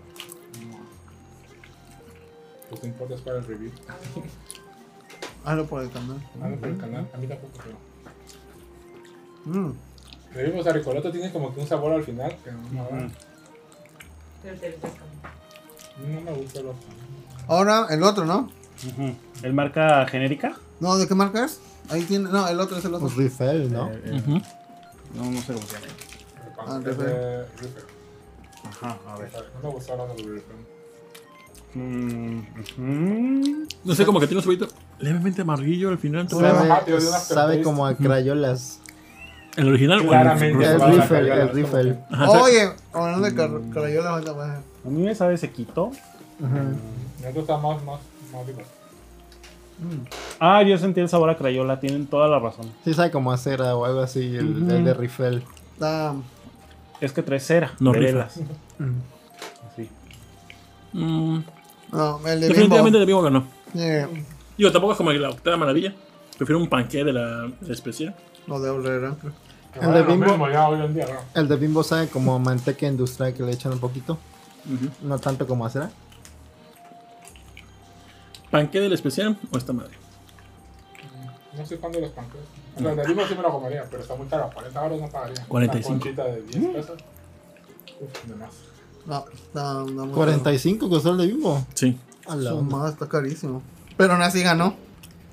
Pues 2.69 2.81
no 2.83 2.89
importa, 2.89 3.15
es 3.15 3.21
para 3.21 3.37
el 3.37 3.45
review. 3.45 3.71
Hazlo 5.45 5.65
por 5.65 5.83
el 5.83 5.91
canal. 5.91 6.21
Nada 6.39 6.55
por 6.57 6.69
el 6.69 6.77
canal. 6.77 7.09
A 7.13 7.17
mí 7.17 7.27
tampoco, 7.27 7.53
pero. 7.63 7.77
Mm. 9.45 9.73
El 10.31 10.35
review, 10.35 10.59
o 10.59 10.63
sea, 10.63 10.73
Ricoloto 10.73 11.11
tiene 11.11 11.31
como 11.31 11.53
que 11.53 11.61
un 11.61 11.67
sabor 11.67 11.93
al 11.93 12.03
final 12.03 12.35
que 12.43 12.51
no, 12.51 12.59
Ujú. 12.59 12.79
no 16.13 16.21
me 16.21 16.31
gusta 16.33 16.61
lo 16.61 16.75
Ahora, 17.47 17.87
el 17.89 18.03
otro, 18.03 18.25
¿no? 18.25 18.51
¿El 19.41 19.53
marca 19.53 20.05
genérica? 20.07 20.57
No, 20.79 20.97
¿de 20.97 21.07
qué 21.07 21.15
marca 21.15 21.45
es? 21.45 21.59
Ahí 21.89 22.03
tiene. 22.03 22.29
No, 22.29 22.47
el 22.47 22.59
otro 22.59 22.77
es 22.77 22.85
el 22.85 22.93
otro. 22.93 23.07
Pues 23.07 23.17
Riffel, 23.17 23.71
¿no? 23.71 23.89
Eh, 23.89 24.01
eh. 24.05 24.41
No, 25.15 25.31
no 25.31 25.41
sé 25.41 25.53
cómo 25.53 25.65
se 25.65 25.73
llama. 25.75 25.87
Ah, 26.59 26.79
Es 26.79 26.85
Riffel. 26.85 27.45
Ajá, 28.65 28.97
a 29.07 29.17
ver. 29.17 29.31
No 29.61 29.69
me 29.69 29.75
gusta 29.75 29.95
de 29.95 30.13
Riffel. 30.13 30.66
Mm. 31.77 33.67
No 33.83 33.95
sé, 33.95 34.05
como 34.05 34.19
que 34.19 34.27
tiene 34.27 34.39
un 34.39 34.43
saborito 34.43 34.67
levemente 34.99 35.41
amarillo 35.41 35.89
al 35.89 35.97
final. 35.97 36.27
Sabe- 36.29 37.61
como 37.63 37.85
a 37.85 37.95
crayolas. 37.95 38.81
El 39.55 39.69
original, 39.69 40.05
Claramente. 40.05 40.65
El 40.65 40.77
crayola, 41.07 41.43
el 41.43 41.51
sí. 41.51 41.95
Oye, 42.27 42.69
hablando 42.93 43.27
de 43.27 43.35
voy 44.31 44.47
a- 44.49 44.59
mí 44.89 45.03
me 45.03 45.15
sabe 45.15 45.37
sequito. 45.37 45.91
Me 46.39 47.31
gusta 47.31 47.57
más, 47.57 47.83
más, 47.83 47.99
más 48.33 48.47
digo. 48.47 48.61
Ah, 50.39 50.63
yo 50.63 50.77
sentí 50.77 50.99
el 51.01 51.09
sabor 51.09 51.29
a 51.29 51.37
crayola. 51.37 51.79
Tienen 51.79 52.07
toda 52.07 52.27
la 52.27 52.39
razón. 52.39 52.71
Sí, 52.83 52.93
sabe 52.93 53.11
como 53.11 53.31
a 53.31 53.37
cera 53.37 53.75
o 53.75 53.85
algo 53.85 53.99
así, 54.01 54.35
el, 54.35 54.67
de 54.85 54.93
Riffel. 54.93 55.43
Está- 55.73 56.15
Es 56.99 57.11
que 57.11 57.21
trae 57.21 57.39
cera. 57.39 57.71
No. 57.79 57.91
Ujú. 57.91 58.91
Así. 59.71 59.89
Mm, 60.93 61.39
No, 61.91 62.17
el 62.27 62.41
de 62.41 62.47
definitivamente 62.47 62.99
Bimbo. 62.99 62.99
de 62.99 63.05
Bimbo 63.05 63.21
ganó. 63.21 63.47
Digo, 64.57 64.71
tampoco 64.71 64.93
es 64.93 64.97
como 64.97 65.11
que 65.11 65.19
la 65.19 65.29
octava 65.29 65.57
maravilla. 65.57 65.93
Prefiero 66.37 66.59
un 66.59 66.67
panqué 66.67 67.03
de 67.03 67.13
la, 67.13 67.43
de 67.43 67.67
la 67.67 67.73
especial. 67.73 68.15
Lo 68.47 68.59
de. 68.59 69.13
Que 69.73 69.79
El 69.79 69.93
de 69.93 70.03
Bimbo. 70.03 70.25
mismo 70.25 70.49
ya 70.49 70.67
hoy 70.69 70.81
en 70.81 70.93
día, 70.93 71.05
¿no? 71.05 71.39
El 71.39 71.47
de 71.47 71.55
Bimbo 71.55 71.83
sabe 71.83 72.07
como 72.07 72.39
manteca 72.39 72.87
industrial 72.87 73.33
que 73.33 73.43
le 73.43 73.51
echan 73.51 73.73
un 73.73 73.79
poquito. 73.79 74.17
No 75.01 75.19
tanto 75.19 75.47
como 75.47 75.65
a 75.65 75.69
cera. 75.69 75.89
¿Panqué 78.51 78.79
de 78.79 78.89
la 78.89 78.95
especial 78.95 79.37
o 79.51 79.57
esta 79.57 79.73
madre? 79.73 79.93
No 81.55 81.65
soy 81.65 81.77
fan 81.77 81.91
de 81.91 82.01
los 82.01 82.11
sea, 82.11 82.91
el 82.91 82.95
de 82.97 83.03
Bimbo 83.07 83.27
sí 83.27 83.35
me 83.35 83.41
lo 83.41 83.51
comería, 83.51 83.85
pero 83.89 84.01
está 84.01 84.15
muy 84.15 84.27
caro. 84.27 84.49
40 84.53 84.83
euros 84.83 85.01
no 85.01 85.09
pagaría. 85.09 85.45
45. 85.47 85.93
Una 85.93 85.99
conchita 85.99 86.23
de 86.25 86.41
10 86.43 86.73
pesos. 86.75 86.99
Uf, 87.99 88.23
de 88.25 88.35
está, 89.07 89.23
está 89.33 89.73
muy 89.83 90.13
45 90.13 90.89
costó 90.89 91.11
el 91.11 91.17
de 91.17 91.27
Bimbo. 91.27 91.65
Sí. 91.73 91.97
A 92.27 92.29
caro. 92.35 92.41
la 92.41 92.49
Su 92.51 92.61
madre, 92.61 92.91
está 92.93 93.07
carísimo. 93.07 93.61
Pero 93.95 94.13
aún 94.13 94.21
así 94.21 94.43
ganó. 94.43 94.75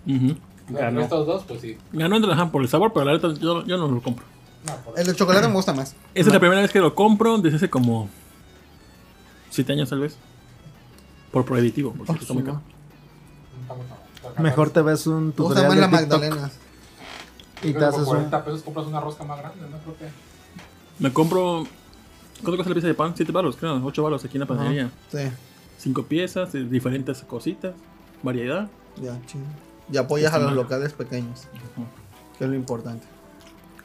Ujú. 0.06 0.36
Ganó. 0.68 1.00
Estos 1.00 1.26
dos, 1.26 1.44
pues 1.46 1.60
sí. 1.60 1.76
Ganó 1.92 2.16
entre 2.16 2.34
las 2.34 2.50
por 2.50 2.62
el 2.62 2.68
sabor, 2.68 2.92
pero 2.92 3.04
la 3.06 3.12
neta 3.12 3.32
yo, 3.34 3.64
yo 3.66 3.76
no 3.76 3.88
lo 3.88 4.00
compro. 4.00 4.24
No, 4.66 4.96
El 4.96 5.06
de 5.06 5.14
chocolate 5.14 5.46
me 5.48 5.54
gusta 5.54 5.74
más. 5.74 5.94
Esa 6.14 6.28
es 6.28 6.32
la 6.32 6.40
primera 6.40 6.62
vez 6.62 6.70
que 6.70 6.78
lo 6.80 6.94
compro 6.94 7.36
desde 7.38 7.56
hace 7.56 7.68
como 7.70 8.08
7 9.50 9.72
años 9.72 9.90
tal 9.90 10.00
vez. 10.00 10.16
Por 11.32 11.44
prohibitivo, 11.44 11.92
porque 11.92 12.12
Oh, 12.12 12.14
está 12.14 12.26
sí, 12.28 12.32
muy 12.32 12.42
caro. 12.44 12.60
Mejor 14.38 14.70
te 14.70 14.80
ves 14.82 15.06
un 15.06 15.32
tutorial 15.32 15.66
más 15.68 15.74
de 15.74 15.80
la 15.80 15.88
TikTok 15.98 16.20
Magdalena. 16.20 16.50
y 17.62 17.72
te 17.72 17.84
haces 17.84 18.04
por 18.04 18.16
un... 18.16 18.30
40 18.30 18.44
pesos 18.44 18.62
compras 18.62 18.86
una 18.86 19.00
rosca 19.00 19.24
más 19.24 19.38
grande, 19.38 19.60
¿no? 19.70 19.78
Creo 19.78 19.96
que. 19.98 20.08
Me 20.98 21.12
compro. 21.12 21.66
¿Cuánto 22.44 22.56
cuesta 22.56 22.70
la 22.70 22.74
pieza 22.74 22.88
de 22.88 22.94
pan? 22.94 23.12
7 23.16 23.32
baros, 23.32 23.56
creo. 23.56 23.84
8 23.84 24.02
baros 24.02 24.24
aquí 24.24 24.36
en 24.36 24.40
la 24.40 24.46
panadería. 24.46 24.90
Sí, 25.10 25.18
5 25.78 26.04
piezas, 26.04 26.52
de 26.52 26.64
diferentes 26.64 27.22
cositas, 27.22 27.74
variedad. 28.22 28.68
ya, 29.02 29.18
chido. 29.26 29.44
Y 29.92 29.96
apoyas 29.96 30.32
a 30.32 30.38
los 30.38 30.52
locales 30.52 30.92
pequeños. 30.92 31.42
Que 32.38 32.44
es 32.44 32.50
lo 32.50 32.56
importante. 32.56 33.06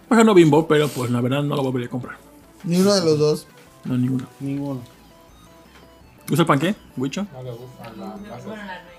Pues 0.07 0.18
ganó 0.18 0.34
Bimbo, 0.34 0.68
pero 0.68 0.88
pues 0.88 1.11
la 1.11 1.22
verdad 1.22 1.44
no 1.44 1.56
lo 1.56 1.64
volvería 1.64 1.88
a 1.88 1.91
comprar. 1.91 2.18
Ni 2.64 2.80
uno 2.80 2.94
de 2.94 3.03
los 3.03 3.19
dos. 3.19 3.48
No, 3.86 3.98
ninguno. 3.98 4.26
Ninguno. 4.40 4.81
¿Te 6.26 6.30
gusta 6.30 6.41
el 6.44 6.48
panqué, 6.48 6.76
Wicho? 6.98 7.26
No 7.31 7.44
le 7.44 7.52
gusta 7.52 7.91
la 7.98 8.06
masa. 8.07 8.45
Bueno, 8.45 8.64
la 8.65 8.84
nuez. 8.84 8.95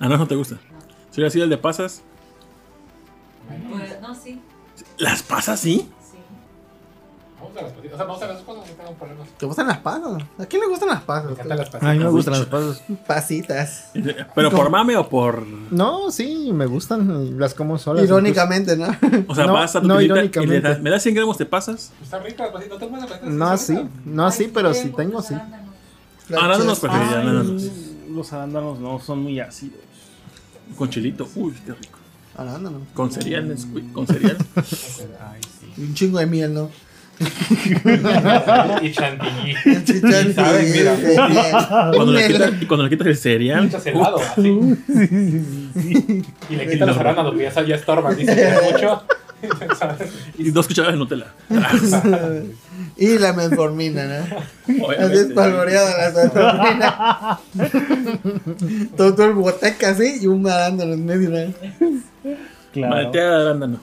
Ah, 0.00 0.08
no, 0.08 0.16
no 0.16 0.26
te 0.26 0.36
gusta. 0.36 0.58
Si 1.10 1.20
hubiera 1.20 1.30
sido 1.30 1.44
el 1.44 1.50
de 1.50 1.58
pasas. 1.58 2.02
Pues, 3.70 4.00
no, 4.00 4.14
sí. 4.14 4.40
¿Las 4.98 5.22
pasas 5.22 5.60
sí? 5.60 5.88
Sí. 7.38 7.44
Me 7.44 7.46
gustan 7.46 7.64
las 7.64 7.72
pasitas. 7.72 7.94
O 7.94 7.96
sea, 7.96 8.04
me 8.06 8.12
gustan 8.12 8.28
las 8.28 8.42
cosas, 8.42 8.68
no 8.68 8.74
tengo 8.76 8.92
problemas. 8.98 9.28
¿Te 9.38 9.46
gustan 9.46 9.66
las 9.68 9.78
pasas? 9.78 10.22
¿A 10.38 10.46
quién 10.46 10.60
le 10.62 10.68
gustan 10.68 10.88
las 10.88 11.02
pasas? 11.02 11.24
Me 11.26 11.32
encantan 11.32 11.58
las 11.58 11.68
pasitas. 11.70 11.88
A 11.90 11.92
mí 11.92 11.98
me 12.00 12.10
gustan 12.10 12.34
las 12.34 12.46
pasas. 12.46 12.82
Pasitas. 13.06 13.90
¿Pero 14.34 14.50
por 14.50 14.70
mame 14.70 14.96
o 14.96 15.08
por.? 15.08 15.46
No, 15.70 16.10
sí, 16.10 16.50
me 16.52 16.66
gustan 16.66 17.38
las 17.38 17.54
como 17.54 17.78
solas. 17.78 18.04
Irónicamente, 18.04 18.76
¿no? 18.76 18.86
O 19.28 19.34
sea, 19.34 19.46
No, 19.46 19.52
vas 19.54 19.74
a 19.76 19.80
tu 19.80 19.86
no, 19.88 19.98
tiendita 19.98 20.20
y 20.20 20.22
le 20.22 20.56
irónicamente. 20.56 20.68
das, 20.68 20.80
¿me 20.82 20.90
das 20.90 21.02
100 21.02 21.14
gramos 21.14 21.38
de 21.38 21.46
pasas? 21.46 21.92
Está 22.02 22.18
rica 22.18 22.44
las 22.44 22.52
pasitas. 22.52 22.74
¿No 22.74 22.78
te 22.78 22.86
gustan 22.86 23.00
las 23.00 23.10
pasitas? 23.10 23.30
No 23.34 23.44
Están 23.44 23.52
así, 23.54 23.74
ricas. 23.76 24.06
no 24.06 24.26
así, 24.26 24.44
Ay, 24.44 24.50
pero 24.54 24.74
sí, 24.74 24.80
si 24.82 24.88
porque 24.88 25.04
tengo, 25.06 25.22
sí. 25.22 25.34
arándanos. 26.36 26.80
Preferiría, 26.80 27.20
arándanos. 27.20 27.62
Los 28.10 28.32
arándanos 28.32 28.78
no 28.80 28.98
son 29.00 29.22
muy 29.22 29.38
ácidos. 29.40 29.78
Con 30.76 30.90
chilito. 30.90 31.28
Uy, 31.36 31.52
qué 31.64 31.72
rico. 31.72 31.98
Arándanos. 32.36 32.82
Con 32.94 33.10
cereal, 33.10 33.48
Nesquik, 33.48 33.92
con 33.92 34.06
cereal. 34.06 34.36
Ay, 34.56 35.40
sí. 35.60 35.72
Y 35.76 35.80
un 35.82 35.94
chingo 35.94 36.18
de 36.18 36.26
miel, 36.26 36.54
¿no? 36.54 36.70
Y 38.82 38.92
chantilly. 38.92 39.84
Chicharri, 39.84 40.32
¿Sabes? 40.32 40.70
Mira. 40.72 40.94
Cuando 41.94 42.12
le, 42.12 42.26
quitas, 42.26 42.52
y 42.60 42.66
cuando 42.66 42.84
le 42.84 42.90
quitas 42.90 43.06
el 43.08 43.16
cereal. 43.16 43.64
Muchas 43.64 43.86
helado, 43.86 44.18
así. 44.18 44.48
Y 46.50 46.56
le 46.56 46.70
quitan 46.70 46.88
los 46.88 46.96
arándanos, 46.96 47.34
que 47.34 47.42
ya, 47.42 47.62
ya 47.62 47.74
estorban. 47.74 48.16
Dice 48.16 48.34
que 48.34 48.48
es 48.48 48.72
mucho. 48.72 49.02
Y 50.36 50.50
dos 50.50 50.66
cucharadas 50.66 50.94
de 50.94 50.98
Nutella. 50.98 51.26
Y 52.96 53.18
la 53.18 53.32
metformina, 53.32 54.04
la 54.04 54.24
metformina. 56.14 57.38
todo, 58.96 59.14
todo 59.14 59.26
el 59.26 59.34
boteca 59.34 59.90
así 59.90 60.18
y 60.22 60.26
un 60.26 60.44
arándano 60.48 60.94
en 60.94 61.06
medio, 61.06 61.30
¿no? 61.30 61.54
Claro. 62.72 62.94
Malteada 62.96 63.36
de 63.36 63.42
arándano. 63.44 63.80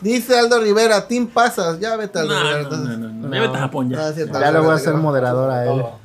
Dice 0.00 0.38
Aldo 0.38 0.60
Rivera, 0.60 1.06
Team 1.08 1.26
Pasas. 1.28 1.80
Ya 1.80 1.96
vete 1.96 2.18
Aldo 2.20 2.34
No, 2.34 2.40
Rivera. 2.40 2.56
no, 2.58 2.62
entonces. 2.64 2.98
no, 2.98 3.08
no, 3.08 3.28
no. 3.28 3.34
Ya 3.34 3.40
vete 3.42 3.56
a 3.56 3.60
Japón 3.60 3.90
ya. 3.90 4.12
cierto, 4.12 4.40
Ya 4.40 4.50
le 4.52 4.58
voy 4.60 4.76
a 4.76 4.80
creo. 4.80 4.96
moderador 4.98 5.50
a 5.50 5.62
él. 5.64 5.68
Todo. 5.70 5.98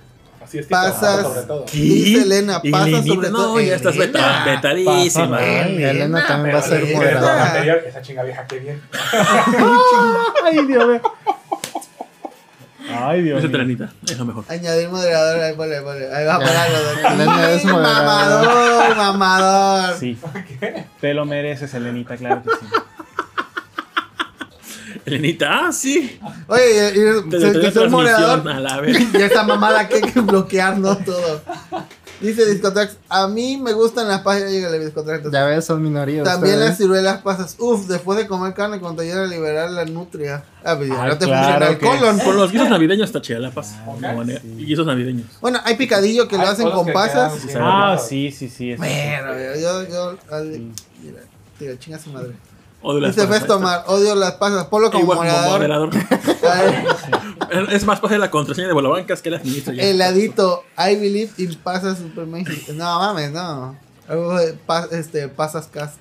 Así 0.44 0.58
es 0.60 0.66
Pasas. 0.68 1.22
sobre 1.22 1.42
todo. 1.44 1.66
Dice 1.72 2.22
Elena, 2.24 2.60
Y 2.64 2.72
pasa 2.72 2.88
Elenita, 2.88 3.14
sobre 3.16 3.30
todo. 3.30 3.54
No, 3.56 3.60
ya 3.62 3.76
estás 3.76 3.96
vetadísima. 3.98 5.42
Elena 5.44 6.28
también 6.28 6.56
va 6.56 6.60
a 6.60 6.64
ser 6.64 6.86
moderadora. 6.94 7.76
esa 7.88 8.02
chinga 8.02 8.24
vieja, 8.24 8.46
qué 8.48 8.60
bien. 8.60 8.82
Ay, 10.46 10.66
Dios 10.66 10.88
mío. 10.88 11.02
Ay, 12.96 13.22
Dios 13.22 13.40
Esa 13.40 13.48
mío. 13.48 13.52
telenita, 13.58 13.90
es 14.06 14.20
lo 14.20 14.26
mejor. 14.26 14.44
Añadir 14.50 14.90
moderador, 14.90 15.40
ahí 15.42 15.54
ponle, 15.56 15.82
ponle. 15.82 16.14
Ahí 16.14 16.26
va 16.26 16.36
a 16.36 16.40
Ya. 16.40 16.46
parar 16.46 16.70
lo 16.72 16.80
de 16.84 17.24
Elena 17.24 17.52
es 17.52 17.66
moderadora. 17.66 18.04
Mamador, 18.04 18.96
mamador. 18.98 19.98
Sí. 19.98 20.20
Te 21.02 21.14
lo 21.14 21.26
mereces, 21.26 21.74
Elenita, 21.74 22.18
claro 22.18 22.44
que 22.44 22.50
sí. 22.50 22.66
Elenita, 25.06 25.68
ah, 25.68 25.72
sí. 25.72 26.20
Oye, 26.48 26.94
y, 26.96 27.00
y- 27.28 27.30
Te 27.30 27.40
se 27.40 27.60
quitó 27.60 27.84
el 27.84 27.90
moderador. 27.90 28.48
a 28.50 28.60
la 28.60 28.82
vez. 28.82 28.98
Y 29.14 29.22
esa 29.22 29.44
mamada 29.44 29.88
que 29.88 29.96
hay 29.96 30.02
que 30.02 30.20
bloquear, 30.22 30.78
no 30.78 30.98
todo. 30.98 31.42
Dice 32.22 32.46
Discotrax, 32.46 32.98
a 33.10 33.28
mí 33.28 33.58
me 33.58 33.74
gustan 33.74 34.08
las 34.08 34.22
páginas, 34.22 34.50
llegale 34.52 34.80
Discotrax. 34.80 35.30
Ya 35.30 35.44
ves, 35.44 35.66
son 35.66 35.84
minorías. 35.84 36.24
También 36.24 36.54
ustedes. 36.54 36.70
las 36.70 36.78
ciruelas 36.78 37.22
pasas. 37.22 37.56
Uf, 37.60 37.88
después 37.88 38.18
de 38.18 38.28
comer 38.28 38.54
carne, 38.54 38.80
cuando 38.80 39.02
te 39.02 39.10
llega 39.10 39.24
a 39.24 39.28
liberar 39.28 39.70
la 39.72 39.84
nutria. 39.84 40.42
Ah, 40.64 40.76
pues 40.78 40.88
ya 40.88 41.04
Ay, 41.04 41.10
no 41.10 41.18
te 41.18 41.26
claro 41.26 41.66
funciona 41.66 41.68
el 41.68 42.00
colon. 42.00 42.20
Con 42.20 42.38
los 42.38 42.52
guisos 42.52 42.70
navideños 42.70 43.10
está 43.10 43.20
chida 43.22 43.40
la. 43.40 43.50
No, 43.52 44.14
manera. 44.16 44.40
Y 44.58 44.64
guisos 44.66 44.86
navideños. 44.86 45.28
Bueno, 45.42 45.60
hay 45.66 45.76
picadillo 45.76 46.28
que 46.30 46.38
lo 46.38 46.44
hacen 46.44 46.70
con 46.72 46.86
que 46.86 46.94
pasas. 46.94 47.34
quedan 47.34 47.48
bien 47.48 47.58
Ah, 47.62 47.98
sí, 47.98 48.32
sí, 48.32 48.48
sí. 48.48 48.72
sí. 48.72 48.76
Bueno, 48.78 49.28
yo, 49.60 49.90
yo, 49.90 50.18
al- 50.32 50.48
mira, 51.04 51.20
tío, 51.60 51.76
chinga 51.76 52.00
su 52.00 52.10
madre. 52.12 52.32
O 52.84 52.94
de 52.94 53.02
las 53.02 53.16
Dice 53.16 53.28
pasas, 53.28 53.40
Festo 53.40 53.54
ahí 53.54 53.60
está. 53.60 53.70
Mar, 53.78 53.84
odio 53.88 54.14
las 54.16 54.34
pasas. 54.34 54.66
Polo 54.66 54.92
como 54.92 55.04
Igual 55.04 55.18
como 55.20 55.32
moderador. 55.32 55.90
moderador. 55.94 56.34
Es 57.72 57.86
más 57.86 58.00
fácil 58.00 58.20
la 58.20 58.30
contraseña 58.32 58.68
de 58.68 58.74
Bolabancas 58.74 59.22
que 59.22 59.30
la 59.30 59.38
administra 59.38 59.74
ya. 59.74 59.84
Heladito, 59.84 60.64
I 60.78 60.96
believe 60.96 61.32
in 61.38 61.56
pasas 61.56 62.00
super. 62.00 62.28
No 62.28 63.00
mames, 63.00 63.32
no. 63.32 63.78
Este, 64.92 65.28
pasas 65.30 65.68
cast. 65.68 65.96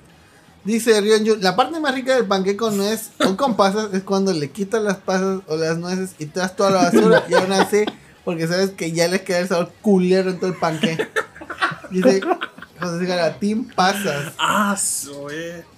Dice 0.63 0.99
Rionju, 0.99 1.37
la 1.41 1.55
parte 1.55 1.79
más 1.79 1.93
rica 1.93 2.15
del 2.15 2.25
panqueque 2.25 2.57
con 2.57 2.77
nuez 2.77 3.11
o 3.25 3.35
con 3.35 3.55
pasas 3.55 3.93
es 3.93 4.03
cuando 4.03 4.31
le 4.31 4.49
quitas 4.49 4.81
las 4.81 4.97
pasas 4.97 5.41
o 5.47 5.57
las 5.57 5.77
nueces 5.77 6.15
y 6.19 6.25
te 6.25 6.39
das 6.39 6.55
toda 6.55 6.69
la 6.71 6.83
basura 6.83 7.23
y 7.27 7.33
aún 7.33 7.51
así, 7.51 7.83
porque 8.23 8.47
sabes 8.47 8.71
que 8.71 8.93
ya 8.93 9.07
les 9.09 9.21
queda 9.21 9.39
el 9.39 9.47
sabor 9.49 9.71
culero 9.81 10.29
en 10.29 10.39
todo 10.39 10.49
el 10.49 10.55
panqueque. 10.57 11.07
Dice 11.91 12.21
José 12.79 13.35
Team 13.39 13.69
Pasas. 13.75 14.33
Ah, 14.39 14.75
eh. 15.31 15.63
Ah, 15.65 15.72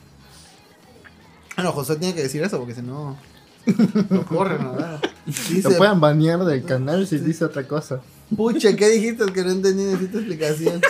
no, 1.64 1.72
José 1.72 1.96
tiene 1.98 2.14
que 2.16 2.24
decir 2.24 2.44
eso 2.44 2.58
porque 2.58 2.76
si 2.76 2.82
no. 2.82 3.18
No 4.10 4.26
corre, 4.26 4.60
nada. 4.60 5.00
Lo 5.26 5.32
Dice, 5.56 5.72
pueden 5.72 6.00
banear 6.00 6.44
del 6.46 6.64
canal 6.66 7.08
si 7.08 7.18
dice 7.18 7.46
otra 7.46 7.68
cosa. 7.68 8.00
pucha, 8.36 8.76
¿qué 8.76 8.90
dijiste 8.90 9.26
que 9.34 9.44
no 9.44 9.52
entendí? 9.52 9.84
Necesito 9.84 10.20
explicación. 10.20 10.82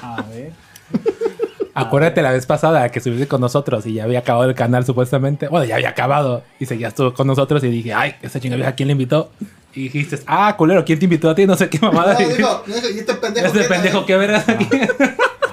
A 0.00 0.22
ver. 0.22 0.52
Acuérdate 1.74 2.22
la 2.22 2.32
vez 2.32 2.44
pasada 2.46 2.88
que 2.88 2.98
estuviste 2.98 3.28
con 3.28 3.40
nosotros 3.40 3.86
y 3.86 3.94
ya 3.94 4.04
había 4.04 4.20
acabado 4.20 4.48
el 4.48 4.54
canal 4.54 4.84
supuestamente. 4.84 5.46
Bueno, 5.48 5.64
ya 5.64 5.76
había 5.76 5.90
acabado 5.90 6.42
y 6.58 6.66
seguías 6.66 6.94
tú 6.94 7.12
con 7.14 7.26
nosotros 7.26 7.62
y 7.64 7.68
dije, 7.68 7.92
ay, 7.94 8.14
esa 8.22 8.40
chinga 8.40 8.56
vieja, 8.56 8.72
¿quién 8.74 8.88
le 8.88 8.92
invitó? 8.92 9.30
Y 9.74 9.82
dijiste, 9.84 10.18
ah, 10.26 10.54
culero, 10.56 10.84
¿quién 10.84 10.98
te 10.98 11.04
invitó 11.04 11.30
a 11.30 11.34
ti? 11.36 11.46
No 11.46 11.56
sé 11.56 11.68
qué 11.68 11.78
mamada. 11.78 12.14
No, 12.14 12.28
dijo, 12.28 12.64
no, 12.66 12.74
¿y 12.76 12.98
este 12.98 13.14
pendejo? 13.14 13.46
Este 13.46 13.60
qué 13.60 13.64
pendejo, 13.68 13.98
tal?" 13.98 14.06
¿qué 14.06 14.16
verás 14.16 14.48
aquí? 14.48 14.68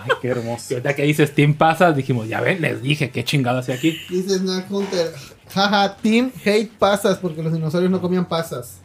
Ay, 0.06 0.12
qué 0.22 0.28
Y 0.28 0.32
hermoso. 0.32 0.74
ahorita 0.76 0.96
que 0.96 1.04
dices 1.04 1.34
Team 1.36 1.54
Pasas, 1.56 1.96
dijimos, 1.96 2.28
ya 2.28 2.42
ven, 2.42 2.62
les 2.62 2.82
dije, 2.82 3.10
qué 3.10 3.24
chingado 3.24 3.60
hacia 3.60 3.76
aquí. 3.76 4.00
Dice 4.10 4.38
Snack 4.40 4.70
Hunter. 4.72 5.12
Jaja, 5.54 5.96
Team 5.98 6.32
Hate 6.46 6.72
Pasas 6.80 7.18
porque 7.18 7.42
los 7.44 7.54
dinosaurios 7.54 7.92
no 7.92 8.02
comían 8.02 8.26
pasas. 8.26 8.80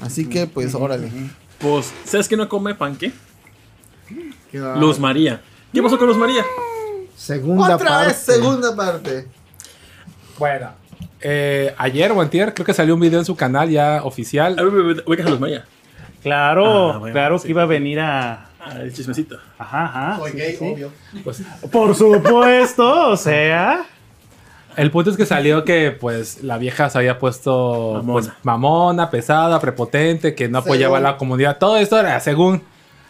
Así 0.00 0.26
que, 0.28 0.46
pues, 0.46 0.74
órale. 0.74 1.10
Pues, 1.58 1.92
¿sabes 2.04 2.28
qué 2.28 2.36
no 2.36 2.48
come 2.48 2.74
pan 2.74 2.96
qué? 2.96 3.12
Qué 4.50 4.60
va. 4.60 4.76
Luz 4.76 4.98
María. 4.98 5.42
¿Qué 5.72 5.82
pasó 5.82 5.98
con 5.98 6.08
Luz 6.08 6.16
María? 6.16 6.42
Segunda 7.16 7.74
Otra 7.76 7.88
parte. 7.88 8.06
vez, 8.08 8.16
segunda 8.16 8.74
parte. 8.74 9.26
Bueno, 10.38 10.70
eh, 11.20 11.74
ayer 11.76 12.10
o 12.12 12.20
antier 12.20 12.54
creo 12.54 12.64
que 12.64 12.72
salió 12.72 12.94
un 12.94 13.00
video 13.00 13.18
en 13.18 13.26
su 13.26 13.36
canal 13.36 13.68
ya 13.68 14.00
oficial. 14.04 14.58
A 14.58 14.62
ver, 14.62 15.02
ubicas 15.06 15.26
a 15.26 15.30
Luz 15.30 15.40
María. 15.40 15.64
Claro, 16.22 16.92
Ah, 16.92 16.98
bueno, 16.98 17.12
claro 17.12 17.38
sí. 17.38 17.44
que 17.46 17.50
iba 17.50 17.62
a 17.62 17.66
venir 17.66 18.00
a. 18.00 18.49
Ah, 18.72 18.80
el 18.82 18.92
chismecito. 18.94 19.36
Ajá, 19.58 19.84
ajá. 19.84 20.16
Soy 20.18 20.30
sí, 20.32 20.36
gay, 20.38 20.56
sí. 20.56 20.72
obvio. 20.72 20.92
Pues, 21.24 21.42
Por 21.72 21.94
supuesto, 21.96 23.08
o 23.10 23.16
sea. 23.16 23.84
el 24.76 24.90
punto 24.90 25.10
es 25.10 25.16
que 25.16 25.26
salió 25.26 25.64
que 25.64 25.90
pues 25.90 26.42
la 26.42 26.56
vieja 26.58 26.88
se 26.88 26.98
había 26.98 27.18
puesto 27.18 27.94
Mamona. 27.96 28.12
pues, 28.12 28.30
mamona, 28.44 29.10
pesada, 29.10 29.58
prepotente, 29.60 30.34
que 30.34 30.48
no 30.48 30.58
apoyaba 30.58 30.98
a 30.98 31.00
la 31.00 31.16
comunidad. 31.16 31.58
Todo 31.58 31.76
esto 31.78 31.98
era 31.98 32.18
según. 32.20 32.62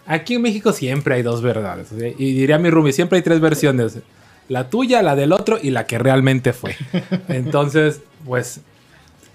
Aquí 0.07 0.35
en 0.35 0.43
México 0.43 0.73
siempre 0.73 1.15
hay 1.16 1.23
dos 1.23 1.43
verdades. 1.43 1.89
y 1.93 2.35
diría 2.35 2.59
mi 2.59 2.70
Rumi, 2.70 2.93
siempre 2.93 3.16
hay 3.19 3.23
tres 3.23 3.41
versiones. 3.41 3.99
La 4.49 4.69
tuya, 4.69 5.03
la 5.03 5.15
del 5.15 5.32
otro 5.32 5.59
y 5.62 5.70
la 5.70 5.87
que 5.87 5.99
realmente 5.99 6.53
fue. 6.53 6.74
Entonces, 7.28 8.01
pues 8.24 8.62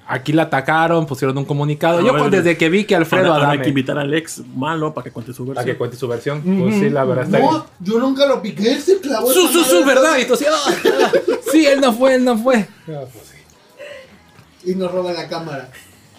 aquí 0.07 0.33
la 0.33 0.43
atacaron, 0.43 1.05
pusieron 1.05 1.37
un 1.37 1.45
comunicado. 1.45 1.99
A 1.99 2.01
Yo 2.03 2.17
pues, 2.17 2.31
desde 2.31 2.57
que 2.57 2.69
vi 2.69 2.85
que 2.85 2.95
Alfredo 2.95 3.25
Ahora, 3.25 3.35
ahora 3.35 3.47
hay 3.49 3.53
Adame... 3.55 3.63
que 3.63 3.69
invitar 3.69 3.97
al 3.97 4.13
ex 4.13 4.41
malo 4.55 4.93
para 4.93 5.05
que 5.05 5.11
cuente 5.11 5.33
su 5.33 5.45
Para 5.45 5.61
que 5.61 5.71
versión. 5.71 5.77
cuente 5.77 5.97
su 5.97 6.07
versión. 6.07 6.41
Pues 6.41 6.75
sí, 6.75 6.89
la 6.89 7.03
verdad 7.05 7.25
está 7.25 7.37
bien. 7.39 7.49
No, 7.51 7.65
yo 7.79 7.99
nunca 7.99 8.25
lo 8.25 8.41
piqué, 8.41 8.79
se 8.79 8.99
clavó. 8.99 9.31
Su, 9.31 9.47
su, 9.47 9.63
su, 9.63 9.83
verdad. 9.85 10.17
Y 10.19 10.25
tú 10.25 10.33
así, 10.35 10.45
"Ah, 10.49 10.53
ah, 10.65 11.11
sí, 11.51 11.65
él 11.65 11.81
no 11.81 11.93
fue, 11.93 12.15
él 12.15 12.23
no 12.25 12.37
fue. 12.37 12.67
Y 14.63 14.75
nos 14.75 14.91
roba 14.91 15.11
la 15.13 15.27
cámara. 15.27 15.69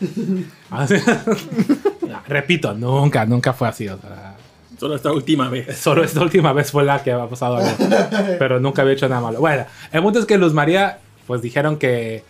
Ah, 0.70 0.84
sí. 0.86 0.96
No, 2.08 2.20
repito, 2.26 2.74
nunca, 2.74 3.24
nunca 3.24 3.52
fue 3.52 3.68
así. 3.68 3.88
O 3.88 3.96
sea, 3.98 4.34
Solo 4.78 4.96
esta 4.96 5.12
última 5.12 5.48
vez. 5.48 5.78
solo 5.78 6.02
esta 6.04 6.20
última 6.20 6.52
vez 6.52 6.72
fue 6.72 6.84
la 6.84 7.02
que 7.02 7.12
ha 7.12 7.26
pasado 7.28 7.56
algo. 7.56 7.70
Pero 8.38 8.58
nunca 8.60 8.82
había 8.82 8.94
hecho 8.94 9.08
nada 9.08 9.20
malo. 9.20 9.38
Bueno, 9.40 9.64
el 9.92 10.02
punto 10.02 10.18
es 10.18 10.26
que 10.26 10.36
Luz 10.38 10.52
María, 10.52 10.98
pues 11.26 11.40
dijeron 11.40 11.78
que, 11.78 12.24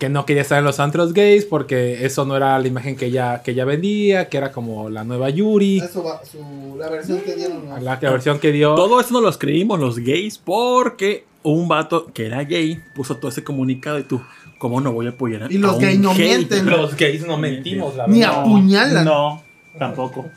que 0.00 0.08
no 0.08 0.26
quería 0.26 0.42
estar 0.42 0.58
en 0.58 0.64
los 0.64 0.80
antros 0.80 1.12
gays 1.12 1.44
porque 1.44 2.04
eso 2.04 2.24
no 2.24 2.36
era 2.36 2.58
la 2.58 2.66
imagen 2.66 2.96
que 2.96 3.06
ella, 3.06 3.42
que 3.42 3.52
ella 3.52 3.64
vendía, 3.64 4.28
que 4.28 4.38
era 4.38 4.50
como 4.50 4.90
la 4.90 5.04
nueva 5.04 5.30
Yuri, 5.30 5.78
Eso 5.78 6.02
va, 6.02 6.20
su, 6.24 6.74
la 6.76 6.88
versión 6.88 7.20
que 7.20 7.36
dieron. 7.36 7.68
¿no? 7.68 7.78
la, 7.78 7.98
la 8.00 8.10
versión 8.10 8.40
que 8.40 8.50
dio. 8.50 8.74
Todo 8.74 8.98
esto 8.98 9.12
no 9.12 9.20
los 9.20 9.38
creímos 9.38 9.78
los 9.78 9.98
gays 9.98 10.38
porque 10.38 11.24
un 11.42 11.68
vato 11.68 12.06
que 12.12 12.26
era 12.26 12.42
gay 12.44 12.82
puso 12.94 13.16
todo 13.18 13.30
ese 13.30 13.44
comunicado 13.44 13.98
y 13.98 14.02
tú, 14.04 14.20
¿cómo 14.58 14.80
no 14.80 14.90
voy 14.92 15.06
a 15.06 15.10
apoyar 15.10 15.44
a 15.44 15.52
Y 15.52 15.58
los 15.58 15.78
gays 15.78 16.00
no 16.00 16.14
gay? 16.14 16.28
mienten. 16.28 16.66
Los 16.66 16.96
gays 16.96 17.26
no 17.26 17.36
mentimos, 17.36 17.94
la 17.94 18.06
Ni 18.06 18.20
verdad. 18.20 18.40
apuñalan. 18.40 19.04
No, 19.04 19.42
tampoco. 19.78 20.30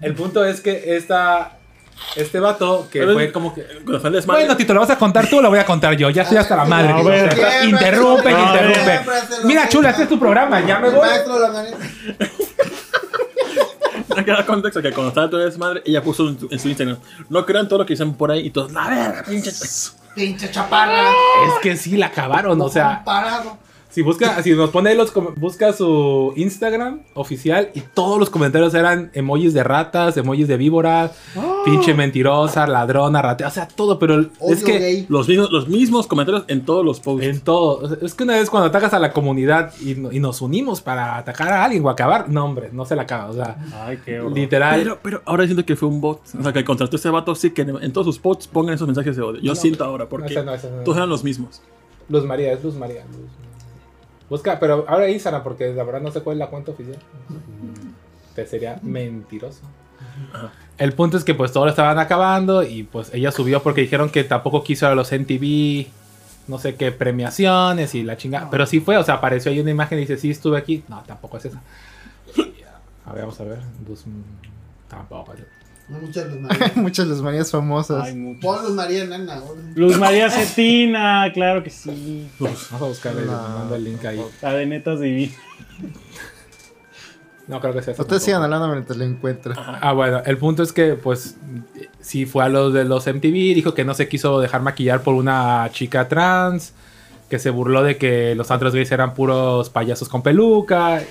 El 0.00 0.14
punto 0.14 0.44
es 0.44 0.60
que 0.60 0.96
esta, 0.96 1.58
este 2.16 2.40
vato 2.40 2.88
que 2.90 3.04
fue 3.04 3.32
como 3.32 3.54
que... 3.54 3.66
Bueno, 4.26 4.56
Tito, 4.56 4.74
¿lo 4.74 4.80
vas 4.80 4.90
a 4.90 4.98
contar 4.98 5.28
tú 5.28 5.38
o 5.38 5.42
lo 5.42 5.48
voy 5.48 5.58
a 5.58 5.66
contar 5.66 5.96
yo? 5.96 6.10
Ya 6.10 6.22
estoy 6.22 6.38
hasta 6.38 6.56
la 6.56 6.64
madre. 6.64 6.94
Tito. 6.94 7.08
O 7.08 7.36
sea, 7.36 7.64
interrumpe, 7.64 8.34
Mira, 9.44 9.68
chula, 9.68 9.90
este 9.90 10.04
es 10.04 10.08
tu 10.08 10.18
programa. 10.18 10.60
Ya 10.60 10.78
me 10.78 10.90
voy. 10.90 11.00
maestro 11.08 11.38
la 11.38 11.48
manera. 11.48 11.76
hay 14.16 14.24
que 14.24 14.30
dar 14.30 14.46
contexto 14.46 14.82
que 14.82 14.92
cuando 14.92 15.08
estaba 15.08 15.30
todo 15.30 15.40
desmadre, 15.40 15.82
ella 15.84 16.02
puso 16.02 16.28
en 16.28 16.38
su, 16.38 16.48
en 16.50 16.58
su 16.58 16.68
Instagram, 16.68 16.98
no 17.28 17.44
crean 17.44 17.68
todo 17.68 17.80
lo 17.80 17.86
que 17.86 17.94
dicen 17.94 18.14
por 18.14 18.30
ahí 18.30 18.46
y 18.46 18.50
todos, 18.50 18.72
la 18.72 18.88
verga, 18.88 19.24
pinche. 19.26 19.50
Pinche 20.14 20.48
chaparra. 20.50 21.10
Es 21.48 21.54
que 21.60 21.76
sí, 21.76 21.96
la 21.96 22.06
acabaron. 22.06 22.60
O 22.60 22.68
sea, 22.68 23.02
Parado. 23.04 23.58
Si 23.94 24.02
busca, 24.02 24.42
si 24.42 24.52
nos 24.54 24.70
pone 24.70 24.92
los 24.96 25.12
busca 25.36 25.72
su 25.72 26.32
Instagram 26.36 27.02
oficial 27.14 27.70
y 27.74 27.80
todos 27.80 28.18
los 28.18 28.28
comentarios 28.28 28.74
eran 28.74 29.10
emojis 29.14 29.54
de 29.54 29.62
ratas, 29.62 30.16
emojis 30.16 30.48
de 30.48 30.56
víboras, 30.56 31.12
pinche 31.64 31.94
mentirosa, 31.94 32.66
ladrona, 32.66 33.22
ratea, 33.22 33.46
o 33.46 33.50
sea, 33.52 33.68
todo, 33.68 33.98
pero 34.00 34.26
es 34.48 34.64
que 34.64 34.78
gay. 34.78 35.06
Los 35.08 35.28
mismos, 35.28 35.50
los 35.52 35.68
mismos 35.68 36.06
comentarios 36.08 36.44
en 36.48 36.64
todos 36.64 36.84
los 36.84 36.98
posts. 36.98 37.24
en 37.26 37.40
todo, 37.40 37.96
es 38.02 38.14
que 38.14 38.24
una 38.24 38.34
vez 38.34 38.50
cuando 38.50 38.68
atacas 38.68 38.92
a 38.94 38.98
la 38.98 39.12
comunidad 39.12 39.72
y, 39.80 39.92
y 39.92 40.18
nos 40.18 40.42
unimos 40.42 40.80
para 40.80 41.16
atacar 41.16 41.52
a 41.52 41.64
alguien 41.64 41.84
o 41.84 41.88
acabar, 41.90 42.28
no 42.28 42.44
hombre, 42.44 42.70
no 42.72 42.84
se 42.84 42.96
la 42.96 43.02
acaba, 43.02 43.30
o 43.30 43.34
sea, 43.34 43.56
Ay, 43.86 43.98
qué 44.04 44.18
horror. 44.18 44.32
literal. 44.32 44.80
Pero, 44.82 44.98
pero 45.02 45.22
ahora 45.24 45.44
siento 45.44 45.64
que 45.64 45.76
fue 45.76 45.88
un 45.88 46.00
bot. 46.00 46.20
O 46.38 46.42
sea, 46.42 46.52
que 46.52 46.64
contrató 46.64 46.96
ese 46.96 47.10
vato, 47.10 47.34
sí, 47.36 47.50
que 47.50 47.62
en, 47.62 47.80
en 47.82 47.92
todos 47.92 48.06
sus 48.08 48.18
posts 48.18 48.48
pongan 48.48 48.74
esos 48.74 48.88
mensajes 48.88 49.14
de 49.14 49.22
odio. 49.22 49.40
Yo 49.40 49.52
No, 49.52 49.54
siento 49.54 49.84
ahora, 49.84 50.08
porque 50.08 50.32
ese 50.34 50.42
no, 50.42 50.52
ese 50.52 50.68
no. 50.70 50.82
todos 50.82 50.96
eran 50.96 51.08
los 51.08 51.22
mismos. 51.22 51.62
Luz 52.08 52.24
María, 52.24 52.52
es 52.52 52.62
Luz 52.64 52.74
María. 52.74 53.04
Luz- 53.12 53.43
Busca, 54.30 54.58
pero 54.58 54.84
ahora 54.88 55.08
Instagram, 55.10 55.42
porque 55.42 55.72
la 55.74 55.84
verdad 55.84 56.00
no 56.00 56.10
sé 56.10 56.20
cuál 56.22 56.36
es 56.36 56.40
la 56.40 56.46
cuenta 56.48 56.72
oficial. 56.72 56.98
Te 58.34 58.46
sería 58.46 58.78
mentiroso. 58.82 59.60
El 60.78 60.92
punto 60.92 61.16
es 61.16 61.24
que 61.24 61.34
pues 61.34 61.52
todo 61.52 61.64
lo 61.64 61.70
estaban 61.70 61.98
acabando 61.98 62.62
y 62.62 62.82
pues 62.84 63.12
ella 63.14 63.30
subió 63.30 63.62
porque 63.62 63.82
dijeron 63.82 64.10
que 64.10 64.24
tampoco 64.24 64.64
quiso 64.64 64.86
a 64.88 64.94
los 64.94 65.12
MTV, 65.12 65.86
no 66.48 66.58
sé 66.58 66.74
qué 66.74 66.90
premiaciones 66.90 67.94
y 67.94 68.02
la 68.02 68.16
chingada. 68.16 68.50
Pero 68.50 68.66
sí 68.66 68.80
fue, 68.80 68.96
o 68.96 69.04
sea, 69.04 69.14
apareció 69.14 69.52
ahí 69.52 69.60
una 69.60 69.70
imagen 69.70 69.98
y 69.98 70.02
dice, 70.02 70.16
sí, 70.16 70.30
estuve 70.30 70.58
aquí. 70.58 70.82
No, 70.88 71.02
tampoco 71.06 71.36
es 71.38 71.44
esa. 71.46 71.60
A 73.06 73.12
ver, 73.12 73.22
vamos 73.22 73.38
a 73.40 73.44
ver. 73.44 73.58
Luz- 73.88 74.04
Tampoco 74.88 75.32
es 75.34 75.40
esa. 75.40 75.48
No, 75.88 75.98
Muchas 75.98 76.26
Luz 76.28 76.40
María. 76.40 76.72
Muchas 76.76 77.06
Luz 77.06 77.22
Marías 77.22 77.50
famosas. 77.50 78.04
Ay. 78.04 78.38
Pon 78.40 78.62
Luz 78.62 78.72
María 78.72 79.04
órale. 79.04 79.72
Luz 79.74 79.98
María 79.98 80.30
Cetina, 80.30 81.30
claro 81.32 81.62
que 81.62 81.70
sí. 81.70 82.28
Vamos 82.38 82.72
a 82.72 82.76
buscarle, 82.78 83.22
les 83.22 83.30
mando 83.30 83.74
el 83.74 83.84
link 83.84 84.04
ahí. 84.04 84.24
La 84.40 84.52
de 84.54 84.66
netas 84.66 85.00
divina. 85.00 85.34
No 87.46 87.60
creo 87.60 87.74
que 87.74 87.82
sea. 87.82 87.94
Ustedes 87.98 88.22
sigan 88.22 88.42
hablando 88.42 88.68
mientras 88.68 88.96
lo 88.96 89.04
encuentro. 89.04 89.52
Ah, 89.56 89.92
bueno, 89.92 90.22
el 90.24 90.38
punto 90.38 90.62
es 90.62 90.72
que, 90.72 90.94
pues, 90.94 91.36
sí 92.00 92.24
fue 92.24 92.44
a 92.44 92.48
los 92.48 92.72
de 92.72 92.84
los 92.84 93.06
MTV, 93.06 93.54
dijo 93.54 93.74
que 93.74 93.84
no 93.84 93.92
se 93.92 94.08
quiso 94.08 94.40
dejar 94.40 94.62
maquillar 94.62 95.02
por 95.02 95.14
una 95.14 95.68
chica 95.70 96.08
trans, 96.08 96.72
que 97.34 97.40
se 97.40 97.50
burló 97.50 97.82
de 97.82 97.96
que 97.96 98.36
los 98.36 98.52
antros 98.52 98.76
gays 98.76 98.92
eran 98.92 99.12
puros 99.12 99.68
payasos 99.68 100.08
con 100.08 100.22
peluca, 100.22 101.02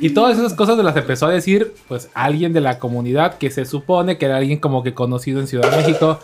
y 0.00 0.08
todas 0.08 0.38
esas 0.38 0.54
cosas 0.54 0.78
las 0.78 0.96
empezó 0.96 1.26
a 1.26 1.30
decir, 1.30 1.74
pues, 1.86 2.08
alguien 2.14 2.54
de 2.54 2.62
la 2.62 2.78
comunidad 2.78 3.36
que 3.36 3.50
se 3.50 3.66
supone 3.66 4.16
que 4.16 4.24
era 4.24 4.38
alguien 4.38 4.58
como 4.58 4.82
que 4.82 4.94
conocido 4.94 5.38
en 5.38 5.46
Ciudad 5.46 5.70
de 5.70 5.76
México, 5.76 6.18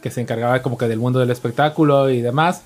que 0.00 0.12
se 0.12 0.20
encargaba 0.20 0.62
como 0.62 0.78
que 0.78 0.86
del 0.86 1.00
mundo 1.00 1.18
del 1.18 1.32
espectáculo 1.32 2.10
y 2.10 2.20
demás. 2.20 2.62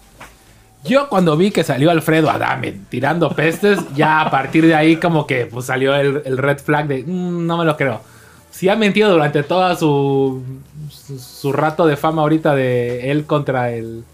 Yo 0.84 1.08
cuando 1.08 1.38
vi 1.38 1.50
que 1.52 1.64
salió 1.64 1.90
Alfredo 1.90 2.28
Adame 2.28 2.80
tirando 2.90 3.30
pestes, 3.30 3.78
ya 3.94 4.20
a 4.20 4.30
partir 4.30 4.66
de 4.66 4.74
ahí 4.74 4.96
como 4.96 5.26
que 5.26 5.46
pues 5.46 5.64
salió 5.64 5.94
el, 5.94 6.20
el 6.26 6.36
red 6.36 6.58
flag 6.58 6.86
de 6.86 7.02
"Mm, 7.02 7.46
no 7.46 7.56
me 7.56 7.64
lo 7.64 7.78
creo. 7.78 8.02
Si 8.50 8.68
ha 8.68 8.76
mentido 8.76 9.10
durante 9.10 9.42
toda 9.42 9.74
su, 9.74 10.42
su, 10.90 11.18
su 11.18 11.52
rato 11.54 11.86
de 11.86 11.96
fama 11.96 12.20
ahorita 12.20 12.54
de 12.54 13.10
él 13.10 13.24
contra 13.24 13.72
el... 13.72 14.04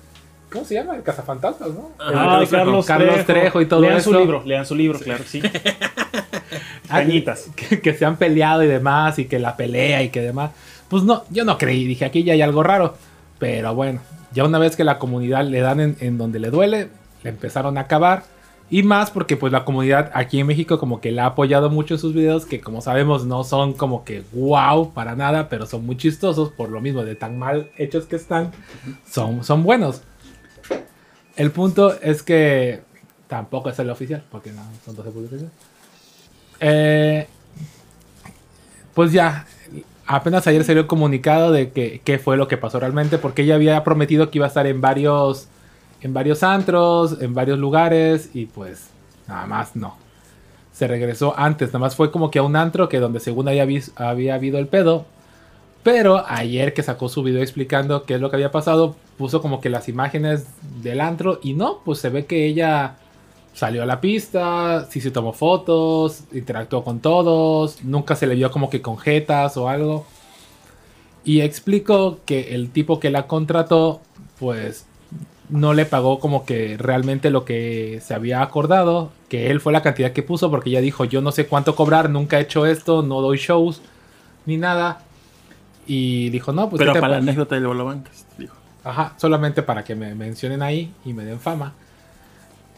¿Cómo 0.52 0.64
se 0.64 0.74
llama? 0.74 0.94
El 0.94 1.02
cazafantasmas, 1.02 1.70
¿no? 1.70 1.90
Ah, 1.98 2.10
Carlos 2.12 2.50
Carlos, 2.50 2.86
Carlos 2.86 3.26
Trejo 3.26 3.60
y 3.60 3.66
todo 3.66 3.80
lean 3.80 3.96
eso. 3.96 4.10
su 4.10 4.18
libro, 4.18 4.42
lean 4.44 4.66
su 4.66 4.74
libro, 4.74 4.98
claro 4.98 5.24
que 5.24 5.28
sí. 5.30 5.42
Ah, 6.88 6.98
Cañitas. 6.98 7.48
Que, 7.56 7.80
que 7.80 7.94
se 7.94 8.04
han 8.04 8.16
peleado 8.16 8.62
y 8.62 8.66
demás 8.66 9.18
y 9.18 9.24
que 9.24 9.38
la 9.38 9.56
pelea 9.56 10.02
y 10.02 10.10
que 10.10 10.20
demás. 10.20 10.50
Pues 10.88 11.04
no, 11.04 11.24
yo 11.30 11.44
no 11.44 11.56
creí, 11.56 11.86
dije 11.86 12.04
aquí 12.04 12.22
ya 12.22 12.34
hay 12.34 12.42
algo 12.42 12.62
raro. 12.62 12.96
Pero 13.38 13.74
bueno, 13.74 14.00
ya 14.32 14.44
una 14.44 14.58
vez 14.58 14.76
que 14.76 14.84
la 14.84 14.98
comunidad 14.98 15.46
le 15.46 15.60
dan 15.60 15.80
en, 15.80 15.96
en 16.00 16.18
donde 16.18 16.38
le 16.38 16.50
duele, 16.50 16.88
le 17.22 17.30
empezaron 17.30 17.78
a 17.78 17.82
acabar. 17.82 18.24
Y 18.68 18.82
más 18.82 19.10
porque 19.10 19.36
pues 19.36 19.52
la 19.52 19.64
comunidad 19.64 20.10
aquí 20.14 20.40
en 20.40 20.46
México 20.46 20.78
como 20.78 21.00
que 21.00 21.12
la 21.12 21.24
ha 21.24 21.26
apoyado 21.28 21.68
mucho 21.70 21.94
en 21.94 22.00
sus 22.00 22.14
videos, 22.14 22.46
que 22.46 22.60
como 22.60 22.80
sabemos 22.80 23.24
no 23.26 23.44
son 23.44 23.72
como 23.74 24.04
que 24.04 24.22
wow 24.32 24.92
para 24.92 25.14
nada, 25.14 25.48
pero 25.48 25.66
son 25.66 25.84
muy 25.84 25.96
chistosos 25.96 26.50
por 26.50 26.70
lo 26.70 26.80
mismo 26.80 27.04
de 27.04 27.14
tan 27.14 27.38
mal 27.38 27.70
hechos 27.76 28.06
que 28.06 28.16
están, 28.16 28.50
son, 29.10 29.44
son 29.44 29.62
buenos. 29.62 30.02
El 31.36 31.50
punto 31.50 31.98
es 32.00 32.22
que 32.22 32.82
tampoco 33.28 33.70
es 33.70 33.78
el 33.78 33.90
oficial, 33.90 34.22
porque 34.30 34.52
no 34.52 34.62
son 34.84 34.94
12 34.94 35.10
publicaciones. 35.10 35.52
Eh, 36.60 37.26
pues 38.94 39.12
ya, 39.12 39.46
apenas 40.06 40.46
ayer 40.46 40.64
salió 40.64 40.82
el 40.82 40.86
comunicado 40.86 41.50
de 41.50 41.70
que 41.70 42.00
qué 42.04 42.18
fue 42.18 42.36
lo 42.36 42.48
que 42.48 42.58
pasó 42.58 42.78
realmente, 42.78 43.18
porque 43.18 43.42
ella 43.42 43.54
había 43.54 43.82
prometido 43.84 44.30
que 44.30 44.38
iba 44.38 44.46
a 44.46 44.48
estar 44.48 44.66
en 44.66 44.80
varios, 44.80 45.48
en 46.02 46.12
varios 46.12 46.42
antros, 46.42 47.20
en 47.20 47.34
varios 47.34 47.58
lugares, 47.58 48.30
y 48.34 48.46
pues 48.46 48.88
nada 49.26 49.46
más 49.46 49.74
no. 49.74 49.96
Se 50.72 50.86
regresó 50.86 51.34
antes, 51.38 51.68
nada 51.68 51.80
más 51.80 51.96
fue 51.96 52.10
como 52.10 52.30
que 52.30 52.38
a 52.38 52.42
un 52.42 52.56
antro 52.56 52.88
que 52.88 52.98
donde 52.98 53.20
según 53.20 53.48
había, 53.48 53.66
había 53.96 54.34
habido 54.34 54.58
el 54.58 54.66
pedo. 54.66 55.06
Pero 55.82 56.24
ayer 56.28 56.74
que 56.74 56.82
sacó 56.82 57.08
su 57.08 57.22
video 57.22 57.42
explicando 57.42 58.04
qué 58.04 58.14
es 58.14 58.20
lo 58.20 58.30
que 58.30 58.36
había 58.36 58.52
pasado, 58.52 58.94
puso 59.18 59.42
como 59.42 59.60
que 59.60 59.68
las 59.68 59.88
imágenes 59.88 60.46
del 60.82 61.00
antro 61.00 61.40
y 61.42 61.54
no, 61.54 61.80
pues 61.84 61.98
se 61.98 62.08
ve 62.08 62.26
que 62.26 62.46
ella 62.46 62.96
salió 63.52 63.82
a 63.82 63.86
la 63.86 64.00
pista, 64.00 64.86
sí 64.90 65.00
se 65.00 65.10
tomó 65.10 65.32
fotos, 65.32 66.24
interactuó 66.32 66.84
con 66.84 67.00
todos, 67.00 67.82
nunca 67.84 68.16
se 68.16 68.26
le 68.26 68.34
vio 68.34 68.50
como 68.50 68.70
que 68.70 68.80
con 68.80 68.98
jetas 68.98 69.56
o 69.56 69.68
algo. 69.68 70.06
Y 71.24 71.40
explicó 71.40 72.18
que 72.26 72.54
el 72.54 72.70
tipo 72.70 72.98
que 73.00 73.10
la 73.10 73.26
contrató, 73.26 74.00
pues 74.38 74.86
no 75.48 75.74
le 75.74 75.84
pagó 75.84 76.18
como 76.18 76.46
que 76.46 76.76
realmente 76.78 77.30
lo 77.30 77.44
que 77.44 78.00
se 78.02 78.14
había 78.14 78.42
acordado, 78.42 79.10
que 79.28 79.50
él 79.50 79.60
fue 79.60 79.72
la 79.72 79.82
cantidad 79.82 80.12
que 80.12 80.22
puso, 80.22 80.50
porque 80.50 80.70
ella 80.70 80.80
dijo, 80.80 81.04
yo 81.04 81.20
no 81.20 81.30
sé 81.32 81.46
cuánto 81.46 81.76
cobrar, 81.76 82.08
nunca 82.08 82.38
he 82.38 82.42
hecho 82.42 82.66
esto, 82.66 83.02
no 83.02 83.20
doy 83.20 83.38
shows, 83.38 83.82
ni 84.46 84.56
nada. 84.56 85.02
Y 85.86 86.30
dijo, 86.30 86.52
no, 86.52 86.68
pues... 86.68 86.78
Pero 86.78 86.92
¿qué 86.92 86.98
te 86.98 87.00
para 87.00 87.14
la 87.14 87.18
anécdota 87.18 87.54
del 87.54 87.66
Bolobancas, 87.66 88.26
dijo. 88.38 88.54
Ajá, 88.84 89.14
solamente 89.16 89.62
para 89.62 89.84
que 89.84 89.94
me 89.94 90.14
mencionen 90.14 90.62
ahí 90.62 90.92
y 91.04 91.12
me 91.12 91.24
den 91.24 91.40
fama. 91.40 91.74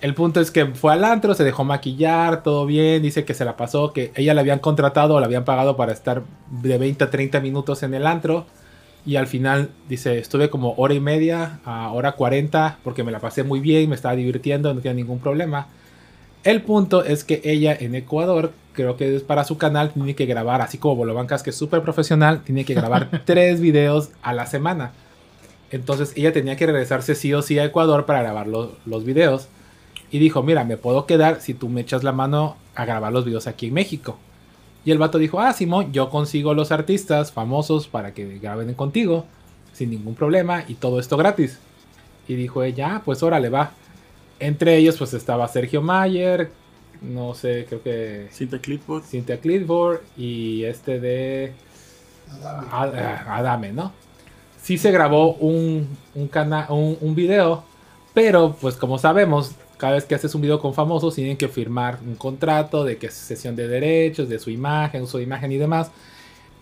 El 0.01 0.13
punto 0.15 0.41
es 0.41 0.51
que 0.51 0.67
fue 0.67 0.93
al 0.93 1.03
antro, 1.03 1.35
se 1.35 1.45
dejó 1.45 1.65
maquillar, 1.65 2.43
todo 2.43 2.67
bien, 2.67 3.03
dice 3.03 3.25
que 3.25 3.33
se 3.33 3.45
la 3.45 3.57
pasó, 3.57 3.95
que 3.95 4.13
ella 4.17 4.35
la 4.35 4.43
habían 4.43 4.59
contratado 4.59 5.19
la 5.19 5.25
habían 5.25 5.45
pagado 5.47 5.77
para 5.77 5.93
estar 5.93 6.23
de 6.51 6.77
20 6.77 7.05
a 7.05 7.11
30 7.11 7.41
minutos 7.41 7.83
en 7.83 7.95
el 7.95 8.07
antro. 8.07 8.45
Y 9.07 9.17
al 9.17 9.27
final 9.27 9.71
dice, 9.89 10.19
estuve 10.19 10.51
como 10.51 10.75
hora 10.77 10.95
y 10.95 11.01
media 11.01 11.61
a 11.65 11.91
hora 11.93 12.13
40 12.13 12.79
porque 12.85 13.03
me 13.03 13.13
la 13.13 13.21
pasé 13.21 13.45
muy 13.45 13.61
bien, 13.61 13.89
me 13.89 13.95
estaba 13.95 14.15
divirtiendo, 14.15 14.73
no 14.75 14.81
tenía 14.81 14.95
ningún 14.95 15.21
problema. 15.21 15.69
El 16.43 16.61
punto 16.63 17.05
es 17.05 17.25
que 17.25 17.41
ella 17.45 17.75
en 17.79 17.95
Ecuador, 17.95 18.53
creo 18.75 18.97
que 18.99 19.17
es 19.17 19.23
para 19.23 19.45
su 19.45 19.57
canal, 19.57 19.93
tiene 19.93 20.15
que 20.15 20.27
grabar, 20.27 20.61
así 20.61 20.77
como 20.79 20.97
Bolobancas, 20.97 21.43
que 21.43 21.51
es 21.51 21.57
súper 21.57 21.81
profesional, 21.83 22.43
tiene 22.45 22.65
que 22.67 22.75
grabar 22.75 23.23
tres 23.25 23.61
videos 23.61 24.11
a 24.23 24.35
la 24.35 24.45
semana. 24.47 24.93
Entonces 25.71 26.13
ella 26.17 26.33
tenía 26.33 26.57
que 26.57 26.67
regresarse 26.67 27.15
sí 27.15 27.33
o 27.35 27.43
sí 27.43 27.59
a 27.59 27.65
Ecuador 27.65 28.05
para 28.07 28.23
grabar 28.23 28.47
lo- 28.47 28.73
los 28.87 29.05
videos. 29.05 29.49
Y 30.11 30.19
dijo, 30.19 30.43
mira, 30.43 30.65
me 30.65 30.77
puedo 30.77 31.07
quedar 31.07 31.41
si 31.41 31.55
tú 31.55 31.69
me 31.69 31.81
echas 31.81 32.05
la 32.05 32.13
mano 32.13 32.57
a 32.75 32.85
grabar 32.85 33.13
los 33.13 33.25
videos 33.25 33.47
aquí 33.47 33.69
en 33.69 33.75
México. 33.75 34.19
Y 34.85 34.91
el 34.91 34.99
vato 34.99 35.19
dijo, 35.19 35.41
ah, 35.41 35.53
Simón, 35.53 35.93
yo 35.93 36.11
consigo 36.11 36.55
los 36.55 36.71
artistas 36.71 37.33
famosos 37.33 37.89
para 37.89 38.13
que 38.13 38.39
graben 38.39 38.73
contigo, 38.75 39.25
sin 39.73 39.91
ningún 39.91 40.15
problema, 40.15 40.65
y 40.69 40.75
todo 40.75 41.01
esto 41.01 41.17
gratis. 41.17 41.59
Y 42.29 42.35
dijo 42.35 42.63
ella, 42.63 42.97
ah, 42.97 43.03
pues 43.05 43.23
órale, 43.23 43.49
va. 43.49 43.73
Entre 44.39 44.77
ellos, 44.77 44.97
pues 44.99 45.15
estaba 45.15 45.49
Sergio 45.49 45.81
Mayer, 45.83 46.51
no 47.05 47.35
sé, 47.35 47.67
creo 47.69 47.83
que 47.83 48.29
Cinta 48.33 48.59
Clipboard. 48.59 49.05
Cynthia 49.05 49.39
Clifford 49.39 50.01
y 50.17 50.65
este 50.65 51.01
de 51.01 51.53
ah, 52.43 53.25
Adame, 53.29 53.73
¿no? 53.73 53.93
Sí 54.63 54.79
se 54.79 54.91
grabó 54.91 55.35
un, 55.35 55.87
un, 56.15 56.29
cana- 56.29 56.67
un, 56.71 56.97
un 57.01 57.15
video, 57.15 57.65
pero 58.15 58.57
pues 58.61 58.77
como 58.77 58.99
sabemos, 58.99 59.53
cada 59.77 59.95
vez 59.95 60.05
que 60.05 60.15
haces 60.15 60.35
un 60.35 60.41
video 60.41 60.59
con 60.61 60.73
famosos 60.73 61.15
tienen 61.15 61.37
que 61.37 61.49
firmar 61.49 61.99
un 62.07 62.15
contrato 62.15 62.85
de 62.85 62.97
que 62.97 63.09
es 63.09 63.15
sesión 63.15 63.55
de 63.57 63.69
derechos, 63.69 64.29
de 64.29 64.39
su 64.39 64.51
imagen, 64.51 65.03
uso 65.03 65.19
de 65.19 65.25
imagen 65.25 65.53
y 65.53 65.59
demás. 65.59 65.91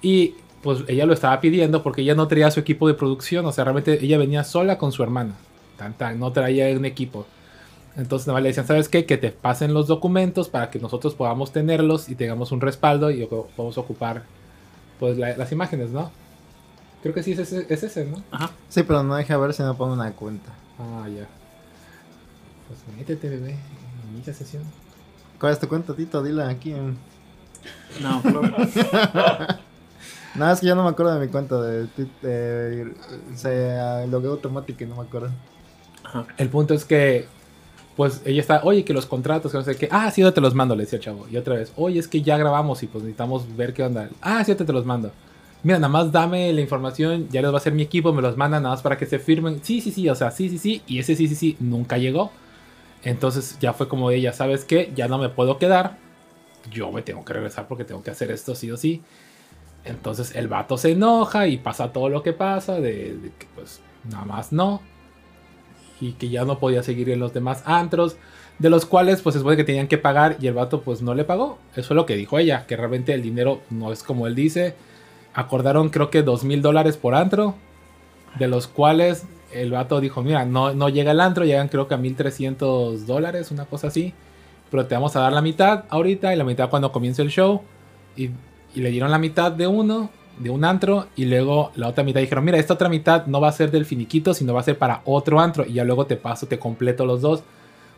Y 0.00 0.34
pues 0.62 0.80
ella 0.88 1.06
lo 1.06 1.12
estaba 1.12 1.40
pidiendo 1.40 1.82
porque 1.82 2.02
ella 2.02 2.14
no 2.14 2.26
traía 2.28 2.50
su 2.50 2.60
equipo 2.60 2.88
de 2.88 2.94
producción, 2.94 3.46
o 3.46 3.52
sea, 3.52 3.64
realmente 3.64 3.98
ella 4.04 4.18
venía 4.18 4.44
sola 4.44 4.78
con 4.78 4.92
su 4.92 5.02
hermana, 5.02 5.34
tan, 5.76 5.94
tan, 5.94 6.18
no 6.18 6.32
traía 6.32 6.76
un 6.76 6.84
equipo. 6.84 7.26
Entonces 7.96 8.26
nada 8.26 8.36
más 8.38 8.42
le 8.42 8.48
decían, 8.50 8.66
¿sabes 8.66 8.88
qué? 8.88 9.04
Que 9.04 9.18
te 9.18 9.30
pasen 9.30 9.74
los 9.74 9.86
documentos 9.86 10.48
para 10.48 10.70
que 10.70 10.78
nosotros 10.78 11.14
podamos 11.14 11.52
tenerlos 11.52 12.08
y 12.08 12.14
tengamos 12.14 12.50
un 12.52 12.60
respaldo 12.60 13.10
y 13.10 13.24
podamos 13.26 13.76
ocupar 13.78 14.22
pues 14.98 15.18
la- 15.18 15.36
las 15.36 15.52
imágenes, 15.52 15.90
¿no? 15.90 16.10
Creo 17.02 17.12
que 17.14 17.22
sí 17.22 17.32
es 17.32 17.40
ese, 17.40 17.66
es 17.68 17.82
ese, 17.82 18.04
¿no? 18.06 18.22
Ajá. 18.30 18.50
Sí, 18.68 18.82
pero 18.84 19.02
no 19.02 19.16
deja 19.16 19.36
ver 19.36 19.52
si 19.52 19.62
no 19.62 19.76
pongo 19.76 19.92
una 19.94 20.12
cuenta. 20.12 20.50
Ah, 20.78 21.06
ya. 21.08 21.26
Pues 22.68 22.80
métete, 22.96 23.28
bebé. 23.28 23.56
Inicia 24.14 24.32
sesión. 24.32 24.62
¿Cuál 25.40 25.52
es 25.52 25.58
tu 25.58 25.68
cuenta, 25.68 25.94
Tito? 25.94 26.22
Dila 26.22 26.48
aquí. 26.48 26.72
en- 26.72 26.96
No, 28.00 28.20
pero- 28.22 28.42
No, 30.34 30.50
es 30.50 30.60
que 30.60 30.66
yo 30.66 30.74
no 30.74 30.82
me 30.84 30.88
acuerdo 30.90 31.12
de 31.18 31.26
mi 31.26 31.30
cuenta 31.30 31.60
de, 31.60 31.88
de- 32.22 32.94
se 33.34 34.06
logueó 34.08 34.30
automático 34.32 34.82
y 34.82 34.86
no 34.86 34.96
me 34.96 35.02
acuerdo. 35.02 35.30
Ajá. 36.04 36.24
El 36.38 36.48
punto 36.48 36.72
es 36.72 36.84
que, 36.86 37.26
pues 37.96 38.22
ella 38.24 38.40
está, 38.40 38.62
oye, 38.64 38.84
que 38.84 38.94
los 38.94 39.06
contratos, 39.06 39.52
que 39.52 39.58
no 39.58 39.64
sé 39.64 39.76
qué. 39.76 39.88
Ah, 39.90 40.10
sí, 40.10 40.22
yo 40.22 40.32
te 40.32 40.40
los 40.40 40.54
mando, 40.54 40.74
le 40.74 40.84
decía 40.84 40.96
el 40.96 41.04
chavo. 41.04 41.26
Y 41.30 41.36
otra 41.36 41.56
vez, 41.56 41.72
oye, 41.76 41.98
es 41.98 42.08
que 42.08 42.22
ya 42.22 42.38
grabamos 42.38 42.82
y 42.82 42.86
pues 42.86 43.04
necesitamos 43.04 43.56
ver 43.56 43.74
qué 43.74 43.82
onda. 43.82 44.08
Ah, 44.20 44.42
sí, 44.44 44.52
yo 44.52 44.64
te, 44.64 44.72
los 44.72 44.86
mando. 44.86 45.12
Mira, 45.62 45.78
nada 45.78 45.90
más 45.90 46.10
dame 46.10 46.52
la 46.52 46.60
información, 46.60 47.28
ya 47.30 47.42
les 47.42 47.50
va 47.50 47.54
a 47.54 47.58
hacer 47.58 47.74
mi 47.74 47.82
equipo, 47.82 48.12
me 48.12 48.22
los 48.22 48.36
mandan 48.36 48.62
nada 48.62 48.74
más 48.74 48.82
para 48.82 48.96
que 48.96 49.06
se 49.06 49.18
firmen. 49.18 49.60
Sí, 49.62 49.80
sí, 49.80 49.92
sí, 49.92 50.08
o 50.08 50.14
sea, 50.14 50.30
sí, 50.30 50.48
sí, 50.48 50.58
sí. 50.58 50.82
Y 50.86 50.98
ese 50.98 51.14
sí, 51.14 51.28
sí, 51.28 51.34
sí, 51.34 51.56
nunca 51.60 51.98
llegó. 51.98 52.32
Entonces 53.04 53.58
ya 53.60 53.72
fue 53.72 53.88
como 53.88 54.10
ella, 54.10 54.32
¿sabes 54.32 54.64
qué? 54.64 54.92
Ya 54.94 55.08
no 55.08 55.18
me 55.18 55.28
puedo 55.28 55.58
quedar. 55.58 55.98
Yo 56.70 56.92
me 56.92 57.02
tengo 57.02 57.24
que 57.24 57.32
regresar 57.34 57.68
porque 57.68 57.84
tengo 57.84 58.02
que 58.02 58.10
hacer 58.10 58.30
esto 58.30 58.54
sí 58.54 58.70
o 58.70 58.76
sí. 58.76 59.02
Entonces 59.84 60.34
el 60.34 60.48
vato 60.48 60.78
se 60.78 60.92
enoja 60.92 61.46
y 61.48 61.58
pasa 61.58 61.92
todo 61.92 62.08
lo 62.08 62.22
que 62.22 62.32
pasa, 62.32 62.74
de, 62.74 63.16
de 63.16 63.32
que 63.38 63.46
pues 63.54 63.80
nada 64.08 64.24
más 64.24 64.52
no. 64.52 64.80
Y 66.02 66.12
que 66.12 66.28
ya 66.28 66.44
no 66.44 66.58
podía 66.58 66.82
seguir 66.82 67.08
en 67.10 67.20
los 67.20 67.32
demás 67.32 67.62
antros, 67.64 68.16
de 68.58 68.68
los 68.70 68.84
cuales 68.84 69.22
pues 69.22 69.34
se 69.34 69.38
supone 69.38 69.56
que 69.56 69.64
tenían 69.64 69.88
que 69.88 69.98
pagar 69.98 70.36
y 70.40 70.48
el 70.48 70.54
vato 70.54 70.82
pues 70.82 71.00
no 71.00 71.14
le 71.14 71.24
pagó. 71.24 71.58
Eso 71.72 71.94
es 71.94 71.96
lo 71.96 72.06
que 72.06 72.16
dijo 72.16 72.38
ella, 72.38 72.66
que 72.66 72.76
realmente 72.76 73.14
el 73.14 73.22
dinero 73.22 73.60
no 73.70 73.92
es 73.92 74.02
como 74.02 74.26
él 74.26 74.34
dice. 74.34 74.74
Acordaron 75.32 75.90
creo 75.90 76.10
que 76.10 76.22
dos 76.22 76.44
mil 76.44 76.60
dólares 76.60 76.96
por 76.96 77.14
antro, 77.14 77.54
de 78.38 78.48
los 78.48 78.66
cuales 78.66 79.24
el 79.52 79.70
vato 79.70 80.00
dijo, 80.00 80.22
mira, 80.22 80.44
no, 80.44 80.74
no 80.74 80.88
llega 80.88 81.12
el 81.12 81.20
antro, 81.20 81.44
llegan 81.44 81.68
creo 81.68 81.88
que 81.88 81.94
a 81.94 81.98
1300 81.98 83.06
dólares, 83.06 83.50
una 83.50 83.66
cosa 83.66 83.88
así. 83.88 84.12
Pero 84.70 84.86
te 84.86 84.94
vamos 84.94 85.14
a 85.16 85.20
dar 85.20 85.32
la 85.32 85.42
mitad 85.42 85.84
ahorita 85.88 86.32
y 86.32 86.36
la 86.36 86.44
mitad 86.44 86.70
cuando 86.70 86.92
comience 86.92 87.22
el 87.22 87.28
show. 87.28 87.62
Y, 88.16 88.30
y 88.74 88.80
le 88.80 88.90
dieron 88.90 89.10
la 89.10 89.18
mitad 89.18 89.52
de 89.52 89.66
uno, 89.66 90.10
de 90.42 90.50
un 90.50 90.64
antro, 90.64 91.06
y 91.16 91.24
luego 91.24 91.72
la 91.76 91.88
otra 91.88 92.04
mitad 92.04 92.20
dijeron, 92.20 92.44
mira, 92.44 92.58
esta 92.58 92.74
otra 92.74 92.88
mitad 92.88 93.26
no 93.26 93.40
va 93.40 93.48
a 93.48 93.52
ser 93.52 93.70
del 93.70 93.84
finiquito, 93.84 94.34
sino 94.34 94.54
va 94.54 94.60
a 94.60 94.64
ser 94.64 94.78
para 94.78 95.02
otro 95.04 95.40
antro. 95.40 95.64
Y 95.66 95.74
ya 95.74 95.84
luego 95.84 96.06
te 96.06 96.16
paso, 96.16 96.46
te 96.46 96.58
completo 96.58 97.06
los 97.06 97.20
dos. 97.20 97.42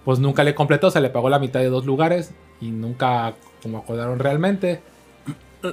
Pues 0.05 0.19
nunca 0.19 0.45
le 0.45 0.55
completó, 0.55 0.91
se 0.91 1.01
le 1.01 1.09
pagó 1.09 1.31
la 1.31 1.39
mitad 1.39 1.61
de 1.61 1.71
dos 1.71 1.87
lugares 1.87 2.33
y 2.61 2.71
nunca 2.71 3.35
como 3.63 3.79
acordaron 3.79 4.19
realmente. 4.19 4.83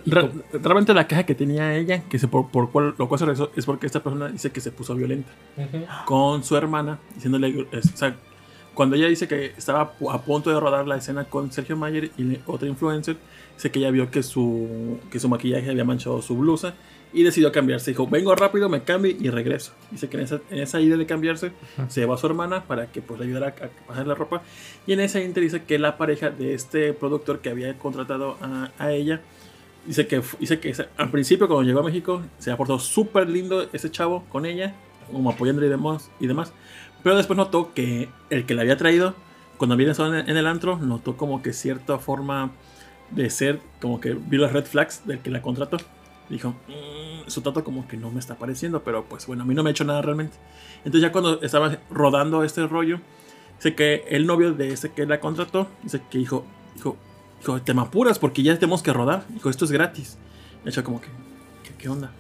Re- 0.06 0.31
realmente 0.53 0.93
la 0.93 1.06
caja 1.06 1.26
que 1.26 1.35
tenía 1.35 1.76
ella, 1.76 2.03
que 2.07 2.18
se 2.18 2.30
por, 2.30 2.49
por 2.49 2.72
cual, 2.72 2.95
lo 2.98 3.10
cual 3.10 3.19
se 3.19 3.26
regresó, 3.26 3.52
es 3.57 3.65
porque 3.65 3.88
esta 3.88 4.02
persona 4.02 4.30
dice 4.30 4.49
que 4.49 4.61
se 4.61 4.72
puso 4.72 4.95
violenta 4.95 5.30
con 6.06 6.45
su 6.45 6.56
hermana, 6.56 6.99
diciéndole, 7.14 7.64
o 7.64 7.98
sea, 7.98 8.15
cuando 8.73 8.95
ella 8.95 9.07
dice 9.07 9.27
que 9.27 9.48
estaba 9.57 9.93
a 10.11 10.22
punto 10.22 10.49
de 10.49 10.60
rodar 10.60 10.88
la 10.88 10.95
escena 10.98 11.26
con 11.26 11.52
Sergio 11.52 11.76
Mayer 11.76 12.11
y 12.18 12.39
otra 12.45 12.68
influencer, 12.68 13.18
dice 13.56 13.69
que 13.72 13.80
ella 13.80 13.91
vio 13.91 14.10
que 14.10 14.23
su, 14.23 14.98
que 15.11 15.19
su 15.19 15.27
maquillaje 15.30 15.69
había 15.69 15.84
manchado 15.84 16.22
su 16.22 16.35
blusa 16.38 16.73
y 17.14 17.23
decidió 17.23 17.52
cambiarse. 17.52 17.91
Dijo, 17.91 18.07
vengo 18.07 18.34
rápido, 18.35 18.69
me 18.69 18.84
cambio 18.84 19.11
y 19.19 19.30
regreso. 19.30 19.73
Dice 19.91 20.07
que 20.07 20.15
en 20.18 20.23
esa, 20.23 20.39
en 20.49 20.60
esa 20.60 20.80
idea 20.80 20.95
de 20.95 21.06
cambiarse, 21.06 21.52
se 21.89 21.99
llevó 21.99 22.14
a 22.14 22.18
su 22.18 22.26
hermana 22.27 22.64
para 22.64 22.88
que 22.88 23.02
pues, 23.02 23.19
le 23.19 23.26
ayudara 23.26 23.48
a, 23.61 23.65
a 23.65 23.88
pasar 23.88 24.07
la 24.07 24.15
ropa. 24.15 24.41
Y 24.88 24.93
en 24.93 25.02
esa 25.02 25.19
inter 25.22 25.43
dice 25.43 25.64
que 25.64 25.77
la 25.77 25.98
pareja 25.98 26.30
de 26.30 26.53
este 26.53 26.93
productor 26.93 27.39
que 27.39 27.49
había 27.49 27.77
contratado 27.77 28.38
a, 28.41 28.72
a 28.80 28.93
ella, 28.93 29.19
dice 29.85 30.07
que, 30.07 30.22
dice 30.39 30.61
que 30.61 30.69
ese- 30.69 30.88
al 30.95 31.11
principio 31.11 31.48
cuando 31.48 31.64
llegó 31.64 31.81
a 31.81 31.84
México 31.84 32.22
se 32.39 32.49
ha 32.52 32.56
portado 32.56 32.80
súper 32.80 33.30
lindo 33.30 33.68
ese 33.73 33.91
chavo 33.91 34.23
con 34.30 34.45
ella, 34.45 34.73
como 35.11 35.30
apoyándole 35.30 35.68
y 35.68 35.69
demás, 35.72 36.10
y 36.22 36.27
demás. 36.27 36.53
Pero 37.03 37.15
después 37.15 37.37
notó 37.37 37.73
que 37.73 38.09
el 38.29 38.45
que 38.45 38.53
la 38.53 38.61
había 38.61 38.77
traído, 38.77 39.15
cuando 39.57 39.73
había 39.75 39.91
estado 39.91 40.15
en 40.15 40.37
el, 40.37 40.47
antro, 40.47 40.77
notó 40.77 41.17
como 41.17 41.41
que 41.41 41.53
cierta 41.53 41.99
forma 41.99 42.51
de 43.11 43.29
ser, 43.29 43.59
como 43.81 43.99
que 43.99 44.13
vio 44.13 44.41
las 44.41 44.53
red 44.53 44.65
flags 44.65 45.05
del 45.05 45.19
que 45.19 45.29
la 45.29 45.41
contrató. 45.41 45.77
Dijo, 46.29 46.55
"Mm, 46.67 47.29
su 47.29 47.41
trato 47.41 47.63
como 47.63 47.87
que 47.87 47.97
no 47.97 48.09
me 48.09 48.19
está 48.19 48.35
pareciendo, 48.35 48.83
pero 48.83 49.05
pues 49.05 49.27
bueno, 49.27 49.43
a 49.43 49.45
mí 49.45 49.53
no 49.53 49.63
me 49.63 49.69
ha 49.69 49.71
hecho 49.71 49.83
nada 49.83 50.01
realmente. 50.01 50.37
Entonces 50.77 51.01
ya 51.01 51.11
cuando 51.11 51.41
estaba 51.41 51.77
rodando 51.89 52.43
este 52.43 52.65
rollo, 52.67 52.99
dice 53.57 53.75
que 53.75 54.05
el 54.09 54.25
novio 54.25 54.53
de 54.53 54.71
ese 54.73 54.91
que 54.91 55.05
la 55.05 55.19
contrató, 55.19 55.67
dice 55.83 56.01
que 56.09 56.17
dijo, 56.17 56.45
dijo, 56.75 56.97
dijo, 57.39 57.61
te 57.61 57.73
me 57.73 57.81
apuras 57.81 58.17
porque 58.19 58.43
ya 58.43 58.53
tenemos 58.57 58.81
que 58.81 58.93
rodar. 58.93 59.25
Dijo, 59.29 59.49
esto 59.49 59.65
es 59.65 59.71
gratis. 59.71 60.17
Y 60.65 60.69
chava 60.69 60.85
como 60.85 61.01
que, 61.01 61.07
¿qué, 61.63 61.73
qué 61.77 61.89
onda? 61.89 62.11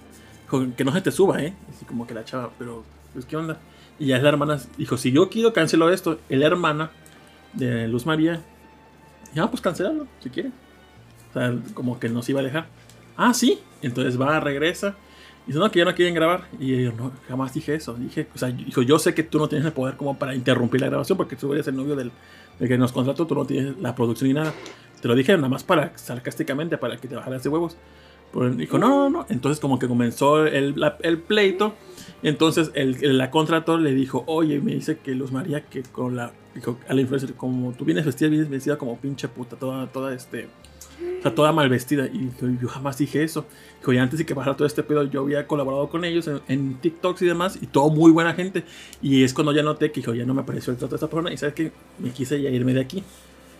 Dijo, 0.43 0.75
que 0.75 0.83
no 0.83 0.91
se 0.91 1.01
te 1.01 1.11
suba, 1.11 1.41
¿eh? 1.41 1.53
Así 1.69 1.85
como 1.85 2.05
que 2.05 2.13
la 2.13 2.25
chava, 2.25 2.51
pero, 2.57 2.83
pues, 3.13 3.25
¿qué 3.25 3.37
onda? 3.37 3.59
Y 4.01 4.07
ya 4.07 4.17
la 4.17 4.29
hermana 4.29 4.59
dijo, 4.79 4.97
si 4.97 5.11
yo 5.11 5.29
quiero 5.29 5.53
cancelo 5.53 5.91
esto, 5.91 6.17
y 6.27 6.35
la 6.35 6.47
hermana 6.47 6.89
de 7.53 7.87
Luz 7.87 8.07
María, 8.07 8.41
ya, 9.35 9.47
pues 9.47 9.61
cancelalo, 9.61 10.07
si 10.21 10.31
quiere. 10.31 10.49
O 11.29 11.33
sea, 11.33 11.55
como 11.75 11.99
que 11.99 12.09
nos 12.09 12.27
iba 12.27 12.39
a 12.39 12.43
dejar. 12.43 12.65
ah, 13.15 13.31
sí. 13.35 13.59
Entonces 13.83 14.19
va, 14.19 14.39
regresa. 14.39 14.95
Dice, 15.45 15.59
no, 15.59 15.69
que 15.69 15.77
ya 15.77 15.85
no 15.85 15.93
quieren 15.93 16.15
grabar. 16.15 16.47
Y 16.59 16.85
yo, 16.85 16.93
no, 16.93 17.11
jamás 17.27 17.53
dije 17.53 17.75
eso. 17.75 17.93
Dije, 17.93 18.27
o 18.33 18.39
sea, 18.39 18.49
dijo, 18.49 18.81
yo 18.81 18.97
sé 18.97 19.13
que 19.13 19.21
tú 19.21 19.37
no 19.37 19.47
tienes 19.47 19.67
el 19.67 19.71
poder 19.71 19.97
como 19.97 20.17
para 20.17 20.33
interrumpir 20.33 20.81
la 20.81 20.87
grabación 20.87 21.15
porque 21.15 21.35
tú 21.35 21.53
eres 21.53 21.67
el 21.67 21.75
novio 21.75 21.95
del, 21.95 22.11
del 22.57 22.67
que 22.67 22.79
nos 22.79 22.91
contrató, 22.91 23.27
tú 23.27 23.35
no 23.35 23.45
tienes 23.45 23.77
la 23.77 23.93
producción 23.93 24.29
ni 24.29 24.33
nada. 24.33 24.51
Te 24.99 25.09
lo 25.09 25.13
dije 25.13 25.35
nada 25.35 25.47
más 25.47 25.63
para, 25.63 25.95
sarcásticamente, 25.95 26.75
para 26.79 26.97
que 26.97 27.07
te 27.07 27.15
bajaras 27.15 27.43
de 27.43 27.49
huevos. 27.49 27.77
Pero 28.33 28.49
dijo, 28.49 28.79
no, 28.79 28.87
no, 28.87 29.09
no. 29.11 29.25
Entonces 29.29 29.59
como 29.59 29.77
que 29.77 29.87
comenzó 29.87 30.47
el 30.47 30.73
pleito. 31.27 31.75
Entonces 32.23 32.71
el, 32.75 33.17
la 33.17 33.31
contrató 33.31 33.77
le 33.77 33.93
dijo, 33.93 34.23
oye, 34.27 34.59
me 34.59 34.73
dice 34.73 34.97
que 34.99 35.15
Luz 35.15 35.31
María, 35.31 35.65
que 35.65 35.83
con 35.83 36.15
la, 36.15 36.33
dijo 36.53 36.77
a 36.87 36.93
la 36.93 37.01
influencer, 37.01 37.33
como 37.33 37.73
tú 37.73 37.85
vienes 37.85 38.05
vestida, 38.05 38.29
vienes 38.29 38.49
vestida 38.49 38.77
como 38.77 38.97
pinche 38.99 39.27
puta, 39.27 39.55
toda, 39.55 39.87
toda 39.87 40.13
este, 40.13 40.47
o 41.19 41.21
sea, 41.21 41.33
toda 41.33 41.51
mal 41.51 41.69
vestida. 41.69 42.05
Y 42.05 42.19
dijo, 42.19 42.47
yo 42.61 42.67
jamás 42.67 42.97
dije 42.97 43.23
eso. 43.23 43.45
Dijo, 43.79 43.93
y 43.93 43.97
antes 43.97 44.19
de 44.19 44.25
que 44.25 44.35
pasara 44.35 44.55
todo 44.55 44.67
este 44.67 44.83
pedo, 44.83 45.03
yo 45.03 45.21
había 45.21 45.47
colaborado 45.47 45.89
con 45.89 46.05
ellos 46.05 46.27
en, 46.27 46.41
en 46.47 46.75
TikToks 46.75 47.21
y 47.23 47.25
demás, 47.25 47.57
y 47.61 47.67
todo 47.67 47.89
muy 47.89 48.11
buena 48.11 48.33
gente. 48.33 48.63
Y 49.01 49.23
es 49.23 49.33
cuando 49.33 49.51
ya 49.51 49.63
noté 49.63 49.91
que, 49.91 50.01
dijo, 50.01 50.13
ya 50.13 50.25
no 50.25 50.33
me 50.33 50.43
pareció 50.43 50.71
el 50.71 50.77
trato 50.77 50.91
de 50.91 50.97
esta 50.97 51.07
persona, 51.07 51.33
y 51.33 51.37
sabes 51.37 51.55
que 51.55 51.71
me 51.99 52.11
quise 52.11 52.41
ya 52.41 52.49
irme 52.49 52.73
de 52.73 52.81
aquí. 52.81 53.03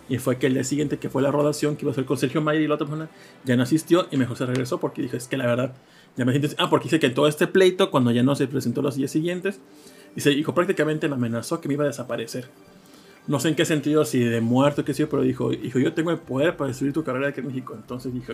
Y 0.09 0.17
fue 0.17 0.37
que 0.37 0.47
el 0.47 0.55
día 0.55 0.63
siguiente, 0.63 0.97
que 0.97 1.09
fue 1.09 1.21
la 1.21 1.31
rodación, 1.31 1.77
que 1.77 1.85
iba 1.85 1.91
a 1.91 1.95
ser 1.95 2.05
con 2.05 2.17
Sergio 2.17 2.41
Mayer 2.41 2.63
y 2.63 2.67
la 2.67 2.75
otra 2.75 2.85
persona, 2.85 3.09
ya 3.45 3.55
no 3.55 3.63
asistió 3.63 4.07
y 4.11 4.17
mejor 4.17 4.37
se 4.37 4.45
regresó 4.45 4.79
porque 4.79 5.01
dijo, 5.01 5.15
es 5.15 5.27
que 5.27 5.37
la 5.37 5.45
verdad, 5.45 5.73
ya 6.15 6.25
me 6.25 6.31
siento... 6.31 6.55
Ah, 6.57 6.69
porque 6.69 6.85
dice 6.85 6.99
que 6.99 7.07
en 7.07 7.13
todo 7.13 7.27
este 7.27 7.47
pleito, 7.47 7.91
cuando 7.91 8.11
ya 8.11 8.23
no 8.23 8.35
se 8.35 8.47
presentó 8.47 8.81
los 8.81 8.95
días 8.95 9.11
siguientes, 9.11 9.59
dice, 10.15 10.31
dijo, 10.31 10.53
prácticamente 10.53 11.07
me 11.07 11.15
amenazó 11.15 11.61
que 11.61 11.67
me 11.67 11.75
iba 11.75 11.83
a 11.83 11.87
desaparecer. 11.87 12.49
No 13.27 13.39
sé 13.39 13.49
en 13.49 13.55
qué 13.55 13.65
sentido, 13.65 14.03
si 14.03 14.19
de 14.19 14.41
muerto, 14.41 14.83
qué 14.83 14.93
sé 14.93 15.01
yo, 15.01 15.09
pero 15.09 15.21
dijo, 15.21 15.51
dijo, 15.51 15.79
yo 15.79 15.93
tengo 15.93 16.11
el 16.11 16.17
poder 16.17 16.57
para 16.57 16.69
destruir 16.69 16.93
tu 16.93 17.03
carrera 17.03 17.29
aquí 17.29 17.39
en 17.39 17.47
México. 17.47 17.73
Entonces 17.75 18.13
dijo, 18.13 18.33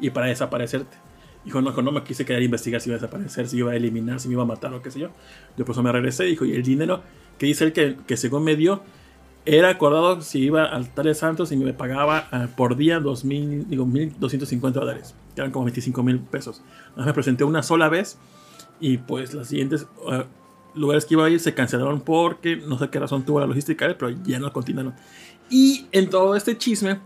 y 0.00 0.10
para 0.10 0.26
desaparecerte. 0.26 0.96
Dijo, 1.44 1.60
no, 1.60 1.70
no 1.70 1.92
me 1.92 2.02
quise 2.02 2.24
quedar 2.24 2.40
a 2.40 2.44
investigar 2.44 2.80
si 2.80 2.90
iba 2.90 2.96
a 2.96 3.00
desaparecer, 3.00 3.48
si 3.48 3.58
iba 3.58 3.72
a 3.72 3.76
eliminar, 3.76 4.20
si 4.20 4.28
me 4.28 4.34
iba 4.34 4.42
a 4.42 4.46
matar 4.46 4.72
o 4.74 4.82
qué 4.82 4.90
sé 4.90 5.00
yo. 5.00 5.10
Yo 5.56 5.64
por 5.64 5.80
me 5.82 5.92
regresé, 5.92 6.24
dijo, 6.24 6.44
y 6.44 6.52
el 6.52 6.62
dinero 6.62 7.02
que 7.38 7.46
dice 7.46 7.64
él 7.64 7.72
que, 7.72 7.96
que 8.06 8.16
según 8.16 8.44
me 8.44 8.56
dio, 8.56 8.82
era 9.56 9.70
acordado 9.70 10.20
si 10.20 10.40
iba 10.40 10.64
al 10.64 10.92
Tales 10.92 11.18
Santos 11.18 11.52
y 11.52 11.56
me 11.56 11.72
pagaba 11.72 12.28
ah, 12.30 12.48
por 12.54 12.76
día 12.76 13.00
2.000, 13.00 13.66
digo, 13.66 13.86
1.250 13.86 14.72
dólares, 14.72 15.14
que 15.34 15.40
eran 15.40 15.52
como 15.52 15.64
25 15.64 16.02
mil 16.02 16.20
pesos. 16.20 16.62
Nada 16.90 16.98
más 16.98 17.06
me 17.06 17.14
presenté 17.14 17.44
una 17.44 17.62
sola 17.62 17.88
vez 17.88 18.18
y 18.78 18.98
pues 18.98 19.32
los 19.32 19.48
siguientes 19.48 19.86
ah, 20.10 20.26
lugares 20.74 21.06
que 21.06 21.14
iba 21.14 21.24
a 21.24 21.30
ir 21.30 21.40
se 21.40 21.54
cancelaron 21.54 22.02
porque 22.02 22.56
no 22.56 22.78
sé 22.78 22.90
qué 22.90 22.98
razón 22.98 23.24
tuvo 23.24 23.40
la 23.40 23.46
logística, 23.46 23.86
pero 23.98 24.10
ya 24.10 24.38
no 24.38 24.52
continuaron. 24.52 24.94
Y 25.48 25.86
en 25.92 26.10
todo 26.10 26.36
este 26.36 26.58
chisme, 26.58 27.00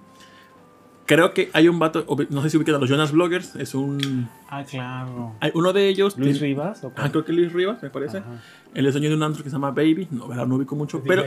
creo 1.06 1.34
que 1.34 1.50
hay 1.52 1.68
un 1.68 1.78
vato, 1.78 2.04
no 2.30 2.42
sé 2.42 2.50
si 2.50 2.56
ubican 2.56 2.74
a 2.74 2.78
los 2.78 2.88
Jonas 2.88 3.12
Bloggers, 3.12 3.56
es 3.56 3.74
un... 3.74 4.28
Ah, 4.48 4.64
claro. 4.64 5.34
hay 5.40 5.50
uno 5.54 5.72
de 5.72 5.88
ellos... 5.88 6.16
Luis 6.18 6.38
tiene- 6.38 6.48
Rivas. 6.54 6.84
¿o 6.84 6.92
Ah, 6.96 7.10
creo 7.10 7.24
que 7.24 7.32
Luis 7.32 7.52
Rivas, 7.52 7.82
me 7.82 7.90
parece. 7.90 8.18
Ajá. 8.18 8.40
Es 8.74 8.92
dueño 8.94 9.10
de 9.10 9.16
un 9.16 9.22
antro 9.22 9.42
que 9.42 9.50
se 9.50 9.54
llama 9.56 9.70
Baby. 9.70 10.08
No, 10.10 10.28
¿verdad? 10.28 10.46
no 10.46 10.56
ubico 10.56 10.74
mucho. 10.76 11.02
Pero, 11.06 11.22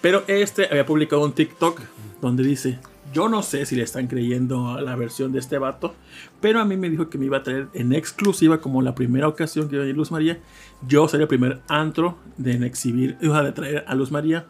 pero 0.00 0.22
este 0.26 0.66
había 0.70 0.84
publicado 0.84 1.24
un 1.24 1.32
TikTok 1.32 1.80
donde 2.20 2.42
dice: 2.42 2.78
Yo 3.14 3.30
no 3.30 3.42
sé 3.42 3.64
si 3.64 3.76
le 3.76 3.82
están 3.82 4.08
creyendo 4.08 4.68
a 4.68 4.82
la 4.82 4.94
versión 4.94 5.32
de 5.32 5.38
este 5.38 5.56
vato, 5.56 5.94
pero 6.42 6.60
a 6.60 6.66
mí 6.66 6.76
me 6.76 6.90
dijo 6.90 7.08
que 7.08 7.16
me 7.16 7.24
iba 7.26 7.38
a 7.38 7.42
traer 7.42 7.68
en 7.72 7.94
exclusiva, 7.94 8.60
como 8.60 8.82
la 8.82 8.94
primera 8.94 9.26
ocasión 9.26 9.68
que 9.70 9.76
iba 9.76 9.84
a 9.84 9.88
ir 9.88 9.96
Luz 9.96 10.10
María. 10.12 10.38
Yo 10.86 11.08
sería 11.08 11.22
el 11.24 11.28
primer 11.28 11.60
antro 11.68 12.18
de 12.36 12.52
en 12.52 12.62
exhibir, 12.64 13.16
o 13.22 13.32
sea, 13.32 13.42
de 13.42 13.52
traer 13.52 13.84
a 13.86 13.94
Luz 13.94 14.10
María. 14.10 14.44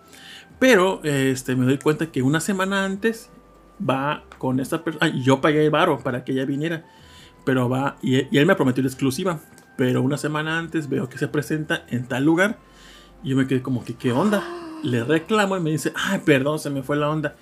Pero 0.58 1.00
este, 1.04 1.54
me 1.54 1.64
doy 1.64 1.78
cuenta 1.78 2.06
que 2.10 2.22
una 2.22 2.40
semana 2.40 2.84
antes 2.84 3.30
va 3.88 4.24
con 4.38 4.60
esta 4.60 4.82
persona. 4.84 5.12
Yo 5.22 5.40
pagué 5.40 5.64
el 5.64 5.70
varo 5.70 5.98
para 5.98 6.24
que 6.24 6.32
ella 6.32 6.44
viniera. 6.44 6.84
Pero 7.44 7.68
va, 7.68 7.96
y, 8.02 8.16
y 8.34 8.38
él 8.38 8.46
me 8.46 8.54
prometió 8.54 8.82
la 8.82 8.88
exclusiva. 8.88 9.40
Pero 9.76 10.02
una 10.02 10.18
semana 10.18 10.58
antes 10.58 10.88
veo 10.88 11.08
que 11.08 11.18
se 11.18 11.28
presenta 11.28 11.84
en 11.88 12.06
tal 12.06 12.24
lugar. 12.24 12.58
Y 13.22 13.30
yo 13.30 13.36
me 13.36 13.46
quedé 13.46 13.62
como 13.62 13.84
que, 13.84 13.94
¿qué 13.94 14.12
onda? 14.12 14.42
Le 14.82 15.04
reclamo 15.04 15.56
y 15.56 15.60
me 15.60 15.70
dice, 15.70 15.92
ay, 15.94 16.20
perdón, 16.24 16.58
se 16.58 16.70
me 16.70 16.82
fue 16.82 16.96
la 16.96 17.10
onda. 17.10 17.36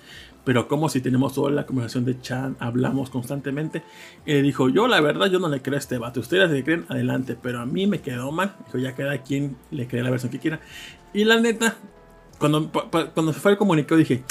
Pero 0.45 0.67
como 0.67 0.89
si 0.89 1.01
tenemos 1.01 1.33
toda 1.33 1.51
la 1.51 1.65
conversación 1.65 2.05
de 2.05 2.19
chat, 2.21 2.53
hablamos 2.59 3.09
constantemente. 3.09 3.83
Y 4.25 4.33
le 4.33 4.41
dijo, 4.41 4.69
yo 4.69 4.87
la 4.87 5.01
verdad, 5.01 5.27
yo 5.27 5.39
no 5.39 5.49
le 5.49 5.61
creo 5.61 5.75
a 5.75 5.79
este 5.79 5.97
vato. 5.97 6.21
Ustedes 6.21 6.49
le 6.49 6.63
creen, 6.63 6.85
adelante. 6.89 7.37
Pero 7.41 7.59
a 7.59 7.65
mí 7.65 7.87
me 7.87 8.01
quedó 8.01 8.31
mal. 8.31 8.55
Dijo, 8.65 8.77
ya 8.77 8.95
cada 8.95 9.17
quien 9.19 9.57
le 9.69 9.87
cree 9.87 10.01
la 10.01 10.09
versión 10.09 10.31
que 10.31 10.39
quiera. 10.39 10.59
Y 11.13 11.25
la 11.25 11.39
neta, 11.39 11.75
cuando, 12.39 12.71
cuando 12.71 13.33
se 13.33 13.39
fue 13.39 13.51
el 13.51 13.57
comunicado 13.57 13.97
dije, 13.97 14.23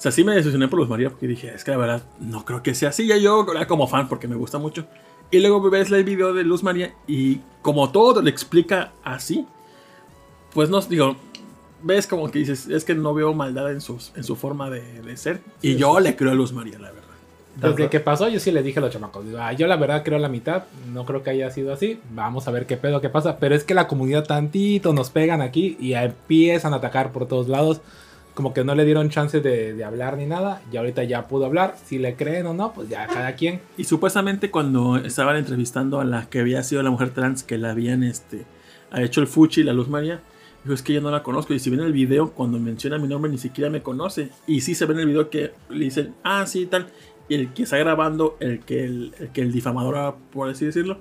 o 0.00 0.02
sea, 0.02 0.10
sí 0.12 0.24
me 0.24 0.34
decepcioné 0.34 0.66
por 0.66 0.78
los 0.78 0.88
María 0.88 1.10
porque 1.10 1.26
dije, 1.26 1.52
es 1.54 1.62
que 1.62 1.72
la 1.72 1.76
verdad 1.76 2.02
no 2.20 2.46
creo 2.46 2.62
que 2.62 2.74
sea 2.74 2.88
así. 2.88 3.06
Ya 3.06 3.18
yo 3.18 3.44
era 3.54 3.66
como 3.66 3.86
fan 3.86 4.08
porque 4.08 4.26
me 4.28 4.34
gusta 4.34 4.56
mucho. 4.56 4.86
Y 5.30 5.40
luego 5.40 5.60
ves 5.68 5.92
el 5.92 6.04
video 6.04 6.32
de 6.32 6.42
Luz 6.42 6.62
María 6.62 6.94
y 7.06 7.40
como 7.60 7.92
todo 7.92 8.22
le 8.22 8.30
explica 8.30 8.92
así, 9.04 9.44
pues 10.54 10.70
no, 10.70 10.80
digo, 10.80 11.16
ves 11.82 12.06
como 12.06 12.30
que 12.30 12.38
dices, 12.38 12.66
es 12.68 12.86
que 12.86 12.94
no 12.94 13.12
veo 13.12 13.34
maldad 13.34 13.70
en, 13.70 13.82
sus, 13.82 14.10
en 14.16 14.24
su 14.24 14.36
forma 14.36 14.70
de, 14.70 15.02
de 15.02 15.16
ser. 15.18 15.42
Y 15.60 15.76
yo 15.76 16.00
le 16.00 16.16
creo 16.16 16.30
a 16.30 16.34
Luz 16.34 16.54
María, 16.54 16.78
la 16.78 16.92
verdad. 16.92 17.00
Desde 17.56 17.90
que 17.90 18.00
pasó, 18.00 18.26
yo 18.30 18.40
sí 18.40 18.50
le 18.52 18.62
dije 18.62 18.78
a 18.78 18.82
los 18.82 18.90
chamacos, 18.90 19.26
"Ah, 19.38 19.52
yo 19.52 19.66
la 19.66 19.76
verdad 19.76 20.02
creo 20.02 20.18
la 20.18 20.30
mitad, 20.30 20.64
no 20.94 21.04
creo 21.04 21.22
que 21.22 21.28
haya 21.28 21.50
sido 21.50 21.74
así, 21.74 22.00
vamos 22.14 22.48
a 22.48 22.52
ver 22.52 22.64
qué 22.64 22.78
pedo, 22.78 23.02
qué 23.02 23.10
pasa, 23.10 23.36
pero 23.38 23.54
es 23.54 23.64
que 23.64 23.74
la 23.74 23.86
comunidad 23.86 24.24
tantito 24.24 24.94
nos 24.94 25.10
pegan 25.10 25.42
aquí 25.42 25.76
y 25.78 25.92
empiezan 25.92 26.72
a 26.72 26.76
atacar 26.76 27.12
por 27.12 27.26
todos 27.28 27.48
lados, 27.48 27.82
como 28.34 28.54
que 28.54 28.64
no 28.64 28.74
le 28.74 28.84
dieron 28.84 29.10
chance 29.10 29.40
de, 29.40 29.84
hablar 29.84 30.16
ni 30.16 30.26
nada, 30.26 30.62
y 30.72 30.76
ahorita 30.76 31.04
ya 31.04 31.28
pudo 31.28 31.46
hablar, 31.46 31.76
si 31.84 31.98
le 31.98 32.14
creen 32.14 32.46
o 32.46 32.54
no, 32.54 32.72
pues 32.72 32.88
ya 32.88 33.06
cada 33.06 33.34
quien. 33.34 33.60
Y 33.76 33.84
supuestamente 33.84 34.50
cuando 34.50 34.96
estaban 34.96 35.36
entrevistando 35.36 36.00
a 36.00 36.04
la 36.04 36.28
que 36.28 36.40
había 36.40 36.62
sido 36.62 36.82
la 36.82 36.90
mujer 36.90 37.10
trans 37.10 37.42
que 37.42 37.58
la 37.58 37.70
habían 37.70 38.02
este, 38.02 38.44
ha 38.90 39.02
hecho 39.02 39.20
el 39.20 39.26
Fuchi, 39.26 39.62
la 39.62 39.72
Luz 39.72 39.88
María, 39.88 40.20
dijo 40.62 40.74
es 40.74 40.82
que 40.82 40.92
yo 40.92 41.00
no 41.00 41.10
la 41.10 41.22
conozco. 41.22 41.54
Y 41.54 41.58
si 41.58 41.70
ven 41.70 41.80
el 41.80 41.92
video, 41.92 42.32
cuando 42.32 42.58
menciona 42.58 42.98
mi 42.98 43.08
nombre 43.08 43.30
ni 43.30 43.38
siquiera 43.38 43.70
me 43.70 43.82
conoce. 43.82 44.30
Y 44.46 44.60
sí 44.60 44.74
se 44.74 44.86
ve 44.86 44.94
en 44.94 45.00
el 45.00 45.06
video 45.06 45.30
que 45.30 45.52
le 45.68 45.84
dicen, 45.84 46.14
ah, 46.22 46.46
sí, 46.46 46.66
tal. 46.66 46.88
Y 47.28 47.34
el 47.34 47.52
que 47.52 47.62
está 47.62 47.78
grabando, 47.78 48.36
el 48.40 48.60
que 48.60 48.84
el 48.84 49.14
que 49.32 49.40
el 49.40 49.52
difamador, 49.52 50.16
por 50.32 50.48
así 50.48 50.66
decirlo, 50.66 50.98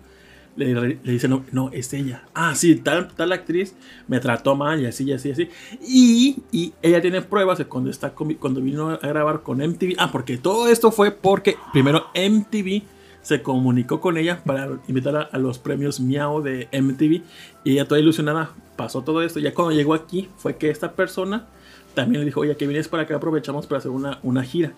le, 0.55 0.73
le 0.73 1.11
dice, 1.11 1.27
no, 1.27 1.43
no, 1.51 1.69
es 1.71 1.93
ella. 1.93 2.23
Ah, 2.33 2.53
sí, 2.55 2.75
tal, 2.75 3.07
tal 3.15 3.31
actriz 3.31 3.75
me 4.07 4.19
trató 4.19 4.55
mal 4.55 4.81
y 4.81 4.85
así, 4.85 5.03
y 5.05 5.13
así, 5.13 5.29
y 5.29 5.31
así. 5.31 5.49
Y, 5.87 6.37
y 6.51 6.73
ella 6.81 7.01
tiene 7.01 7.21
pruebas 7.21 7.63
cuando, 7.69 7.89
está 7.89 8.13
con- 8.13 8.33
cuando 8.35 8.61
vino 8.61 8.89
a 8.89 8.97
grabar 8.97 9.41
con 9.41 9.61
MTV. 9.61 9.95
Ah, 9.97 10.11
porque 10.11 10.37
todo 10.37 10.67
esto 10.67 10.91
fue 10.91 11.11
porque 11.11 11.55
primero 11.71 12.07
MTV 12.13 12.83
se 13.21 13.41
comunicó 13.41 13.99
con 14.01 14.17
ella 14.17 14.41
para 14.45 14.69
invitarla 14.87 15.29
a 15.31 15.37
los 15.37 15.59
premios 15.59 15.99
Miau 15.99 16.41
de 16.41 16.67
MTV. 16.71 17.21
Y 17.63 17.73
ella 17.73 17.87
toda 17.87 17.99
ilusionada 18.01 18.51
pasó 18.75 19.01
todo 19.03 19.21
esto. 19.21 19.39
Ya 19.39 19.53
cuando 19.53 19.73
llegó 19.73 19.93
aquí 19.93 20.29
fue 20.37 20.57
que 20.57 20.69
esta 20.69 20.93
persona 20.93 21.47
también 21.93 22.21
le 22.21 22.25
dijo, 22.25 22.41
oye, 22.41 22.55
que 22.55 22.67
vienes 22.67 22.87
para 22.87 23.03
acá, 23.03 23.15
aprovechamos 23.15 23.65
para 23.67 23.79
hacer 23.79 23.91
una, 23.91 24.19
una 24.23 24.43
gira. 24.43 24.73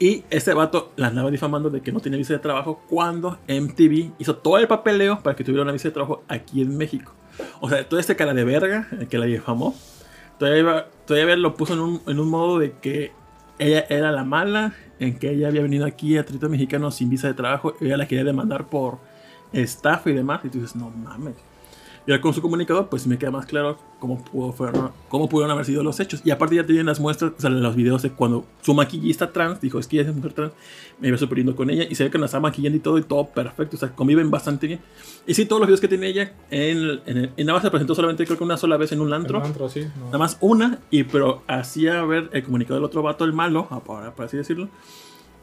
Y 0.00 0.24
este 0.30 0.54
vato 0.54 0.92
la 0.96 1.08
andaba 1.08 1.30
difamando 1.30 1.68
de 1.68 1.82
que 1.82 1.92
no 1.92 2.00
tenía 2.00 2.16
visa 2.16 2.32
de 2.32 2.38
trabajo 2.38 2.80
cuando 2.88 3.38
MTV 3.46 4.12
hizo 4.18 4.36
todo 4.36 4.56
el 4.56 4.66
papeleo 4.66 5.20
para 5.22 5.36
que 5.36 5.44
tuviera 5.44 5.62
una 5.62 5.72
visa 5.72 5.88
de 5.88 5.92
trabajo 5.92 6.24
aquí 6.26 6.62
en 6.62 6.74
México. 6.74 7.12
O 7.60 7.68
sea, 7.68 7.86
todo 7.86 8.00
este 8.00 8.16
cara 8.16 8.32
de 8.32 8.42
verga 8.44 8.88
que 9.10 9.18
la 9.18 9.26
difamó, 9.26 9.74
todavía, 10.38 10.86
todavía 11.06 11.36
lo 11.36 11.54
puso 11.54 11.74
en 11.74 11.80
un, 11.80 12.02
en 12.06 12.18
un 12.18 12.30
modo 12.30 12.58
de 12.58 12.72
que 12.80 13.12
ella 13.58 13.84
era 13.90 14.10
la 14.10 14.24
mala, 14.24 14.74
en 15.00 15.18
que 15.18 15.32
ella 15.32 15.48
había 15.48 15.60
venido 15.60 15.84
aquí 15.84 16.16
a 16.16 16.24
territorio 16.24 16.52
mexicano 16.52 16.90
sin 16.90 17.10
visa 17.10 17.28
de 17.28 17.34
trabajo, 17.34 17.74
ella 17.78 17.98
la 17.98 18.08
quería 18.08 18.24
demandar 18.24 18.68
por 18.70 18.98
estafa 19.52 20.08
y 20.08 20.14
demás. 20.14 20.40
Y 20.44 20.48
tú 20.48 20.60
dices, 20.60 20.76
no 20.76 20.88
mames. 20.88 21.34
Y 22.06 22.10
ahora 22.12 22.22
con 22.22 22.32
su 22.32 22.40
comunicador, 22.40 22.88
pues 22.88 23.06
me 23.06 23.18
queda 23.18 23.30
más 23.30 23.44
claro 23.46 23.78
cómo, 23.98 24.24
pudo, 24.24 24.52
fueron- 24.52 24.90
cómo 25.08 25.28
pudieron 25.28 25.50
haber 25.52 25.66
sido 25.66 25.82
los 25.82 26.00
hechos. 26.00 26.22
Y 26.24 26.30
aparte 26.30 26.56
ya 26.56 26.64
tienen 26.64 26.86
las 26.86 26.98
muestras, 26.98 27.32
o 27.36 27.40
sea, 27.40 27.50
los 27.50 27.76
videos 27.76 28.00
de 28.02 28.10
cuando 28.10 28.46
su 28.62 28.72
maquillista 28.74 29.30
trans 29.32 29.60
dijo, 29.60 29.78
es 29.78 29.86
que 29.86 30.00
ella 30.00 30.08
es 30.08 30.16
mujer 30.16 30.32
trans, 30.32 30.52
me 30.98 31.08
iba 31.08 31.18
superiendo 31.18 31.54
con 31.54 31.68
ella 31.68 31.84
y 31.88 31.94
se 31.94 32.04
ve 32.04 32.10
que 32.10 32.16
nos 32.18 32.26
está 32.30 32.40
maquillando 32.40 32.76
y 32.76 32.80
todo 32.80 32.96
y 32.98 33.02
todo 33.02 33.26
perfecto, 33.26 33.76
o 33.76 33.78
sea, 33.78 33.90
conviven 33.94 34.30
bastante 34.30 34.66
bien. 34.66 34.80
Y 35.26 35.34
sí, 35.34 35.44
todos 35.44 35.60
los 35.60 35.66
videos 35.68 35.80
que 35.80 35.88
tiene 35.88 36.08
ella, 36.08 36.32
en, 36.50 37.00
en, 37.06 37.30
y 37.36 37.44
nada 37.44 37.54
más 37.58 37.62
se 37.62 37.70
presentó 37.70 37.94
solamente 37.94 38.24
creo 38.24 38.38
que 38.38 38.44
una 38.44 38.56
sola 38.56 38.76
vez 38.78 38.92
en 38.92 39.00
un 39.02 39.12
antro. 39.12 39.44
Antro, 39.44 39.68
sí, 39.68 39.82
no. 39.98 40.06
Nada 40.06 40.18
más 40.18 40.38
una, 40.40 40.78
y 40.90 41.04
pero 41.04 41.42
hacía 41.46 42.02
ver 42.04 42.30
el 42.32 42.42
comunicado 42.42 42.76
del 42.76 42.84
otro 42.84 43.02
vato, 43.02 43.24
el 43.24 43.34
malo, 43.34 43.68
ah, 43.70 43.80
por, 43.80 44.10
por 44.14 44.24
así 44.24 44.36
decirlo, 44.38 44.68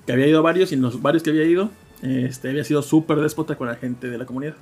que 0.07 0.11
había 0.13 0.25
ido 0.27 0.39
a 0.39 0.41
varios 0.41 0.71
y 0.71 0.75
en 0.75 0.81
los 0.81 1.01
varios 1.01 1.21
que 1.21 1.29
había 1.29 1.43
ido, 1.45 1.69
este, 2.01 2.49
había 2.49 2.63
sido 2.63 2.81
súper 2.81 3.19
déspota 3.21 3.55
con 3.57 3.67
la 3.67 3.75
gente 3.75 4.09
de 4.09 4.17
la 4.17 4.25
comunidad. 4.25 4.55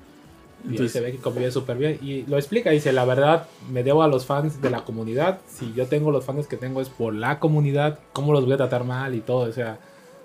Y 0.70 0.90
se 0.90 1.00
ve 1.00 1.12
que 1.12 1.18
convive 1.18 1.52
súper 1.52 1.78
bien. 1.78 2.00
Y 2.02 2.24
lo 2.24 2.38
explica, 2.38 2.72
dice, 2.72 2.92
la 2.92 3.06
verdad, 3.06 3.48
me 3.72 3.84
debo 3.84 4.04
a 4.04 4.08
los 4.08 4.26
fans 4.26 4.62
de 4.62 4.70
la 4.70 4.84
comunidad. 4.84 5.40
Si 5.48 5.74
yo 5.74 5.88
tengo 5.88 6.12
los 6.12 6.26
fans 6.26 6.48
que 6.48 6.58
tengo 6.58 6.82
es 6.82 6.90
por 6.90 7.14
la 7.14 7.40
comunidad. 7.40 8.00
¿Cómo 8.14 8.34
los 8.34 8.46
voy 8.46 8.54
a 8.54 8.58
tratar 8.58 8.84
mal 8.84 9.14
y 9.16 9.22
todo? 9.22 9.50
O 9.50 9.52
sea, 9.52 9.80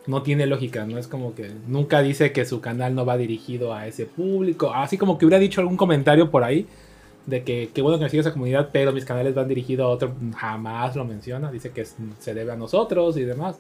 no 0.07 0.23
tiene 0.23 0.47
lógica, 0.47 0.87
¿no? 0.87 0.99
Es 0.99 1.09
como 1.09 1.35
que 1.35 1.51
nunca 1.67 2.03
dice 2.03 2.33
que 2.33 2.45
su 2.45 2.61
canal 2.61 2.95
no 2.95 3.05
va 3.05 3.17
dirigido 3.17 3.75
a 3.75 3.87
ese 3.87 4.07
público. 4.07 4.73
Así 4.73 4.97
como 4.99 5.19
que 5.19 5.27
hubiera 5.27 5.41
dicho 5.41 5.61
algún 5.61 5.77
comentario 5.77 6.31
por 6.31 6.45
ahí 6.45 6.67
de 7.27 7.45
que 7.45 7.71
qué 7.75 7.83
bueno 7.83 7.99
que 7.99 8.05
me 8.05 8.11
sigue 8.11 8.23
esa 8.23 8.33
comunidad, 8.33 8.71
pero 8.73 8.93
mis 8.93 9.05
canales 9.05 9.35
van 9.35 9.49
dirigidos 9.49 9.85
a 9.85 9.89
otro. 9.89 10.15
Jamás 10.37 10.97
lo 10.97 11.05
menciona. 11.05 11.51
Dice 11.51 11.71
que 11.71 11.85
se 11.85 12.35
debe 12.35 12.53
a 12.53 12.57
nosotros 12.57 13.17
y 13.17 13.25
demás. 13.25 13.59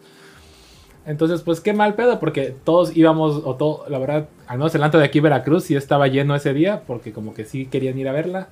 Entonces, 1.06 1.43
pues 1.43 1.60
qué 1.60 1.72
mal 1.72 1.94
pedo, 1.94 2.20
porque 2.20 2.55
todos 2.64 2.97
íbamos, 2.97 3.43
o 3.44 3.56
todo, 3.56 3.85
la 3.89 3.98
verdad, 3.98 4.28
al 4.47 4.59
menos 4.59 4.74
el 4.74 4.82
antro 4.82 5.01
de 5.01 5.06
aquí 5.06 5.20
Veracruz 5.20 5.64
sí 5.64 5.74
estaba 5.74 6.09
lleno 6.09 6.35
ese 6.35 6.52
día, 6.52 6.82
porque 6.86 7.12
como 7.12 7.35
que 7.35 7.44
sí 7.44 7.66
querían 7.66 7.98
ir 7.98 8.09
a 8.09 8.12
verla. 8.12 8.48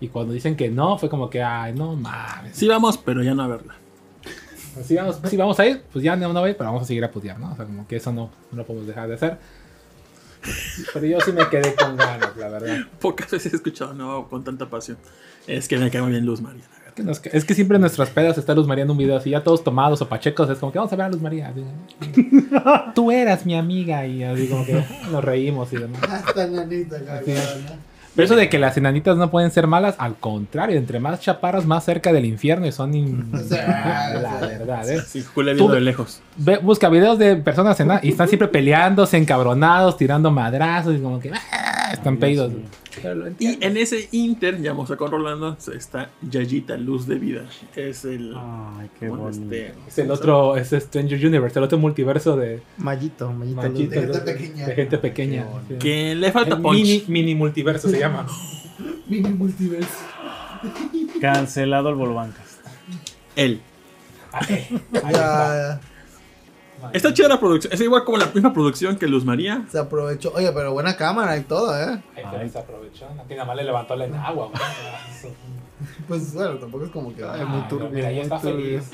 Y 0.00 0.08
cuando 0.08 0.34
dicen 0.34 0.56
que 0.56 0.68
no, 0.68 0.98
fue 0.98 1.08
como 1.08 1.30
que, 1.30 1.42
ay, 1.42 1.72
no 1.72 1.96
mames. 1.96 2.56
Sí 2.56 2.68
vamos, 2.68 2.98
pero 2.98 3.22
ya 3.22 3.34
no 3.34 3.44
a 3.44 3.48
verla. 3.48 3.76
Si 4.84 4.94
vamos, 4.94 5.20
si 5.24 5.36
vamos 5.36 5.58
a 5.58 5.66
ir, 5.66 5.82
pues 5.90 6.04
ya 6.04 6.16
no, 6.16 6.32
no 6.32 6.40
voy, 6.40 6.52
pero 6.52 6.66
vamos 6.66 6.82
a 6.82 6.84
seguir 6.84 7.02
a 7.04 7.10
putear, 7.10 7.38
¿no? 7.38 7.52
O 7.52 7.56
sea, 7.56 7.64
como 7.64 7.86
que 7.86 7.96
eso 7.96 8.12
no, 8.12 8.30
no 8.50 8.58
lo 8.58 8.66
podemos 8.66 8.86
dejar 8.86 9.08
de 9.08 9.14
hacer. 9.14 9.38
Pero 10.92 11.06
yo 11.06 11.20
sí 11.20 11.32
me 11.32 11.48
quedé 11.48 11.74
con 11.74 11.96
ganas, 11.96 12.36
la 12.36 12.48
verdad. 12.48 12.78
Pocas 13.00 13.30
veces 13.30 13.52
he 13.52 13.56
escuchado 13.56 13.94
no 13.94 14.28
con 14.28 14.44
tanta 14.44 14.68
pasión. 14.68 14.98
Es 15.46 15.66
que 15.66 15.78
me 15.78 15.90
cae 15.90 16.02
muy 16.02 16.10
bien 16.10 16.26
Luz 16.26 16.40
María. 16.40 16.64
Que 16.96 17.02
nos- 17.04 17.20
es 17.26 17.44
que 17.44 17.54
siempre 17.54 17.76
en 17.76 17.82
nuestras 17.82 18.08
pedas 18.10 18.38
está 18.38 18.54
Luz 18.54 18.66
María 18.66 18.84
en 18.84 18.90
un 18.90 18.96
video 18.96 19.16
así, 19.18 19.30
ya 19.30 19.44
todos 19.44 19.62
tomados 19.62 20.00
o 20.02 20.08
pachecos, 20.08 20.48
es 20.50 20.58
como 20.58 20.72
que 20.72 20.78
vamos 20.78 20.92
a 20.92 20.96
ver 20.96 21.06
a 21.06 21.08
Luz 21.10 21.20
María. 21.20 21.48
así. 21.52 21.62
Tú 22.94 23.10
eras 23.12 23.44
mi 23.46 23.54
amiga 23.56 24.06
y 24.06 24.22
así 24.24 24.48
como 24.48 24.64
que 24.64 24.82
nos 25.12 25.22
reímos 25.22 25.72
y 25.72 25.76
demás. 25.76 26.00
Hasta 26.08 26.46
nanita, 26.46 26.96
cabrón. 27.04 27.36
Pero 28.14 28.24
eso 28.24 28.34
de 28.36 28.48
que 28.48 28.58
las 28.58 28.78
enanitas 28.78 29.18
no 29.18 29.30
pueden 29.30 29.50
ser 29.50 29.66
malas, 29.66 29.94
al 29.98 30.14
contrario, 30.16 30.78
entre 30.78 30.98
más 31.00 31.20
chaparras, 31.20 31.66
más 31.66 31.84
cerca 31.84 32.14
del 32.14 32.24
infierno 32.24 32.66
y 32.66 32.72
son... 32.72 32.94
in- 32.94 33.30
la 33.50 34.38
verdad, 34.40 34.88
¿eh? 34.90 35.02
Sí, 35.06 35.22
Julia 35.34 35.52
viendo 35.52 35.68
Tú- 35.70 35.74
de 35.74 35.82
lejos. 35.82 36.22
Ve- 36.38 36.56
busca 36.56 36.88
videos 36.88 37.18
de 37.18 37.36
personas 37.36 37.78
en 37.80 37.90
y 38.02 38.08
están 38.08 38.28
siempre 38.28 38.48
peleándose, 38.48 39.18
encabronados, 39.18 39.98
tirando 39.98 40.30
madrazos 40.30 40.96
y 40.96 41.00
como 41.00 41.20
que 41.20 41.30
ah, 41.30 41.90
están 41.92 42.16
pedidos. 42.16 42.52
Pero 43.02 43.14
lo 43.14 43.28
Y 43.38 43.58
en 43.60 43.76
ese 43.76 44.08
inter, 44.12 44.60
ya 44.60 44.72
vamos 44.72 44.90
a 44.90 44.96
con 44.96 45.10
Rolando, 45.10 45.56
está 45.74 46.10
Yayita 46.22 46.76
Luz 46.76 47.06
de 47.06 47.16
Vida. 47.16 47.44
Es 47.74 48.04
el. 48.04 48.34
Ay, 48.36 48.90
qué 48.98 49.08
bueno, 49.08 49.24
bonito. 49.24 49.44
este, 49.54 49.74
Es 49.86 49.98
el 49.98 50.10
otro, 50.10 50.56
es 50.56 50.70
Stranger 50.70 51.26
Universe, 51.26 51.58
el 51.58 51.64
otro 51.64 51.78
multiverso 51.78 52.36
de 52.36 52.62
Mallito, 52.78 53.32
Mallito. 53.32 53.62
De 53.62 53.70
gente 53.70 54.00
de, 54.00 54.20
pequeña. 54.20 54.66
de 54.66 54.74
gente 54.74 54.98
pequeña. 54.98 55.46
Sí. 55.68 55.74
Que 55.78 56.14
le 56.14 56.32
falta 56.32 56.56
punch. 56.58 56.74
mini, 56.74 57.04
mini 57.08 57.34
multiverso 57.34 57.88
se 57.88 57.98
llama. 57.98 58.26
Mini 59.08 59.28
multiverso. 59.30 59.88
Cancelado 61.20 61.88
el 61.90 61.94
Volvancas. 61.94 62.58
Él. 63.36 63.60
Ahí 64.32 64.68
Ya, 64.92 65.78
está. 65.78 65.80
Está 66.92 67.12
chida 67.14 67.28
la 67.28 67.38
producción. 67.40 67.72
Es 67.72 67.80
igual 67.80 68.04
como 68.04 68.18
la 68.18 68.26
misma 68.26 68.52
producción 68.52 68.96
que 68.96 69.06
Luz 69.06 69.24
María. 69.24 69.64
se 69.70 69.78
aprovechó. 69.78 70.32
Oye, 70.34 70.50
pero 70.52 70.72
buena 70.72 70.96
cámara 70.96 71.36
y 71.36 71.42
todo, 71.42 71.76
¿eh? 71.78 72.02
Ahí 72.16 72.24
fue, 72.30 72.48
se 72.48 72.58
aprovechó. 72.58 73.06
Aquí 73.22 73.34
nada 73.34 73.44
más 73.44 73.56
le 73.56 73.64
levantó 73.64 73.96
la 73.96 74.04
agua. 74.26 74.48
güey. 74.50 75.32
Pues 76.08 76.32
bueno, 76.32 76.54
tampoco 76.56 76.84
es 76.86 76.90
como 76.90 77.14
que. 77.14 77.22
Ay, 77.22 77.40
Ay, 77.40 77.44
muy 77.46 77.68
turbio, 77.68 77.90
Mira, 77.90 78.10
ya 78.10 78.22
está 78.22 78.40
turbio. 78.40 78.80
feliz. 78.82 78.90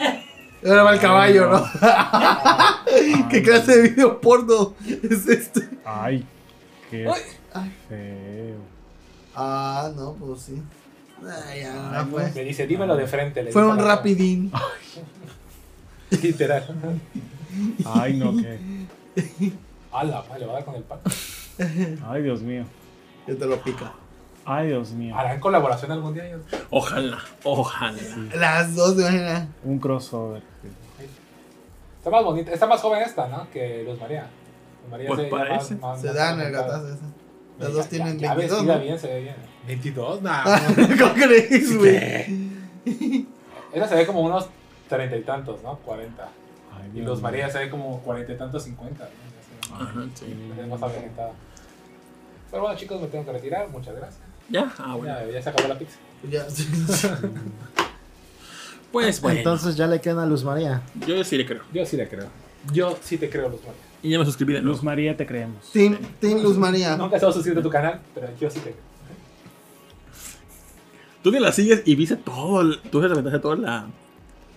Ahora 0.66 0.82
va 0.82 0.94
el 0.94 1.00
caballo, 1.00 1.48
¿no? 1.50 1.64
¿Qué 3.30 3.42
clase 3.42 3.76
de 3.82 3.88
video 3.90 4.20
porno 4.20 4.74
es 4.84 5.28
este? 5.28 5.68
Ay, 5.84 6.24
qué 6.90 7.06
Ay. 7.54 7.72
feo. 7.88 8.56
Ah, 9.36 9.90
no, 9.94 10.14
pues 10.14 10.40
sí. 10.42 10.62
Ay, 11.48 11.60
ya, 11.62 11.74
no 12.04 12.06
fue. 12.10 12.32
Me 12.34 12.44
dice, 12.44 12.66
dímelo 12.66 12.96
de 12.96 13.06
frente. 13.06 13.42
le 13.44 13.52
Fue 13.52 13.64
un 13.64 13.78
rapidín. 13.78 14.50
Literal. 16.22 16.64
Ay, 17.84 18.14
no, 18.14 18.36
qué. 18.36 18.58
Ala, 19.92 20.24
le 20.38 20.46
va 20.46 20.52
a 20.52 20.54
dar 20.56 20.64
con 20.64 20.74
el 20.74 20.82
pan. 20.82 20.98
Ay, 22.06 22.22
Dios 22.22 22.40
mío. 22.42 22.64
Que 23.26 23.34
te 23.34 23.46
lo 23.46 23.60
pica. 23.62 23.92
Ay, 24.44 24.68
Dios 24.68 24.90
mío. 24.92 25.16
¿Harán 25.16 25.38
colaboración 25.38 25.92
algún 25.92 26.14
día? 26.14 26.36
Ojalá, 26.70 27.18
ojalá. 27.44 27.96
Las 28.34 28.74
dos, 28.74 28.98
imagina. 28.98 29.48
Un 29.64 29.78
crossover. 29.78 30.42
Está 31.98 32.10
más 32.10 32.24
bonita, 32.24 32.50
está 32.52 32.66
más 32.66 32.80
joven 32.80 33.02
esta, 33.02 33.28
¿no? 33.28 33.48
Que 33.50 33.84
Luz 33.84 34.00
María. 34.00 34.26
Luz 34.82 34.90
María 34.90 35.06
Pues 35.08 35.20
se 35.20 35.24
ya 35.26 35.30
parece. 35.30 35.74
más- 35.76 35.80
más- 35.82 36.00
Se 36.00 36.06
más 36.08 36.16
dan 36.16 36.40
el 36.40 36.50
gatazo 36.52 36.88
ese. 36.88 36.98
Las 37.60 37.72
dos 37.74 37.84
Ya- 37.84 37.90
tienen 37.90 38.18
ya 38.18 38.34
22, 38.34 38.58
vestida 38.58 38.74
¿no? 38.76 38.82
bien, 38.82 38.98
se 38.98 39.06
ve 39.06 39.20
bien. 39.20 39.36
22, 39.68 40.22
nah. 40.22 40.44
¿Cómo 40.98 41.14
crees, 41.14 41.76
güey? 41.78 43.26
Esa 43.72 43.88
se 43.88 43.94
ve 43.94 44.06
como 44.06 44.22
unos 44.22 44.48
treinta 44.88 45.16
y 45.16 45.22
tantos, 45.22 45.62
¿no? 45.62 45.76
40. 45.78 46.28
Y 46.94 47.00
mío. 47.00 47.16
María 47.22 47.48
se 47.50 47.58
ve 47.58 47.70
como 47.70 48.00
cuarenta 48.02 48.32
y 48.32 48.36
tantos, 48.36 48.62
50. 48.64 49.04
¿no? 49.04 49.10
Se 49.68 49.74
Ajá, 49.74 49.92
sí. 50.14 50.24
más- 50.68 50.80
se. 50.92 51.32
Pero 52.50 52.62
bueno, 52.62 52.78
chicos, 52.78 53.00
me 53.00 53.06
tengo 53.08 53.24
que 53.24 53.32
retirar. 53.32 53.68
Muchas 53.70 53.94
gracias. 53.96 54.20
Ya, 54.50 54.72
ah, 54.78 54.94
bueno. 54.96 55.14
Ya, 55.26 55.32
ya 55.32 55.42
se 55.42 55.48
acabó 55.50 55.68
la 55.68 55.78
pizza. 55.78 55.96
Ya. 56.30 56.46
Pues 58.92 59.22
bueno, 59.22 59.38
Entonces 59.38 59.74
ya 59.74 59.86
le 59.86 60.02
quedan 60.02 60.18
a 60.18 60.26
Luz 60.26 60.44
María. 60.44 60.82
yo 61.06 61.24
sí 61.24 61.38
le 61.38 61.46
creo. 61.46 61.62
Yo 61.72 61.86
sí 61.86 61.96
le 61.96 62.06
creo. 62.08 62.26
Yo 62.74 62.94
sí 63.02 63.16
te 63.16 63.30
creo, 63.30 63.48
Luz 63.48 63.60
María. 63.62 63.80
Y 64.02 64.10
ya 64.10 64.18
me 64.18 64.24
suscribí 64.26 64.52
de 64.52 64.60
nuevo. 64.60 64.74
Luz 64.74 64.82
María, 64.84 65.16
te 65.16 65.26
creemos. 65.26 65.70
Team, 65.72 65.96
Team 66.20 66.42
Luz 66.42 66.58
María. 66.58 66.94
Nunca 66.98 67.16
estado 67.16 67.32
suscrito 67.32 67.60
a 67.60 67.62
tu 67.62 67.70
canal, 67.70 68.00
pero 68.14 68.28
yo 68.38 68.50
sí 68.50 68.58
te 68.60 68.72
creo. 68.72 68.82
Tú 71.22 71.30
ni 71.30 71.38
la 71.40 71.52
sigues 71.52 71.82
y 71.86 71.94
viste 71.94 72.16
todo. 72.16 72.60
el- 72.60 72.80
Tú 72.90 73.00
se 73.00 73.06
aventaste 73.06 73.38
todo 73.38 73.54
la, 73.56 73.86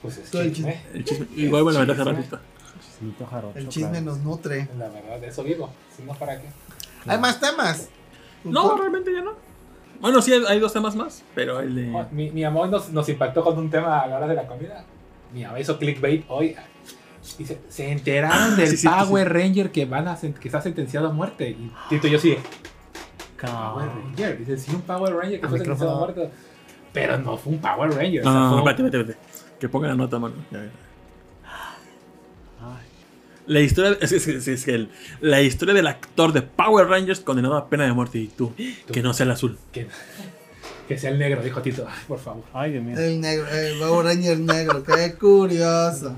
Pues 0.05 0.17
es 0.19 0.31
Todo 0.31 0.41
el 0.41 0.53
chisme. 0.53 0.81
el 0.93 1.03
chisme. 1.03 1.27
Igual 1.35 1.65
me 1.65 1.71
lo 1.73 1.77
aventaste 1.79 2.03
Chisme. 2.03 2.17
ratito. 2.17 2.39
Chismito 2.81 3.25
jarocho, 3.25 3.57
El 3.59 3.69
chisme 3.69 3.89
claro. 3.89 4.05
nos 4.05 4.17
nutre. 4.19 4.69
La 4.77 4.87
verdad, 4.89 5.19
de 5.19 5.27
eso 5.27 5.43
vivo. 5.43 5.69
Si 5.95 6.03
no, 6.03 6.13
¿para 6.13 6.39
qué? 6.39 6.47
¿Hay 7.07 7.17
más 7.19 7.39
temas? 7.39 7.89
No, 8.43 8.77
realmente 8.77 9.11
ya 9.13 9.21
no. 9.21 9.31
Bueno, 9.99 10.21
sí, 10.21 10.33
hay, 10.33 10.59
dos 10.59 10.73
temas 10.73 10.95
más, 10.95 11.23
pero 11.33 11.59
el 11.61 11.73
de. 11.75 11.91
Oh, 11.95 12.05
Mi, 12.11 12.29
mi 12.31 12.43
amor 12.43 12.69
nos, 12.69 12.89
nos 12.91 13.07
impactó 13.09 13.43
con 13.43 13.57
un 13.57 13.69
tema 13.69 13.99
a 14.01 14.07
la 14.07 14.17
hora 14.17 14.27
de 14.27 14.35
la 14.35 14.45
comida. 14.45 14.83
Mi 15.33 15.43
amor 15.43 15.59
hizo 15.59 15.77
clickbait 15.79 16.25
hoy. 16.27 16.55
Dice, 17.39 17.59
se 17.69 17.91
enteraron 17.91 18.55
del 18.55 18.67
sí, 18.67 18.77
sí, 18.77 18.87
Power 18.87 19.33
Ranger 19.33 19.71
que 19.71 19.85
van 19.85 20.07
a 20.07 20.15
que 20.19 20.47
está 20.47 20.61
sentenciado 20.61 21.07
a 21.07 21.11
muerte. 21.11 21.49
Y 21.49 21.71
Tito 21.89 22.07
y 22.07 22.11
yo 22.11 22.19
sí. 22.19 22.37
Power 23.41 23.89
Ranger. 23.89 24.37
Dice, 24.37 24.57
sí, 24.57 24.71
un 24.75 24.81
Power 24.81 25.13
Ranger 25.15 25.39
que 25.39 25.45
Al 25.45 25.49
fue 25.49 25.59
sentenciado 25.59 25.95
a 25.95 25.99
muerte. 25.99 26.29
Pero 26.93 27.17
no 27.17 27.35
fue 27.37 27.53
un 27.53 27.59
Power 27.59 27.91
Ranger. 27.91 28.21
o 28.21 28.25
No, 28.25 28.31
sea, 28.31 28.39
no, 28.41 28.63
no, 28.63 28.69
espérate. 28.69 29.17
Que 29.59 29.69
pongan 29.69 29.89
la 29.91 29.95
nota, 29.95 30.19
mano. 30.19 30.35
Ya, 30.51 30.59
ya. 30.63 30.69
Ay, 32.61 32.85
La 33.47 33.59
historia, 33.61 33.97
es, 34.01 34.11
es- 34.11 34.27
es- 34.47 34.67
el- 34.67 34.89
la 35.21 35.41
historia 35.41 35.73
del 35.73 35.87
actor 35.87 36.33
de 36.33 36.41
Power 36.41 36.87
Rangers 36.87 37.19
condenado 37.19 37.55
a 37.57 37.69
pena 37.69 37.83
de 37.85 37.93
muerte 37.93 38.17
y 38.17 38.27
tú, 38.27 38.53
que 38.91 39.01
no 39.01 39.13
sea 39.13 39.25
el 39.25 39.31
azul. 39.31 39.57
que, 39.71 39.87
que 40.87 40.97
sea 40.97 41.11
el 41.11 41.19
negro, 41.19 41.41
dijo 41.43 41.61
Tito. 41.61 41.85
Ay, 41.87 41.99
por 42.07 42.19
favor. 42.19 42.43
ay, 42.53 42.71
Dios 42.71 42.83
mío. 42.83 42.97
El 42.97 43.21
negro, 43.21 43.47
el 43.49 43.77
Power 43.79 44.05
Ranger 44.05 44.39
negro. 44.39 44.83
Qué 44.83 45.13
curioso. 45.13 46.15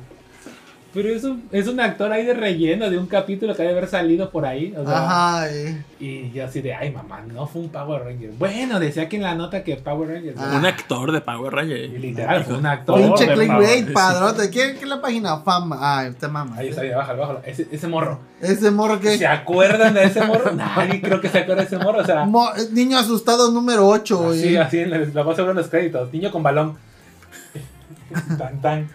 Pero 0.97 1.09
es 1.09 1.23
un, 1.25 1.43
es 1.51 1.67
un 1.67 1.79
actor 1.79 2.11
ahí 2.11 2.25
de 2.25 2.33
relleno 2.33 2.89
de 2.89 2.97
un 2.97 3.05
capítulo 3.05 3.55
que 3.55 3.61
debe 3.61 3.77
haber 3.77 3.87
salido 3.87 4.31
por 4.31 4.47
ahí. 4.47 4.73
O 4.75 4.83
sea, 4.83 4.97
Ajá. 4.97 5.47
eh. 5.53 5.83
Y 5.99 6.31
yo 6.31 6.43
así 6.43 6.59
de, 6.61 6.73
ay 6.73 6.91
mamá, 6.91 7.21
no 7.21 7.45
fue 7.45 7.61
un 7.61 7.69
Power 7.69 8.01
Ranger. 8.03 8.31
Bueno, 8.39 8.79
decía 8.79 9.03
aquí 9.03 9.17
en 9.17 9.21
la 9.21 9.35
nota 9.35 9.63
que 9.63 9.75
Power 9.75 10.09
Ranger. 10.09 10.33
Ah. 10.39 10.55
Un 10.57 10.65
actor 10.65 11.11
de 11.11 11.21
Power 11.21 11.53
Rangers. 11.53 11.93
Y 11.93 11.99
literal, 11.99 12.43
fue 12.45 12.57
un 12.57 12.65
actor. 12.65 12.99
Pinche 12.99 13.27
de 13.27 13.33
clickbait, 13.35 13.93
padrote. 13.93 14.49
¿Qué, 14.49 14.73
¿Qué 14.73 14.79
es 14.85 14.87
la 14.87 14.99
página? 14.99 15.37
Fama. 15.41 15.77
Ay, 15.99 16.13
te 16.19 16.27
mama. 16.27 16.55
Ahí 16.57 16.69
está, 16.69 16.81
ahí 16.81 16.89
bájalo, 16.89 17.19
bájalo. 17.19 17.41
Ese, 17.45 17.67
ese 17.71 17.87
morro. 17.87 18.19
Ese 18.41 18.71
morro 18.71 18.99
que. 18.99 19.19
¿Se 19.19 19.27
acuerdan 19.27 19.93
de 19.93 20.03
ese 20.03 20.25
morro? 20.25 20.51
Nadie 20.53 20.99
creo 20.99 21.21
que 21.21 21.29
se 21.29 21.37
acuerda 21.37 21.61
de 21.61 21.67
ese 21.67 21.77
morro. 21.77 21.99
O 21.99 22.05
sea, 22.05 22.25
Mo- 22.25 22.49
niño 22.71 22.97
asustado 22.97 23.51
número 23.51 23.87
8, 23.87 24.17
güey. 24.17 24.39
así, 24.39 24.57
así, 24.57 24.79
en 24.79 24.93
el- 24.93 25.13
la 25.13 25.21
voz 25.21 25.37
sobre 25.37 25.53
los 25.53 25.67
créditos. 25.67 26.11
Niño 26.11 26.31
con 26.31 26.41
balón. 26.41 26.75
tan, 28.39 28.59
tan. 28.61 28.89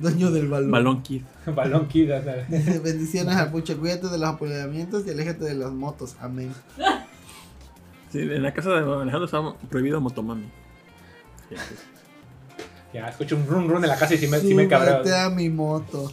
Dueño 0.00 0.30
del 0.30 0.48
balón. 0.48 0.70
Balón 0.70 1.02
Kid. 1.02 1.22
Balón 1.46 1.88
kid. 1.88 2.10
Bendiciones 2.82 3.36
al 3.36 3.50
puche. 3.50 3.76
Cuídate 3.76 4.08
de 4.08 4.18
los 4.18 4.28
apoyamientos 4.28 5.06
y 5.06 5.10
aléjate 5.10 5.44
de 5.44 5.54
las 5.54 5.72
motos. 5.72 6.16
Amén. 6.20 6.52
Sí, 8.10 8.20
en 8.20 8.42
la 8.42 8.52
casa 8.54 8.70
de 8.70 8.78
Alejandro 8.78 9.24
estaba 9.24 9.56
prohibido 9.56 10.00
motomami. 10.00 10.46
Ya, 12.92 13.08
escucho 13.08 13.36
un 13.36 13.46
run 13.46 13.68
run 13.68 13.82
en 13.82 13.90
la 13.90 13.96
casa 13.96 14.14
y 14.14 14.18
sí 14.18 14.28
me, 14.28 14.38
sí 14.38 14.54
me 14.54 14.68
cabreo. 14.68 15.02
A 15.16 15.30
mi 15.30 15.48
moto. 15.48 16.12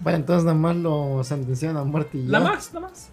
Bueno, 0.00 0.18
entonces 0.18 0.44
nada 0.44 0.56
más 0.58 0.76
lo 0.76 1.24
sentenciaron 1.24 1.78
a 1.78 1.84
muerte 1.84 2.18
y 2.18 2.26
ya. 2.26 2.32
Nada 2.38 2.50
más, 2.52 2.72
nada 2.74 2.88
más. 2.88 3.08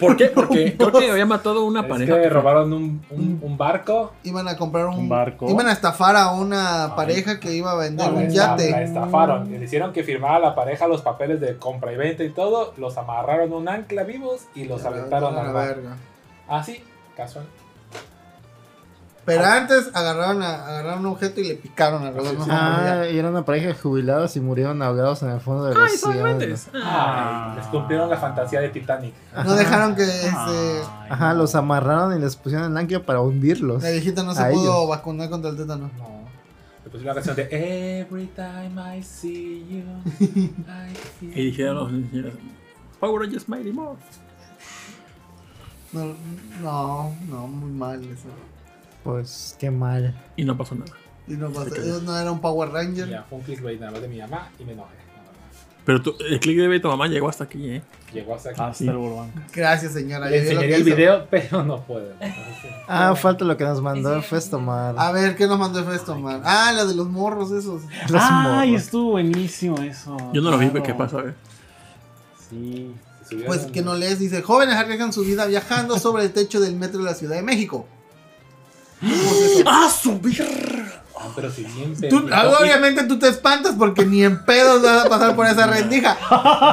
¿Por 0.00 0.16
qué? 0.16 0.26
Porque 0.26 0.74
creo 0.78 0.90
que 0.92 1.10
había 1.10 1.26
matado 1.26 1.60
a 1.60 1.64
una 1.64 1.80
Es 1.80 1.86
pareja. 1.86 2.20
que 2.22 2.28
robaron 2.30 2.72
un, 2.72 3.02
un, 3.10 3.38
un 3.42 3.58
barco. 3.58 4.12
Iban 4.24 4.48
a 4.48 4.56
comprar 4.56 4.86
un, 4.86 4.94
Un 5.00 5.08
barco. 5.08 5.48
Iban 5.50 5.66
a 5.68 5.72
estafar 5.72 6.16
a 6.16 6.32
una 6.32 6.94
pareja 6.96 7.38
que 7.38 7.52
iba 7.54 7.72
a 7.72 7.76
vender 7.76 8.10
No, 8.10 8.16
un 8.16 8.22
esta- 8.22 8.56
la 8.56 8.56
yate. 8.56 8.82
estafaron. 8.84 9.50
Le 9.50 9.62
hicieron 9.64 9.92
que 9.92 10.02
firmara 10.02 10.38
la 10.38 10.54
pareja 10.54 10.88
los 10.88 11.02
papeles 11.02 11.40
de 11.40 11.56
compra 11.58 11.92
y 11.92 11.96
venta 11.96 12.24
y 12.24 12.30
todo. 12.30 12.72
Los 12.78 12.96
amarraron 12.96 13.52
a 13.52 13.56
un 13.56 13.68
ancla 13.68 14.02
vivos 14.04 14.46
y 14.54 14.64
los 14.64 14.84
aventaron 14.86 15.36
a 15.36 15.40
al 15.40 15.46
la 15.48 15.52
mar. 15.52 15.66
verga. 15.76 15.96
Así, 16.48 16.82
casual. 17.16 17.44
Pero 19.28 19.44
antes 19.44 19.90
agarraron, 19.94 20.42
a, 20.42 20.66
agarraron 20.66 21.00
un 21.00 21.12
objeto 21.12 21.40
y 21.40 21.48
le 21.48 21.54
picaron 21.56 22.04
a 22.04 22.10
los 22.10 22.24
dos. 22.24 22.46
no. 22.46 22.54
Ah, 22.54 23.04
y 23.10 23.18
era 23.18 23.28
una 23.28 23.44
pareja 23.44 23.68
de 23.68 23.74
jubilados 23.74 24.34
y 24.36 24.40
murieron 24.40 24.80
ahogados 24.82 25.22
en 25.22 25.30
el 25.30 25.40
fondo 25.40 25.66
del 25.66 25.76
¡Ay, 25.78 25.96
son 25.98 26.12
océano. 26.12 26.56
Ay, 26.74 27.56
les 27.56 27.66
cumplieron 27.66 28.08
la 28.08 28.16
fantasía 28.16 28.60
de 28.60 28.70
Titanic. 28.70 29.14
No 29.44 29.54
dejaron 29.54 29.94
que 29.94 30.04
se, 30.06 30.30
Ajá, 31.10 31.34
los 31.34 31.54
amarraron 31.54 32.16
y 32.16 32.20
les 32.20 32.36
pusieron 32.36 32.72
el 32.72 32.76
ancla 32.78 33.00
para 33.04 33.20
hundirlos. 33.20 33.82
la 33.82 33.90
viejita 33.90 34.22
no 34.22 34.34
se 34.34 34.44
pudo 34.46 34.62
ellos. 34.62 34.88
vacunar 34.88 35.28
contra 35.28 35.50
el 35.50 35.56
tétano. 35.56 35.90
No. 35.98 36.18
Le 36.84 36.90
puse 36.90 37.04
la 37.04 37.12
canción 37.14 37.36
de 37.36 37.48
Every 38.00 38.26
time 38.28 38.80
I 38.98 39.02
see 39.02 39.66
you, 39.68 39.82
I 40.24 40.94
feel... 41.20 41.38
Y 41.38 41.44
dijeron 41.46 41.74
los 41.76 41.92
niños, 41.92 42.32
Power 42.98 43.20
Rangers 43.22 43.46
Mighty 43.48 43.72
Morph. 43.72 43.98
No, 45.92 46.14
no, 46.62 47.14
no, 47.28 47.46
muy 47.46 47.70
mal 47.72 48.02
eso. 48.04 48.28
Pues 49.08 49.56
qué 49.58 49.70
mal. 49.70 50.14
Y 50.36 50.44
no 50.44 50.54
pasó 50.58 50.74
nada. 50.74 50.92
Y 51.26 51.32
no, 51.32 51.48
pasó- 51.50 51.74
eso 51.74 52.02
no 52.02 52.14
era 52.18 52.30
un 52.30 52.40
Power 52.42 52.68
Ranger. 52.68 53.08
Ya, 53.08 53.22
fue 53.22 53.38
un 53.38 53.44
clickbait 53.44 53.80
nada 53.80 53.92
más 53.92 54.02
de 54.02 54.08
mi 54.08 54.18
mamá 54.18 54.50
y 54.58 54.64
me 54.64 54.72
enojé. 54.72 54.96
Pero 55.86 56.02
el 56.28 56.38
click 56.40 56.58
de 56.58 56.80
tu 56.80 56.88
mamá 56.88 57.06
llegó 57.06 57.30
hasta 57.30 57.44
aquí, 57.44 57.70
¿eh? 57.70 57.82
Llegó 58.12 58.34
hasta 58.34 58.50
aquí. 58.50 58.60
Hasta 58.60 58.84
el 58.84 58.98
Burbank. 58.98 59.30
Gracias, 59.54 59.94
señora. 59.94 60.28
Le 60.28 60.40
enseñaría 60.42 60.76
el 60.76 60.86
hizo. 60.86 60.94
video, 60.94 61.26
pero 61.30 61.64
no 61.64 61.80
puedo. 61.86 62.12
Ah, 62.86 63.14
falta 63.16 63.46
lo 63.46 63.56
que 63.56 63.64
nos 63.64 63.80
mandó 63.80 64.14
el 64.14 64.22
Festomar. 64.22 64.94
A 64.98 65.10
ver, 65.12 65.34
¿qué 65.36 65.46
nos 65.46 65.58
mandó 65.58 65.82
Festo, 65.84 66.14
man? 66.18 66.42
Ah, 66.44 66.70
la 66.76 66.84
de 66.84 66.94
los 66.94 67.08
morros 67.08 67.50
esos. 67.52 67.80
Los 68.10 68.22
Ay, 68.22 68.68
morros. 68.72 68.82
estuvo 68.84 69.10
buenísimo 69.12 69.78
eso. 69.80 70.14
Yo 70.34 70.42
no 70.42 70.50
lo 70.50 70.58
vi, 70.58 70.68
claro. 70.68 70.82
¿qué 70.84 70.92
pasó? 70.92 71.26
eh? 71.26 71.32
Sí. 72.50 72.92
Si 73.22 73.30
subiera 73.30 73.46
Pues 73.46 73.60
que 73.72 73.80
no 73.80 73.94
lees, 73.94 74.18
dice, 74.18 74.42
jóvenes 74.42 74.74
arriesgan 74.76 75.14
su 75.14 75.22
vida 75.22 75.46
viajando 75.46 75.98
sobre 75.98 76.24
el 76.24 76.32
techo 76.32 76.60
del 76.60 76.76
metro 76.76 76.98
de 76.98 77.06
la 77.06 77.14
Ciudad 77.14 77.36
de 77.36 77.42
México. 77.42 77.86
¿Cómo 79.00 79.12
es 79.12 79.52
eso? 79.60 79.64
¡Ah, 79.66 79.88
subir! 79.90 80.46
Ah, 81.20 81.28
pero 81.34 81.50
si 81.50 81.64
bien 81.64 81.96
Tú- 82.08 82.28
ah, 82.32 82.52
obviamente 82.60 83.02
tú 83.04 83.18
te 83.18 83.28
espantas 83.28 83.74
porque 83.76 84.04
ni 84.06 84.22
en 84.22 84.44
pedos 84.44 84.80
vas 84.82 85.04
a 85.04 85.08
pasar 85.08 85.34
por 85.34 85.46
esa 85.46 85.66
rendija. 85.66 86.16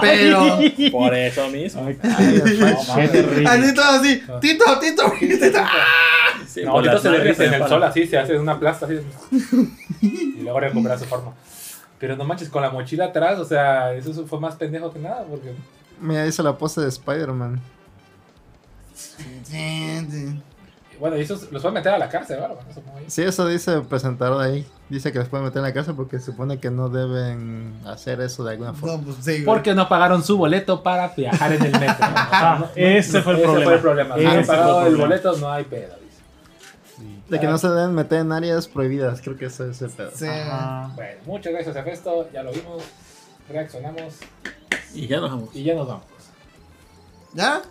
Pero 0.01 0.59
Por 0.91 1.15
eso 1.15 1.47
mismo. 1.49 1.83
Ay, 1.87 1.97
Ay, 2.03 2.37
no, 2.37 2.43
qué 2.45 2.77
mames. 2.87 3.11
terrible. 3.11 3.49
así 3.49 3.73
todo 3.73 3.85
así, 3.85 4.23
Tito, 4.41 4.79
Tito, 4.79 5.13
Tito. 5.19 5.59
¡ah! 5.59 6.39
Sí, 6.47 6.61
No, 6.63 6.79
las 6.79 7.01
se 7.01 7.09
derrite 7.09 7.45
en 7.45 7.53
el 7.55 7.67
sol 7.67 7.83
así, 7.83 8.05
se 8.05 8.17
hace 8.19 8.37
una 8.37 8.59
plasta 8.59 8.85
así. 8.85 8.99
y 10.01 10.41
luego 10.41 10.59
recupera 10.59 10.97
su 10.99 11.05
forma. 11.05 11.31
Pero 11.99 12.15
no 12.15 12.23
manches, 12.23 12.49
con 12.49 12.61
la 12.61 12.69
mochila 12.69 13.05
atrás, 13.05 13.39
o 13.39 13.45
sea, 13.45 13.93
eso 13.93 14.25
fue 14.27 14.39
más 14.39 14.55
pendejo 14.55 14.91
que 14.93 14.99
nada, 14.99 15.23
porque... 15.23 15.53
Mira, 15.99 16.27
hizo 16.27 16.43
la 16.43 16.55
pose 16.57 16.81
de 16.81 16.89
Spider-Man. 16.89 17.59
Bueno, 20.99 21.17
y 21.17 21.21
eso 21.21 21.33
los 21.51 21.61
pueden 21.61 21.73
meter 21.73 21.93
a 21.93 21.97
la 21.97 22.07
cárcel, 22.09 22.39
¿verdad? 22.39 22.55
Sí, 23.07 23.21
eso 23.23 23.45
dice 23.47 23.73
el 23.73 23.83
presentador 23.83 24.41
ahí. 24.41 24.65
Dice 24.89 25.11
que 25.11 25.19
les 25.19 25.27
pueden 25.27 25.45
meter 25.45 25.57
en 25.59 25.63
la 25.63 25.73
cárcel 25.73 25.95
porque 25.95 26.19
supone 26.19 26.59
que 26.59 26.69
no 26.71 26.89
deben 26.89 27.73
hacer 27.85 28.21
eso 28.21 28.43
de 28.43 28.51
alguna 28.51 28.73
forma. 28.73 28.97
No, 28.97 29.03
pues 29.03 29.17
sí. 29.25 29.41
Porque 29.45 29.73
no 29.73 29.89
pagaron 29.89 30.23
su 30.23 30.37
boleto 30.37 30.83
para 30.83 31.09
viajar 31.09 31.51
en 31.53 31.63
el 31.63 31.71
metro. 31.71 31.95
Ah, 32.07 32.57
No, 32.59 32.69
ese 32.75 33.21
fue 33.21 33.33
el 33.33 33.39
ese 33.39 33.45
problema. 33.47 33.65
fue 33.65 33.73
el 33.75 33.81
problema. 33.81 34.15
Si 34.15 34.21
Ese 34.21 34.27
no 34.27 34.31
han 34.33 34.39
el 34.39 34.45
pagado 34.45 34.87
el 34.87 34.95
boleto, 34.95 35.37
no 35.37 35.51
hay 35.51 35.63
pedo, 35.65 35.95
dice. 36.01 37.21
De 37.29 37.39
que 37.39 37.47
no 37.47 37.57
se 37.57 37.67
deben 37.69 37.93
meter 37.95 38.19
en 38.19 38.31
áreas 38.31 38.67
prohibidas, 38.67 39.21
creo 39.21 39.35
que 39.37 39.45
eso 39.45 39.65
es 39.69 39.81
el 39.81 39.89
pedo. 39.89 40.11
Sí. 40.13 40.25
Bueno, 40.95 41.19
muchas 41.25 41.51
gracias 41.53 41.75
a 41.75 41.83
Festo, 41.83 42.29
ya 42.31 42.43
lo 42.43 42.51
vimos, 42.51 42.83
reaccionamos 43.49 44.13
Y 44.93 45.07
ya 45.07 45.19
nos 45.19 45.31
vamos. 45.31 45.49
y 45.55 45.63
ya 45.63 45.73
nos 45.75 45.87
vamos. 45.87 46.03
¿Ya? 47.33 47.61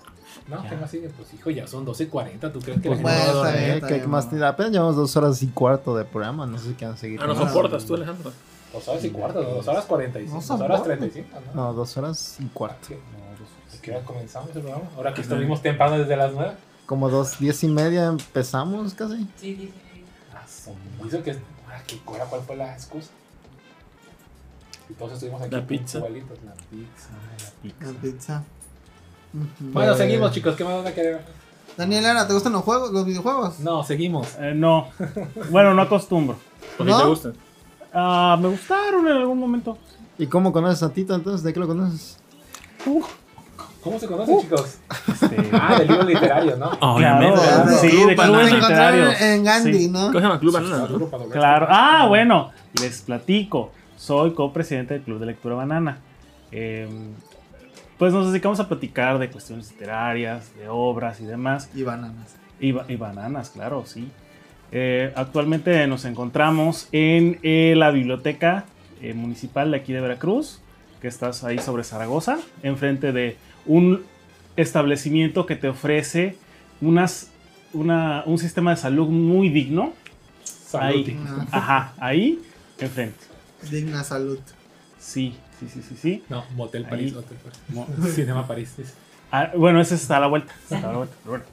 No, 0.49 0.63
¿qué 0.69 0.77
más 0.77 0.91
sigue? 0.91 1.09
Pues 1.09 1.33
hijo, 1.33 1.49
ya 1.51 1.67
son 1.67 1.87
12.40, 1.87 2.53
¿tú 2.53 2.61
crees 2.61 2.81
que 2.81 2.89
Pues 2.89 3.01
la 3.03 3.11
gente 3.11 3.23
bueno, 3.25 3.33
no 3.33 3.41
va 3.41 3.47
a 3.47 3.49
está 3.49 3.51
dormir? 3.51 3.61
bien, 3.61 3.71
Eh, 3.71 3.75
está 3.77 3.89
¿qué 3.89 3.95
bien, 3.95 4.11
más 4.11 4.29
tiene? 4.29 4.45
Apenas 4.47 4.73
llevamos 4.73 4.97
dos 4.97 5.17
horas 5.17 5.43
y 5.43 5.47
cuarto 5.49 5.97
de 5.97 6.05
programa, 6.05 6.47
no 6.47 6.59
sé 6.59 6.69
si 6.69 6.75
quieren 6.75 6.97
seguir. 6.99 7.19
Ah, 7.23 7.27
no 7.27 7.35
soportas 7.35 7.85
tú, 7.87 7.95
Alejandro. 7.95 8.31
Dos 8.73 8.89
horas 8.89 9.05
y 9.05 9.11
cuarto, 9.11 9.43
¿no? 9.43 9.49
dos 9.51 9.69
horas 9.69 9.85
45, 9.87 10.35
No 10.35 10.41
dos 10.41 10.51
horas 10.51 10.79
soporto. 10.79 10.99
35, 10.99 11.29
¿no? 11.55 11.63
No, 11.63 11.73
dos 11.73 11.97
horas 11.97 12.37
y 12.41 12.45
cuarto. 12.47 12.89
¿Qué? 12.89 12.95
¿De 12.95 13.79
qué 13.81 13.91
hora 13.93 14.05
comenzamos 14.05 14.49
el 14.55 14.61
programa? 14.63 14.85
Ahora 14.97 15.15
que 15.15 15.21
estuvimos 15.23 15.63
temprano 15.63 15.99
desde 15.99 16.17
las 16.17 16.33
9. 16.35 16.53
Como 16.87 17.09
dos, 17.09 17.39
diez 17.39 17.65
y 17.65 17.69
media 17.69 18.07
empezamos 18.07 18.93
casi. 18.95 19.17
Sí, 19.17 19.27
sí, 19.41 19.57
sí. 19.57 20.05
Ah, 20.35 20.43
son- 20.47 21.07
Hizo 21.09 21.23
que. 21.23 21.31
Ah, 21.69 21.81
¿qué 21.87 21.99
cuál, 22.05 22.21
¿Cuál 22.29 22.43
fue 22.43 22.57
la 22.57 22.75
excusa? 22.75 23.09
Y 24.91 24.93
todos 24.95 25.13
estuvimos 25.15 25.41
aquí. 25.41 25.51
La 25.55 25.67
pizza. 25.67 25.99
La 26.01 26.07
pizza. 26.09 27.11
La 27.81 27.93
pizza. 28.01 28.43
Bueno, 29.59 29.91
Pues- 29.93 29.99
seguimos, 29.99 30.33
chicos. 30.33 30.55
¿Qué 30.57 30.65
más 30.65 30.75
van 30.77 30.87
a 30.87 30.93
querer? 30.93 31.21
Daniel 31.77 32.07
Ana, 32.07 32.27
¿te 32.27 32.33
gustan 32.35 32.53
los 32.53 32.63
juegos, 32.63 32.93
los 32.93 33.05
videojuegos? 33.05 33.59
No, 33.61 33.83
seguimos. 33.83 34.29
Eh, 34.39 34.53
no. 34.55 34.89
Bueno, 35.51 35.75
no 35.75 35.83
acostumbro. 35.83 36.37
¿Por 36.77 36.87
qué 36.87 36.93
¿No? 36.93 37.01
te 37.03 37.09
gustan? 37.09 37.35
Ah, 37.93 38.39
me 38.41 38.49
gustaron 38.49 39.07
en 39.09 39.17
algún 39.17 39.39
momento. 39.39 39.77
¿Y 40.19 40.27
cómo 40.29 40.53
conoces 40.53 40.83
a 40.85 40.91
Tito 40.93 41.15
entonces? 41.15 41.43
¿De 41.43 41.53
qué 41.53 41.59
lo 41.61 41.67
conoces? 41.67 42.19
¿Cómo 43.83 43.99
se 43.99 44.07
conocen, 44.07 44.41
chicos? 44.41 44.79
Este, 45.09 45.51
Ah, 45.53 45.79
del 45.79 45.89
libro 45.89 46.05
literario, 46.05 46.57
¿no? 46.57 46.71
Obviamente. 46.81 47.41
Claro, 47.41 47.79
sí, 47.81 47.89
Club 47.89 48.09
de 48.09 48.15
Banana. 48.15 48.39
clubes 48.39 48.55
literarios. 48.55 49.21
En 49.21 49.45
Gandhi, 49.45 49.79
Sí. 49.79 49.89
¿no? 49.91 49.99
¿Cómo 50.07 50.13
se 50.13 50.21
llama? 50.21 50.39
Club 50.41 50.53
Banana. 50.53 50.89
Claro. 51.31 51.67
Ah, 51.69 52.07
bueno, 52.09 52.51
les 52.81 53.03
platico. 53.03 53.73
Soy 53.97 54.33
copresidente 54.35 54.95
del 54.95 55.03
Club 55.03 55.19
de 55.19 55.27
Lectura 55.27 55.55
Banana. 55.57 55.99
Eh, 56.53 56.89
pues 57.99 58.13
nos 58.13 58.27
dedicamos 58.31 58.61
a 58.61 58.69
platicar 58.69 59.19
de 59.19 59.31
cuestiones 59.31 59.71
literarias, 59.73 60.55
de 60.57 60.69
obras 60.69 61.21
y 61.21 61.25
demás. 61.25 61.71
Y 61.75 61.83
bananas. 61.83 62.35
Y, 62.61 62.73
ba- 62.73 62.85
y 62.89 62.97
bananas, 62.97 63.51
claro, 63.51 63.85
sí. 63.87 64.09
Eh, 64.73 65.13
actualmente 65.15 65.87
nos 65.87 66.05
encontramos 66.05 66.89
en 66.93 67.39
eh, 67.43 67.75
la 67.77 67.91
biblioteca 67.91 68.65
eh, 69.01 69.15
municipal 69.15 69.71
de 69.71 69.77
aquí 69.77 69.93
de 69.93 70.01
Veracruz, 70.01 70.61
que 71.01 71.09
estás 71.09 71.45
ahí 71.45 71.59
sobre 71.59 71.85
Zaragoza, 71.85 72.39
enfrente 72.63 73.13
de 73.13 73.37
un 73.67 74.03
establecimiento 74.57 75.47
que 75.47 75.57
te 75.57 75.69
ofrece 75.69 76.37
unas, 76.81 77.31
una- 77.73 78.23
un 78.27 78.39
sistema 78.39 78.71
de 78.71 78.77
salud 78.77 79.09
muy 79.09 79.49
digno. 79.49 79.93
Salud. 80.45 81.07
Ahí, 81.07 81.19
ajá, 81.53 81.93
ahí, 81.99 82.43
enfrente. 82.79 83.19
Digna 83.71 84.03
salud. 84.05 84.39
Sí, 84.99 85.37
sí, 85.61 85.69
sí, 85.73 85.83
sí, 85.89 85.97
sí. 86.01 86.25
No, 86.29 86.45
Motel 86.57 86.85
París. 86.85 87.13
Ahí. 87.13 87.19
Hotel 87.19 87.37
París. 87.39 88.15
Cinema 88.15 88.47
París. 88.47 88.75
Ah, 89.31 89.51
bueno, 89.57 89.81
ese 89.81 89.95
está 89.97 90.17
a 90.19 90.21
la 90.21 90.27
vuelta. 90.29 90.53
Está 90.63 90.79
a 90.89 90.93
la 90.93 90.99
vuelta, 90.99 91.15
pero 91.23 91.31
bueno. 91.31 91.45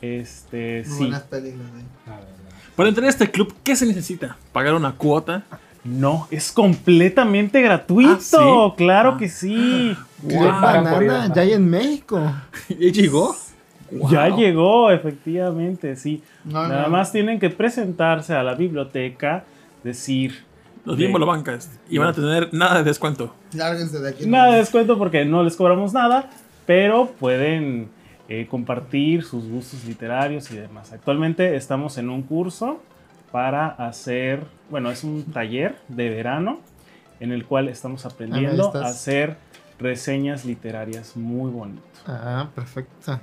Este, 0.00 0.84
Muy 0.86 0.92
sí. 0.96 0.98
buenas 1.04 1.22
películas. 1.22 1.66
¿eh? 1.76 2.10
Para 2.76 2.88
entrar 2.88 3.06
a 3.06 3.10
este 3.10 3.30
club, 3.30 3.52
¿qué 3.64 3.74
se 3.74 3.86
necesita? 3.86 4.36
¿Pagar 4.52 4.74
una 4.74 4.92
cuota? 4.92 5.42
No, 5.84 6.28
es 6.30 6.52
completamente 6.52 7.60
gratuito. 7.62 8.12
Ah, 8.12 8.20
¿sí? 8.20 8.76
Claro 8.76 9.12
Ah. 9.14 9.18
que 9.18 9.28
sí. 9.28 9.96
¿Qué 10.28 10.36
pagan 10.36 10.92
por 10.92 11.02
ir, 11.02 11.08
banana? 11.10 11.34
Ya 11.34 11.42
hay 11.42 11.52
en 11.52 11.68
México. 11.68 12.20
¿Y 12.68 12.92
llegó? 12.92 13.34
Ya 13.90 14.28
Wow. 14.28 14.38
llegó, 14.38 14.90
efectivamente, 14.90 15.96
sí. 15.96 16.22
No, 16.44 16.68
Nada 16.68 16.82
no. 16.84 16.88
más 16.90 17.10
tienen 17.10 17.40
que 17.40 17.48
presentarse 17.50 18.34
a 18.34 18.42
la 18.42 18.54
biblioteca, 18.54 19.44
decir 19.82 20.44
Los 20.88 20.96
bien 20.96 21.12
de- 21.12 21.18
bancas 21.24 21.70
Y 21.88 21.98
van 21.98 22.08
a 22.08 22.12
tener 22.12 22.52
nada 22.52 22.78
de 22.78 22.84
descuento. 22.84 23.34
Lárguense 23.52 23.98
de 24.00 24.08
aquí. 24.10 24.26
nada 24.26 24.52
de 24.52 24.58
descuento 24.58 24.98
porque 24.98 25.24
no 25.24 25.42
les 25.42 25.56
cobramos 25.56 25.92
nada, 25.92 26.30
pero 26.66 27.06
pueden 27.18 27.88
eh, 28.28 28.46
compartir 28.50 29.22
sus 29.24 29.48
gustos 29.48 29.84
literarios 29.84 30.50
y 30.50 30.56
demás. 30.56 30.92
Actualmente 30.92 31.56
estamos 31.56 31.96
en 31.98 32.10
un 32.10 32.22
curso 32.22 32.82
para 33.32 33.68
hacer, 33.68 34.42
bueno, 34.70 34.90
es 34.90 35.04
un 35.04 35.24
taller 35.24 35.76
de 35.88 36.08
verano 36.10 36.60
en 37.20 37.32
el 37.32 37.44
cual 37.44 37.68
estamos 37.68 38.04
aprendiendo 38.06 38.66
estás. 38.66 38.82
a 38.82 38.88
hacer 38.88 39.36
reseñas 39.78 40.44
literarias 40.44 41.16
muy 41.16 41.50
bonitas. 41.50 41.84
Ah, 42.06 42.48
perfecto. 42.54 43.18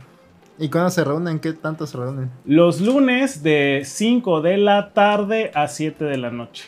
¿Y 0.58 0.70
cuándo 0.70 0.90
se 0.90 1.04
reúnen? 1.04 1.40
¿Qué 1.40 1.54
tanto 1.54 1.86
se 1.86 1.98
reúnen? 1.98 2.32
Los 2.46 2.80
lunes 2.82 3.44
de 3.44 3.82
5 3.84 4.42
de 4.42 4.58
la 4.58 4.94
tarde 4.94 5.52
a 5.54 5.68
7 5.68 6.06
de 6.06 6.18
la 6.18 6.32
noche. 6.32 6.66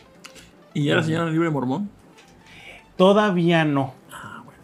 ¿Y 0.77 0.83
ya 0.85 0.95
la 0.95 1.01
señora 1.03 1.29
libre 1.31 1.49
mormón? 1.49 1.89
Todavía 2.97 3.65
no. 3.65 3.95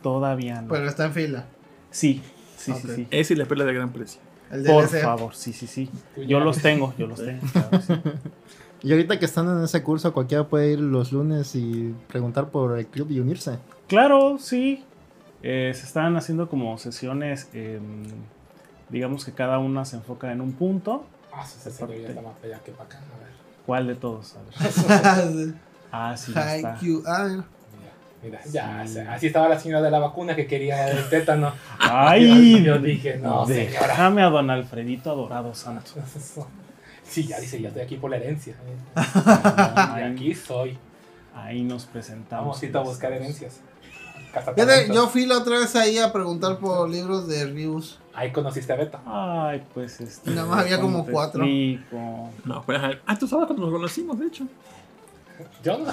Todavía 0.04 0.62
no. 0.62 0.68
Pero 0.68 0.88
está 0.88 1.06
en 1.06 1.14
fila. 1.14 1.46
Sí, 1.90 2.22
sí, 2.56 2.72
sí, 2.74 2.88
sí. 2.96 3.08
Ese 3.10 3.34
y 3.34 3.38
la 3.38 3.46
perla 3.46 3.66
de 3.66 3.74
gran 3.74 3.92
precio. 3.92 4.22
El 4.52 4.64
Por 4.64 4.88
DLC. 4.88 5.02
favor, 5.02 5.34
sí, 5.34 5.54
sí, 5.54 5.66
sí. 5.66 5.90
Yo 6.28 6.40
los 6.40 6.58
tengo, 6.62 6.94
yo 7.00 7.08
los 7.08 7.20
tengo. 7.24 7.42
claro, 7.52 7.82
sí. 7.82 7.94
Y 8.84 8.92
ahorita 8.92 9.18
que 9.18 9.24
están 9.26 9.48
en 9.48 9.64
ese 9.64 9.82
curso, 9.82 10.14
cualquiera 10.14 10.44
puede 10.50 10.74
ir 10.74 10.80
los 10.82 11.14
lunes 11.14 11.56
y 11.56 11.96
preguntar 12.10 12.50
por 12.50 12.78
el 12.78 12.86
club 12.86 13.10
y 13.12 13.20
unirse. 13.22 13.58
Claro, 13.88 14.38
sí. 14.40 14.84
Eh, 15.42 15.72
se 15.74 15.86
están 15.86 16.16
haciendo 16.18 16.50
como 16.50 16.78
sesiones, 16.78 17.48
em, 17.54 18.04
digamos 18.90 19.24
que 19.24 19.32
cada 19.32 19.58
una 19.58 19.86
se 19.86 19.96
enfoca 19.96 20.34
en 20.34 20.42
un 20.42 20.52
punto. 20.52 21.06
Ah, 21.34 21.46
se 21.46 21.72
se 21.72 21.88
ya 21.88 22.10
está 22.10 22.22
más 22.22 22.34
para 22.36 22.56
allá 22.56 22.64
que 22.64 22.72
para 22.74 22.84
acá. 22.84 22.98
A 22.98 23.20
ver. 23.20 23.30
¿Cuál 23.66 23.88
de 23.88 23.96
todos? 23.96 24.36
A 24.36 25.22
ver. 25.30 25.54
Ah, 25.96 26.18
sí, 26.18 26.34
ya 26.34 26.56
está. 26.56 26.74
Haikyuu. 26.74 27.04
Ah, 27.06 27.28
mira. 27.30 27.44
Mira, 28.24 28.40
ya, 28.50 28.88
sea, 28.88 29.14
así 29.14 29.28
estaba 29.28 29.48
la 29.50 29.60
señora 29.60 29.82
de 29.82 29.92
la 29.92 30.00
vacuna 30.00 30.36
que 30.36 30.48
quería 30.48 30.90
el 30.90 31.08
tétano. 31.10 31.54
¡Ay! 31.78 32.64
Yo 32.64 32.80
dije, 32.80 33.18
no, 33.18 33.46
señora. 33.46 33.88
Déjame 33.88 34.24
a 34.24 34.30
don 34.30 34.50
Alfredito 34.50 35.12
adorado 35.12 35.54
santo. 35.54 35.92
Sí, 37.06 37.28
ya 37.28 37.40
dice, 37.40 37.62
ya 37.62 37.68
estoy 37.68 37.84
aquí 37.84 37.98
por 37.98 38.10
la 38.10 38.16
herencia. 38.18 38.56
Y 38.96 40.02
aquí 40.02 40.34
soy. 40.34 40.78
Ahí 41.36 41.62
nos 41.62 41.86
presentamos. 41.86 42.60
Vamos 42.60 42.76
a 42.76 42.90
buscar 42.90 43.12
herencias. 43.12 43.60
Fíjate, 44.56 44.88
yo 44.92 45.08
fui 45.10 45.28
la 45.28 45.38
otra 45.38 45.60
vez 45.60 45.76
ahí 45.76 46.00
a 46.00 46.12
preguntar 46.12 46.58
por 46.58 46.90
libros 46.90 47.28
de 47.28 47.46
reviews. 47.46 48.00
Ahí 48.16 48.32
conociste 48.32 48.74
a 48.74 48.78
Beto. 48.78 49.00
Ay, 49.06 49.64
pues 49.76 50.02
este. 50.02 50.32
Nada 50.32 50.48
más 50.48 50.62
había 50.62 50.80
¿cómo 50.80 51.04
como 51.04 51.12
cuatro. 51.12 51.44
explico? 51.44 52.30
No, 52.46 52.64
pues, 52.64 52.80
ah, 53.06 53.20
tú 53.20 53.28
sabes 53.28 53.46
cuando 53.46 53.66
nos 53.66 53.74
conocimos, 53.74 54.18
de 54.18 54.28
hecho. 54.28 54.48
Yo 55.64 55.78
no. 55.78 55.92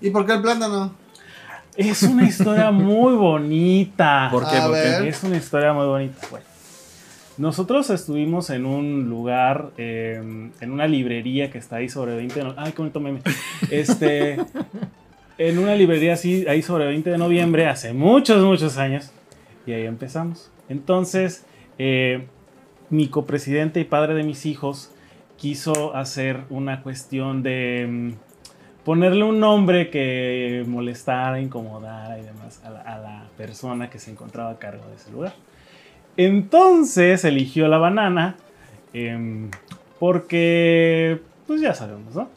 ¿Y 0.00 0.10
por 0.10 0.26
qué 0.26 0.34
el 0.34 0.42
plátano? 0.42 0.94
Es 1.76 2.02
una 2.02 2.24
historia 2.24 2.70
muy 2.70 3.14
bonita. 3.14 4.28
¿Por 4.32 4.48
qué? 4.48 5.08
Es 5.08 5.22
una 5.24 5.36
historia 5.36 5.72
muy 5.72 5.86
bonita. 5.86 6.26
Bueno, 6.30 6.46
nosotros 7.38 7.88
estuvimos 7.90 8.50
en 8.50 8.66
un 8.66 9.08
lugar, 9.08 9.70
eh, 9.78 10.20
en 10.60 10.70
una 10.70 10.86
librería 10.86 11.50
que 11.50 11.58
está 11.58 11.76
ahí 11.76 11.88
sobre 11.88 12.14
20 12.16 12.34
de 12.34 12.40
noviembre. 12.44 12.64
Ay, 12.66 12.72
qué 12.72 12.78
bonito 12.78 13.00
meme. 13.00 13.20
Este, 13.70 14.38
en 15.38 15.58
una 15.58 15.74
librería 15.74 16.12
así, 16.12 16.46
ahí 16.46 16.62
sobre 16.62 16.86
20 16.86 17.10
de 17.10 17.18
noviembre, 17.18 17.66
hace 17.66 17.92
muchos, 17.94 18.44
muchos 18.44 18.76
años. 18.76 19.10
Y 19.66 19.72
ahí 19.72 19.86
empezamos. 19.86 20.50
Entonces, 20.68 21.46
eh, 21.78 22.26
mi 22.90 23.08
copresidente 23.08 23.80
y 23.80 23.84
padre 23.84 24.14
de 24.14 24.24
mis 24.24 24.44
hijos 24.44 24.90
quiso 25.38 25.96
hacer 25.96 26.44
una 26.50 26.82
cuestión 26.82 27.42
de 27.42 27.86
mm, 27.88 28.31
ponerle 28.84 29.24
un 29.24 29.38
nombre 29.40 29.90
que 29.90 30.64
molestara, 30.66 31.40
incomodara 31.40 32.18
y 32.18 32.22
demás 32.22 32.60
a 32.64 32.70
la, 32.70 32.80
a 32.80 32.98
la 32.98 33.24
persona 33.36 33.90
que 33.90 33.98
se 33.98 34.10
encontraba 34.10 34.50
a 34.50 34.58
cargo 34.58 34.84
de 34.88 34.96
ese 34.96 35.10
lugar. 35.10 35.34
Entonces 36.16 37.24
eligió 37.24 37.68
la 37.68 37.78
banana 37.78 38.36
em, 38.92 39.50
porque, 39.98 41.20
pues 41.46 41.60
ya 41.60 41.74
sabemos, 41.74 42.14
¿no? 42.14 42.28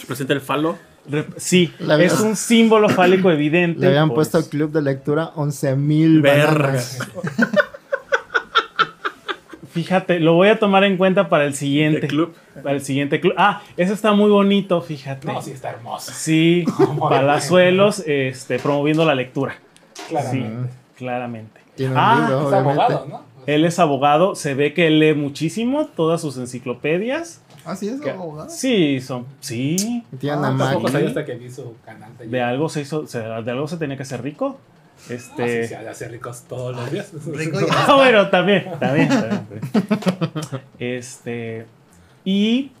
Representa 0.00 0.32
el 0.32 0.40
falo. 0.40 0.76
Rep- 1.08 1.34
sí, 1.36 1.70
La 1.80 2.02
es 2.02 2.18
un 2.20 2.34
símbolo 2.34 2.88
fálico 2.88 3.30
evidente. 3.30 3.80
Le 3.80 3.88
habían 3.88 4.08
pues, 4.10 4.30
puesto 4.30 4.48
club 4.50 4.72
de 4.72 4.82
lectura 4.82 5.32
11.000 5.34 6.22
Vergas. 6.22 6.98
Fíjate, 9.74 10.20
lo 10.20 10.34
voy 10.34 10.48
a 10.48 10.58
tomar 10.60 10.84
en 10.84 10.96
cuenta 10.96 11.28
para 11.28 11.44
el 11.44 11.54
siguiente 11.54 12.06
club. 12.06 12.32
Para 12.62 12.76
el 12.76 12.80
siguiente 12.82 13.20
club. 13.20 13.34
Ah, 13.36 13.60
eso 13.76 13.92
está 13.92 14.12
muy 14.12 14.30
bonito, 14.30 14.80
fíjate. 14.80 15.26
No, 15.26 15.42
sí, 15.42 15.50
está 15.50 15.70
hermoso. 15.70 16.12
Sí, 16.14 16.64
Palazuelos 17.00 18.02
este, 18.06 18.58
promoviendo 18.60 19.04
la 19.04 19.14
lectura. 19.16 19.56
Claramente. 20.08 20.68
Sí, 20.70 20.96
claramente. 20.96 21.60
Tiene 21.74 21.92
un 21.92 21.98
Ah, 21.98 22.16
libro, 22.28 22.48
Es 22.48 22.54
abogado, 22.54 23.06
¿no? 23.10 23.22
Él 23.46 23.64
es 23.64 23.78
abogado, 23.78 24.34
se 24.36 24.54
ve 24.54 24.72
que 24.72 24.88
lee 24.90 25.12
muchísimo 25.14 25.86
todas 25.86 26.20
sus 26.20 26.36
enciclopedias. 26.38 27.42
Ah, 27.66 27.74
sí, 27.74 27.88
es 27.88 28.00
Que- 28.00 28.10
abogado. 28.10 28.48
Sí, 28.48 29.00
son. 29.00 29.26
Sí, 29.40 30.04
Y 30.12 30.16
Tiene 30.16 30.36
Ah, 30.46 30.50
Maggie. 30.52 31.06
hasta 31.08 31.24
que 31.24 31.34
vi 31.34 31.50
su 31.50 31.74
canal 31.84 32.16
de 32.16 32.26
de 32.28 32.40
algo 32.42 32.68
se 32.68 32.82
hizo, 32.82 33.06
se- 33.06 33.18
de 33.20 33.50
algo 33.50 33.66
se 33.66 33.76
tenía 33.76 33.96
que 33.96 34.04
ser 34.04 34.22
rico. 34.22 34.58
Ah, 34.96 35.12
Este. 35.12 35.62
sí, 35.68 35.68
sí, 35.68 35.74
hace 35.74 36.08
ricos 36.08 36.42
todos 36.48 36.74
los 36.76 36.90
días. 36.90 37.12
Rico 37.26 37.60
y- 37.60 37.64
Ah, 37.70 37.94
bueno, 37.96 38.30
también, 38.30 38.64
también, 38.80 39.08
también, 39.08 39.40
también. 39.48 40.62
Este. 40.78 41.66
Y. 42.24 42.72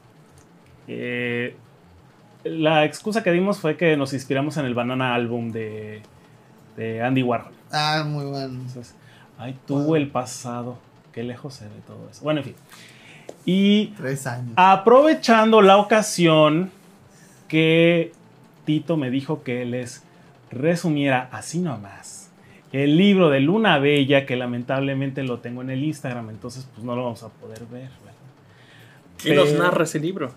eh, 0.88 1.56
la 2.44 2.84
excusa 2.84 3.22
que 3.22 3.32
dimos 3.32 3.58
fue 3.58 3.76
que 3.78 3.96
nos 3.96 4.12
inspiramos 4.12 4.58
en 4.58 4.66
el 4.66 4.74
Banana 4.74 5.14
Album 5.14 5.50
de, 5.50 6.02
de 6.76 7.02
Andy 7.02 7.22
Warhol. 7.22 7.52
Ah, 7.72 8.04
muy 8.06 8.26
bueno. 8.26 8.46
Entonces, 8.60 8.94
ay, 9.38 9.58
tuvo 9.66 9.96
el 9.96 10.08
pasado. 10.08 10.76
Qué 11.12 11.22
lejos 11.22 11.54
se 11.54 11.64
ve 11.64 11.70
todo 11.86 12.06
eso. 12.10 12.22
Bueno, 12.22 12.40
en 12.40 12.44
fin. 12.44 12.54
Y 13.46 13.86
Tres 13.96 14.26
años. 14.26 14.52
aprovechando 14.56 15.62
la 15.62 15.78
ocasión 15.78 16.70
que 17.48 18.12
Tito 18.66 18.98
me 18.98 19.08
dijo 19.10 19.42
que 19.42 19.64
les 19.64 20.02
resumiera 20.54 21.28
así 21.32 21.58
nomás 21.60 22.30
el 22.72 22.96
libro 22.96 23.30
de 23.30 23.38
Luna 23.38 23.78
Bella, 23.78 24.26
que 24.26 24.34
lamentablemente 24.34 25.22
lo 25.22 25.38
tengo 25.38 25.62
en 25.62 25.70
el 25.70 25.84
Instagram, 25.84 26.30
entonces 26.30 26.66
pues 26.74 26.84
no 26.84 26.96
lo 26.96 27.04
vamos 27.04 27.22
a 27.22 27.28
poder 27.28 27.60
ver. 27.66 27.82
¿verdad? 28.04 28.14
¿Quién 29.22 29.36
nos 29.36 29.48
Pero- 29.50 29.62
narra 29.62 29.84
ese 29.84 30.00
libro? 30.00 30.32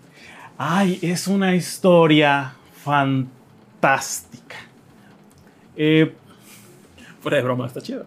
Ay, 0.59 0.99
es 1.01 1.27
una 1.27 1.55
historia 1.55 2.53
fantástica. 2.83 4.55
Eh, 5.75 6.13
Fuera 7.21 7.37
de 7.37 7.43
broma, 7.43 7.65
está 7.67 7.81
chido. 7.81 8.05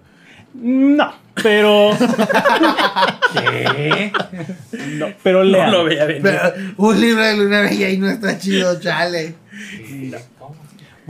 no, 0.54 1.12
pero... 1.42 1.90
¿Qué? 3.32 4.12
No, 4.94 5.06
pero 5.22 5.44
No 5.44 5.70
lo 5.70 5.84
veía 5.84 6.04
venir. 6.04 6.22
Pero 6.22 6.40
un 6.76 7.00
libro 7.00 7.22
de 7.22 7.36
Luna 7.36 7.60
Bella 7.62 7.88
y 7.90 7.98
no 7.98 8.08
está 8.08 8.38
chido, 8.38 8.78
chale. 8.80 9.34
¿Cómo? 10.08 10.18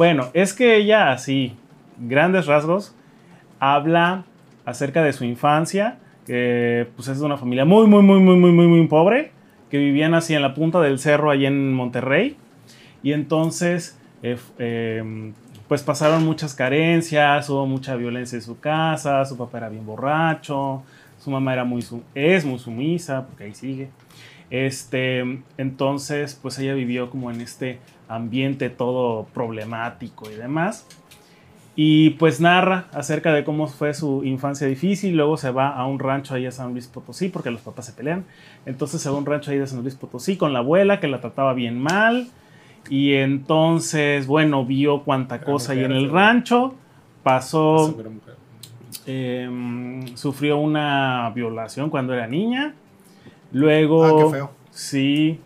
Bueno, 0.00 0.30
es 0.32 0.54
que 0.54 0.78
ella, 0.78 1.12
así, 1.12 1.52
grandes 1.98 2.46
rasgos, 2.46 2.94
habla 3.58 4.24
acerca 4.64 5.02
de 5.02 5.12
su 5.12 5.26
infancia, 5.26 5.98
que 6.24 6.86
pues 6.96 7.08
es 7.08 7.20
de 7.20 7.26
una 7.26 7.36
familia 7.36 7.66
muy, 7.66 7.86
muy, 7.86 8.02
muy, 8.02 8.18
muy, 8.18 8.34
muy, 8.34 8.50
muy, 8.50 8.66
muy 8.66 8.86
pobre, 8.86 9.32
que 9.68 9.76
vivían 9.76 10.14
así 10.14 10.32
en 10.34 10.40
la 10.40 10.54
punta 10.54 10.80
del 10.80 10.98
cerro, 10.98 11.30
allí 11.30 11.44
en 11.44 11.74
Monterrey, 11.74 12.38
y 13.02 13.12
entonces, 13.12 13.98
eh, 14.22 14.38
eh, 14.58 15.32
pues 15.68 15.82
pasaron 15.82 16.24
muchas 16.24 16.54
carencias, 16.54 17.50
hubo 17.50 17.66
mucha 17.66 17.94
violencia 17.94 18.36
en 18.36 18.42
su 18.42 18.58
casa, 18.58 19.26
su 19.26 19.36
papá 19.36 19.58
era 19.58 19.68
bien 19.68 19.84
borracho, 19.84 20.82
su 21.18 21.30
mamá 21.30 21.52
era 21.52 21.64
muy, 21.64 21.84
es 22.14 22.46
muy 22.46 22.58
sumisa, 22.58 23.26
porque 23.26 23.44
ahí 23.44 23.54
sigue. 23.54 23.90
Este, 24.48 25.42
entonces, 25.58 26.38
pues 26.40 26.58
ella 26.58 26.72
vivió 26.72 27.10
como 27.10 27.30
en 27.30 27.42
este 27.42 27.80
ambiente 28.10 28.68
todo 28.68 29.24
problemático 29.32 30.30
y 30.30 30.34
demás. 30.34 30.86
Y 31.76 32.10
pues 32.10 32.40
narra 32.40 32.86
acerca 32.92 33.32
de 33.32 33.44
cómo 33.44 33.68
fue 33.68 33.94
su 33.94 34.24
infancia 34.24 34.66
difícil. 34.66 35.16
Luego 35.16 35.36
se 35.36 35.50
va 35.50 35.68
a 35.68 35.86
un 35.86 35.98
rancho 35.98 36.34
ahí 36.34 36.44
a 36.44 36.50
San 36.50 36.72
Luis 36.72 36.88
Potosí 36.88 37.28
porque 37.28 37.50
los 37.50 37.60
papás 37.60 37.86
se 37.86 37.92
pelean. 37.92 38.24
Entonces 38.66 39.00
se 39.00 39.08
va 39.08 39.16
a 39.16 39.18
un 39.18 39.24
rancho 39.24 39.50
ahí 39.50 39.58
de 39.58 39.66
San 39.66 39.80
Luis 39.82 39.94
Potosí 39.94 40.36
con 40.36 40.52
la 40.52 40.58
abuela 40.58 41.00
que 41.00 41.08
la 41.08 41.20
trataba 41.20 41.54
bien 41.54 41.80
mal. 41.80 42.28
Y 42.88 43.14
entonces, 43.14 44.26
bueno, 44.26 44.64
vio 44.66 45.04
cuánta 45.04 45.36
Era 45.36 45.44
cosa 45.44 45.72
ahí 45.72 45.78
mujer, 45.78 45.92
en 45.92 45.96
el 45.96 46.10
rancho. 46.10 46.74
Pasó 47.22 47.96
eh, 49.06 49.48
sufrió 50.14 50.58
una 50.58 51.30
violación 51.34 51.88
cuando 51.88 52.12
era 52.12 52.26
niña. 52.26 52.74
Luego. 53.52 54.04
Ah, 54.04 54.24
qué 54.24 54.30
feo. 54.30 54.50
Sí. 54.70 55.40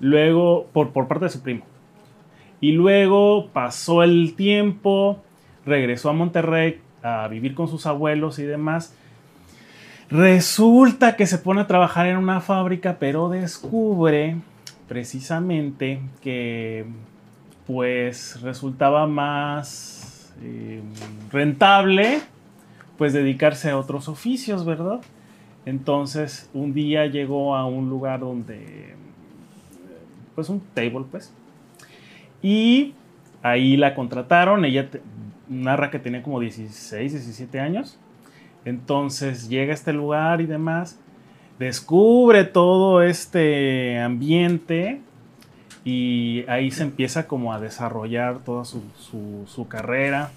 Luego, 0.00 0.66
por, 0.72 0.90
por 0.90 1.08
parte 1.08 1.26
de 1.26 1.30
su 1.30 1.42
primo. 1.42 1.64
Y 2.60 2.72
luego 2.72 3.48
pasó 3.52 4.02
el 4.02 4.34
tiempo, 4.34 5.22
regresó 5.64 6.10
a 6.10 6.12
Monterrey 6.12 6.80
a 7.02 7.28
vivir 7.28 7.54
con 7.54 7.68
sus 7.68 7.86
abuelos 7.86 8.38
y 8.38 8.44
demás. 8.44 8.94
Resulta 10.10 11.16
que 11.16 11.26
se 11.26 11.38
pone 11.38 11.60
a 11.60 11.66
trabajar 11.66 12.06
en 12.06 12.16
una 12.16 12.40
fábrica, 12.40 12.96
pero 12.98 13.28
descubre 13.28 14.36
precisamente 14.88 16.00
que 16.22 16.86
pues 17.66 18.40
resultaba 18.40 19.06
más 19.06 20.32
eh, 20.42 20.80
rentable 21.30 22.20
pues 22.96 23.12
dedicarse 23.12 23.70
a 23.70 23.78
otros 23.78 24.08
oficios, 24.08 24.64
¿verdad? 24.64 25.00
Entonces 25.66 26.48
un 26.54 26.72
día 26.72 27.06
llegó 27.06 27.54
a 27.54 27.66
un 27.66 27.90
lugar 27.90 28.20
donde 28.20 28.94
pues 30.34 30.48
un 30.48 30.60
table 30.72 31.04
pues 31.10 31.32
y 32.42 32.94
ahí 33.42 33.76
la 33.76 33.94
contrataron, 33.94 34.64
ella 34.64 34.88
narra 35.48 35.90
que 35.90 35.98
tenía 35.98 36.22
como 36.22 36.40
16, 36.40 37.12
17 37.12 37.60
años. 37.60 37.98
Entonces 38.64 39.48
llega 39.48 39.72
a 39.72 39.74
este 39.74 39.92
lugar 39.92 40.40
y 40.40 40.46
demás, 40.46 40.98
descubre 41.58 42.44
todo 42.44 43.02
este 43.02 43.98
ambiente 44.00 45.00
y 45.84 46.44
ahí 46.48 46.70
se 46.70 46.82
empieza 46.82 47.26
como 47.26 47.52
a 47.54 47.60
desarrollar 47.60 48.40
toda 48.40 48.64
su, 48.64 48.82
su- 48.98 49.44
su 49.46 49.68
carrera. 49.68 50.32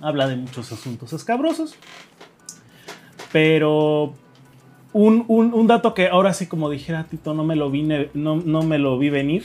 Habla 0.00 0.28
de 0.28 0.36
muchos 0.36 0.70
asuntos 0.72 1.12
escabrosos, 1.12 1.74
pero 3.32 4.12
un, 4.92 5.24
un- 5.28 5.54
un 5.54 5.66
dato 5.66 5.94
que 5.94 6.08
ahora 6.08 6.32
sí 6.34 6.46
como 6.46 6.68
dijera 6.70 7.04
Tito 7.04 7.34
no 7.34 7.44
me 7.44 7.56
lo, 7.56 7.70
vine, 7.70 8.10
no, 8.14 8.36
no 8.36 8.62
me 8.62 8.78
lo 8.78 8.98
vi 8.98 9.10
venir 9.10 9.44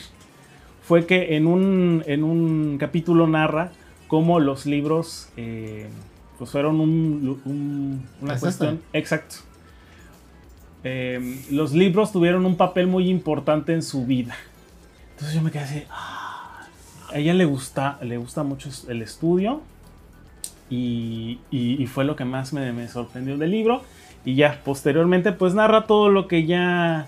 fue 0.87 1.05
que 1.05 1.35
en 1.35 1.47
un, 1.47 2.03
en 2.05 2.23
un 2.23 2.77
capítulo 2.79 3.27
narra 3.27 3.71
cómo 4.07 4.39
los 4.39 4.65
libros 4.65 5.29
eh, 5.37 5.87
pues 6.37 6.51
fueron 6.51 6.79
un- 6.79 7.41
un- 7.45 8.05
una 8.21 8.33
¿Es 8.35 8.39
cuestión. 8.41 8.81
Exacto. 8.93 9.37
Eh, 10.83 11.41
los 11.51 11.73
libros 11.73 12.11
tuvieron 12.11 12.45
un 12.45 12.55
papel 12.57 12.87
muy 12.87 13.09
importante 13.09 13.73
en 13.73 13.81
su 13.81 14.05
vida. 14.05 14.35
Entonces 15.11 15.35
yo 15.35 15.41
me 15.41 15.49
quedé 15.51 15.63
así. 15.63 15.83
"Ah". 15.89 16.67
A 17.13 17.17
ella 17.17 17.33
le 17.33 17.45
gusta, 17.45 17.97
le 18.01 18.17
gusta 18.17 18.43
mucho 18.43 18.69
el 18.89 19.01
estudio. 19.01 19.61
Y, 20.69 21.39
y- 21.51 21.81
y 21.81 21.87
fue 21.87 22.05
lo 22.05 22.15
que 22.15 22.25
más 22.25 22.51
me, 22.53 22.71
me 22.73 22.87
sorprendió 22.87 23.37
del 23.37 23.51
libro. 23.51 23.81
Y 24.25 24.35
ya 24.35 24.61
posteriormente, 24.65 25.31
pues 25.31 25.53
narra 25.53 25.85
todo 25.85 26.09
lo 26.09 26.27
que 26.27 26.45
ya, 26.45 27.07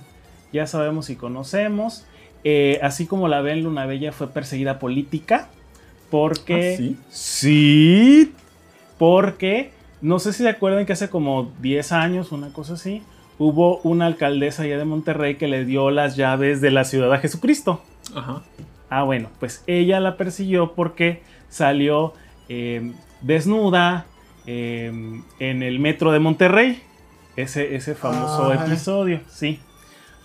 ya 0.53 0.67
sabemos 0.67 1.09
y 1.09 1.15
conocemos. 1.15 2.05
Eh, 2.49 2.79
así 2.81 3.07
como 3.07 3.27
la 3.27 3.41
ven, 3.41 3.61
Luna 3.63 3.85
Bella 3.85 4.13
fue 4.13 4.29
perseguida 4.29 4.79
política. 4.79 5.49
Porque. 6.09 6.73
¿Ah, 6.73 6.77
sí? 6.77 6.97
Sí, 7.09 8.33
Porque. 8.97 9.71
No 9.99 10.19
sé 10.19 10.31
si 10.31 10.43
se 10.43 10.49
acuerdan 10.49 10.85
que 10.85 10.93
hace 10.93 11.09
como 11.09 11.51
10 11.59 11.91
años, 11.91 12.31
una 12.31 12.53
cosa 12.53 12.75
así, 12.75 13.01
hubo 13.39 13.79
una 13.79 14.05
alcaldesa 14.05 14.63
allá 14.63 14.77
de 14.77 14.85
Monterrey 14.85 15.35
que 15.35 15.47
le 15.47 15.65
dio 15.65 15.89
las 15.91 16.15
llaves 16.15 16.61
de 16.61 16.69
la 16.71 16.85
ciudad 16.85 17.11
a 17.11 17.17
Jesucristo. 17.17 17.81
Ajá. 18.15 18.43
Ah, 18.89 19.03
bueno, 19.03 19.29
pues 19.41 19.63
ella 19.67 19.99
la 19.99 20.15
persiguió 20.15 20.73
porque 20.73 21.21
salió 21.49 22.13
eh, 22.47 22.93
desnuda 23.21 24.05
eh, 24.45 25.19
en 25.39 25.63
el 25.63 25.79
metro 25.79 26.11
de 26.13 26.19
Monterrey. 26.19 26.81
Ese, 27.35 27.75
ese 27.75 27.93
famoso 27.95 28.51
Ah. 28.51 28.65
episodio, 28.65 29.19
sí. 29.27 29.59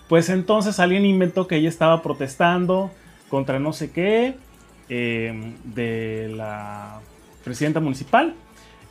Pues 0.09 0.29
entonces 0.29 0.79
alguien 0.79 1.05
inventó 1.05 1.47
que 1.47 1.55
ella 1.55 1.69
estaba 1.69 2.01
protestando 2.01 2.91
contra 3.29 3.59
no 3.59 3.73
sé 3.73 3.91
qué 3.91 4.35
eh, 4.89 5.53
de 5.63 6.33
la 6.35 6.99
presidenta 7.43 7.79
municipal. 7.79 8.35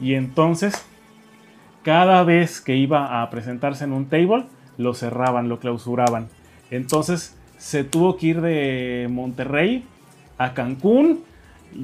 Y 0.00 0.14
entonces, 0.14 0.84
cada 1.82 2.24
vez 2.24 2.60
que 2.60 2.76
iba 2.76 3.22
a 3.22 3.30
presentarse 3.30 3.84
en 3.84 3.92
un 3.92 4.06
table, 4.06 4.46
lo 4.78 4.94
cerraban, 4.94 5.48
lo 5.48 5.60
clausuraban. 5.60 6.28
Entonces, 6.70 7.36
se 7.58 7.84
tuvo 7.84 8.16
que 8.16 8.26
ir 8.26 8.40
de 8.40 9.06
Monterrey 9.10 9.84
a 10.38 10.54
Cancún. 10.54 11.20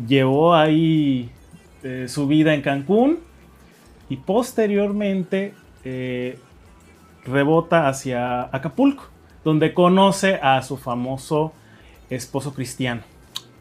Llevó 0.09 0.55
ahí 0.55 1.31
eh, 1.85 2.07
su 2.09 2.27
vida 2.27 2.55
en 2.55 2.63
Cancún. 2.63 3.21
Y 4.09 4.17
posteriormente 4.17 5.55
eh, 5.85 6.39
rebota 7.25 7.89
hacia 7.89 8.49
Acapulco, 8.55 9.05
donde 9.45 9.75
conoce 9.75 10.37
a 10.43 10.63
su 10.63 10.77
famoso 10.77 11.53
esposo 12.11 12.55
cristiano. 12.55 13.03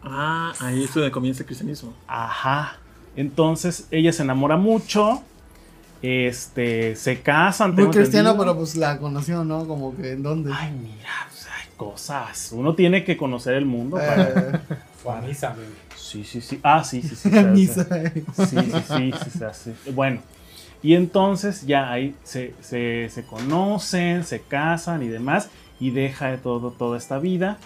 Ah, 0.03 0.53
ahí 0.59 0.83
es 0.83 0.93
donde 0.93 1.11
comienza 1.11 1.41
el 1.43 1.47
cristianismo. 1.47 1.93
Ajá. 2.07 2.77
Entonces 3.15 3.87
ella 3.91 4.13
se 4.13 4.23
enamora 4.23 4.57
mucho. 4.57 5.21
Este, 6.01 6.95
se 6.95 7.21
casan. 7.21 7.73
Muy 7.73 7.85
cristiano, 7.89 8.29
entendido. 8.29 8.37
pero 8.37 8.57
pues 8.57 8.75
la 8.75 8.97
conoció, 8.99 9.43
¿no? 9.43 9.67
Como 9.67 9.95
que 9.95 10.11
en 10.11 10.23
dónde. 10.23 10.51
Ay, 10.53 10.71
mira, 10.71 11.09
pues, 11.29 11.47
hay 11.47 11.67
cosas. 11.75 12.51
Uno 12.51 12.75
tiene 12.75 13.03
que 13.03 13.17
conocer 13.17 13.55
el 13.55 13.65
mundo. 13.65 13.97
para- 13.97 14.23
Eh, 14.29 14.59
Fue 15.01 15.13
a 15.15 15.21
misa, 15.21 15.53
bebé. 15.53 15.69
Sí, 15.95 16.23
sí, 16.23 16.39
sí. 16.41 16.59
Ah, 16.63 16.83
sí, 16.83 17.01
sí, 17.01 17.15
sí. 17.15 17.29
misa. 17.51 17.83
Sí, 17.85 18.45
sí, 18.45 18.71
sí, 18.87 19.13
sí, 19.23 19.29
se 19.39 19.45
hace. 19.45 19.73
Bueno, 19.93 20.21
y 20.83 20.93
entonces 20.93 21.65
ya 21.65 21.91
ahí 21.91 22.15
se, 22.23 22.53
se- 22.61 23.09
se 23.09 23.23
conocen, 23.25 24.23
se 24.23 24.39
casan 24.41 25.01
y 25.01 25.07
demás, 25.07 25.49
y 25.79 25.91
deja 25.91 26.31
de 26.31 26.37
todo, 26.37 26.71
toda 26.71 26.97
esta 26.97 27.19
vida. 27.19 27.57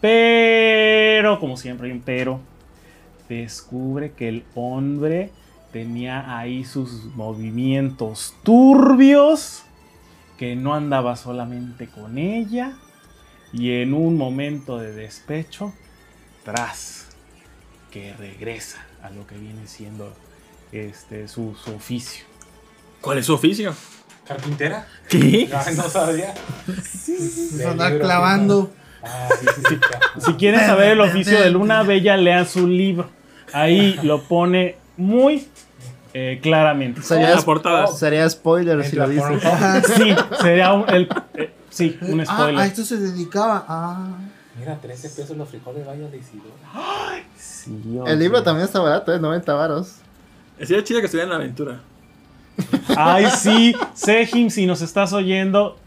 Pero, 0.00 1.38
como 1.38 1.56
siempre 1.56 1.90
hay 1.90 2.02
pero, 2.04 2.40
descubre 3.28 4.12
que 4.12 4.28
el 4.28 4.44
hombre 4.54 5.30
tenía 5.72 6.38
ahí 6.38 6.64
sus 6.64 7.04
movimientos 7.14 8.34
turbios, 8.42 9.62
que 10.38 10.56
no 10.56 10.74
andaba 10.74 11.16
solamente 11.16 11.88
con 11.88 12.18
ella, 12.18 12.76
y 13.52 13.72
en 13.72 13.94
un 13.94 14.16
momento 14.16 14.78
de 14.78 14.92
despecho, 14.92 15.72
tras, 16.44 17.08
que 17.90 18.12
regresa 18.14 18.84
a 19.02 19.10
lo 19.10 19.26
que 19.26 19.36
viene 19.36 19.66
siendo 19.66 20.12
este, 20.72 21.28
su, 21.28 21.54
su 21.54 21.74
oficio. 21.74 22.24
¿Cuál 23.00 23.18
es 23.18 23.26
su 23.26 23.34
oficio? 23.34 23.74
¿Carpintera? 24.26 24.86
¿Qué? 25.08 25.48
No, 25.76 25.82
no 25.82 25.88
sabía. 25.90 26.34
Se 26.66 27.66
andar 27.66 27.98
clavando. 27.98 28.70
Ah, 29.02 29.28
sí, 29.40 29.46
sí, 29.56 29.62
sí. 29.68 29.80
Si 30.24 30.32
quieren 30.34 30.60
saber 30.60 30.92
el 30.92 31.00
oficio 31.00 31.40
de 31.40 31.50
Luna 31.50 31.82
Bella, 31.82 32.16
lean 32.16 32.46
su 32.46 32.66
libro. 32.68 33.10
Ahí 33.52 33.98
lo 34.02 34.22
pone 34.22 34.76
muy 34.96 35.48
eh, 36.14 36.38
claramente. 36.42 37.02
Sería, 37.02 37.34
la 37.34 37.42
portada. 37.42 37.86
sería 37.88 38.28
spoiler 38.30 38.84
si 38.84 38.96
lo 38.96 39.08
dice. 39.08 39.24
Sí, 39.96 40.14
sería 40.40 40.72
un, 40.72 40.88
el, 40.88 41.08
eh, 41.34 41.52
sí, 41.70 41.98
un 42.02 42.20
Ah, 42.20 42.26
spoiler. 42.26 42.60
a 42.60 42.66
esto 42.66 42.84
se 42.84 42.96
dedicaba. 42.98 43.64
Ah. 43.68 44.08
Mira, 44.58 44.76
13 44.80 45.08
pesos 45.10 45.36
los 45.36 45.48
frijoles 45.48 45.86
vaya 45.86 46.06
de 46.08 46.18
Isidoro. 46.18 46.52
Sí, 47.36 47.98
oye. 48.00 48.12
El 48.12 48.18
libro 48.18 48.42
también 48.42 48.66
está 48.66 48.80
barato, 48.80 49.12
¿eh? 49.12 49.18
90 49.18 49.52
varos. 49.54 49.96
Sería 50.58 50.84
chido 50.84 51.00
que 51.00 51.06
estuviera 51.06 51.24
en 51.24 51.30
la 51.30 51.36
aventura. 51.36 51.80
Ay, 52.96 53.26
sí, 53.36 53.74
Sejim, 53.94 54.50
si 54.50 54.66
nos 54.66 54.82
estás 54.82 55.12
oyendo, 55.12 55.78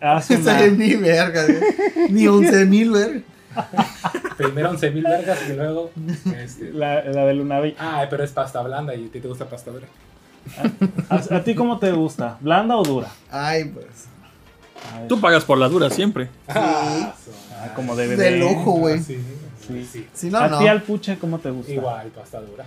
haz 0.00 0.30
Esa 0.30 0.52
una... 0.52 0.60
es 0.64 0.78
ni 0.78 0.94
verga. 0.94 1.44
Ni 2.10 2.26
11 2.26 2.66
mil, 2.66 2.90
verga. 2.92 3.20
Primero 4.36 4.70
11 4.70 4.90
mil 4.90 5.04
vergas 5.04 5.38
y 5.48 5.52
luego. 5.52 5.90
Este... 6.36 6.72
La, 6.72 7.02
la 7.04 7.24
de 7.26 7.34
Luna 7.34 7.60
Bella. 7.60 7.76
Ah, 7.78 8.06
pero 8.08 8.24
es 8.24 8.30
pasta 8.32 8.62
blanda 8.62 8.94
y 8.94 9.06
a 9.06 9.12
ti 9.12 9.20
te 9.20 9.28
gusta 9.28 9.48
pasta 9.48 9.70
dura. 9.70 9.86
¿A, 11.08 11.36
a 11.36 11.44
ti 11.44 11.54
cómo 11.54 11.78
te 11.78 11.92
gusta? 11.92 12.36
¿Blanda 12.40 12.76
o 12.76 12.82
dura? 12.82 13.08
Ay, 13.30 13.64
pues. 13.64 14.08
Tú 15.08 15.20
pagas 15.20 15.44
por 15.44 15.58
la 15.58 15.68
dura 15.68 15.90
siempre. 15.90 16.28
ah, 16.48 17.14
como 17.76 17.94
debe 17.94 18.16
Del 18.16 18.42
ojo, 18.42 18.72
güey. 18.72 19.00
Sí, 19.00 19.18
sí, 19.66 19.88
sí. 19.90 20.06
Si 20.12 20.30
no, 20.30 20.38
¿A 20.38 20.48
no. 20.48 20.58
ti 20.58 20.66
al 20.66 20.82
puche 20.82 21.18
cómo 21.18 21.38
te 21.38 21.50
gusta? 21.50 21.72
Igual, 21.72 22.08
pasta 22.08 22.40
dura. 22.40 22.64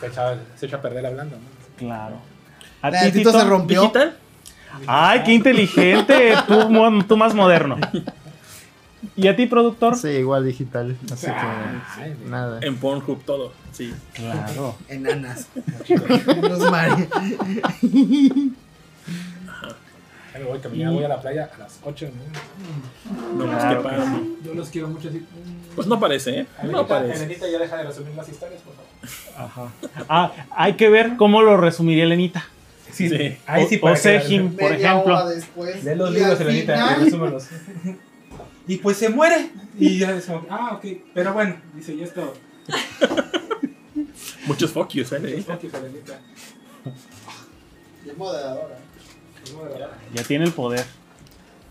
Se 0.00 0.06
echa, 0.06 0.36
se 0.56 0.66
echa 0.66 0.76
a 0.76 0.82
perder 0.82 1.02
la 1.02 1.10
blanda, 1.10 1.36
¿no? 1.36 1.42
Claro. 1.76 2.16
¿A 2.82 2.90
ti, 2.90 3.12
Tito 3.12 3.32
se 3.32 3.44
rompió. 3.44 3.82
¿Digital? 3.82 4.16
Ay, 4.86 5.22
qué 5.24 5.32
inteligente. 5.32 6.34
tú, 6.46 6.68
tú 7.06 7.16
más 7.16 7.34
moderno. 7.34 7.78
¿Y 9.16 9.28
a 9.28 9.36
ti, 9.36 9.46
productor? 9.46 9.96
Sí, 9.96 10.08
igual 10.08 10.44
digital. 10.44 10.96
Así 11.12 11.26
que 11.26 11.32
Ay, 11.32 12.16
nada. 12.26 12.60
En 12.62 12.76
Pornhub 12.76 13.22
todo. 13.24 13.52
Sí. 13.72 13.92
Claro. 14.12 14.76
Enanas. 14.88 15.48
Los 16.42 16.70
Mari. 16.70 17.08
Ahí 20.34 20.44
voy, 20.44 20.60
mañana 20.70 20.90
voy 20.92 21.04
a 21.04 21.08
la 21.08 21.20
playa 21.20 21.50
a 21.54 21.58
las 21.58 21.80
8. 21.84 22.06
¿no? 22.06 23.44
No, 23.44 23.50
pues 23.50 23.58
Claro 23.58 23.82
que 23.82 23.88
padre. 23.88 24.02
sí. 24.04 24.38
Yo 24.44 24.54
los 24.54 24.68
quiero 24.68 24.88
mucho 24.88 25.08
así. 25.08 25.26
Pues 25.74 25.86
no 25.86 25.98
parece, 25.98 26.40
¿eh? 26.40 26.46
No 26.64 26.86
parece. 26.86 27.24
Elenita, 27.24 27.48
ya 27.50 27.58
deja 27.58 27.76
de 27.76 27.84
resumir 27.84 28.14
las 28.14 28.28
historias, 28.28 28.60
por 28.62 28.74
favor. 28.74 29.68
Ajá. 29.90 30.04
Ah, 30.08 30.32
hay 30.50 30.74
que 30.74 30.88
ver 30.90 31.16
cómo 31.16 31.42
lo 31.42 31.56
resumiría 31.56 32.04
Elenita. 32.04 32.44
Sí. 32.92 33.36
Ahí 33.46 33.66
sí 33.68 33.78
O- 33.82 33.90
o 33.90 33.96
Sejim. 33.96 34.56
Por 34.56 34.72
ejemplo. 34.72 35.28
después. 35.28 35.84
Lee 35.84 35.94
los 35.94 36.10
y 36.10 36.14
libros, 36.14 36.40
Elenita, 36.40 36.96
y 37.00 37.04
resúmelos. 37.04 37.46
Y 38.66 38.76
pues 38.78 38.96
se 38.96 39.08
muere. 39.08 39.50
Y 39.78 39.98
ya 39.98 40.12
decimos, 40.12 40.44
ah, 40.50 40.74
ok. 40.76 40.84
Pero 41.14 41.32
bueno, 41.32 41.56
dice, 41.74 41.94
y 41.94 42.02
esto. 42.02 42.34
Muchos 44.46 44.70
fuck 44.72 44.88
yous, 44.90 45.12
¿eh? 45.12 45.44
Ok, 45.48 45.64
Elenita. 45.74 46.18
Es 48.06 48.16
moderadora. 48.16 48.78
Ya 50.14 50.22
tiene 50.24 50.44
el 50.46 50.52
poder. 50.52 50.84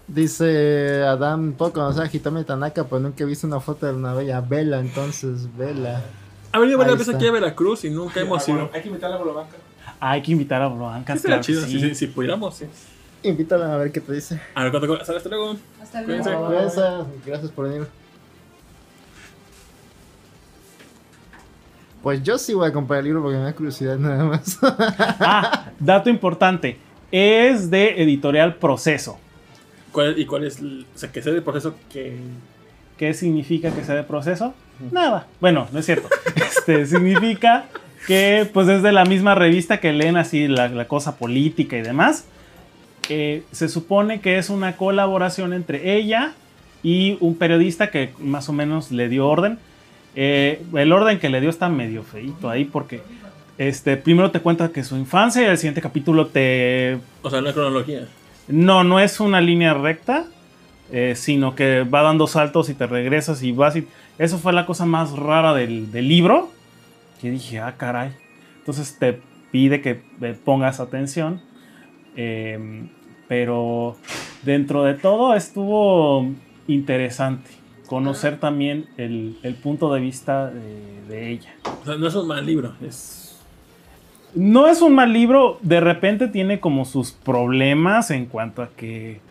Dice 0.07 1.03
Adam, 1.03 1.53
puedo 1.53 1.73
conocer 1.73 2.03
a 2.03 2.07
Hitome 2.09 2.43
Tanaka, 2.45 2.85
pero 2.85 2.99
nunca 3.01 3.23
he 3.23 3.27
visto 3.27 3.45
una 3.45 3.59
foto 3.59 3.85
de 3.87 3.93
una 3.93 4.13
bella 4.13 4.39
Vela, 4.41 4.79
entonces 4.79 5.55
Vela. 5.57 6.01
Ha 6.53 6.59
venido 6.59 6.77
varias 6.77 6.97
veces 6.99 7.13
aquí 7.15 7.27
a 7.27 7.31
Veracruz 7.31 7.83
y 7.83 7.89
nunca 7.89 8.21
hemos 8.21 8.47
Ah, 8.47 8.51
ido. 8.51 8.69
hay 8.73 8.81
que 8.81 8.87
invitar 8.87 9.09
a 9.11 9.13
la 9.15 9.19
Bolobanca. 9.19 9.57
Hay 9.99 10.21
que 10.21 10.31
invitar 10.31 10.61
a 10.61 10.67
Blanca. 10.67 11.15
Sí, 11.15 11.23
claro 11.23 11.41
chido, 11.41 11.63
sí. 11.65 11.71
si, 11.71 11.79
si, 11.79 11.95
si 11.95 12.07
pudiéramos, 12.07 12.55
sí. 12.55 12.65
Invítala 13.23 13.73
a 13.73 13.77
ver 13.77 13.91
qué 13.91 13.99
te 13.99 14.13
dice. 14.13 14.39
A 14.53 14.63
ver, 14.63 14.71
¿cuánto 14.71 14.93
hasta 14.93 15.15
hasta 15.15 15.29
luego? 15.29 15.57
Hasta 15.81 16.03
Cuídense. 16.03 16.29
luego. 16.29 16.49
Gracias, 16.49 17.05
gracias 17.25 17.51
por 17.51 17.69
venir. 17.69 17.87
Pues 22.03 22.23
yo 22.23 22.37
sí 22.37 22.53
voy 22.53 22.69
a 22.69 22.71
comprar 22.73 22.99
el 22.99 23.05
libro 23.05 23.21
porque 23.21 23.37
me 23.37 23.43
da 23.43 23.53
curiosidad 23.53 23.97
nada 23.97 24.23
más. 24.23 24.59
Ah, 25.19 25.71
dato 25.79 26.09
importante. 26.09 26.77
Es 27.11 27.69
de 27.69 28.01
editorial 28.01 28.55
Proceso. 28.55 29.17
¿Cuál, 29.91 30.17
¿Y 30.19 30.25
cuál 30.25 30.43
es 30.43 30.59
el, 30.59 30.85
o 30.93 30.97
sea, 30.97 31.11
que 31.11 31.21
sea 31.21 31.33
el 31.33 31.41
proceso 31.43 31.75
que... 31.91 32.17
¿Qué 32.97 33.13
significa 33.13 33.71
que 33.71 33.83
sea 33.83 33.95
de 33.95 34.03
proceso? 34.03 34.53
Nada. 34.91 35.27
Bueno, 35.39 35.67
no 35.71 35.79
es 35.79 35.85
cierto. 35.85 36.07
Este 36.35 36.85
significa 36.85 37.65
que, 38.07 38.49
pues, 38.51 38.67
es 38.69 38.81
de 38.81 38.93
la 38.93 39.05
misma 39.05 39.35
revista 39.35 39.79
que 39.79 39.91
leen 39.91 40.15
así 40.15 40.47
la, 40.47 40.69
la 40.69 40.87
cosa 40.87 41.17
política 41.17 41.77
y 41.77 41.81
demás. 41.81 42.25
Eh, 43.09 43.43
se 43.51 43.69
supone 43.69 44.21
que 44.21 44.37
es 44.37 44.49
una 44.49 44.77
colaboración 44.77 45.53
entre 45.53 45.95
ella 45.95 46.33
y 46.83 47.17
un 47.19 47.35
periodista 47.35 47.91
que 47.91 48.13
más 48.19 48.49
o 48.49 48.53
menos 48.53 48.91
le 48.91 49.09
dio 49.09 49.27
orden. 49.27 49.59
Eh, 50.15 50.63
el 50.73 50.91
orden 50.91 51.19
que 51.19 51.29
le 51.29 51.41
dio 51.41 51.49
está 51.49 51.69
medio 51.69 52.01
feito 52.03 52.49
ahí 52.49 52.65
porque 52.65 53.01
este, 53.57 53.97
primero 53.97 54.31
te 54.31 54.39
cuenta 54.39 54.69
que 54.69 54.83
su 54.83 54.95
infancia 54.97 55.43
y 55.43 55.45
el 55.45 55.57
siguiente 55.57 55.81
capítulo 55.81 56.27
te 56.27 56.97
O 57.21 57.29
sea, 57.29 57.39
una 57.39 57.53
cronología. 57.53 58.07
no, 58.47 58.83
no 58.83 58.99
es 58.99 59.19
una 59.19 59.41
línea 59.41 59.73
recta, 59.73 60.25
eh, 60.91 61.13
sino 61.15 61.55
que 61.55 61.83
va 61.83 62.01
dando 62.01 62.25
saltos 62.27 62.69
y 62.69 62.73
te 62.73 62.87
regresas 62.87 63.43
y 63.43 63.51
vas 63.51 63.75
y... 63.75 63.87
Eso 64.17 64.39
fue 64.39 64.51
la 64.53 64.65
cosa 64.65 64.85
más 64.85 65.11
rara 65.11 65.53
del, 65.53 65.91
del 65.91 66.07
libro, 66.07 66.51
que 67.21 67.31
dije, 67.31 67.59
ah, 67.59 67.75
caray. 67.77 68.11
Entonces 68.59 68.97
te 68.99 69.19
pide 69.51 69.81
que 69.81 70.01
eh, 70.21 70.37
pongas 70.43 70.79
atención, 70.79 71.41
eh, 72.15 72.87
pero 73.27 73.95
dentro 74.43 74.83
de 74.83 74.93
todo 74.93 75.33
estuvo 75.35 76.27
interesante 76.67 77.49
conocer 77.87 78.37
también 78.39 78.87
el, 78.97 79.37
el 79.43 79.55
punto 79.55 79.93
de 79.93 80.01
vista 80.01 80.49
de- 80.51 81.01
de 81.07 81.29
ella. 81.31 81.53
O 81.81 81.85
sea, 81.85 81.95
no 81.95 82.07
es 82.07 82.15
un 82.15 82.27
mal 82.27 82.45
libro, 82.45 82.73
es... 82.81 83.23
No 84.35 84.67
es 84.67 84.81
un 84.81 84.93
mal 84.93 85.13
libro, 85.13 85.57
de 85.61 85.79
repente 85.79 86.27
tiene 86.27 86.59
como 86.59 86.83
sus 86.83 87.11
problemas 87.13 88.11
en 88.11 88.25
cuanto 88.25 88.61
a 88.61 88.67
que, 88.69 89.21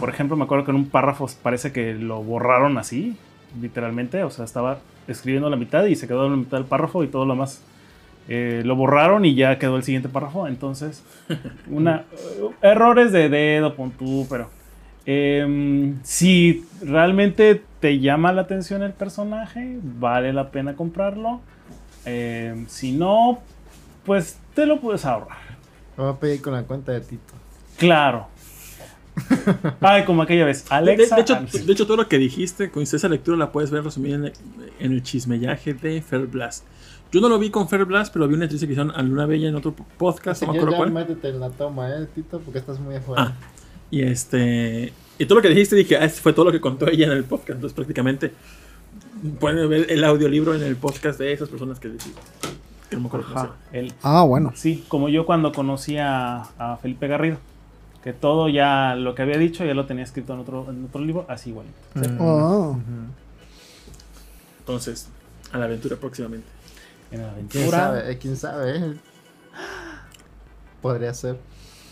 por 0.00 0.08
ejemplo, 0.08 0.36
me 0.36 0.44
acuerdo 0.44 0.64
que 0.64 0.70
en 0.70 0.78
un 0.78 0.88
párrafo 0.88 1.28
parece 1.42 1.70
que 1.70 1.92
lo 1.94 2.22
borraron 2.22 2.78
así, 2.78 3.14
literalmente, 3.60 4.24
o 4.24 4.30
sea, 4.30 4.46
estaba 4.46 4.78
escribiendo 5.08 5.50
la 5.50 5.56
mitad 5.56 5.84
y 5.86 5.96
se 5.96 6.06
quedó 6.06 6.26
en 6.26 6.32
la 6.32 6.36
mitad 6.36 6.58
del 6.58 6.66
párrafo 6.66 7.02
y 7.02 7.08
todo 7.08 7.24
lo 7.24 7.34
más 7.34 7.62
eh, 8.28 8.60
lo 8.64 8.76
borraron 8.76 9.24
y 9.24 9.34
ya 9.34 9.58
quedó 9.58 9.76
el 9.76 9.82
siguiente 9.82 10.08
párrafo. 10.08 10.46
Entonces, 10.46 11.02
una 11.70 12.04
errores 12.60 13.10
de 13.10 13.28
dedo, 13.28 13.74
pon 13.74 13.90
tú, 13.90 14.26
pero 14.28 14.50
em, 15.06 15.98
si 16.02 16.66
realmente 16.82 17.62
te 17.80 17.98
llama 17.98 18.32
la 18.32 18.42
atención 18.42 18.82
el 18.82 18.92
personaje, 18.92 19.78
vale 19.82 20.32
la 20.32 20.50
pena 20.50 20.76
comprarlo. 20.76 21.40
Em, 22.04 22.66
si 22.68 22.92
no, 22.92 23.40
pues 24.04 24.38
te 24.54 24.66
lo 24.66 24.80
puedes 24.80 25.04
ahorrar. 25.04 25.38
Me 25.96 26.04
voy 26.04 26.12
a 26.12 26.16
pedir 26.16 26.42
con 26.42 26.52
la 26.52 26.62
cuenta 26.62 26.92
de 26.92 27.00
Tito. 27.00 27.34
Claro. 27.78 28.28
Ay, 29.80 30.04
como 30.04 30.22
aquella 30.22 30.44
vez. 30.44 30.64
De, 30.64 30.68
de- 30.70 30.74
Alexa. 30.76 31.16
de 31.16 31.22
hecho, 31.22 31.34
de 31.64 31.72
hecho, 31.72 31.86
todo 31.86 31.96
lo 31.96 32.08
que 32.08 32.18
dijiste, 32.18 32.70
con 32.70 32.82
esa 32.82 33.08
lectura 33.08 33.36
la 33.36 33.52
puedes 33.52 33.70
ver 33.70 33.84
resumida 33.84 34.14
en 34.16 34.24
el, 34.26 34.32
en 34.80 34.92
el 34.92 35.02
chismellaje 35.02 35.74
de 35.74 36.00
Fair 36.02 36.26
Blast. 36.26 36.64
Yo 37.10 37.20
no 37.22 37.28
lo 37.28 37.38
vi 37.38 37.50
con 37.50 37.68
Fair 37.68 37.84
Blast, 37.86 38.12
pero 38.12 38.28
vi 38.28 38.34
una 38.34 38.44
entrevista 38.44 38.66
que 38.66 38.72
hicieron 38.74 38.94
a 38.94 39.02
Luna 39.02 39.24
Bella 39.26 39.48
en 39.48 39.54
otro 39.56 39.74
podcast, 39.96 40.42
Así 40.42 40.46
no 40.46 40.52
me 40.52 40.58
acuerdo 40.58 40.84
ya 40.84 40.90
métete 40.92 41.28
en 41.30 41.40
la 41.40 41.48
toma, 41.50 41.88
eh, 41.90 42.06
Tito, 42.14 42.38
porque 42.40 42.58
estás 42.58 42.78
muy 42.80 42.96
afuera. 42.96 43.22
Ah, 43.22 43.32
y 43.90 44.02
este. 44.02 44.92
Y 45.18 45.24
todo 45.26 45.36
lo 45.36 45.42
que 45.42 45.48
dijiste, 45.48 45.74
dije, 45.74 45.96
ah, 45.96 46.08
fue 46.08 46.32
todo 46.34 46.44
lo 46.46 46.52
que 46.52 46.60
contó 46.60 46.86
ella 46.86 47.06
en 47.06 47.12
el 47.12 47.24
podcast. 47.24 47.52
Entonces, 47.56 47.74
prácticamente, 47.74 48.32
pueden 49.40 49.68
ver 49.68 49.86
el 49.90 50.04
audiolibro 50.04 50.54
en 50.54 50.62
el 50.62 50.76
podcast 50.76 51.18
de 51.18 51.32
esas 51.32 51.48
personas 51.48 51.80
que 51.80 51.88
dijiste. 51.88 52.20
Que 52.90 52.96
no 52.96 53.02
me 53.02 53.08
acuerdo 53.08 53.26
Ajá, 53.34 53.54
el- 53.72 53.92
Ah, 54.02 54.22
bueno. 54.22 54.52
Sí, 54.54 54.84
como 54.88 55.08
yo 55.08 55.26
cuando 55.26 55.52
conocí 55.52 55.96
a, 55.98 56.42
a 56.58 56.76
Felipe 56.76 57.06
Garrido. 57.08 57.38
Que 58.08 58.14
todo 58.14 58.48
ya 58.48 58.94
lo 58.94 59.14
que 59.14 59.20
había 59.20 59.36
dicho 59.36 59.66
ya 59.66 59.74
lo 59.74 59.84
tenía 59.84 60.02
escrito 60.02 60.32
en 60.32 60.38
otro, 60.40 60.70
en 60.70 60.82
otro 60.86 60.98
libro, 61.02 61.26
así 61.28 61.50
igual. 61.50 61.66
Ah. 62.18 62.74
Entonces, 64.60 65.08
a 65.52 65.58
la 65.58 65.66
aventura 65.66 65.96
próximamente. 65.96 66.48
En 67.10 67.20
la 67.20 67.34
¿Quién 67.50 67.64
aventura. 67.64 67.78
sabe? 67.78 68.10
eh, 68.10 68.16
¿Quién 68.16 68.36
sabe? 68.38 68.96
Podría 70.80 71.12
ser. 71.12 71.38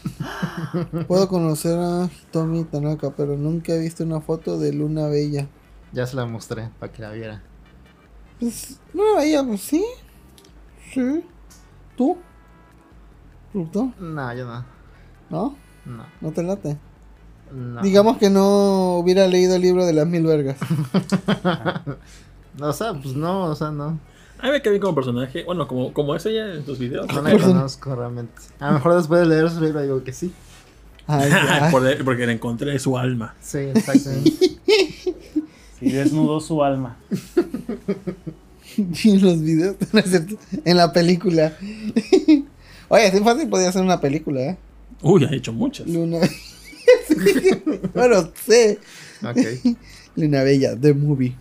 Puedo 1.07 1.29
conocer 1.29 1.79
a 1.79 2.09
Tommy 2.31 2.65
Tanaka, 2.65 3.11
pero 3.11 3.37
nunca 3.37 3.75
he 3.75 3.79
visto 3.79 4.03
una 4.03 4.23
foto 4.23 4.59
de 4.59 4.73
Luna 4.73 5.09
Bella. 5.09 5.47
Ya 5.93 6.07
se 6.07 6.17
la 6.17 6.25
mostré 6.25 6.71
para 6.81 6.91
que 6.91 7.03
la 7.03 7.11
viera. 7.11 7.43
Pues, 8.41 8.81
Luna 8.95 9.19
Bella, 9.21 9.45
pues 9.45 9.61
sí. 9.61 9.85
Sí. 10.95 11.23
¿Tú? 11.95 12.17
¿Tú? 13.71 13.93
No, 13.99 14.35
yo 14.35 14.47
no. 14.47 14.65
¿No? 15.29 15.66
No. 15.87 16.05
¿No 16.21 16.33
te 16.33 16.43
late? 16.43 16.77
no. 17.53 17.81
Digamos 17.81 18.19
que 18.19 18.29
no 18.29 18.97
hubiera 18.99 19.27
leído 19.29 19.55
el 19.57 19.63
libro 19.63 19.87
de 19.87 19.93
las 19.93 20.07
mil 20.07 20.25
vergas. 20.27 20.57
No, 22.59 22.67
o 22.69 22.73
sea, 22.73 22.93
pues 22.95 23.15
no, 23.15 23.45
o 23.45 23.55
sea, 23.55 23.71
no. 23.71 23.99
A 24.39 24.47
mí 24.47 24.51
me 24.53 24.61
queda 24.61 24.73
bien 24.73 24.83
como 24.83 24.95
personaje. 24.95 25.45
Bueno, 25.45 25.67
como, 25.69 25.93
como 25.93 26.15
es 26.15 26.27
ella 26.27 26.55
en 26.55 26.65
tus 26.65 26.79
videos. 26.79 27.07
No 27.15 27.23
la 27.23 27.39
conozco 27.39 27.95
realmente. 27.95 28.35
A 28.59 28.69
lo 28.69 28.73
mejor 28.75 28.97
después 28.97 29.21
de 29.21 29.27
leer 29.27 29.49
su 29.51 29.61
libro 29.61 29.81
digo 29.81 30.03
que 30.05 30.13
sí. 30.13 30.33
Ay. 31.07 31.31
Por- 31.71 32.05
porque 32.05 32.27
le 32.27 32.33
encontré 32.33 32.79
su 32.79 32.99
alma. 32.99 33.35
Sí, 33.41 33.59
exactamente. 33.59 34.33
Sí, 35.79 35.91
desnudó 35.91 36.41
su 36.41 36.65
alma. 36.65 36.97
Y 38.79 39.11
en 39.11 39.23
los 39.23 39.43
videos. 39.43 39.77
En 40.65 40.77
la 40.79 40.91
película. 40.91 41.53
Oye, 42.89 43.07
así 43.09 43.21
fácil 43.21 43.49
podía 43.51 43.71
ser 43.73 43.83
una 43.83 44.01
película, 44.01 44.41
¿eh? 44.41 44.57
Uy, 45.03 45.25
ha 45.25 45.33
hecho 45.33 45.53
muchas. 45.53 45.87
Luna. 45.87 46.19
Sí. 46.27 47.15
Bueno, 47.95 48.31
sé. 48.45 48.79
ok. 49.23 49.77
Luna 50.17 50.43
Bella, 50.43 50.77
The 50.79 50.95
Movie. 50.95 51.35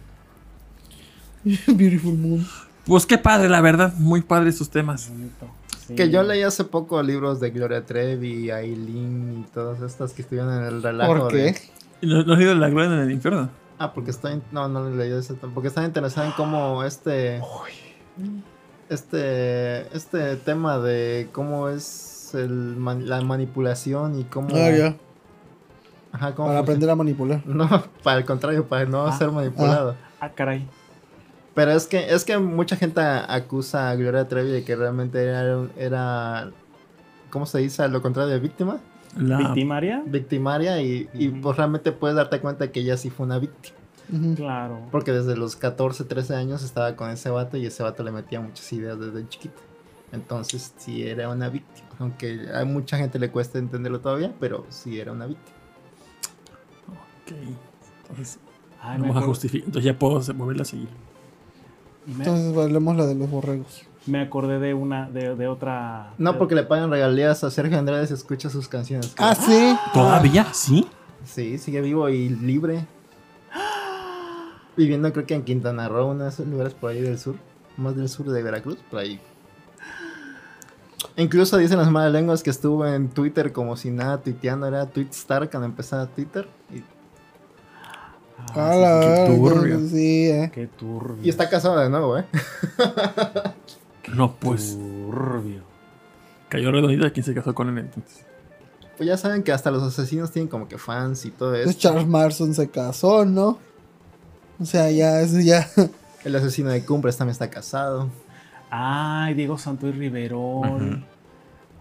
Beautiful 1.67 2.13
Moon. 2.17 2.45
Pues 2.85 3.05
qué 3.05 3.17
padre, 3.17 3.49
la 3.49 3.61
verdad. 3.61 3.93
Muy 3.97 4.21
padre 4.21 4.49
estos 4.49 4.69
temas. 4.69 5.11
Sí. 5.87 5.95
Que 5.95 6.09
yo 6.09 6.23
leí 6.23 6.41
hace 6.41 6.63
poco 6.63 7.01
libros 7.03 7.39
de 7.39 7.51
Gloria 7.51 7.85
Trevi, 7.85 8.49
Aileen 8.49 9.43
y 9.45 9.51
todas 9.53 9.81
estas 9.81 10.13
que 10.13 10.23
estuvieron 10.23 10.51
en 10.53 10.63
el 10.63 10.81
relajo. 10.83 11.15
¿Por 11.15 11.27
qué? 11.31 11.37
de- 11.37 11.61
¿Y 12.01 12.07
¿No, 12.07 12.23
no 12.23 12.33
has 12.33 12.39
a 12.39 12.55
la 12.55 12.69
gloria 12.69 12.93
en 12.93 12.99
el 13.01 13.11
infierno? 13.11 13.49
Ah, 13.77 13.93
porque 13.93 14.11
estoy. 14.11 14.41
No, 14.51 14.67
no 14.67 14.81
lo 14.89 14.95
leí 14.95 15.11
eso. 15.11 15.35
Porque 15.53 15.67
estaba 15.67 15.85
interesada 15.85 16.25
en 16.27 16.33
cómo 16.33 16.83
este. 16.83 17.41
Este. 18.89 19.95
Este 19.95 20.35
tema 20.37 20.79
de 20.79 21.29
cómo 21.31 21.69
es 21.69 22.14
el 22.33 22.49
man- 22.77 23.07
la 23.07 23.21
manipulación 23.21 24.19
y 24.19 24.23
cómo. 24.23 24.47
Ah, 24.55 24.71
ya. 24.71 24.95
Ajá, 26.11 26.33
cómo 26.33 26.47
Para 26.47 26.59
funciona. 26.59 26.59
aprender 26.59 26.89
a 26.89 26.95
manipular. 26.95 27.41
No, 27.45 27.67
para 28.03 28.17
el 28.19 28.25
contrario, 28.25 28.65
para 28.67 28.85
no 28.85 29.05
Ah, 29.05 29.11
ser 29.17 29.29
manipulado. 29.31 29.95
Ah, 30.19 30.29
caray. 30.29 30.65
Pero 31.53 31.71
es 31.71 31.87
que, 31.87 32.13
es 32.13 32.23
que 32.25 32.37
mucha 32.37 32.75
gente 32.75 33.01
acusa 33.01 33.89
a 33.89 33.95
Gloria 33.95 34.27
Trevi 34.27 34.49
de 34.51 34.63
que 34.63 34.75
realmente 34.75 35.23
era, 35.23 35.67
era 35.77 36.51
¿cómo 37.29 37.45
se 37.45 37.59
dice? 37.59 37.87
Lo 37.89 38.01
contrario 38.01 38.33
de 38.33 38.39
víctima. 38.39 38.79
La... 39.17 39.37
¿Victimaria? 39.37 40.03
Victimaria 40.05 40.81
y, 40.81 41.07
y, 41.13 41.29
pues 41.29 41.55
realmente 41.55 41.93
puedes 41.93 42.17
darte 42.17 42.41
cuenta 42.41 42.69
que 42.71 42.81
ella 42.81 42.97
sí 42.97 43.09
fue 43.09 43.25
una 43.25 43.39
víctima. 43.39 43.75
Claro. 44.35 44.79
Porque 44.91 45.11
desde 45.13 45.35
los 45.37 45.55
14, 45.55 46.03
13 46.03 46.35
años 46.35 46.61
estaba 46.63 46.95
con 46.97 47.09
ese 47.09 47.29
vato 47.29 47.55
y 47.57 47.65
ese 47.65 47.81
vato 47.83 48.03
le 48.03 48.11
metía 48.11 48.39
muchas 48.41 48.71
ideas 48.73 48.99
desde 48.99 49.27
chiquito. 49.29 49.61
Entonces 50.11 50.73
sí 50.77 51.07
era 51.07 51.29
una 51.29 51.47
víctima. 51.49 51.84
Aunque 51.99 52.47
a 52.53 52.65
mucha 52.65 52.97
gente 52.97 53.19
le 53.19 53.29
cuesta 53.31 53.57
entenderlo 53.57 53.99
todavía, 54.01 54.33
pero 54.39 54.65
sí 54.69 54.99
era 54.99 55.11
una 55.11 55.25
víctima. 55.27 55.57
Ok. 56.89 57.31
Entonces, 58.01 58.39
Ay, 58.81 58.97
me, 58.97 59.01
vamos 59.03 59.15
a 59.15 59.19
acuerdo, 59.19 59.27
justificar. 59.29 59.65
Entonces 59.67 59.91
ya 59.91 59.97
puedo 59.99 60.19
volverla 60.33 60.61
a 60.63 60.65
seguir. 60.65 60.89
me, 62.05 62.23
Entonces 62.25 62.57
hablemos 62.57 62.95
la 62.97 63.05
de 63.05 63.15
los 63.15 63.29
borregos. 63.29 63.83
me 64.05 64.21
acordé 64.21 64.59
de 64.59 64.73
una, 64.73 65.09
de, 65.09 65.35
de 65.35 65.47
otra. 65.47 66.13
No 66.17 66.33
de- 66.33 66.37
porque 66.37 66.53
le 66.55 66.63
pagan 66.63 66.89
regalías 66.91 67.43
a 67.43 67.49
Sergio 67.51 67.77
Andrade 67.79 68.05
si 68.07 68.13
escucha 68.13 68.49
sus 68.49 68.67
canciones. 68.67 69.13
Ah, 69.17 69.33
sí. 69.35 69.75
¿Todavía? 69.93 70.45
¿Sí? 70.53 70.85
Sí, 71.23 71.57
sigue 71.57 71.81
vivo 71.81 72.09
y 72.09 72.29
libre. 72.29 72.85
Viviendo 74.77 75.11
creo 75.13 75.25
que 75.25 75.33
en 75.35 75.43
Quintana 75.43 75.87
Roo, 75.87 76.07
uno 76.11 76.23
de 76.25 76.29
esos 76.29 76.45
lugares 76.47 76.73
por 76.73 76.91
ahí 76.91 77.01
del 77.01 77.17
sur. 77.17 77.35
Más 77.77 77.95
del 77.95 78.07
sur 78.09 78.29
de 78.29 78.41
Veracruz, 78.43 78.77
por 78.89 78.99
ahí. 78.99 79.19
Incluso 81.17 81.57
dicen 81.57 81.77
las 81.77 81.89
malas 81.91 82.11
lenguas 82.13 82.43
que 82.43 82.49
estuvo 82.49 82.85
en 82.85 83.09
Twitter 83.09 83.51
como 83.51 83.75
si 83.77 83.89
nada 83.91 84.21
tuiteando. 84.21 84.67
Era 84.67 84.85
Tweetstar 84.87 85.49
cuando 85.49 85.65
empezaba 85.67 86.07
Twitter. 86.07 86.47
Y, 86.73 86.83
Ah, 88.53 88.75
la 88.75 88.93
verga, 88.99 89.25
turbio. 89.35 89.79
Sí, 89.89 90.29
eh. 90.29 90.51
Qué 90.53 90.67
turbio. 90.67 91.23
y 91.23 91.29
está 91.29 91.49
casado 91.49 91.79
de 91.79 91.89
nuevo, 91.89 92.17
¿eh? 92.17 92.25
No, 94.13 94.35
pues 94.35 94.77
Turbio. 94.77 95.63
cayó 96.47 96.71
redondita 96.71 97.09
quien 97.09 97.25
se 97.25 97.33
casó 97.33 97.55
con 97.55 97.69
él 97.69 97.77
entonces. 97.79 98.23
Pues 98.97 99.07
ya 99.09 99.17
saben 99.17 99.41
que 99.43 99.51
hasta 99.51 99.71
los 99.71 99.81
asesinos 99.83 100.31
tienen 100.31 100.47
como 100.47 100.67
que 100.67 100.77
fans 100.77 101.25
y 101.25 101.31
todo 101.31 101.55
eso. 101.55 101.73
Charles 101.73 102.05
Manson 102.07 102.53
se 102.53 102.69
casó, 102.69 103.25
¿no? 103.25 103.57
O 104.59 104.65
sea, 104.65 104.91
ya, 104.91 105.21
eso 105.21 105.39
ya. 105.39 105.67
El 106.23 106.35
asesino 106.35 106.69
de 106.69 106.85
Cumbres 106.85 107.17
también 107.17 107.31
está 107.33 107.49
casado. 107.49 108.09
Ay, 108.69 109.33
Diego 109.33 109.57
Santoy 109.57 109.91
Riverol. 109.91 110.65
Ujú. 110.67 111.03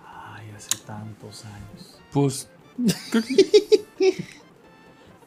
Ay, 0.06 0.50
hace 0.56 0.76
tantos 0.86 1.44
años. 1.44 1.98
Pues. 2.12 2.48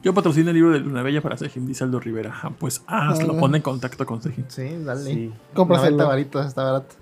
Yo 0.04 0.14
patrocino 0.14 0.50
el 0.52 0.56
libro 0.56 0.72
de 0.72 0.80
Luna 0.80 1.02
Bella 1.02 1.22
para 1.22 1.38
Sejim, 1.38 1.66
dice 1.66 1.84
Aldo 1.84 2.00
Rivera. 2.00 2.34
Ah, 2.44 2.52
Pues 2.58 2.84
hazlo, 2.88 3.34
Ah. 3.36 3.40
pon 3.40 3.56
en 3.56 3.62
contacto 3.62 4.06
con 4.06 4.22
Sejim. 4.22 4.46
Sí, 4.48 4.70
dale. 4.86 5.04
Sí. 5.04 5.34
Cómpraselo. 5.54 5.98
90 5.98 6.06
varitos, 6.08 6.46
está 6.46 6.64
barato. 6.64 6.96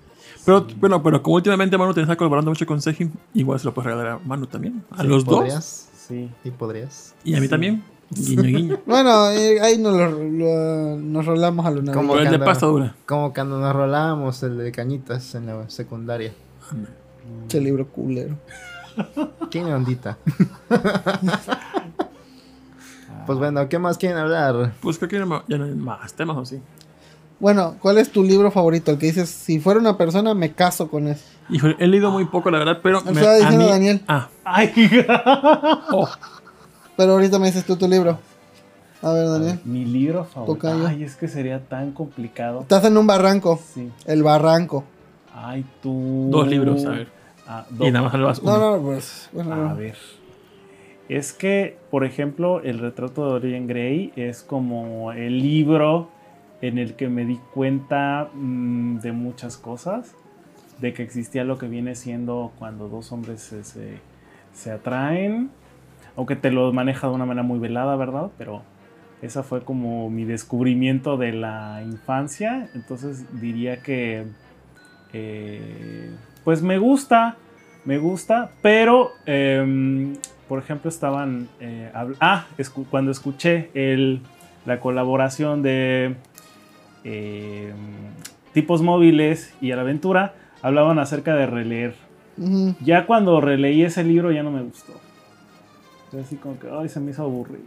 Pero, 0.44 0.66
bueno, 0.78 1.02
pero 1.02 1.22
como 1.22 1.36
últimamente 1.36 1.76
Manu 1.78 1.92
te 1.94 2.00
está 2.00 2.16
colaborando 2.16 2.50
mucho 2.50 2.66
con 2.66 2.80
Sejim, 2.80 3.10
igual 3.34 3.58
se 3.60 3.66
lo 3.66 3.74
puedes 3.74 3.86
regalar 3.92 4.12
a 4.14 4.18
Manu 4.26 4.46
también. 4.46 4.82
A 4.90 5.02
Sí, 5.02 5.08
los 5.08 5.24
podrías. 5.24 5.88
Sí. 5.96 6.30
Sí, 6.42 6.50
podrías. 6.50 7.14
dos. 7.16 7.24
Y 7.24 7.34
a 7.34 7.38
mí 7.40 7.46
Sí. 7.46 7.50
también. 7.50 7.82
Guiño, 8.10 8.42
guiño. 8.42 8.78
Bueno, 8.86 9.30
eh, 9.30 9.60
ahí 9.60 9.78
nos, 9.78 9.94
lo, 9.96 10.10
lo- 10.10 10.96
nos 10.96 11.26
rolamos 11.26 11.66
a. 11.66 11.70
Bella. 11.70 11.92
Pero 11.92 12.18
el 12.20 12.30
de 12.30 12.38
pasta 12.38 12.66
dura. 12.66 12.94
Como 13.06 13.32
cuando 13.34 13.58
nos 13.60 13.74
rolábamos 13.74 14.42
el 14.42 14.58
de 14.58 14.70
cañitas 14.72 15.34
en 15.34 15.46
la 15.46 15.68
secundaria. 15.68 16.32
Che 17.48 17.60
libro 17.60 17.86
culero. 17.88 18.36
Tiene 19.50 19.74
ondita. 19.74 20.16
pues 23.26 23.38
bueno, 23.38 23.68
¿qué 23.68 23.78
más 23.78 23.98
quieren 23.98 24.18
hablar? 24.18 24.72
Pues 24.80 24.98
creo 24.98 25.08
que 25.08 25.18
ya 25.18 25.24
no, 25.24 25.42
ya 25.48 25.58
no 25.58 25.64
hay 25.64 25.74
más 25.74 26.12
temas 26.14 26.36
o 26.36 26.44
sí. 26.44 26.60
Bueno, 27.38 27.76
¿cuál 27.80 27.98
es 27.98 28.10
tu 28.10 28.22
libro 28.22 28.50
favorito? 28.50 28.92
El 28.92 28.98
que 28.98 29.06
dices, 29.06 29.28
si 29.28 29.60
fuera 29.60 29.78
una 29.80 29.98
persona, 29.98 30.32
me 30.32 30.52
caso 30.52 30.88
con 30.88 31.08
eso. 31.08 31.22
Híjole, 31.50 31.76
he 31.78 31.86
leído 31.86 32.10
muy 32.10 32.24
poco, 32.24 32.50
la 32.50 32.58
verdad, 32.58 32.78
pero. 32.82 33.02
Me 33.02 33.10
estaba 33.12 33.32
a 33.32 33.36
diciendo 33.36 33.64
mí- 33.64 33.70
Daniel. 33.70 34.00
Ah, 34.08 34.28
Ay, 34.44 34.72
oh, 35.92 36.08
Pero 36.96 37.12
ahorita 37.12 37.38
me 37.38 37.46
dices 37.46 37.64
tú 37.64 37.76
tu 37.76 37.88
libro. 37.88 38.18
A 39.02 39.12
ver, 39.12 39.28
Daniel. 39.28 39.60
mi 39.64 39.84
libro 39.84 40.24
favorito. 40.24 40.86
Ay, 40.86 41.04
es 41.04 41.16
que 41.16 41.28
sería 41.28 41.60
tan 41.60 41.92
complicado. 41.92 42.60
Estás 42.62 42.84
en 42.86 42.96
un 42.96 43.06
barranco. 43.06 43.60
Sí. 43.74 43.90
El 44.06 44.22
barranco. 44.22 44.84
Ay, 45.34 45.64
tú. 45.82 46.28
dos 46.30 46.48
libros, 46.48 46.84
a 46.86 46.90
ver. 46.90 47.08
Ah, 47.46 47.66
Y 47.78 47.90
nada 47.90 48.04
más 48.04 48.12
salvas 48.12 48.38
uno. 48.40 48.58
No, 48.58 48.76
no, 48.78 48.82
pues. 48.82 49.28
Bueno, 49.32 49.52
A 49.52 49.56
no. 49.56 49.76
ver. 49.76 49.96
es 51.08 51.32
que, 51.32 51.76
por 51.90 52.04
ejemplo, 52.04 52.60
el 52.62 52.78
retrato 52.78 53.24
de 53.26 53.30
Dorian 53.32 53.66
Gray 53.66 54.12
es 54.16 54.42
como 54.42 55.12
el 55.12 55.38
libro 55.40 56.08
en 56.62 56.78
el 56.78 56.94
que 56.94 57.08
me 57.08 57.24
di 57.26 57.38
cuenta 57.54 58.30
mm, 58.34 59.00
de 59.00 59.12
muchas 59.12 59.58
cosas, 59.58 60.12
de 60.80 60.94
que 60.94 61.02
existía 61.02 61.44
lo 61.44 61.58
que 61.58 61.68
viene 61.68 61.94
siendo 61.94 62.50
cuando 62.58 62.88
dos 62.88 63.12
hombres 63.12 63.42
se, 63.42 63.62
se- 63.62 63.98
se 64.54 64.70
atraen, 64.72 65.50
aunque 66.16 66.36
te 66.36 66.50
lo 66.50 66.72
maneja 66.72 67.08
de 67.08 67.14
una 67.14 67.26
manera 67.26 67.42
muy 67.46 67.58
velada, 67.58 67.94
¿verdad? 67.96 68.30
Pero 68.38 68.62
esa 69.22 69.42
fue 69.42 69.62
como 69.62 70.10
mi 70.10 70.24
descubrimiento 70.24 71.16
de 71.16 71.32
la 71.32 71.82
infancia, 71.84 72.68
entonces 72.74 73.24
diría 73.40 73.82
que, 73.82 74.24
eh, 75.12 76.10
pues 76.44 76.62
me 76.62 76.78
gusta, 76.78 77.36
me 77.84 77.98
gusta, 77.98 78.50
pero, 78.62 79.12
em, 79.26 80.14
por 80.48 80.58
ejemplo, 80.58 80.88
estaban, 80.88 81.48
eh, 81.60 81.90
ah, 82.20 82.46
escu- 82.58 82.86
cuando 82.90 83.10
escuché 83.10 83.70
el, 83.74 84.20
la 84.64 84.80
colaboración 84.80 85.62
de 85.62 86.16
em, 87.04 87.74
tipos 88.52 88.82
móviles 88.82 89.54
y 89.60 89.70
a 89.70 89.76
la 89.76 89.82
aventura, 89.82 90.34
hablaban 90.62 90.98
acerca 90.98 91.34
de 91.36 91.46
releer. 91.46 91.94
Ya 92.80 93.06
cuando 93.06 93.40
releí 93.40 93.82
ese 93.82 94.02
libro 94.04 94.32
ya 94.32 94.42
no 94.42 94.50
me 94.50 94.62
gustó. 94.62 94.92
Así 96.20 96.36
como 96.36 96.58
que, 96.58 96.68
ay, 96.70 96.88
se 96.88 97.00
me 97.00 97.10
hizo 97.10 97.22
aburrido. 97.22 97.64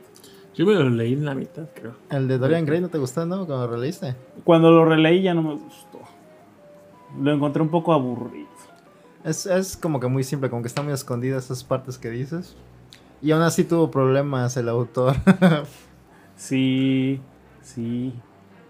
Yo 0.56 0.66
me 0.66 0.74
lo 0.74 0.90
leí 0.90 1.14
en 1.14 1.26
la 1.26 1.35
mitad, 1.35 1.68
creo. 1.74 1.95
El 2.09 2.27
de 2.27 2.38
Dorian 2.38 2.66
Gray 2.66 2.82
no 2.82 2.90
te 2.90 2.98
gustó, 2.98 3.26
¿no? 3.26 3.45
Cuando 3.45 3.68
lo 3.68 3.74
releíste. 3.74 4.16
Cuando 4.43 4.72
lo 4.72 4.85
releí 4.85 5.22
ya 5.22 5.34
no 5.34 5.42
me 5.43 5.53
gustó. 5.53 6.00
Lo 7.22 7.32
encontré 7.34 7.61
un 7.61 7.69
poco 7.69 7.93
aburrido. 7.93 8.50
Es, 9.24 9.45
es 9.45 9.77
como 9.77 10.00
que 10.00 10.08
muy 10.08 10.24
simple, 10.24 10.50
como 10.50 10.61
que 10.61 10.68
están 10.68 10.85
muy 10.85 10.93
escondidas 10.93 11.45
esas 11.45 11.64
partes 11.64 11.98
que 11.98 12.09
dices. 12.09 12.56
Y 13.22 13.32
aún 13.32 13.42
así 13.43 13.64
tuvo 13.64 13.92
problemas 13.92 14.56
el 14.58 14.69
autor. 14.69 15.16
Sí, 16.40 17.19
sí. 17.61 18.14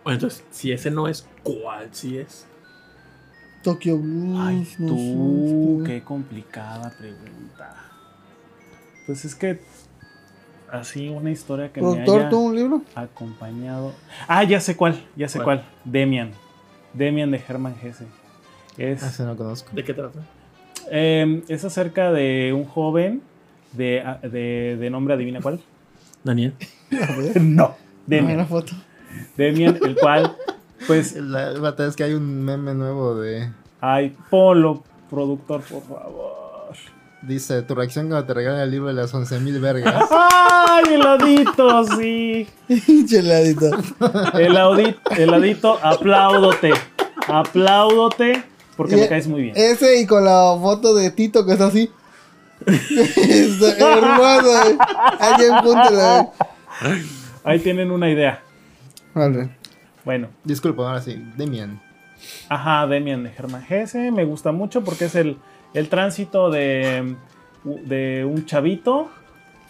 Bueno, 0.03 0.15
entonces, 0.15 0.43
si 0.49 0.71
ese 0.71 0.89
no 0.89 1.07
es, 1.07 1.27
¿cuál 1.43 1.89
sí 1.91 2.17
es? 2.17 2.47
Tokyo 3.63 3.95
Blues. 3.99 4.39
Ay, 4.39 4.67
no 4.79 4.87
tú, 4.87 5.83
sé. 5.85 5.91
qué 5.91 6.03
complicada 6.03 6.91
pregunta. 6.97 7.88
Pues 9.09 9.25
es 9.25 9.33
que 9.33 9.59
así 10.71 11.09
una 11.09 11.31
historia 11.31 11.73
que 11.73 11.81
me 11.81 11.87
¿Productor, 11.87 12.19
haya 12.19 12.29
tú 12.29 12.39
un 12.41 12.55
libro? 12.55 12.81
acompañado. 12.93 13.91
Ah, 14.27 14.43
ya 14.43 14.59
sé 14.59 14.75
cuál, 14.77 15.03
ya 15.15 15.27
sé 15.27 15.39
¿Cuál? 15.39 15.61
cuál. 15.61 15.69
Demian. 15.83 16.29
Demian 16.93 17.31
de 17.31 17.41
Hermann 17.47 17.73
Hesse. 17.81 18.03
Es, 18.77 19.01
Ese 19.01 19.23
no 19.23 19.35
conozco. 19.35 19.71
¿De 19.73 19.83
qué 19.83 19.95
trata? 19.95 20.19
eh, 20.91 21.41
es 21.47 21.65
acerca 21.65 22.11
de 22.11 22.53
un 22.53 22.65
joven 22.65 23.23
de, 23.73 24.03
de, 24.21 24.77
de 24.79 24.89
nombre, 24.91 25.15
adivina 25.15 25.41
cuál. 25.41 25.59
Daniel. 26.23 26.53
no. 27.41 27.75
Dame 28.05 28.21
Demian. 28.21 28.37
la 28.37 28.45
foto. 28.45 28.73
Demian, 29.37 29.79
el 29.83 29.95
cual, 29.95 30.37
pues, 30.85 31.15
La 31.19 31.49
verdad 31.53 31.87
es 31.87 31.95
que 31.95 32.03
hay 32.03 32.13
un 32.13 32.43
meme 32.45 32.75
nuevo 32.75 33.15
de... 33.19 33.49
ay, 33.81 34.15
Polo, 34.29 34.83
productor, 35.09 35.61
por 35.63 35.81
favor. 35.81 36.48
Dice, 37.21 37.61
tu 37.63 37.75
reacción 37.75 38.07
cuando 38.07 38.25
te 38.25 38.33
regalan 38.33 38.61
el 38.61 38.71
libro 38.71 38.87
de 38.87 38.93
las 38.93 39.13
11.000 39.13 39.59
vergas. 39.59 40.05
¡Ay, 40.11 40.93
heladito, 40.93 41.83
sí! 41.97 42.47
Cheladito. 43.07 43.69
El 44.35 44.55
audit, 44.55 44.95
heladito, 45.17 45.77
apláudote. 45.83 46.71
Apláudote 47.27 48.43
porque 48.77 48.95
Y- 48.95 49.01
me 49.01 49.07
caes 49.09 49.27
muy 49.27 49.41
bien. 49.41 49.53
Ese 49.57 49.99
y 49.99 50.05
con 50.05 50.23
la 50.23 50.55
foto 50.61 50.95
de 50.95 51.11
Tito 51.11 51.45
que 51.45 51.51
está 51.53 51.65
así. 51.67 51.91
Está 52.65 53.97
hermoso. 53.97 54.69
eh. 54.69 54.77
Alguien 55.19 55.53
púntela. 55.63 56.29
Ahí 57.43 57.59
tienen 57.59 57.91
una 57.91 58.09
idea. 58.09 58.41
Vale. 59.13 59.49
Bueno, 60.05 60.29
Disculpa, 60.45 60.83
ahora 60.87 61.01
sí. 61.01 61.21
Demian. 61.35 61.81
ajá, 62.47 62.87
Demian 62.87 63.23
de 63.23 63.31
Germán 63.31 63.65
Hesse 63.69 64.11
me 64.11 64.23
gusta 64.25 64.51
mucho 64.53 64.83
porque 64.83 65.05
es 65.05 65.15
el, 65.15 65.37
el 65.73 65.89
tránsito 65.89 66.49
de, 66.49 67.15
de 67.63 68.25
un 68.25 68.45
chavito 68.45 69.09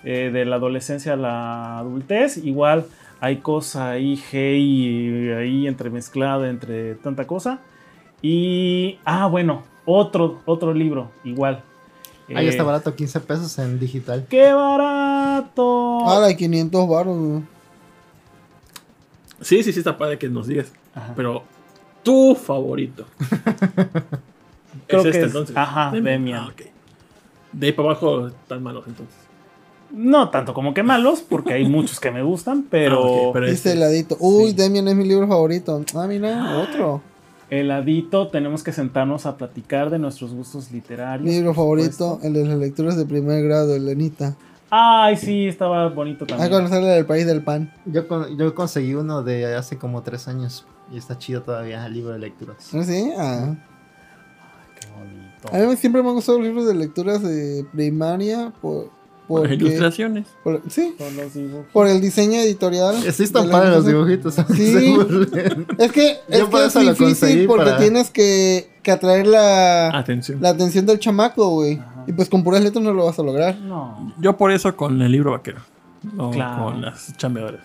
eh, 0.03 0.29
de 0.31 0.45
la 0.45 0.55
adolescencia 0.57 1.13
a 1.13 1.17
la 1.17 1.77
adultez. 1.79 2.37
Igual 2.37 2.85
hay 3.19 3.37
cosa 3.37 3.91
ahí, 3.91 4.21
hey, 4.31 5.31
ahí 5.37 5.67
entremezclada 5.67 6.49
entre 6.49 6.95
tanta 6.95 7.27
cosa. 7.27 7.59
Y, 8.21 8.99
ah, 9.05 9.27
bueno, 9.27 9.63
otro, 9.85 10.41
otro 10.45 10.73
libro, 10.73 11.11
igual. 11.23 11.63
Ahí 12.33 12.45
Eh, 12.45 12.49
está 12.49 12.63
barato, 12.63 12.95
15 12.95 13.19
pesos 13.21 13.57
en 13.59 13.79
digital. 13.79 14.25
¡Qué 14.29 14.53
barato! 14.53 16.07
Ah, 16.07 16.19
la 16.19 16.35
500 16.35 16.87
baros. 16.87 17.17
güey. 17.17 17.41
Sí, 19.41 19.63
sí, 19.63 19.71
sí, 19.73 19.79
está 19.79 19.97
padre 19.97 20.17
que 20.19 20.27
nos 20.29 20.47
digas. 20.47 20.71
Ajá. 20.93 21.13
Pero, 21.15 21.43
tu 22.03 22.35
favorito. 22.35 23.05
Creo 24.89 24.99
es 25.01 25.03
que 25.03 25.09
este 25.09 25.19
es- 25.21 25.27
entonces. 25.27 25.55
ajá, 25.57 25.91
Demian. 25.91 26.39
Ah, 26.43 26.47
ok. 26.51 26.61
De 27.53 27.67
ahí 27.67 27.73
para 27.73 27.89
abajo 27.91 28.27
están 28.27 28.61
malos 28.61 28.83
entonces. 28.87 29.15
No 29.91 30.29
tanto 30.29 30.53
como 30.53 30.73
que 30.75 30.83
malos, 30.83 31.21
porque 31.27 31.53
hay 31.53 31.65
muchos 31.67 31.99
que 31.99 32.11
me 32.11 32.21
gustan, 32.21 32.65
pero, 32.69 32.99
Ah, 33.03 33.07
ok, 33.29 33.33
pero 33.33 33.45
este- 33.47 33.71
heladito. 33.71 34.17
Uy, 34.19 34.49
sí. 34.49 34.53
Demian 34.53 34.87
es 34.87 34.95
mi 34.95 35.05
libro 35.07 35.27
favorito. 35.27 35.83
Ah, 35.95 36.05
mira, 36.07 36.57
otro. 36.59 37.01
heladito 37.49 38.27
tenemos 38.27 38.61
que 38.63 38.71
sentarnos 38.71 39.25
a 39.25 39.35
platicar 39.37 39.89
de 39.89 39.97
nuestros 39.97 40.31
gustos 40.33 40.71
literarios. 40.71 41.25
Mi 41.27 41.31
libro 41.37 41.53
favorito, 41.55 42.19
el 42.21 42.33
de 42.33 42.45
las 42.45 42.59
lecturas 42.59 42.95
de 42.97 43.05
primer 43.05 43.43
grado, 43.43 43.75
Elenita. 43.75 44.35
Ay, 44.69 45.17
sí, 45.17 45.47
estaba 45.47 45.89
bonito 45.89 46.25
A 46.25 46.27
también. 46.27 46.51
conocerle 46.51 46.89
del 46.89 47.07
país 47.07 47.25
del 47.25 47.41
pan. 47.43 47.73
Yo, 47.85 48.07
con- 48.07 48.37
yo 48.37 48.53
conseguí 48.53 48.93
uno 48.93 49.23
de 49.23 49.55
hace 49.55 49.79
como 49.79 50.03
3 50.03 50.27
años. 50.27 50.65
Y 50.91 50.97
está 50.99 51.17
chido 51.17 51.41
todavía, 51.41 51.83
el 51.87 51.93
libro 51.93 52.13
de 52.13 52.19
lecturas. 52.19 52.71
¿No 52.73 52.83
sí? 52.83 53.11
Ah. 53.17 53.55
A 55.53 55.57
mí 55.57 55.75
siempre 55.77 56.03
me 56.03 56.09
han 56.09 56.15
gustado 56.15 56.37
los 56.37 56.47
libros 56.47 56.67
de 56.67 56.73
lecturas 56.75 57.21
de 57.23 57.65
primaria 57.73 58.51
por, 58.61 58.89
Por 59.27 59.51
ilustraciones. 59.51 60.27
por- 60.43 60.61
sí, 60.69 60.95
Con 60.97 61.15
los 61.15 61.33
dibujos. 61.33 61.65
por 61.71 61.87
el 61.87 62.01
diseño 62.01 62.39
editorial. 62.39 62.95
Sí 63.13 63.23
están 63.23 63.49
padres 63.49 63.71
los 63.75 63.85
dibujitos. 63.85 64.35
Sí. 64.55 64.95
Es 65.77 65.91
que 65.91 66.17
es, 66.27 66.41
por 66.45 66.59
que 66.59 66.65
es 66.79 66.97
difícil 66.99 67.47
porque 67.47 67.65
para- 67.65 67.77
tienes 67.77 68.09
que, 68.09 68.69
que 68.83 68.91
atraer 68.91 69.27
la, 69.27 69.89
Atención. 69.97 70.39
la 70.41 70.49
atención 70.49 70.85
del 70.85 70.99
chamaco, 70.99 71.49
güey. 71.51 71.79
Y 72.05 72.11
pues 72.13 72.27
con 72.27 72.43
puras 72.43 72.61
letras 72.63 72.83
no 72.83 72.91
lo 72.93 73.05
vas 73.05 73.17
a 73.19 73.23
lograr. 73.23 73.55
No, 73.59 74.13
Yo 74.19 74.35
por 74.35 74.51
eso 74.51 74.75
con 74.75 75.01
el 75.01 75.11
libro 75.11 75.31
vaquero. 75.31 75.59
No 76.13 76.31
Claro. 76.31 76.65
con 76.65 76.81
las 76.81 77.15
chambeadoras. 77.17 77.61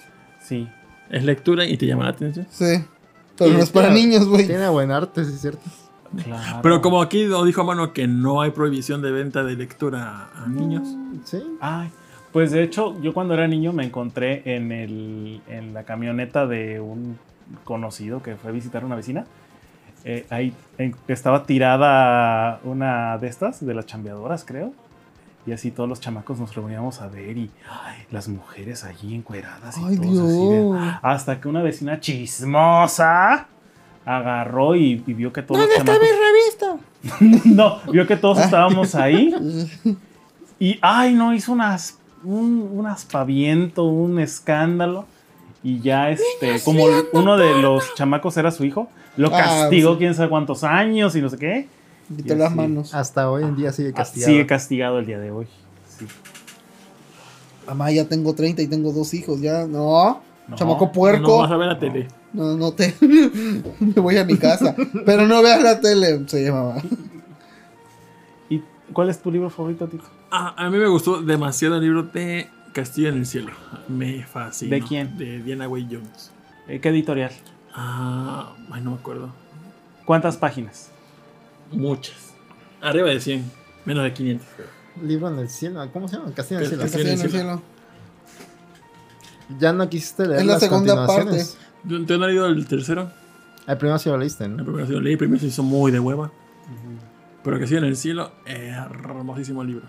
sí. 0.46 0.68
Es 1.10 1.22
lectura 1.22 1.66
y 1.66 1.76
te 1.76 1.86
llama 1.86 2.04
la 2.04 2.10
atención. 2.10 2.46
Sí. 2.50 2.82
Pero 3.36 3.52
no 3.52 3.58
es 3.60 3.70
para 3.70 3.88
claro. 3.88 4.00
niños, 4.00 4.26
güey. 4.26 4.46
Tiene 4.46 4.68
buen 4.68 4.90
arte, 4.90 5.24
sí 5.24 5.32
es 5.34 5.40
cierto. 5.42 5.60
Claro. 6.22 6.60
Pero 6.62 6.80
como 6.80 7.00
aquí 7.02 7.24
lo 7.24 7.44
dijo 7.44 7.64
Mano 7.64 7.92
que 7.92 8.06
no 8.06 8.40
hay 8.40 8.50
prohibición 8.50 9.02
de 9.02 9.10
venta 9.12 9.42
de 9.44 9.56
lectura 9.56 10.28
a 10.34 10.46
niños. 10.46 10.88
Sí. 11.24 11.42
Ay, 11.60 11.90
pues 12.32 12.50
de 12.50 12.62
hecho, 12.62 13.00
yo 13.00 13.14
cuando 13.14 13.34
era 13.34 13.46
niño 13.48 13.72
me 13.72 13.84
encontré 13.84 14.42
en, 14.56 14.72
el, 14.72 15.40
en 15.48 15.72
la 15.74 15.84
camioneta 15.84 16.46
de 16.46 16.80
un 16.80 17.18
conocido 17.64 18.22
que 18.22 18.36
fue 18.36 18.50
a 18.50 18.52
visitar 18.52 18.82
a 18.82 18.86
una 18.86 18.96
vecina. 18.96 19.24
Eh, 20.04 20.26
ahí 20.30 20.52
en- 20.78 20.94
estaba 21.08 21.44
tirada 21.44 22.60
una 22.64 23.16
de 23.18 23.28
estas, 23.28 23.64
de 23.64 23.72
las 23.74 23.86
chambeadoras, 23.86 24.44
creo. 24.44 24.72
Y 25.46 25.52
así 25.52 25.70
todos 25.70 25.88
los 25.88 26.00
chamacos 26.00 26.38
nos 26.40 26.54
reuníamos 26.54 27.02
a 27.02 27.06
ver 27.08 27.36
y 27.36 27.50
ay, 27.70 27.96
las 28.10 28.28
mujeres 28.28 28.82
allí 28.82 29.14
encueradas 29.14 29.76
y 29.76 29.84
Ay, 29.84 29.96
todos 29.98 30.18
así 30.20 30.48
de- 30.48 30.60
Dios. 30.62 30.76
hasta 31.02 31.38
que 31.40 31.48
una 31.48 31.62
vecina 31.62 32.00
chismosa 32.00 33.46
agarró 34.06 34.76
y, 34.76 35.02
y 35.06 35.12
vio 35.14 35.32
que 35.32 35.42
todos 35.42 35.60
los 35.62 35.70
chamacos... 35.76 36.00
revista? 36.00 37.44
no, 37.48 37.78
vio 37.90 38.06
que 38.06 38.16
todos 38.16 38.38
estábamos 38.38 38.94
ahí. 38.94 39.34
Y, 40.58 40.78
ay, 40.82 41.14
no, 41.14 41.34
hizo 41.34 41.52
unas, 41.52 41.98
un, 42.22 42.68
un 42.72 42.86
aspaviento, 42.86 43.84
un 43.84 44.18
escándalo. 44.20 45.06
Y 45.62 45.80
ya, 45.80 46.10
este, 46.10 46.60
como 46.64 46.84
uno 47.12 47.36
de 47.38 47.60
los 47.62 47.94
chamacos 47.94 48.36
era 48.36 48.50
su 48.50 48.64
hijo, 48.64 48.88
lo 49.16 49.28
Ah, 49.34 49.38
castigó 49.38 49.92
sí. 49.92 49.98
quién 49.98 50.14
sabe 50.14 50.28
cuántos 50.28 50.62
años 50.64 51.16
y 51.16 51.22
no 51.22 51.30
sé 51.30 51.38
qué. 51.38 51.68
Quitó 52.14 52.34
las 52.34 52.54
manos. 52.54 52.94
Hasta 52.94 53.30
hoy 53.30 53.44
en 53.44 53.56
día 53.56 53.72
sigue 53.72 53.88
Ah, 53.90 53.94
castigado. 53.96 54.30
Sigue 54.32 54.46
castigado 54.46 54.98
el 54.98 55.06
día 55.06 55.18
de 55.18 55.30
hoy. 55.30 55.46
Sí. 55.98 56.06
Mamá, 57.66 57.90
ya 57.92 58.04
tengo 58.06 58.34
30 58.34 58.60
y 58.60 58.66
tengo 58.66 58.92
dos 58.92 59.14
hijos, 59.14 59.40
ya. 59.40 59.66
No. 59.66 60.20
No, 60.46 60.56
Chamaco 60.56 60.84
No 60.86 60.92
puerco. 60.92 61.38
vas 61.38 61.50
a 61.50 61.56
ver 61.56 61.68
la 61.68 61.78
tele. 61.78 62.08
No, 62.08 62.08
no 62.34 62.72
te. 62.72 62.94
Me 63.00 63.92
voy 63.94 64.16
a 64.18 64.24
mi 64.24 64.36
casa. 64.36 64.74
Pero 65.06 65.26
no 65.26 65.42
veas 65.42 65.62
la 65.62 65.80
tele. 65.80 66.22
Se 66.26 66.44
llama. 66.44 66.76
¿Y 68.50 68.62
cuál 68.92 69.08
es 69.08 69.20
tu 69.20 69.30
libro 69.30 69.48
favorito, 69.50 69.86
Tito? 69.88 70.04
Ah, 70.30 70.54
a 70.56 70.68
mí 70.68 70.78
me 70.78 70.88
gustó 70.88 71.22
demasiado 71.22 71.76
el 71.76 71.82
libro 71.82 72.02
de 72.02 72.48
Castillo 72.72 73.08
en 73.08 73.18
el 73.18 73.26
Cielo. 73.26 73.52
Me 73.88 74.24
fascinó. 74.24 74.74
¿De 74.74 74.82
quién? 74.82 75.16
De 75.16 75.40
Diana 75.42 75.68
Way 75.68 75.86
Jones. 75.90 76.32
Eh, 76.66 76.80
¿Qué 76.80 76.88
editorial? 76.88 77.30
Ah, 77.72 78.52
ay, 78.72 78.82
no 78.82 78.90
me 78.90 78.96
acuerdo. 78.96 79.32
¿Cuántas 80.04 80.36
páginas? 80.36 80.90
Muchas. 81.70 82.34
Arriba 82.80 83.08
de 83.08 83.20
100. 83.20 83.44
Menos 83.84 84.02
de 84.04 84.12
500. 84.12 84.46
creo. 84.56 84.66
Libro 85.06 85.28
en 85.28 85.38
el 85.38 85.48
cielo. 85.48 85.88
¿Cómo 85.92 86.08
se 86.08 86.16
llama? 86.16 86.32
Castillo 86.34 86.60
en 86.60 86.66
el 86.66 86.72
El 86.72 86.78
cielo. 86.78 86.82
El 86.84 86.90
castillo 86.90 87.12
en 87.12 87.20
el 87.20 87.30
cielo. 87.30 87.62
Ya 89.58 89.72
no 89.72 89.88
quisiste 89.88 90.26
leer 90.26 90.40
Es 90.40 90.46
la 90.46 90.52
las 90.54 90.62
segunda 90.62 91.06
continuaciones. 91.06 91.58
¿Tú 91.88 92.04
tú 92.04 92.18
no 92.18 92.24
has 92.24 92.28
leído 92.30 92.46
el 92.46 92.66
tercero? 92.66 93.10
El 93.66 93.76
primero 93.78 93.98
sí 93.98 94.08
lo 94.10 94.18
leíste, 94.18 94.44
El 94.44 94.56
¿no? 94.56 94.64
primero 94.64 94.86
sí 94.86 94.92
lo 94.92 95.00
leí, 95.00 95.12
el 95.12 95.18
primero 95.18 95.40
se 95.40 95.46
hizo 95.46 95.62
muy 95.62 95.90
de 95.92 96.00
hueva. 96.00 96.30
Pero 97.42 97.58
que 97.58 97.66
sí 97.66 97.76
en 97.76 97.84
el 97.84 97.96
cielo, 97.96 98.30
hermosísimo 98.46 99.62
libro. 99.64 99.86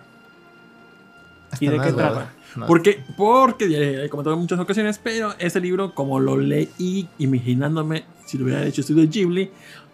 ¿Y 1.60 1.68
de 1.68 1.78
No 1.78 1.84
qué 1.84 1.94
trata? 1.94 2.34
Porque, 2.68 3.04
porque 3.18 3.70
ya 3.70 3.78
he 4.04 4.10
comentado 4.10 4.36
en 4.36 4.42
muchas 4.42 4.60
ocasiones, 4.60 5.00
pero 5.02 5.34
este 5.40 5.60
libro, 5.62 5.94
como 5.94 6.20
lo 6.20 6.38
leí 6.38 7.08
imaginándome, 7.18 8.04
si 8.26 8.38
lo 8.38 8.46
hubiera 8.46 8.64
hecho 8.66 8.82
estudio 8.82 9.02
de 9.04 9.08
Ghibli, 9.08 9.52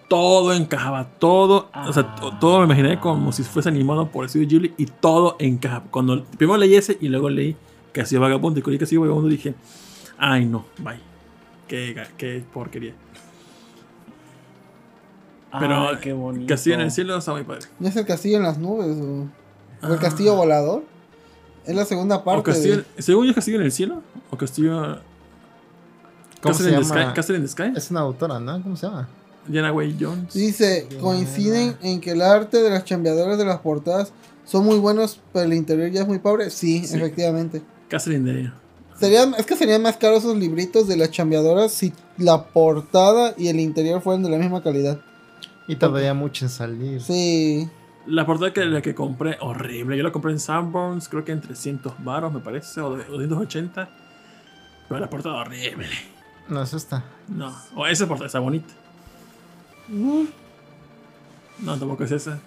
todo 0.08 0.54
encajaba, 0.54 1.06
todo, 1.20 1.70
o 1.88 1.94
sea, 1.94 2.16
to- 2.16 2.38
todo 2.40 2.60
me 2.60 2.66
imaginé 2.66 3.00
como 3.00 3.32
si 3.32 3.44
fuese 3.44 3.70
animado 3.70 4.08
por 4.10 4.24
el 4.24 4.28
estudio 4.28 4.48
Ghibli 4.48 4.74
y 4.78 4.86
todo 4.88 5.36
encajaba. 5.40 5.86
Cuando 5.92 6.24
primero 6.26 6.58
leí 6.58 6.76
ese 6.76 6.98
y 7.00 7.10
luego 7.10 7.30
leí 7.30 7.56
Castillo 7.92 8.22
Vagabundo 8.22 8.60
y 8.60 8.64
cuando 8.64 8.72
leí 8.72 8.80
Castillo 8.80 9.02
Vagabundo 9.02 9.30
dije, 9.30 9.54
ay 10.18 10.46
no, 10.46 10.66
bye, 10.80 11.00
qué, 12.18 12.44
porquería. 12.54 12.94
Pero 15.60 15.90
Ay, 15.90 15.96
qué 16.02 16.14
bonito. 16.14 16.48
Castillo 16.48 16.76
en 16.76 16.82
el 16.82 16.92
cielo 16.92 17.18
está 17.18 17.34
muy 17.34 17.44
padre. 17.44 17.68
¿No 17.80 17.88
es 17.88 17.96
el 17.96 18.06
castillo 18.06 18.38
en 18.38 18.44
las 18.44 18.58
nubes? 18.58 18.96
¿O, 18.98 19.86
o 19.86 19.88
el 19.88 19.94
Ah. 19.94 20.00
castillo 20.00 20.36
volador? 20.36 20.84
Es 21.66 21.76
la 21.76 21.86
segunda 21.86 22.18
O 22.18 22.24
parte. 22.24 22.44
Castillo, 22.52 22.78
de- 22.78 23.02
según 23.02 23.28
yo, 23.28 23.36
Castillo 23.36 23.58
en 23.60 23.64
el 23.66 23.72
cielo, 23.72 24.02
o 24.30 24.38
Castillo... 24.38 25.00
¿Cómo 26.42 26.54
Castle 26.54 26.70
se 26.70 26.72
in 26.72 26.80
the 26.82 26.88
llama? 26.88 27.04
Sky, 27.06 27.14
Castle 27.16 27.36
in 27.36 27.42
the 27.44 27.48
Sky, 27.50 27.64
Es 27.76 27.92
una 27.92 28.00
autora, 28.00 28.40
¿no? 28.40 28.64
¿Cómo 28.64 28.76
se 28.76 28.88
llama? 28.88 29.08
Diana 29.48 29.72
Way 29.74 29.98
Jones. 30.00 30.34
Dice, 30.34 30.88
coinciden 31.00 31.76
en 31.82 32.00
que 32.00 32.12
el 32.12 32.22
arte 32.22 32.58
de 32.64 32.70
las 32.70 32.86
chambeadoras 32.86 33.38
de 33.38 33.46
las 33.46 33.60
portadas 33.60 34.14
son 34.46 34.66
muy 34.66 34.78
buenos, 34.80 35.20
pero 35.34 35.46
el 35.46 35.54
interior 35.54 35.90
ya 35.92 36.02
es 36.02 36.08
muy 36.08 36.20
pobre. 36.20 36.50
Sí, 36.50 36.86
Sí. 36.86 36.96
efectivamente. 36.98 37.62
Castle 37.90 38.16
in 38.16 38.26
the 38.26 38.52
Serían, 39.02 39.34
es 39.38 39.46
que 39.46 39.56
serían 39.58 39.82
más 39.82 39.98
caros 39.98 40.20
esos 40.20 40.38
libritos 40.38 40.88
de 40.88 40.96
las 40.96 41.12
chambeadoras 41.12 41.72
si 41.74 41.92
la 42.18 42.44
portada 42.46 43.34
y 43.38 43.48
el 43.50 43.60
interior 43.60 44.02
fueran 44.02 44.24
de 44.24 44.30
la 44.30 44.38
misma 44.38 44.62
calidad. 44.64 45.00
Y 45.68 45.76
tardaría 45.76 46.14
mucho 46.14 46.46
en 46.46 46.50
salir. 46.50 47.02
Sí. 47.02 47.68
La 48.08 48.26
portada 48.26 48.52
que 48.54 48.64
la 48.66 48.82
que 48.82 48.96
compré, 48.96 49.38
horrible. 49.42 49.96
Yo 49.98 50.04
la 50.04 50.12
compré 50.12 50.32
en 50.32 50.40
Sanborns, 50.40 51.08
creo 51.10 51.24
que 51.26 51.32
en 51.32 51.42
300 51.42 51.94
baros, 52.04 52.32
me 52.34 52.40
parece, 52.40 52.82
o 52.82 52.96
de- 52.98 53.04
280. 53.28 53.90
Pero 54.90 55.00
la 55.00 55.10
portada 55.10 55.36
horrible. 55.36 55.88
No, 56.50 56.62
es 56.64 56.74
esta. 56.74 57.04
No, 57.28 57.56
o 57.76 57.86
esa 57.88 58.08
portada 58.08 58.26
está 58.28 58.40
bonita. 58.40 58.74
No, 59.90 61.78
tampoco 61.78 62.04
es 62.04 62.12
esa. 62.12 62.40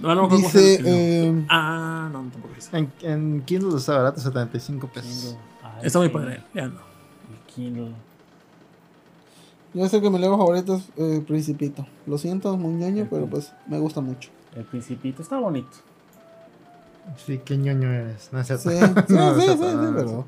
No, 0.00 0.14
no, 0.14 0.28
Dice, 0.28 0.80
eh, 0.84 1.46
Ah, 1.48 2.08
no, 2.12 2.18
tampoco 2.30 2.48
es. 2.56 2.72
En, 2.72 2.92
en 3.02 3.42
Kindle 3.44 3.76
está 3.76 3.96
barato, 3.96 4.20
75 4.20 4.88
pesos. 4.88 5.36
Ay, 5.62 5.80
Está 5.86 5.98
muy 5.98 6.08
padre, 6.10 6.42
ya 6.54 6.66
no. 6.68 6.80
el 7.30 7.38
Kindle. 7.54 7.94
yo 9.74 9.88
sé 9.88 10.00
que 10.00 10.10
mi 10.10 10.18
libro 10.18 10.36
favorito 10.36 10.74
es 10.76 10.88
eh, 10.96 11.24
Principito. 11.26 11.86
Lo 12.06 12.18
siento, 12.18 12.56
muy 12.56 12.74
ñoño, 12.74 13.06
pero 13.10 13.26
pues 13.26 13.52
me 13.66 13.78
gusta 13.78 14.00
mucho. 14.00 14.30
El 14.54 14.64
principito 14.64 15.22
está 15.22 15.38
bonito. 15.38 15.68
Sí, 17.24 17.40
qué 17.44 17.56
ñoño 17.56 17.90
eres. 17.90 18.30
No 18.32 18.40
es 18.40 18.46
cierto. 18.48 18.70
Sí, 18.70 18.76
sí, 19.08 19.14
No, 19.14 19.34
no 19.34 19.40
sí, 19.40 19.46
es 19.46 19.52
sí, 19.52 19.58
sí, 19.58 19.64
es 19.64 19.92
pero... 19.96 20.24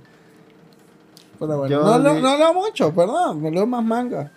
Pero 1.38 1.56
bueno, 1.58 1.68
Yo 1.68 1.82
no, 1.84 1.98
leo- 1.98 2.14
leí- 2.14 2.22
no 2.22 2.36
leo 2.36 2.54
mucho, 2.54 2.92
perdón, 2.92 3.40
me 3.42 3.50
leo 3.50 3.66
más 3.66 3.84
manga. 3.84 4.30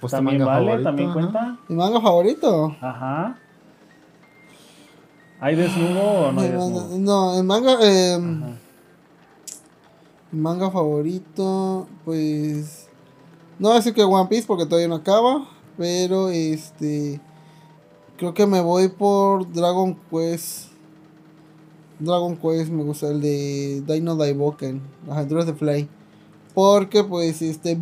Pues 0.00 0.10
tu 0.10 0.16
también 0.16 0.38
manga 0.38 0.52
vale, 0.52 0.66
favorito, 0.66 0.88
también 0.88 1.08
ajá. 1.10 1.14
cuenta. 1.20 1.56
Mi 1.68 1.76
manga 1.76 2.00
favorito. 2.00 2.76
Ajá. 2.80 3.36
¿Hay 5.40 5.54
desnudo 5.54 6.02
o 6.02 6.32
no 6.32 6.40
hay 6.40 6.48
desnudo? 6.48 6.98
no, 6.98 7.38
el 7.38 7.44
manga, 7.44 7.78
eh, 7.82 8.18
manga 10.32 10.70
favorito, 10.70 11.86
pues... 12.04 12.88
No 13.58 13.68
voy 13.68 13.76
a 13.76 13.78
decir 13.78 13.94
que 13.94 14.02
One 14.02 14.28
Piece 14.28 14.46
porque 14.46 14.66
todavía 14.66 14.88
no 14.88 14.96
acaba, 14.96 15.48
pero 15.76 16.28
este... 16.28 17.20
Creo 18.16 18.34
que 18.34 18.46
me 18.46 18.60
voy 18.60 18.88
por 18.88 19.50
Dragon 19.52 19.96
Quest. 20.10 20.70
Dragon 22.00 22.36
Quest 22.36 22.70
me 22.70 22.82
gusta 22.82 23.08
el 23.08 23.20
de 23.20 23.82
Dino 23.86 24.16
Daiboken, 24.16 24.82
las 25.06 25.18
aventuras 25.18 25.46
de 25.46 25.54
Fly. 25.54 25.88
Porque 26.52 27.04
pues 27.04 27.42
este 27.42 27.78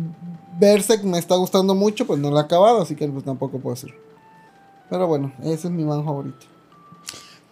Berserk 0.59 1.03
me 1.03 1.17
está 1.17 1.35
gustando 1.35 1.73
mucho, 1.73 2.05
pues 2.05 2.19
no 2.19 2.29
lo 2.29 2.37
he 2.37 2.41
acabado, 2.41 2.81
así 2.81 2.95
que 2.95 3.07
pues 3.07 3.23
tampoco 3.23 3.57
puedo 3.57 3.73
hacer. 3.73 3.95
Pero 4.91 5.07
bueno, 5.07 5.33
ese 5.41 5.67
es 5.67 5.71
mi 5.71 5.83
manga 5.83 6.03
favorito. 6.03 6.56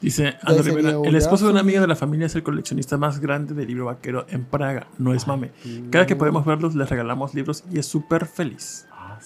Dice 0.01 0.35
Rivera, 0.43 0.99
un 0.99 1.05
el 1.07 1.15
esposo 1.15 1.45
de 1.45 1.51
una 1.51 1.61
amiga 1.61 1.81
de 1.81 1.87
la 1.87 1.95
familia 1.95 2.27
es 2.27 2.35
el 2.35 2.43
coleccionista 2.43 2.97
más 2.97 3.19
grande 3.19 3.53
de 3.53 3.65
libro 3.65 3.85
vaquero 3.85 4.25
en 4.29 4.43
Praga. 4.45 4.87
No 4.97 5.13
es 5.13 5.25
mame. 5.25 5.51
Cada 5.89 6.05
que 6.05 6.15
podemos 6.15 6.45
verlos, 6.45 6.75
les 6.75 6.89
regalamos 6.89 7.33
libros 7.33 7.63
y 7.71 7.79
es 7.79 7.85
súper 7.85 8.25
feliz. 8.25 8.85
Ah, 8.91 9.17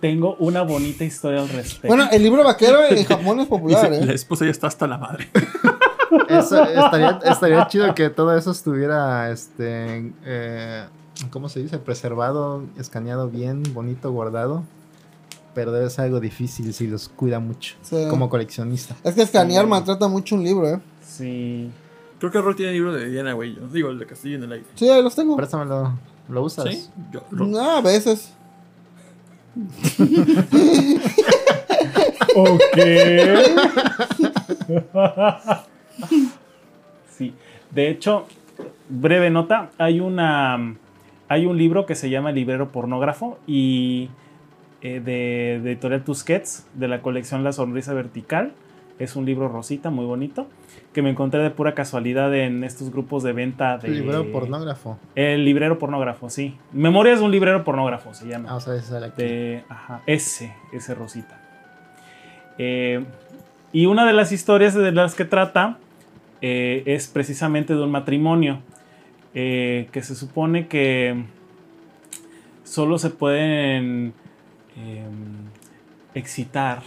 Tengo 0.00 0.36
una 0.36 0.62
bonita 0.62 1.04
historia 1.04 1.40
al 1.40 1.48
respecto. 1.48 1.88
Bueno, 1.88 2.08
el 2.12 2.22
libro 2.22 2.44
vaquero 2.44 2.84
en 2.88 3.04
Japón 3.04 3.40
es 3.40 3.46
popular, 3.48 3.90
Dice, 3.90 4.04
La 4.06 4.12
¿eh? 4.12 4.14
esposa 4.14 4.44
ya 4.44 4.50
está 4.50 4.66
hasta 4.66 4.86
la 4.86 4.98
madre. 4.98 5.28
Eso, 6.28 6.62
estaría, 6.62 7.18
estaría 7.24 7.66
chido 7.68 7.94
que 7.94 8.10
todo 8.10 8.36
eso 8.36 8.50
estuviera, 8.50 9.30
este, 9.30 10.12
eh, 10.24 10.84
¿cómo 11.30 11.48
se 11.48 11.60
dice? 11.60 11.78
Preservado, 11.78 12.64
escaneado 12.78 13.30
bien, 13.30 13.62
bonito, 13.72 14.10
guardado. 14.12 14.62
Pero 15.54 15.70
debe 15.72 15.90
ser 15.90 16.06
algo 16.06 16.18
difícil 16.20 16.72
si 16.72 16.86
los 16.86 17.08
cuida 17.10 17.38
mucho, 17.38 17.74
Sí. 17.82 18.06
como 18.08 18.28
coleccionista. 18.30 18.96
Es 19.04 19.14
que 19.14 19.22
escanear 19.22 19.66
maltrata 19.66 20.08
mucho 20.08 20.34
un 20.34 20.44
libro, 20.44 20.66
¿eh? 20.68 20.80
Sí. 21.06 21.70
Creo 22.18 22.30
que 22.32 22.40
Roy 22.40 22.54
tiene 22.54 22.70
el 22.72 22.76
libro 22.78 22.92
de 22.94 23.10
Diana 23.10 23.34
Way. 23.34 23.56
Jones. 23.56 23.72
Digo, 23.72 23.90
el 23.90 23.98
de 23.98 24.06
Castillo 24.06 24.36
en 24.36 24.44
el 24.44 24.52
aire. 24.52 24.64
Sí, 24.76 24.88
ahí 24.88 25.02
los 25.02 25.14
tengo. 25.14 25.36
Préstamelo, 25.36 25.98
¿lo 26.28 26.42
usas? 26.42 26.64
¿Sí? 26.72 26.86
Yo, 27.12 27.22
No, 27.32 27.60
a 27.78 27.80
veces. 27.80 28.32
Ok. 32.34 32.76
sí. 37.10 37.34
De 37.70 37.90
hecho, 37.90 38.26
breve 38.88 39.30
nota, 39.30 39.70
hay 39.78 40.00
una 40.00 40.74
hay 41.28 41.46
un 41.46 41.56
libro 41.56 41.86
que 41.86 41.94
se 41.94 42.10
llama 42.10 42.30
Librero 42.32 42.70
Pornógrafo 42.72 43.38
y 43.46 44.10
eh, 44.82 45.00
de, 45.00 45.60
de 45.62 45.72
editorial 45.72 46.04
Tusquets 46.04 46.66
de 46.74 46.88
la 46.88 47.00
colección 47.00 47.44
La 47.44 47.52
Sonrisa 47.52 47.94
Vertical. 47.94 48.52
Es 48.98 49.16
un 49.16 49.24
libro 49.24 49.48
rosita, 49.48 49.90
muy 49.90 50.04
bonito, 50.04 50.46
que 50.92 51.02
me 51.02 51.10
encontré 51.10 51.42
de 51.42 51.50
pura 51.50 51.74
casualidad 51.74 52.32
en 52.36 52.62
estos 52.62 52.92
grupos 52.92 53.22
de 53.22 53.32
venta 53.32 53.78
de... 53.78 53.88
Librero 53.88 54.30
pornógrafo. 54.30 54.98
El 55.16 55.44
librero 55.44 55.78
pornógrafo, 55.78 56.30
sí. 56.30 56.56
Memorias 56.72 57.18
de 57.18 57.24
un 57.24 57.32
librero 57.32 57.64
pornógrafo 57.64 58.14
se 58.14 58.28
llama. 58.28 58.50
Ah, 58.50 58.56
o 58.56 58.60
sea, 58.60 58.74
ese 58.74 58.96
aquí. 58.96 59.22
De, 59.22 59.64
ajá, 59.68 60.02
ese, 60.06 60.54
ese 60.72 60.94
Rosita. 60.94 61.40
Eh, 62.58 63.02
y 63.72 63.86
una 63.86 64.06
de 64.06 64.12
las 64.12 64.30
historias 64.30 64.74
de 64.74 64.92
las 64.92 65.14
que 65.14 65.24
trata 65.24 65.78
eh, 66.42 66.82
es 66.86 67.08
precisamente 67.08 67.74
de 67.74 67.82
un 67.82 67.90
matrimonio 67.90 68.60
eh, 69.34 69.88
que 69.90 70.02
se 70.02 70.14
supone 70.14 70.68
que 70.68 71.24
solo 72.62 72.98
se 72.98 73.10
pueden 73.10 74.12
eh, 74.76 75.04
excitar 76.14 76.82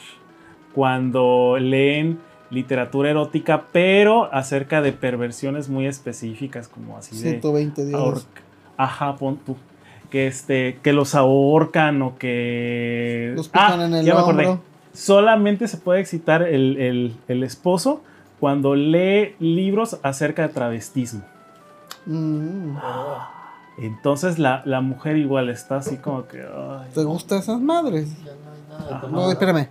cuando 0.74 1.58
leen 1.60 2.20
literatura 2.52 3.10
erótica, 3.10 3.66
pero 3.72 4.32
acerca 4.34 4.82
de 4.82 4.92
perversiones 4.92 5.68
muy 5.70 5.88
específicas, 5.88 6.68
como 6.68 6.98
así 6.98 7.16
de 7.16 7.22
120 7.32 7.86
días. 7.86 8.00
ahorca- 8.00 8.42
Ajá, 8.78 9.16
pon 9.16 9.38
tú. 9.38 9.56
Que, 10.10 10.28
este, 10.28 10.78
que 10.84 10.94
los 10.94 11.16
ahorcan 11.16 12.02
o 12.02 12.18
que. 12.18 13.34
Los 13.36 13.50
pican 13.50 13.82
en 13.82 13.94
el 13.96 14.06
ya 14.06 14.14
me 14.14 14.20
acordé. 14.22 14.44
Solamente 14.94 15.68
se 15.68 15.78
puede 15.78 16.00
excitar 16.02 16.44
el, 16.44 16.78
el- 16.78 17.16
el 17.28 17.44
esposo 17.44 18.02
cuando 18.40 18.76
lee 18.76 19.36
libros 19.40 20.00
acerca 20.04 20.44
de 20.44 20.50
travestismo. 20.54 21.22
Mm. 22.06 22.76
Entonces 23.78 24.40
la, 24.40 24.62
la 24.66 24.82
mujer 24.82 25.18
igual 25.18 25.50
está 25.50 25.78
así 25.78 25.98
como 25.98 26.28
que. 26.28 26.42
ay, 26.42 26.90
¿Te 26.94 27.04
gustan 27.04 27.40
esas 27.40 27.60
madres? 27.60 28.10
Ya 28.24 28.32
no 28.34 28.52
hay 28.52 28.90
nada. 28.90 29.08
No, 29.10 29.32
espérame. 29.32 29.68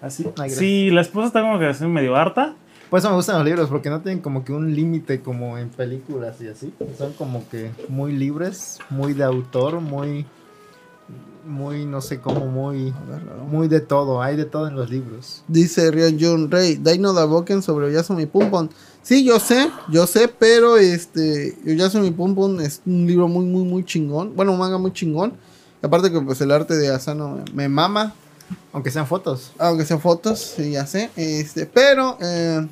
así. 0.00 0.26
Sí, 0.48 0.90
la 0.90 1.02
esposa 1.02 1.26
está 1.26 1.42
como 1.42 1.58
que 1.58 1.66
así 1.66 1.84
medio 1.86 2.16
harta. 2.16 2.54
Por 2.88 2.98
eso 2.98 3.08
me 3.08 3.16
gustan 3.16 3.36
los 3.36 3.46
libros, 3.46 3.70
porque 3.70 3.88
no 3.88 4.02
tienen 4.02 4.20
como 4.20 4.44
que 4.44 4.52
un 4.52 4.74
límite 4.74 5.22
como 5.22 5.56
en 5.56 5.70
películas 5.70 6.38
y 6.42 6.48
así. 6.48 6.74
Son 6.98 7.14
como 7.14 7.48
que 7.48 7.70
muy 7.88 8.12
libres, 8.12 8.78
muy 8.90 9.14
de 9.14 9.24
autor, 9.24 9.80
muy, 9.80 10.26
muy, 11.44 11.84
no 11.86 12.00
sé 12.00 12.20
cómo, 12.20 12.46
muy, 12.46 12.92
muy 13.50 13.68
de 13.68 13.80
todo. 13.80 14.22
Hay 14.22 14.36
de 14.36 14.44
todo 14.44 14.68
en 14.68 14.76
los 14.76 14.90
libros. 14.90 15.42
Dice 15.48 15.90
Ryan 15.90 16.18
Jun 16.20 16.50
Rey, 16.50 16.76
Dino 16.76 17.12
Daboken 17.12 17.62
sobre 17.62 17.86
Oyasumi 17.86 18.26
Pum 18.26 18.50
Pum. 18.50 18.68
Sí, 19.02 19.24
yo 19.24 19.40
sé, 19.40 19.70
yo 19.90 20.06
sé, 20.06 20.28
pero 20.28 20.76
este, 20.76 21.56
Oyasumi 21.66 22.10
Pum 22.10 22.34
Pum 22.34 22.60
es 22.60 22.82
un 22.86 23.06
libro 23.06 23.28
muy, 23.28 23.44
muy, 23.44 23.64
muy 23.64 23.84
chingón. 23.84 24.34
Bueno, 24.36 24.52
un 24.52 24.58
manga 24.58 24.78
muy 24.78 24.92
chingón. 24.92 25.34
Y 25.82 25.86
aparte 25.86 26.12
que 26.12 26.20
pues 26.20 26.40
el 26.40 26.52
arte 26.52 26.76
de 26.76 26.88
Asano 26.88 27.36
me, 27.36 27.52
me 27.54 27.68
mama. 27.68 28.14
Aunque 28.72 28.90
sean 28.90 29.06
fotos. 29.06 29.52
Aunque 29.58 29.84
sean 29.84 30.00
fotos, 30.00 30.54
sí, 30.56 30.72
ya 30.72 30.86
sé. 30.86 31.10
Este, 31.16 31.66
pero 31.66 32.16
eh, 32.20 32.66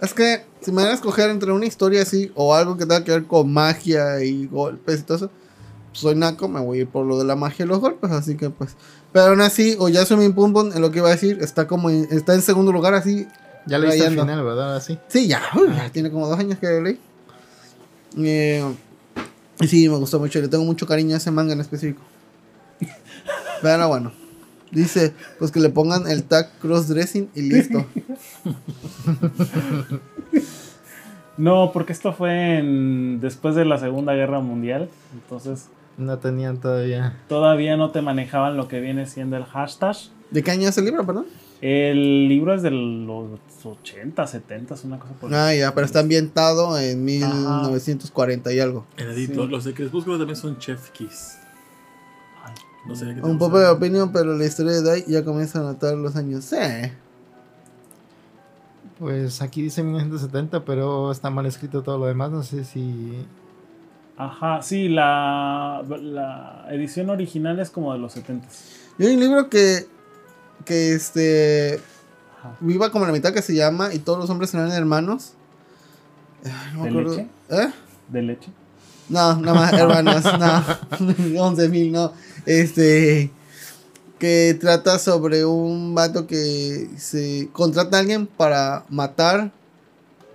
es 0.00 0.14
que 0.14 0.44
si 0.60 0.72
me 0.72 0.82
van 0.82 0.92
a 0.92 0.94
escoger 0.94 1.30
entre 1.30 1.52
una 1.52 1.66
historia 1.66 2.02
así 2.02 2.30
o 2.34 2.54
algo 2.54 2.76
que 2.76 2.86
tenga 2.86 3.04
que 3.04 3.12
ver 3.12 3.26
con 3.26 3.52
magia 3.52 4.22
y 4.22 4.46
golpes 4.46 5.00
y 5.00 5.02
todo 5.02 5.16
eso, 5.16 5.30
soy 5.92 6.14
naco, 6.14 6.48
me 6.48 6.60
voy 6.60 6.78
a 6.78 6.80
ir 6.82 6.88
por 6.88 7.06
lo 7.06 7.18
de 7.18 7.24
la 7.24 7.36
magia 7.36 7.64
y 7.64 7.68
los 7.68 7.80
golpes, 7.80 8.10
así 8.10 8.36
que 8.36 8.50
pues. 8.50 8.76
Pero 9.12 9.26
aún 9.26 9.40
así, 9.40 9.76
o 9.78 9.88
ya 9.88 10.04
soy 10.06 10.28
Pum 10.30 10.52
Pum, 10.52 10.72
en 10.74 10.80
lo 10.80 10.90
que 10.90 10.98
iba 10.98 11.08
a 11.08 11.12
decir, 11.12 11.38
está 11.40 11.66
como 11.66 11.90
en- 11.90 12.08
está 12.10 12.34
en 12.34 12.42
segundo 12.42 12.72
lugar 12.72 12.94
así. 12.94 13.26
Ya 13.66 13.78
leíste 13.78 13.98
el 13.98 14.04
rayando. 14.16 14.22
final, 14.22 14.44
¿verdad? 14.44 14.76
Así. 14.76 14.98
Sí, 15.08 15.28
ya, 15.28 15.40
uy, 15.54 15.68
ya 15.74 15.90
tiene 15.90 16.10
como 16.10 16.26
dos 16.28 16.38
años 16.38 16.58
que 16.58 16.66
lo 16.66 16.80
leí. 16.82 16.98
Eh, 18.18 18.64
y 19.60 19.68
sí, 19.68 19.88
me 19.88 19.96
gustó 19.96 20.18
mucho, 20.18 20.40
le 20.40 20.48
tengo 20.48 20.64
mucho 20.64 20.86
cariño 20.86 21.14
a 21.14 21.18
ese 21.18 21.30
manga 21.30 21.52
en 21.52 21.60
específico. 21.60 22.00
Pero 23.62 23.88
bueno. 23.88 24.12
Dice, 24.72 25.12
pues 25.38 25.50
que 25.50 25.60
le 25.60 25.68
pongan 25.68 26.08
el 26.08 26.24
tag 26.24 26.50
crossdressing 26.60 27.28
y 27.34 27.42
listo. 27.42 27.84
No, 31.38 31.70
porque 31.72 31.92
esto 31.94 32.12
fue 32.12 32.58
en, 32.58 33.20
después 33.20 33.54
de 33.54 33.64
la 33.64 33.78
Segunda 33.78 34.12
Guerra 34.12 34.40
Mundial. 34.40 34.88
Entonces, 35.14 35.66
No 35.96 36.18
tenían 36.18 36.58
todavía. 36.58 37.16
todavía 37.28 37.76
no 37.76 37.90
te 37.90 38.02
manejaban 38.02 38.56
lo 38.56 38.68
que 38.68 38.80
viene 38.80 39.06
siendo 39.06 39.36
el 39.36 39.44
hashtag. 39.44 39.96
¿De 40.30 40.42
qué 40.42 40.50
año 40.50 40.68
es 40.68 40.78
el 40.78 40.86
libro, 40.86 41.04
perdón? 41.04 41.26
El 41.60 42.28
libro 42.28 42.54
es 42.54 42.62
de 42.62 42.70
los 42.72 43.38
80, 43.62 44.26
70, 44.26 44.74
una 44.84 44.98
cosa 44.98 45.14
por 45.14 45.32
Ah, 45.32 45.54
ya, 45.54 45.72
pero 45.74 45.84
está 45.86 46.00
ambientado 46.00 46.76
en 46.78 47.04
1940 47.04 48.52
y 48.52 48.58
algo. 48.58 48.84
Enedito. 48.96 49.44
Sí. 49.44 49.48
Los 49.48 49.64
de 49.64 49.74
Crepúsculo 49.74 50.18
también 50.18 50.36
son 50.36 50.58
Chef 50.58 50.90
Kiss. 50.90 51.38
Ay, 52.42 52.54
No 52.86 52.96
sé 52.96 53.04
Un 53.22 53.38
poco 53.38 53.60
de 53.60 53.68
opinión, 53.68 54.10
pero 54.12 54.36
la 54.36 54.44
historia 54.44 54.72
de 54.72 54.82
Dai 54.82 55.04
ya 55.06 55.24
comienza 55.24 55.60
a 55.60 55.62
notar 55.62 55.94
los 55.94 56.16
años. 56.16 56.44
Sí. 56.44 56.56
Pues 58.98 59.42
aquí 59.42 59.62
dice 59.62 59.82
1970, 59.82 60.64
pero 60.64 61.12
está 61.12 61.30
mal 61.30 61.46
escrito 61.46 61.82
todo 61.82 61.98
lo 61.98 62.06
demás. 62.06 62.30
No 62.30 62.42
sé 62.42 62.64
si. 62.64 63.24
Ajá, 64.16 64.62
sí, 64.62 64.88
la, 64.88 65.82
la 66.00 66.66
edición 66.70 67.10
original 67.10 67.58
es 67.60 67.70
como 67.70 67.92
de 67.92 67.98
los 67.98 68.12
70. 68.12 68.46
Y 68.98 69.06
hay 69.06 69.14
un 69.14 69.20
libro 69.20 69.48
que, 69.48 69.86
que 70.64 70.92
este, 70.94 71.80
Ajá. 72.38 72.56
viva 72.60 72.90
como 72.90 73.06
la 73.06 73.12
mitad 73.12 73.32
que 73.32 73.42
se 73.42 73.54
llama 73.54 73.92
Y 73.94 73.98
todos 74.00 74.18
los 74.18 74.30
hombres 74.30 74.50
serán 74.50 74.70
hermanos. 74.70 75.32
No 76.74 76.82
me 76.82 76.82
¿De 76.84 76.88
acuerdo. 76.90 77.10
leche? 77.16 77.28
¿Eh? 77.50 77.72
De 78.08 78.22
leche. 78.22 78.50
No, 79.08 79.36
nada 79.36 79.54
más 79.54 79.72
hermanos, 79.72 80.24
no. 80.38 81.40
11 81.44 81.68
mil, 81.68 81.92
no. 81.92 82.12
Este. 82.46 83.30
Que 84.18 84.56
trata 84.60 84.98
sobre 85.00 85.44
un 85.44 85.94
vato 85.96 86.26
que 86.28 86.88
se 86.96 87.48
contrata 87.52 87.96
a 87.96 88.00
alguien 88.00 88.26
para 88.26 88.84
matar. 88.88 89.50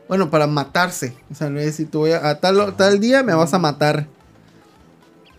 Bueno, 0.08 0.30
para 0.30 0.48
matarse. 0.48 1.14
O 1.32 1.36
sea, 1.36 1.50
le 1.50 1.66
decir, 1.66 1.90
tú 1.90 2.00
voy 2.00 2.12
a, 2.12 2.28
a 2.28 2.40
tal, 2.40 2.76
tal 2.76 3.00
día 3.00 3.24
me 3.24 3.34
vas 3.34 3.54
a 3.54 3.60
matar. 3.60 4.08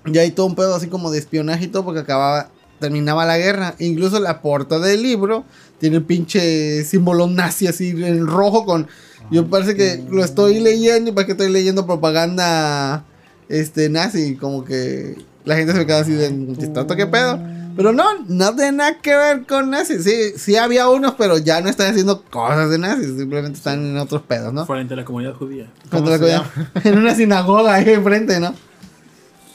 Y 0.05 0.17
hay 0.19 0.31
todo 0.31 0.47
un 0.47 0.55
pedo 0.55 0.75
así 0.75 0.89
como 0.89 1.11
de 1.11 1.19
espionaje 1.19 1.65
y 1.65 1.69
todo 1.69 1.85
porque 1.85 2.01
acababa, 2.01 2.51
terminaba 2.79 3.27
la 3.27 3.39
guerra. 3.39 3.75
Incluso 3.79 4.21
la 4.21 4.41
portada 4.41 4.87
del 4.87 5.03
libro 5.03 5.45
tiene 5.79 5.97
el 5.97 6.05
pinche 6.05 6.85
símbolo 6.85 7.27
nazi 7.27 7.67
así 7.67 7.91
en 7.91 8.27
rojo 8.27 8.65
con... 8.65 8.89
Yo 9.31 9.49
parece 9.49 9.75
que 9.75 10.03
lo 10.11 10.25
estoy 10.25 10.61
leyendo 10.61 11.11
y 11.11 11.13
para 11.13 11.27
que 11.27 11.33
estoy 11.33 11.51
leyendo 11.51 11.85
propaganda 11.85 13.05
este 13.49 13.91
nazi, 13.91 14.37
como 14.37 14.65
que 14.65 15.17
la 15.45 15.57
gente 15.57 15.73
se 15.73 15.79
me 15.79 15.87
queda 15.87 16.01
así 16.01 16.13
de 16.13 16.31
¿tanto 16.73 16.97
qué 16.97 17.07
pedo? 17.07 17.39
Pero 17.77 17.93
no, 17.93 18.05
no 18.27 18.55
tiene 18.57 18.73
nada 18.73 18.99
que 19.01 19.15
ver 19.17 19.47
con 19.47 19.71
nazis. 19.71 20.03
Sí, 20.05 20.33
sí 20.37 20.57
había 20.57 20.89
unos, 20.89 21.15
pero 21.15 21.39
ya 21.39 21.61
no 21.61 21.69
están 21.69 21.91
haciendo 21.91 22.23
cosas 22.25 22.71
de 22.71 22.79
nazis, 22.79 23.17
simplemente 23.17 23.59
están 23.59 23.85
en 23.85 23.99
otros 23.99 24.23
pedos, 24.23 24.53
¿no? 24.53 24.67
Frente 24.67 24.95
a 24.95 24.97
la 24.97 25.05
comunidad 25.05 25.35
judía. 25.35 25.71
Contra 25.91 26.17
la 26.17 26.19
se 26.19 26.37
comunidad- 26.39 26.85
en 26.87 26.99
una 26.99 27.15
sinagoga 27.15 27.75
ahí 27.75 27.89
enfrente, 27.91 28.41
¿no? 28.41 28.55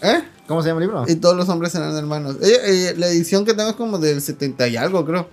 ¿Eh? 0.02 0.24
¿Cómo 0.48 0.62
se 0.62 0.70
llama 0.70 0.82
el 0.82 0.88
libro? 0.88 1.06
Y 1.08 1.16
todos 1.16 1.36
los 1.38 1.48
hombres 1.50 1.74
eran 1.76 1.96
hermanos. 1.96 2.36
Eh, 2.42 2.58
eh, 2.66 2.94
la 2.98 3.08
edición 3.08 3.46
que 3.46 3.54
tengo 3.54 3.70
es 3.70 3.76
como 3.76 3.98
del 3.98 4.22
70 4.22 4.68
y 4.68 4.78
algo, 4.78 5.06
creo. 5.06 5.28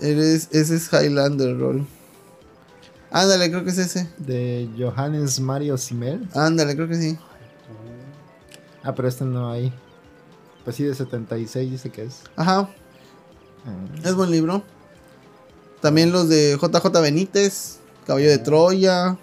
Eres, 0.00 0.48
ese 0.52 0.76
es 0.76 0.92
Highlander 0.92 1.58
Roll. 1.58 1.86
Ándale, 3.10 3.50
creo 3.50 3.64
que 3.64 3.70
es 3.70 3.78
ese. 3.78 4.08
De 4.18 4.68
Johannes 4.78 5.40
Mario 5.40 5.76
Simmel. 5.78 6.28
Ándale, 6.34 6.76
creo 6.76 6.88
que 6.88 6.94
sí. 6.96 7.18
Ah, 8.84 8.94
pero 8.94 9.08
este 9.08 9.24
no 9.24 9.50
hay. 9.50 9.72
Pues 10.68 10.76
sí, 10.76 10.84
de 10.84 10.94
76 10.94 11.70
dice 11.70 11.88
que 11.88 12.02
es. 12.02 12.24
Ajá, 12.36 12.68
Ah. 13.66 13.86
es 14.04 14.14
buen 14.14 14.30
libro. 14.30 14.62
También 15.80 16.12
los 16.12 16.28
de 16.28 16.58
JJ 16.60 17.00
Benítez, 17.00 17.78
Caballo 18.06 18.28
de 18.28 18.36
Troya. 18.36 19.16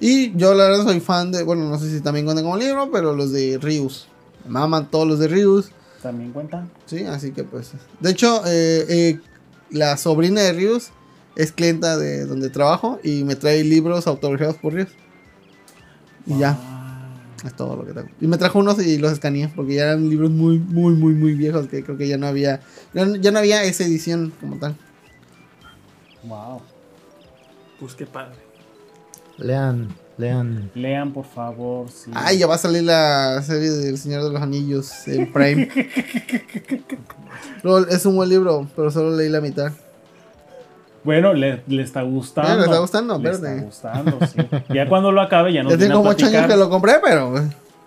Y 0.00 0.36
yo 0.36 0.52
la 0.54 0.64
verdad 0.64 0.82
soy 0.82 0.98
fan 0.98 1.30
de, 1.30 1.44
bueno, 1.44 1.68
no 1.70 1.78
sé 1.78 1.88
si 1.96 2.00
también 2.00 2.24
cuentan 2.26 2.44
como 2.44 2.56
libro, 2.56 2.90
pero 2.90 3.14
los 3.14 3.30
de 3.30 3.56
Rius. 3.62 4.08
Me 4.44 4.50
maman 4.50 4.90
todos 4.90 5.06
los 5.06 5.20
de 5.20 5.28
Rius. 5.28 5.70
También 6.02 6.32
cuenta. 6.32 6.66
Sí, 6.86 7.04
así 7.04 7.30
que 7.30 7.44
pues. 7.44 7.70
De 8.00 8.10
hecho, 8.10 8.42
eh, 8.46 8.84
eh, 8.88 9.20
la 9.70 9.96
sobrina 9.96 10.40
de 10.40 10.52
Rius 10.54 10.88
es 11.36 11.52
clienta 11.52 11.96
de 11.96 12.26
donde 12.26 12.50
trabajo 12.50 12.98
y 13.04 13.22
me 13.22 13.36
trae 13.36 13.62
libros 13.62 14.08
autografiados 14.08 14.56
por 14.56 14.72
Rius. 14.72 14.88
Y 16.26 16.36
ya, 16.40 16.58
Ah, 16.60 16.72
es 17.44 17.54
todo 17.54 17.76
lo 17.76 17.84
que 17.84 17.92
tengo. 17.92 18.08
Y 18.20 18.26
me 18.26 18.38
trajo 18.38 18.58
unos 18.58 18.84
y 18.84 18.98
los 18.98 19.12
escaneé 19.12 19.48
porque 19.54 19.74
ya 19.74 19.84
eran 19.84 20.08
libros 20.08 20.30
muy, 20.30 20.58
muy, 20.58 20.94
muy, 20.94 21.14
muy 21.14 21.34
viejos 21.34 21.68
que 21.68 21.82
creo 21.84 21.96
que 21.96 22.08
ya 22.08 22.16
no 22.16 22.26
había. 22.26 22.60
Ya, 22.94 23.06
ya 23.20 23.30
no 23.30 23.38
había 23.38 23.62
esa 23.64 23.84
edición 23.84 24.32
como 24.40 24.56
tal. 24.58 24.76
wow. 26.24 26.60
Pues 27.78 27.94
qué 27.94 28.06
padre. 28.06 28.36
Lean, 29.36 29.88
lean. 30.16 30.70
Lean, 30.74 31.12
por 31.12 31.26
favor. 31.26 31.90
Sí. 31.90 32.10
Ay, 32.14 32.38
ya 32.38 32.46
va 32.46 32.54
a 32.54 32.58
salir 32.58 32.84
la 32.84 33.42
serie 33.42 33.70
del 33.70 33.98
Señor 33.98 34.24
de 34.24 34.30
los 34.30 34.40
Anillos 34.40 35.06
en 35.08 35.32
Prime. 35.32 35.68
Es 37.90 38.06
un 38.06 38.16
buen 38.16 38.28
libro, 38.28 38.68
pero 38.76 38.90
solo 38.90 39.16
leí 39.16 39.28
la 39.28 39.40
mitad. 39.40 39.72
Bueno, 41.06 41.32
le, 41.32 41.62
le 41.68 41.82
está 41.82 42.02
gustando. 42.02 42.52
Eh, 42.52 42.56
le 42.56 42.62
está 42.64 42.78
gustando, 42.78 43.16
Le 43.18 43.24
verde. 43.30 43.52
está 43.68 44.00
gustando, 44.02 44.18
sí. 44.26 44.38
Ya 44.74 44.86
cuando 44.88 45.10
lo 45.12 45.22
acabe, 45.22 45.52
ya 45.54 45.62
no 45.64 45.70
ya 45.70 45.78
tengo 45.78 45.94
como 45.98 46.10
8 46.10 46.26
años 46.26 46.46
que 46.46 46.56
lo 46.56 46.68
compré, 46.68 46.94
pero. 47.02 47.32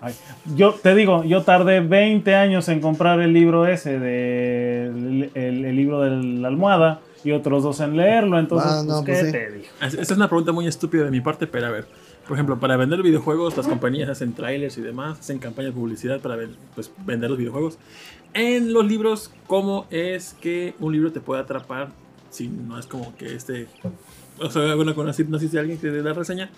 Ay, 0.02 0.14
yo 0.56 0.74
te 0.74 0.96
digo, 0.96 1.24
yo 1.26 1.44
tardé 1.44 1.82
20 1.82 2.34
años 2.34 2.68
en 2.70 2.80
comprar 2.80 3.20
el 3.20 3.34
libro 3.34 3.68
ese 3.68 4.00
de 4.00 4.86
el, 4.88 5.30
el- 5.36 5.66
el 5.66 5.76
libro 5.76 6.00
de 6.02 6.10
la 6.40 6.48
almohada 6.48 7.02
y 7.24 7.32
otros 7.34 7.64
dos 7.64 7.82
en 7.82 7.98
leerlo, 7.98 8.40
entonces 8.40 8.72
Ah, 8.74 8.84
no, 8.88 9.04
pues, 9.04 9.06
¿qué 9.06 9.12
pues 9.12 9.26
sí. 9.26 9.32
te 9.34 9.52
digo? 9.52 9.66
Esta 9.82 10.02
es 10.02 10.12
una 10.12 10.30
pregunta 10.30 10.54
muy 10.54 10.68
estúpida 10.68 11.04
de 11.04 11.12
mi 11.12 11.20
parte, 11.22 11.46
pero 11.48 11.68
a 11.68 11.70
ver. 11.70 11.86
Por 12.26 12.36
ejemplo, 12.38 12.60
para 12.60 12.78
vender 12.78 13.02
videojuegos, 13.02 13.58
las 13.58 13.68
compañías 13.68 14.08
hacen 14.08 14.34
trailers 14.34 14.78
y 14.78 14.82
demás, 14.82 15.20
hacen 15.20 15.40
campañas 15.40 15.74
de 15.74 15.80
publicidad 15.80 16.20
para 16.22 16.38
pues, 16.76 16.92
vender 17.06 17.30
los 17.32 17.40
videojuegos. 17.40 17.78
En 18.36 18.72
los 18.72 18.86
libros, 18.86 19.32
¿cómo 19.48 19.88
es 19.90 20.36
que 20.40 20.76
un 20.80 20.94
libro 20.94 21.12
te 21.12 21.20
puede 21.22 21.42
atrapar 21.42 21.90
si 22.30 22.48
no 22.48 22.78
es 22.80 22.86
como 22.86 23.16
que 23.16 23.36
este... 23.36 23.68
O 24.40 24.50
sea, 24.50 24.76
bueno, 24.76 24.96
con 24.96 25.04
una 25.04 25.14
sinopsis 25.14 25.52
de 25.52 25.60
alguien 25.60 25.78
que 25.78 25.90
te 25.90 26.02
da 26.02 26.14
reseña, 26.14 26.50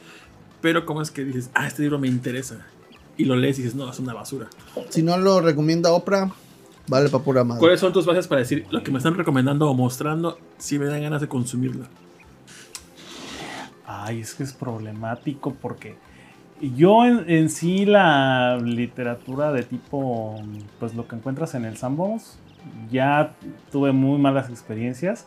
pero 0.61 0.85
¿cómo 0.85 1.01
es 1.01 1.09
que 1.09 1.25
dices, 1.25 1.49
ah, 1.53 1.67
este 1.67 1.81
libro 1.81 1.97
me 1.97 2.07
interesa? 2.07 2.65
Y 3.17 3.25
lo 3.25 3.35
lees 3.35 3.57
y 3.59 3.63
dices, 3.63 3.75
no, 3.75 3.89
es 3.89 3.99
una 3.99 4.13
basura. 4.13 4.47
Si 4.89 5.01
no 5.01 5.17
lo 5.17 5.41
recomienda 5.41 5.91
Oprah, 5.91 6.31
vale 6.87 7.09
para 7.09 7.23
pura 7.23 7.43
madre. 7.43 7.59
¿Cuáles 7.59 7.79
son 7.79 7.91
tus 7.91 8.05
bases 8.05 8.27
para 8.27 8.39
decir 8.39 8.65
lo 8.69 8.83
que 8.83 8.91
me 8.91 8.97
están 8.97 9.15
recomendando 9.15 9.69
o 9.69 9.73
mostrando 9.73 10.37
si 10.57 10.77
me 10.77 10.85
dan 10.85 11.01
ganas 11.01 11.21
de 11.21 11.27
consumirlo? 11.27 11.85
Ay, 13.85 14.21
es 14.21 14.35
que 14.35 14.43
es 14.43 14.53
problemático 14.53 15.53
porque 15.59 15.95
yo 16.61 17.03
en, 17.05 17.29
en 17.29 17.49
sí 17.49 17.85
la 17.85 18.57
literatura 18.57 19.51
de 19.51 19.63
tipo, 19.63 20.35
pues 20.79 20.93
lo 20.93 21.07
que 21.07 21.15
encuentras 21.15 21.55
en 21.55 21.65
el 21.65 21.77
Sandbox, 21.77 22.37
ya 22.91 23.35
tuve 23.71 23.91
muy 23.91 24.19
malas 24.19 24.49
experiencias 24.49 25.25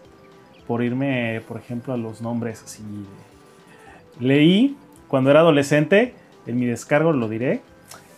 por 0.67 0.83
irme, 0.83 1.43
por 1.47 1.59
ejemplo, 1.59 1.93
a 1.95 1.97
los 1.97 2.21
nombres 2.21 2.63
así. 2.65 2.83
Leí 4.21 4.77
cuando 5.09 5.31
era 5.31 5.41
adolescente, 5.41 6.15
en 6.47 6.59
mi 6.59 6.67
descargo 6.67 7.13
lo 7.13 7.29
diré, 7.29 7.61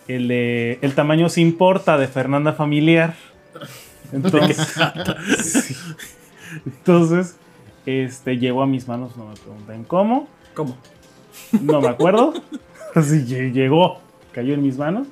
el 0.07 0.27
de 0.27 0.79
El 0.81 0.95
tamaño 0.95 1.29
se 1.29 1.41
importa 1.41 1.97
de 1.97 2.07
Fernanda 2.07 2.53
Familiar. 2.53 3.15
Entonces, 4.13 4.75
sí. 5.43 5.75
Entonces, 6.65 7.35
este 7.85 8.37
llegó 8.37 8.61
a 8.63 8.67
mis 8.67 8.87
manos, 8.87 9.17
no 9.17 9.27
me 9.27 9.35
pregunten 9.35 9.83
cómo, 9.83 10.27
¿Cómo? 10.53 10.77
no 11.61 11.81
me 11.81 11.89
acuerdo. 11.89 12.33
Así 12.95 13.25
lle- 13.25 13.51
llegó, 13.51 13.99
cayó 14.31 14.53
en 14.53 14.61
mis 14.63 14.77
manos. 14.77 15.07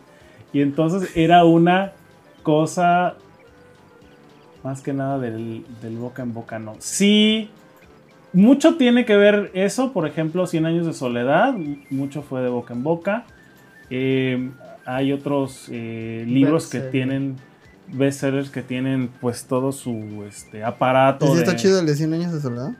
Y 0.53 0.61
entonces 0.61 1.11
era 1.15 1.43
una 1.43 1.91
cosa 2.41 3.15
más 4.65 4.81
que 4.81 4.91
nada 4.91 5.17
del, 5.19 5.63
del 5.81 5.95
boca 5.97 6.23
en 6.23 6.33
boca, 6.33 6.59
no. 6.59 6.75
Sí, 6.79 7.49
mucho 8.33 8.75
tiene 8.75 9.05
que 9.05 9.15
ver 9.15 9.51
eso, 9.53 9.93
por 9.93 10.05
ejemplo, 10.07 10.45
100 10.47 10.65
años 10.65 10.85
de 10.85 10.93
soledad, 10.93 11.53
mucho 11.89 12.21
fue 12.23 12.41
de 12.41 12.49
boca 12.49 12.73
en 12.73 12.83
boca. 12.83 13.23
Eh, 13.89 14.49
hay 14.85 15.13
otros 15.13 15.67
eh, 15.71 16.25
libros 16.27 16.67
que 16.67 16.79
tienen 16.81 17.35
bestsellers 17.87 18.49
que 18.49 18.63
tienen 18.63 19.09
pues 19.21 19.45
todo 19.45 19.71
su 19.71 20.23
este, 20.27 20.63
aparato. 20.63 21.27
¿Sí 21.27 21.33
de- 21.35 21.39
está 21.43 21.55
chido 21.55 21.79
el 21.79 21.85
de 21.85 21.95
100 21.95 22.13
años 22.13 22.33
de 22.33 22.41
soledad? 22.41 22.71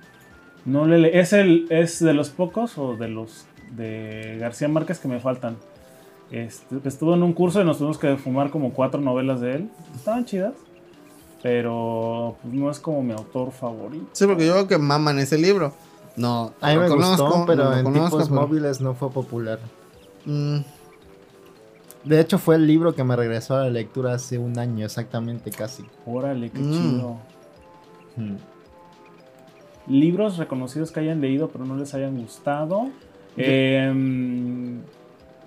No 0.65 0.87
le 0.87 0.97
le- 0.97 1.19
es 1.19 1.31
el 1.31 1.67
es 1.69 1.99
de 2.03 2.13
los 2.13 2.31
pocos 2.31 2.77
o 2.79 2.95
de 2.97 3.07
los 3.07 3.45
de 3.77 4.37
García 4.39 4.67
Márquez 4.67 4.97
que 4.99 5.07
me 5.07 5.19
faltan. 5.19 5.57
Este, 6.31 6.75
estuvo 6.85 7.13
en 7.13 7.21
un 7.21 7.33
curso 7.33 7.61
y 7.61 7.65
nos 7.65 7.77
tuvimos 7.77 7.99
que 7.99 8.17
fumar 8.17 8.49
como 8.49 8.73
cuatro 8.73 8.99
novelas 8.99 9.41
de 9.41 9.53
él. 9.57 9.69
Estaban 9.95 10.25
chidas, 10.25 10.53
pero 11.45 12.37
pues, 12.41 12.53
no 12.55 12.71
es 12.71 12.79
como 12.79 13.03
mi 13.03 13.13
autor 13.13 13.51
favorito. 13.51 14.07
Sí, 14.13 14.25
porque 14.25 14.47
yo 14.47 14.55
veo 14.55 14.67
que 14.67 14.79
maman 14.79 15.19
ese 15.19 15.37
libro. 15.37 15.73
No, 16.15 16.53
A 16.59 16.71
mí 16.73 16.77
me 16.79 16.87
conozco, 16.87 17.23
gustó, 17.27 17.45
pero 17.45 17.71
en 17.77 17.83
conozco, 17.83 18.17
tipos 18.17 18.29
pero- 18.29 18.41
móviles 18.41 18.81
no 18.81 18.95
fue 18.95 19.11
popular. 19.11 19.59
Mm, 20.25 20.57
De 22.03 22.19
hecho, 22.19 22.39
fue 22.39 22.55
el 22.55 22.65
libro 22.65 22.93
que 22.95 23.03
me 23.03 23.15
regresó 23.15 23.55
a 23.57 23.63
la 23.65 23.69
lectura 23.69 24.13
hace 24.15 24.39
un 24.39 24.57
año 24.57 24.85
exactamente 24.85 25.51
casi. 25.51 25.83
Órale, 26.07 26.49
qué 26.49 26.59
Mm. 26.59 26.71
chido. 26.71 27.17
Libros 29.87 30.37
reconocidos 30.37 30.91
que 30.91 30.99
hayan 31.01 31.21
leído 31.21 31.49
pero 31.49 31.65
no 31.65 31.75
les 31.77 31.93
hayan 31.93 32.17
gustado. 32.19 32.89
Em, 33.37 34.81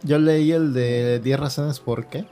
Yo 0.04 0.18
leí 0.20 0.52
el 0.52 0.72
de 0.74 1.18
10 1.18 1.40
razones 1.40 1.80
por 1.80 2.06
qué. 2.06 2.24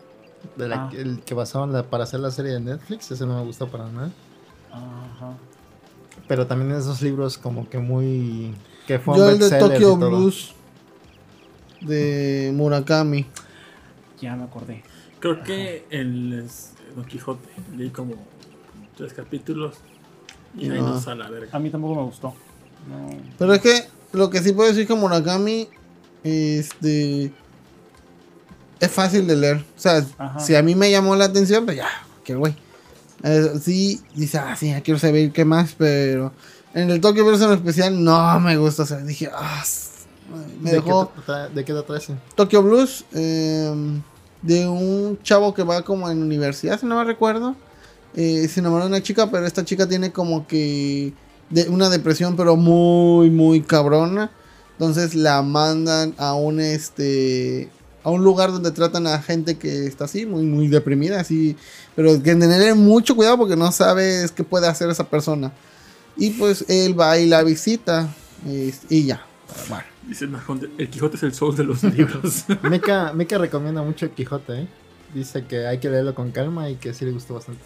De 0.56 0.68
la- 0.68 0.86
Ah. 0.86 0.90
El 0.97 1.20
que 1.20 1.34
basaron 1.34 1.73
la- 1.73 1.82
para 1.84 2.05
hacer 2.05 2.20
la 2.20 2.31
serie 2.31 2.52
de 2.52 2.60
Netflix. 2.60 3.10
Ese 3.10 3.26
no 3.26 3.39
me 3.39 3.44
gustó 3.44 3.68
para 3.68 3.89
nada. 3.90 4.10
ajá. 4.73 5.36
Pero 6.28 6.47
también 6.47 6.73
esos 6.73 7.02
libros 7.02 7.39
como 7.39 7.68
que 7.68 7.78
muy... 7.78 8.55
Que 8.86 8.98
fue 8.98 9.16
Yo 9.16 9.28
el 9.31 9.39
de 9.39 9.50
Tokyo. 9.50 9.97
Blues 9.97 10.55
de 11.81 12.50
Murakami. 12.55 13.26
Ya 14.20 14.34
me 14.34 14.44
acordé. 14.44 14.82
Creo 15.20 15.42
que 15.42 15.84
el 15.90 16.47
Don 16.94 17.05
Quijote 17.05 17.48
leí 17.76 17.90
como 17.90 18.15
tres 18.97 19.12
capítulos 19.12 19.76
y 20.56 20.70
ahí 20.70 20.78
No. 20.81 20.89
nos 20.89 21.06
a 21.08 21.15
la 21.15 21.28
verga. 21.28 21.48
A 21.52 21.58
mí 21.58 21.70
tampoco 21.70 21.94
me 21.97 22.02
gustó. 22.02 22.28
No. 22.89 23.10
Pero 23.39 23.55
es 23.55 23.60
que 23.60 23.89
lo 24.12 24.31
que 24.31 24.40
sí 24.40 24.52
puedo 24.52 24.68
decir 24.68 24.86
que 24.86 24.94
Murakami 24.94 25.68
este 26.24 27.32
es 28.80 28.90
fácil 28.90 29.26
de 29.26 29.36
leer. 29.36 29.56
O 29.76 29.80
sea, 29.80 30.05
Ajá. 30.18 30.40
si 30.40 30.55
a 30.55 30.62
mí 30.62 30.74
me 30.74 30.90
llamó 30.90 31.16
la 31.16 31.26
atención, 31.26 31.64
pues 31.64 31.76
ya, 31.78 31.88
qué 32.24 32.34
güey. 32.34 32.56
Eh, 33.22 33.52
sí, 33.62 34.00
dice, 34.14 34.38
ah, 34.38 34.55
sí, 34.56 34.68
ya 34.68 34.82
quiero 34.82 35.00
saber 35.00 35.32
qué 35.32 35.44
más, 35.44 35.74
pero 35.76 36.32
en 36.74 36.90
el 36.90 37.00
Tokyo 37.00 37.24
Blues 37.24 37.40
en 37.40 37.52
especial 37.52 38.05
no 38.05 38.38
me 38.40 38.56
gusta. 38.56 38.82
O 38.82 38.86
sea, 38.86 38.98
dije, 38.98 39.30
ah, 39.32 39.64
me 40.60 40.70
¿De, 40.70 40.76
dejó 40.76 41.12
qué 41.26 41.32
¿De 41.55 41.64
qué 41.64 41.72
trata 41.72 41.96
ese? 41.96 42.14
Tokyo 42.34 42.62
Blues 42.62 43.05
eh, 43.14 44.00
de 44.42 44.68
un 44.68 45.18
chavo 45.22 45.55
que 45.55 45.62
va 45.62 45.82
como 45.82 46.10
en 46.10 46.22
universidad, 46.22 46.78
si 46.78 46.86
no 46.86 46.96
me 46.96 47.05
recuerdo. 47.05 47.56
Eh, 48.14 48.48
se 48.48 48.60
enamoró 48.60 48.84
de 48.84 48.88
una 48.88 49.02
chica, 49.02 49.30
pero 49.30 49.46
esta 49.46 49.64
chica 49.64 49.86
tiene 49.86 50.12
como 50.12 50.46
que 50.46 51.12
de 51.50 51.68
una 51.68 51.88
depresión, 51.88 52.36
pero 52.36 52.56
muy, 52.56 53.30
muy 53.30 53.62
cabrona. 53.62 54.30
Entonces 54.72 55.14
la 55.14 55.42
mandan 55.42 56.14
a 56.18 56.34
un 56.34 56.60
este 56.60 57.70
a 58.07 58.10
un 58.10 58.23
lugar 58.23 58.52
donde 58.52 58.70
tratan 58.70 59.09
a 59.09 59.20
gente 59.20 59.59
que 59.59 59.85
está 59.85 60.05
así, 60.05 60.26
muy, 60.26 60.44
muy 60.44 60.68
deprimida, 60.68 61.18
así, 61.18 61.57
pero 61.97 62.23
que 62.23 62.36
tener 62.36 62.76
mucho 62.76 63.17
cuidado 63.17 63.36
porque 63.36 63.57
no 63.57 63.73
sabes 63.73 64.31
qué 64.31 64.44
puede 64.44 64.68
hacer 64.68 64.89
esa 64.89 65.10
persona. 65.10 65.51
Y 66.17 66.31
pues 66.31 66.65
él 66.68 66.99
va 66.99 67.18
y 67.18 67.26
la 67.26 67.43
visita 67.43 68.09
y 68.89 69.07
ya. 69.07 69.26
Bueno. 69.68 69.83
Dice 70.07 70.28
el 70.78 70.89
Quijote 70.89 71.17
es 71.17 71.25
el 71.25 71.35
soul 71.35 71.57
de 71.57 71.65
los 71.65 71.83
libros. 71.83 72.44
Mika, 72.62 73.12
Mika 73.12 73.39
recomienda 73.39 73.83
mucho 73.83 74.07
el 74.07 74.12
Quijote, 74.12 74.60
¿eh? 74.60 74.68
Dice 75.12 75.44
que 75.44 75.67
hay 75.67 75.78
que 75.78 75.91
leerlo 75.91 76.15
con 76.15 76.31
calma 76.31 76.70
y 76.70 76.76
que 76.76 76.94
sí 76.94 77.05
le 77.05 77.10
gustó 77.10 77.35
bastante. 77.35 77.65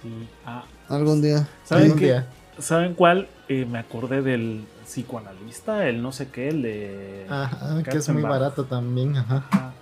Sí. 0.00 0.28
Ah, 0.46 0.64
Algún 0.88 1.22
día. 1.22 1.48
¿Saben 1.64 1.86
Algún 1.86 1.98
qué? 1.98 2.04
día. 2.04 2.28
¿Saben 2.60 2.94
cuál? 2.94 3.28
Eh, 3.48 3.66
me 3.68 3.80
acordé 3.80 4.22
del 4.22 4.64
psicoanalista, 4.90 5.88
el 5.88 6.02
no 6.02 6.12
sé 6.12 6.28
qué, 6.28 6.48
el 6.48 6.62
de. 6.62 7.26
Ajá, 7.28 7.82
que 7.82 7.96
es 7.98 8.08
muy 8.08 8.22
barato 8.22 8.64
también, 8.64 9.16
ajá. 9.16 9.44
Ah, 9.52 9.72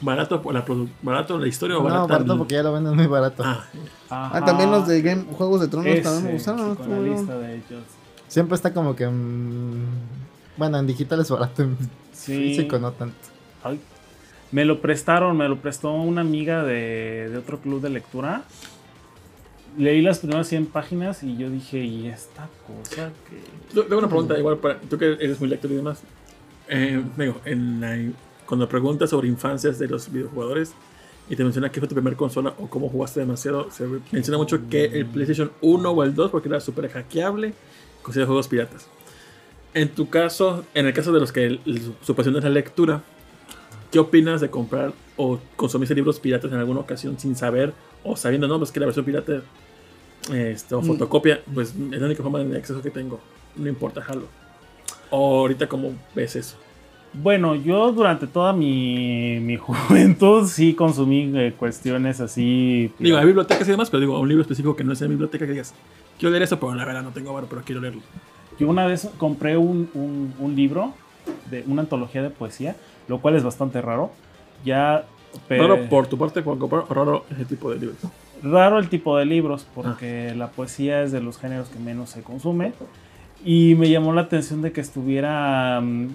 ¿Barato 0.00 0.40
por 0.42 0.54
la, 0.54 0.64
barato 1.02 1.38
la 1.38 1.48
historia 1.48 1.76
o 1.76 1.80
No, 1.80 1.86
barata 1.86 2.06
barato 2.12 2.32
el- 2.32 2.38
porque 2.38 2.54
ya 2.54 2.62
lo 2.62 2.72
venden 2.72 2.94
muy 2.94 3.06
barato. 3.06 3.42
Ah, 3.44 3.64
Ah, 4.10 4.42
también 4.44 4.70
los 4.70 4.86
de 4.86 5.02
Game, 5.02 5.24
Juegos 5.32 5.60
de 5.60 5.68
Tronos 5.68 5.86
ese 5.88 6.02
también 6.02 6.24
me 6.26 6.32
gustaron. 6.32 6.76
¿no? 7.26 7.38
De 7.40 7.54
ellos. 7.56 7.82
Siempre 8.28 8.54
está 8.54 8.72
como 8.72 8.94
que... 8.94 9.06
mm, 9.06 9.84
bueno, 10.56 10.78
en 10.78 10.86
digital 10.86 11.20
es 11.20 11.30
barato, 11.30 11.62
en 11.62 11.76
Sí. 12.12 12.36
físico 12.36 12.78
no 12.78 12.92
tanto. 12.92 13.16
Ay, 13.64 13.80
me 14.52 14.64
lo 14.64 14.80
prestaron, 14.80 15.36
me 15.36 15.48
lo 15.48 15.56
prestó 15.58 15.92
una 15.92 16.20
amiga 16.22 16.62
de, 16.62 17.28
de 17.30 17.36
otro 17.38 17.58
club 17.58 17.80
de 17.82 17.90
lectura. 17.90 18.42
Leí 19.76 20.02
las 20.02 20.18
primeras 20.20 20.48
100 20.48 20.66
páginas 20.66 21.22
y 21.22 21.36
yo 21.36 21.50
dije, 21.50 21.78
¿y 21.84 22.08
esta 22.08 22.48
cosa 22.66 23.10
que...? 23.28 23.82
Tengo 23.82 23.98
una 23.98 24.08
pregunta, 24.08 24.38
igual 24.38 24.58
para 24.58 24.80
tú 24.80 24.98
que 24.98 25.12
eres 25.12 25.38
muy 25.38 25.48
lector 25.48 25.70
y 25.70 25.74
demás. 25.76 26.00
Eh, 26.68 27.02
digo, 27.16 27.40
en 27.44 27.80
la- 27.80 28.12
cuando 28.46 28.68
preguntas 28.68 29.10
sobre 29.10 29.28
infancias 29.28 29.78
de 29.78 29.86
los 29.88 30.10
videojugadores 30.10 30.72
y 31.30 31.36
te 31.36 31.44
menciona 31.44 31.70
qué 31.70 31.80
fue 31.80 31.88
tu 31.88 31.94
primer 31.94 32.16
consola 32.16 32.54
o 32.58 32.68
cómo 32.68 32.88
jugaste 32.88 33.20
demasiado, 33.20 33.70
se 33.70 33.86
menciona 34.10 34.38
mucho 34.38 34.68
que 34.68 34.86
el 34.86 35.06
PlayStation 35.06 35.52
1 35.60 35.90
o 35.90 36.02
el 36.02 36.14
2 36.14 36.30
porque 36.30 36.48
era 36.48 36.58
súper 36.60 36.88
hackeable, 36.90 37.52
conseguía 38.02 38.26
juegos 38.26 38.48
piratas. 38.48 38.88
En 39.74 39.90
tu 39.90 40.08
caso, 40.08 40.64
en 40.74 40.86
el 40.86 40.92
caso 40.94 41.12
de 41.12 41.20
los 41.20 41.30
que 41.30 41.44
el- 41.44 41.60
su 42.02 42.14
pasión 42.14 42.34
es 42.36 42.42
la 42.44 42.50
lectura, 42.50 43.02
¿qué 43.90 43.98
opinas 43.98 44.40
de 44.40 44.50
comprar 44.50 44.92
o 45.16 45.38
consumirse 45.56 45.94
libros 45.94 46.18
piratas 46.20 46.50
en 46.52 46.58
alguna 46.58 46.80
ocasión 46.80 47.18
sin 47.18 47.34
saber 47.36 47.72
o 48.04 48.16
sabiendo, 48.16 48.46
no, 48.48 48.58
pues 48.58 48.70
que 48.70 48.80
la 48.80 48.86
versión 48.86 49.04
pirata 49.04 49.42
este, 50.32 50.74
o 50.74 50.80
Mm. 50.82 50.84
fotocopia, 50.86 51.40
pues 51.52 51.70
es 51.70 52.00
la 52.00 52.06
única 52.06 52.22
forma 52.22 52.38
de 52.40 52.56
acceso 52.56 52.82
que 52.82 52.90
tengo. 52.90 53.20
No 53.56 53.68
importa, 53.68 54.02
jalo. 54.02 54.26
O 55.10 55.40
ahorita, 55.40 55.66
¿cómo 55.68 55.92
ves 56.14 56.36
eso? 56.36 56.56
Bueno, 57.14 57.54
yo 57.54 57.90
durante 57.92 58.26
toda 58.26 58.52
mi, 58.52 59.40
mi 59.40 59.56
juventud 59.56 60.46
sí 60.46 60.74
consumí 60.74 61.32
eh, 61.34 61.54
cuestiones 61.58 62.20
así... 62.20 62.92
Digo, 62.98 63.16
hay 63.16 63.24
bibliotecas 63.26 63.66
y 63.66 63.70
demás, 63.70 63.88
pero 63.88 64.00
digo, 64.02 64.20
un 64.20 64.28
libro 64.28 64.42
específico 64.42 64.76
que 64.76 64.84
no 64.84 64.92
es 64.92 65.00
en 65.00 65.08
biblioteca 65.08 65.46
que 65.46 65.52
digas, 65.52 65.74
quiero 66.18 66.30
leer 66.30 66.42
eso, 66.42 66.60
pero 66.60 66.74
la 66.74 66.84
verdad 66.84 67.02
no 67.02 67.10
tengo 67.10 67.32
varo, 67.32 67.46
pero 67.48 67.62
quiero 67.64 67.80
leerlo. 67.80 68.02
Yo 68.58 68.68
una 68.68 68.86
vez 68.86 69.08
compré 69.16 69.56
un, 69.56 69.88
un- 69.94 70.34
un 70.38 70.54
libro, 70.54 70.92
de 71.50 71.64
una 71.66 71.82
antología 71.82 72.22
de 72.22 72.30
poesía, 72.30 72.76
lo 73.08 73.20
cual 73.20 73.36
es 73.36 73.42
bastante 73.42 73.80
raro. 73.82 74.10
Ya... 74.64 75.04
pe- 75.48 75.58
Raro 75.58 75.88
por 75.88 76.06
tu 76.06 76.16
parte, 76.18 76.42
por 76.42 76.58
comprar, 76.58 76.84
o 76.88 76.94
raro 76.94 77.24
ese 77.30 77.44
tipo 77.44 77.70
de 77.70 77.78
libros. 77.78 77.98
raro 78.42 78.78
el 78.78 78.88
tipo 78.88 79.16
de 79.16 79.24
libros 79.24 79.66
porque 79.74 80.32
la 80.36 80.48
poesía 80.48 81.02
es 81.02 81.10
de 81.12 81.20
los 81.20 81.38
géneros 81.38 81.68
que 81.68 81.78
menos 81.78 82.10
se 82.10 82.22
consume. 82.22 82.72
Y 83.44 83.74
me 83.76 83.88
llamó 83.90 84.12
la 84.12 84.22
atención 84.22 84.62
de 84.62 84.72
que 84.72 84.80
estuviera 84.80 85.80
mm, 85.80 86.08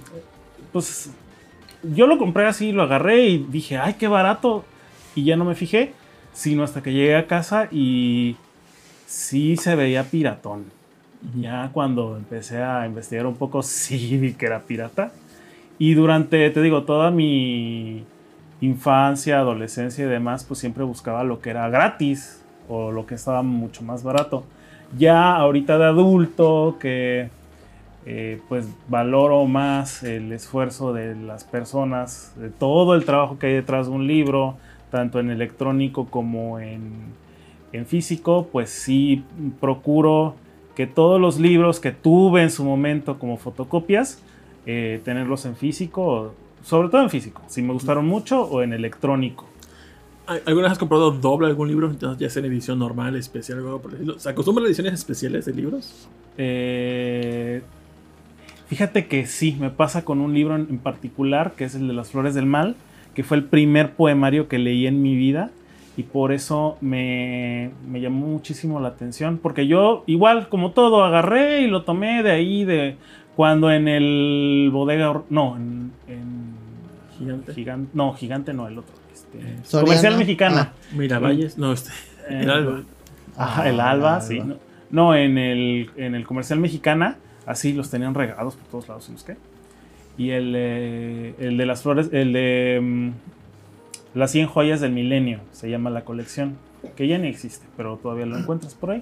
pues 0.71 1.11
yo 1.83 2.07
lo 2.07 2.17
compré 2.17 2.45
así 2.45 2.71
lo 2.71 2.83
agarré 2.83 3.25
y 3.27 3.37
dije 3.49 3.77
ay 3.77 3.95
qué 3.95 4.07
barato 4.07 4.63
y 5.15 5.23
ya 5.25 5.35
no 5.35 5.43
me 5.45 5.53
fijé 5.55 5.93
sino 6.33 6.63
hasta 6.63 6.81
que 6.81 6.91
llegué 6.93 7.15
a 7.15 7.27
casa 7.27 7.67
y 7.71 8.35
sí 9.05 9.55
se 9.57 9.75
veía 9.75 10.03
piratón. 10.05 10.65
Ya 11.39 11.69
cuando 11.71 12.17
empecé 12.17 12.61
a 12.61 12.85
investigar 12.87 13.25
un 13.25 13.35
poco 13.35 13.61
sí 13.63 14.17
vi 14.17 14.33
que 14.33 14.45
era 14.47 14.59
pirata 14.61 15.11
y 15.83 15.95
durante 15.95 16.49
te 16.49 16.61
digo 16.61 16.83
toda 16.83 17.11
mi 17.11 18.05
infancia, 18.61 19.39
adolescencia 19.39 20.05
y 20.05 20.07
demás, 20.07 20.45
pues 20.45 20.61
siempre 20.61 20.85
buscaba 20.85 21.25
lo 21.25 21.41
que 21.41 21.49
era 21.49 21.67
gratis 21.67 22.41
o 22.69 22.89
lo 22.93 23.05
que 23.05 23.15
estaba 23.15 23.43
mucho 23.43 23.83
más 23.83 24.01
barato. 24.01 24.45
Ya 24.97 25.35
ahorita 25.35 25.77
de 25.77 25.83
adulto, 25.83 26.77
que 26.79 27.27
eh, 28.05 28.39
pues 28.47 28.65
valoro 28.87 29.43
más 29.43 30.03
el 30.03 30.31
esfuerzo 30.31 30.93
de 30.93 31.15
las 31.15 31.43
personas, 31.43 32.33
todo 32.59 32.95
el 32.95 33.03
trabajo 33.03 33.37
que 33.37 33.47
hay 33.47 33.53
detrás 33.55 33.87
de 33.87 33.91
un 33.91 34.07
libro, 34.07 34.55
tanto 34.89 35.19
en 35.19 35.31
electrónico 35.31 36.05
como 36.05 36.59
en, 36.59 36.93
en 37.73 37.85
físico, 37.85 38.47
pues 38.53 38.69
sí 38.69 39.25
procuro 39.59 40.35
que 40.75 40.87
todos 40.87 41.19
los 41.19 41.41
libros 41.41 41.81
que 41.81 41.91
tuve 41.91 42.41
en 42.41 42.51
su 42.51 42.63
momento 42.63 43.19
como 43.19 43.35
fotocopias, 43.35 44.23
eh, 44.65 45.01
tenerlos 45.03 45.45
en 45.45 45.55
físico, 45.55 46.33
sobre 46.63 46.89
todo 46.89 47.01
en 47.03 47.09
físico, 47.09 47.41
si 47.47 47.61
me 47.61 47.73
gustaron 47.73 48.05
mucho, 48.07 48.41
o 48.43 48.61
en 48.61 48.73
electrónico. 48.73 49.45
¿Al- 50.25 50.41
¿Alguna 50.45 50.63
vez 50.67 50.71
has 50.73 50.79
comprado 50.79 51.11
doble 51.11 51.47
algún 51.47 51.67
libro? 51.67 51.89
Entonces, 51.89 52.17
ya 52.19 52.29
sea 52.29 52.39
en 52.45 52.51
edición 52.51 52.79
normal, 52.79 53.15
especial, 53.17 53.57
algo 53.57 53.81
por 53.81 53.93
el. 53.93 54.19
¿Se 54.19 54.29
acostumbran 54.29 54.65
a 54.65 54.67
ediciones 54.67 54.93
especiales 54.93 55.45
de 55.45 55.53
libros? 55.53 56.07
Eh, 56.37 57.61
fíjate 58.67 59.07
que 59.07 59.25
sí, 59.25 59.57
me 59.59 59.69
pasa 59.69 60.05
con 60.05 60.21
un 60.21 60.33
libro 60.33 60.55
en, 60.55 60.67
en 60.69 60.77
particular, 60.79 61.53
que 61.57 61.65
es 61.65 61.75
el 61.75 61.87
de 61.87 61.93
las 61.93 62.11
Flores 62.11 62.33
del 62.33 62.45
Mal, 62.45 62.75
que 63.13 63.23
fue 63.23 63.37
el 63.37 63.43
primer 63.43 63.91
poemario 63.93 64.47
que 64.47 64.57
leí 64.59 64.87
en 64.87 65.01
mi 65.01 65.15
vida 65.15 65.51
y 65.95 66.03
por 66.03 66.31
eso 66.31 66.77
me, 66.81 67.69
me 67.87 68.01
llamó 68.01 68.25
muchísimo 68.25 68.79
la 68.79 68.87
atención, 68.87 69.37
porque 69.41 69.67
yo 69.67 70.03
igual 70.07 70.49
como 70.49 70.71
todo 70.71 71.03
agarré 71.03 71.61
y 71.61 71.67
lo 71.67 71.83
tomé 71.83 72.23
de 72.23 72.31
ahí, 72.31 72.65
de 72.65 72.95
cuando 73.35 73.71
en 73.71 73.87
el 73.87 74.69
bodega, 74.71 75.21
no, 75.29 75.55
en, 75.57 75.91
en 76.07 76.53
Gigante. 77.17 77.53
Gigan- 77.53 77.87
no, 77.93 78.13
gigante 78.13 78.53
no, 78.53 78.67
el 78.67 78.77
otro. 78.79 78.93
este, 79.13 79.37
Eh, 79.39 79.57
Soriana. 79.63 79.85
comercial 79.85 80.17
mexicana. 80.17 80.73
Ah. 80.73 80.95
Miravalles, 80.95 81.57
no, 81.57 81.71
este. 81.73 81.91
El 82.29 82.49
Alba. 82.49 82.81
Ajá, 83.37 83.69
el 83.69 83.79
Ah, 83.79 83.91
Alba, 83.91 84.21
sí. 84.21 84.39
Alba. 84.39 84.55
No, 84.55 84.57
No, 84.89 85.15
en 85.15 85.37
el, 85.37 85.89
en 85.95 86.15
el 86.15 86.25
comercial 86.25 86.59
mexicana, 86.59 87.17
así 87.45 87.73
los 87.73 87.89
tenían 87.89 88.13
regados 88.13 88.55
por 88.55 88.67
todos 88.67 88.87
lados, 88.87 89.05
¿sabes 89.05 89.23
qué? 89.23 89.37
Y 90.17 90.29
el, 90.31 90.53
eh, 90.55 91.33
el 91.39 91.57
de 91.57 91.65
las 91.65 91.81
flores, 91.81 92.09
el 92.11 92.33
de 92.33 92.79
mm, 92.81 93.09
las 94.19 94.31
100 94.31 94.47
joyas 94.47 94.81
del 94.81 94.91
milenio, 94.91 95.39
se 95.51 95.69
llama 95.69 95.89
la 95.89 96.01
colección, 96.05 96.57
que 96.95 97.07
ya 97.07 97.17
ni 97.17 97.27
existe, 97.27 97.65
pero 97.75 97.97
todavía 97.97 98.25
lo 98.27 98.37
encuentras 98.37 98.75
por 98.75 98.91
ahí. 98.91 99.01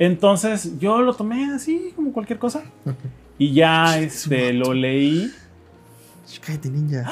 Entonces 0.00 0.80
yo 0.80 1.00
lo 1.02 1.14
tomé 1.14 1.52
así, 1.54 1.92
como 1.94 2.12
cualquier 2.12 2.40
cosa, 2.40 2.64
y 3.38 3.52
ya 3.52 3.96
este, 4.00 4.52
lo 4.52 4.74
leí. 4.74 5.30
Cállate, 6.44 6.70
ninja. 6.70 7.08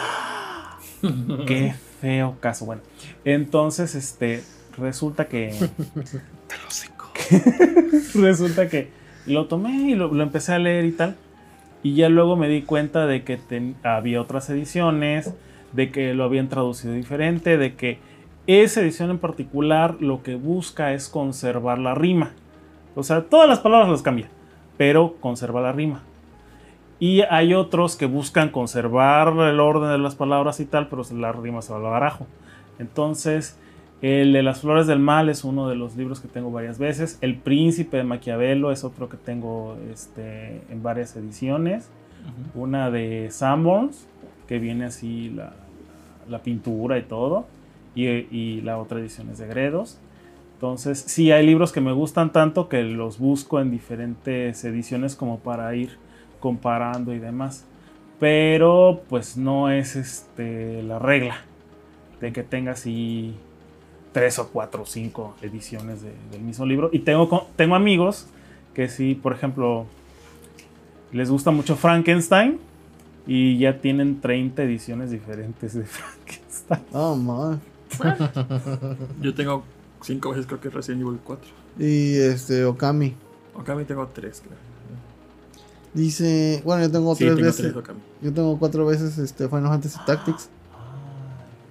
Qué 1.47 1.75
feo 2.01 2.37
caso. 2.41 2.67
Bueno, 2.67 2.83
entonces, 3.25 3.95
este, 3.95 4.43
resulta 4.77 5.29
que. 5.29 5.55
resulta 8.15 8.69
que 8.69 8.89
lo 9.27 9.47
tomé 9.47 9.91
y 9.91 9.95
lo, 9.95 10.13
lo 10.13 10.23
empecé 10.23 10.53
a 10.55 10.59
leer 10.59 10.85
y 10.87 10.93
tal. 10.93 11.17
Y 11.83 11.95
ya 11.95 12.09
luego 12.09 12.37
me 12.37 12.49
di 12.49 12.63
cuenta 12.63 13.07
de 13.07 13.23
que 13.23 13.37
ten- 13.37 13.77
había 13.85 14.21
otras 14.21 14.49
ediciones, 14.51 15.33
de 15.73 15.91
que 15.93 16.15
lo 16.15 16.25
habían 16.25 16.49
traducido 16.49 16.95
diferente, 16.95 17.57
de 17.59 17.75
que 17.75 17.99
esa 18.47 18.81
edición 18.81 19.11
en 19.11 19.19
particular 19.19 19.97
lo 20.01 20.23
que 20.23 20.35
busca 20.35 20.95
es 20.95 21.09
conservar 21.09 21.79
la 21.79 21.95
rima. 21.95 22.33
O 22.95 23.03
sea, 23.03 23.23
todas 23.23 23.49
las 23.49 23.61
palabras 23.61 23.89
las 23.89 24.03
cambia, 24.03 24.29
pero 24.77 25.17
conserva 25.21 25.61
la 25.61 25.73
rima. 25.73 26.03
Y 27.01 27.23
hay 27.31 27.55
otros 27.55 27.97
que 27.97 28.07
buscan 28.07 28.49
conservar 28.49 29.29
el 29.29 29.61
orden 29.61 29.91
de 29.91 29.99
las 29.99 30.17
palabras 30.17 30.59
y 30.59 30.65
tal, 30.65 30.89
pero 30.89 31.03
la 31.15 31.33
rima 31.33 31.63
se 31.63 31.73
va 31.73 31.79
al 31.79 31.85
barajo. 31.85 32.27
Entonces, 32.81 33.57
el 34.03 34.33
de 34.33 34.43
las 34.43 34.61
flores 34.61 34.87
del 34.87 34.99
mal 34.99 35.29
es 35.29 35.45
uno 35.45 35.69
de 35.69 35.77
los 35.77 35.97
libros 35.97 36.21
que 36.21 36.29
tengo 36.29 36.51
varias 36.51 36.79
veces. 36.79 37.19
El 37.21 37.37
príncipe 37.37 37.97
de 37.97 38.05
Maquiavelo 38.05 38.73
es 38.73 38.85
otro 38.85 39.09
que 39.09 39.17
tengo 39.17 39.77
este, 39.93 40.63
en 40.71 40.83
varias 40.83 41.17
ediciones. 41.17 41.89
Una 42.55 42.91
de 42.91 43.29
Sanborns, 43.31 44.07
que 44.49 44.59
viene 44.59 44.87
así 44.87 45.31
la, 45.31 45.53
la 46.29 46.41
pintura 46.41 46.99
y 46.99 47.03
todo. 47.03 47.47
Y, 47.95 48.07
y 48.07 48.61
la 48.63 48.79
otra 48.79 48.99
edición 48.99 49.31
es 49.31 49.39
de 49.39 49.47
Gredos. 49.47 49.99
Entonces, 50.59 50.99
sí, 51.07 51.31
hay 51.31 51.47
libros 51.47 51.71
que 51.71 51.81
me 51.81 51.93
gustan 51.93 52.33
tanto 52.33 52.69
que 52.69 52.83
los 52.83 53.21
busco 53.21 53.61
en 53.61 53.71
diferentes 53.71 54.65
ediciones 54.65 55.15
como 55.15 55.39
para 55.39 55.73
ir 55.77 55.97
comparando 56.41 57.15
y 57.15 57.21
demás. 57.21 57.65
Pero 58.19 59.03
pues 59.09 59.37
no 59.37 59.71
es 59.71 59.95
este 59.95 60.83
la 60.83 60.99
regla 60.99 61.37
de 62.21 62.33
que 62.33 62.43
tenga 62.43 62.73
así 62.73 63.37
tres 64.13 64.41
o 64.41 64.49
cuatro 64.49 64.83
o 64.83 64.87
cinco 64.87 65.37
ediciones 65.43 66.03
de- 66.03 66.15
del 66.33 66.41
mismo 66.43 66.67
libro. 66.67 66.91
Y 66.93 66.99
tengo, 67.01 67.47
tengo 67.55 67.77
amigos 67.77 68.27
que 68.75 68.89
sí, 68.89 69.15
por 69.15 69.33
ejemplo, 69.35 69.87
les 71.13 71.31
gusta 71.31 71.53
mucho 71.53 71.77
Frankenstein 71.77 72.59
y 73.29 73.59
ya 73.59 73.79
tienen 73.79 74.21
30 74.21 74.65
ediciones 74.65 75.13
diferentes 75.13 75.75
de 75.75 75.85
Frankenstein. 75.87 76.81
Oh, 76.93 77.15
man. 77.15 77.61
Yo 79.23 79.33
tengo 79.35 79.63
cinco 80.03 80.31
veces, 80.31 80.47
creo 80.47 80.61
que 80.61 80.71
Resident 80.71 81.03
Evil 81.03 81.19
4. 81.25 81.49
Y 81.79 82.17
este, 82.17 82.65
Okami. 82.65 83.15
Me 83.77 83.85
tengo 83.85 84.07
tres, 84.09 84.41
creo. 84.45 84.57
Dice, 85.95 86.63
bueno, 86.65 86.83
yo 86.85 86.91
tengo 86.91 87.15
Sí, 87.15 87.25
tres 87.25 87.35
tengo 87.37 87.47
veces. 87.47 87.63
tres 87.63 87.77
Okami. 87.77 88.01
Yo 88.23 88.33
tengo 88.33 88.59
cuatro 88.59 88.87
veces 88.87 89.19
este 89.19 89.49
Final 89.49 89.69
Fantasy 89.69 89.99
Tactics. 90.07 90.49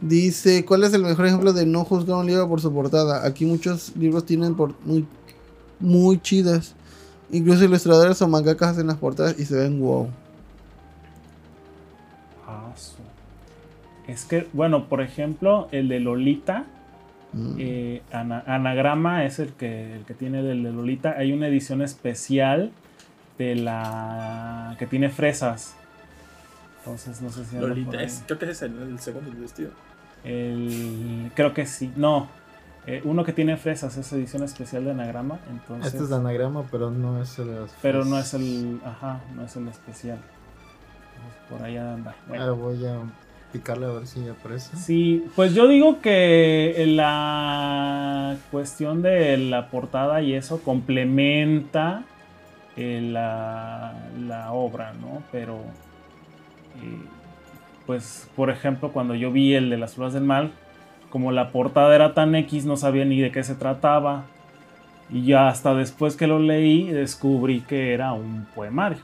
Dice, 0.01 0.63
¿cuál 0.65 0.83
es 0.83 0.93
el 0.93 1.01
mejor 1.03 1.25
ejemplo 1.25 1.53
de 1.53 1.65
no 1.65 1.83
juzgar 1.83 2.17
un 2.17 2.25
libro 2.27 2.47
por 2.47 2.61
su 2.61 2.71
portada? 2.71 3.25
Aquí 3.25 3.45
muchos 3.45 3.95
libros 3.95 4.25
tienen 4.25 4.55
por 4.55 4.73
muy, 4.85 5.07
muy 5.79 6.19
chidas. 6.21 6.75
Incluso 7.31 7.65
ilustradores 7.65 8.21
o 8.21 8.27
mangakas 8.27 8.69
hacen 8.73 8.87
las 8.87 8.97
portadas 8.97 9.37
y 9.39 9.45
se 9.45 9.55
ven 9.55 9.79
wow. 9.79 10.07
Ah, 12.47 12.71
su- 12.75 12.97
Es 14.11 14.23
que, 14.25 14.47
bueno, 14.53 14.87
por 14.87 15.01
ejemplo, 15.01 15.67
el 15.71 15.89
de 15.89 15.99
Lolita, 15.99 16.65
Mm. 17.37 17.55
eh, 17.59 18.01
Ana- 18.11 18.43
Anagrama 18.47 19.25
es 19.25 19.39
el 19.39 19.53
que, 19.53 19.95
el 19.95 20.03
que 20.05 20.13
tiene 20.13 20.39
el 20.39 20.63
de 20.63 20.71
Lolita. 20.71 21.15
Hay 21.17 21.31
una 21.33 21.47
edición 21.47 21.81
especial 21.81 22.71
de 23.37 23.55
la 23.55 24.75
que 24.79 24.87
tiene 24.87 25.09
fresas. 25.09 25.75
Entonces, 26.79 27.21
no 27.21 27.29
sé 27.29 27.45
si 27.45 27.57
Lolita, 27.57 28.01
es- 28.01 28.23
creo 28.25 28.39
que 28.39 28.45
ese 28.45 28.53
es 28.53 28.61
el, 28.63 28.81
el 28.81 28.99
segundo 28.99 29.29
del 29.29 29.39
vestido. 29.39 29.71
El- 30.23 31.31
creo 31.35 31.53
que 31.53 31.65
sí. 31.65 31.91
No. 31.95 32.27
Eh, 32.85 33.01
uno 33.03 33.25
que 33.25 33.33
tiene 33.33 33.57
fresas 33.57 33.97
es 33.97 34.11
edición 34.13 34.43
especial 34.43 34.85
de 34.85 34.91
Anagrama. 34.91 35.39
Entonces, 35.49 35.87
Este 35.93 36.03
es 36.05 36.09
de 36.09 36.15
anagrama, 36.15 36.63
pero 36.71 36.89
no 36.89 37.21
es 37.21 37.37
el. 37.37 37.65
pero 37.81 38.05
no 38.05 38.17
es 38.17 38.33
el. 38.33 38.79
Ajá, 38.85 39.19
no 39.35 39.43
es 39.43 39.55
el 39.57 39.67
especial. 39.67 40.17
Entonces, 41.15 41.41
por 41.49 41.63
ahí 41.63 41.75
anda. 41.75 42.15
Bueno. 42.29 42.43
Ah, 42.45 42.51
voy 42.51 42.85
a 42.85 42.99
picarle 43.51 43.85
a 43.85 43.89
ver 43.89 44.07
si 44.07 44.27
aparece. 44.27 44.75
Sí, 44.77 45.25
pues 45.35 45.53
yo 45.53 45.67
digo 45.67 46.01
que 46.01 46.83
la 46.87 48.37
cuestión 48.51 49.01
de 49.01 49.37
la 49.37 49.69
portada 49.69 50.21
y 50.21 50.33
eso 50.33 50.61
complementa 50.61 52.03
eh, 52.75 53.01
la, 53.01 54.07
la 54.19 54.51
obra, 54.51 54.93
¿no? 54.93 55.23
Pero, 55.31 55.55
eh, 56.81 57.01
pues, 57.85 58.29
por 58.35 58.49
ejemplo, 58.49 58.91
cuando 58.91 59.15
yo 59.15 59.31
vi 59.31 59.55
el 59.55 59.69
de 59.69 59.77
las 59.77 59.95
flores 59.95 60.13
del 60.13 60.23
mal, 60.23 60.51
como 61.09 61.31
la 61.31 61.51
portada 61.51 61.95
era 61.95 62.13
tan 62.13 62.35
X, 62.35 62.65
no 62.65 62.77
sabía 62.77 63.05
ni 63.05 63.19
de 63.19 63.31
qué 63.31 63.43
se 63.43 63.55
trataba. 63.55 64.25
Y 65.09 65.25
ya 65.25 65.47
hasta 65.47 65.73
después 65.73 66.17
que 66.17 66.27
lo 66.27 66.37
leí, 66.37 66.89
descubrí 66.91 67.61
que 67.61 67.93
era 67.93 68.11
un 68.11 68.45
poemario. 68.53 68.99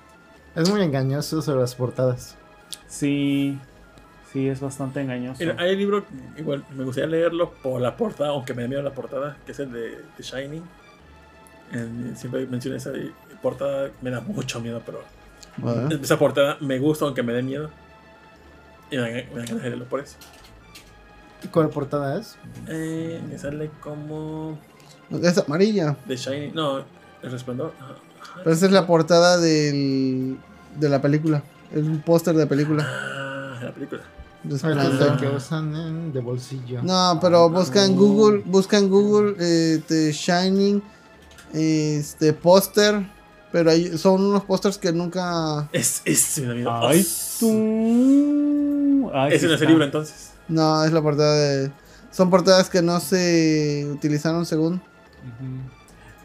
Es 0.53 0.69
muy 0.69 0.81
engañoso 0.81 1.41
sobre 1.41 1.61
las 1.61 1.75
portadas. 1.75 2.37
Sí, 2.87 3.57
sí, 4.33 4.47
es 4.49 4.59
bastante 4.59 4.99
engañoso. 5.01 5.41
Hay 5.57 5.71
un 5.73 5.77
libro, 5.77 6.05
igual, 6.37 6.65
me 6.75 6.83
gustaría 6.83 7.09
leerlo 7.09 7.53
por 7.63 7.79
la 7.81 7.95
portada, 7.95 8.31
aunque 8.31 8.53
me 8.53 8.63
da 8.63 8.67
miedo 8.67 8.81
la 8.81 8.93
portada, 8.93 9.37
que 9.45 9.51
es 9.53 9.59
el 9.59 9.71
de 9.71 10.03
The 10.17 10.23
Shining. 10.23 10.63
En- 11.71 12.17
siempre 12.17 12.45
menciono 12.47 12.75
esa 12.77 12.91
portada, 13.41 13.89
me 14.01 14.09
da 14.11 14.19
mucho 14.21 14.59
miedo, 14.59 14.81
pero 14.85 15.01
Ah, 15.63 15.87
esa 16.01 16.17
portada 16.17 16.57
me 16.61 16.79
gusta 16.79 17.05
aunque 17.05 17.21
me 17.21 17.31
dé 17.33 17.43
miedo. 17.43 17.69
Y 18.89 18.97
me 18.97 19.03
me 19.03 19.21
da 19.23 19.45
ganas 19.45 19.47
de 19.49 19.69
leerlo 19.69 19.85
por 19.85 19.99
eso. 19.99 20.17
¿Y 21.43 21.47
cuál 21.47 21.69
portada 21.69 22.19
es? 22.19 22.37
Eh, 22.67 23.21
me 23.29 23.37
sale 23.37 23.69
como 23.81 24.57
Es 25.11 25.37
amarilla. 25.37 25.95
The 26.07 26.15
Shining, 26.15 26.55
no, 26.55 26.79
El 27.21 27.31
Resplandor. 27.31 27.73
ajá. 27.79 27.95
Pero 28.37 28.51
esa 28.55 28.65
es 28.65 28.71
la 28.71 28.87
portada 28.87 29.37
del, 29.39 30.37
de 30.79 30.89
la 30.89 31.01
película. 31.01 31.43
Es 31.71 31.83
un 31.83 32.01
póster 32.01 32.33
de 32.35 32.47
película. 32.47 32.83
Ah, 32.87 33.59
la 33.63 33.71
película. 33.71 34.01
Que 34.47 35.27
usan 35.35 35.75
en- 35.75 36.11
de 36.13 36.19
bolsillo. 36.19 36.81
No, 36.83 37.17
pero 37.21 37.49
busca 37.49 37.85
en 37.85 37.95
Google, 37.95 38.43
busca 38.45 38.77
en 38.77 38.89
Google 38.89 39.35
eh, 39.39 39.81
The 39.87 40.11
Shining, 40.11 40.81
este 41.53 42.33
póster, 42.33 43.05
pero 43.51 43.71
ahí 43.71 43.97
son 43.97 44.21
unos 44.23 44.43
pósters 44.43 44.77
que 44.77 44.91
nunca, 44.91 45.69
Es, 45.71 46.01
es, 46.03 46.39
me 46.39 46.47
da 46.47 46.53
miedo. 46.55 46.71
Ay, 46.87 47.07
tú. 47.39 49.11
Ay, 49.13 49.29
Ese 49.33 49.39
sí 49.39 49.45
no 49.47 49.53
es 49.53 49.61
el 49.61 49.63
está. 49.63 49.65
libro 49.69 49.83
entonces. 49.85 50.31
no 50.49 50.83
es 50.83 50.91
la 50.91 51.01
portada 51.01 51.35
de, 51.35 51.71
son 52.11 52.29
portadas 52.29 52.69
que 52.69 52.81
no 52.81 52.99
se 52.99 53.87
utilizaron 53.93 54.45
según. 54.45 54.81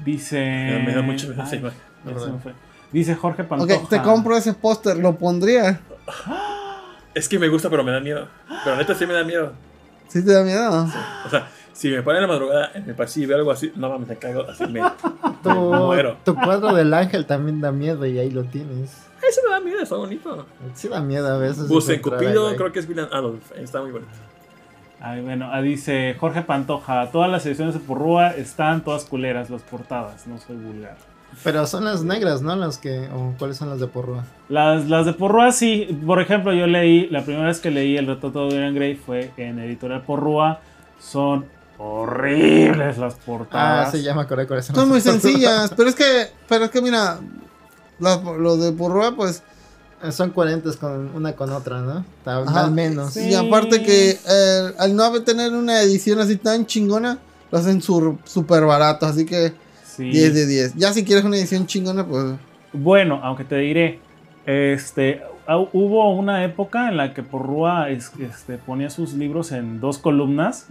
Dice. 0.05 0.37
Me, 0.41 0.83
me 0.87 0.95
da 0.95 1.03
mucho 1.03 1.27
Ay, 1.29 1.35
imagen. 1.35 1.63
ya 2.05 2.19
se 2.19 2.31
me 2.33 2.39
fue. 2.41 2.53
Dice 2.93 3.15
Jorge 3.15 3.45
Pantoja. 3.45 3.75
Ok, 3.83 3.89
te 3.91 4.01
compro 4.03 4.37
ese 4.37 4.55
póster, 4.55 4.97
lo 4.97 5.17
pondría. 5.19 5.81
Es 7.19 7.29
que 7.29 7.39
me 7.39 7.49
gusta, 7.49 7.69
pero 7.69 7.83
me 7.85 7.91
da 7.93 8.01
miedo. 8.01 8.29
Pero 8.65 8.77
neta 8.77 8.95
sí 8.95 9.07
me 9.07 9.13
da 9.15 9.25
miedo. 9.25 9.53
¿Sí 10.09 10.25
te 10.25 10.33
da 10.33 10.43
miedo? 10.45 10.87
O 11.27 11.29
sea, 11.31 11.49
si 11.73 11.91
me 11.91 12.03
ponen 12.03 12.23
en 12.23 12.29
la 12.29 12.35
madrugada 12.35 12.71
en 12.75 12.89
el 12.89 12.95
pasillo 12.95 13.25
y 13.25 13.29
veo 13.29 13.39
algo 13.39 13.51
así, 13.51 13.73
no 13.77 13.89
mames, 13.91 14.09
me 14.09 14.17
caigo 14.17 14.43
así, 14.49 14.67
me, 14.67 14.81
Tu, 15.43 15.49
me 15.49 15.79
muero. 15.79 16.17
tu 16.25 16.35
cuadro 16.35 16.75
del 16.75 16.95
ángel 16.95 17.27
también 17.27 17.61
da 17.61 17.73
miedo 17.73 18.07
y 18.07 18.19
ahí 18.19 18.31
lo 18.31 18.45
tienes. 18.45 18.91
Eso 19.29 19.41
me 19.47 19.51
da 19.53 19.61
miedo, 19.61 19.81
está 19.83 19.97
bonito. 19.97 20.47
Sí 20.75 20.89
da 20.89 21.01
miedo 21.01 21.27
a 21.29 21.39
veces. 21.39 21.69
Bus 21.69 21.89
en 21.89 21.97
encontrar 21.97 22.23
Cupido, 22.23 22.49
ahí. 22.49 22.57
creo 22.57 22.73
que 22.73 22.79
es 22.79 22.89
William 22.89 23.09
Adolf. 23.13 23.51
Está 23.57 23.83
muy 23.83 23.91
bonito. 23.91 24.13
Ay, 25.01 25.21
bueno, 25.21 25.51
ah, 25.53 25.61
dice 25.61 26.17
Jorge 26.19 26.43
Pantoja. 26.43 27.11
Todas 27.11 27.31
las 27.31 27.45
ediciones 27.47 27.75
de 27.75 27.81
Porrúa 27.81 28.31
están 28.31 28.83
todas 28.83 29.05
culeras, 29.05 29.51
las 29.51 29.63
portadas. 29.63 30.27
No 30.27 30.39
soy 30.39 30.57
vulgar. 30.57 30.97
Pero 31.44 31.67
son 31.67 31.84
las 31.84 32.02
negras, 32.05 32.42
¿no? 32.42 32.55
Las 32.57 32.78
que. 32.78 33.08
o 33.15 33.34
¿Cuáles 33.39 33.57
son 33.57 33.70
las 33.70 33.81
de 33.81 33.86
porrua? 33.86 34.25
Las, 34.49 34.89
las 34.89 35.07
de 35.07 35.12
Porrúa 35.12 35.52
sí. 35.52 35.86
Por 36.07 36.20
ejemplo, 36.20 36.52
yo 36.52 36.67
leí. 36.67 37.08
La 37.10 37.23
primera 37.25 37.47
vez 37.47 37.60
que 37.60 37.70
leí 37.70 37.97
El 37.97 38.07
retrato 38.07 38.47
de 38.49 38.55
Dorian 38.55 38.75
Gray 38.75 38.94
fue 38.97 39.33
en 39.36 39.58
Editorial 39.58 40.02
Porrúa. 40.02 40.60
Son 41.00 41.47
horribles 41.78 42.99
las 42.99 43.15
portadas. 43.15 43.89
Ah, 43.89 43.91
sí, 43.91 44.02
ya 44.02 44.15
me 44.15 44.23
acordé 44.23 44.47
cuáles 44.47 44.67
son. 44.67 44.76
Son 44.76 44.89
muy 44.89 45.00
porrua. 45.00 45.20
sencillas, 45.20 45.73
pero 45.76 45.89
es 45.89 45.94
que, 45.94 46.26
pero 46.49 46.65
es 46.65 46.70
que 46.70 46.83
mira, 46.83 47.18
las- 47.99 48.23
lo 48.23 48.57
de 48.57 48.73
Purrua, 48.73 49.15
pues, 49.15 49.42
Son 50.12 50.31
coherentes 50.31 50.76
con 50.76 51.10
una 51.17 51.33
con 51.33 51.50
otra, 51.52 51.81
¿no? 51.81 52.05
Ajá. 52.25 52.60
Al 52.67 52.70
menos. 52.70 53.15
Sí. 53.15 53.31
y 53.31 53.34
aparte 53.34 53.83
que 53.83 54.10
eh, 54.28 54.73
al 54.78 54.94
no 54.94 55.02
haber- 55.02 55.25
tener 55.25 55.52
una 55.52 55.81
edición 55.83 56.20
así 56.20 56.36
tan 56.36 56.67
chingona, 56.67 57.18
lo 57.50 57.58
hacen 57.58 57.83
sur- 57.83 58.17
súper 58.25 58.65
barato, 58.65 59.07
así 59.07 59.26
que 59.26 59.55
Sí. 59.99 60.10
10 60.10 60.35
de 60.35 60.47
10. 60.47 60.75
Ya 60.77 60.93
si 60.94 61.05
quieres 61.05 61.25
una 61.25 61.36
edición 61.36 61.67
chingona, 61.67 62.07
pues... 62.07 62.35
Bueno, 62.73 63.20
aunque 63.23 63.44
te 63.44 63.57
diré, 63.57 63.99
este, 64.47 65.23
hu- 65.47 65.68
hubo 65.73 66.10
una 66.15 66.44
época 66.44 66.89
en 66.89 66.97
la 66.97 67.12
que 67.15 67.23
Porrúa 67.23 67.91
es- 67.91 68.12
este, 68.20 68.59
ponía 68.59 68.91
sus 68.91 69.12
libros 69.15 69.52
en 69.52 69.81
dos 69.81 69.99
columnas. 69.99 70.67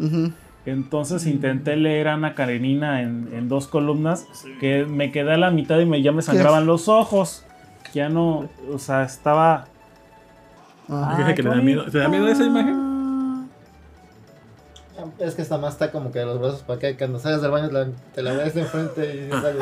Entonces 0.65 1.25
intenté 1.25 1.75
leer 1.77 2.07
a 2.09 2.13
Ana 2.15 2.35
Karenina 2.35 3.01
en, 3.01 3.29
en 3.33 3.47
dos 3.47 3.67
columnas, 3.67 4.25
que 4.59 4.85
me 4.85 5.11
quedé 5.11 5.33
a 5.33 5.37
la 5.37 5.49
mitad 5.51 5.79
y 5.79 5.85
me, 5.85 6.01
ya 6.01 6.11
me 6.11 6.21
sangraban 6.21 6.65
los 6.65 6.87
ojos. 6.87 7.43
Ya 7.93 8.09
no, 8.09 8.49
o 8.73 8.79
sea, 8.79 9.03
estaba... 9.03 9.65
Ah. 10.89 11.13
Fíjate 11.17 11.35
que 11.35 11.43
le 11.43 11.49
da 11.49 11.55
miedo. 11.57 11.85
¿Te 11.85 11.97
da 11.99 12.07
miedo 12.09 12.27
esa 12.27 12.43
imagen? 12.45 12.75
Es 15.19 15.35
que 15.35 15.41
esta 15.41 15.57
más 15.57 15.73
está 15.73 15.91
como 15.91 16.11
que 16.11 16.19
de 16.19 16.25
los 16.25 16.39
brazos 16.39 16.61
para 16.61 16.77
acá. 16.77 16.89
y 16.89 16.95
Cuando 16.95 17.19
sales 17.19 17.41
del 17.41 17.51
baño 17.51 17.69
la- 17.71 17.87
te 18.13 18.21
la 18.21 18.33
ves 18.33 18.53
de 18.53 18.61
enfrente 18.61 19.27
y 19.27 19.31
sale. 19.31 19.59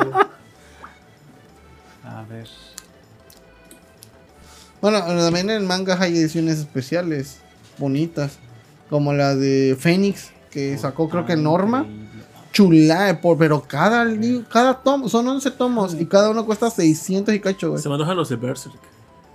A 2.04 2.22
ver. 2.28 2.46
Bueno, 4.80 5.00
también 5.00 5.50
en 5.50 5.66
mangas 5.66 6.00
hay 6.00 6.16
ediciones 6.16 6.58
especiales, 6.58 7.38
bonitas, 7.78 8.38
como 8.90 9.12
la 9.12 9.34
de 9.34 9.76
Fénix, 9.78 10.30
que 10.50 10.76
sacó 10.78 11.08
creo 11.08 11.24
que 11.26 11.36
Norma. 11.36 11.80
Increíble. 11.80 12.06
Chula, 12.52 13.10
eh, 13.10 13.14
por- 13.14 13.36
pero 13.36 13.62
cada, 13.62 14.06
cada 14.50 14.82
tomo, 14.82 15.08
son 15.08 15.28
11 15.28 15.50
tomos 15.50 15.94
y 15.94 16.06
cada 16.06 16.30
uno 16.30 16.46
cuesta 16.46 16.70
600 16.70 17.34
y 17.34 17.40
cacho, 17.40 17.70
güey. 17.70 17.82
Se 17.82 17.88
me 17.88 17.94
antojan 17.96 18.16
los 18.16 18.28
de 18.30 18.36
Berserk. 18.36 18.76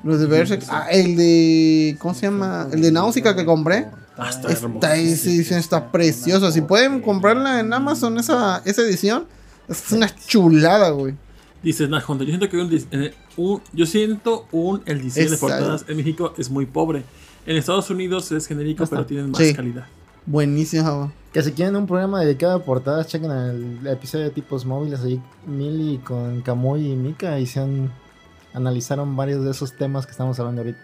Los 0.03 0.19
de 0.19 0.25
Berserk, 0.25 0.63
ah, 0.69 0.87
el 0.89 1.15
de, 1.15 1.95
¿cómo 1.99 2.15
se 2.15 2.21
llama? 2.21 2.67
El 2.71 2.81
de 2.81 2.91
Náusica 2.91 3.35
que 3.35 3.45
compré. 3.45 3.87
Ah, 4.23 4.29
está. 4.29 4.51
Esta 4.51 4.95
esa 4.95 5.29
edición 5.29 5.59
está 5.59 5.91
preciosa. 5.91 6.51
Si 6.51 6.61
pueden 6.61 7.01
comprarla 7.01 7.59
en 7.59 7.73
Amazon, 7.73 8.17
esa, 8.19 8.61
esa 8.65 8.81
edición, 8.83 9.25
es 9.67 9.91
una 9.91 10.13
chulada, 10.15 10.91
güey. 10.91 11.15
Dices, 11.63 11.89
Hunter, 12.07 12.27
yo 12.27 12.31
siento 12.31 12.49
que 12.49 12.57
un, 12.57 12.73
eh, 12.91 13.13
un- 13.37 13.61
yo 13.73 13.85
siento 13.85 14.47
un 14.51 14.81
el 14.85 15.01
diseño 15.01 15.29
de 15.31 15.37
portadas 15.37 15.85
en 15.87 15.97
México 15.97 16.33
es 16.37 16.49
muy 16.49 16.65
pobre. 16.65 17.03
En 17.45 17.55
Estados 17.57 17.89
Unidos 17.89 18.31
es 18.31 18.45
genérico, 18.47 18.85
pero 18.87 19.05
tienen 19.05 19.31
más 19.31 19.39
Sí. 19.41 19.53
calidad. 19.53 19.85
Buenísimo. 20.25 21.11
Que 21.33 21.41
si 21.41 21.51
quieren 21.53 21.75
un 21.75 21.87
programa 21.87 22.19
dedicado 22.21 22.53
a 22.57 22.63
portadas, 22.63 23.07
chequen 23.07 23.31
el 23.31 23.87
episodio 23.87 24.25
de 24.25 24.31
tipos 24.31 24.65
móviles. 24.65 24.99
Ahí 25.01 25.21
Mili 25.47 25.97
con 26.03 26.41
Kamui 26.41 26.91
y 26.91 26.95
Mika 26.95 27.39
hicieron, 27.39 27.91
analizaron 28.53 29.15
varios 29.15 29.43
de 29.43 29.51
esos 29.51 29.75
temas 29.75 30.05
que 30.05 30.11
estamos 30.11 30.39
hablando 30.39 30.61
ahorita. 30.61 30.79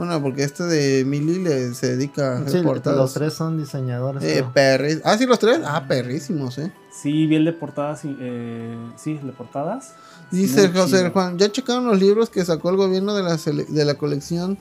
Bueno, 0.00 0.22
porque 0.22 0.44
este 0.44 0.62
de 0.64 1.04
Mili 1.04 1.38
le, 1.44 1.74
se 1.74 1.94
dedica 1.94 2.38
a 2.38 2.48
Sí, 2.48 2.62
portadas. 2.62 2.98
los 2.98 3.12
tres 3.12 3.34
son 3.34 3.58
diseñadores. 3.58 4.22
Eh, 4.24 4.42
perris- 4.54 5.02
Ah, 5.04 5.18
sí, 5.18 5.26
los 5.26 5.38
tres. 5.38 5.60
Ah, 5.62 5.84
perrísimos, 5.86 6.56
eh. 6.56 6.72
Sí, 6.90 7.26
vi 7.26 7.34
el 7.36 7.44
de 7.44 7.52
portadas. 7.52 8.06
y, 8.06 8.16
eh, 8.18 8.74
sí, 8.96 9.18
de 9.22 9.32
portadas. 9.32 9.94
Dice 10.30 10.68
Muy 10.68 10.78
José 10.80 10.96
chido. 11.00 11.10
Juan, 11.10 11.36
¿ya 11.36 11.52
checaron 11.52 11.86
los 11.86 12.00
libros 12.00 12.30
que 12.30 12.42
sacó 12.46 12.70
el 12.70 12.76
gobierno 12.76 13.14
de 13.14 13.22
la, 13.24 13.36
de 13.36 13.84
la 13.84 13.94
colección 13.96 14.56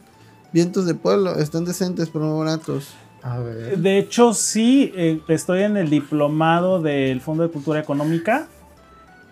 Vientos 0.52 0.86
de 0.86 0.94
Pueblo? 0.96 1.34
Están 1.36 1.64
decentes, 1.64 2.10
pero 2.10 2.26
muy 2.26 2.46
baratos. 2.46 2.90
A 3.24 3.40
ver. 3.40 3.78
De 3.78 3.98
hecho, 3.98 4.34
sí, 4.34 4.92
eh, 4.94 5.22
estoy 5.30 5.62
en 5.64 5.78
el 5.78 5.90
diplomado 5.90 6.82
del 6.82 7.22
Fondo 7.22 7.44
de 7.44 7.50
Cultura 7.50 7.80
Económica. 7.80 8.48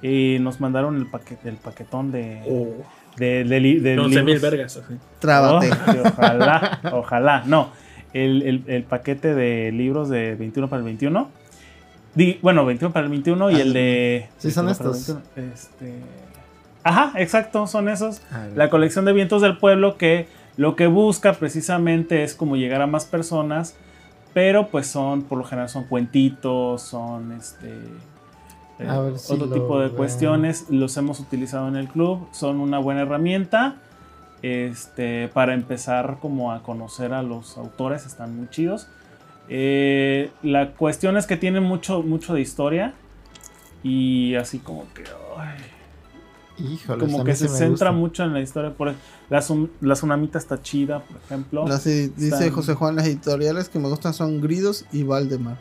Y 0.02 0.38
nos 0.40 0.62
mandaron 0.62 0.96
el, 0.96 1.08
paquete, 1.10 1.50
el 1.50 1.56
paquetón 1.58 2.12
de, 2.12 2.44
O 2.48 2.84
de, 3.18 3.44
de 3.44 3.80
de 3.82 4.00
11 4.00 4.24
mil 4.24 4.40
vergas. 4.40 4.78
así. 4.78 4.94
Trábate. 5.20 5.70
Oh, 5.72 6.08
ojalá, 6.08 6.80
ojalá. 6.94 7.44
No, 7.46 7.72
el, 8.14 8.42
el- 8.44 8.64
el 8.68 8.84
paquete 8.84 9.34
de 9.36 9.72
libros 9.72 10.10
de 10.10 10.36
21 10.36 10.68
para 10.70 10.80
el 10.80 10.86
21. 10.86 11.30
Di- 12.16 12.40
bueno, 12.42 12.66
21 12.66 12.94
para 12.94 13.06
el 13.06 13.12
21 13.12 13.52
y 13.52 13.56
Ah, 13.56 13.62
el 13.62 13.74
de... 13.74 14.30
Sí, 14.38 14.50
son 14.52 14.66
21 14.68 14.78
para 14.78 14.90
el 14.90 14.96
estos. 15.02 15.22
21, 15.36 15.54
Este... 15.54 15.94
Ajá, 16.84 17.12
exacto, 17.18 17.68
son 17.68 17.90
esos. 17.90 18.22
A 18.32 18.40
ver. 18.46 18.58
La 18.58 18.70
colección 18.70 19.06
de 19.06 19.14
vientos 19.14 19.42
del 19.42 19.58
pueblo 19.58 19.98
que 19.98 20.28
lo 20.56 20.76
que 20.76 20.88
busca 20.88 21.34
precisamente 21.34 22.24
es 22.24 22.34
como 22.34 22.56
llegar 22.56 22.82
a 22.82 22.88
más 22.88 23.06
personas, 23.06 23.76
pero 24.34 24.68
pues 24.70 24.88
son, 24.88 25.24
por 25.24 25.38
lo 25.38 25.44
general 25.44 25.70
son 25.70 25.84
cuentitos, 25.84 26.82
son 26.82 27.34
este... 27.34 27.72
eh, 28.80 29.14
si 29.18 29.34
otro 29.34 29.50
tipo 29.50 29.80
de 29.80 29.88
veo. 29.88 29.98
cuestiones, 29.98 30.66
los 30.70 30.96
hemos 30.98 31.20
utilizado 31.20 31.68
en 31.68 31.76
el 31.76 31.88
club, 31.88 32.28
son 32.32 32.60
una 32.60 32.80
buena 32.80 33.02
herramienta 33.02 33.78
este, 34.42 35.30
para 35.30 35.54
empezar 35.54 36.18
como 36.22 36.52
a 36.52 36.62
conocer 36.64 37.14
a 37.14 37.24
los 37.24 37.58
autores, 37.58 38.06
están 38.06 38.36
muy 38.38 38.50
chidos. 38.50 38.88
Eh, 39.50 40.30
la 40.44 40.74
cuestión 40.74 41.18
es 41.18 41.26
que 41.26 41.38
tienen 41.38 41.64
mucho, 41.64 42.04
mucho 42.04 42.34
de 42.34 42.42
historia 42.42 42.94
y 43.84 44.36
así 44.36 44.60
como 44.60 44.86
que... 44.94 45.04
ay, 45.38 45.58
Híjole, 46.60 47.00
como 47.06 47.24
que 47.24 47.36
se 47.36 47.48
centra 47.48 47.68
gusta. 47.70 47.92
mucho 47.92 48.24
en 48.24 48.34
la 48.34 48.42
historia. 48.42 48.74
Por, 48.74 48.94
la, 49.30 49.44
la 49.82 49.94
tsunamita 49.94 50.40
está 50.40 50.60
chida, 50.62 51.00
por 51.02 51.18
ejemplo. 51.18 51.68
Las 51.68 51.84
dice 51.84 52.12
Están- 52.30 52.50
José 52.52 52.74
Juan, 52.74 52.96
las 52.96 53.06
editoriales 53.06 53.70
que 53.70 53.78
me 53.78 53.88
gustan 53.90 54.14
son 54.16 54.42
Gridos 54.42 54.86
y 54.92 55.04
Valdemar. 55.04 55.58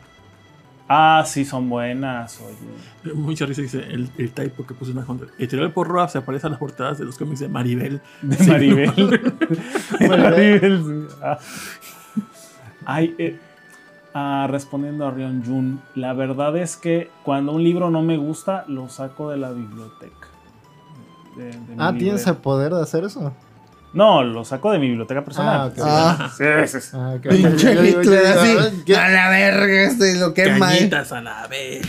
Ah, 0.89 1.23
sí, 1.25 1.43
son 1.43 1.69
buenas. 1.69 2.39
Oye. 2.41 3.13
Mucha 3.13 3.45
risa 3.45 3.61
dice 3.61 3.79
el, 3.79 4.09
el 4.17 4.31
typo 4.31 4.65
que 4.65 4.73
puso 4.73 4.93
Nash 4.93 5.05
Hunter. 5.07 5.29
Editorial 5.37 5.73
por 5.73 5.87
Roa 5.87 6.07
se 6.07 6.17
aparece 6.17 6.47
en 6.47 6.51
las 6.51 6.59
portadas 6.59 6.97
de 6.97 7.03
los 7.05 7.17
cómics 7.17 7.39
de 7.41 7.49
Maribel. 7.49 8.01
De 8.21 8.35
Sí, 8.37 8.49
Maribel. 8.49 8.95
De 9.99 10.07
Maribel. 10.07 11.07
Ah. 11.21 11.37
Ay, 12.85 13.15
eh, 13.17 13.37
ah, 14.13 14.47
respondiendo 14.49 15.05
a 15.05 15.11
Rion 15.11 15.43
Jun, 15.45 15.81
la 15.95 16.13
verdad 16.13 16.55
es 16.55 16.77
que 16.77 17.09
cuando 17.25 17.51
un 17.51 17.63
libro 17.63 17.89
no 17.91 18.01
me 18.01 18.15
gusta, 18.15 18.63
lo 18.69 18.87
saco 18.87 19.29
de 19.29 19.37
la 19.37 19.51
biblioteca. 19.51 20.27
De- 21.35 21.51
de 21.51 21.57
mi 21.57 21.75
Ah, 21.77 21.93
¿tienes 21.97 22.25
el 22.27 22.37
poder 22.37 22.73
de 22.73 22.81
hacer 22.81 23.03
eso? 23.03 23.33
No, 23.93 24.23
lo 24.23 24.43
saco 24.45 24.71
de 24.71 24.79
mi 24.79 24.87
biblioteca 24.89 25.23
personal. 25.23 25.59
Ah, 25.61 25.65
ok. 25.67 25.79
Ah, 25.81 26.31
Sí, 26.37 26.43
sí, 26.67 26.81
sí. 26.81 26.89
Ah, 26.93 27.13
ok. 27.17 27.27
pinche 27.29 27.75
Yo 27.75 27.81
digo, 27.81 28.01
Hitler 28.01 28.25
así. 28.27 28.83
¿qué? 28.85 28.95
A 28.95 29.09
la 29.09 29.29
verga, 29.29 29.83
este, 29.83 30.19
lo 30.19 30.33
quema, 30.33 30.73
eh. 30.75 30.77
Cañitas 30.79 31.11
a 31.13 31.21
la 31.21 31.47
vez. 31.47 31.81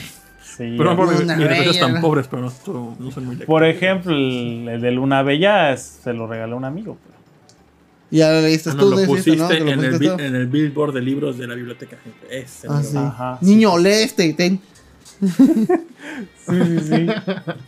Sí, 0.43 0.75
Pero 0.77 0.97
por 0.97 1.11
mis 1.11 1.21
Una 1.21 1.37
mis 1.37 1.49
bella. 1.49 1.81
tan 1.81 2.01
pobres, 2.01 2.27
pero 2.29 2.43
no, 2.43 2.53
no- 2.67 2.97
no 2.99 3.11
son 3.11 3.27
muy 3.27 3.37
lectores. 3.37 3.47
Por 3.47 3.65
ejemplo, 3.65 4.13
el, 4.13 4.69
el 4.69 4.81
de 4.81 4.91
Luna 4.91 5.23
Bella 5.23 5.73
es- 5.73 6.01
se 6.03 6.13
lo 6.13 6.27
regaló 6.27 6.57
un 6.57 6.65
amigo. 6.65 6.97
pero- 7.05 7.19
Ya 8.11 8.31
lo 8.33 8.41
leíste 8.41 8.71
Ah, 8.71 8.73
tú, 8.79 8.91
no, 8.91 8.97
lo 8.97 9.01
¿no? 9.03 9.07
pusiste, 9.07 9.37
¿no? 9.37 9.49
Te 9.49 9.61
lo 9.61 9.69
en, 9.71 9.81
el, 9.81 9.91
pusiste 9.91 9.99
bi- 10.11 10.17
tú. 10.17 10.23
en 10.23 10.35
el 10.35 10.47
billboard 10.47 10.95
de 10.95 11.03
libros 11.03 11.37
de 11.39 11.47
la 11.47 11.55
biblioteca. 11.55 11.97
gente. 12.03 12.39
Ese 12.41 12.67
Ah, 12.69 12.77
libro. 12.81 12.91
sí. 12.91 12.97
Ajá, 12.97 13.39
Niño, 13.43 13.77
lee 13.79 13.91
este, 14.03 14.33
ten. 14.33 14.61
Sí, 16.49 16.55
sí, 16.65 16.79
sí. 16.81 17.07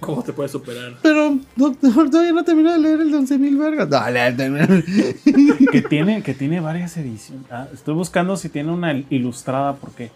¿Cómo 0.01 0.23
te 0.23 0.33
puedes 0.33 0.53
superar? 0.53 0.95
Pero 1.03 1.37
doctor, 1.55 2.09
todavía 2.11 2.33
no 2.33 2.43
terminó 2.45 2.73
de 2.73 2.79
leer 2.79 3.01
el 3.01 3.11
de 3.13 3.19
11.000 3.19 3.59
vergas. 3.59 3.91
Dale, 3.91 4.35
que 5.71 5.83
tiene, 5.83 6.23
que 6.23 6.33
tiene 6.33 6.61
varias 6.61 6.97
ediciones. 6.97 7.45
Ah, 7.51 7.67
estoy 7.75 7.95
buscando 7.95 8.37
si 8.37 8.49
tiene 8.49 8.73
una 8.73 8.95
ilustrada 9.11 9.75
porque 9.75 10.11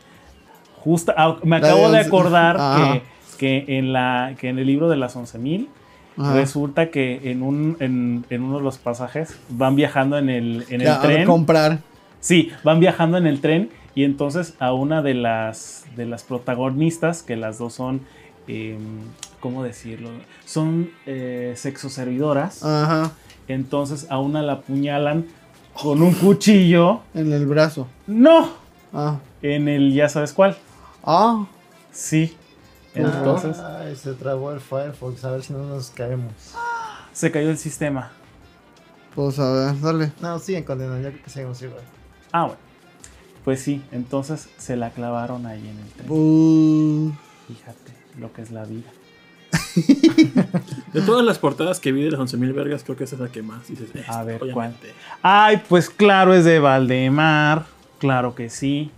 justo 0.77 1.13
ah, 1.17 1.37
me 1.45 1.57
acabo 1.57 1.91
de 1.91 1.99
acordar 1.99 2.57
Ajá. 2.59 3.01
que, 3.39 3.65
que 3.67 3.79
en 3.79 3.93
la 3.93 4.35
que 4.39 4.49
en 4.49 4.59
el 4.59 4.67
libro 4.67 4.89
de 4.89 4.97
las 4.97 5.15
11.000 5.17 5.67
Ajá. 6.17 6.33
resulta 6.35 6.91
que 6.91 7.31
en 7.31 7.43
un 7.43 7.77
en, 7.81 8.25
en 8.31 8.43
uno 8.43 8.59
de 8.59 8.65
los 8.65 8.79
pasajes 8.79 9.37
van 9.51 9.77
viajando 9.77 10.17
en 10.17 10.31
el 10.31 10.65
en 10.71 10.81
el 10.81 10.87
Ya, 10.87 10.97
a 10.97 11.03
tren. 11.03 11.27
comprar. 11.27 11.81
Sí, 12.21 12.51
van 12.63 12.81
viajando 12.81 13.19
en 13.19 13.27
el 13.27 13.41
tren 13.43 13.69
y 13.95 14.05
entonces 14.05 14.55
a 14.59 14.73
una 14.73 15.03
de 15.03 15.15
las 15.15 15.85
de 15.97 16.07
las 16.07 16.23
protagonistas, 16.25 17.23
que 17.23 17.37
las 17.37 17.59
dos 17.59 17.75
son, 17.75 18.03
eh, 18.49 18.79
¿cómo 19.41 19.63
decirlo? 19.63 20.11
Son 20.45 20.91
eh, 21.07 21.55
sexoservidoras. 21.57 22.65
Ajá. 22.65 23.13
Entonces 23.49 24.07
a 24.11 24.19
una 24.19 24.43
la 24.43 24.55
apuñalan 24.55 25.27
con 25.81 26.03
un 26.03 26.13
cuchillo. 26.15 27.01
En 27.15 27.33
el 27.33 27.47
brazo. 27.47 27.87
¡No! 28.07 28.49
Ah. 28.93 29.19
En 29.43 29.69
el 29.69 29.93
ya 29.93 30.09
sabes 30.09 30.33
cuál. 30.33 30.57
Ah. 31.05 31.47
Sí. 31.93 32.37
Entonces 32.95 33.59
Ay, 33.59 33.97
se 33.97 34.15
trabó 34.15 34.53
el 34.53 34.61
Firefox, 34.61 35.25
a 35.25 35.33
ver 35.33 35.43
si 35.43 35.53
no 35.53 35.65
nos 35.65 35.91
caemos. 35.91 36.33
se 37.13 37.31
cayó 37.31 37.51
el 37.51 37.59
sistema. 37.59 38.13
Pues 39.15 39.39
a 39.39 39.51
ver, 39.53 39.81
dale. 39.81 40.13
No, 40.21 40.39
siguen 40.39 40.65
condenando, 40.65 41.09
creo 41.09 41.23
que 41.23 41.31
seguimos 41.31 41.61
igual. 41.63 41.83
Ah, 42.33 42.47
bueno. 42.47 42.64
Pues 43.45 43.61
sí, 43.61 43.83
entonces 43.93 44.49
se 44.57 44.77
la 44.77 44.91
clavaron 44.91 45.47
ahí 45.47 45.61
en 45.61 45.79
el 45.79 45.89
tren. 45.97 46.07
Uh, 46.11 47.13
Fíjate 47.49 47.93
lo 48.19 48.33
que 48.33 48.43
es 48.43 48.51
la 48.51 48.65
vida. 48.65 48.91
De 50.93 51.03
todas 51.03 51.25
las 51.25 51.39
portadas 51.39 51.81
que 51.81 51.93
vi 51.93 52.03
de 52.03 52.11
las 52.13 52.21
11.000 52.21 52.55
vergas, 52.55 52.85
creo 52.85 52.97
que 52.97 53.05
esa 53.05 53.17
es 53.17 53.21
la 53.21 53.29
que 53.29 53.43
más 53.43 53.67
dices. 53.69 53.89
A 54.09 54.23
ver, 54.25 54.43
obviamente. 54.43 54.93
Ay, 55.23 55.61
pues 55.69 55.91
claro, 55.91 56.33
es 56.35 56.45
de 56.45 56.59
Valdemar. 56.59 57.67
Claro 57.99 58.35
que 58.35 58.49
sí. 58.51 58.91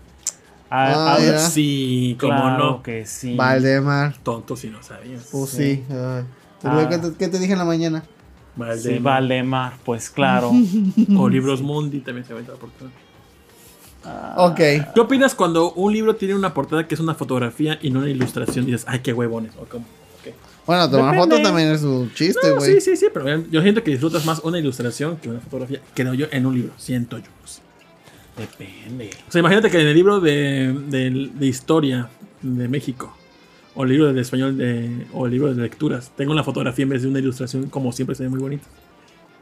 Ah, 0.71 1.15
Ah, 1.15 1.19
mira. 1.21 1.39
Sí, 1.39 2.17
como 2.21 2.33
claro 2.35 2.65
no. 2.71 2.83
que 2.83 3.07
sí. 3.07 3.35
Valdemar. 3.37 4.17
Tonto 4.23 4.57
si 4.57 4.69
no 4.69 4.83
sabías. 4.83 5.29
Pues 5.31 5.51
Sí. 5.51 5.57
sí. 5.77 5.85
ay. 5.91 6.25
Te 6.61 6.69
Ah. 6.69 6.87
¿Qué, 6.89 6.99
te, 6.99 7.13
qué 7.17 7.29
te 7.29 7.39
dije 7.39 7.53
en 7.53 7.59
la 7.59 7.65
mañana? 7.65 8.03
Valdemar. 8.57 8.79
Sí, 8.97 8.99
Valdemar, 9.03 9.73
pues 9.85 10.11
claro. 10.11 10.51
O 11.17 11.29
Libros 11.29 11.63
Mundi 11.63 12.01
también 12.01 12.27
se 12.27 12.33
aventa 12.33 12.53
la 12.53 12.59
portada. 12.59 12.91
Ok. 14.37 14.57
¿Qué 14.57 15.01
opinas 15.01 15.35
cuando 15.35 15.73
un 15.73 15.93
libro 15.93 16.15
tiene 16.17 16.35
una 16.35 16.53
portada 16.55 16.87
que 16.87 16.95
es 16.95 17.01
una 17.01 17.15
fotografía 17.15 17.79
y 17.83 17.91
no 17.91 18.01
una 18.01 18.11
ilustración? 18.11 18.65
Y 18.69 18.73
dices, 18.73 18.85
ay, 18.89 19.01
qué 19.01 19.13
huevones. 19.13 19.53
O 19.61 19.65
como. 19.65 19.85
Bueno, 20.67 20.91
tomar 20.91 21.13
Depende. 21.15 21.37
fotos 21.37 21.43
también 21.43 21.69
es 21.71 21.83
un 21.85 22.13
chiste, 22.13 22.49
No, 22.51 22.57
güey. 22.57 22.75
sí, 22.75 22.81
sí, 22.81 22.97
sí, 22.97 23.07
pero 23.15 23.41
yo 23.51 23.63
siento 23.63 23.85
que 23.85 23.93
disfrutas 23.93 24.27
más 24.27 24.41
una 24.41 24.59
ilustración 24.59 25.17
que 25.19 25.29
una 25.29 25.39
fotografía. 25.39 25.81
Creo 25.95 26.13
yo 26.15 26.27
en 26.33 26.45
un 26.45 26.55
libro. 26.57 26.73
Siento 26.77 27.19
yo. 27.19 27.25
no. 27.27 28.43
Depende. 28.43 29.11
O 29.29 29.33
sea, 29.33 29.39
imagínate 29.39 29.71
que 29.71 29.81
en 29.81 29.87
el 29.87 29.95
libro 29.95 30.21
de, 30.21 30.73
de- 30.89 31.31
de 31.33 31.47
historia 31.47 32.09
de 32.43 32.69
México, 32.69 33.17
o 33.75 33.85
el 33.85 33.91
libro 33.91 34.13
de 34.13 34.21
español, 34.21 34.57
de, 34.59 35.07
o 35.13 35.27
el 35.27 35.33
libro 35.33 35.55
de 35.55 35.63
lecturas, 35.63 36.11
tengo 36.17 36.33
una 36.33 36.43
fotografía 36.43 36.83
en 36.83 36.89
vez 36.91 37.03
de 37.03 37.09
una 37.09 37.19
ilustración, 37.21 37.69
como 37.71 37.93
siempre 37.93 38.15
se 38.17 38.25
ve 38.25 38.29
muy 38.29 38.41
bonita. 38.41 38.65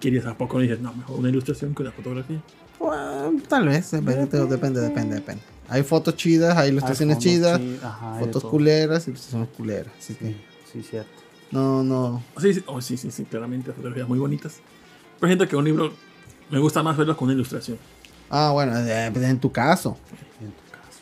¿Quieres 0.00 0.26
a 0.26 0.36
poco? 0.36 0.60
Y 0.60 0.64
dices, 0.64 0.80
no, 0.80 0.92
mejor 0.92 1.18
una 1.18 1.28
ilustración 1.30 1.74
que 1.74 1.82
una 1.82 1.92
fotografía. 1.92 2.40
Bueno, 2.84 3.40
tal 3.48 3.66
vez, 3.68 3.90
depende, 3.92 4.26
depende, 4.26 4.80
depende, 4.80 5.14
depende. 5.14 5.42
Hay 5.70 5.82
fotos 5.82 6.16
chidas, 6.16 6.54
hay 6.58 6.68
ilustraciones 6.68 7.16
Hay 7.16 7.22
chidas, 7.22 7.60
ajá, 7.82 8.16
fotos 8.18 8.44
culeras, 8.44 9.08
ilustraciones 9.08 9.48
culeras. 9.56 9.92
Así 9.98 10.14
que, 10.14 10.36
Sí, 10.70 10.82
cierto. 10.82 11.10
no, 11.50 11.82
no. 11.82 12.22
Sí, 12.38 12.52
sí, 12.52 12.62
oh, 12.66 12.82
sí, 12.82 12.98
sí, 12.98 13.10
sí, 13.10 13.24
claramente 13.24 13.72
fotografías 13.72 14.06
muy 14.06 14.18
bonitas. 14.18 14.56
Pero 15.18 15.28
siento 15.30 15.48
que 15.48 15.56
un 15.56 15.64
libro 15.64 15.94
me 16.50 16.58
gusta 16.58 16.82
más 16.82 16.94
verlo 16.96 17.16
con 17.16 17.26
una 17.26 17.34
ilustración. 17.34 17.78
Ah, 18.28 18.50
bueno, 18.52 18.76
en 18.76 19.40
tu 19.40 19.50
caso. 19.50 19.96
En 20.42 20.48
tu 20.48 20.70
caso. 20.70 21.00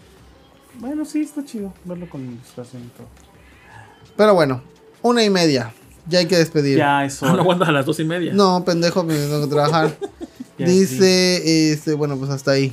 Bueno, 0.78 1.04
sí, 1.04 1.22
está 1.22 1.44
chido 1.44 1.74
verlo 1.84 2.08
con 2.08 2.24
ilustración 2.24 2.84
y 2.84 2.88
todo. 2.96 3.08
Pero 4.16 4.34
bueno, 4.34 4.62
una 5.02 5.24
y 5.24 5.30
media. 5.30 5.74
Ya 6.06 6.20
hay 6.20 6.26
que 6.26 6.36
despedir. 6.36 6.78
Ya, 6.78 7.04
eso. 7.04 7.26
Ah, 7.26 7.32
no 7.32 7.40
aguantas 7.40 7.68
a 7.68 7.72
las 7.72 7.86
dos 7.86 7.98
y 7.98 8.04
media. 8.04 8.32
No, 8.32 8.64
pendejo, 8.64 9.04
que 9.06 9.14
tengo 9.14 9.40
que 9.42 9.50
trabajar. 9.50 9.96
Ya 10.66 10.72
Dice, 10.72 11.72
este, 11.72 11.94
bueno, 11.94 12.16
pues 12.16 12.30
hasta 12.30 12.52
ahí. 12.52 12.72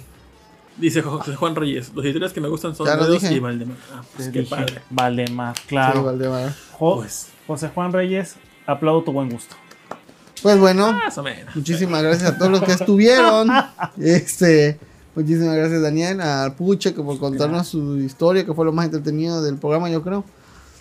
Dice 0.77 1.01
José 1.01 1.35
Juan 1.35 1.55
Reyes, 1.55 1.91
los 1.93 2.05
editoriales 2.05 2.33
que 2.33 2.39
me 2.41 2.47
gustan 2.47 2.73
son 2.75 2.85
Dedos 2.87 3.21
dije. 3.21 3.33
y 3.33 3.39
Valdemar. 3.39 3.75
Ah, 3.93 4.01
pues 4.15 4.29
qué 4.29 4.39
dije, 4.39 4.49
padre. 4.55 4.81
Valdemar, 4.89 5.55
Sí, 5.57 5.63
claro. 5.67 6.03
Valdemar. 6.03 6.53
Jo- 6.77 6.97
Pues. 6.97 7.27
José 7.47 7.69
Juan 7.73 7.91
Reyes, 7.91 8.35
aplaudo 8.65 9.03
tu 9.03 9.11
buen 9.11 9.29
gusto. 9.29 9.55
Pues 10.41 10.57
bueno, 10.57 10.93
Más 10.93 11.17
o 11.17 11.23
menos. 11.23 11.53
muchísimas 11.55 12.01
gracias 12.01 12.31
a 12.31 12.37
todos 12.37 12.51
los 12.51 12.61
que 12.63 12.71
estuvieron. 12.71 13.49
Este, 13.99 14.79
muchísimas 15.15 15.55
gracias 15.57 15.81
Daniel, 15.81 16.21
a 16.21 16.53
Puche 16.57 16.93
que 16.93 17.01
por 17.01 17.19
contarnos 17.19 17.67
su 17.67 17.97
historia, 17.97 18.45
que 18.45 18.53
fue 18.53 18.63
lo 18.63 18.71
más 18.71 18.85
entretenido 18.85 19.41
del 19.43 19.57
programa, 19.57 19.89
yo 19.89 20.01
creo. 20.01 20.23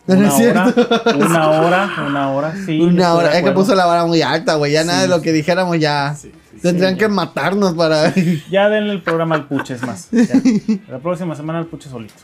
¿No 0.09 0.15
Una 0.15 0.28
es 0.28 0.35
cierto? 0.37 0.61
hora, 0.61 1.15
una 1.17 1.51
hora, 1.51 1.91
una 2.09 2.31
hora, 2.31 2.55
sí. 2.65 2.81
Una 2.81 3.12
hora, 3.15 3.37
es 3.39 3.45
que 3.45 3.53
puso 3.53 3.75
la 3.75 3.85
vara 3.85 4.07
muy 4.07 4.23
alta, 4.23 4.55
güey. 4.55 4.73
Ya 4.73 4.83
nada 4.83 5.03
de 5.03 5.09
lo 5.09 5.20
que 5.20 5.33
dijéramos 5.33 5.78
ya. 5.78 6.17
Tendrían 6.62 6.95
Sí, 6.95 6.99
que 6.99 7.09
matarnos 7.09 7.75
para. 7.75 8.12
Ya 8.51 8.69
denle 8.70 8.95
el 8.95 9.03
programa 9.03 9.35
al 9.35 9.47
Puche, 9.47 9.75
es 9.75 9.83
más. 9.83 10.09
ya. 10.11 10.41
La 10.89 10.99
próxima 10.99 11.37
semana 11.37 11.59
al 11.59 11.67
Puche 11.67 11.89
solito. 11.91 12.15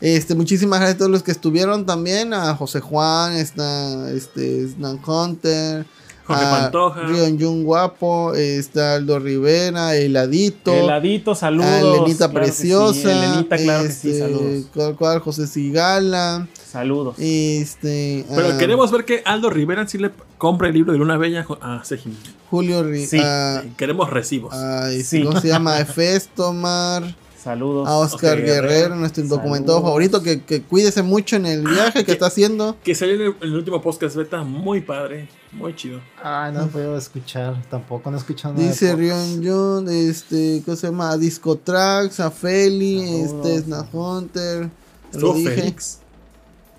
Este, 0.00 0.34
muchísimas 0.34 0.80
gracias 0.80 0.96
a 0.96 0.98
todos 0.98 1.10
los 1.12 1.22
que 1.22 1.30
estuvieron 1.30 1.86
también. 1.86 2.34
A 2.34 2.56
José 2.56 2.80
Juan, 2.80 3.34
está 3.34 4.10
este, 4.10 4.66
Snan 4.66 4.98
Hunter, 5.06 5.86
Jorge 6.24 6.44
a 6.44 6.50
Pantoja. 6.50 7.02
Rion 7.02 7.38
Jun 7.40 7.62
Guapo, 7.62 8.34
está 8.34 8.94
Aldo 8.94 9.20
Rivera, 9.20 9.94
Heladito. 9.94 10.74
Heladito, 10.74 11.36
saludos. 11.36 11.70
a 11.70 11.78
Elenita 11.80 12.28
claro 12.28 12.44
que 12.46 12.50
sí, 12.52 12.62
Preciosa. 12.62 13.12
Elenita, 13.12 13.56
claro 13.56 13.84
que 13.84 13.90
sí, 13.92 14.08
este, 14.10 14.18
saludos. 14.18 14.64
¿cuál, 14.74 14.96
cuál? 14.96 15.18
José 15.20 15.46
Sigala. 15.46 16.48
Saludos. 16.72 17.16
Este. 17.18 18.24
Pero 18.34 18.48
ah, 18.54 18.58
queremos 18.58 18.90
ver 18.90 19.04
que 19.04 19.22
Aldo 19.26 19.50
Rivera 19.50 19.86
sí 19.86 19.98
le 19.98 20.10
compra 20.38 20.68
el 20.68 20.74
libro 20.74 20.92
de 20.92 20.98
Luna 20.98 21.16
Bella 21.18 21.46
a 21.60 21.84
Sejim. 21.84 22.14
Julio 22.50 22.82
Ri- 22.84 23.06
Sí. 23.06 23.18
ah, 23.22 23.62
Queremos 23.76 24.08
recibos. 24.10 24.54
ay, 24.54 25.02
Sí. 25.02 25.22
¿Cómo 25.22 25.40
se 25.40 25.48
llama? 25.48 25.78
Efestomar. 25.80 27.14
Saludos. 27.42 27.88
A 27.88 27.96
Oscar 27.98 28.14
Oscar 28.14 28.38
Guerrero, 28.38 28.68
Guerrero. 28.68 28.96
nuestro 28.96 29.22
Saludos. 29.24 29.38
indocumentado 29.38 29.82
favorito, 29.82 30.22
que, 30.22 30.42
que 30.42 30.62
cuídese 30.62 31.02
mucho 31.02 31.34
en 31.36 31.46
el 31.46 31.66
viaje 31.66 31.98
que 32.00 32.04
que- 32.06 32.12
está 32.12 32.26
haciendo. 32.26 32.76
Que 32.84 32.94
salió 32.94 33.16
en 33.16 33.20
el, 33.22 33.26
en 33.28 33.48
el 33.48 33.54
último 33.56 33.82
podcast 33.82 34.14
beta 34.14 34.42
muy 34.44 34.80
padre, 34.80 35.28
muy 35.50 35.74
chido. 35.74 36.00
Ay, 36.22 36.52
no 36.54 36.68
puedo 36.68 36.96
escuchar. 36.96 37.60
Tampoco 37.68 38.10
no 38.12 38.16
he 38.16 38.20
escuchado 38.20 38.54
nada. 38.54 38.66
Dice. 38.68 38.94
Rion 38.94 39.42
John, 39.44 39.88
este, 39.90 40.62
¿cómo 40.64 40.76
se 40.76 40.86
llama? 40.86 41.10
A 41.10 41.18
Disco 41.18 41.56
Tracks, 41.56 42.20
a 42.20 42.30
Feli, 42.30 43.00
Saludos. 43.26 43.46
este, 43.46 43.62
Sna 43.64 43.88
Hunter. 43.92 44.60
Lo 44.62 44.68
Estuvo 45.12 45.34
dije. 45.34 45.50
Félix. 45.50 45.98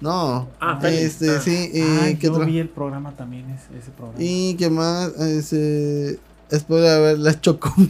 No. 0.04 0.48
Ah, 0.60 0.78
Félix. 0.82 1.02
Este, 1.22 1.30
Ah. 1.30 1.42
sí, 1.42 1.72
Ay, 2.02 2.16
¿qué 2.16 2.28
yo 2.28 2.34
otro? 2.34 2.46
vi 2.46 2.60
el 2.60 2.68
programa 2.70 3.12
también, 3.16 3.50
ese, 3.52 3.78
ese 3.80 3.92
programa. 3.92 4.18
Y 4.22 4.56
qué 4.56 4.70
más, 4.70 5.14
este, 5.20 6.20
después 6.50 6.82
de 6.84 7.00
ver 7.00 7.20
las 7.20 7.40
chocomil. 7.42 7.90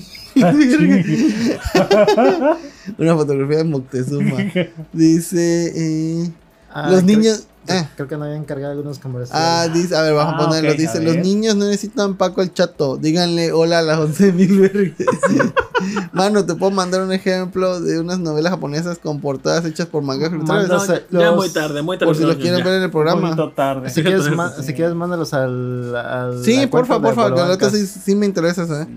Una 2.97 3.15
fotografía 3.15 3.57
de 3.57 3.63
Moctezuma. 3.63 4.37
Dice, 4.93 5.71
eh, 5.75 6.31
Ah, 6.75 6.89
los 6.89 7.03
niños. 7.03 7.45
Creo, 7.65 7.79
eh. 7.79 7.89
creo 7.95 8.07
que 8.07 8.17
no 8.17 8.25
habían 8.25 8.43
cargado 8.45 8.71
algunos 8.73 8.99
comerciales. 8.99 9.43
Ah, 9.45 9.67
dice, 9.73 9.95
a 9.95 10.01
ver, 10.01 10.13
vamos 10.13 10.33
Ah, 10.37 10.43
a 10.43 10.45
ponerlo. 10.47 10.71
ok, 10.71 10.77
dice, 10.77 10.97
a 10.97 11.01
los 11.01 11.15
niños 11.17 11.55
no 11.55 11.65
necesitan 11.65 12.15
Paco 12.15 12.41
el 12.41 12.53
chato. 12.53 12.97
Díganle 12.97 13.51
hola 13.53 13.79
a 13.79 13.81
las 13.81 13.99
11.000 13.99 14.59
vergas. 14.59 15.53
Mano, 16.13 16.45
te 16.45 16.55
puedo 16.55 16.71
mandar 16.71 17.01
un 17.01 17.11
ejemplo 17.11 17.81
de 17.81 17.99
unas 17.99 18.19
novelas 18.19 18.51
japonesas 18.51 18.99
con 18.99 19.19
portadas 19.21 19.65
hechas 19.65 19.87
por 19.87 20.01
manga 20.03 20.27
ilustradas. 20.27 20.67
Manda- 20.69 20.75
No, 20.77 20.85
sé, 20.85 21.05
ya 21.09 21.19
los- 21.31 21.35
muy 21.35 21.49
tarde, 21.49 21.81
muy 21.81 21.97
tarde. 21.97 22.07
Por 22.09 22.15
si 22.15 22.23
los 22.23 22.35
quieren 22.37 22.59
ya. 22.59 22.65
ver 22.65 22.73
en 22.75 22.83
el 22.83 22.91
programa. 22.91 23.35
tarde. 23.55 23.89
Si 23.89 24.01
quieres, 24.03 24.23
Sí. 24.25 24.31
ma- 24.31 24.51
si 24.51 24.73
quieres, 24.73 24.95
mándalos 24.95 25.33
al. 25.33 25.95
al 25.95 26.43
Sí, 26.43 26.57
la 26.57 26.69
porfa, 26.69 27.01
porfa, 27.01 27.25
que 27.25 27.31
Bolobancas. 27.31 27.71
sí, 27.73 27.85
sí 27.87 28.15
me 28.15 28.25
interesa, 28.25 28.65
¿sabes? 28.67 28.87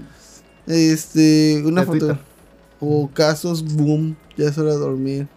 Este, 0.66 1.62
una 1.64 1.82
De 1.82 1.86
foto. 1.86 1.98
Twitter. 1.98 2.18
O 2.80 3.08
casos, 3.12 3.64
boom, 3.74 4.16
ya 4.36 4.48
es 4.48 4.58
hora 4.58 4.72
de 4.72 4.78
dormir. 4.78 5.28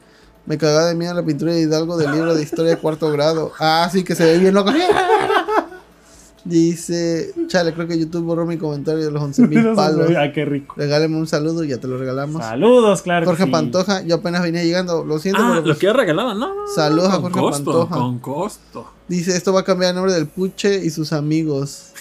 Me 0.49 0.57
cagaba 0.57 0.87
de 0.87 0.95
miedo 0.95 1.13
la 1.13 1.23
pintura 1.23 1.53
de 1.53 1.61
Hidalgo 1.61 1.95
del 1.95 2.11
libro 2.11 2.33
de 2.33 2.41
historia 2.41 2.71
de 2.71 2.77
cuarto 2.77 3.11
grado. 3.11 3.51
Ah, 3.59 3.87
sí, 3.91 4.03
que 4.03 4.15
se 4.15 4.25
ve 4.25 4.39
bien 4.39 4.55
loco. 4.55 4.71
Dice, 6.43 7.35
chale, 7.45 7.71
creo 7.71 7.87
que 7.87 7.99
YouTube 7.99 8.23
borró 8.23 8.47
mi 8.47 8.57
comentario 8.57 9.05
de 9.05 9.11
los 9.11 9.21
11 9.21 9.47
mil 9.47 9.73
palos. 9.75 10.09
Ay, 10.17 10.31
qué 10.31 10.45
rico. 10.45 10.73
Regáleme 10.75 11.17
un 11.17 11.27
saludo 11.27 11.63
y 11.63 11.67
ya 11.67 11.77
te 11.77 11.87
lo 11.87 11.99
regalamos. 11.99 12.43
Saludos, 12.43 13.03
claro. 13.03 13.25
que 13.25 13.27
Jorge 13.27 13.43
sí. 13.43 13.51
Pantoja, 13.51 14.01
yo 14.01 14.15
apenas 14.15 14.41
venía 14.41 14.63
llegando, 14.63 15.05
lo 15.05 15.19
siento, 15.19 15.39
Ah, 15.39 15.49
pero 15.49 15.59
lo 15.59 15.65
pues, 15.65 15.77
que 15.77 15.85
he 15.85 15.93
regalado, 15.93 16.33
no. 16.33 16.51
Saludos 16.73 17.09
a 17.09 17.21
con 17.21 17.31
Jorge 17.31 17.39
costo, 17.39 17.71
Pantoja. 17.71 17.95
Con 17.95 18.17
costo. 18.17 18.91
dice, 19.07 19.37
esto 19.37 19.53
va 19.53 19.59
a 19.59 19.63
cambiar 19.63 19.91
el 19.91 19.97
nombre 19.97 20.13
del 20.13 20.25
Puche 20.25 20.83
y 20.83 20.89
sus 20.89 21.13
amigos. 21.13 21.91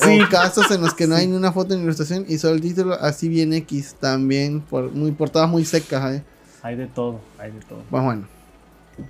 Sí. 0.00 0.22
O 0.22 0.28
casos 0.30 0.70
en 0.70 0.80
los 0.80 0.94
que 0.94 1.06
no 1.06 1.16
hay 1.16 1.26
ni 1.26 1.36
una 1.36 1.52
foto 1.52 1.74
ni 1.76 1.82
ilustración 1.82 2.24
y 2.28 2.38
solo 2.38 2.54
el 2.54 2.62
título, 2.62 2.94
así 2.94 3.28
bien 3.28 3.52
X, 3.52 3.96
también, 4.00 4.62
por, 4.62 4.90
muy 4.92 5.12
portadas 5.12 5.50
muy 5.50 5.66
secas, 5.66 6.14
eh. 6.14 6.24
Hay 6.64 6.76
de 6.76 6.86
todo, 6.86 7.20
hay 7.38 7.50
de 7.50 7.60
todo. 7.60 7.80
Pues 7.90 8.02
bueno, 8.02 8.26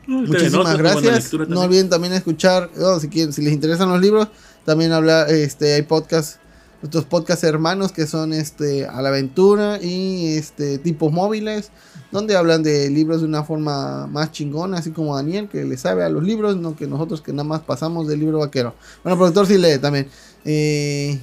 muchísimas 0.08 0.76
gracias. 0.76 1.32
No 1.32 1.60
olviden 1.60 1.88
también 1.88 2.12
escuchar, 2.12 2.68
oh, 2.80 2.98
si 2.98 3.08
quieren, 3.08 3.32
si 3.32 3.42
les 3.42 3.52
interesan 3.52 3.88
los 3.90 4.00
libros, 4.00 4.26
también 4.64 4.90
hablar, 4.90 5.30
este, 5.30 5.74
hay 5.74 5.82
podcasts, 5.82 6.40
nuestros 6.82 7.04
podcasts 7.04 7.44
hermanos 7.44 7.92
que 7.92 8.08
son 8.08 8.32
este 8.32 8.86
a 8.88 9.00
la 9.02 9.10
aventura 9.10 9.78
y 9.80 10.34
este 10.34 10.78
tipos 10.78 11.12
móviles, 11.12 11.70
donde 12.10 12.36
hablan 12.36 12.64
de 12.64 12.90
libros 12.90 13.20
de 13.20 13.28
una 13.28 13.44
forma 13.44 14.08
más 14.08 14.32
chingona, 14.32 14.78
así 14.78 14.90
como 14.90 15.14
Daniel, 15.14 15.48
que 15.48 15.64
le 15.64 15.76
sabe 15.76 16.02
a 16.02 16.08
los 16.08 16.24
libros, 16.24 16.56
no 16.56 16.74
que 16.74 16.88
nosotros 16.88 17.22
que 17.22 17.32
nada 17.32 17.44
más 17.44 17.60
pasamos 17.60 18.08
del 18.08 18.18
libro 18.18 18.40
vaquero. 18.40 18.74
Bueno, 19.04 19.16
productor 19.16 19.46
sí 19.46 19.58
lee 19.58 19.78
también. 19.78 20.08
Eh, 20.44 21.20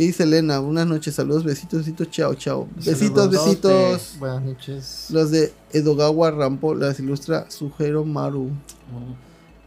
¿Qué 0.00 0.06
dice 0.06 0.22
Elena? 0.22 0.60
Buenas 0.60 0.86
noches, 0.86 1.14
saludos, 1.14 1.44
besitos, 1.44 1.80
besitos, 1.80 2.08
chao, 2.10 2.34
chao. 2.34 2.66
Besitos, 2.74 2.98
Saludos. 2.98 3.30
besitos. 3.44 4.16
Buenas 4.18 4.42
noches. 4.42 5.06
Los 5.10 5.30
de 5.30 5.52
Edogawa 5.74 6.30
Rampo 6.30 6.74
las 6.74 6.98
ilustra 7.00 7.50
Sujero 7.50 8.02
Maru. 8.06 8.48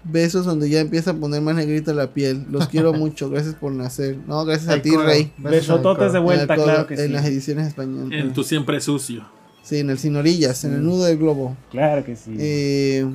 Besos 0.03 0.47
donde 0.47 0.71
ya 0.71 0.79
empieza 0.79 1.11
a 1.11 1.13
poner 1.13 1.39
más 1.43 1.53
negrita 1.55 1.93
la 1.93 2.15
piel. 2.15 2.47
Los 2.49 2.67
quiero 2.67 2.93
mucho. 2.95 3.29
Gracias 3.29 3.53
por 3.53 3.73
nacer. 3.73 4.17
No, 4.25 4.43
gracias 4.43 4.69
a 4.75 4.81
ti. 4.81 4.97
Rey. 4.97 5.31
Besototes 5.37 6.13
de 6.13 6.17
vuelta, 6.17 6.55
En 6.55 6.59
el 6.59 6.65
claro 6.65 6.87
que 6.87 6.95
en 6.95 6.99
sí. 7.01 7.07
las 7.09 7.25
ediciones 7.27 7.67
españolas. 7.67 8.19
En 8.19 8.33
tu 8.33 8.43
siempre 8.43 8.81
sucio. 8.81 9.23
Sí, 9.61 9.77
en 9.77 9.91
el 9.91 9.99
Sin 9.99 10.15
Orillas, 10.15 10.63
en 10.63 10.73
el 10.73 10.83
nudo 10.83 11.03
del 11.03 11.19
globo. 11.19 11.55
Claro 11.69 12.03
que 12.03 12.15
sí. 12.15 12.33
Eh, 12.39 13.05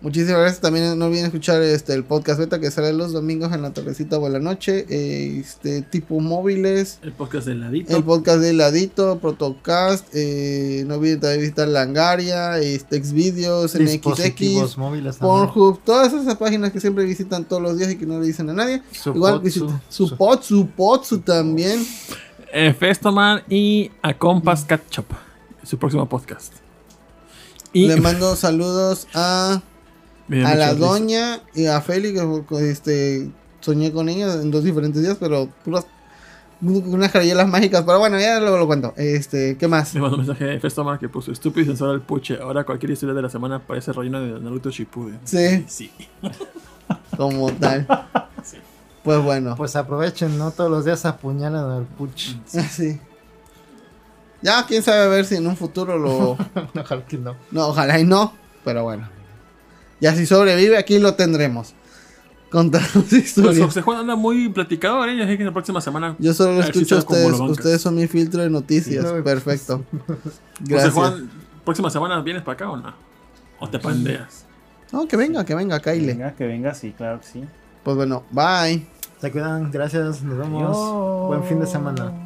muchísimas 0.00 0.40
gracias. 0.40 0.60
También 0.60 0.98
no 0.98 1.06
olviden 1.06 1.26
escuchar 1.26 1.62
este 1.62 1.94
el 1.94 2.04
podcast 2.04 2.38
beta 2.38 2.60
que 2.60 2.70
sale 2.70 2.92
los 2.92 3.12
domingos 3.12 3.52
en 3.52 3.62
la 3.62 3.72
tardecita 3.72 4.18
o 4.18 4.26
en 4.26 4.32
la 4.34 4.38
noche. 4.38 4.86
Este 4.88 5.82
tipo 5.82 6.20
móviles. 6.20 6.98
El 7.02 7.12
podcast 7.12 7.46
del 7.46 7.60
ladito. 7.60 7.96
El 7.96 8.04
podcast 8.04 8.40
de 8.40 8.52
Ladito, 8.52 9.18
Protocast. 9.18 10.06
eh, 10.12 10.84
no 10.86 10.96
olviden 10.96 11.20
también 11.20 11.40
visitar 11.40 11.68
Langaria, 11.68 12.58
este, 12.58 13.02
Xvideos, 13.02 13.72
Dispositivos 13.74 14.64
NXX, 14.70 14.78
móviles. 14.78 15.16
Pornhub, 15.16 15.80
todas 15.84 16.12
esas 16.12 16.36
páginas 16.36 16.72
que 16.72 16.80
siempre 16.80 17.04
visitan 17.04 17.44
todos 17.44 17.62
los 17.62 17.78
días 17.78 17.92
y 17.92 17.96
que 17.96 18.06
no 18.06 18.20
le 18.20 18.26
dicen 18.26 18.50
a 18.50 18.52
nadie. 18.52 18.82
Igual 19.06 19.40
visita 19.40 19.82
Supotsu, 19.88 20.66
Potsu 20.68 21.18
también. 21.18 21.84
Eh, 22.52 22.72
Festoman 22.72 23.42
y 23.48 23.90
a 24.02 24.16
Compass 24.16 24.64
Ketchup. 24.64 25.06
Su 25.62 25.78
próximo 25.78 26.08
podcast. 26.08 26.52
Y 27.72 27.88
Le 27.88 27.96
mando 27.96 28.36
saludos 28.36 29.06
a, 29.12 29.60
a 30.44 30.54
la 30.54 30.74
doña 30.74 31.40
y 31.54 31.66
a 31.66 31.80
Feli, 31.80 32.12
que 32.14 32.70
este, 32.70 33.30
soñé 33.60 33.92
con 33.92 34.08
ella 34.08 34.32
en 34.34 34.50
dos 34.50 34.64
diferentes 34.64 35.02
días, 35.02 35.16
pero 35.20 35.48
puras 35.64 35.86
unas 36.62 37.12
carayelas 37.12 37.46
mágicas, 37.48 37.82
pero 37.86 37.98
bueno, 37.98 38.18
ya 38.18 38.40
luego 38.40 38.56
lo 38.56 38.66
cuento. 38.66 38.94
Este, 38.96 39.56
¿qué 39.58 39.68
más? 39.68 39.94
Me 39.94 40.00
mandó 40.00 40.16
un 40.16 40.22
mensaje 40.26 40.44
de 40.44 40.58
Festomar 40.60 40.98
que 40.98 41.08
puso 41.08 41.30
estúpido 41.30 41.64
y 41.64 41.66
censura 41.66 41.92
el 41.92 42.00
puche. 42.00 42.38
Ahora 42.40 42.64
cualquier 42.64 42.92
historia 42.92 43.14
de 43.14 43.22
la 43.22 43.28
semana 43.28 43.58
parece 43.58 43.92
relleno 43.92 44.20
de 44.20 44.40
Naruto 44.40 44.70
Shippuden. 44.70 45.20
Sí, 45.24 45.64
Sí. 45.68 45.90
como 47.16 47.52
tal. 47.52 47.86
Pues 49.04 49.22
bueno, 49.22 49.54
Pues 49.56 49.76
aprovechen, 49.76 50.36
¿no? 50.38 50.50
Todos 50.50 50.70
los 50.70 50.84
días 50.84 51.04
apuñalan 51.04 51.70
al 51.70 51.84
puch. 51.84 52.34
así. 52.54 52.98
Ya, 54.42 54.64
quién 54.66 54.82
sabe 54.82 55.02
a 55.02 55.06
ver 55.08 55.24
si 55.24 55.34
en 55.36 55.46
un 55.46 55.56
futuro 55.56 55.98
lo. 55.98 56.36
Ojalá 56.78 57.06
que 57.06 57.16
no. 57.16 57.34
No, 57.50 57.68
ojalá 57.68 57.98
y 57.98 58.04
no, 58.04 58.32
pero 58.64 58.84
bueno. 58.84 59.08
Ya 60.00 60.14
si 60.14 60.26
sobrevive, 60.26 60.76
aquí 60.76 60.98
lo 60.98 61.14
tendremos. 61.14 61.74
Contando 62.50 62.88
Pues 62.92 63.12
historias. 63.12 63.66
José 63.66 63.82
Juan 63.82 63.98
anda 63.98 64.16
muy 64.16 64.48
platicador, 64.48 65.08
¿eh? 65.08 65.22
Así 65.22 65.36
que 65.36 65.44
la 65.44 65.52
próxima 65.52 65.80
semana. 65.80 66.16
Yo 66.18 66.32
solo 66.32 66.54
lo 66.54 66.60
escucho 66.60 66.96
a 66.96 66.98
ustedes. 66.98 67.40
Ustedes 67.40 67.80
son 67.80 67.96
mi 67.96 68.06
filtro 68.06 68.42
de 68.42 68.50
noticias. 68.50 69.04
No, 69.04 69.22
Perfecto. 69.24 69.84
José 70.06 70.30
Gracias. 70.60 70.94
Juan, 70.94 71.30
próxima 71.64 71.90
semana 71.90 72.20
vienes 72.20 72.42
para 72.42 72.54
acá 72.54 72.70
o 72.70 72.76
no? 72.76 72.94
O 73.58 73.68
te 73.68 73.78
pandeas. 73.78 74.44
No, 74.92 75.08
que 75.08 75.16
venga, 75.16 75.44
que 75.44 75.54
venga, 75.54 75.80
Kyle. 75.80 76.06
Venga, 76.06 76.34
que 76.34 76.46
venga, 76.46 76.72
sí, 76.74 76.94
claro 76.96 77.20
que 77.20 77.26
sí. 77.26 77.44
Pues 77.82 77.96
bueno, 77.96 78.22
bye. 78.30 78.86
Se 79.20 79.32
cuidan, 79.32 79.70
gracias, 79.70 80.22
nos 80.22 80.38
vemos. 80.38 80.62
Adiós. 80.62 81.26
Buen 81.28 81.44
fin 81.44 81.58
de 81.58 81.66
semana. 81.66 82.25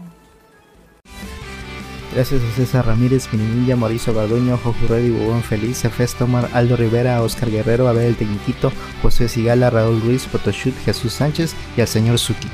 Gracias 2.13 2.43
a 2.43 2.57
César 2.57 2.87
Ramírez, 2.87 3.29
Pininilla, 3.29 3.77
Mauricio 3.77 4.13
Garduño, 4.13 4.59
Jojo 4.59 4.87
Reddy, 4.89 5.11
Bubón 5.11 5.43
Feliz, 5.43 5.85
Efes 5.85 6.15
Tomar, 6.15 6.49
Aldo 6.53 6.77
Rivera, 6.77 7.23
Oscar 7.23 7.51
Guerrero, 7.51 7.89
Abel 7.89 8.07
el 8.07 8.17
Tecniquito, 8.17 8.73
José 9.01 9.29
Sigala, 9.29 9.71
Raúl 9.71 10.01
Ruiz, 10.01 10.27
Photoshut, 10.27 10.75
Jesús 10.85 11.13
Sánchez 11.13 11.55
y 11.77 11.81
al 11.81 11.89
señor 11.89 12.19
Suki. 12.19 12.49